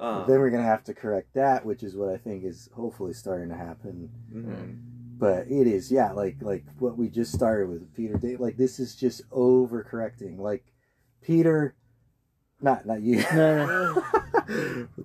Um, 0.00 0.24
then 0.26 0.38
we're 0.40 0.48
gonna 0.48 0.62
have 0.62 0.84
to 0.84 0.94
correct 0.94 1.34
that, 1.34 1.66
which 1.66 1.82
is 1.82 1.94
what 1.94 2.08
I 2.08 2.16
think 2.16 2.44
is 2.44 2.70
hopefully 2.74 3.12
starting 3.12 3.50
to 3.50 3.54
happen. 3.56 4.08
mhm. 4.32 4.78
But 5.18 5.48
it 5.48 5.66
is, 5.66 5.92
yeah, 5.92 6.12
like 6.12 6.36
like 6.40 6.64
what 6.78 6.96
we 6.96 7.08
just 7.08 7.32
started 7.34 7.68
with 7.68 7.94
Peter. 7.94 8.14
Day, 8.16 8.36
like 8.36 8.56
this 8.56 8.80
is 8.80 8.96
just 8.96 9.28
overcorrecting. 9.30 10.38
Like 10.38 10.64
Peter, 11.20 11.74
not 12.62 12.86
not 12.86 13.02
you, 13.02 13.18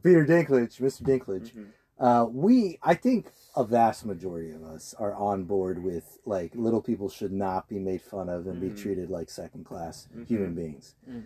Peter 0.04 0.26
Dinklage, 0.26 0.80
Mr. 0.80 1.04
Dinklage. 1.04 1.52
Mhm. 1.54 1.66
Uh, 2.00 2.28
we, 2.30 2.78
I 2.84 2.94
think, 2.94 3.28
a 3.56 3.64
vast 3.64 4.06
majority 4.06 4.52
of 4.52 4.64
us 4.64 4.94
are 5.00 5.16
on 5.16 5.44
board 5.46 5.82
with 5.84 6.20
like 6.26 6.52
little 6.56 6.82
people 6.82 7.10
should 7.10 7.32
not 7.32 7.68
be 7.68 7.80
made 7.80 8.02
fun 8.02 8.30
of 8.30 8.46
and 8.46 8.62
be 8.62 8.70
Mhm. 8.70 8.78
treated 8.78 9.10
like 9.10 9.30
second 9.32 9.66
class 9.66 10.08
Mhm. 10.16 10.28
human 10.28 10.54
beings. 10.54 10.94
Mm. 11.10 11.26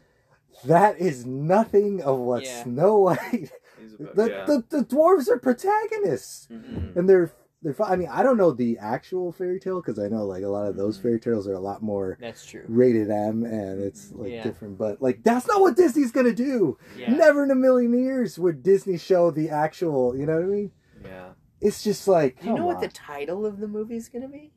That 0.65 0.99
is 0.99 1.25
nothing 1.25 2.01
of 2.01 2.19
what 2.19 2.43
Yeah. 2.43 2.63
Snow 2.63 2.97
White. 2.99 3.51
About- 3.99 4.15
The, 4.15 4.29
yeah. 4.29 4.45
the 4.45 4.63
the 4.69 4.85
dwarves 4.85 5.27
are 5.27 5.39
protagonists, 5.39 6.47
Mhm. 6.51 6.95
and 6.95 7.09
they're 7.09 7.31
they're. 7.61 7.73
fi- 7.73 7.89
I 7.91 7.95
mean, 7.95 8.07
I 8.11 8.23
don't 8.23 8.37
know 8.37 8.51
the 8.51 8.77
actual 8.79 9.31
fairy 9.31 9.59
tale 9.59 9.81
because 9.81 9.99
I 9.99 10.07
know 10.07 10.25
like 10.25 10.43
a 10.43 10.47
lot 10.47 10.67
of 10.67 10.75
those 10.75 10.97
fairy 10.97 11.19
tales 11.19 11.47
are 11.47 11.53
a 11.53 11.59
lot 11.59 11.81
more 11.81 12.17
That's 12.19 12.45
true. 12.45 12.63
rated 12.67 13.09
M 13.09 13.43
and 13.43 13.81
it's 13.81 14.11
like 14.11 14.31
Yeah. 14.31 14.43
different. 14.43 14.77
But 14.77 15.01
like 15.01 15.23
that's 15.23 15.47
not 15.47 15.61
what 15.61 15.75
Disney's 15.75 16.11
gonna 16.11 16.33
do. 16.33 16.77
Yeah. 16.97 17.13
Never 17.13 17.43
in 17.43 17.51
a 17.51 17.55
million 17.55 17.93
years 17.97 18.37
would 18.39 18.63
Disney 18.63 18.97
show 18.97 19.31
the 19.31 19.49
actual. 19.49 20.15
You 20.15 20.25
know 20.25 20.35
what 20.35 20.43
I 20.43 20.47
mean? 20.47 20.71
Yeah. 21.03 21.29
It's 21.61 21.83
just 21.83 22.07
like 22.07 22.39
Do 22.41 22.47
you 22.47 22.51
know 22.53 22.57
come 22.57 22.65
what 22.65 22.79
the 22.81 22.87
title 22.87 23.45
of 23.45 23.59
the 23.59 23.67
movie 23.67 23.95
is 23.95 24.09
going 24.09 24.23
to 24.23 24.27
be? 24.27 24.51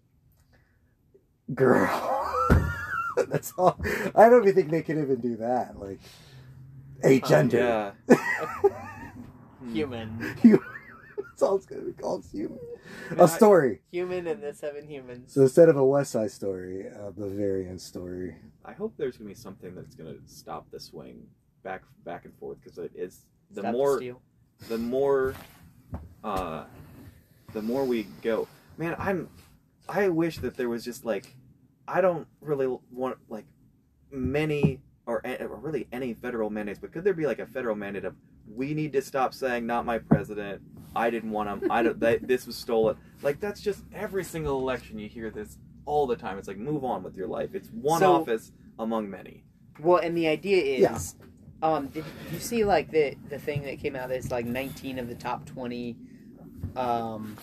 girl? 1.54 1.90
that's 3.28 3.52
all. 3.58 3.78
I 4.14 4.28
don't 4.30 4.42
even 4.42 4.54
think 4.54 4.70
they 4.70 4.82
can 4.82 5.00
even 5.02 5.20
do 5.20 5.36
that. 5.36 5.78
Like 5.78 6.00
a 7.02 7.20
gender. 7.20 7.94
Yeah. 8.08 8.16
Hmm. 9.60 9.72
Human. 9.72 10.36
That's 11.34 11.42
all 11.42 11.56
it's 11.56 11.66
gonna 11.66 11.82
be 11.82 11.92
called. 11.92 12.24
Human. 12.30 12.58
mean, 13.10 13.18
A 13.18 13.24
I- 13.24 13.26
story. 13.26 13.80
Human 13.90 14.28
and 14.28 14.40
the 14.40 14.54
seven 14.54 14.86
humans. 14.88 15.32
So 15.34 15.42
instead 15.42 15.68
of 15.68 15.76
a 15.76 15.84
West 15.84 16.12
Side 16.12 16.30
Story, 16.30 16.86
a 16.86 17.10
Bavarian 17.10 17.76
story. 17.80 18.36
I 18.64 18.72
hope 18.72 18.94
there's 18.96 19.16
gonna 19.16 19.28
be 19.30 19.34
something 19.34 19.74
that's 19.74 19.96
gonna 19.96 20.14
stop 20.26 20.70
the 20.70 20.78
swing 20.78 21.26
back 21.64 21.82
back 22.04 22.24
and 22.24 22.32
forth 22.38 22.58
because 22.62 22.78
it 22.78 22.92
is 22.94 23.26
the 23.50 23.62
Stop 23.62 23.72
more 23.72 23.96
steal. 23.96 24.22
the 24.68 24.78
more 24.78 25.34
uh 26.22 26.64
the 27.52 27.62
more 27.62 27.84
we 27.84 28.04
go 28.22 28.46
man 28.78 28.94
i'm 28.98 29.28
i 29.88 30.08
wish 30.08 30.38
that 30.38 30.56
there 30.56 30.68
was 30.68 30.84
just 30.84 31.04
like 31.06 31.34
i 31.88 32.00
don't 32.02 32.26
really 32.40 32.66
want 32.92 33.16
like 33.30 33.44
many 34.10 34.80
or, 35.06 35.20
a- 35.24 35.42
or 35.44 35.56
really 35.56 35.86
any 35.92 36.12
federal 36.14 36.50
mandates 36.50 36.78
but 36.78 36.92
could 36.92 37.02
there 37.04 37.14
be 37.14 37.26
like 37.26 37.38
a 37.38 37.46
federal 37.46 37.74
mandate 37.76 38.04
of 38.04 38.14
we 38.52 38.74
need 38.74 38.92
to 38.92 39.02
stop 39.02 39.34
saying 39.34 39.66
not 39.66 39.84
my 39.84 39.98
president. 39.98 40.62
I 40.96 41.10
didn't 41.10 41.30
want 41.30 41.48
him. 41.48 41.70
I 41.70 41.82
don't 41.82 41.98
that, 42.00 42.26
this 42.28 42.46
was 42.46 42.56
stolen. 42.56 42.96
Like 43.22 43.40
that's 43.40 43.60
just 43.60 43.82
every 43.92 44.24
single 44.24 44.58
election 44.60 44.98
you 44.98 45.08
hear 45.08 45.30
this 45.30 45.58
all 45.86 46.06
the 46.06 46.16
time. 46.16 46.38
It's 46.38 46.48
like 46.48 46.58
move 46.58 46.84
on 46.84 47.02
with 47.02 47.16
your 47.16 47.26
life. 47.26 47.54
It's 47.54 47.68
one 47.70 48.00
So- 48.00 48.14
office 48.14 48.52
among 48.78 49.10
many. 49.10 49.44
Well, 49.80 49.98
and 49.98 50.16
the 50.16 50.28
idea 50.28 50.62
is, 50.62 50.80
Yeah. 50.80 51.68
um, 51.68 51.88
did 51.88 52.04
you 52.32 52.38
see 52.38 52.64
like 52.64 52.90
the 52.92 53.16
the 53.28 53.38
thing 53.38 53.62
that 53.62 53.80
came 53.80 53.96
out 53.96 54.08
that's 54.08 54.30
like 54.30 54.46
19 54.46 55.00
of 55.00 55.08
the 55.08 55.16
top 55.16 55.46
20 55.46 55.96
um, 56.76 57.36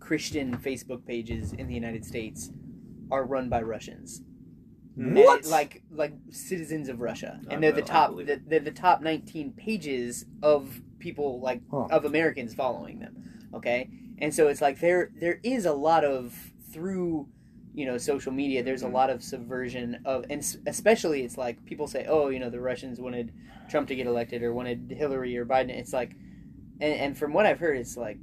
Christian 0.00 0.56
Facebook 0.56 1.04
pages 1.06 1.52
in 1.52 1.66
the 1.66 1.74
United 1.74 2.04
States 2.04 2.50
are 3.10 3.24
run 3.24 3.48
by 3.48 3.60
Russians. 3.62 4.22
What? 4.96 5.44
like 5.46 5.82
like 5.90 6.12
citizens 6.30 6.88
of 6.88 7.00
Russia, 7.00 7.40
I 7.48 7.54
and 7.54 7.62
they're 7.62 7.72
the 7.72 7.80
know, 7.80 7.86
I 7.86 7.90
top 7.90 8.16
the, 8.16 8.40
they're 8.46 8.60
the 8.60 8.70
top 8.70 9.02
19 9.02 9.52
pages 9.52 10.24
of 10.42 10.80
people 11.00 11.40
like 11.40 11.62
Huh. 11.70 11.86
of 11.90 12.04
Americans 12.04 12.54
following 12.54 13.00
them. 13.00 13.12
Okay, 13.54 13.90
and 14.18 14.32
so 14.34 14.48
it's 14.48 14.60
like 14.62 14.80
there 14.80 15.10
there 15.20 15.40
is 15.42 15.66
a 15.66 15.72
lot 15.72 16.04
of 16.04 16.34
through 16.72 17.28
you 17.74 17.86
know 17.86 17.98
social 17.98 18.32
media. 18.32 18.62
There's 18.62 18.82
a 18.82 18.86
Mhm. 18.88 18.92
lot 18.92 19.10
of 19.10 19.22
subversion 19.22 19.98
of, 20.04 20.24
and 20.30 20.44
especially 20.66 21.22
it's 21.22 21.36
like 21.36 21.64
people 21.64 21.88
say, 21.88 22.06
oh, 22.08 22.28
you 22.28 22.38
know, 22.38 22.50
the 22.50 22.60
Russians 22.60 23.00
wanted 23.00 23.32
Trump 23.68 23.88
to 23.88 23.96
get 23.96 24.06
elected 24.06 24.42
or 24.42 24.54
wanted 24.54 24.92
Hillary 24.96 25.36
or 25.36 25.44
Biden. 25.44 25.70
It's 25.70 25.92
like, 25.92 26.16
and, 26.80 26.94
and 26.94 27.18
from 27.18 27.32
what 27.32 27.46
I've 27.46 27.58
heard, 27.58 27.76
it's 27.78 27.96
like 27.96 28.18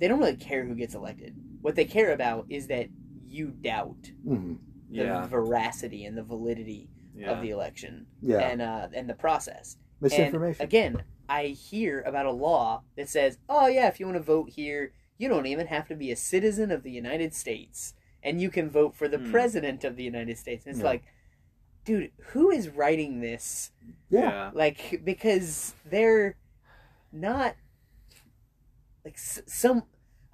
they 0.00 0.08
don't 0.08 0.18
really 0.18 0.36
care 0.36 0.64
who 0.64 0.74
gets 0.74 0.94
elected. 0.94 1.34
What 1.62 1.76
they 1.76 1.84
care 1.84 2.12
about 2.12 2.46
is 2.50 2.66
that 2.68 2.88
you 3.26 3.48
doubt 3.62 4.12
Mhm. 4.26 4.58
The 4.90 5.04
yeah 5.04 5.26
veracity 5.26 6.04
and 6.04 6.16
the 6.16 6.22
validity 6.22 6.88
yeah 7.14 7.30
of 7.32 7.42
the 7.42 7.50
election 7.50 8.06
Yeah. 8.22 8.38
and 8.40 8.62
uh, 8.62 8.88
and 8.94 9.08
the 9.08 9.14
process. 9.14 9.76
Misinformation. 10.00 10.62
And 10.62 10.68
again, 10.68 11.02
I 11.28 11.46
hear 11.48 12.02
about 12.02 12.26
a 12.26 12.30
law 12.32 12.82
that 12.96 13.08
says, 13.08 13.38
"Oh 13.48 13.66
yeah, 13.66 13.88
if 13.88 13.98
you 14.00 14.06
want 14.06 14.16
to 14.18 14.22
vote 14.22 14.50
here, 14.50 14.92
you 15.18 15.28
don't 15.28 15.46
even 15.46 15.66
have 15.66 15.88
to 15.88 15.96
be 15.96 16.10
a 16.12 16.16
citizen 16.16 16.70
of 16.70 16.82
the 16.84 16.90
United 16.92 17.34
States, 17.34 17.94
and 18.22 18.40
you 18.40 18.48
can 18.50 18.70
vote 18.70 18.94
for 18.94 19.08
the 19.08 19.18
Hmm. 19.18 19.30
president 19.30 19.84
of 19.84 19.96
the 19.96 20.04
United 20.04 20.38
States." 20.38 20.64
And 20.64 20.74
it's 20.74 20.80
Yeah. 20.82 20.88
like, 20.90 21.02
dude, 21.84 22.12
who 22.32 22.50
is 22.50 22.68
writing 22.68 23.20
this? 23.20 23.72
yeah. 24.10 24.50
Like, 24.54 25.00
because 25.04 25.74
they're 25.84 26.36
not 27.12 27.56
like 29.04 29.14
s- 29.14 29.42
some 29.46 29.82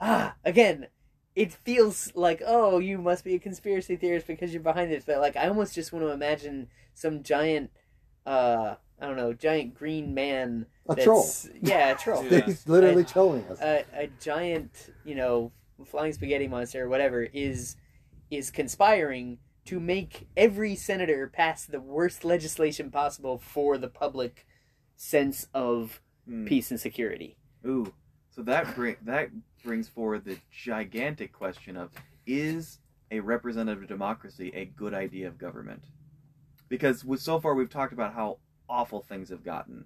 ah 0.00 0.36
again. 0.44 0.88
It 1.34 1.52
feels 1.52 2.12
like 2.14 2.42
oh, 2.46 2.78
you 2.78 2.98
must 2.98 3.24
be 3.24 3.34
a 3.34 3.38
conspiracy 3.38 3.96
theorist 3.96 4.26
because 4.26 4.52
you're 4.52 4.62
behind 4.62 4.90
this, 4.92 5.04
but 5.04 5.18
like 5.20 5.36
I 5.36 5.48
almost 5.48 5.74
just 5.74 5.92
want 5.92 6.04
to 6.04 6.10
imagine 6.12 6.68
some 6.94 7.22
giant, 7.22 7.70
uh, 8.24 8.76
I 9.00 9.06
don't 9.06 9.16
know, 9.16 9.32
giant 9.32 9.74
green 9.74 10.14
man 10.14 10.66
A 10.88 10.94
that's- 10.94 11.04
troll. 11.04 11.26
Yeah, 11.60 11.90
a 11.92 11.96
troll. 11.96 12.24
Yeah. 12.30 12.40
He's 12.42 12.68
literally 12.68 13.02
A- 13.02 13.06
trolling 13.06 13.44
us. 13.48 13.60
A, 13.60 13.84
a 13.94 14.06
giant, 14.20 14.90
you 15.04 15.16
know, 15.16 15.50
flying 15.84 16.12
spaghetti 16.12 16.46
monster 16.46 16.84
or 16.84 16.88
whatever 16.88 17.22
is 17.24 17.76
is 18.30 18.50
conspiring 18.50 19.38
to 19.66 19.80
make 19.80 20.28
every 20.36 20.76
senator 20.76 21.26
pass 21.26 21.64
the 21.66 21.80
worst 21.80 22.24
legislation 22.24 22.90
possible 22.90 23.38
for 23.38 23.76
the 23.78 23.88
public 23.88 24.46
sense 24.96 25.48
of 25.52 26.00
Hmm. 26.26 26.46
peace 26.46 26.70
and 26.70 26.80
security. 26.80 27.36
Ooh, 27.66 27.92
so 28.34 28.42
that 28.42 28.74
bring 28.74 28.96
that 29.04 29.28
brings 29.62 29.88
forward 29.88 30.24
the 30.24 30.38
gigantic 30.50 31.32
question 31.32 31.76
of 31.76 31.90
is 32.26 32.80
a 33.10 33.20
representative 33.20 33.86
democracy 33.86 34.50
a 34.54 34.64
good 34.64 34.94
idea 34.94 35.28
of 35.28 35.38
government? 35.38 35.84
Because 36.68 37.04
with, 37.04 37.20
so 37.20 37.38
far 37.38 37.54
we've 37.54 37.70
talked 37.70 37.92
about 37.92 38.14
how 38.14 38.38
awful 38.68 39.00
things 39.02 39.28
have 39.28 39.44
gotten 39.44 39.84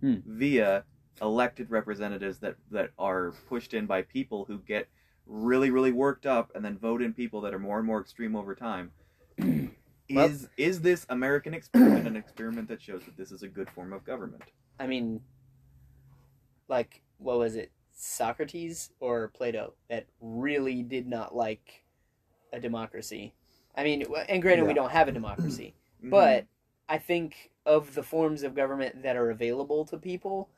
Hmm. 0.00 0.16
via 0.26 0.84
elected 1.20 1.70
representatives 1.70 2.38
that 2.40 2.56
that 2.72 2.90
are 2.98 3.32
pushed 3.48 3.74
in 3.74 3.86
by 3.86 4.02
people 4.02 4.44
who 4.46 4.58
get 4.58 4.88
really 5.26 5.70
really 5.70 5.92
worked 5.92 6.26
up 6.26 6.50
and 6.56 6.64
then 6.64 6.76
vote 6.76 7.00
in 7.00 7.12
people 7.12 7.40
that 7.42 7.54
are 7.54 7.58
more 7.60 7.78
and 7.78 7.86
more 7.86 8.00
extreme 8.00 8.34
over 8.34 8.54
time. 8.54 8.90
Well- 10.10 10.26
is 10.26 10.48
is 10.56 10.80
this 10.80 11.06
American 11.08 11.54
experiment 11.54 12.06
an 12.08 12.16
experiment 12.16 12.68
that 12.68 12.82
shows 12.82 13.04
that 13.04 13.16
this 13.16 13.30
is 13.30 13.42
a 13.44 13.48
good 13.48 13.70
form 13.70 13.92
of 13.92 14.04
government? 14.04 14.42
I 14.80 14.86
mean, 14.86 15.20
like, 16.68 17.02
what 17.22 17.38
was 17.38 17.56
it, 17.56 17.70
Socrates 17.92 18.90
or 19.00 19.28
Plato 19.28 19.74
that 19.88 20.06
really 20.20 20.82
did 20.82 21.06
not 21.06 21.34
like 21.34 21.84
a 22.52 22.60
democracy? 22.60 23.34
I 23.76 23.84
mean, 23.84 24.04
and 24.28 24.42
granted, 24.42 24.66
we 24.66 24.74
don't 24.74 24.92
have 24.92 25.08
a 25.08 25.12
democracy, 25.12 25.74
Mhm. 26.04 26.10
but 26.10 26.46
I 26.88 26.98
think 26.98 27.50
of 27.64 27.94
the 27.94 28.02
forms 28.02 28.42
of 28.42 28.54
government 28.54 29.02
that 29.02 29.16
are 29.16 29.30
available 29.30 29.84
to 29.86 29.96
people, 29.96 30.48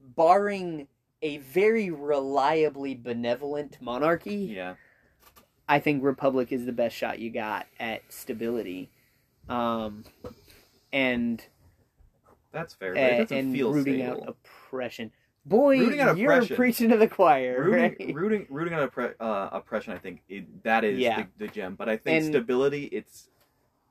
barring 0.00 0.88
a 1.22 1.38
very 1.38 1.90
reliably 1.90 2.94
benevolent 2.94 3.78
monarchy, 3.80 4.52
yeah, 4.54 4.74
I 5.68 5.78
think 5.80 6.02
republic 6.02 6.52
is 6.52 6.66
the 6.66 6.72
best 6.72 6.96
shot 6.96 7.18
you 7.18 7.30
got 7.30 7.66
at 7.78 8.02
stability. 8.08 8.90
Um, 9.48 10.04
and 10.92 11.44
that's 12.52 12.74
fair. 12.74 12.94
It 12.94 12.98
and, 12.98 13.18
doesn't 13.18 13.36
and 13.38 13.52
feel 13.52 13.72
rooting 13.72 14.00
stable. 14.00 14.22
out 14.22 14.28
oppression. 14.28 15.12
Boy, 15.48 15.78
Rooting 15.80 16.00
out 16.00 16.18
you're 16.18 16.44
preaching 16.46 16.90
to 16.90 16.96
the 16.98 17.08
choir, 17.08 17.62
rooting, 17.64 18.06
right? 18.08 18.14
rooting, 18.14 18.46
rooting 18.50 18.74
out 18.74 18.92
oppre- 18.92 19.14
uh, 19.18 19.48
oppression. 19.52 19.94
I 19.94 19.98
think 19.98 20.22
it, 20.28 20.62
that 20.64 20.84
is 20.84 20.98
Yeah. 20.98 21.22
the, 21.38 21.46
the 21.46 21.48
gem. 21.52 21.74
But 21.74 21.88
I 21.88 21.96
think 21.96 22.22
And- 22.24 22.26
stability, 22.34 22.84
it's 22.84 23.30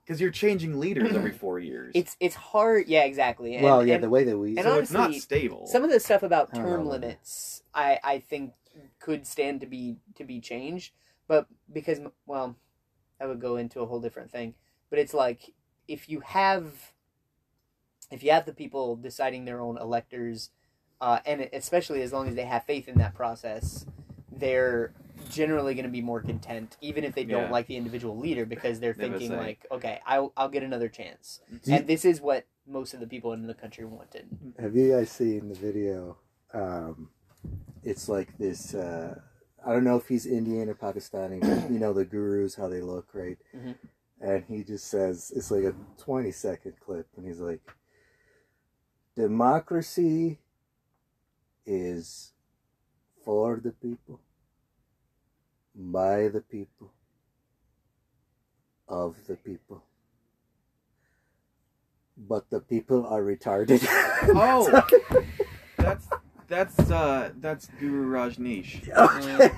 because 0.04 0.20
you're 0.20 0.30
changing 0.30 0.78
leaders 0.78 1.14
every 1.14 1.32
four 1.42 1.58
years. 1.58 1.92
It's 1.94 2.16
it's 2.20 2.34
hard. 2.36 2.86
Yeah, 2.86 3.02
exactly. 3.04 3.56
And, 3.56 3.64
well, 3.64 3.84
yeah, 3.84 3.96
and 3.96 4.04
the 4.04 4.08
way 4.10 4.24
that 4.24 4.38
we. 4.38 4.50
and 4.56 4.62
so 4.62 4.78
it's 4.78 4.92
not 4.92 5.12
stable. 5.14 5.66
some 5.66 5.82
of 5.84 5.90
the 5.90 5.98
stuff 6.00 6.22
about 6.22 6.54
term 6.54 6.84
know. 6.84 6.90
limits, 6.90 7.62
I 7.74 7.98
I 8.04 8.18
think 8.20 8.52
could 9.00 9.26
stand 9.26 9.60
to 9.62 9.66
be 9.66 9.96
to 10.14 10.24
be 10.24 10.40
changed, 10.40 10.92
but 11.26 11.46
because 11.72 11.98
well, 12.26 12.56
I 13.20 13.26
would 13.26 13.40
go 13.40 13.56
into 13.56 13.80
a 13.80 13.86
whole 13.86 14.00
different 14.00 14.30
thing. 14.30 14.54
But 14.90 15.00
it's 15.00 15.12
like 15.14 15.52
if 15.88 16.08
you 16.08 16.20
have 16.20 16.92
if 18.10 18.22
you 18.22 18.30
have 18.30 18.46
the 18.46 18.54
people 18.54 18.96
deciding 18.96 19.44
their 19.44 19.60
own 19.60 19.76
electors, 19.76 20.50
uh, 21.00 21.20
and 21.26 21.48
especially 21.52 22.02
as 22.02 22.12
long 22.12 22.28
as 22.28 22.34
they 22.34 22.44
have 22.44 22.64
faith 22.64 22.88
in 22.88 22.98
that 22.98 23.14
process, 23.14 23.86
they're 24.32 24.92
generally 25.30 25.74
going 25.74 25.84
to 25.84 25.90
be 25.90 26.00
more 26.02 26.20
content, 26.20 26.76
even 26.80 27.04
if 27.04 27.14
they 27.14 27.24
don't 27.24 27.44
Yeah. 27.44 27.50
like 27.50 27.66
the 27.66 27.76
individual 27.76 28.16
leader, 28.16 28.46
because 28.46 28.80
they're 28.80 28.92
They 28.98 29.08
thinking 29.08 29.36
like, 29.36 29.66
okay, 29.70 30.00
I'll 30.06 30.32
I'll 30.36 30.48
get 30.48 30.62
another 30.62 30.88
chance, 30.88 31.40
Do 31.64 31.70
you- 31.70 31.76
and 31.78 31.86
this 31.86 32.04
is 32.04 32.20
what 32.20 32.46
most 32.66 32.94
of 32.94 33.00
the 33.00 33.06
people 33.06 33.32
in 33.32 33.46
the 33.46 33.54
country 33.54 33.84
wanted. 33.84 34.26
Have 34.58 34.76
you 34.76 34.92
guys 34.92 35.10
seen 35.10 35.48
the 35.48 35.54
video? 35.54 36.16
Um, 36.52 37.10
it's 37.82 38.08
like 38.08 38.36
this. 38.38 38.74
Uh, 38.74 39.18
I 39.66 39.72
don't 39.72 39.84
know 39.84 39.96
if 39.96 40.06
he's 40.08 40.26
Indian 40.26 40.68
or 40.68 40.74
Pakistani, 40.74 41.40
but 41.40 41.70
you 41.70 41.78
know 41.78 41.92
the 41.92 42.04
gurus 42.04 42.54
how 42.54 42.68
they 42.68 42.80
look, 42.80 43.08
right? 43.14 43.38
Mhm. 43.56 43.74
And 44.20 44.44
he 44.48 44.62
just 44.64 44.86
says 44.88 45.32
it's 45.34 45.50
like 45.50 45.64
a 45.64 45.74
twenty 45.96 46.30
second 46.32 46.74
clip, 46.80 47.06
and 47.16 47.26
he's 47.26 47.40
like, 47.40 47.60
"Democracy 49.16 50.38
is 51.68 52.32
for 53.24 53.60
the 53.62 53.72
people, 53.72 54.20
by 55.74 56.28
the 56.28 56.40
people, 56.40 56.92
of 58.88 59.26
the 59.26 59.36
people." 59.36 59.84
But 62.16 62.50
the 62.50 62.60
people 62.60 63.06
are 63.06 63.22
retarded. 63.22 63.86
Oh! 64.34 64.66
that's 65.76 66.08
That's 66.48 66.78
uh, 66.90 67.30
that's 67.40 67.66
Guru 67.78 68.10
Rajneesh. 68.10 68.88
Okay. 68.96 69.50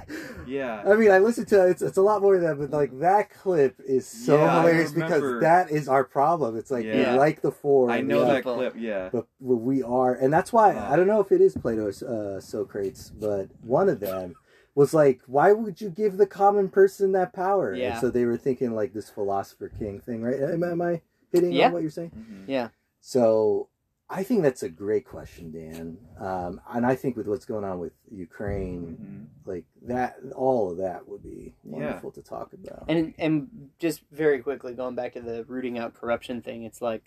Yeah. 0.46 0.82
I 0.84 0.94
mean, 0.96 1.10
I 1.12 1.18
listened 1.18 1.46
to 1.48 1.68
it's 1.68 1.82
it's 1.82 1.96
a 1.96 2.02
lot 2.02 2.20
more 2.22 2.36
than 2.36 2.44
that, 2.46 2.58
but 2.58 2.70
like 2.76 2.98
that 3.00 3.30
clip 3.30 3.80
is 3.86 4.06
so 4.08 4.36
Yeah, 4.44 4.58
hilarious 4.60 4.90
because 4.92 5.40
that 5.40 5.70
is 5.70 5.88
our 5.88 6.02
problem. 6.02 6.56
It's 6.56 6.70
like 6.70 6.84
Yeah. 6.84 7.12
we 7.12 7.18
like 7.18 7.42
the 7.42 7.52
four. 7.52 7.90
I 7.90 8.00
know 8.00 8.24
that 8.24 8.38
People. 8.38 8.54
clip. 8.54 8.74
Yeah. 8.76 9.10
but 9.12 9.26
we 9.38 9.82
are, 9.82 10.14
and 10.14 10.32
that's 10.32 10.52
why 10.52 10.74
Uh. 10.74 10.90
I 10.90 10.96
don't 10.96 11.06
know 11.06 11.20
if 11.20 11.30
it 11.30 11.40
is 11.40 11.54
Plato 11.56 11.90
or 11.90 12.36
uh, 12.36 12.40
Socrates, 12.40 13.12
but 13.20 13.48
one 13.62 13.88
of 13.88 14.00
them 14.00 14.34
was 14.74 14.92
like, 14.92 15.20
"Why 15.26 15.52
would 15.52 15.80
you 15.80 15.90
give 15.90 16.16
the 16.16 16.26
common 16.26 16.68
person 16.70 17.12
that 17.12 17.32
power?" 17.32 17.70
And 17.72 17.80
Yeah. 17.80 18.00
so 18.00 18.10
they 18.10 18.24
were 18.24 18.36
thinking 18.36 18.74
like 18.74 18.92
this 18.92 19.08
philosopher 19.10 19.68
king 19.78 20.00
thing, 20.00 20.22
right? 20.22 20.40
Am, 20.40 20.64
am 20.64 20.82
I 20.82 21.02
hitting 21.32 21.52
Yeah. 21.52 21.66
on 21.66 21.72
what 21.72 21.82
you're 21.82 21.90
saying? 21.90 22.10
Mhm. 22.16 22.48
Yeah. 22.48 22.68
So 23.00 23.68
I 24.12 24.24
think 24.24 24.42
that's 24.42 24.64
a 24.64 24.68
great 24.68 25.06
question, 25.06 25.52
Dan. 25.52 25.96
Um, 26.18 26.60
and 26.68 26.84
I 26.84 26.96
think 26.96 27.16
with 27.16 27.28
what's 27.28 27.44
going 27.44 27.64
on 27.64 27.78
with 27.78 27.92
Ukraine, 28.10 29.28
Mhm. 29.40 29.46
like 29.46 29.64
that, 29.82 30.16
all 30.34 30.72
of 30.72 30.78
that 30.78 31.08
would 31.08 31.22
be 31.22 31.54
Yeah. 31.64 31.70
wonderful 31.72 32.10
to 32.12 32.22
talk 32.22 32.52
about. 32.52 32.84
And 32.88 33.14
and 33.18 33.70
just 33.78 34.02
very 34.10 34.40
quickly 34.40 34.74
going 34.74 34.96
back 34.96 35.12
to 35.12 35.20
the 35.20 35.44
rooting 35.44 35.78
out 35.78 35.94
corruption 35.94 36.42
thing, 36.42 36.64
it's 36.64 36.82
like 36.82 37.04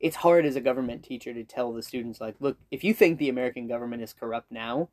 it's 0.00 0.16
hard 0.16 0.44
as 0.44 0.56
a 0.56 0.60
government 0.60 1.04
teacher 1.04 1.32
to 1.34 1.44
tell 1.44 1.72
the 1.72 1.82
students 1.82 2.20
like, 2.20 2.34
look, 2.40 2.56
if 2.70 2.82
you 2.82 2.94
think 2.94 3.18
the 3.18 3.28
American 3.28 3.68
government 3.68 4.02
is 4.02 4.12
corrupt 4.14 4.50
now, 4.50 4.88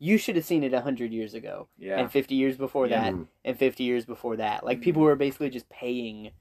you 0.00 0.16
should 0.18 0.34
have 0.36 0.44
seen 0.44 0.64
it 0.64 0.72
hundred 0.74 1.12
years 1.12 1.32
ago, 1.34 1.68
Yeah. 1.78 2.00
and 2.00 2.10
fifty 2.10 2.34
years 2.34 2.56
before 2.56 2.88
Yeah. 2.88 3.10
that, 3.12 3.26
and 3.44 3.56
fifty 3.58 3.84
years 3.84 4.04
before 4.04 4.36
that. 4.36 4.64
Like 4.64 4.80
people 4.80 5.02
were 5.02 5.14
basically 5.16 5.50
just 5.50 5.68
paying 5.68 6.32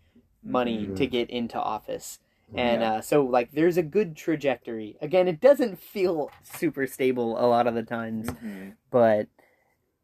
money 0.42 0.88
Mhm. 0.88 0.96
to 0.96 1.06
get 1.06 1.30
into 1.30 1.60
office. 1.62 2.20
And 2.56 2.82
Yeah. 2.82 2.94
uh, 2.94 3.02
so, 3.02 3.26
like, 3.26 3.52
there's 3.52 3.78
a 3.78 3.84
good 3.84 4.16
trajectory. 4.16 4.98
Again, 5.02 5.28
it 5.28 5.40
doesn't 5.42 5.78
feel 5.80 6.32
super 6.44 6.88
stable 6.88 7.38
a 7.38 7.46
lot 7.46 7.68
of 7.68 7.76
the 7.76 7.84
times, 7.84 8.30
Mhm. 8.30 8.76
but 8.90 9.28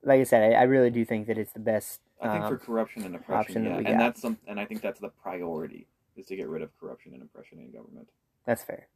like 0.04 0.20
I 0.20 0.24
said, 0.24 0.54
I, 0.54 0.60
I 0.60 0.64
really 0.64 0.90
do 0.90 1.06
think 1.06 1.28
that 1.28 1.38
it's 1.38 1.54
the 1.54 1.60
best. 1.60 2.02
I 2.22 2.30
think 2.32 2.44
um, 2.44 2.50
for 2.50 2.58
corruption 2.58 3.04
and 3.06 3.16
oppression, 3.16 3.66
yeah, 3.66 3.78
and 3.78 4.00
that's 4.00 4.22
some, 4.22 4.38
and 4.48 4.60
I 4.60 4.66
think 4.66 4.82
that's 4.82 5.00
the 5.00 5.10
priority 5.10 5.88
is 6.16 6.26
to 6.28 6.36
get 6.36 6.48
rid 6.50 6.62
of 6.62 6.78
corruption 6.80 7.14
and 7.14 7.24
oppression 7.24 7.60
in 7.60 7.72
government. 7.72 8.10
that's 8.46 8.64
fair. 8.64 8.88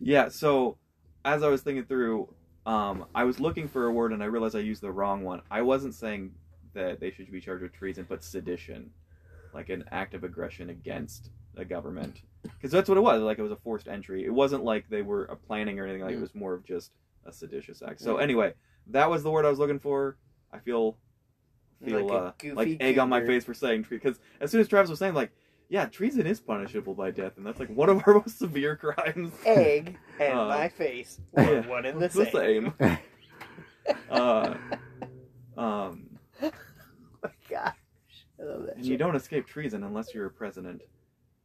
Yeah. 0.00 0.28
So, 0.28 0.76
as 1.24 1.42
I 1.42 1.48
was 1.48 1.62
thinking 1.62 1.84
through, 1.86 2.28
um, 2.66 3.06
I 3.14 3.24
was 3.24 3.40
looking 3.40 3.68
for 3.68 3.86
a 3.86 3.92
word 3.92 4.12
and 4.12 4.22
I 4.22 4.26
realized 4.26 4.54
I 4.54 4.60
used 4.60 4.82
the 4.82 4.92
wrong 4.92 5.24
one. 5.24 5.40
I 5.50 5.62
wasn't 5.62 5.94
saying 5.94 6.34
that 6.74 7.00
they 7.00 7.10
should 7.10 7.30
be 7.30 7.40
charged 7.40 7.62
with 7.62 7.72
treason, 7.72 8.04
but 8.08 8.22
sedition, 8.22 8.90
like 9.54 9.68
an 9.70 9.84
act 9.92 10.14
of 10.14 10.24
aggression 10.24 10.70
against 10.70 11.30
a 11.56 11.64
government, 11.64 12.22
because 12.42 12.70
that's 12.72 12.88
what 12.88 12.98
it 12.98 13.02
was. 13.02 13.22
Like 13.22 13.38
it 13.38 13.42
was 13.42 13.52
a 13.52 13.56
forced 13.56 13.88
entry. 13.88 14.24
It 14.24 14.34
wasn't 14.34 14.64
like 14.64 14.88
they 14.88 15.02
were 15.02 15.26
planning 15.46 15.78
or 15.78 15.84
anything. 15.84 16.02
Like 16.02 16.14
it 16.14 16.18
Mm. 16.18 16.22
was 16.22 16.34
more 16.34 16.54
of 16.54 16.64
just 16.64 16.92
a 17.24 17.32
seditious 17.32 17.80
act. 17.82 18.00
So 18.00 18.16
anyway, 18.18 18.54
that 18.88 19.08
was 19.08 19.22
the 19.22 19.30
word 19.30 19.44
I 19.46 19.50
was 19.50 19.58
looking 19.58 19.78
for. 19.78 20.16
I 20.52 20.58
feel 20.58 20.98
feel 21.84 22.06
Like 22.06 22.50
uh, 22.50 22.54
like 22.54 22.76
egg 22.80 22.98
on 22.98 23.08
my 23.08 23.20
face 23.24 23.44
for 23.44 23.52
saying 23.54 23.86
because 23.90 24.18
as 24.40 24.50
soon 24.50 24.60
as 24.60 24.68
Travis 24.68 24.88
was 24.90 24.98
saying 24.98 25.12
like 25.14 25.32
yeah 25.68 25.84
treason 25.86 26.26
is 26.26 26.40
punishable 26.40 26.94
by 26.94 27.10
death 27.10 27.36
and 27.36 27.44
that's 27.44 27.58
like 27.60 27.68
one 27.68 27.90
of 27.90 28.02
our 28.06 28.14
most 28.20 28.38
severe 28.38 28.74
crimes 28.76 29.32
Egg 29.44 29.96
and 30.20 30.38
Uh, 30.38 30.48
my 30.48 30.68
face 30.68 31.20
yeah. 31.36 31.46
were 31.46 31.60
one 31.62 31.84
and 31.84 32.00
the 32.00 32.08
same. 32.08 32.72
same. 32.80 32.98
uh, 34.08 34.54
um, 35.56 36.03
I 38.44 38.46
love 38.52 38.66
that. 38.66 38.76
and 38.76 38.84
you 38.86 38.96
don't 38.96 39.16
escape 39.16 39.46
treason 39.46 39.82
unless 39.84 40.12
you're 40.14 40.26
a 40.26 40.30
president. 40.30 40.82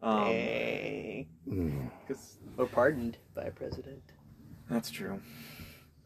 Um, 0.02 0.26
Dang. 0.26 1.28
Mm. 1.48 1.90
'cause- 2.08 2.38
or 2.58 2.66
pardoned 2.68 3.18
by 3.34 3.44
a 3.44 3.52
president. 3.52 4.02
that's 4.70 4.90
true. 4.92 5.20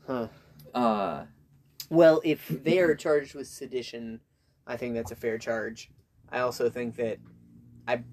Huh. 0.08 0.28
Uh, 0.74 1.26
Well, 1.90 2.22
if 2.24 2.48
they 2.64 2.80
are 2.80 2.96
charged 2.96 3.36
with 3.36 3.48
sedition, 3.48 4.20
I 4.66 4.78
think 4.78 4.94
that's 4.96 5.12
a 5.12 5.16
fair 5.16 5.38
charge. 5.38 5.92
I 6.30 6.40
also 6.40 6.70
think 6.70 6.96
that 6.96 7.18
I 7.88 8.04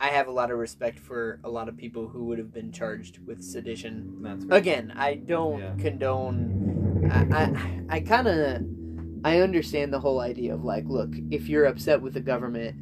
I 0.00 0.08
have 0.08 0.26
a 0.26 0.32
lot 0.32 0.50
of 0.50 0.58
respect 0.58 0.98
for 0.98 1.38
a 1.44 1.48
lot 1.48 1.68
of 1.68 1.76
people 1.76 2.08
who 2.08 2.24
would 2.24 2.38
have 2.38 2.52
been 2.52 2.72
charged 2.72 3.18
with 3.24 3.42
sedition. 3.42 4.20
that's 4.22 4.44
fair. 4.44 4.58
Again, 4.58 4.92
I 4.96 5.14
don't 5.14 5.60
Yeah. 5.60 5.74
condone. 5.78 7.08
I 7.10 7.20
I, 7.88 7.96
I 7.96 8.00
kind 8.00 8.26
of 8.26 8.66
I 9.24 9.40
understand 9.40 9.92
the 9.92 10.00
whole 10.00 10.20
idea 10.20 10.54
of 10.54 10.64
like, 10.64 10.84
look, 10.86 11.14
if 11.30 11.48
you're 11.48 11.64
upset 11.64 12.02
with 12.02 12.12
the 12.14 12.20
government, 12.20 12.76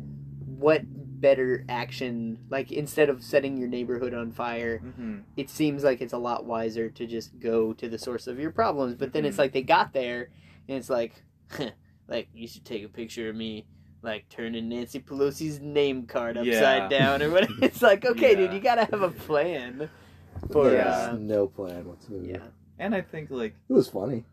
what 0.44 0.82
better 1.20 1.64
action? 1.68 2.38
Like 2.50 2.72
instead 2.72 3.08
of 3.08 3.22
setting 3.22 3.56
your 3.56 3.68
neighborhood 3.68 4.12
on 4.14 4.32
fire, 4.32 4.78
hmm 4.78 5.20
it 5.34 5.48
seems 5.48 5.82
like 5.82 6.02
it's 6.02 6.12
a 6.12 6.18
lot 6.18 6.44
wiser 6.44 6.90
to 6.90 7.06
just 7.06 7.38
go 7.40 7.72
to 7.72 7.88
the 7.88 7.96
source 7.98 8.26
of 8.26 8.38
your 8.38 8.50
problems. 8.50 8.94
But 8.96 9.14
then 9.14 9.24
it's 9.24 9.36
Mhm. 9.36 9.38
like 9.38 9.52
they 9.52 9.62
got 9.62 9.94
there, 9.94 10.28
and 10.68 10.76
it's 10.76 10.90
like, 10.90 11.24
like 12.06 12.28
you 12.34 12.46
should 12.46 12.66
take 12.66 12.84
a 12.84 12.88
picture 12.88 13.30
of 13.30 13.36
me, 13.36 13.64
like 14.02 14.28
turning 14.28 14.68
Nancy 14.68 15.00
Pelosi's 15.00 15.58
name 15.58 16.04
card 16.06 16.36
upside 16.36 16.82
Yeah. 16.82 16.88
down 16.88 17.22
or 17.22 17.30
whatever. 17.30 17.52
It's 17.62 17.80
like, 17.80 18.04
okay, 18.04 18.34
dude, 18.34 18.52
you 18.52 18.60
gotta 18.60 18.84
have 18.90 19.00
a 19.00 19.10
plan. 19.10 19.88
For 20.50 20.68
There's 20.68 20.96
uh, 20.96 21.16
no 21.18 21.46
plan 21.46 21.86
whatsoever. 21.86 22.24
yeah, 22.26 22.46
And 22.78 22.94
I 22.94 23.00
think 23.00 23.30
like 23.30 23.54
It 23.70 23.72
was 23.72 23.88
funny. 23.88 24.24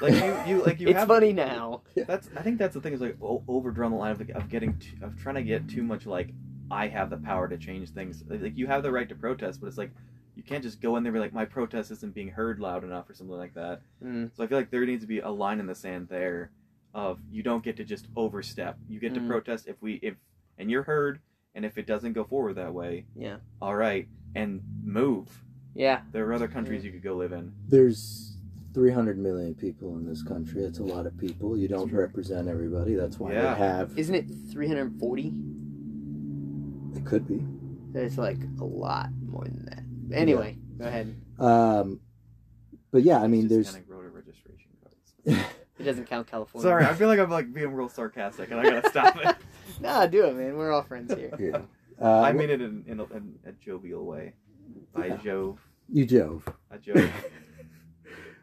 Like 0.00 0.14
you 0.14 0.36
you 0.46 0.62
like 0.64 0.80
you 0.80 0.88
it's 0.88 0.98
have 0.98 1.08
funny 1.08 1.32
now. 1.32 1.82
That's 2.06 2.28
I 2.36 2.42
think 2.42 2.58
that's 2.58 2.74
the 2.74 2.80
thing 2.80 2.92
is 2.92 3.00
like 3.00 3.16
overdrawn 3.20 3.90
the 3.92 3.96
line 3.96 4.12
of, 4.12 4.20
of 4.34 4.48
getting 4.48 4.78
too, 4.78 4.96
of 5.02 5.16
trying 5.16 5.34
to 5.36 5.42
get 5.42 5.68
too 5.68 5.82
much 5.82 6.06
like 6.06 6.30
I 6.70 6.86
have 6.88 7.10
the 7.10 7.16
power 7.18 7.48
to 7.48 7.56
change 7.58 7.90
things. 7.90 8.22
Like 8.28 8.56
you 8.56 8.66
have 8.66 8.82
the 8.82 8.90
right 8.92 9.08
to 9.08 9.14
protest, 9.14 9.60
but 9.60 9.66
it's 9.66 9.78
like 9.78 9.90
you 10.36 10.42
can't 10.42 10.62
just 10.62 10.80
go 10.80 10.96
in 10.96 11.02
there 11.02 11.10
and 11.10 11.16
be 11.16 11.20
like 11.20 11.32
my 11.34 11.44
protest 11.44 11.90
isn't 11.90 12.14
being 12.14 12.28
heard 12.28 12.60
loud 12.60 12.84
enough 12.84 13.10
or 13.10 13.14
something 13.14 13.36
like 13.36 13.54
that. 13.54 13.82
Mm, 14.02 14.30
So 14.36 14.44
I 14.44 14.46
feel 14.46 14.58
like 14.58 14.70
there 14.70 14.86
needs 14.86 15.02
to 15.02 15.08
be 15.08 15.18
a 15.18 15.28
line 15.28 15.60
in 15.60 15.66
the 15.66 15.74
sand 15.74 16.08
there 16.08 16.50
of 16.94 17.18
you 17.30 17.42
don't 17.42 17.62
get 17.62 17.76
to 17.76 17.84
just 17.84 18.06
overstep. 18.16 18.76
You 18.88 18.98
get 19.00 19.14
to 19.14 19.20
Mm. 19.20 19.26
protest 19.28 19.66
if 19.68 19.76
we 19.82 19.94
if 20.02 20.14
and 20.58 20.70
you're 20.70 20.82
heard 20.84 21.20
and 21.54 21.64
if 21.64 21.76
it 21.78 21.86
doesn't 21.86 22.12
go 22.12 22.22
forward 22.24 22.54
that 22.54 22.72
way, 22.72 23.04
yeah, 23.16 23.36
all 23.60 23.74
right, 23.74 24.06
and 24.36 24.62
move. 24.84 25.28
yeah, 25.74 26.02
There 26.12 26.26
are 26.28 26.32
other 26.32 26.48
countries 26.48 26.84
you 26.84 26.92
could 26.92 27.02
go 27.02 27.14
live 27.16 27.32
in. 27.32 27.52
There's 27.68 28.29
300 28.74 29.18
million 29.18 29.54
people 29.54 29.96
in 29.96 30.06
this 30.06 30.22
country. 30.22 30.62
That's 30.62 30.78
a 30.78 30.84
lot 30.84 31.06
of 31.06 31.16
people. 31.18 31.56
You 31.56 31.68
don't 31.68 31.92
represent 31.92 32.48
everybody. 32.48 32.94
That's 32.94 33.18
why 33.18 33.32
Yeah. 33.32 33.54
they 33.54 33.58
have. 33.58 33.98
isn't 33.98 34.14
it 34.14 34.26
three 34.52 34.68
hundred 34.68 34.98
forty? 34.98 35.32
It 36.94 37.04
could 37.04 37.26
be. 37.26 37.44
It's 37.94 38.18
like 38.18 38.38
a 38.60 38.64
lot 38.64 39.08
more 39.26 39.44
than 39.44 39.64
that. 39.66 40.16
Anyway, 40.16 40.58
go 40.78 40.84
ahead. 40.86 41.14
Um, 41.38 42.00
but 42.90 43.02
yeah, 43.02 43.20
I 43.20 43.26
mean, 43.26 43.42
just 43.42 43.50
there's. 43.50 43.72
kinda 43.72 43.86
voter 43.94 44.10
registration 44.10 44.70
cards. 44.82 45.44
It 45.78 45.84
doesn't 45.84 46.08
count 46.10 46.26
California. 46.26 46.68
Sorry, 46.68 46.84
I 46.84 46.92
feel 46.98 47.08
like 47.08 47.18
I'm 47.18 47.30
like 47.30 47.54
being 47.54 47.72
real 47.72 47.88
sarcastic, 47.88 48.50
and 48.50 48.60
I 48.60 48.64
gotta 48.64 48.90
stop 48.90 49.16
it. 49.16 49.34
Nah, 49.80 50.04
do 50.06 50.26
it, 50.26 50.36
man. 50.36 50.58
We're 50.58 50.72
all 50.72 50.82
friends 50.82 51.10
here. 51.14 51.30
yeah. 51.40 51.62
Uh, 52.04 52.20
I 52.20 52.32
mean 52.34 52.50
it 52.50 52.60
in, 52.60 52.84
in, 52.86 53.00
a, 53.00 53.04
in 53.04 53.38
a 53.46 53.52
jovial 53.52 54.04
way. 54.04 54.34
By 54.92 55.06
Yeah. 55.06 55.16
Jove, 55.16 55.58
you 55.88 56.04
Jove. 56.04 56.46
a 56.70 56.76
Jove. 56.76 57.10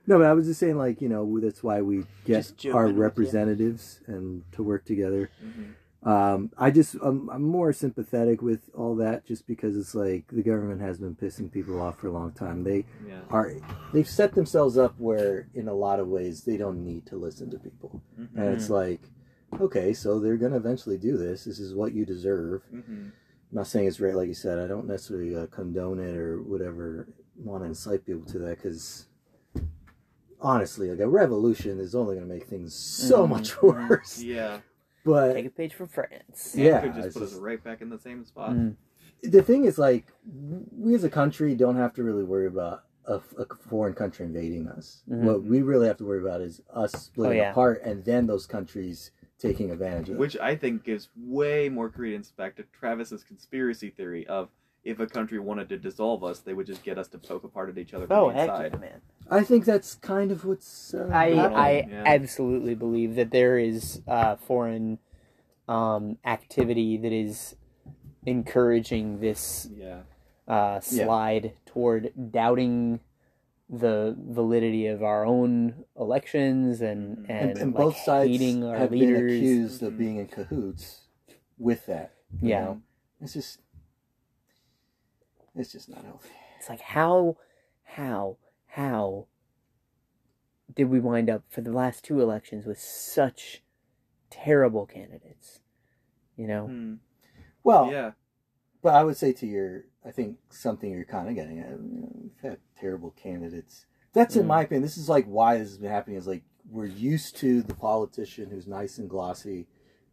No, 0.08 0.18
but 0.18 0.26
I 0.28 0.34
was 0.34 0.48
just 0.48 0.60
saying, 0.60 0.78
like, 0.78 1.02
you 1.02 1.10
know, 1.10 1.40
that's 1.40 1.62
why 1.62 1.82
we 1.82 2.06
get 2.26 2.38
Just 2.58 2.66
our 2.68 2.88
representatives 2.88 4.00
and 4.08 4.44
to 4.54 4.64
work 4.64 4.86
together. 4.86 5.30
Mhm. 5.44 5.74
Um, 6.04 6.52
I 6.58 6.72
just, 6.72 6.96
I'm, 7.02 7.28
I'm 7.30 7.42
more 7.42 7.74
sympathetic 7.74 8.42
with 8.42 8.70
all 8.74 8.96
that 8.98 9.26
just 9.26 9.46
because 9.48 9.76
it's 9.76 9.94
like 9.94 10.26
the 10.32 10.44
government 10.44 10.80
has 10.80 11.00
been 11.00 11.16
pissing 11.16 11.52
people 11.52 11.82
off 11.82 12.00
for 12.00 12.08
a 12.08 12.12
long 12.12 12.32
time. 12.32 12.64
They 12.64 12.86
Yeah. 13.06 13.20
are, 13.30 13.52
they've 13.92 14.08
set 14.08 14.34
themselves 14.34 14.78
up 14.78 14.94
where, 14.98 15.50
in 15.54 15.68
a 15.68 15.74
lot 15.74 16.00
of 16.00 16.08
ways, 16.08 16.44
they 16.46 16.56
don't 16.56 16.86
need 16.86 17.06
to 17.08 17.18
listen 17.18 17.50
to 17.50 17.60
people. 17.60 18.02
And 18.36 18.54
it's 18.54 18.70
like, 18.70 19.02
okay, 19.60 19.92
so 19.94 20.20
they're 20.20 20.38
going 20.38 20.52
to 20.52 20.58
eventually 20.58 20.98
do 20.98 21.18
this. 21.18 21.44
This 21.44 21.60
is 21.60 21.74
what 21.76 21.94
you 21.94 22.06
deserve. 22.06 22.62
Mhm. 22.74 22.88
I'm 22.90 23.12
not 23.52 23.68
saying 23.68 23.88
it's 23.88 24.00
right, 24.00 24.16
like 24.16 24.28
you 24.30 24.34
said. 24.34 24.60
I 24.60 24.68
don't 24.68 24.88
necessarily 24.88 25.36
uh, 25.36 25.48
condone 25.48 26.00
it 26.00 26.16
or 26.16 26.42
whatever. 26.42 27.08
Want 27.44 27.64
to 27.64 27.68
incite 27.70 28.06
people 28.06 28.26
to 28.32 28.40
that 28.40 28.58
because 28.62 29.07
honestly, 30.42 30.90
like 30.90 31.00
a 31.00 31.08
revolution 31.08 31.80
is 31.80 31.96
only 31.96 32.16
going 32.16 32.28
to 32.28 32.34
make 32.34 32.48
things 32.48 32.74
so 32.74 33.26
Mhm. 33.26 33.30
much 33.30 33.62
worse. 33.62 34.22
Yeah. 34.22 34.60
But 35.04 35.34
Take 35.34 35.46
a 35.46 35.50
page 35.50 35.74
from 35.74 35.88
France. 35.88 36.54
And 36.56 36.64
Yeah, 36.64 36.82
Could 36.82 36.96
just 36.96 37.08
it's 37.08 37.14
put 37.14 37.24
us 37.24 37.34
right 37.36 37.64
back 37.64 37.82
in 37.82 37.90
the 37.90 38.00
same 38.00 38.26
spot. 38.26 38.52
Mm. 38.52 38.76
the 39.24 39.42
thing 39.42 39.66
is, 39.66 39.78
like, 39.80 40.06
we 40.78 40.94
as 40.94 41.04
a 41.04 41.10
country 41.10 41.56
don't 41.56 41.76
have 41.78 41.94
to 41.94 42.04
really 42.04 42.24
worry 42.24 42.46
about 42.48 42.84
a, 43.06 43.16
a 43.38 43.46
foreign 43.70 43.94
country 43.94 44.26
invading 44.26 44.68
us. 44.68 45.04
Mhm. 45.10 45.22
What 45.24 45.44
we 45.44 45.62
really 45.62 45.88
have 45.88 45.98
to 45.98 46.06
worry 46.06 46.20
about 46.20 46.42
is 46.42 46.62
us 46.74 46.92
splitting 46.92 47.40
Oh, 47.40 47.44
yeah. 47.44 47.52
apart 47.52 47.82
and 47.84 48.04
then 48.04 48.28
those 48.28 48.46
countries 48.46 49.12
taking 49.40 49.72
advantage 49.72 50.10
of. 50.10 50.18
Which 50.18 50.36
I 50.38 50.56
think 50.56 50.84
gives 50.84 51.10
way 51.16 51.70
more 51.70 51.90
credence 51.90 52.32
back 52.32 52.56
to 52.58 52.64
Travis's 52.74 53.24
conspiracy 53.24 53.90
theory 53.92 54.28
of 54.28 54.50
if 54.88 55.00
a 55.00 55.06
country 55.08 55.38
wanted 55.38 55.68
to 55.70 55.78
dissolve 55.78 56.24
us, 56.24 56.40
they 56.40 56.54
would 56.54 56.66
just 56.66 56.82
get 56.84 56.98
us 56.98 57.08
to 57.10 57.18
poke 57.18 57.44
apart 57.44 57.70
at 57.70 57.78
each 57.78 57.94
other 57.94 58.08
from 58.08 58.18
Oh, 58.18 58.28
the 58.30 58.36
heck 58.36 58.50
inside. 58.50 58.72
yeah, 58.74 58.80
man. 58.80 59.02
I 59.30 59.44
think 59.44 59.66
that's 59.66 59.96
kind 59.96 60.32
of 60.32 60.46
what's. 60.46 60.94
Uh, 60.94 61.10
I 61.12 61.30
Totally, 61.34 61.56
I 61.56 61.72
yeah. 61.90 62.04
absolutely 62.06 62.74
believe 62.76 63.16
that 63.16 63.32
there 63.32 63.58
is 63.60 64.02
uh, 64.08 64.38
foreign 64.38 65.00
um, 65.68 66.18
activity 66.26 66.96
that 66.98 67.12
is 67.12 67.56
encouraging 68.26 69.20
this 69.20 69.68
Yeah. 69.76 70.02
uh, 70.48 70.80
slide 70.80 71.54
toward 71.66 72.14
doubting 72.32 73.02
the 73.70 74.16
validity 74.18 74.88
of 74.88 75.04
our 75.04 75.26
own 75.26 75.84
elections 76.00 76.80
and 76.80 77.18
Mhm. 77.18 77.30
and, 77.30 77.50
and, 77.50 77.58
and 77.60 77.74
like, 77.74 77.84
both 77.84 77.98
sides 77.98 78.30
hating 78.32 78.64
our 78.64 78.78
have 78.78 78.92
leaders. 78.92 79.20
been 79.32 79.38
accused 79.38 79.84
of 79.84 79.98
being 79.98 80.16
in 80.18 80.28
cahoots 80.28 81.02
with 81.58 81.86
that. 81.88 82.14
Yeah. 82.42 82.62
know? 82.64 82.82
it's 83.20 83.34
just 83.34 83.60
it's 85.58 85.72
just 85.72 85.90
not 85.90 86.04
healthy. 86.06 86.30
It's 86.60 86.70
like 86.70 86.82
how, 86.82 87.38
how, 87.84 88.38
how 88.68 89.28
did 90.76 90.90
we 90.90 91.00
wind 91.00 91.30
up 91.30 91.44
for 91.50 91.62
the 91.62 91.72
last 91.72 92.04
two 92.04 92.22
elections 92.22 92.66
with 92.66 92.80
such 92.80 93.64
terrible 94.30 94.86
candidates? 94.86 95.60
You 96.36 96.48
know, 96.48 96.68
Hmm. 96.68 96.94
Well, 97.64 97.92
yeah. 97.92 98.12
but 98.82 98.94
I 98.96 99.04
would 99.04 99.18
say 99.18 99.34
to 99.34 99.48
your, 99.48 99.86
I 100.06 100.12
think 100.12 100.38
something 100.50 100.90
you're 100.92 101.04
kind 101.04 101.28
of 101.28 101.36
getting 101.36 101.60
at. 101.60 101.70
You 101.72 101.76
know, 102.02 102.10
we've 102.14 102.42
had 102.52 102.60
terrible 102.80 103.12
candidates. 103.12 103.86
That's 104.14 104.36
in 104.36 104.44
Mm. 104.46 104.48
my 104.48 104.62
opinion. 104.62 104.84
This 104.84 104.98
is 104.98 105.10
like 105.10 105.26
why 105.26 105.58
this 105.58 105.70
has 105.70 105.78
been 105.78 105.92
happening. 105.92 106.18
Is 106.18 106.28
like 106.28 106.44
we're 106.70 106.86
used 106.86 107.36
to 107.38 107.62
the 107.62 107.74
politician 107.74 108.50
who's 108.50 108.68
nice 108.68 108.98
and 109.00 109.10
glossy, 109.10 109.68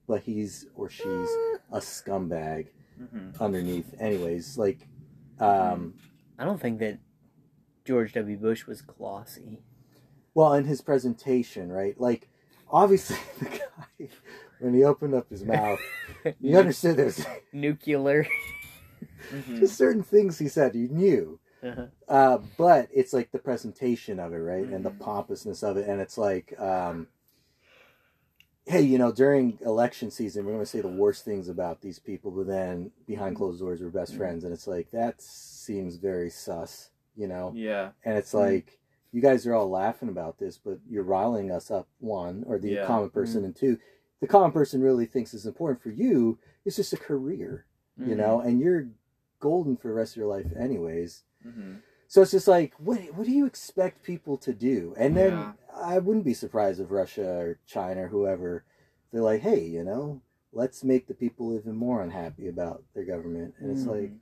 but 0.06 0.22
he's 0.22 0.66
or 0.74 0.88
she's 0.88 1.28
a 1.70 1.78
scumbag 1.80 2.68
hmm 2.96 3.30
underneath. 3.40 3.94
Anyways, 4.00 4.56
like, 4.58 4.86
um, 5.38 5.94
I 6.38 6.44
don't 6.44 6.60
think 6.60 6.78
that 6.80 6.98
George 7.84 8.12
W. 8.14 8.36
Bush 8.36 8.66
was 8.66 8.82
glossy. 8.82 9.62
well, 10.34 10.54
in 10.54 10.64
his 10.64 10.80
presentation, 10.80 11.70
right? 11.70 11.98
Like, 12.00 12.28
obviously, 12.70 13.16
the 13.40 13.46
guy 13.46 14.08
when 14.58 14.74
he 14.74 14.84
opened 14.84 15.14
up 15.14 15.28
his 15.30 15.44
mouth, 15.44 15.80
you 16.40 16.58
understood 16.58 16.96
there's 16.96 17.24
Nuclear. 17.52 18.26
hmm 19.30 19.58
just 19.58 19.76
certain 19.76 20.02
things 20.02 20.38
he 20.38 20.48
said 20.48 20.74
you 20.74 20.88
knew. 20.88 21.38
Uh-huh. 21.62 21.86
Uh, 22.08 22.38
but 22.58 22.88
it's 22.92 23.12
like 23.14 23.32
the 23.32 23.38
presentation 23.38 24.20
of 24.20 24.32
it, 24.32 24.38
right, 24.38 24.66
and 24.66 24.84
the 24.84 24.90
Mhm. 24.90 24.98
pompousness 25.00 25.62
of 25.62 25.76
it, 25.78 25.88
and 25.88 26.00
it's 26.00 26.18
like, 26.18 26.58
um, 26.60 27.06
hey, 28.66 28.80
you 28.80 28.96
know, 28.98 29.12
during 29.12 29.58
election 29.60 30.10
season, 30.10 30.44
we're 30.44 30.52
going 30.52 30.62
to 30.64 30.70
say 30.70 30.80
the 30.80 30.88
worst 30.88 31.24
things 31.24 31.48
about 31.48 31.80
these 31.82 31.98
people, 31.98 32.30
but 32.30 32.46
then 32.46 32.90
behind 33.06 33.36
closed 33.36 33.60
doors, 33.60 33.80
we're 33.82 33.88
best 33.90 34.14
Mhm. 34.14 34.16
friends, 34.16 34.44
and 34.44 34.52
it's 34.52 34.66
like 34.66 34.90
that 34.90 35.20
seems 35.20 35.96
very 35.96 36.30
sus, 36.30 36.90
you 37.14 37.26
know, 37.26 37.52
Yeah. 37.54 37.90
and 38.04 38.16
it's 38.16 38.32
Mhm. 38.32 38.38
like 38.40 38.78
you 39.12 39.20
guys 39.20 39.46
are 39.46 39.54
all 39.54 39.68
laughing 39.68 40.08
about 40.08 40.38
this, 40.38 40.58
but 40.58 40.78
you're 40.88 41.04
riling 41.04 41.50
us 41.50 41.70
up, 41.70 41.86
one, 42.00 42.42
or 42.46 42.58
the 42.58 42.70
Yeah. 42.70 42.86
common 42.86 43.10
person, 43.10 43.44
and 43.44 43.54
two, 43.54 43.78
the 44.20 44.26
common 44.26 44.50
person 44.50 44.80
really 44.82 45.06
thinks 45.06 45.34
is 45.34 45.46
important 45.46 45.80
for 45.82 45.90
you. 45.90 46.38
It's 46.64 46.76
just 46.76 46.92
a 46.94 46.96
career, 46.96 47.66
you 47.98 48.14
Mhm. 48.14 48.16
know, 48.16 48.40
and 48.40 48.60
you're 48.60 48.88
golden 49.40 49.76
for 49.76 49.88
the 49.88 49.94
rest 49.94 50.14
of 50.14 50.16
your 50.16 50.26
life, 50.26 50.46
anyways. 50.56 51.22
So 52.14 52.22
it's 52.22 52.30
just 52.30 52.46
like, 52.46 52.74
what 52.78 53.00
what 53.16 53.26
do 53.26 53.32
you 53.32 53.44
expect 53.44 54.04
people 54.04 54.38
to 54.38 54.52
do? 54.52 54.94
And 54.96 55.16
then 55.16 55.32
Yeah. 55.32 55.52
I 55.74 55.98
wouldn't 55.98 56.24
be 56.24 56.32
surprised 56.32 56.78
if 56.80 56.92
Russia 56.92 57.28
or 57.28 57.58
China 57.66 58.04
or 58.04 58.06
whoever, 58.06 58.64
they're 59.10 59.20
like, 59.20 59.40
hey, 59.40 59.66
you 59.66 59.82
know, 59.82 60.22
let's 60.52 60.84
make 60.84 61.08
the 61.08 61.14
people 61.14 61.56
even 61.56 61.74
more 61.74 62.02
unhappy 62.02 62.46
about 62.46 62.84
their 62.94 63.04
government. 63.04 63.54
And 63.58 63.68
it's 63.72 63.84
like, 63.84 64.12
mm. 64.12 64.18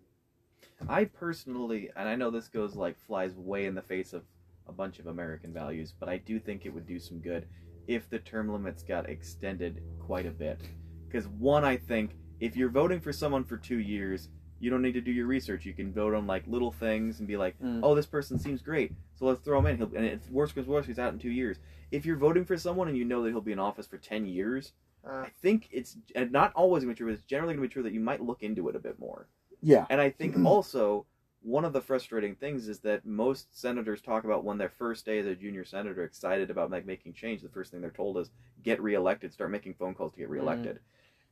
I 0.89 1.05
personally, 1.05 1.91
and 1.95 2.09
I 2.09 2.17
know 2.17 2.31
this 2.31 2.49
goes 2.49 2.75
like 2.75 2.99
flies 2.99 3.35
way 3.37 3.67
in 3.67 3.75
the 3.75 3.83
face 3.83 4.15
of 4.15 4.23
a 4.67 4.73
bunch 4.73 4.99
of 4.99 5.09
American 5.09 5.53
values, 5.53 5.93
but 6.01 6.09
I 6.09 6.17
do 6.17 6.41
think 6.41 6.65
it 6.65 6.73
would 6.73 6.87
do 6.87 6.99
some 6.99 7.19
good 7.19 7.47
if 7.89 8.09
the 8.09 8.21
term 8.21 8.51
limits 8.51 8.83
got 8.83 9.11
extended 9.11 9.83
quite 10.01 10.25
a 10.25 10.31
bit. 10.31 10.63
Because 11.09 11.29
one, 11.29 11.63
I 11.63 11.77
think 11.77 12.13
if 12.41 12.57
you're 12.57 12.71
voting 12.71 13.01
for 13.03 13.13
someone 13.13 13.45
for 13.45 13.59
two 13.59 13.81
years, 13.81 14.31
you 14.63 14.71
don't 14.71 14.81
need 14.83 14.93
to 14.95 15.01
do 15.01 15.11
your 15.11 15.27
research. 15.27 15.67
You 15.67 15.73
can 15.75 15.93
vote 15.93 16.15
on 16.15 16.27
like 16.27 16.47
little 16.47 16.71
things 16.71 17.19
and 17.19 17.27
be 17.27 17.37
like, 17.37 17.59
Mm. 17.61 17.81
"Oh, 17.83 17.95
this 17.95 18.07
person 18.07 18.39
seems 18.39 18.63
great, 18.63 18.93
so 19.15 19.27
let's 19.27 19.41
throw 19.43 19.59
him 19.59 19.67
in." 19.67 19.77
He'll, 19.77 19.95
and 19.97 20.07
if 20.07 20.31
worse 20.31 20.53
comes 20.53 20.69
worse, 20.69 20.87
he's 20.87 20.99
out 21.01 21.13
in 21.13 21.19
two 21.19 21.31
years. 21.31 21.59
If 21.91 22.07
you're 22.07 22.17
voting 22.17 22.45
for 22.45 22.57
someone 22.57 22.89
and 22.89 22.97
you 22.97 23.05
know 23.05 23.23
that 23.23 23.31
he'll 23.31 23.41
be 23.41 23.53
in 23.53 23.59
office 23.59 23.87
for 23.87 23.99
ten 23.99 24.25
years, 24.27 24.73
Uh, 25.05 25.25
I 25.27 25.31
think 25.41 25.69
it's 25.73 25.97
not 26.31 26.53
always 26.55 26.85
going 26.85 26.95
to 26.95 26.97
be 26.97 26.99
true, 26.99 27.09
but 27.13 27.19
it's 27.19 27.27
generally 27.27 27.55
going 27.55 27.65
to 27.65 27.69
be 27.69 27.73
true 27.73 27.83
that 27.83 27.93
you 27.93 27.99
might 27.99 28.23
look 28.23 28.45
into 28.45 28.69
it 28.69 28.77
a 28.77 28.79
bit 28.79 29.01
more. 29.01 29.27
yeah, 29.61 29.85
And 29.91 30.01
I 30.01 30.11
think 30.11 30.37
also 30.47 31.07
one 31.41 31.65
of 31.65 31.73
the 31.73 31.81
frustrating 31.81 32.37
things 32.37 32.69
is 32.69 32.79
that 32.81 33.05
most 33.05 33.53
senators 33.59 34.01
talk 34.01 34.23
about 34.23 34.45
when 34.45 34.59
their 34.59 34.69
first 34.69 35.05
day 35.05 35.19
as 35.19 35.27
a 35.27 35.35
junior 35.35 35.65
senator, 35.65 36.05
excited 36.05 36.51
about 36.51 36.71
like 36.71 36.87
making 36.87 37.15
change. 37.15 37.43
The 37.43 37.49
first 37.49 37.73
thing 37.73 37.81
they're 37.81 37.91
told 37.91 38.17
is 38.19 38.31
get 38.63 38.81
reelected, 38.81 39.33
start 39.33 39.51
making 39.51 39.75
phone 39.75 39.95
calls 39.95 40.13
to 40.13 40.19
get 40.21 40.31
reelected. 40.31 40.79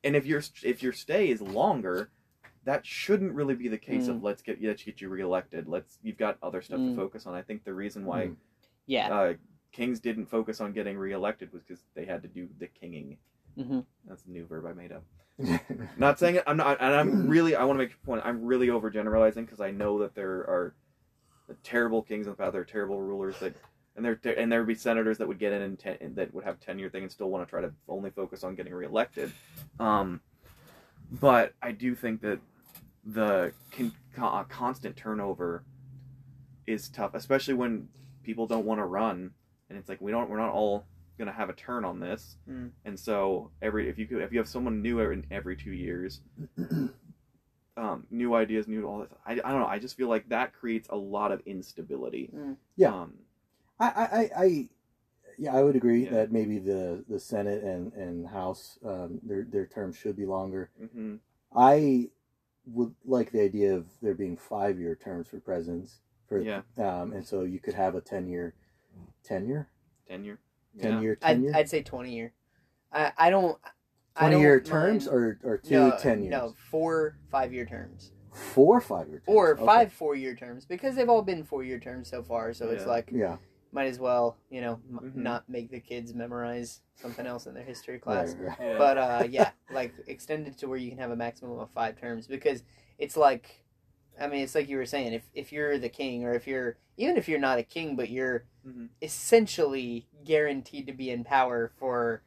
And 0.03 0.17
if 0.17 0.27
your 0.27 0.43
if 0.65 0.83
your 0.83 0.93
stay 0.93 1.31
is 1.31 1.41
longer, 1.41 2.11
that 2.65 2.85
shouldn't 2.85 3.33
really 3.35 3.55
be 3.55 3.69
the 3.69 3.79
case 3.79 4.07
of 4.09 4.23
let's 4.23 4.43
get 4.43 4.63
let's 4.63 4.83
get 4.83 5.01
you 5.01 5.09
reelected. 5.09 5.67
Let's 5.69 5.99
you've 6.03 6.19
got 6.19 6.37
other 6.43 6.61
stuff 6.63 6.79
Mm. 6.81 6.91
to 6.91 6.97
focus 6.97 7.27
on. 7.27 7.35
I 7.35 7.43
think 7.43 7.65
the 7.65 7.75
reason 7.75 8.05
why 8.05 8.27
Mm. 8.27 8.37
Yeah. 8.87 9.09
uh, 9.15 9.35
kings 9.73 10.01
didn't 10.01 10.27
focus 10.27 10.61
on 10.61 10.73
getting 10.73 10.99
reelected 10.99 11.53
was 11.53 11.63
because 11.63 11.83
they 11.95 12.05
had 12.05 12.23
to 12.23 12.29
do 12.29 12.49
the 12.59 12.67
kinging. 12.67 13.17
hmm 13.57 13.81
That's 14.07 14.25
a 14.27 14.31
new 14.31 14.47
verb 14.47 14.67
I 14.67 14.73
made 14.73 14.93
up. 14.93 15.05
Not 15.97 16.19
saying 16.19 16.37
it. 16.37 16.45
I'm 16.47 16.57
not, 16.59 16.77
and 16.81 16.95
I'm 16.95 17.29
really. 17.35 17.57
I 17.57 17.65
want 17.65 17.79
to 17.79 17.85
make 17.85 17.95
a 17.95 18.07
point. 18.07 18.23
I'm 18.25 18.45
really 18.45 18.67
overgeneralizing 18.69 19.47
because 19.47 19.61
I 19.61 19.71
know 19.71 19.99
that 20.01 20.15
there 20.15 20.41
are 20.41 20.75
terrible 21.63 22.03
kings 22.03 22.27
in 22.27 22.33
the 22.33 22.37
past. 22.37 22.53
There 22.53 22.61
are 22.61 22.65
terrible 22.67 23.01
rulers 23.01 23.39
that, 23.41 23.55
and 23.97 24.05
there 24.05 24.21
and 24.37 24.53
there 24.53 24.61
would 24.61 24.69
be 24.69 24.75
senators 24.75 25.17
that 25.19 25.27
would 25.27 25.39
get 25.39 25.53
in 25.53 25.63
and 25.63 25.79
ten, 25.79 25.97
that 26.15 26.33
would 26.35 26.45
have 26.45 26.61
tenure 26.61 26.91
thing 26.91 27.05
and 27.05 27.11
still 27.13 27.31
want 27.31 27.47
to 27.47 27.51
try 27.51 27.61
to 27.63 27.73
only 27.89 28.11
focus 28.11 28.45
on 28.45 28.55
getting 28.55 28.75
reelected. 28.75 29.33
Um, 29.79 30.21
but 31.13 31.55
I 31.63 31.73
do 31.73 31.95
think 31.95 32.21
that 32.21 32.39
the 33.05 33.53
con, 33.73 33.93
con, 34.15 34.45
constant 34.47 34.97
turnover 34.97 35.65
is 36.67 36.89
tough, 36.89 37.15
especially 37.15 37.55
when 37.55 37.89
people 38.23 38.47
don't 38.47 38.65
want 38.67 38.79
to 38.81 38.85
run, 38.85 39.33
and 39.69 39.79
it's 39.79 39.89
like 39.89 40.01
we 40.01 40.11
don't. 40.11 40.29
We're 40.31 40.39
not 40.39 40.53
all 40.53 40.85
gonna 41.19 41.33
have 41.33 41.49
a 41.51 41.53
turn 41.55 41.85
on 41.85 42.01
this, 42.01 42.37
Mm. 42.49 42.71
and 42.85 42.99
so 42.99 43.51
every 43.61 43.89
if 43.89 43.99
you 43.99 44.07
could 44.07 44.23
if 44.23 44.33
you 44.33 44.39
have 44.39 44.49
someone 44.49 44.81
new 44.83 45.01
every, 45.01 45.23
every 45.31 45.57
two 45.57 45.73
years, 45.73 46.21
um, 47.77 48.07
new 48.11 48.35
ideas, 48.35 48.69
new 48.69 48.85
all 48.87 49.01
that. 49.01 49.11
I, 49.27 49.33
I 49.33 49.51
don't 49.53 49.61
know. 49.61 49.67
I 49.67 49.79
just 49.79 49.97
feel 49.97 50.09
like 50.09 50.29
that 50.29 50.53
creates 50.53 50.89
a 50.91 50.97
lot 50.97 51.33
of 51.33 51.41
instability. 51.47 52.31
Yeah. 52.77 52.95
Um, 52.95 53.15
I, 53.79 53.87
I, 53.87 54.03
I, 54.03 54.31
I, 54.45 54.69
yeah, 55.39 55.55
I 55.57 55.63
would 55.63 55.77
agree 55.77 56.05
Yeah. 56.05 56.11
that 56.11 56.33
maybe 56.33 56.59
the, 56.59 57.03
the 57.09 57.19
Senate 57.19 57.63
and, 57.63 57.93
and 57.95 58.27
House, 58.29 58.79
um, 58.85 59.21
their, 59.23 59.45
their 59.45 59.67
terms 59.67 59.97
should 59.97 60.17
be 60.17 60.27
longer. 60.27 60.71
mhm. 60.83 61.19
I 61.57 62.11
would 62.73 62.95
like 63.05 63.31
the 63.33 63.41
idea 63.43 63.75
of 63.75 63.87
there 64.03 64.15
being 64.15 64.37
five 64.37 64.79
year 64.79 64.95
terms 64.95 65.29
for 65.29 65.41
presidents. 65.41 66.01
For, 66.29 66.41
Yeah. 66.41 66.63
Um, 66.79 67.13
and 67.13 67.27
so 67.27 67.43
you 67.43 67.59
could 67.59 67.75
have 67.75 67.95
a 67.95 68.01
10 68.01 68.29
year, 68.29 68.55
10 69.25 69.47
year? 69.49 69.69
Tenure. 70.09 70.39
10 70.81 70.93
Yeah. 70.93 71.01
year 71.01 71.19
I'd, 71.23 71.35
tenure? 71.35 71.53
I'd 71.55 71.69
say 71.69 71.83
20 71.83 72.15
year. 72.15 72.33
I, 72.93 73.13
I 73.17 73.31
don't. 73.31 73.59
I 74.17 74.23
20 74.23 74.33
don't 74.35 74.41
year 74.43 74.55
mind- 74.57 74.67
terms 74.67 75.09
or, 75.09 75.39
or 75.45 75.59
two 75.59 75.75
no, 75.75 75.97
10 75.99 76.23
years? 76.23 76.31
No, 76.31 76.55
four 76.71 77.17
five 77.31 77.53
year 77.53 77.65
terms. 77.65 78.13
Four 78.33 78.81
five 78.81 79.09
year 79.09 79.19
terms. 79.19 79.27
Or 79.29 79.53
Okay. 79.55 79.65
five 79.65 79.93
four 79.93 80.15
year 80.17 80.35
terms 80.35 80.65
because 80.67 80.95
they've 80.97 81.09
all 81.09 81.23
been 81.23 81.45
four 81.45 81.63
year 81.65 81.79
terms 81.79 82.09
so 82.11 82.23
far. 82.23 82.53
So 82.53 82.69
it's 82.71 82.87
like, 82.87 83.11
Yeah. 83.13 83.37
Might 83.73 83.87
as 83.87 83.99
well, 83.99 84.37
you 84.51 84.61
know, 84.61 84.81
m- 84.91 85.13
Mhm. 85.15 85.15
not 85.17 85.49
make 85.49 85.71
the 85.71 85.81
kids 85.81 86.13
memorize 86.15 86.81
something 86.97 87.27
else 87.27 87.47
in 87.47 87.55
their 87.55 87.65
history 87.65 87.99
class. 87.99 88.35
Right, 88.35 88.49
right. 88.49 88.59
Yeah. 88.61 88.79
But 88.79 88.99
uh, 88.99 89.27
yeah, 89.31 89.51
like 89.71 89.95
extended 90.07 90.59
to 90.59 90.69
where 90.69 90.79
you 90.79 90.91
can 90.91 90.99
have 90.99 91.11
a 91.11 91.17
maximum 91.17 91.59
of 91.59 91.71
five 91.71 92.01
terms 92.01 92.27
because 92.27 92.63
it's 92.99 93.17
like, 93.17 93.65
I 94.21 94.27
mean, 94.27 94.43
it's 94.43 94.55
like 94.55 94.69
you 94.69 94.77
were 94.77 94.87
saying, 94.87 95.13
if 95.13 95.25
if 95.35 95.53
you're 95.53 95.79
the 95.79 95.89
king 95.89 96.25
or 96.25 96.35
if 96.35 96.47
you're 96.47 96.77
even 96.97 97.17
if 97.17 97.29
you're 97.29 97.39
not 97.39 97.59
a 97.59 97.63
king, 97.63 97.97
but 97.97 98.11
you're 98.11 98.45
Mhm. 98.67 98.89
essentially 99.01 100.07
guaranteed 100.25 100.87
to 100.87 100.93
be 100.93 101.11
in 101.11 101.25
power 101.25 101.73
for 101.79 102.23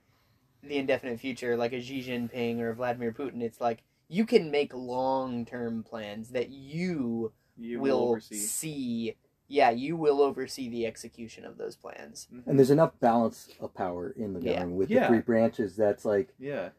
the 0.63 0.77
indefinite 0.77 1.19
future, 1.19 1.57
like 1.57 1.73
a 1.73 1.81
Xi 1.81 2.01
Jinping 2.01 2.59
or 2.59 2.73
Vladimir 2.73 3.11
Putin, 3.11 3.41
it's 3.41 3.59
like 3.59 3.83
you 4.07 4.25
can 4.25 4.49
make 4.49 4.73
long 4.73 5.45
term 5.45 5.83
plans 5.83 6.29
that 6.29 6.49
you, 6.49 7.33
you 7.57 7.79
will, 7.79 7.97
will 7.99 8.09
oversee. 8.11 8.35
see. 8.35 9.15
Yeah, 9.47 9.69
you 9.71 9.95
will 9.97 10.21
oversee 10.21 10.69
the 10.69 10.85
execution 10.85 11.45
of 11.45 11.57
those 11.57 11.75
plans. 11.75 12.27
Mhm. 12.33 12.47
And 12.47 12.57
there's 12.57 12.71
enough 12.71 12.99
balance 12.99 13.49
of 13.59 13.73
power 13.73 14.09
in 14.11 14.33
the 14.33 14.41
Yeah. 14.41 14.53
government 14.53 14.77
with 14.77 14.89
Yeah. 14.89 15.01
the 15.01 15.07
three 15.07 15.19
branches 15.21 15.75
that's 15.75 16.05
like, 16.05 16.33
yeah. 16.39 16.69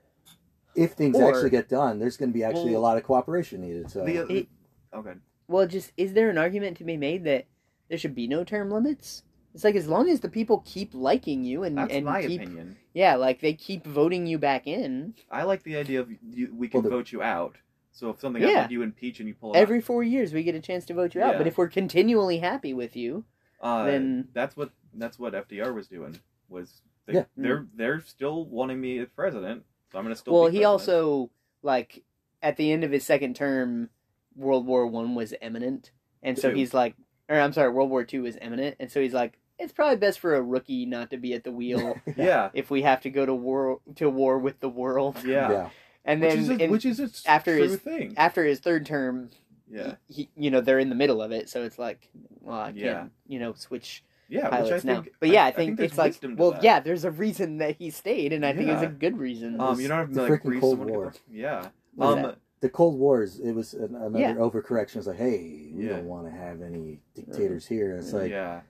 if 0.75 0.93
things 0.95 1.17
Or- 1.17 1.29
actually 1.29 1.51
get 1.51 1.69
done, 1.69 2.01
there's 2.01 2.17
going 2.17 2.31
to 2.31 2.35
be 2.35 2.43
actually 2.43 2.73
Well, 2.73 2.81
a 2.81 2.83
lot 2.83 2.97
of 2.97 3.05
cooperation 3.05 3.61
needed. 3.61 3.91
So 3.93 4.05
The, 4.05 4.17
It- 4.33 4.49
okay. 4.93 5.13
Well, 5.47 5.67
just 5.69 5.93
is 5.97 6.15
there 6.15 6.29
an 6.31 6.39
argument 6.39 6.77
to 6.79 6.85
be 6.85 6.97
made 6.97 7.23
that 7.25 7.45
there 7.89 7.99
should 7.99 8.15
be 8.15 8.27
no 8.27 8.43
term 8.43 8.71
limits? 8.73 9.23
It's 9.55 9.63
like 9.63 9.77
as 9.77 9.87
long 9.87 10.09
as 10.09 10.19
the 10.19 10.29
people 10.29 10.63
keep 10.65 10.93
liking 10.93 11.45
you 11.45 11.63
and 11.63 11.79
That's 11.79 11.93
and 11.93 12.05
my 12.05 12.23
keep 12.27 12.41
opinion. 12.41 12.77
yeah, 12.93 13.15
like 13.15 13.41
they 13.41 13.53
keep 13.55 13.85
voting 13.87 14.27
you 14.27 14.37
back 14.37 14.67
in 14.67 15.15
I 15.31 15.45
like 15.45 15.63
the 15.63 15.77
idea 15.77 16.01
of 16.01 16.11
you, 16.29 16.53
we 16.53 16.67
can 16.67 16.79
Well, 16.79 16.91
the- 16.91 16.97
vote 16.97 17.13
you 17.13 17.23
out. 17.23 17.59
So 17.95 18.11
if 18.11 18.21
something 18.21 18.43
Yeah. 18.43 18.49
happens, 18.51 18.73
you 18.73 18.83
impeach 18.83 19.21
and 19.21 19.29
you 19.29 19.35
pull 19.35 19.53
it 19.55 19.57
every 19.57 19.81
four 19.81 20.03
years, 20.03 20.35
we 20.35 20.43
get 20.43 20.55
a 20.57 20.61
chance 20.61 20.85
to 20.87 20.95
vote 20.95 21.15
you 21.15 21.23
out. 21.23 21.39
But 21.39 21.47
if 21.47 21.57
we're 21.57 21.69
continually 21.69 22.39
happy 22.39 22.75
with 22.75 22.97
you, 22.97 23.25
uh, 23.61 23.85
then- 23.87 24.29
that's 24.35 24.57
what 24.57 24.71
that's 24.93 25.19
what 25.19 25.33
FDR 25.35 25.73
was 25.73 25.89
doing. 25.89 26.19
Was 26.49 26.83
they, 27.07 27.15
Yeah. 27.15 27.25
they're 27.37 27.67
they're 27.75 28.01
still 28.01 28.45
wanting 28.47 28.81
me 28.81 28.99
as 28.99 29.09
president, 29.09 29.65
so 29.91 29.99
I'm 29.99 30.05
gonna 30.05 30.15
still. 30.17 30.35
well, 30.35 30.51
be 30.51 30.59
he 30.59 30.65
also 30.65 31.31
like 31.63 32.03
at 32.43 32.57
the 32.57 32.71
end 32.73 32.83
of 32.85 32.91
his 32.91 33.05
second 33.07 33.35
term 33.37 33.91
World 34.37 34.67
War 34.67 34.87
One 34.87 35.15
was 35.15 35.33
imminent, 35.41 35.93
and 36.23 36.37
so 36.39 36.51
Two. 36.51 36.57
he's 36.57 36.75
like, 36.75 36.97
or 37.29 37.37
I'm 37.39 37.53
sorry, 37.53 37.71
World 37.71 37.91
War 37.91 38.05
Two 38.05 38.23
was 38.23 38.37
imminent, 38.43 38.77
and 38.81 38.91
so 38.91 39.01
he's 39.01 39.15
like, 39.15 39.39
it's 39.59 39.73
probably 39.73 39.97
best 39.97 40.19
for 40.19 40.35
a 40.35 40.43
rookie 40.43 40.85
not 40.85 41.11
to 41.11 41.17
be 41.17 41.33
at 41.33 41.45
the 41.45 41.53
wheel 41.53 41.97
Yeah. 42.17 42.51
if 42.55 42.71
we 42.71 42.83
have 42.83 43.01
to 43.03 43.11
go 43.11 43.25
to 43.25 43.35
war 43.35 43.81
to 43.97 44.11
war 44.11 44.39
with 44.41 44.59
the 44.61 44.69
world. 44.69 45.23
Yeah. 45.25 45.51
yeah. 45.51 45.71
And 46.05 46.21
Which 46.21 46.31
then 46.31 46.39
is 46.39 46.49
a, 46.51 46.59
in- 46.65 46.71
which 46.71 46.85
is 46.85 47.01
a 47.01 47.09
after 47.31 47.57
true 47.57 47.63
his- 47.69 47.77
thing. 47.81 48.15
after 48.17 48.45
his 48.45 48.61
third 48.61 48.85
term, 48.87 49.31
Yeah. 49.71 49.95
he, 50.09 50.29
you 50.37 50.51
know, 50.51 50.61
they're 50.61 50.79
in 50.79 50.91
the 50.91 50.95
middle 50.95 51.23
of 51.23 51.33
it, 51.33 51.49
so 51.49 51.63
it's 51.63 51.79
like, 51.79 52.09
well, 52.41 52.59
I 52.61 52.67
can't, 52.67 52.77
Yeah. 52.77 53.07
you 53.27 53.39
know, 53.39 53.55
switch 53.55 54.05
Yeah. 54.29 54.49
pilots 54.51 54.71
which 54.71 54.85
I 54.85 54.87
now. 54.97 55.03
think. 55.03 55.15
But 55.21 55.29
yeah, 55.31 55.45
I, 55.47 55.51
think, 55.53 55.77
there's 55.79 55.93
it's 55.93 55.99
like, 55.99 56.17
well, 56.37 56.53
that. 56.53 56.63
yeah, 56.63 56.81
there's 56.81 57.05
a 57.05 57.11
reason 57.11 57.59
that 57.59 57.77
he 57.77 57.91
stayed, 57.91 58.33
and 58.35 58.45
I 58.45 58.53
think 58.55 58.69
it's 58.69 58.83
a 58.83 58.87
good 58.87 59.17
reason. 59.19 59.59
Um, 59.61 59.81
you 59.81 59.89
don't 59.89 59.99
have 59.99 60.09
to 60.09 60.15
the 60.15 60.23
like 60.23 60.43
freaking 60.43 60.61
Cold 60.61 60.73
someone 60.79 60.89
to 60.89 60.93
War. 60.95 61.11
get 61.11 61.21
Yeah. 61.33 61.69
What 61.95 62.09
is 62.11 62.15
Um. 62.17 62.23
that? 62.23 62.39
The 62.61 62.69
Cold 62.71 62.99
Wars, 62.99 63.41
it 63.41 63.53
was 63.53 63.75
an, 63.75 63.95
another 63.95 64.19
Yeah. 64.19 64.35
overcorrection. 64.37 64.97
It's 64.97 65.07
like, 65.07 65.19
hey, 65.19 65.71
we 65.75 65.85
Yeah. 65.85 65.97
don't 65.97 66.07
want 66.07 66.27
to 66.27 66.31
have 66.33 66.63
any 66.63 67.01
dictators 67.15 67.67
here. 67.67 67.91
And 67.93 68.01
it's 68.01 68.13
like, 68.15 68.31
yeah. 68.31 68.63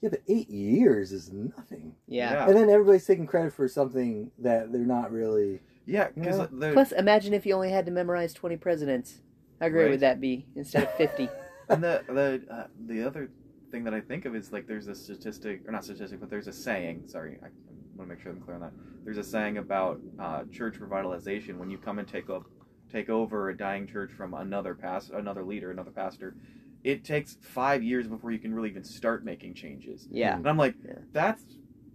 yeah. 0.00 0.08
but 0.10 0.20
eight 0.28 0.48
years 0.50 1.10
is 1.10 1.32
nothing. 1.32 1.96
yeah. 2.06 2.32
Yeah. 2.32 2.46
And 2.46 2.56
then 2.56 2.70
everybody's 2.70 3.04
taking 3.06 3.26
credit 3.26 3.52
for 3.52 3.66
something 3.66 4.30
that 4.38 4.70
they're 4.72 4.82
not 4.82 5.10
really. 5.12 5.60
Yeah. 5.86 6.08
Because 6.14 6.38
Yeah. 6.38 6.46
the 6.50 6.72
Plus, 6.72 6.92
imagine 6.92 7.34
if 7.34 7.46
you 7.46 7.54
only 7.54 7.70
had 7.70 7.86
to 7.86 7.92
memorize 7.92 8.32
20 8.34 8.56
presidents. 8.56 9.22
How 9.60 9.68
great 9.68 9.82
Right. 9.84 9.90
would 9.92 10.00
that 10.00 10.20
be 10.20 10.46
instead 10.56 10.84
of 10.84 10.92
50? 10.94 11.28
and 11.68 11.82
the 11.82 12.02
the 12.08 12.42
uh, 12.52 12.66
the 12.86 13.02
other 13.06 13.30
thing 13.70 13.84
that 13.84 13.94
I 13.94 14.00
think 14.00 14.24
of 14.24 14.34
is 14.34 14.52
like 14.52 14.66
there's 14.66 14.88
a 14.88 14.94
statistic 14.94 15.62
or 15.66 15.72
not 15.72 15.84
statistic, 15.84 16.18
but 16.20 16.30
there's 16.30 16.48
a 16.48 16.52
saying. 16.52 17.04
Sorry, 17.06 17.36
I 17.42 17.48
want 17.96 18.08
to 18.08 18.14
make 18.14 18.20
sure 18.20 18.32
I'm 18.32 18.40
clear 18.40 18.54
on 18.56 18.62
that. 18.62 18.72
There's 19.04 19.18
a 19.18 19.24
saying 19.24 19.58
about 19.58 20.00
uh, 20.18 20.44
church 20.50 20.78
revitalization 20.80 21.58
when 21.58 21.70
you 21.70 21.78
come 21.78 21.98
and 21.98 22.08
take 22.08 22.30
up 22.30 22.44
take 22.90 23.08
over 23.10 23.50
a 23.50 23.56
dying 23.56 23.86
church 23.86 24.10
from 24.12 24.34
another 24.34 24.74
past 24.74 25.10
another 25.10 25.44
leader, 25.44 25.70
another 25.70 25.90
pastor. 25.92 26.34
It 26.82 27.04
takes 27.04 27.36
five 27.42 27.82
years 27.82 28.08
before 28.08 28.30
you 28.32 28.38
can 28.38 28.54
really 28.54 28.70
even 28.70 28.82
start 28.84 29.22
making 29.24 29.52
changes. 29.54 30.08
Yeah. 30.10 30.34
And 30.36 30.48
I'm 30.48 30.56
like, 30.56 30.74
Yeah. 30.82 30.94
that's 31.12 31.44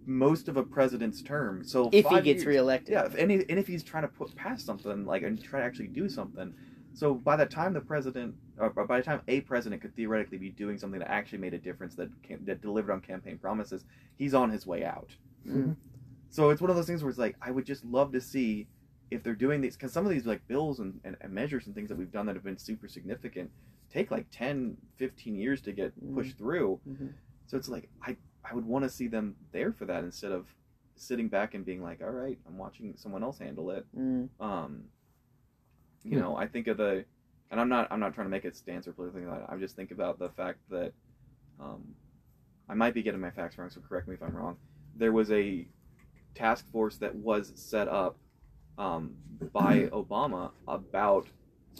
most 0.06 0.48
of 0.48 0.56
a 0.56 0.62
president's 0.62 1.20
term. 1.22 1.64
So 1.64 1.88
If 1.92 2.06
he 2.06 2.14
gets 2.20 2.38
years- 2.42 2.46
reelected. 2.46 2.92
yeah, 2.92 3.04
if 3.06 3.14
any, 3.16 3.44
and 3.48 3.58
if 3.58 3.66
he's 3.66 3.82
trying 3.82 4.02
to 4.04 4.08
put 4.08 4.34
past 4.36 4.64
something 4.64 5.04
like 5.04 5.22
and 5.22 5.42
try 5.42 5.60
to 5.60 5.66
actually 5.66 5.88
do 5.88 6.08
something, 6.08 6.54
so 6.92 7.14
by 7.14 7.36
the 7.36 7.44
time 7.46 7.72
the 7.74 7.80
president, 7.80 8.34
or 8.58 8.70
by 8.70 8.98
the 8.98 9.02
time 9.02 9.20
a 9.28 9.40
president 9.42 9.82
could 9.82 9.94
theoretically 9.96 10.38
be 10.38 10.50
doing 10.50 10.78
something 10.78 11.00
that 11.00 11.10
actually 11.10 11.38
made 11.38 11.52
a 11.54 11.58
difference 11.58 11.94
that 11.96 12.08
cam- 12.22 12.44
that 12.44 12.62
delivered 12.62 12.92
on 12.92 13.00
campaign 13.00 13.36
promises, 13.36 13.84
he's 14.16 14.32
on 14.32 14.48
his 14.50 14.66
way 14.66 14.84
out. 14.84 15.14
Mm. 15.46 15.76
So 16.30 16.50
it's 16.50 16.60
one 16.60 16.70
of 16.70 16.76
those 16.76 16.86
things 16.86 17.02
where 17.02 17.10
it's 17.10 17.18
like 17.18 17.36
I 17.42 17.50
would 17.50 17.66
just 17.66 17.84
love 17.84 18.12
to 18.12 18.20
see 18.20 18.66
if 19.10 19.22
they're 19.22 19.34
doing 19.34 19.60
these 19.60 19.76
because 19.76 19.92
some 19.92 20.04
of 20.06 20.10
these 20.10 20.26
like 20.26 20.46
bills 20.48 20.80
and, 20.80 20.98
and, 21.04 21.16
and 21.20 21.32
measures 21.32 21.66
and 21.66 21.74
things 21.74 21.88
that 21.90 21.96
we've 21.98 22.10
done 22.10 22.26
that 22.26 22.34
have 22.34 22.42
been 22.44 22.58
super 22.58 22.88
significant 22.88 23.50
take 23.88 24.10
like 24.10 24.26
10 24.32 24.76
15 24.96 25.36
years 25.36 25.60
to 25.62 25.72
get 25.72 25.92
Mm. 26.04 26.14
pushed 26.14 26.36
through 26.36 26.80
Mhm. 26.88 27.12
so 27.46 27.56
it's 27.56 27.68
like 27.68 27.88
i 28.02 28.16
i 28.48 28.54
would 28.54 28.64
want 28.64 28.84
to 28.84 28.88
see 28.90 29.08
them 29.08 29.34
there 29.52 29.72
for 29.72 29.84
that 29.86 30.04
instead 30.04 30.32
of 30.32 30.46
sitting 30.96 31.28
back 31.28 31.54
and 31.54 31.64
being 31.64 31.82
like 31.82 32.00
all 32.02 32.10
right 32.10 32.38
i'm 32.46 32.56
watching 32.58 32.94
someone 32.96 33.22
else 33.22 33.38
handle 33.38 33.70
it. 33.70 33.84
Mm. 33.96 34.28
um 34.40 34.84
you 36.04 36.18
know 36.18 36.36
i 36.36 36.46
think 36.46 36.66
of 36.68 36.76
the 36.76 37.04
and 37.50 37.60
i'm 37.60 37.68
not 37.68 37.88
i'm 37.90 38.00
not 38.00 38.14
trying 38.14 38.26
to 38.26 38.30
make 38.30 38.44
a 38.44 38.54
stance 38.54 38.86
or 38.86 38.92
politically 38.92 39.26
like 39.26 39.40
that. 39.40 39.52
I 39.52 39.56
just 39.56 39.76
think 39.76 39.90
about 39.90 40.18
the 40.18 40.30
fact 40.30 40.58
that 40.70 40.92
um 41.60 41.82
i 42.68 42.74
might 42.74 42.94
be 42.94 43.02
getting 43.02 43.20
my 43.20 43.30
facts 43.30 43.58
wrong 43.58 43.70
so 43.70 43.80
correct 43.80 44.08
me 44.08 44.14
if 44.14 44.22
i'm 44.22 44.34
wrong. 44.34 44.56
There 44.98 45.12
was 45.12 45.30
a 45.30 45.66
task 46.34 46.70
force 46.70 46.96
that 46.98 47.14
was 47.14 47.52
set 47.54 47.88
up 47.88 48.16
um, 48.78 49.14
by 49.52 49.80
obama 49.92 50.50
about 50.68 51.26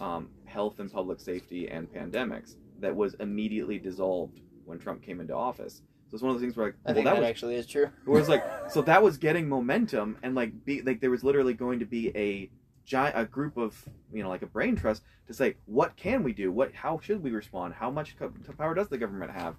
um, 0.00 0.28
health 0.44 0.80
and 0.80 0.92
public 0.92 1.20
safety 1.20 1.68
and 1.68 1.92
pandemics 1.92 2.56
that 2.80 2.94
was 2.94 3.14
immediately 3.20 3.78
dissolved 3.78 4.40
when 4.64 4.78
trump 4.78 5.02
came 5.02 5.20
into 5.20 5.34
office 5.34 5.82
so 6.08 6.14
it's 6.14 6.22
one 6.22 6.30
of 6.30 6.36
those 6.36 6.42
things 6.42 6.56
where 6.56 6.66
like 6.66 6.74
I 6.84 6.88
well 6.88 6.94
think 6.94 7.04
that 7.06 7.14
that 7.14 7.20
was 7.20 7.28
actually 7.28 7.54
is 7.56 7.66
true. 7.66 7.88
where 8.04 8.20
it's 8.20 8.28
like 8.28 8.44
so 8.70 8.82
that 8.82 9.02
was 9.02 9.16
getting 9.16 9.48
momentum 9.48 10.18
and 10.22 10.34
like 10.34 10.64
be 10.64 10.82
like 10.82 11.00
there 11.00 11.10
was 11.10 11.24
literally 11.24 11.54
going 11.54 11.78
to 11.80 11.84
be 11.86 12.10
a 12.16 12.50
giant 12.84 13.18
a 13.18 13.24
group 13.24 13.56
of 13.56 13.76
you 14.12 14.22
know 14.22 14.28
like 14.28 14.42
a 14.42 14.46
brain 14.46 14.76
trust 14.76 15.02
to 15.26 15.34
say 15.34 15.56
what 15.66 15.96
can 15.96 16.22
we 16.22 16.32
do 16.32 16.52
what 16.52 16.72
how 16.72 17.00
should 17.02 17.20
we 17.22 17.30
respond 17.32 17.74
how 17.74 17.90
much 17.90 18.16
co- 18.16 18.32
power 18.56 18.74
does 18.74 18.88
the 18.88 18.96
government 18.98 19.30
have 19.32 19.56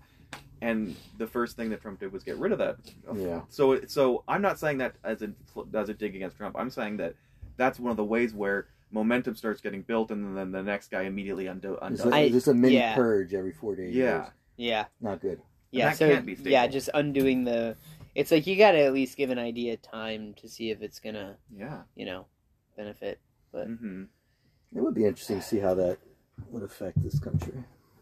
and 0.61 0.95
the 1.17 1.27
first 1.27 1.55
thing 1.57 1.69
that 1.69 1.81
Trump 1.81 1.99
did 1.99 2.11
was 2.11 2.23
get 2.23 2.37
rid 2.37 2.51
of 2.51 2.57
that 2.59 2.77
Yeah. 3.15 3.41
so 3.49 3.81
so 3.87 4.23
I'm 4.27 4.41
not 4.41 4.57
saying 4.59 4.77
that 4.79 4.95
as 5.03 5.21
a 5.21 5.31
as 5.73 5.89
a 5.89 5.93
dig 5.93 6.15
against 6.15 6.37
Trump 6.37 6.55
I'm 6.57 6.69
saying 6.69 6.97
that 6.97 7.15
that's 7.57 7.79
one 7.79 7.91
of 7.91 7.97
the 7.97 8.03
ways 8.05 8.33
where 8.33 8.67
momentum 8.91 9.35
starts 9.35 9.59
getting 9.59 9.81
built 9.81 10.09
and 10.11 10.37
then 10.37 10.51
the 10.53 10.63
next 10.63 10.89
guy 10.89 11.01
immediately 11.01 11.47
undo, 11.47 11.77
It's 11.81 12.05
like, 12.05 12.13
I- 12.13 12.29
just 12.29 12.47
a 12.47 12.53
mini 12.53 12.75
yeah. 12.75 12.95
purge 12.95 13.33
every 13.33 13.51
four 13.51 13.75
days. 13.75 13.93
yeah 13.93 14.29
Yeah. 14.55 14.85
Not 15.01 15.19
good. 15.21 15.41
Yeah. 15.71 15.89
that 15.89 15.97
So, 15.97 16.09
can't 16.09 16.25
be 16.25 16.35
yeah, 16.49 16.67
just 16.67 16.89
undoing 16.93 17.43
the. 17.43 17.75
It's 18.15 18.31
like 18.31 18.47
you 18.47 18.55
got 18.57 18.71
to 18.71 18.79
at 18.83 18.93
least 18.93 19.15
give 19.17 19.29
an 19.29 19.37
idea 19.37 19.77
time 19.77 20.33
to 20.41 20.49
see 20.49 20.71
if 20.71 20.81
it's 20.81 20.99
going 20.99 21.15
to, 21.15 21.35
yeah 21.55 21.81
you 21.95 22.05
know, 22.05 22.25
benefit. 22.75 23.19
hmm 23.53 24.03
It 24.75 24.81
would 24.81 24.95
be 24.95 25.05
interesting 25.05 25.39
to 25.39 25.45
see 25.45 25.59
how 25.59 25.73
that 25.75 25.97
would 26.49 26.63
affect 26.63 27.01
this 27.03 27.19
country. 27.19 27.53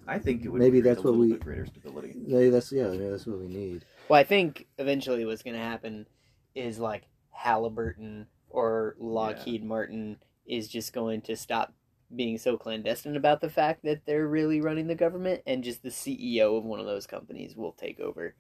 I 0.07 0.19
think 0.19 0.45
it 0.45 0.49
would 0.49 0.61
Maybe 0.61 0.81
that's 0.81 0.99
a 0.99 1.01
what 1.01 1.15
we- 1.15 1.33
greater 1.35 1.65
stability 1.65 2.13
Maybe 2.15 2.49
that's 2.49 2.71
yeah, 2.71 2.87
maybe 2.87 3.09
that's 3.09 3.25
what 3.25 3.39
we 3.39 3.47
need. 3.47 3.83
Well, 4.07 4.19
I 4.19 4.23
think 4.23 4.67
eventually 4.77 5.25
what's 5.25 5.41
going 5.43 5.55
to 5.55 5.61
happen 5.61 6.05
is 6.53 6.79
like 6.79 7.03
Halliburton 7.31 8.27
or 8.49 8.95
Lockheed 8.99 9.63
Martin 9.63 10.17
is 10.45 10.67
just 10.67 10.93
going 10.93 11.21
to 11.21 11.35
stop 11.35 11.73
being 12.15 12.37
so 12.37 12.57
clandestine 12.57 13.15
about 13.15 13.41
the 13.41 13.49
fact 13.49 13.83
that 13.83 14.05
they're 14.05 14.27
really 14.27 14.61
running 14.61 14.87
the 14.87 14.95
government, 14.95 15.41
and 15.45 15.63
just 15.63 15.83
the 15.83 15.89
CEO 15.89 16.57
of 16.57 16.63
one 16.63 16.79
of 16.79 16.85
those 16.85 17.05
companies 17.07 17.55
will 17.55 17.71
take 17.73 17.99
over, 17.99 18.35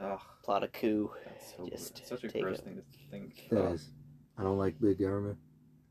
Ugh. 0.00 0.20
plot 0.44 0.62
a 0.64 0.68
coup. 0.68 1.10
That's 1.24 1.54
so 1.56 1.68
Just 1.68 2.06
such 2.06 2.24
a 2.24 2.28
gross 2.28 2.58
it. 2.58 2.64
thing 2.64 2.76
to 2.76 2.82
think. 3.10 3.48
That 3.50 3.58
of. 3.66 3.72
is. 3.74 3.88
I 4.36 4.42
don't 4.42 4.58
like 4.58 4.80
big 4.80 4.98
government. 4.98 5.38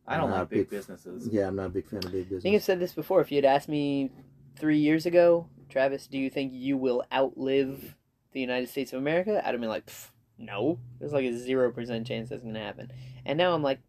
I 0.07 0.15
don't 0.17 0.31
like 0.31 0.49
big 0.49 0.59
big- 0.59 0.69
businesses. 0.69 1.27
Yeah, 1.31 1.47
I'm 1.47 1.55
not 1.57 1.65
a 1.65 1.69
big 1.69 1.85
fan 1.87 1.97
of 2.05 2.11
big 2.11 2.29
business. 2.29 2.41
I 2.41 2.43
think 2.43 2.55
I've 2.55 2.63
said 2.63 2.79
this 2.79 2.93
before. 2.93 3.19
If 3.21 3.31
you 3.31 3.37
had 3.37 3.45
asked 3.45 3.67
me 3.67 4.09
three 4.55 4.77
years 4.79 5.05
ago, 5.05 5.49
Travis, 5.69 6.07
do 6.07 6.17
you 6.17 6.29
think 6.29 6.53
you 6.53 6.77
will 6.77 7.03
outlive 7.13 7.95
the 8.31 8.39
United 8.39 8.69
States 8.69 8.93
of 8.93 8.99
America? 8.99 9.41
I'd 9.45 9.51
have 9.51 9.59
been 9.59 9.69
like, 9.69 9.89
no. 10.37 10.79
There's 10.99 11.11
like 11.11 11.25
a 11.25 11.37
zero 11.37 11.71
percent 11.71 12.07
chance 12.07 12.29
that's 12.29 12.43
gonna 12.43 12.59
happen. 12.63 12.89
And 13.25 13.37
now 13.37 13.53
I'm 13.53 13.63
like, 13.63 13.79
"Mm, 13.79 13.81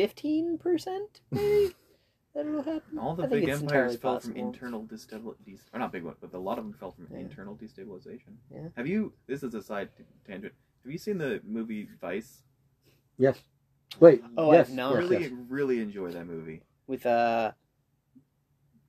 fifteen 0.00 0.58
percent 0.58 1.20
maybe 1.30 1.74
that 2.34 2.46
it'll 2.46 2.62
happen. 2.62 2.98
All 2.98 3.14
the 3.14 3.24
I 3.24 3.26
big 3.26 3.48
it's 3.48 3.60
empires 3.60 3.96
fell 3.96 4.14
possible. 4.14 4.34
from 4.34 4.40
internal 4.46 4.84
destabilization. 4.84 5.60
Or 5.72 5.78
not 5.80 5.92
big 5.92 6.04
ones, 6.04 6.16
but 6.20 6.32
a 6.32 6.38
lot 6.38 6.58
of 6.58 6.64
them 6.64 6.72
fell 6.72 6.92
from 6.92 7.06
Yeah. 7.10 7.18
internal 7.18 7.56
destabilization. 7.56 8.34
Yeah. 8.54 8.68
Have 8.76 8.86
you? 8.86 9.12
This 9.26 9.42
is 9.42 9.54
a 9.54 9.62
side 9.62 9.88
tangent. 10.26 10.54
Have 10.84 10.92
you 10.92 10.98
seen 10.98 11.18
the 11.18 11.40
movie 11.46 11.88
Vice? 12.00 12.42
Yes. 13.18 13.38
Wait. 13.98 14.22
Oh, 14.36 14.52
yes, 14.52 14.68
I've 14.68 14.74
not. 14.76 14.94
really, 14.96 15.22
yes. 15.22 15.32
really 15.48 15.80
enjoy 15.80 16.10
that 16.12 16.26
movie. 16.26 16.62
with 16.86 17.04
uh 17.06 17.52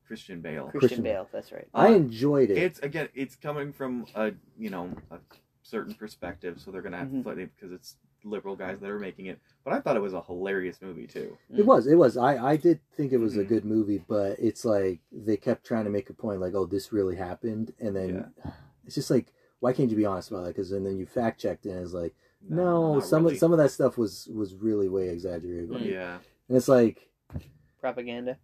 Christian 0.06 0.40
Bale. 0.40 0.64
Christian, 0.64 0.80
Christian 0.80 1.02
Bale. 1.04 1.28
That's 1.32 1.52
right. 1.52 1.68
I 1.74 1.88
Uh, 1.88 1.92
enjoyed 1.94 2.50
it. 2.50 2.58
It's 2.58 2.78
again, 2.80 3.08
it's 3.14 3.34
coming 3.36 3.72
from 3.72 4.06
a 4.14 4.32
you 4.58 4.70
know 4.70 4.90
a 5.10 5.18
certain 5.62 5.94
perspective, 5.94 6.60
so 6.60 6.70
they're 6.70 6.82
gonna 6.82 6.98
have 6.98 7.08
Mhm. 7.08 7.24
to 7.24 7.34
because 7.46 7.72
it's 7.72 7.96
liberal 8.24 8.56
guys 8.56 8.78
that 8.80 8.90
are 8.90 8.98
making 8.98 9.26
it. 9.26 9.38
But 9.64 9.72
I 9.74 9.80
thought 9.80 9.96
it 9.96 10.02
was 10.02 10.14
a 10.14 10.22
hilarious 10.22 10.80
movie 10.82 11.06
too. 11.06 11.36
It 11.56 11.64
was. 11.66 11.86
It 11.86 11.94
was. 11.96 12.16
I, 12.16 12.52
I 12.52 12.56
did 12.56 12.80
think 12.96 13.12
it 13.12 13.18
was 13.18 13.36
a 13.36 13.44
Mhm. 13.44 13.48
good 13.48 13.64
movie, 13.64 14.02
but 14.08 14.38
it's 14.38 14.64
like 14.64 15.00
they 15.10 15.36
kept 15.36 15.64
trying 15.64 15.84
to 15.84 15.90
make 15.90 16.10
a 16.10 16.14
point, 16.14 16.40
like, 16.40 16.54
oh, 16.54 16.66
this 16.66 16.92
really 16.92 17.16
happened, 17.16 17.72
and 17.78 17.94
then 17.94 18.32
it's 18.86 18.94
just 18.94 19.10
like, 19.10 19.32
why 19.60 19.72
can't 19.72 19.90
you 19.90 19.96
be 19.96 20.04
honest 20.06 20.30
about 20.30 20.42
that? 20.44 20.54
Because 20.54 20.72
and 20.72 20.84
then 20.84 20.96
you 20.98 21.06
fact 21.06 21.40
checked 21.40 21.66
and 21.66 21.78
it's 21.78 21.92
like, 21.92 22.14
no, 22.48 22.94
not 22.94 23.04
some 23.04 23.22
really. 23.22 23.34
of 23.34 23.38
some 23.40 23.52
of 23.52 23.58
that 23.58 23.70
stuff 23.70 23.96
was 23.96 24.28
was 24.34 24.54
really 24.56 24.88
way 24.88 25.08
exaggerated, 25.08 25.70
Mm. 25.70 25.90
Yeah, 25.90 26.18
and 26.48 26.56
it's 26.56 26.68
like, 26.68 27.08
Propaganda. 27.80 28.38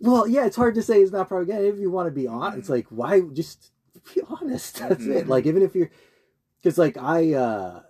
well, 0.00 0.26
yeah, 0.26 0.46
it's 0.46 0.56
hard 0.56 0.74
to 0.74 0.82
say 0.82 1.00
it's 1.00 1.12
not 1.12 1.28
propaganda 1.28 1.68
if 1.68 1.78
you 1.78 1.90
want 1.90 2.06
to 2.06 2.10
be 2.12 2.26
honest. 2.26 2.58
It's 2.58 2.68
like, 2.68 2.86
why 2.90 3.20
just 3.32 3.70
be 4.14 4.22
honest? 4.28 4.78
That's 4.88 5.04
it. 5.06 5.26
Mhm. 5.26 5.28
Like 5.28 5.46
even 5.46 5.62
if 5.62 5.74
you're, 5.74 5.90
because 6.60 6.78
like 6.78 6.96
I, 6.98 7.34
uh 7.34 7.82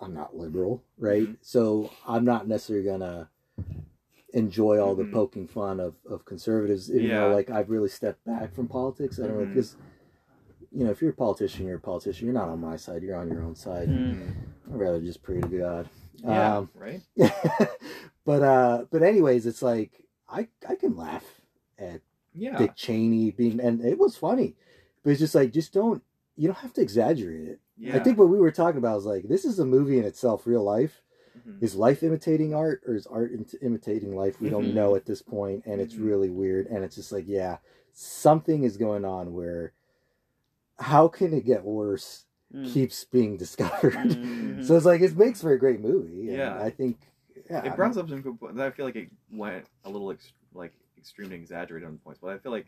I'm 0.00 0.12
not 0.14 0.36
liberal, 0.36 0.82
right? 0.98 1.28
Mhm. 1.28 1.36
So 1.40 1.90
I'm 2.06 2.24
not 2.24 2.46
necessarily 2.46 2.84
gonna 2.84 3.30
enjoy 4.34 4.78
all 4.78 4.94
the 4.94 5.04
Mhm. 5.04 5.12
poking 5.12 5.46
fun 5.46 5.80
of, 5.80 5.94
of 6.04 6.24
conservatives, 6.24 6.90
even 6.90 7.08
Yeah. 7.08 7.28
though 7.28 7.34
like 7.34 7.48
I've 7.50 7.70
really 7.70 7.88
stepped 7.88 8.24
back 8.24 8.52
from 8.54 8.68
politics. 8.68 9.18
I 9.18 9.26
don't 9.26 9.38
know 9.38 9.46
because 9.46 9.76
you 10.72 10.84
know 10.84 10.90
if 10.90 11.00
you're 11.00 11.12
a 11.12 11.14
politician, 11.14 11.66
you're 11.66 11.78
a 11.78 11.80
politician. 11.80 12.26
You're 12.26 12.34
not 12.34 12.48
on 12.48 12.60
my 12.60 12.76
side. 12.76 13.02
You're 13.02 13.16
on 13.16 13.28
your 13.28 13.42
own 13.42 13.54
side. 13.54 13.88
Mm. 13.88 14.16
Mhm. 14.16 14.34
I'd 14.74 14.78
rather 14.80 15.00
just 15.00 15.22
pray 15.22 15.40
to 15.40 15.48
God. 15.48 15.88
yeah, 16.22 16.56
Um, 16.58 16.70
right. 16.74 17.02
but 18.24 18.42
uh, 18.42 18.84
but 18.90 19.02
anyways, 19.02 19.46
it's 19.46 19.62
like 19.62 20.04
I 20.28 20.48
I 20.68 20.74
can 20.74 20.96
laugh 20.96 21.24
at 21.78 22.00
Yeah, 22.34 22.58
Dick 22.58 22.74
Cheney 22.74 23.30
being, 23.30 23.60
and 23.60 23.80
it 23.82 23.98
was 23.98 24.16
funny, 24.16 24.56
but 25.02 25.10
it's 25.10 25.20
just 25.20 25.34
like 25.34 25.52
just 25.52 25.72
don't 25.72 26.02
you 26.36 26.48
don't 26.48 26.58
have 26.58 26.72
to 26.74 26.82
exaggerate 26.82 27.48
it. 27.48 27.60
Yeah. 27.78 27.96
I 27.96 27.98
think 28.00 28.18
what 28.18 28.28
we 28.28 28.38
were 28.38 28.50
talking 28.52 28.78
about 28.78 28.96
was 28.96 29.06
like 29.06 29.28
this 29.28 29.44
is 29.44 29.58
a 29.58 29.64
movie 29.66 29.98
in 29.98 30.04
itself, 30.04 30.46
real 30.46 30.62
life, 30.62 31.02
Mhm. 31.46 31.62
is 31.62 31.74
life 31.74 32.02
imitating 32.02 32.54
art 32.54 32.82
or 32.86 32.94
is 32.94 33.06
art 33.06 33.32
imitating 33.62 34.16
life? 34.16 34.40
We 34.40 34.48
Mhm. 34.48 34.52
don't 34.52 34.74
know 34.74 34.94
at 34.96 35.04
this 35.06 35.22
point, 35.22 35.64
and 35.66 35.80
it's 35.80 35.94
Mhm. 35.94 36.04
really 36.06 36.30
weird. 36.30 36.66
And 36.66 36.82
it's 36.84 36.96
just 36.96 37.12
like, 37.12 37.26
yeah, 37.28 37.58
something 37.92 38.62
is 38.64 38.76
going 38.76 39.04
on 39.04 39.32
where. 39.34 39.72
How 40.78 41.08
can 41.08 41.32
it 41.32 41.44
get 41.46 41.64
worse? 41.64 42.26
Mm. 42.54 42.72
Keeps 42.72 43.04
being 43.04 43.36
discovered. 43.36 43.94
So 44.66 44.76
it's 44.76 44.86
like 44.86 45.00
it 45.00 45.16
makes 45.16 45.40
for 45.42 45.52
a 45.52 45.58
great 45.58 45.80
movie. 45.80 46.28
and 46.28 46.38
Yeah. 46.38 46.58
I 46.60 46.70
think. 46.70 46.98
Yeah, 47.50 47.64
it 47.64 47.76
brought 47.76 47.96
up 47.96 48.08
some 48.08 48.20
good 48.22 48.38
points. 48.40 48.58
I 48.58 48.70
feel 48.70 48.84
like 48.86 48.96
it 48.96 49.10
went 49.30 49.66
a 49.84 49.90
little 49.90 50.10
ex- 50.10 50.32
like 50.54 50.72
extremely 50.98 51.36
exaggerated 51.36 51.86
on 51.88 51.98
points, 51.98 52.18
but 52.20 52.28
I 52.30 52.38
feel 52.38 52.50
like 52.52 52.66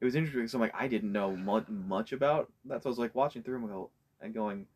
it 0.00 0.04
was 0.04 0.14
interesting. 0.14 0.46
So 0.48 0.56
I'm 0.58 0.62
like, 0.62 0.74
I 0.74 0.88
didn't 0.88 1.12
know 1.12 1.36
much, 1.36 1.68
much 1.68 2.12
about 2.12 2.50
that, 2.66 2.82
so 2.82 2.88
I 2.88 2.90
was 2.90 2.98
like 2.98 3.14
watching 3.14 3.42
through 3.42 3.56
and 3.58 3.68
go 3.68 3.90
and 4.22 4.32
going, 4.34 4.66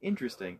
interesting. 0.00 0.58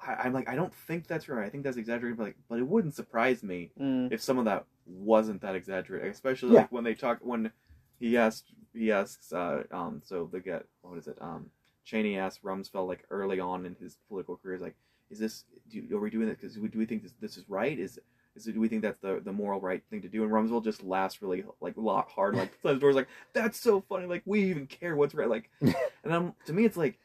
I, 0.00 0.14
I'm 0.24 0.32
like, 0.32 0.48
I 0.48 0.54
don't 0.54 0.74
think 0.74 1.06
that's 1.06 1.28
right. 1.28 1.46
I 1.46 1.50
think 1.50 1.64
that's 1.64 1.76
exaggerated, 1.76 2.18
but 2.18 2.24
like, 2.24 2.36
but 2.48 2.58
it 2.58 2.66
wouldn't 2.66 2.94
surprise 2.94 3.42
me 3.42 3.70
Mm. 3.80 4.12
if 4.12 4.20
some 4.22 4.38
of 4.38 4.44
that 4.44 4.64
wasn't 4.86 5.40
that 5.42 5.54
exaggerated, 5.54 6.10
especially 6.10 6.54
Yeah. 6.54 6.60
like 6.60 6.72
when 6.72 6.84
they 6.84 6.94
talk 6.94 7.18
when 7.20 7.50
he 7.98 8.16
asked 8.16 8.52
he 8.74 8.92
asks 8.92 9.32
uh 9.32 9.64
um 9.72 10.00
so 10.04 10.28
they 10.32 10.38
get 10.40 10.64
what 10.82 10.96
is 10.98 11.08
it 11.08 11.18
um 11.20 11.50
Cheney 11.84 12.16
asked 12.16 12.44
Rumsfeld 12.44 12.86
like 12.86 13.04
early 13.10 13.40
on 13.40 13.66
in 13.66 13.74
his 13.80 13.96
political 14.08 14.36
career 14.36 14.54
is 14.54 14.62
like 14.62 14.76
is 15.10 15.18
this 15.18 15.44
do 15.68 15.96
are 15.96 16.00
we 16.00 16.10
doing 16.10 16.28
this 16.28 16.36
because 16.36 16.54
do 16.54 16.78
we 16.78 16.86
think 16.86 17.02
this 17.02 17.14
this 17.20 17.36
is 17.36 17.44
right 17.48 17.76
is 17.78 17.98
is 18.36 18.46
it, 18.46 18.52
do 18.52 18.60
we 18.60 18.68
think 18.68 18.82
that's 18.82 19.00
the 19.00 19.20
the 19.24 19.32
moral 19.32 19.60
right 19.60 19.82
thing 19.90 20.00
to 20.02 20.08
do 20.08 20.22
and 20.22 20.30
Rumsfeld 20.32 20.62
just 20.64 20.84
laughs 20.84 21.20
really 21.20 21.44
like 21.60 21.76
a 21.76 21.80
lot 21.80 22.08
hard 22.08 22.36
like 22.36 22.52
slams 22.62 22.80
doors 22.80 22.94
like 22.94 23.08
that's 23.32 23.58
so 23.58 23.80
funny 23.88 24.06
like 24.06 24.22
we 24.26 24.44
even 24.44 24.66
care 24.68 24.94
what's 24.94 25.14
right 25.14 25.28
like 25.28 25.50
and 25.60 25.74
I'm 26.14 26.34
to 26.46 26.52
me 26.52 26.64
it's 26.64 26.76
like 26.76 26.98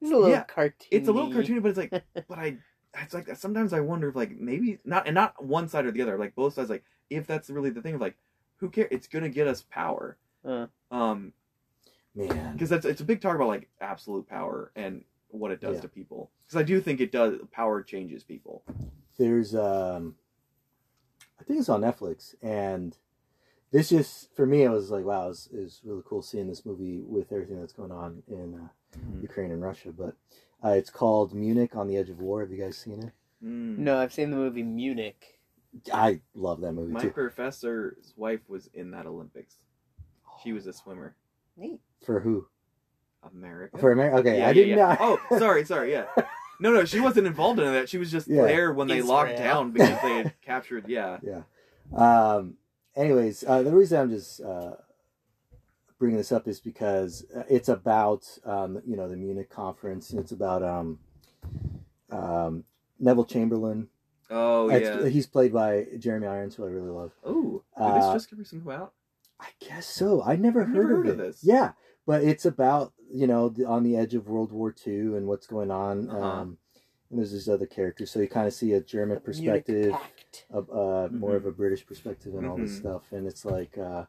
It's 0.00 0.10
a 0.10 0.16
little 0.16 0.30
Yeah, 0.30 0.44
cartoony. 0.44 0.86
it's 0.90 1.08
a 1.08 1.12
little 1.12 1.30
cartoony 1.30 1.62
but 1.62 1.68
it's 1.68 1.78
like 1.78 1.90
but 2.28 2.38
I 2.38 2.56
it's 3.02 3.14
like 3.14 3.34
sometimes 3.36 3.72
I 3.72 3.80
wonder 3.80 4.08
if 4.08 4.16
like 4.16 4.36
maybe 4.38 4.78
not 4.84 5.06
and 5.06 5.14
not 5.14 5.42
one 5.44 5.68
side 5.68 5.86
or 5.86 5.90
the 5.90 6.02
other 6.02 6.18
like 6.18 6.34
both 6.34 6.54
sides 6.54 6.70
like 6.70 6.84
if 7.10 7.26
that's 7.26 7.50
really 7.50 7.70
the 7.70 7.82
thing 7.82 7.94
of 7.94 8.00
like 8.00 8.16
who 8.56 8.70
cares 8.70 8.88
it's 8.90 9.06
gonna 9.08 9.28
get 9.28 9.46
us 9.48 9.62
power 9.70 10.16
Uh. 10.44 10.66
um 10.90 11.32
man. 12.14 12.52
because 12.52 12.68
that's 12.68 12.86
it's 12.86 13.00
a 13.00 13.04
big 13.04 13.20
talk 13.20 13.34
about 13.36 13.48
like 13.48 13.68
absolute 13.80 14.28
power 14.28 14.70
and 14.76 15.04
what 15.28 15.50
it 15.50 15.60
does 15.60 15.76
Yeah. 15.76 15.82
to 15.82 15.88
people 15.88 16.30
because 16.46 16.60
I 16.60 16.62
do 16.62 16.80
think 16.80 17.00
it 17.00 17.10
does 17.10 17.38
power 17.50 17.82
changes 17.82 18.22
people 18.22 18.62
There's 19.18 19.54
um, 19.54 20.14
I 21.40 21.44
think 21.44 21.58
it's 21.58 21.68
on 21.68 21.80
Netflix, 21.82 22.34
and 22.42 22.96
this 23.72 23.88
just 23.90 24.34
for 24.36 24.46
me, 24.46 24.62
it 24.62 24.68
was 24.70 24.90
like, 24.90 25.04
wow, 25.04 25.26
it 25.26 25.28
was, 25.28 25.48
it 25.52 25.58
was 25.60 25.80
really 25.84 26.02
cool 26.06 26.22
seeing 26.22 26.46
this 26.48 26.64
movie 26.64 27.00
with 27.00 27.32
everything 27.32 27.58
that's 27.60 27.72
going 27.72 27.90
on 27.90 28.22
in 28.28 28.54
uh, 28.54 28.68
Mhm. 28.98 29.22
Ukraine 29.22 29.50
and 29.52 29.62
Russia. 29.62 29.92
But 29.96 30.14
uh, 30.64 30.70
it's 30.70 30.90
called 30.90 31.34
Munich 31.34 31.76
on 31.76 31.88
the 31.88 31.96
Edge 31.96 32.10
of 32.10 32.20
War. 32.20 32.40
Have 32.40 32.50
you 32.50 32.58
guys 32.62 32.76
seen 32.76 33.02
it? 33.02 33.12
Mm. 33.44 33.78
No, 33.78 33.98
I've 33.98 34.12
seen 34.12 34.30
the 34.30 34.36
movie 34.36 34.62
Munich. 34.62 35.38
I 35.92 36.20
love 36.34 36.60
that 36.60 36.72
movie 36.72 36.92
my 36.92 37.00
too. 37.00 37.10
professor's 37.10 38.14
wife 38.16 38.40
was 38.48 38.70
in 38.74 38.92
that 38.92 39.06
Olympics 39.06 39.56
she 40.42 40.52
was 40.52 40.66
a 40.68 40.72
swimmer 40.72 41.16
Neat. 41.56 41.80
For 42.06 42.20
who? 42.20 42.46
America 43.34 43.78
For 43.78 43.90
America? 43.90 44.18
Okay, 44.18 44.38
Yeah, 44.38 44.44
I 44.44 44.46
yeah, 44.48 44.52
didn't 44.52 44.78
yeah. 44.78 44.96
know. 45.00 45.18
oh 45.30 45.38
sorry 45.38 45.64
sorry 45.64 45.90
yeah 45.90 46.04
no 46.60 46.72
no 46.72 46.84
she 46.84 47.00
wasn't 47.00 47.26
involved 47.26 47.58
in 47.58 47.64
that 47.72 47.88
she 47.88 47.98
was 47.98 48.10
just 48.12 48.28
Yeah. 48.28 48.42
there 48.44 48.72
when 48.72 48.86
they 48.86 49.02
locked 49.02 49.36
down 49.36 49.72
because 49.72 50.00
they 50.02 50.14
had 50.18 50.34
captured 50.42 50.84
yeah 50.88 51.18
Yeah. 51.22 51.42
Um, 51.92 52.54
anyways, 52.94 53.42
uh, 53.46 53.62
the 53.64 53.72
reason 53.72 54.00
I'm 54.00 54.10
just 54.10 54.40
uh, 54.42 54.76
bringing 55.98 56.16
this 56.18 56.32
up 56.32 56.46
is 56.48 56.60
because 56.60 57.24
uh, 57.36 57.42
it's 57.48 57.68
about 57.68 58.26
um, 58.44 58.80
you 58.86 58.96
know 58.96 59.08
the 59.08 59.16
Munich 59.16 59.50
conference. 59.50 60.10
And 60.10 60.20
it's 60.20 60.32
about 60.32 60.62
um, 60.62 60.98
um, 62.10 62.64
Neville 62.98 63.24
Chamberlain. 63.24 63.88
oh 64.30 64.70
It's- 64.70 65.02
yeah 65.04 65.08
he's 65.08 65.26
played 65.26 65.52
by 65.52 65.86
Jeremy 65.98 66.26
Irons, 66.26 66.54
who 66.54 66.64
I 66.64 66.70
really 66.70 66.90
love. 66.90 67.12
oh 67.24 67.62
did 67.76 67.82
Uh, 67.82 68.12
this 68.14 68.22
just 68.24 68.32
recently 68.38 68.64
come 68.72 68.82
out 68.82 68.92
I 69.40 69.48
guess 69.60 69.86
so. 69.86 70.22
I 70.22 70.36
never 70.36 70.62
I've 70.62 70.68
heard 70.68 70.76
never 70.76 70.90
of 70.92 70.96
heard 70.98 71.06
it. 71.06 71.10
of 71.12 71.18
this. 71.18 71.40
Yeah, 71.42 71.72
but 72.06 72.22
it's 72.22 72.44
about 72.46 72.92
you 73.12 73.26
know 73.26 73.48
the, 73.50 73.66
on 73.66 73.82
the 73.82 73.96
edge 73.96 74.14
of 74.14 74.28
World 74.28 74.52
War 74.52 74.74
II 74.86 75.16
and 75.16 75.26
what's 75.26 75.46
going 75.46 75.70
on. 75.70 76.08
Uh-huh. 76.08 76.18
Um, 76.20 76.58
and 77.10 77.18
there's 77.18 77.32
this 77.32 77.48
other 77.48 77.66
character, 77.66 78.06
so 78.06 78.20
you 78.20 78.28
kind 78.28 78.46
of 78.46 78.54
see 78.54 78.72
a 78.72 78.80
German 78.80 79.20
perspective. 79.20 79.74
Munich 79.86 79.92
Pact. 80.00 80.46
of 80.50 80.70
uh, 80.70 81.08
more 81.12 81.32
Mhm. 81.32 81.36
of 81.36 81.46
a 81.46 81.52
British 81.52 81.84
perspective 81.84 82.34
and 82.36 82.46
all 82.46 82.56
this 82.56 82.76
Mhm. 82.76 82.80
stuff, 82.80 83.02
and 83.12 83.26
it's 83.26 83.44
like, 83.44 83.76
uh, 83.76 84.04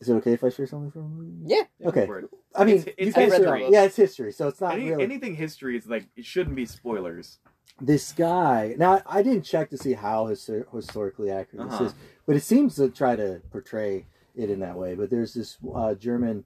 is 0.00 0.08
it 0.08 0.14
okay 0.14 0.32
if 0.32 0.44
I 0.44 0.48
share 0.50 0.66
something 0.66 0.90
from? 0.90 1.02
the 1.02 1.08
movie? 1.08 1.32
Yeah. 1.44 1.62
Yeah, 1.80 1.88
Okay. 1.88 2.06
for. 2.06 2.28
I 2.54 2.64
mean, 2.64 2.76
It's- 2.76 2.94
you 2.98 3.06
it's 3.08 3.16
guys 3.16 3.32
history. 3.32 3.46
are, 3.64 3.70
yeah, 3.70 3.82
it's 3.84 3.96
history, 3.96 4.32
so 4.32 4.48
it's 4.48 4.60
not 4.60 4.74
Any, 4.74 4.90
really 4.90 5.04
anything 5.04 5.34
history 5.36 5.76
is 5.76 5.86
like 5.86 6.06
it 6.16 6.24
shouldn't 6.24 6.56
be 6.56 6.66
spoilers 6.66 7.38
this 7.80 8.12
guy. 8.12 8.74
Now, 8.76 9.00
I 9.06 9.22
didn't 9.22 9.42
check 9.42 9.70
to 9.70 9.78
see 9.78 9.92
how 9.92 10.26
histor- 10.26 10.64
historically 10.74 11.30
accurate 11.30 11.66
Uh-huh. 11.68 11.84
this 11.84 11.92
is, 11.92 11.98
but 12.26 12.34
it 12.36 12.42
seems 12.42 12.74
to 12.76 12.88
try 12.90 13.14
to 13.16 13.40
portray 13.50 14.06
it 14.34 14.50
in 14.50 14.60
that 14.60 14.76
way. 14.76 14.94
But 14.94 15.10
there's 15.10 15.34
this 15.34 15.58
uh, 15.74 15.94
German. 15.94 16.44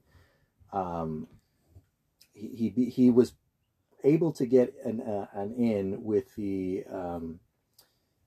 Um, 0.71 1.27
he, 2.33 2.69
he 2.69 2.85
he 2.89 3.09
was 3.09 3.33
able 4.03 4.31
to 4.33 4.45
get 4.45 4.73
an 4.83 5.01
uh, 5.01 5.27
an 5.33 5.53
in 5.53 6.03
with 6.03 6.35
the 6.35 6.83
um, 6.91 7.39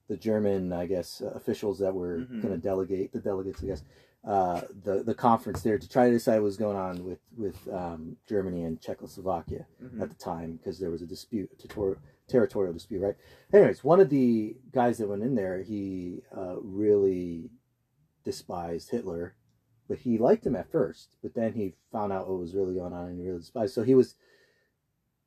the 0.09 0.17
German, 0.17 0.73
I 0.73 0.87
guess, 0.87 1.21
uh, 1.21 1.31
officials 1.35 1.79
that 1.81 1.95
were 1.95 2.19
Mhm. 2.19 2.43
going 2.43 2.55
to 2.55 2.59
delegate 2.61 3.13
the 3.13 3.21
delegates, 3.21 3.63
I 3.63 3.67
guess, 3.67 3.83
uh, 4.27 4.61
the 4.83 5.03
the 5.05 5.15
conference 5.15 5.63
there 5.63 5.79
to 5.79 5.89
try 5.89 6.07
to 6.07 6.13
decide 6.13 6.35
what 6.41 6.43
was 6.53 6.57
going 6.57 6.77
on 6.77 7.05
with 7.05 7.21
with 7.37 7.57
um, 7.73 8.17
Germany 8.29 8.65
and 8.65 8.81
Czechoslovakia 8.81 9.67
Mhm. 9.83 10.03
at 10.03 10.09
the 10.09 10.17
time 10.17 10.57
because 10.57 10.79
there 10.81 10.91
was 10.91 11.01
a 11.03 11.07
dispute, 11.07 11.49
a 11.65 11.69
ter- 11.69 11.99
territorial 12.27 12.73
dispute, 12.73 13.01
right? 13.01 13.17
Anyways, 13.53 13.85
one 13.85 14.01
of 14.01 14.11
the 14.11 14.57
guys 14.73 14.99
that 14.99 15.09
went 15.09 15.23
in 15.23 15.37
there, 15.37 15.63
he 15.63 16.23
uh, 16.37 16.57
really 16.61 17.51
despised 18.25 18.91
Hitler, 18.91 19.37
but 19.89 19.99
he 19.99 20.19
liked 20.19 20.45
him 20.45 20.57
at 20.57 20.73
first. 20.73 21.15
But 21.23 21.35
then 21.35 21.53
he 21.53 21.75
found 21.93 22.13
out 22.13 22.29
what 22.29 22.41
was 22.41 22.55
really 22.55 22.75
going 22.75 22.93
on 22.93 23.07
and 23.07 23.21
he 23.21 23.27
really 23.27 23.39
despised. 23.39 23.75
So 23.75 23.85
he 23.85 23.95
was 23.95 24.17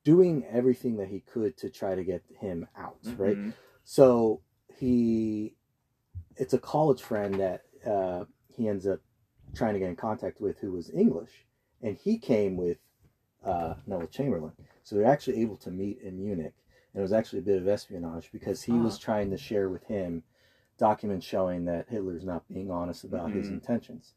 doing 0.04 0.46
everything 0.46 0.98
that 0.98 1.08
he 1.08 1.22
could 1.22 1.56
to 1.58 1.70
try 1.70 1.96
to 1.96 2.04
get 2.04 2.24
him 2.40 2.68
out, 2.78 2.98
right? 3.18 3.38
Mhm. 3.38 3.54
So 3.86 4.42
he, 4.76 5.56
it's 6.36 6.54
a 6.54 6.60
college 6.60 7.02
friend 7.02 7.36
that 7.36 7.64
uh, 7.86 8.26
he 8.60 8.68
ends 8.68 8.86
up 8.86 9.00
trying 9.56 9.74
to 9.74 9.80
get 9.80 9.90
in 9.90 9.96
contact 9.96 10.42
with 10.42 10.60
who 10.60 10.72
was 10.74 10.92
English, 10.92 11.46
and 11.82 11.96
he 11.98 12.18
came 12.20 12.58
with 12.58 12.78
uh, 13.44 13.74
Neville 13.88 14.08
Chamberlain. 14.08 14.52
So 14.84 14.96
they're 14.96 15.06
actually 15.06 15.42
able 15.42 15.56
to 15.58 15.72
meet 15.72 16.00
in 16.02 16.20
Munich, 16.22 16.54
and 16.94 17.00
it 17.00 17.02
was 17.02 17.14
actually 17.14 17.40
a 17.40 17.44
bit 17.44 17.58
of 17.62 17.68
espionage 17.70 18.32
because 18.34 18.62
he 18.64 18.74
was 18.74 18.96
Ah. 18.98 19.00
trying 19.02 19.32
to 19.32 19.38
share 19.38 19.70
with 19.70 19.86
him 19.86 20.24
documents 20.78 21.26
showing 21.26 21.64
that 21.66 21.88
Hitler's 21.90 22.26
not 22.26 22.48
being 22.50 22.70
honest 22.70 23.04
about 23.06 23.32
his 23.32 23.48
Mhm. 23.48 23.54
intentions. 23.54 24.14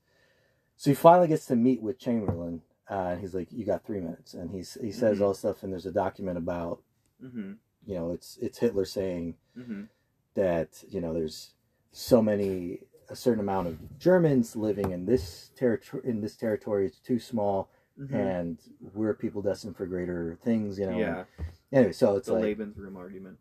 So 0.77 0.91
he 0.91 0.95
finally 0.95 1.29
gets 1.29 1.47
to 1.47 1.57
meet 1.57 1.81
with 1.83 1.99
Chamberlain, 1.99 2.63
uh, 2.91 3.11
and 3.13 3.21
he's 3.21 3.35
like, 3.35 3.53
"You 3.53 3.65
got 3.65 3.85
three 3.85 4.01
minutes," 4.01 4.35
and 4.35 4.51
he's 4.51 4.75
he 4.75 4.91
says 4.91 5.19
Mhm. 5.19 5.23
all 5.23 5.29
this 5.29 5.39
stuff, 5.39 5.63
and 5.63 5.73
there's 5.73 5.87
a 5.87 5.93
document 5.93 6.37
about 6.37 6.83
Mhm. 7.23 7.59
you 7.87 7.95
know 7.95 8.11
it's 8.11 8.39
it's 8.39 8.59
Hitler 8.59 8.85
saying 8.85 9.37
Mhm. 9.57 9.89
that 10.35 10.83
you 10.89 11.01
know 11.01 11.13
there's 11.13 11.55
so 11.93 12.21
many 12.23 12.81
a 13.13 13.17
certain 13.17 13.41
amount 13.41 13.69
of 13.69 13.99
Germans 13.99 14.57
living 14.57 14.91
in 14.93 15.05
this 15.05 15.51
territory 15.55 16.03
in 16.09 16.23
this 16.23 16.35
territory 16.35 16.87
it's 16.87 16.99
too 16.99 17.19
small 17.19 17.71
Mhm. 18.01 18.15
and 18.15 18.59
we're 18.95 19.13
people 19.13 19.43
destined 19.43 19.77
for 19.77 19.85
greater 19.85 20.39
things 20.43 20.79
you 20.79 20.87
know 20.87 20.97
yeah, 20.99 21.25
anyway 21.73 21.93
so 21.93 22.17
it's 22.17 22.29
the 22.29 22.33
like 22.33 22.57
Lebensraum 22.59 22.97
argument. 22.97 23.37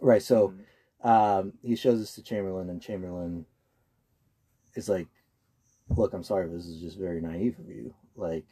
right 0.00 0.22
so 0.22 0.52
Mhm. 1.04 1.08
um 1.08 1.52
he 1.62 1.76
shows 1.76 2.00
this 2.00 2.14
to 2.16 2.22
Chamberlain 2.22 2.68
and 2.68 2.82
Chamberlain 2.82 3.46
is 4.74 4.88
like 4.88 5.06
look 5.96 6.12
I'm 6.14 6.24
sorry 6.24 6.48
this 6.48 6.66
is 6.66 6.80
just 6.80 6.98
very 6.98 7.20
naive 7.20 7.58
of 7.60 7.68
you 7.68 7.94
like 8.16 8.46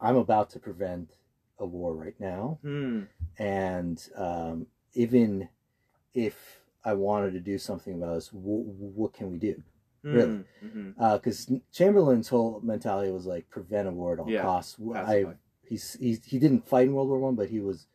I'm 0.00 0.16
about 0.16 0.48
to 0.50 0.58
prevent 0.58 1.16
a 1.58 1.66
war 1.66 1.92
right 1.94 2.18
now 2.18 2.58
Hmm. 2.62 3.02
and 3.38 4.08
um, 4.16 4.66
even 4.94 5.48
if 6.14 6.62
I 6.82 6.94
wanted 6.94 7.32
to 7.32 7.40
do 7.40 7.58
something 7.58 7.94
about 7.94 8.14
this, 8.14 8.28
w- 8.28 8.64
what 8.64 9.12
can 9.12 9.30
we 9.30 9.38
do? 9.38 9.62
Really? 10.12 10.28
Mm-hmm. 10.28 10.66
Mm-hmm. 10.66 11.02
Uh, 11.02 11.16
because 11.18 11.50
Chamberlain's 11.72 12.28
whole 12.28 12.60
mentality 12.62 13.10
was 13.10 13.26
like 13.26 13.48
prevent 13.50 13.88
a 13.88 13.90
war 13.90 14.12
at 14.14 14.18
all 14.20 14.30
Yeah, 14.30 14.42
costs. 14.42 14.76
Pacify. 14.76 15.12
I 15.12 15.24
he's, 15.62 15.96
he's 16.00 16.24
he 16.24 16.38
didn't 16.38 16.66
fight 16.68 16.86
in 16.86 16.94
World 16.94 17.08
War 17.08 17.18
One, 17.18 17.34
but 17.34 17.48
he 17.50 17.60
was 17.60 17.86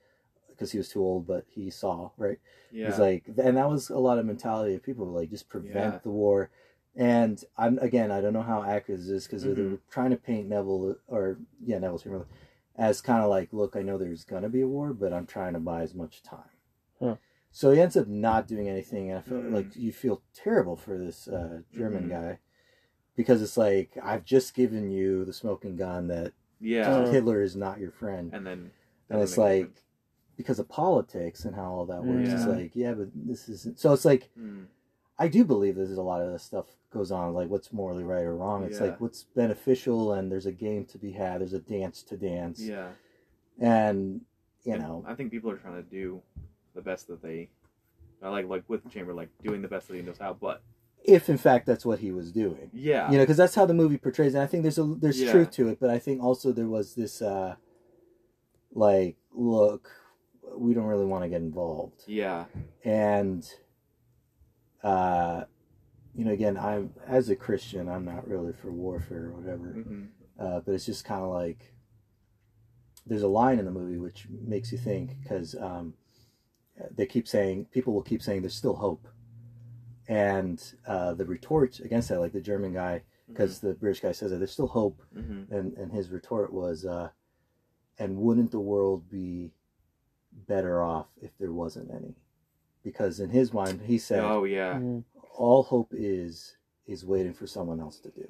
because 0.49 0.71
he 0.71 0.77
was 0.77 0.89
too 0.89 1.01
old, 1.01 1.25
but 1.27 1.45
he 1.49 1.69
saw 1.69 2.11
right. 2.17 2.39
yeah. 2.71 2.87
He's 2.87 2.99
like, 2.99 3.23
and 3.27 3.57
that 3.57 3.69
was 3.69 3.89
a 3.89 3.97
lot 3.97 4.19
of 4.19 4.25
mentality 4.25 4.75
of 4.75 4.83
people 4.83 5.05
like 5.07 5.29
just 5.29 5.49
prevent 5.49 5.93
Yeah. 5.95 5.99
the 6.03 6.09
war. 6.09 6.49
And 6.95 7.43
I'm 7.57 7.79
again, 7.79 8.11
I 8.11 8.21
don't 8.21 8.33
know 8.33 8.43
how 8.43 8.63
accurate 8.63 9.01
this 9.01 9.09
is 9.09 9.25
because 9.25 9.43
they 9.43 9.49
Mhm. 9.49 9.71
were 9.71 9.79
trying 9.89 10.11
to 10.11 10.17
paint 10.17 10.47
Neville 10.47 10.95
or 11.07 11.37
yeah 11.65 11.79
Neville 11.79 11.99
Chamberlain 11.99 12.27
as 12.75 13.01
kind 13.01 13.23
of 13.23 13.29
like, 13.29 13.51
look, 13.51 13.75
I 13.75 13.81
know 13.81 13.97
there's 13.97 14.23
gonna 14.25 14.49
be 14.49 14.61
a 14.61 14.67
war, 14.67 14.93
but 14.93 15.11
I'm 15.13 15.25
trying 15.25 15.53
to 15.53 15.59
buy 15.59 15.81
as 15.81 15.93
much 15.95 16.21
time. 16.23 16.49
Huh. 16.99 17.15
So 17.55 17.69
he 17.69 17.79
ends 17.79 17.95
up 17.95 18.07
not 18.07 18.47
doing 18.47 18.67
anything, 18.67 19.09
and 19.11 19.19
I 19.19 19.21
feel 19.21 19.37
Mm. 19.37 19.53
like 19.53 19.75
you 19.75 19.93
feel 19.93 20.23
terrible 20.33 20.75
for 20.75 20.97
this 20.97 21.27
uh, 21.27 21.61
German 21.71 22.05
Mhm. 22.05 22.09
guy 22.09 22.39
because 23.15 23.43
it's 23.43 23.57
like 23.57 23.95
I've 24.01 24.25
just 24.25 24.55
given 24.55 24.89
you 24.89 25.23
the 25.23 25.33
smoking 25.33 25.75
gun 25.75 26.07
that 26.07 26.33
yeah, 26.59 26.89
Uh, 26.89 27.11
Hitler 27.11 27.41
is 27.41 27.55
not 27.55 27.79
your 27.79 27.91
friend, 27.91 28.33
and 28.33 28.45
then 28.45 28.71
and 29.09 29.21
it's 29.21 29.31
doesn't 29.35 29.43
make 29.45 29.65
like 29.67 29.83
because 30.35 30.57
of 30.57 30.67
politics 30.67 31.45
and 31.45 31.55
how 31.55 31.71
all 31.71 31.85
that 31.85 32.03
works. 32.03 32.29
It's 32.33 32.47
like, 32.47 32.75
yeah, 32.75 32.93
but 32.95 33.09
this 33.13 33.47
isn't. 33.47 33.77
So 33.79 33.93
it's 33.93 34.03
like, 34.05 34.31
Hmm. 34.33 34.63
I 35.19 35.27
do 35.27 35.45
believe 35.45 35.75
there's 35.75 35.91
a 35.95 36.01
lot 36.01 36.23
of 36.23 36.31
this 36.31 36.41
stuff 36.41 36.75
goes 36.89 37.11
on, 37.11 37.35
like 37.35 37.49
what's 37.49 37.71
morally 37.71 38.03
right 38.03 38.23
or 38.23 38.35
wrong. 38.35 38.63
It's 38.63 38.79
Yeah. 38.79 38.87
like 38.87 38.99
what's 38.99 39.25
beneficial, 39.25 40.13
and 40.13 40.31
there's 40.31 40.47
a 40.47 40.51
game 40.51 40.85
to 40.85 40.97
be 40.97 41.11
had. 41.11 41.41
There's 41.41 41.53
a 41.53 41.59
dance 41.59 42.01
to 42.03 42.17
dance, 42.17 42.61
Yeah. 42.61 42.93
and 43.59 44.21
you 44.63 44.73
And 44.73 44.81
know, 44.81 45.03
I 45.05 45.13
think 45.13 45.29
people 45.29 45.51
are 45.51 45.57
trying 45.57 45.75
to 45.75 45.87
do 45.87 46.23
the 46.75 46.81
best 46.81 47.07
that 47.07 47.21
they, 47.21 47.49
I 48.21 48.29
like 48.29 48.47
like 48.47 48.63
with 48.67 48.89
Chamber, 48.91 49.13
like 49.13 49.29
doing 49.43 49.61
the 49.61 49.67
best 49.67 49.87
that 49.87 49.95
he 49.95 50.01
knows 50.01 50.17
how. 50.19 50.33
But 50.33 50.61
if 51.03 51.29
in 51.29 51.37
fact 51.37 51.65
that's 51.65 51.85
what 51.85 51.99
he 51.99 52.11
was 52.11 52.31
doing, 52.31 52.69
yeah, 52.73 53.09
you 53.11 53.17
know, 53.17 53.23
because 53.23 53.37
that's 53.37 53.55
how 53.55 53.65
the 53.65 53.73
movie 53.73 53.97
portrays. 53.97 54.33
it. 54.33 54.37
And 54.37 54.43
I 54.43 54.47
think 54.47 54.63
there's 54.63 54.77
a 54.79 54.83
there's 54.83 55.21
Yeah. 55.21 55.31
truth 55.31 55.51
to 55.51 55.67
it, 55.69 55.79
but 55.79 55.89
I 55.89 55.99
think 55.99 56.21
also 56.23 56.51
there 56.51 56.67
was 56.67 56.95
this, 56.95 57.21
uh 57.21 57.55
like, 58.75 59.17
look, 59.31 59.91
we 60.57 60.73
don't 60.73 60.85
really 60.85 61.05
want 61.05 61.23
to 61.23 61.29
get 61.29 61.41
involved. 61.41 62.03
yeah, 62.07 62.45
and 62.83 63.47
uh 64.83 65.45
you 66.13 66.25
know 66.25 66.31
again 66.31 66.57
i'm 66.57 66.93
as 67.07 67.29
a 67.29 67.35
christian 67.35 67.87
i'm 67.87 68.03
not 68.03 68.27
really 68.27 68.51
for 68.51 68.69
warfare 68.71 69.27
or 69.27 69.31
whatever 69.31 69.67
hmm 69.71 70.03
uh 70.37 70.59
but 70.59 70.73
it's 70.75 70.85
just 70.85 71.05
kind 71.05 71.23
of 71.23 71.29
like 71.29 71.73
there's 73.07 73.21
a 73.23 73.27
line 73.27 73.59
in 73.59 73.65
the 73.65 73.71
movie 73.71 73.97
which 73.97 74.27
makes 74.29 74.71
you 74.73 74.77
think 74.77 75.15
because 75.23 75.55
um 75.55 75.93
they 76.95 77.05
keep 77.05 77.27
saying 77.27 77.65
people 77.71 77.93
will 77.93 78.01
keep 78.01 78.21
saying 78.21 78.41
there's 78.41 78.55
still 78.55 78.75
hope 78.75 79.07
and 80.07 80.73
uh 80.87 81.13
the 81.13 81.25
retort 81.25 81.79
against 81.79 82.09
that 82.09 82.19
like 82.19 82.33
the 82.33 82.41
german 82.41 82.73
guy 82.73 83.01
because 83.29 83.59
the 83.59 83.73
british 83.75 84.01
guy 84.01 84.11
says 84.11 84.31
that 84.31 84.37
there's 84.37 84.51
still 84.51 84.67
hope 84.67 85.01
hmm 85.13 85.43
and 85.51 85.73
and 85.77 85.91
his 85.91 86.09
retort 86.09 86.51
was 86.51 86.85
uh 86.85 87.09
and 87.99 88.17
wouldn't 88.17 88.51
the 88.51 88.59
world 88.59 89.09
be 89.09 89.51
better 90.47 90.81
off 90.81 91.07
if 91.21 91.31
there 91.39 91.53
wasn't 91.53 91.89
any 91.91 92.15
because 92.83 93.19
in 93.19 93.29
his 93.29 93.53
mind 93.53 93.81
he 93.85 93.97
said 93.97 94.19
oh 94.23 94.43
yeah, 94.43 94.73
Mm. 94.73 95.03
all 95.37 95.63
hope 95.63 95.93
is 95.95 96.57
is 96.87 97.05
waiting 97.05 97.33
for 97.33 97.47
someone 97.47 97.79
else 97.79 97.99
to 97.99 98.09
do 98.09 98.21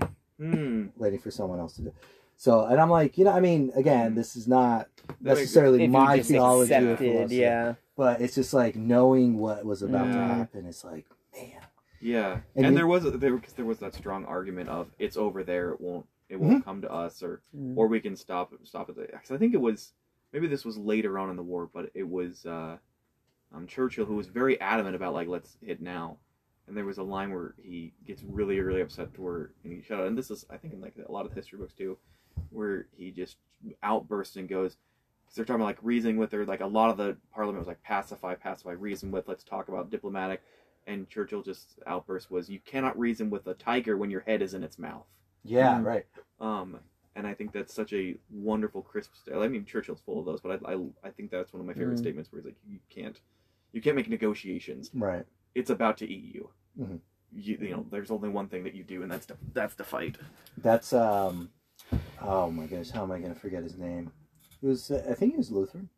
it 0.00 0.08
hmm. 0.38 0.86
waiting 0.96 1.18
for 1.20 1.30
someone 1.30 1.60
else 1.60 1.74
to 1.74 1.82
do 1.82 1.88
it. 1.88 1.94
so 2.36 2.64
and 2.64 2.80
i'm 2.80 2.90
like 2.90 3.16
you 3.18 3.24
know 3.24 3.30
i 3.32 3.40
mean 3.40 3.70
again 3.76 4.14
this 4.14 4.34
is 4.34 4.48
not 4.48 4.88
That 5.20 5.36
necessarily 5.36 5.86
my 5.86 6.20
theology 6.22 6.72
accepted, 6.74 7.30
yeah. 7.30 7.74
But 8.00 8.22
it's 8.22 8.34
just 8.34 8.54
like 8.54 8.76
knowing 8.76 9.36
what 9.36 9.62
was 9.66 9.82
about 9.82 10.06
to 10.06 10.12
happen 10.18 10.64
it's 10.64 10.84
like 10.84 11.06
man 11.34 11.60
Yeah, 12.00 12.32
And 12.56 12.64
and, 12.64 12.66
you- 12.68 12.78
there 12.78 12.86
was 12.86 13.02
there 13.04 13.34
because 13.36 13.52
there 13.52 13.66
was 13.66 13.78
that 13.80 13.94
strong 13.94 14.24
argument 14.24 14.70
of 14.70 14.88
it's 14.98 15.18
over 15.18 15.44
there, 15.44 15.72
it 15.72 15.80
won't 15.82 16.06
it 16.30 16.40
won't 16.40 16.64
come 16.64 16.80
to 16.80 16.90
us, 16.90 17.22
or 17.22 17.42
Mm. 17.54 17.76
or 17.76 17.88
we 17.88 18.00
can 18.00 18.16
stop 18.16 18.52
it 18.54 18.60
stop 18.66 18.88
it. 18.88 18.96
there. 18.96 19.08
'Cause 19.20 19.32
I 19.32 19.36
think 19.36 19.52
it 19.52 19.60
was 19.60 19.92
maybe 20.32 20.46
this 20.46 20.64
was 20.64 20.78
later 20.78 21.18
on 21.18 21.28
in 21.28 21.36
the 21.36 21.42
war, 21.42 21.68
but 21.76 21.90
it 21.92 22.08
was 22.08 22.46
uh, 22.46 22.78
um, 23.52 23.66
Churchill 23.66 24.06
who 24.06 24.14
was 24.16 24.28
very 24.28 24.58
adamant 24.60 24.96
about 24.96 25.12
like 25.12 25.28
let's 25.28 25.58
hit 25.60 25.82
now, 25.82 26.16
and 26.66 26.74
there 26.76 26.86
was 26.86 26.98
a 26.98 27.02
line 27.02 27.30
where 27.34 27.54
he 27.60 27.92
gets 28.06 28.22
really 28.22 28.58
really 28.60 28.80
upset 28.80 29.12
to 29.14 29.20
where 29.20 29.50
and 29.64 29.72
he 29.74 29.82
shut 29.82 30.00
out, 30.00 30.06
and 30.06 30.16
this 30.16 30.30
is 30.30 30.46
I 30.48 30.56
think 30.56 30.72
in 30.72 30.80
like 30.80 30.94
a 31.06 31.12
lot 31.12 31.26
of 31.26 31.32
history 31.34 31.58
books 31.58 31.74
too, 31.74 31.98
where 32.50 32.86
he 32.96 33.10
just 33.10 33.36
outbursts 33.82 34.36
and 34.36 34.48
goes. 34.48 34.78
Because 35.30 35.36
they're 35.36 35.44
talking 35.44 35.60
about 35.60 35.66
like 35.66 35.78
reasoning 35.82 36.16
with 36.16 36.32
her, 36.32 36.44
like 36.44 36.60
a 36.60 36.66
lot 36.66 36.90
of 36.90 36.96
the 36.96 37.16
parliament 37.32 37.60
was 37.60 37.68
like 37.68 37.80
pacify, 37.84 38.34
pacify, 38.34 38.72
reason 38.72 39.12
with. 39.12 39.28
Let's 39.28 39.44
talk 39.44 39.68
about 39.68 39.88
diplomatic 39.88 40.42
and 40.88 41.08
Churchill 41.08 41.40
just 41.42 41.78
outburst 41.86 42.32
was, 42.32 42.48
"You 42.50 42.58
cannot 42.64 42.98
reason 42.98 43.30
with 43.30 43.46
a 43.46 43.54
tiger 43.54 43.96
when 43.96 44.10
your 44.10 44.22
head 44.22 44.42
is 44.42 44.54
in 44.54 44.64
its 44.64 44.76
mouth." 44.76 45.06
yeah 45.44 45.78
Mm. 45.78 45.84
right 45.84 46.06
Um, 46.40 46.80
and 47.14 47.28
I 47.28 47.34
think 47.34 47.52
that's 47.52 47.72
such 47.72 47.92
a 47.92 48.16
wonderful, 48.28 48.82
crisp. 48.82 49.12
St- 49.14 49.36
I 49.36 49.46
mean, 49.46 49.64
Churchill's 49.64 50.00
full 50.00 50.18
of 50.18 50.26
those, 50.26 50.40
but 50.40 50.60
I, 50.66 50.72
I, 50.72 50.84
I 51.04 51.10
think 51.10 51.30
that's 51.30 51.52
one 51.52 51.60
of 51.60 51.66
my 51.66 51.74
favorite 51.74 51.96
Mm. 51.96 52.00
statements 52.00 52.32
where 52.32 52.40
he's 52.40 52.46
like, 52.46 52.56
"You 52.68 52.78
can't, 52.88 53.20
you 53.72 53.80
can't 53.80 53.94
make 53.94 54.08
negotiations. 54.08 54.90
right 54.94 55.24
It's 55.54 55.70
about 55.70 55.96
to 55.98 56.08
eat 56.10 56.34
you. 56.34 56.50
Mhm. 56.78 56.98
You, 57.32 57.58
you 57.60 57.70
know, 57.70 57.86
there's 57.88 58.10
only 58.10 58.28
one 58.30 58.48
thing 58.48 58.64
that 58.64 58.74
you 58.74 58.82
do, 58.82 59.02
and 59.04 59.12
that's 59.12 59.26
to, 59.26 59.36
that's 59.52 59.74
the 59.76 59.84
fight." 59.84 60.16
that's 60.58 60.92
um 60.92 61.50
oh 62.20 62.50
my 62.50 62.66
gosh 62.66 62.90
how 62.90 63.02
am 63.04 63.12
i 63.12 63.18
going 63.18 63.32
to 63.32 63.38
forget 63.38 63.62
his 63.62 63.78
name 63.78 64.10
he 64.60 64.66
was 64.66 64.90
uh, 64.90 65.04
i 65.10 65.14
think 65.14 65.32
he 65.32 65.38
was 65.38 65.50
lutheran 65.50 65.88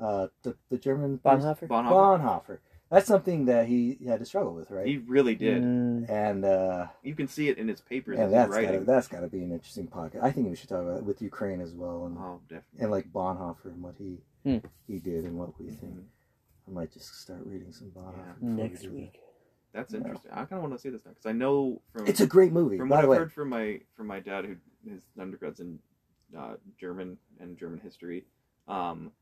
uh 0.00 0.28
the, 0.42 0.56
the 0.70 0.78
german 0.78 1.18
Bonhoeffer? 1.24 1.68
Bonhoeffer, 1.68 2.20
Bonhoeffer. 2.20 2.58
That's 2.90 3.06
something 3.08 3.46
that 3.46 3.66
he 3.66 3.98
had 4.06 4.20
to 4.20 4.26
struggle 4.26 4.54
with, 4.54 4.70
right? 4.70 4.86
he 4.86 4.98
really 4.98 5.34
did. 5.34 5.62
Mm. 5.62 6.08
and 6.08 6.44
uh, 6.44 6.86
You 7.02 7.14
can 7.16 7.26
see 7.26 7.48
it 7.48 7.58
in 7.58 7.66
his 7.66 7.80
papers 7.80 8.16
and 8.16 8.26
and 8.26 8.32
that's 8.32 8.48
his 8.48 8.54
gotta, 8.56 8.66
writing. 8.68 8.84
that's 8.84 9.08
got 9.08 9.20
to 9.20 9.26
be 9.26 9.42
an 9.42 9.50
interesting 9.52 9.88
podcast. 9.88 10.22
I 10.22 10.30
think 10.30 10.48
we 10.48 10.54
should 10.54 10.68
talk 10.68 10.82
about 10.82 10.98
it 10.98 11.04
with 11.04 11.20
Ukraine 11.22 11.60
as 11.60 11.72
well, 11.72 12.04
and 12.06 12.16
Oh, 12.18 12.40
definitely. 12.48 12.80
and 12.82 12.90
like 12.92 13.10
Bonhoeffer 13.12 13.64
and 13.72 13.82
what 13.82 13.94
he 13.98 14.18
Hmm. 14.44 14.58
he 14.86 14.98
did 15.00 15.24
and 15.24 15.36
what 15.38 15.58
we 15.58 15.70
think. 15.70 15.94
Mhm. 15.94 16.04
I 16.68 16.70
might 16.70 16.92
just 16.92 17.20
start 17.20 17.40
reading 17.46 17.72
some 17.72 17.88
Bonhoeffer 17.90 18.26
Yeah. 18.26 18.32
before 18.34 18.48
we 18.54 18.62
Next 18.62 18.86
week. 18.88 19.20
That's 19.72 19.92
Yeah. 19.92 19.98
interesting. 20.00 20.30
I 20.32 20.44
kind 20.44 20.52
of 20.52 20.62
want 20.62 20.74
to 20.74 20.78
see 20.78 20.90
this 20.90 21.04
now 21.04 21.12
because 21.12 21.26
I 21.26 21.32
know 21.32 21.80
from 21.92 22.06
It's 22.06 22.20
a 22.20 22.26
great 22.28 22.52
movie. 22.52 22.76
from 22.78 22.90
what 22.90 22.98
the 22.98 23.02
I've 23.04 23.08
way, 23.08 23.16
heard 23.16 23.32
from 23.32 23.48
my 23.48 23.80
from 23.96 24.06
my 24.06 24.20
dad, 24.20 24.44
who 24.44 24.56
his 24.88 25.00
undergrads 25.18 25.58
in 25.58 25.80
uh, 26.36 26.54
German 26.78 27.18
and 27.40 27.56
German 27.58 27.80
history, 27.80 28.24
um, 28.68 29.12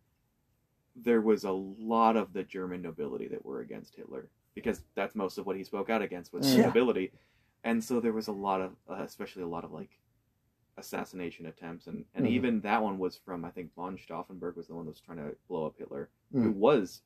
there 0.96 1.20
was 1.20 1.44
a 1.44 1.50
lot 1.50 2.16
of 2.16 2.32
the 2.32 2.42
German 2.42 2.82
nobility 2.82 3.28
that 3.28 3.44
were 3.44 3.60
against 3.60 3.94
Hitler 3.94 4.28
because 4.54 4.82
that's 4.94 5.14
most 5.14 5.38
of 5.38 5.46
what 5.46 5.56
he 5.56 5.64
spoke 5.64 5.88
out 5.88 6.02
against 6.02 6.32
was 6.32 6.56
Yeah. 6.56 6.66
nobility, 6.66 7.12
and 7.64 7.82
so 7.82 8.00
there 8.00 8.12
was 8.12 8.28
a 8.28 8.32
lot 8.32 8.60
of, 8.60 8.76
uh, 8.88 9.02
especially 9.02 9.42
a 9.42 9.46
lot 9.46 9.64
of 9.64 9.72
like 9.72 9.98
assassination 10.76 11.46
attempts, 11.46 11.86
and 11.86 12.04
and 12.14 12.26
Mhm. 12.26 12.30
even 12.30 12.60
that 12.60 12.82
one 12.82 12.98
was 12.98 13.16
from 13.16 13.44
I 13.44 13.50
think 13.50 13.74
von 13.74 13.96
Stauffenberg 13.96 14.56
was 14.56 14.66
the 14.66 14.74
one 14.74 14.84
that 14.84 14.90
was 14.92 15.00
trying 15.00 15.18
to 15.18 15.36
blow 15.48 15.66
up 15.66 15.76
Hitler, 15.78 16.10
who 16.32 16.50
Mhm. 16.50 16.54
was 16.54 17.02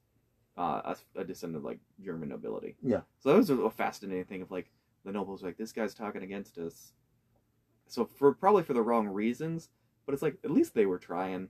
uh, 0.57 0.94
a, 1.15 1.20
a 1.20 1.25
descendant 1.25 1.58
of 1.58 1.65
like 1.65 1.78
German 2.02 2.31
nobility. 2.31 2.76
Yeah. 2.83 3.02
So 3.20 3.31
that 3.31 3.36
was 3.36 3.50
a, 3.50 3.57
a 3.57 3.70
fascinating 3.70 4.25
thing 4.25 4.42
of 4.42 4.50
like 4.50 4.70
the 5.05 5.12
nobles 5.12 5.42
like 5.42 5.57
this 5.58 5.73
guy's 5.73 5.94
talking 5.94 6.23
against 6.23 6.58
us. 6.58 6.92
So 7.89 8.05
for 8.05 8.33
probably 8.33 8.62
for 8.62 8.73
the 8.73 8.83
wrong 8.83 9.07
reasons, 9.07 9.68
but 10.06 10.12
it's 10.14 10.22
like 10.22 10.36
at 10.44 10.50
least 10.50 10.74
they 10.74 10.86
were 10.86 10.98
trying. 10.98 11.48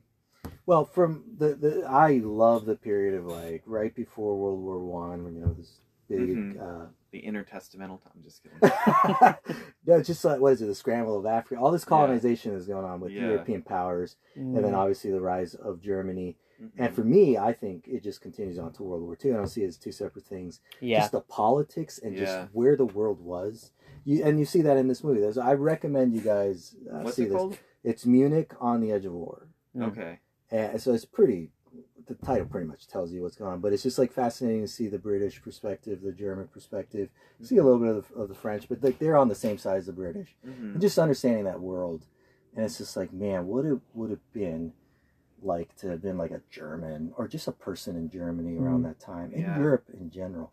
well, 0.67 0.85
from 0.85 1.25
the, 1.39 1.55
the 1.55 1.85
I 1.89 2.21
love 2.25 2.65
the 2.67 2.77
period 2.77 3.15
of 3.15 3.27
like 3.27 3.63
right 3.67 3.95
before 3.95 4.37
World 4.39 4.61
War 4.61 4.79
One, 4.79 5.25
when 5.25 5.35
you 5.35 5.43
know 5.43 5.53
this 5.55 5.81
big. 6.09 6.21
Mhm. 6.21 6.61
Uh, 6.61 6.87
The 7.13 7.23
intertestamental 7.23 8.03
time. 8.03 8.23
Just 8.23 8.43
kidding. 8.43 8.61
no, 9.87 10.03
just 10.03 10.25
like 10.25 10.41
what 10.41 10.53
is 10.53 10.63
it? 10.63 10.67
The 10.67 10.75
scramble 10.75 11.19
of 11.19 11.27
Africa. 11.27 11.61
All 11.61 11.71
this 11.71 11.85
colonization 11.85 12.53
is 12.55 12.67
going 12.67 12.85
on 12.85 13.01
with 13.01 13.13
Yeah. 13.13 13.29
European 13.29 13.63
powers, 13.63 14.17
Mm. 14.37 14.57
and 14.57 14.65
then 14.65 14.75
obviously 14.75 15.11
the 15.11 15.21
rise 15.21 15.55
of 15.55 15.81
Germany. 15.81 16.37
Mhm. 16.63 16.71
And 16.79 16.95
for 16.95 17.05
me, 17.05 17.37
I 17.37 17.53
think 17.53 17.87
it 17.89 18.03
just 18.03 18.21
continues 18.21 18.59
on 18.59 18.73
to 18.75 18.83
World 18.83 19.03
War 19.03 19.17
II. 19.23 19.33
I 19.33 19.37
don't 19.37 19.47
see 19.49 19.63
it 19.63 19.69
as 19.69 19.77
two 19.79 19.93
separate 19.93 20.25
things. 20.25 20.61
yeah. 20.81 21.01
Just 21.01 21.13
the 21.13 21.21
politics 21.21 21.99
and 21.99 22.15
Yeah. 22.15 22.25
just 22.25 22.55
where 22.55 22.77
the 22.77 22.87
world 22.87 23.21
was. 23.21 23.73
You 24.05 24.23
and 24.25 24.39
you 24.39 24.45
see 24.45 24.63
that 24.63 24.77
in 24.77 24.87
this 24.89 25.03
movie. 25.03 25.21
There's, 25.21 25.39
I 25.39 25.55
recommend 25.55 26.15
you 26.15 26.21
guys 26.21 26.77
uh, 26.91 27.01
What's 27.01 27.17
see 27.17 27.25
it 27.25 27.29
this. 27.31 27.37
called? 27.37 27.59
It's 27.87 28.05
Munich 28.05 28.53
on 28.61 28.81
the 28.81 28.91
Edge 28.91 29.05
of 29.07 29.13
War, 29.13 29.47
Mm. 29.77 29.85
Okay. 29.89 30.19
and 30.51 30.81
so 30.81 30.93
it's 30.93 31.05
pretty. 31.05 31.51
The 32.07 32.15
title 32.17 32.47
pretty 32.47 32.67
much 32.67 32.87
tells 32.89 33.13
you 33.13 33.23
what's 33.23 33.37
going 33.37 33.53
on, 33.53 33.61
but 33.61 33.73
it's 33.73 33.83
just 33.83 33.99
like 33.99 34.13
fascinating 34.13 34.63
to 34.63 34.69
see 34.69 34.87
the 34.89 34.99
British 34.99 35.41
perspective, 35.43 36.03
the 36.03 36.13
German 36.13 36.49
perspective, 36.49 37.11
see 37.43 37.57
a 37.59 37.63
little 37.65 37.79
bit 37.81 37.89
of 37.97 38.09
the, 38.09 38.15
of 38.15 38.29
the 38.29 38.35
French, 38.35 38.69
but 38.69 38.83
like 38.83 38.99
they're 38.99 39.17
on 39.17 39.29
the 39.29 39.35
same 39.35 39.59
side 39.59 39.79
as 39.79 39.87
the 39.87 39.93
British 39.93 40.37
Mhm. 40.45 40.73
and 40.75 40.81
just 40.81 40.99
understanding 40.99 41.45
that 41.45 41.61
world 41.61 42.07
and 42.55 42.65
it's 42.65 42.79
just 42.79 42.97
like 42.97 43.13
man 43.13 43.47
what 43.47 43.65
it 43.67 43.79
would 43.95 44.11
have 44.11 44.33
been 44.33 44.73
like 45.43 45.75
to 45.77 45.89
have 45.89 46.01
been 46.01 46.17
like 46.17 46.31
a 46.31 46.41
german 46.51 47.13
or 47.19 47.29
just 47.29 47.47
a 47.49 47.53
person 47.53 47.95
in 47.97 48.09
germany 48.09 48.57
around 48.59 48.83
that 48.83 48.99
time 48.99 49.31
in 49.33 49.41
Yeah. 49.43 49.59
europe 49.59 49.85
in 49.93 50.09
general 50.11 50.53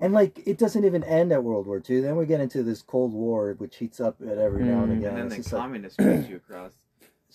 and 0.00 0.12
like 0.12 0.40
it 0.46 0.58
doesn't 0.58 0.84
even 0.84 1.02
end 1.04 1.32
at 1.32 1.42
world 1.44 1.66
war 1.66 1.82
ii 1.90 2.00
then 2.00 2.16
we 2.16 2.26
get 2.26 2.40
into 2.40 2.62
this 2.62 2.82
cold 2.82 3.12
war 3.12 3.54
which 3.58 3.76
heats 3.76 4.00
up 4.00 4.16
at 4.22 4.38
every 4.38 4.64
now 4.64 4.82
and 4.84 4.92
Mm. 4.92 4.98
again 4.98 5.08
And 5.10 5.18
then 5.18 5.26
it's 5.26 5.34
the 5.36 5.42
just 5.42 5.52
like 5.52 5.62
communists 5.62 5.96
chase 6.02 6.28
you 6.28 6.36
across. 6.36 6.72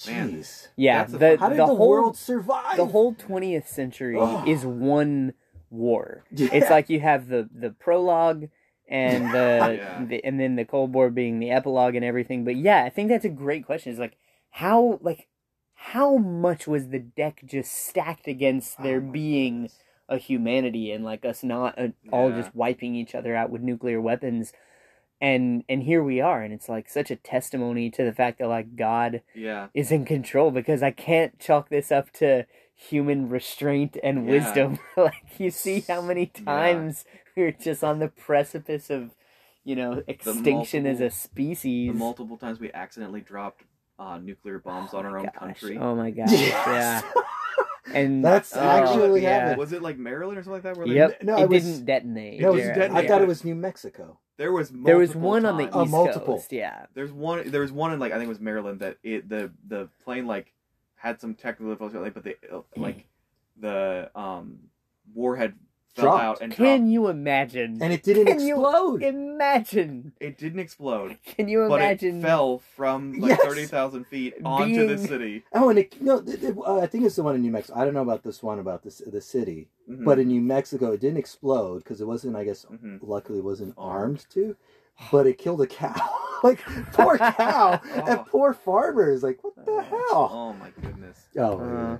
man. 0.07 0.31
jeez 0.31 0.67
Yeah, 0.75 0.99
That's 1.03 1.13
a- 1.13 1.17
the, 1.17 1.37
how 1.37 1.49
did 1.49 1.57
the, 1.59 1.65
the, 1.65 1.75
whole 1.75 1.89
world 1.89 2.17
survive 2.17 2.77
the 2.77 2.87
whole 2.87 3.13
20th 3.13 3.67
century 3.67 4.17
Oh. 4.19 4.43
is 4.47 4.65
one 4.65 5.33
war. 5.69 6.23
Yeah. 6.31 6.49
It's 6.53 6.69
like 6.69 6.89
you 6.89 6.99
have 7.01 7.27
the 7.27 7.49
the 7.53 7.69
prologue 7.71 8.49
and 8.87 9.33
the, 9.33 9.75
Yeah. 9.79 10.05
the 10.05 10.23
and 10.23 10.39
then 10.39 10.55
the 10.55 10.65
Cold 10.65 10.93
War 10.93 11.09
being 11.09 11.39
the 11.39 11.49
epilogue 11.51 11.95
and 11.95 12.05
everything. 12.05 12.43
But 12.45 12.55
yeah, 12.55 12.83
I 12.83 12.89
think 12.89 13.09
that's 13.09 13.25
a 13.25 13.29
great 13.29 13.65
question. 13.65 13.91
It's 13.91 13.99
like 13.99 14.15
how 14.51 14.99
like 15.01 15.27
how 15.73 16.17
much 16.17 16.67
was 16.67 16.89
the 16.89 16.99
deck 16.99 17.41
just 17.45 17.71
stacked 17.73 18.27
against 18.27 18.81
there 18.81 18.97
Oh 18.97 19.11
being 19.11 19.53
goodness. 19.63 19.79
A 20.09 20.17
humanity 20.17 20.91
and 20.91 21.03
like 21.03 21.25
us 21.25 21.43
not 21.43 21.77
uh, 21.79 21.87
all 22.11 22.31
just 22.31 22.53
wiping 22.55 22.95
each 22.95 23.15
other 23.15 23.35
out 23.35 23.49
with 23.49 23.61
nuclear 23.61 23.99
weapons 23.99 24.53
and 25.21 25.63
and 25.69 25.83
here 25.83 26.03
we 26.03 26.19
are 26.21 26.41
and 26.41 26.53
it's 26.53 26.69
like 26.69 26.89
such 26.89 27.09
a 27.09 27.15
testimony 27.15 27.89
to 27.89 28.03
the 28.03 28.13
fact 28.13 28.39
that 28.39 28.47
like 28.47 28.75
god 28.75 29.21
Yeah. 29.33 29.67
is 29.73 29.91
in 29.91 30.05
control 30.05 30.51
because 30.51 30.83
i 30.83 30.91
can't 30.91 31.39
chalk 31.39 31.69
this 31.69 31.91
up 31.91 32.11
to 32.13 32.45
human 32.75 33.29
restraint 33.29 33.97
and 34.03 34.25
Yeah. 34.25 34.31
wisdom 34.31 34.79
like 34.97 35.39
you 35.39 35.49
see 35.49 35.85
how 35.87 36.01
many 36.01 36.31
Yeah. 36.35 36.43
times 36.45 37.05
we're 37.35 37.51
just 37.51 37.83
on 37.83 37.99
the 37.99 38.09
precipice 38.09 38.89
of 38.89 39.11
you 39.63 39.75
know 39.75 40.03
extinction 40.07 40.85
as 40.85 40.99
a 40.99 41.09
species 41.09 41.87
The 41.87 41.97
multiple 41.97 42.37
times 42.37 42.59
we 42.59 42.71
accidentally 42.73 43.21
dropped 43.21 43.63
uh, 43.99 44.17
nuclear 44.17 44.59
bombs 44.59 44.93
on 44.93 45.05
our 45.05 45.17
own 45.17 45.25
Gosh, 45.25 45.35
country. 45.35 45.77
oh 45.77 45.95
my 45.95 46.11
gosh 46.11 46.31
Yes. 46.31 46.51
yeah 46.67 47.21
and 47.93 48.25
That's 48.25 48.55
oh, 48.55 48.59
actually 48.59 49.21
yeah. 49.21 49.39
happened. 49.39 49.59
Was 49.59 49.71
it 49.71 49.81
like 49.81 49.97
Maryland 49.97 50.37
or 50.39 50.43
something 50.43 50.53
like 50.53 50.63
that? 50.63 50.75
Where 50.77 50.87
they, 50.87 50.95
Yep, 50.95 51.23
No, 51.23 51.37
it, 51.37 51.41
it 51.43 51.49
was- 51.49 51.63
didn't 51.63 51.85
detonate. 51.85 52.41
No, 52.41 52.49
it 52.49 52.55
was, 52.55 52.65
It 52.65 52.91
I 52.91 53.07
thought 53.07 53.21
it 53.21 53.27
was 53.27 53.43
New 53.45 53.55
Mexico. 53.55 54.19
There 54.37 54.51
was 54.51 54.69
There 54.69 54.97
was 54.97 55.15
multiple 55.15 55.29
one 55.29 55.45
on 55.45 55.57
the 55.57 55.63
times. 55.65 55.75
Oh, 55.75 55.83
East 55.83 55.91
multiple. 55.91 56.35
Coast. 56.35 56.51
Yeah. 56.51 56.87
There's 56.93 57.11
one. 57.11 57.49
There 57.49 57.61
was 57.61 57.71
one 57.71 57.93
in 57.93 57.99
like 57.99 58.11
I 58.11 58.15
think 58.15 58.25
it 58.25 58.29
was 58.29 58.41
Maryland 58.41 58.79
that 58.81 58.97
it 59.03 59.29
the 59.29 59.51
the 59.67 59.87
plane 60.03 60.25
like 60.27 60.51
had 60.95 61.21
some 61.21 61.35
technical 61.35 61.73
difficulty, 61.73 62.09
but 62.09 62.23
they 62.23 62.35
like 62.75 63.05
the 63.61 64.09
um 64.13 64.57
warhead 65.13 65.53
fell 65.95 66.03
Dropped. 66.05 66.23
out 66.23 66.41
and 66.41 66.53
Can 66.53 66.79
dropped. 66.81 66.91
you 66.91 67.07
imagine? 67.07 67.77
And 67.81 67.91
it 67.93 68.03
didn't 68.03 68.25
Can 68.27 68.39
you 68.41 68.55
explode. 68.55 69.01
Imagine. 69.03 70.11
It 70.19 70.37
didn't 70.37 70.59
explode, 70.59 71.17
Can 71.25 71.47
you 71.47 71.63
imagine? 71.63 72.19
but 72.21 72.27
it 72.27 72.29
fell 72.29 72.59
from 72.75 73.13
like 73.19 73.29
Yes. 73.29 73.41
thirty 73.43 73.65
thousand 73.65 74.05
feet 74.07 74.35
onto 74.45 74.87
the 74.87 74.95
Being- 74.95 75.07
city. 75.07 75.43
Oh, 75.53 75.69
and 75.69 75.79
it, 75.79 76.01
no, 76.01 76.17
it, 76.17 76.43
it- 76.43 76.57
uh, 76.57 76.79
I 76.79 76.87
think 76.87 77.05
it's 77.05 77.15
the 77.15 77.23
one 77.23 77.35
in 77.35 77.41
New 77.41 77.51
Mexico. 77.51 77.79
I 77.79 77.85
don't 77.85 77.93
know 77.93 78.01
about 78.01 78.23
this 78.23 78.43
one 78.43 78.59
about 78.59 78.83
this 78.83 79.01
the 79.05 79.21
city, 79.21 79.69
Mhm. 79.89 80.03
but 80.05 80.19
in 80.19 80.27
New 80.27 80.41
Mexico, 80.41 80.91
it 80.91 80.99
didn't 81.01 81.17
explode 81.17 81.79
because 81.79 82.01
it 82.01 82.07
wasn't. 82.07 82.35
I 82.35 82.43
guess 82.43 82.65
Mhm. 82.65 82.99
luckily 83.01 83.39
it 83.39 83.45
wasn't 83.45 83.73
Armed. 83.77 84.01
armed 84.01 84.25
to, 84.31 84.55
but 85.11 85.27
it 85.27 85.37
killed 85.37 85.61
a 85.61 85.67
cow. 85.67 85.93
like 86.43 86.59
poor 86.93 87.17
cow 87.17 87.79
and 87.93 88.19
Oh. 88.19 88.25
poor 88.29 88.53
farmers. 88.53 89.23
Like 89.23 89.43
what 89.43 89.55
the 89.65 89.81
hell? 89.81 90.29
Oh 90.31 90.53
my 90.53 90.69
goodness! 90.81 91.27
Oh, 91.37 91.59
Uh. 91.59 91.63
yeah. 91.63 91.97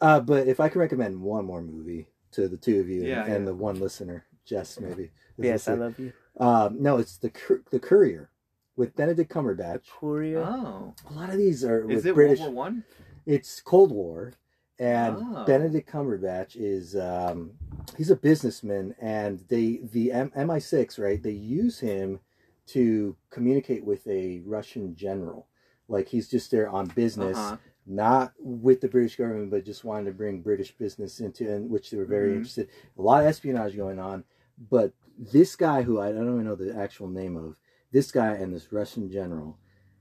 uh, 0.00 0.20
but 0.20 0.46
if 0.46 0.60
I 0.60 0.68
can 0.68 0.80
recommend 0.80 1.20
one 1.20 1.44
more 1.44 1.60
movie 1.60 2.06
to 2.32 2.48
the 2.48 2.56
two 2.56 2.80
of 2.80 2.88
you 2.88 3.04
Yeah, 3.04 3.24
and 3.24 3.44
yeah. 3.44 3.50
the 3.50 3.54
one 3.54 3.78
listener, 3.80 4.24
Jess, 4.44 4.78
maybe. 4.80 5.04
is 5.04 5.10
yes, 5.38 5.68
I 5.68 5.72
listening. 5.74 5.80
love 5.80 5.98
you. 5.98 6.12
Um, 6.40 6.82
no, 6.82 6.96
it's 6.98 7.16
the 7.18 7.30
the 7.70 7.78
Courier 7.78 8.30
with 8.76 8.96
Benedict 8.96 9.32
Cumberbatch. 9.32 9.82
Courier. 10.00 10.40
Oh, 10.42 10.94
A 11.10 11.12
lot 11.12 11.30
of 11.30 11.36
these 11.36 11.64
are 11.64 11.88
is 11.90 12.06
it 12.06 12.14
British. 12.14 12.40
World 12.40 12.54
War 12.54 12.64
One? 12.64 12.84
It's 13.26 13.60
Cold 13.60 13.92
War, 13.92 14.32
and 14.78 15.16
Oh. 15.18 15.44
Benedict 15.44 15.90
Cumberbatch 15.90 16.56
is 16.56 16.96
um, 16.96 17.52
he's 17.96 18.10
a 18.10 18.16
businessman, 18.16 18.94
and 19.00 19.40
they 19.48 19.80
the 19.92 20.10
M- 20.12 20.32
MI6 20.36 20.98
right 20.98 21.22
they 21.22 21.30
use 21.30 21.78
him 21.80 22.20
to 22.68 23.16
communicate 23.30 23.84
with 23.84 24.06
a 24.06 24.40
Russian 24.46 24.94
general. 24.96 25.46
Like 25.88 26.08
he's 26.08 26.28
just 26.28 26.50
there 26.50 26.68
on 26.70 26.86
business, 26.86 27.36
Uh-huh. 27.36 27.56
Not 27.86 28.32
with 28.38 28.80
the 28.80 28.88
British 28.88 29.16
government, 29.16 29.50
but 29.50 29.64
just 29.64 29.84
wanted 29.84 30.04
to 30.06 30.12
bring 30.12 30.40
British 30.40 30.72
business 30.72 31.20
into, 31.20 31.50
in 31.50 31.68
which 31.68 31.90
they 31.90 31.96
were 31.96 32.04
very 32.04 32.30
Mhm. 32.32 32.36
interested. 32.36 32.68
A 32.96 33.02
lot 33.02 33.22
of 33.22 33.26
espionage 33.28 33.76
going 33.76 33.98
on, 33.98 34.24
but 34.70 34.92
this 35.18 35.56
guy 35.56 35.82
who 35.82 36.00
I 36.00 36.12
don't 36.12 36.32
even 36.32 36.44
know 36.44 36.54
the 36.54 36.74
actual 36.76 37.08
name 37.08 37.36
of, 37.36 37.56
this 37.90 38.10
guy 38.12 38.34
and 38.34 38.52
this 38.54 38.72
Russian 38.72 39.10
general 39.10 39.58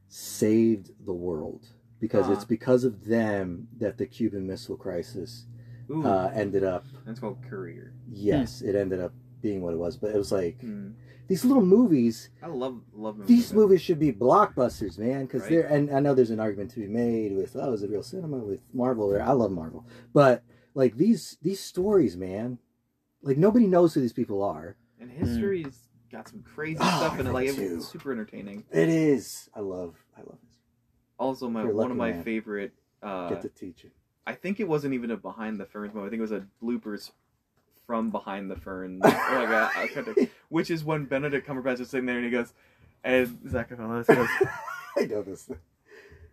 saved 0.07 0.91
the 1.05 1.13
world 1.13 1.67
because 1.99 2.27
Ah. 2.29 2.33
it's 2.33 2.45
because 2.45 2.83
of 2.83 3.05
them 3.05 3.67
that 3.77 3.97
the 3.97 4.05
Cuban 4.05 4.45
Missile 4.47 4.77
Crisis 4.77 5.45
uh, 6.05 6.31
ended 6.33 6.63
up. 6.63 6.85
that's 7.05 7.19
called 7.19 7.41
Courier. 7.43 7.91
Yes, 8.09 8.61
it 8.61 8.75
ended 8.75 9.01
up 9.01 9.13
being 9.41 9.61
what 9.61 9.73
it 9.73 9.77
was, 9.77 9.97
but 9.97 10.11
it 10.11 10.17
was 10.17 10.31
like 10.31 10.61
Hmm. 10.61 10.91
These 11.31 11.45
little 11.45 11.63
movies 11.65 12.29
I 12.43 12.47
love 12.47 12.81
love 12.93 13.15
movies 13.17 13.27
these 13.35 13.53
movies 13.53 13.81
should 13.81 13.99
be 13.99 14.11
blockbusters, 14.11 14.97
man. 14.97 15.25
Because 15.25 15.43
Right. 15.43 15.49
they're 15.51 15.67
and 15.67 15.89
I 15.89 15.99
know 16.01 16.13
there's 16.13 16.29
an 16.29 16.41
argument 16.41 16.71
to 16.71 16.79
be 16.81 16.87
made 16.87 17.33
with 17.35 17.55
oh, 17.55 17.71
is 17.71 17.83
it 17.83 17.89
real 17.89 18.03
cinema 18.03 18.37
with 18.37 18.61
Marvel? 18.73 19.15
I 19.21 19.31
love 19.31 19.51
Marvel, 19.51 19.85
but 20.13 20.43
like 20.73 20.97
these 20.97 21.37
these 21.41 21.61
stories, 21.61 22.17
man. 22.17 22.59
Like 23.21 23.37
nobody 23.37 23.65
knows 23.65 23.93
who 23.93 24.01
these 24.01 24.11
people 24.21 24.43
are. 24.43 24.75
And 24.99 25.09
history's 25.09 25.87
got 26.11 26.27
some 26.27 26.43
crazy 26.43 26.79
Oh, 26.81 26.97
stuff 26.97 27.19
in 27.19 27.27
it. 27.27 27.31
Like 27.33 27.55
too. 27.55 27.77
was 27.77 27.87
super 27.87 28.11
entertaining. 28.11 28.65
It 28.71 28.89
is. 28.89 29.49
I 29.55 29.61
love. 29.61 29.95
I 30.17 30.19
love 30.21 30.37
this. 30.43 30.57
Also, 31.17 31.49
my 31.49 31.63
You're 31.63 31.69
one 31.73 31.77
lucky, 31.77 31.91
of 31.91 31.97
my 31.97 32.11
man. 32.11 32.23
favorite. 32.23 32.73
Uh, 33.01 33.29
Get 33.29 33.41
to 33.43 33.49
teach 33.49 33.85
it. 33.85 33.93
I 34.27 34.33
think 34.33 34.59
it 34.59 34.67
wasn't 34.67 34.93
even 34.95 35.11
a 35.11 35.17
behind 35.17 35.59
the 35.59 35.65
ferns 35.65 35.93
moment. 35.93 36.07
I 36.07 36.09
think 36.11 36.19
it 36.19 36.29
was 36.29 36.31
a 36.33 36.45
bloopers 36.61 37.11
from 37.91 38.09
behind 38.09 38.49
the 38.49 38.55
ferns. 38.55 39.01
my 39.03 39.09
god, 39.11 39.69
I 39.75 39.85
couldn't- 39.87 40.29
which 40.47 40.71
is 40.71 40.81
when 40.81 41.03
Benedict 41.03 41.45
Cumberbatch 41.45 41.81
is 41.81 41.89
sitting 41.89 42.05
there 42.05 42.15
and 42.15 42.23
he 42.23 42.31
goes, 42.31 42.53
and 43.03 43.37
Zach 43.49 43.69
Efron 43.69 44.07
goes, 44.07 44.29
I 44.97 45.05
know 45.07 45.21
this. 45.23 45.49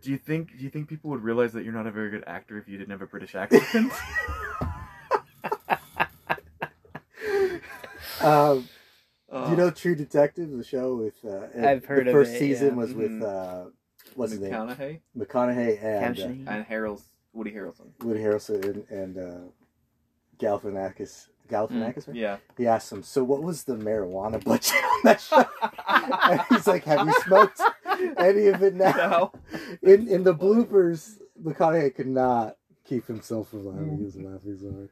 "Do 0.01 0.09
you 0.09 0.17
think 0.17 0.57
do 0.57 0.63
you 0.63 0.69
think 0.69 0.87
people 0.87 1.09
would 1.09 1.21
realize 1.21 1.51
that 1.51 1.65
you're 1.65 1.73
not 1.73 1.85
a 1.85 1.91
very 1.91 2.11
good 2.11 2.23
actor 2.27 2.57
if 2.57 2.69
you 2.69 2.77
didn't 2.77 2.91
have 2.91 3.01
a 3.01 3.07
British 3.07 3.35
accent?" 3.35 3.91
Um, 8.21 8.67
Uh, 9.31 9.47
you 9.51 9.55
know 9.57 9.69
True 9.69 9.95
Detective, 9.95 10.49
the 10.51 10.63
show 10.63 10.95
with 10.95 11.23
uh, 11.25 11.47
I've 11.61 11.85
heard 11.85 12.05
the 12.07 12.11
of 12.11 12.13
first 12.15 12.31
it, 12.33 12.39
season 12.39 12.69
yeah. 12.69 12.73
was 12.73 12.93
with 12.93 13.11
Mhm. 13.11 13.23
uh, 13.67 13.69
what's 14.15 14.31
his 14.31 14.41
name, 14.41 14.51
McConaughey 14.53 14.99
McConaughey 15.17 15.83
and 15.83 16.17
uh, 16.19 16.21
Captioning. 16.23 16.47
and 16.47 16.65
Harold 16.65 17.01
Woody 17.33 17.51
Harrelson. 17.51 17.87
Woody 18.03 18.21
Harrelson 18.21 18.63
and, 18.65 18.85
and 18.89 19.17
uh, 19.17 19.39
Galifianakis. 20.39 21.27
Galifianakis, 21.49 22.07
right? 22.07 22.15
Yeah. 22.15 22.37
He 22.57 22.67
asked 22.67 22.91
him, 22.91 23.03
"So 23.03 23.23
what 23.23 23.41
was 23.43 23.63
the 23.63 23.75
marijuana 23.75 24.43
budget 24.51 24.75
on 24.83 24.99
that 25.03 25.21
show?" 25.21 25.43
and 26.29 26.41
he's 26.49 26.67
like, 26.67 26.83
"Have 26.85 27.05
you 27.07 27.13
smoked 27.23 27.61
any 28.17 28.47
of 28.47 28.61
it 28.63 28.75
now?" 28.75 29.31
No. 29.31 29.31
In 29.81 30.07
in 30.07 30.23
the 30.23 30.33
bloopers, 30.33 31.19
McConaughey 31.43 31.95
could 31.95 32.07
not 32.07 32.57
keep 32.85 33.07
himself 33.07 33.49
from 33.49 33.65
laughing. 33.65 33.97
He 33.97 34.03
was 34.03 34.15
laughing 34.15 34.57
so 34.59 34.71
hard. 34.71 34.89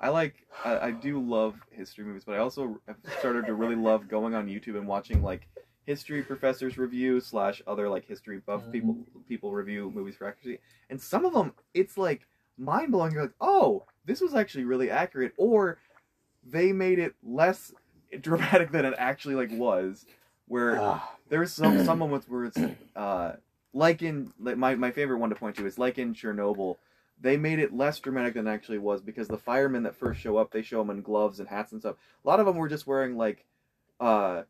I 0.00 0.08
like 0.10 0.34
I, 0.64 0.78
I 0.78 0.90
do 0.90 1.18
love 1.20 1.54
history 1.70 2.04
movies, 2.04 2.24
but 2.26 2.34
I 2.34 2.38
also 2.38 2.80
have 2.86 2.96
started 3.18 3.46
to 3.46 3.54
really 3.54 3.76
love 3.76 4.08
going 4.08 4.34
on 4.34 4.46
YouTube 4.48 4.76
and 4.76 4.86
watching 4.86 5.22
like 5.22 5.48
history 5.86 6.22
professors 6.22 6.78
review 6.78 7.20
slash 7.20 7.62
other 7.66 7.88
like 7.88 8.06
history 8.06 8.40
buff 8.44 8.62
Mm-hmm. 8.62 8.70
people 8.72 8.96
people 9.28 9.52
review 9.52 9.90
movies 9.94 10.16
for 10.16 10.26
accuracy, 10.26 10.60
and 10.90 11.00
some 11.00 11.24
of 11.24 11.32
them 11.32 11.52
it's 11.72 11.96
like 11.96 12.26
mind 12.58 12.92
blowing. 12.92 13.12
You're 13.12 13.22
like, 13.22 13.34
oh, 13.40 13.84
this 14.04 14.20
was 14.20 14.34
actually 14.34 14.64
really 14.64 14.90
accurate, 14.90 15.32
or 15.36 15.78
they 16.46 16.72
made 16.72 16.98
it 16.98 17.14
less 17.22 17.72
dramatic 18.20 18.70
than 18.70 18.84
it 18.84 18.94
actually 18.98 19.34
like 19.34 19.50
was. 19.52 20.04
Where 20.46 20.78
Ah, 20.78 21.16
there's 21.30 21.52
some 21.52 21.84
some 21.84 21.98
moments 21.98 22.28
where 22.28 22.44
it's 22.44 22.58
uh 22.94 23.32
like 23.72 24.02
in 24.02 24.32
like 24.38 24.58
my 24.58 24.74
my 24.74 24.90
favorite 24.90 25.18
one 25.18 25.30
to 25.30 25.36
point 25.36 25.56
to 25.56 25.66
is 25.66 25.78
like 25.78 25.98
in 25.98 26.14
Chernobyl. 26.14 26.76
They 27.20 27.36
made 27.36 27.60
it 27.60 27.72
less 27.72 27.98
dramatic 28.00 28.34
than 28.34 28.46
it 28.46 28.50
actually 28.50 28.78
was 28.78 29.00
because 29.00 29.28
the 29.28 29.38
firemen 29.38 29.84
that 29.84 29.96
first 29.96 30.20
show 30.20 30.36
up, 30.36 30.50
they 30.50 30.62
show 30.62 30.78
them 30.78 30.90
in 30.90 31.00
gloves 31.00 31.38
and 31.40 31.48
hats 31.48 31.72
and 31.72 31.80
stuff. 31.80 31.94
A 32.24 32.28
lot 32.28 32.40
of 32.40 32.46
them 32.46 32.56
were 32.56 32.68
just 32.68 32.86
wearing 32.88 33.16
like, 33.16 33.44
uh, 34.00 34.42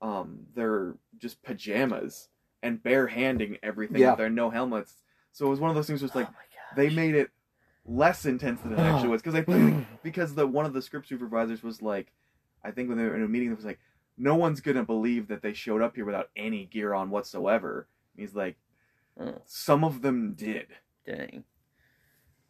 um, 0.00 0.46
their 0.54 0.94
just 1.18 1.42
pajamas 1.42 2.28
and 2.62 2.82
barehanding 2.82 3.58
everything. 3.62 4.00
Yeah. 4.00 4.10
with 4.10 4.18
their 4.18 4.30
no 4.30 4.48
helmets. 4.48 4.94
So 5.32 5.46
it 5.46 5.50
was 5.50 5.60
one 5.60 5.70
of 5.70 5.76
those 5.76 5.88
things. 5.88 6.00
Where 6.00 6.06
it's 6.06 6.14
like 6.16 6.28
oh 6.30 6.76
they 6.76 6.88
made 6.88 7.14
it 7.16 7.30
less 7.86 8.24
intense 8.24 8.60
than 8.62 8.72
it 8.72 8.78
actually 8.78 9.08
was 9.08 9.22
because 9.22 9.34
they 9.44 9.86
because 10.02 10.34
the 10.34 10.46
one 10.46 10.64
of 10.66 10.72
the 10.72 10.82
script 10.82 11.08
supervisors 11.08 11.62
was 11.62 11.82
like, 11.82 12.12
I 12.64 12.70
think 12.70 12.88
when 12.88 12.98
they 12.98 13.04
were 13.04 13.16
in 13.16 13.22
a 13.22 13.28
meeting, 13.28 13.50
it 13.50 13.56
was 13.56 13.64
like, 13.64 13.78
no 14.16 14.34
one's 14.34 14.60
gonna 14.60 14.84
believe 14.84 15.28
that 15.28 15.42
they 15.42 15.52
showed 15.52 15.82
up 15.82 15.94
here 15.96 16.04
without 16.04 16.30
any 16.36 16.66
gear 16.66 16.94
on 16.94 17.10
whatsoever. 17.10 17.88
And 18.16 18.26
he's 18.26 18.34
like, 18.34 18.56
Oh. 19.18 19.40
some 19.44 19.84
of 19.84 20.02
them 20.02 20.34
did. 20.34 20.66
Dang. 21.06 21.44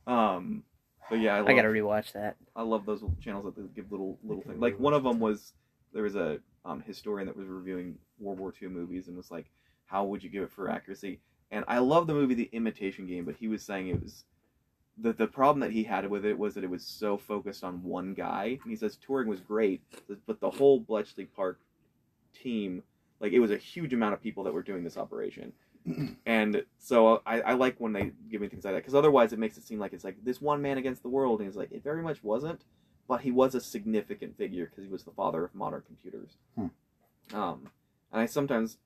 Um, 0.06 0.62
but 1.10 1.20
yeah, 1.20 1.34
I 1.36 1.40
love, 1.40 1.48
I 1.48 1.54
gotta 1.54 1.68
rewatch 1.68 2.12
that. 2.12 2.36
I 2.56 2.62
love 2.62 2.86
those 2.86 3.04
channels 3.20 3.44
that 3.44 3.56
they 3.56 3.62
give 3.74 3.90
little 3.90 4.18
little 4.22 4.42
things. 4.42 4.58
Like 4.60 4.78
one 4.78 4.94
of 4.94 5.02
them 5.02 5.20
was 5.20 5.52
there 5.92 6.02
was 6.02 6.16
a 6.16 6.38
um, 6.64 6.80
historian 6.80 7.26
that 7.26 7.36
was 7.36 7.46
reviewing 7.46 7.96
World 8.18 8.38
War 8.38 8.52
II 8.60 8.68
movies 8.68 9.08
and 9.08 9.16
was 9.16 9.30
like, 9.30 9.46
how 9.86 10.04
would 10.04 10.22
you 10.22 10.30
give 10.30 10.42
it 10.42 10.50
for 10.52 10.70
accuracy? 10.70 11.20
And 11.50 11.64
I 11.68 11.78
love 11.78 12.06
the 12.06 12.14
movie 12.14 12.34
The 12.34 12.48
Imitation 12.52 13.06
Game, 13.06 13.24
but 13.24 13.36
he 13.36 13.48
was 13.48 13.62
saying 13.62 13.88
it 13.88 14.02
was 14.02 14.24
the 14.98 15.12
the 15.12 15.26
problem 15.26 15.60
that 15.60 15.72
he 15.72 15.82
had 15.82 16.08
with 16.08 16.24
it 16.24 16.38
was 16.38 16.54
that 16.54 16.64
it 16.64 16.70
was 16.70 16.84
so 16.84 17.18
focused 17.18 17.64
on 17.64 17.82
one 17.82 18.14
guy. 18.14 18.58
And 18.62 18.70
he 18.70 18.76
says 18.76 18.96
Turing 18.96 19.26
was 19.26 19.40
great, 19.40 19.82
but 20.26 20.40
the 20.40 20.50
whole 20.50 20.80
Bletchley 20.80 21.24
Park 21.24 21.58
team, 22.32 22.82
like 23.20 23.32
it 23.32 23.40
was 23.40 23.50
a 23.50 23.56
huge 23.56 23.92
amount 23.92 24.14
of 24.14 24.22
people 24.22 24.44
that 24.44 24.52
were 24.52 24.62
doing 24.62 24.84
this 24.84 24.96
operation. 24.96 25.52
and 26.26 26.64
so 26.78 27.22
I, 27.26 27.40
I 27.40 27.52
like 27.54 27.76
when 27.78 27.92
they 27.92 28.12
give 28.30 28.40
me 28.40 28.48
things 28.48 28.64
like 28.64 28.74
that 28.74 28.80
because 28.80 28.94
otherwise 28.94 29.32
it 29.32 29.38
makes 29.38 29.58
it 29.58 29.64
seem 29.64 29.78
like 29.78 29.92
it's 29.92 30.04
like 30.04 30.16
this 30.24 30.40
one 30.40 30.62
man 30.62 30.78
against 30.78 31.02
the 31.02 31.08
world, 31.08 31.40
and 31.40 31.48
he's 31.48 31.56
like 31.56 31.72
it 31.72 31.82
very 31.82 32.02
much 32.02 32.22
wasn't, 32.22 32.62
but 33.08 33.20
he 33.20 33.30
was 33.30 33.54
a 33.54 33.60
significant 33.60 34.36
figure 34.38 34.66
because 34.66 34.84
he 34.84 34.90
was 34.90 35.02
the 35.02 35.10
father 35.10 35.44
of 35.44 35.54
modern 35.54 35.82
computers. 35.86 36.36
Hmm. 36.54 37.36
Um, 37.36 37.68
and 38.12 38.22
I 38.22 38.26
sometimes 38.26 38.78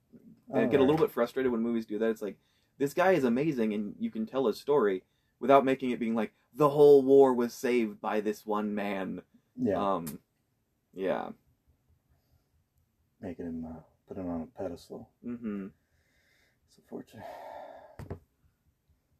I 0.54 0.64
get 0.64 0.80
a 0.80 0.84
little 0.84 0.96
bit 0.96 1.10
frustrated 1.10 1.52
when 1.52 1.60
movies 1.60 1.84
do 1.84 1.98
that. 1.98 2.08
It's 2.08 2.22
like 2.22 2.38
this 2.78 2.94
guy 2.94 3.12
is 3.12 3.24
amazing, 3.24 3.74
and 3.74 3.94
you 3.98 4.10
can 4.10 4.24
tell 4.24 4.46
his 4.46 4.58
story 4.58 5.02
without 5.40 5.64
making 5.64 5.90
it 5.90 6.00
being 6.00 6.14
like 6.14 6.32
the 6.54 6.68
whole 6.68 7.02
war 7.02 7.34
was 7.34 7.54
saved 7.54 8.00
by 8.00 8.20
this 8.20 8.44
one 8.46 8.74
man. 8.74 9.22
yeah, 9.56 9.74
Um, 9.94 10.18
yeah. 10.94 11.30
making 13.20 13.46
him 13.46 13.66
uh, 13.68 13.80
put 14.06 14.16
him 14.16 14.28
on 14.28 14.42
a 14.42 14.46
pedestal. 14.62 15.08
hmm 15.22 15.66
It's 16.68 16.78
unfortunate. 16.78 17.24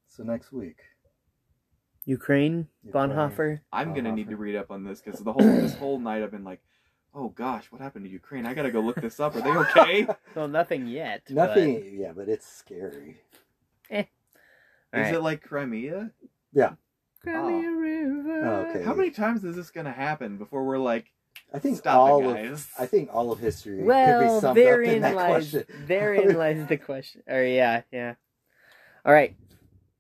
So 0.07 0.23
next 0.25 0.53
week, 0.53 0.79
Ukraine, 2.05 2.67
Ukraine. 2.83 3.11
Bonhoeffer. 3.11 3.61
I'm 3.73 3.95
gonna 3.95 4.13
need 4.13 4.29
to 4.31 4.37
read 4.37 4.57
up 4.57 4.71
on 4.71 4.83
this 4.85 5.01
because 5.01 5.21
the 5.21 5.33
whole 5.33 5.43
this 5.43 5.75
whole 5.77 5.99
night 6.01 6.23
I've 6.23 6.31
been 6.33 6.43
like, 6.45 6.61
oh 7.15 7.29
gosh, 7.29 7.71
what 7.71 7.81
happened 7.81 8.05
to 8.07 8.11
Ukraine? 8.11 8.47
I 8.47 8.55
gotta 8.55 8.71
go 8.73 8.81
look 8.81 9.01
this 9.01 9.21
up. 9.21 9.37
Are 9.37 9.41
they 9.43 9.51
okay? 9.51 10.07
Well, 10.35 10.49
nothing 10.49 10.87
yet. 10.89 11.23
but- 11.27 11.35
nothing. 11.35 11.99
Yeah, 12.01 12.13
but 12.17 12.29
it's 12.29 12.47
scary. 12.47 13.21
All 14.95 15.01
Is 15.01 15.07
right. 15.07 15.15
it 15.15 15.21
like 15.21 15.43
Crimea? 15.43 16.11
Yeah. 16.53 16.73
Crimea 17.23 17.69
a 17.69 17.73
river. 17.77 18.45
Oh, 18.47 18.71
okay. 18.71 18.83
How 18.85 18.95
many 18.95 19.11
times 19.11 19.45
is 19.45 19.57
this 19.57 19.71
gonna 19.71 19.93
happen 19.93 20.39
before 20.39 20.65
we're 20.65 20.79
like, 20.79 21.13
I 21.53 21.59
think 21.59 21.79
Stop 21.79 21.95
it, 21.95 21.99
all 22.13 22.33
guys. 22.35 22.51
of 22.51 22.69
I 22.79 22.87
think 22.87 23.11
all 23.13 23.33
of 23.33 23.39
history 23.39 23.77
could 23.77 23.83
be 23.83 23.87
Well, 23.89 24.41
summed 24.41 24.51
up 24.51 24.55
therein 24.55 24.95
in 24.97 25.03
that 25.03 25.15
lies 25.15 25.51
question. 25.51 25.65
therein 25.87 26.35
lies 26.39 26.67
the 26.69 26.77
question. 26.77 27.23
Or 27.27 27.43
yeah, 27.43 27.83
yeah. 27.93 28.15
All 29.05 29.13
right, 29.13 29.35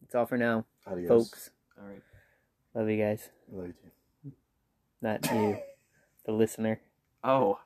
that's 0.02 0.14
all 0.14 0.26
for 0.26 0.36
now, 0.38 0.64
Adios. 0.86 1.08
folks. 1.08 1.50
all 1.80 1.86
right, 1.88 2.02
Love 2.74 2.88
you 2.90 3.02
guys. 3.02 3.28
Love 3.50 3.68
you 3.68 3.72
too. 3.72 4.32
Not 5.00 5.30
you, 5.32 5.58
the 6.26 6.32
listener. 6.32 6.80
oh, 7.24 7.58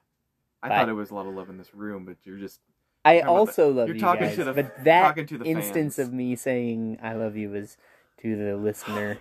I 0.63 0.69
Bye. 0.69 0.79
thought 0.79 0.89
it 0.89 0.93
was 0.95 1.11
a 1.11 1.15
lot 1.15 1.27
of 1.27 1.35
love 1.35 1.51
in 1.51 1.59
this 1.59 1.75
room, 1.75 2.05
but 2.05 2.17
you're 2.25 2.39
just 2.39 2.61
I 3.05 3.21
also 3.21 3.71
love 3.73 3.89
you're 3.89 3.97
you 3.97 4.01
talking 4.01 4.27
guys, 4.27 4.37
to 4.37 4.45
the- 4.45 4.53
but 4.53 4.85
that 4.85 5.17
the 5.17 5.43
instance 5.45 5.97
fans. 5.97 6.09
of 6.09 6.13
me 6.15 6.37
saying 6.37 6.99
I 7.03 7.15
love 7.15 7.37
you 7.37 7.51
was 7.51 7.77
to 8.23 8.37
the 8.37 8.57
listener 8.57 9.19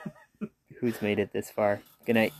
who's 0.80 1.02
made 1.02 1.18
it 1.18 1.32
this 1.32 1.50
far. 1.50 1.80
Good 2.06 2.14
night. 2.14 2.32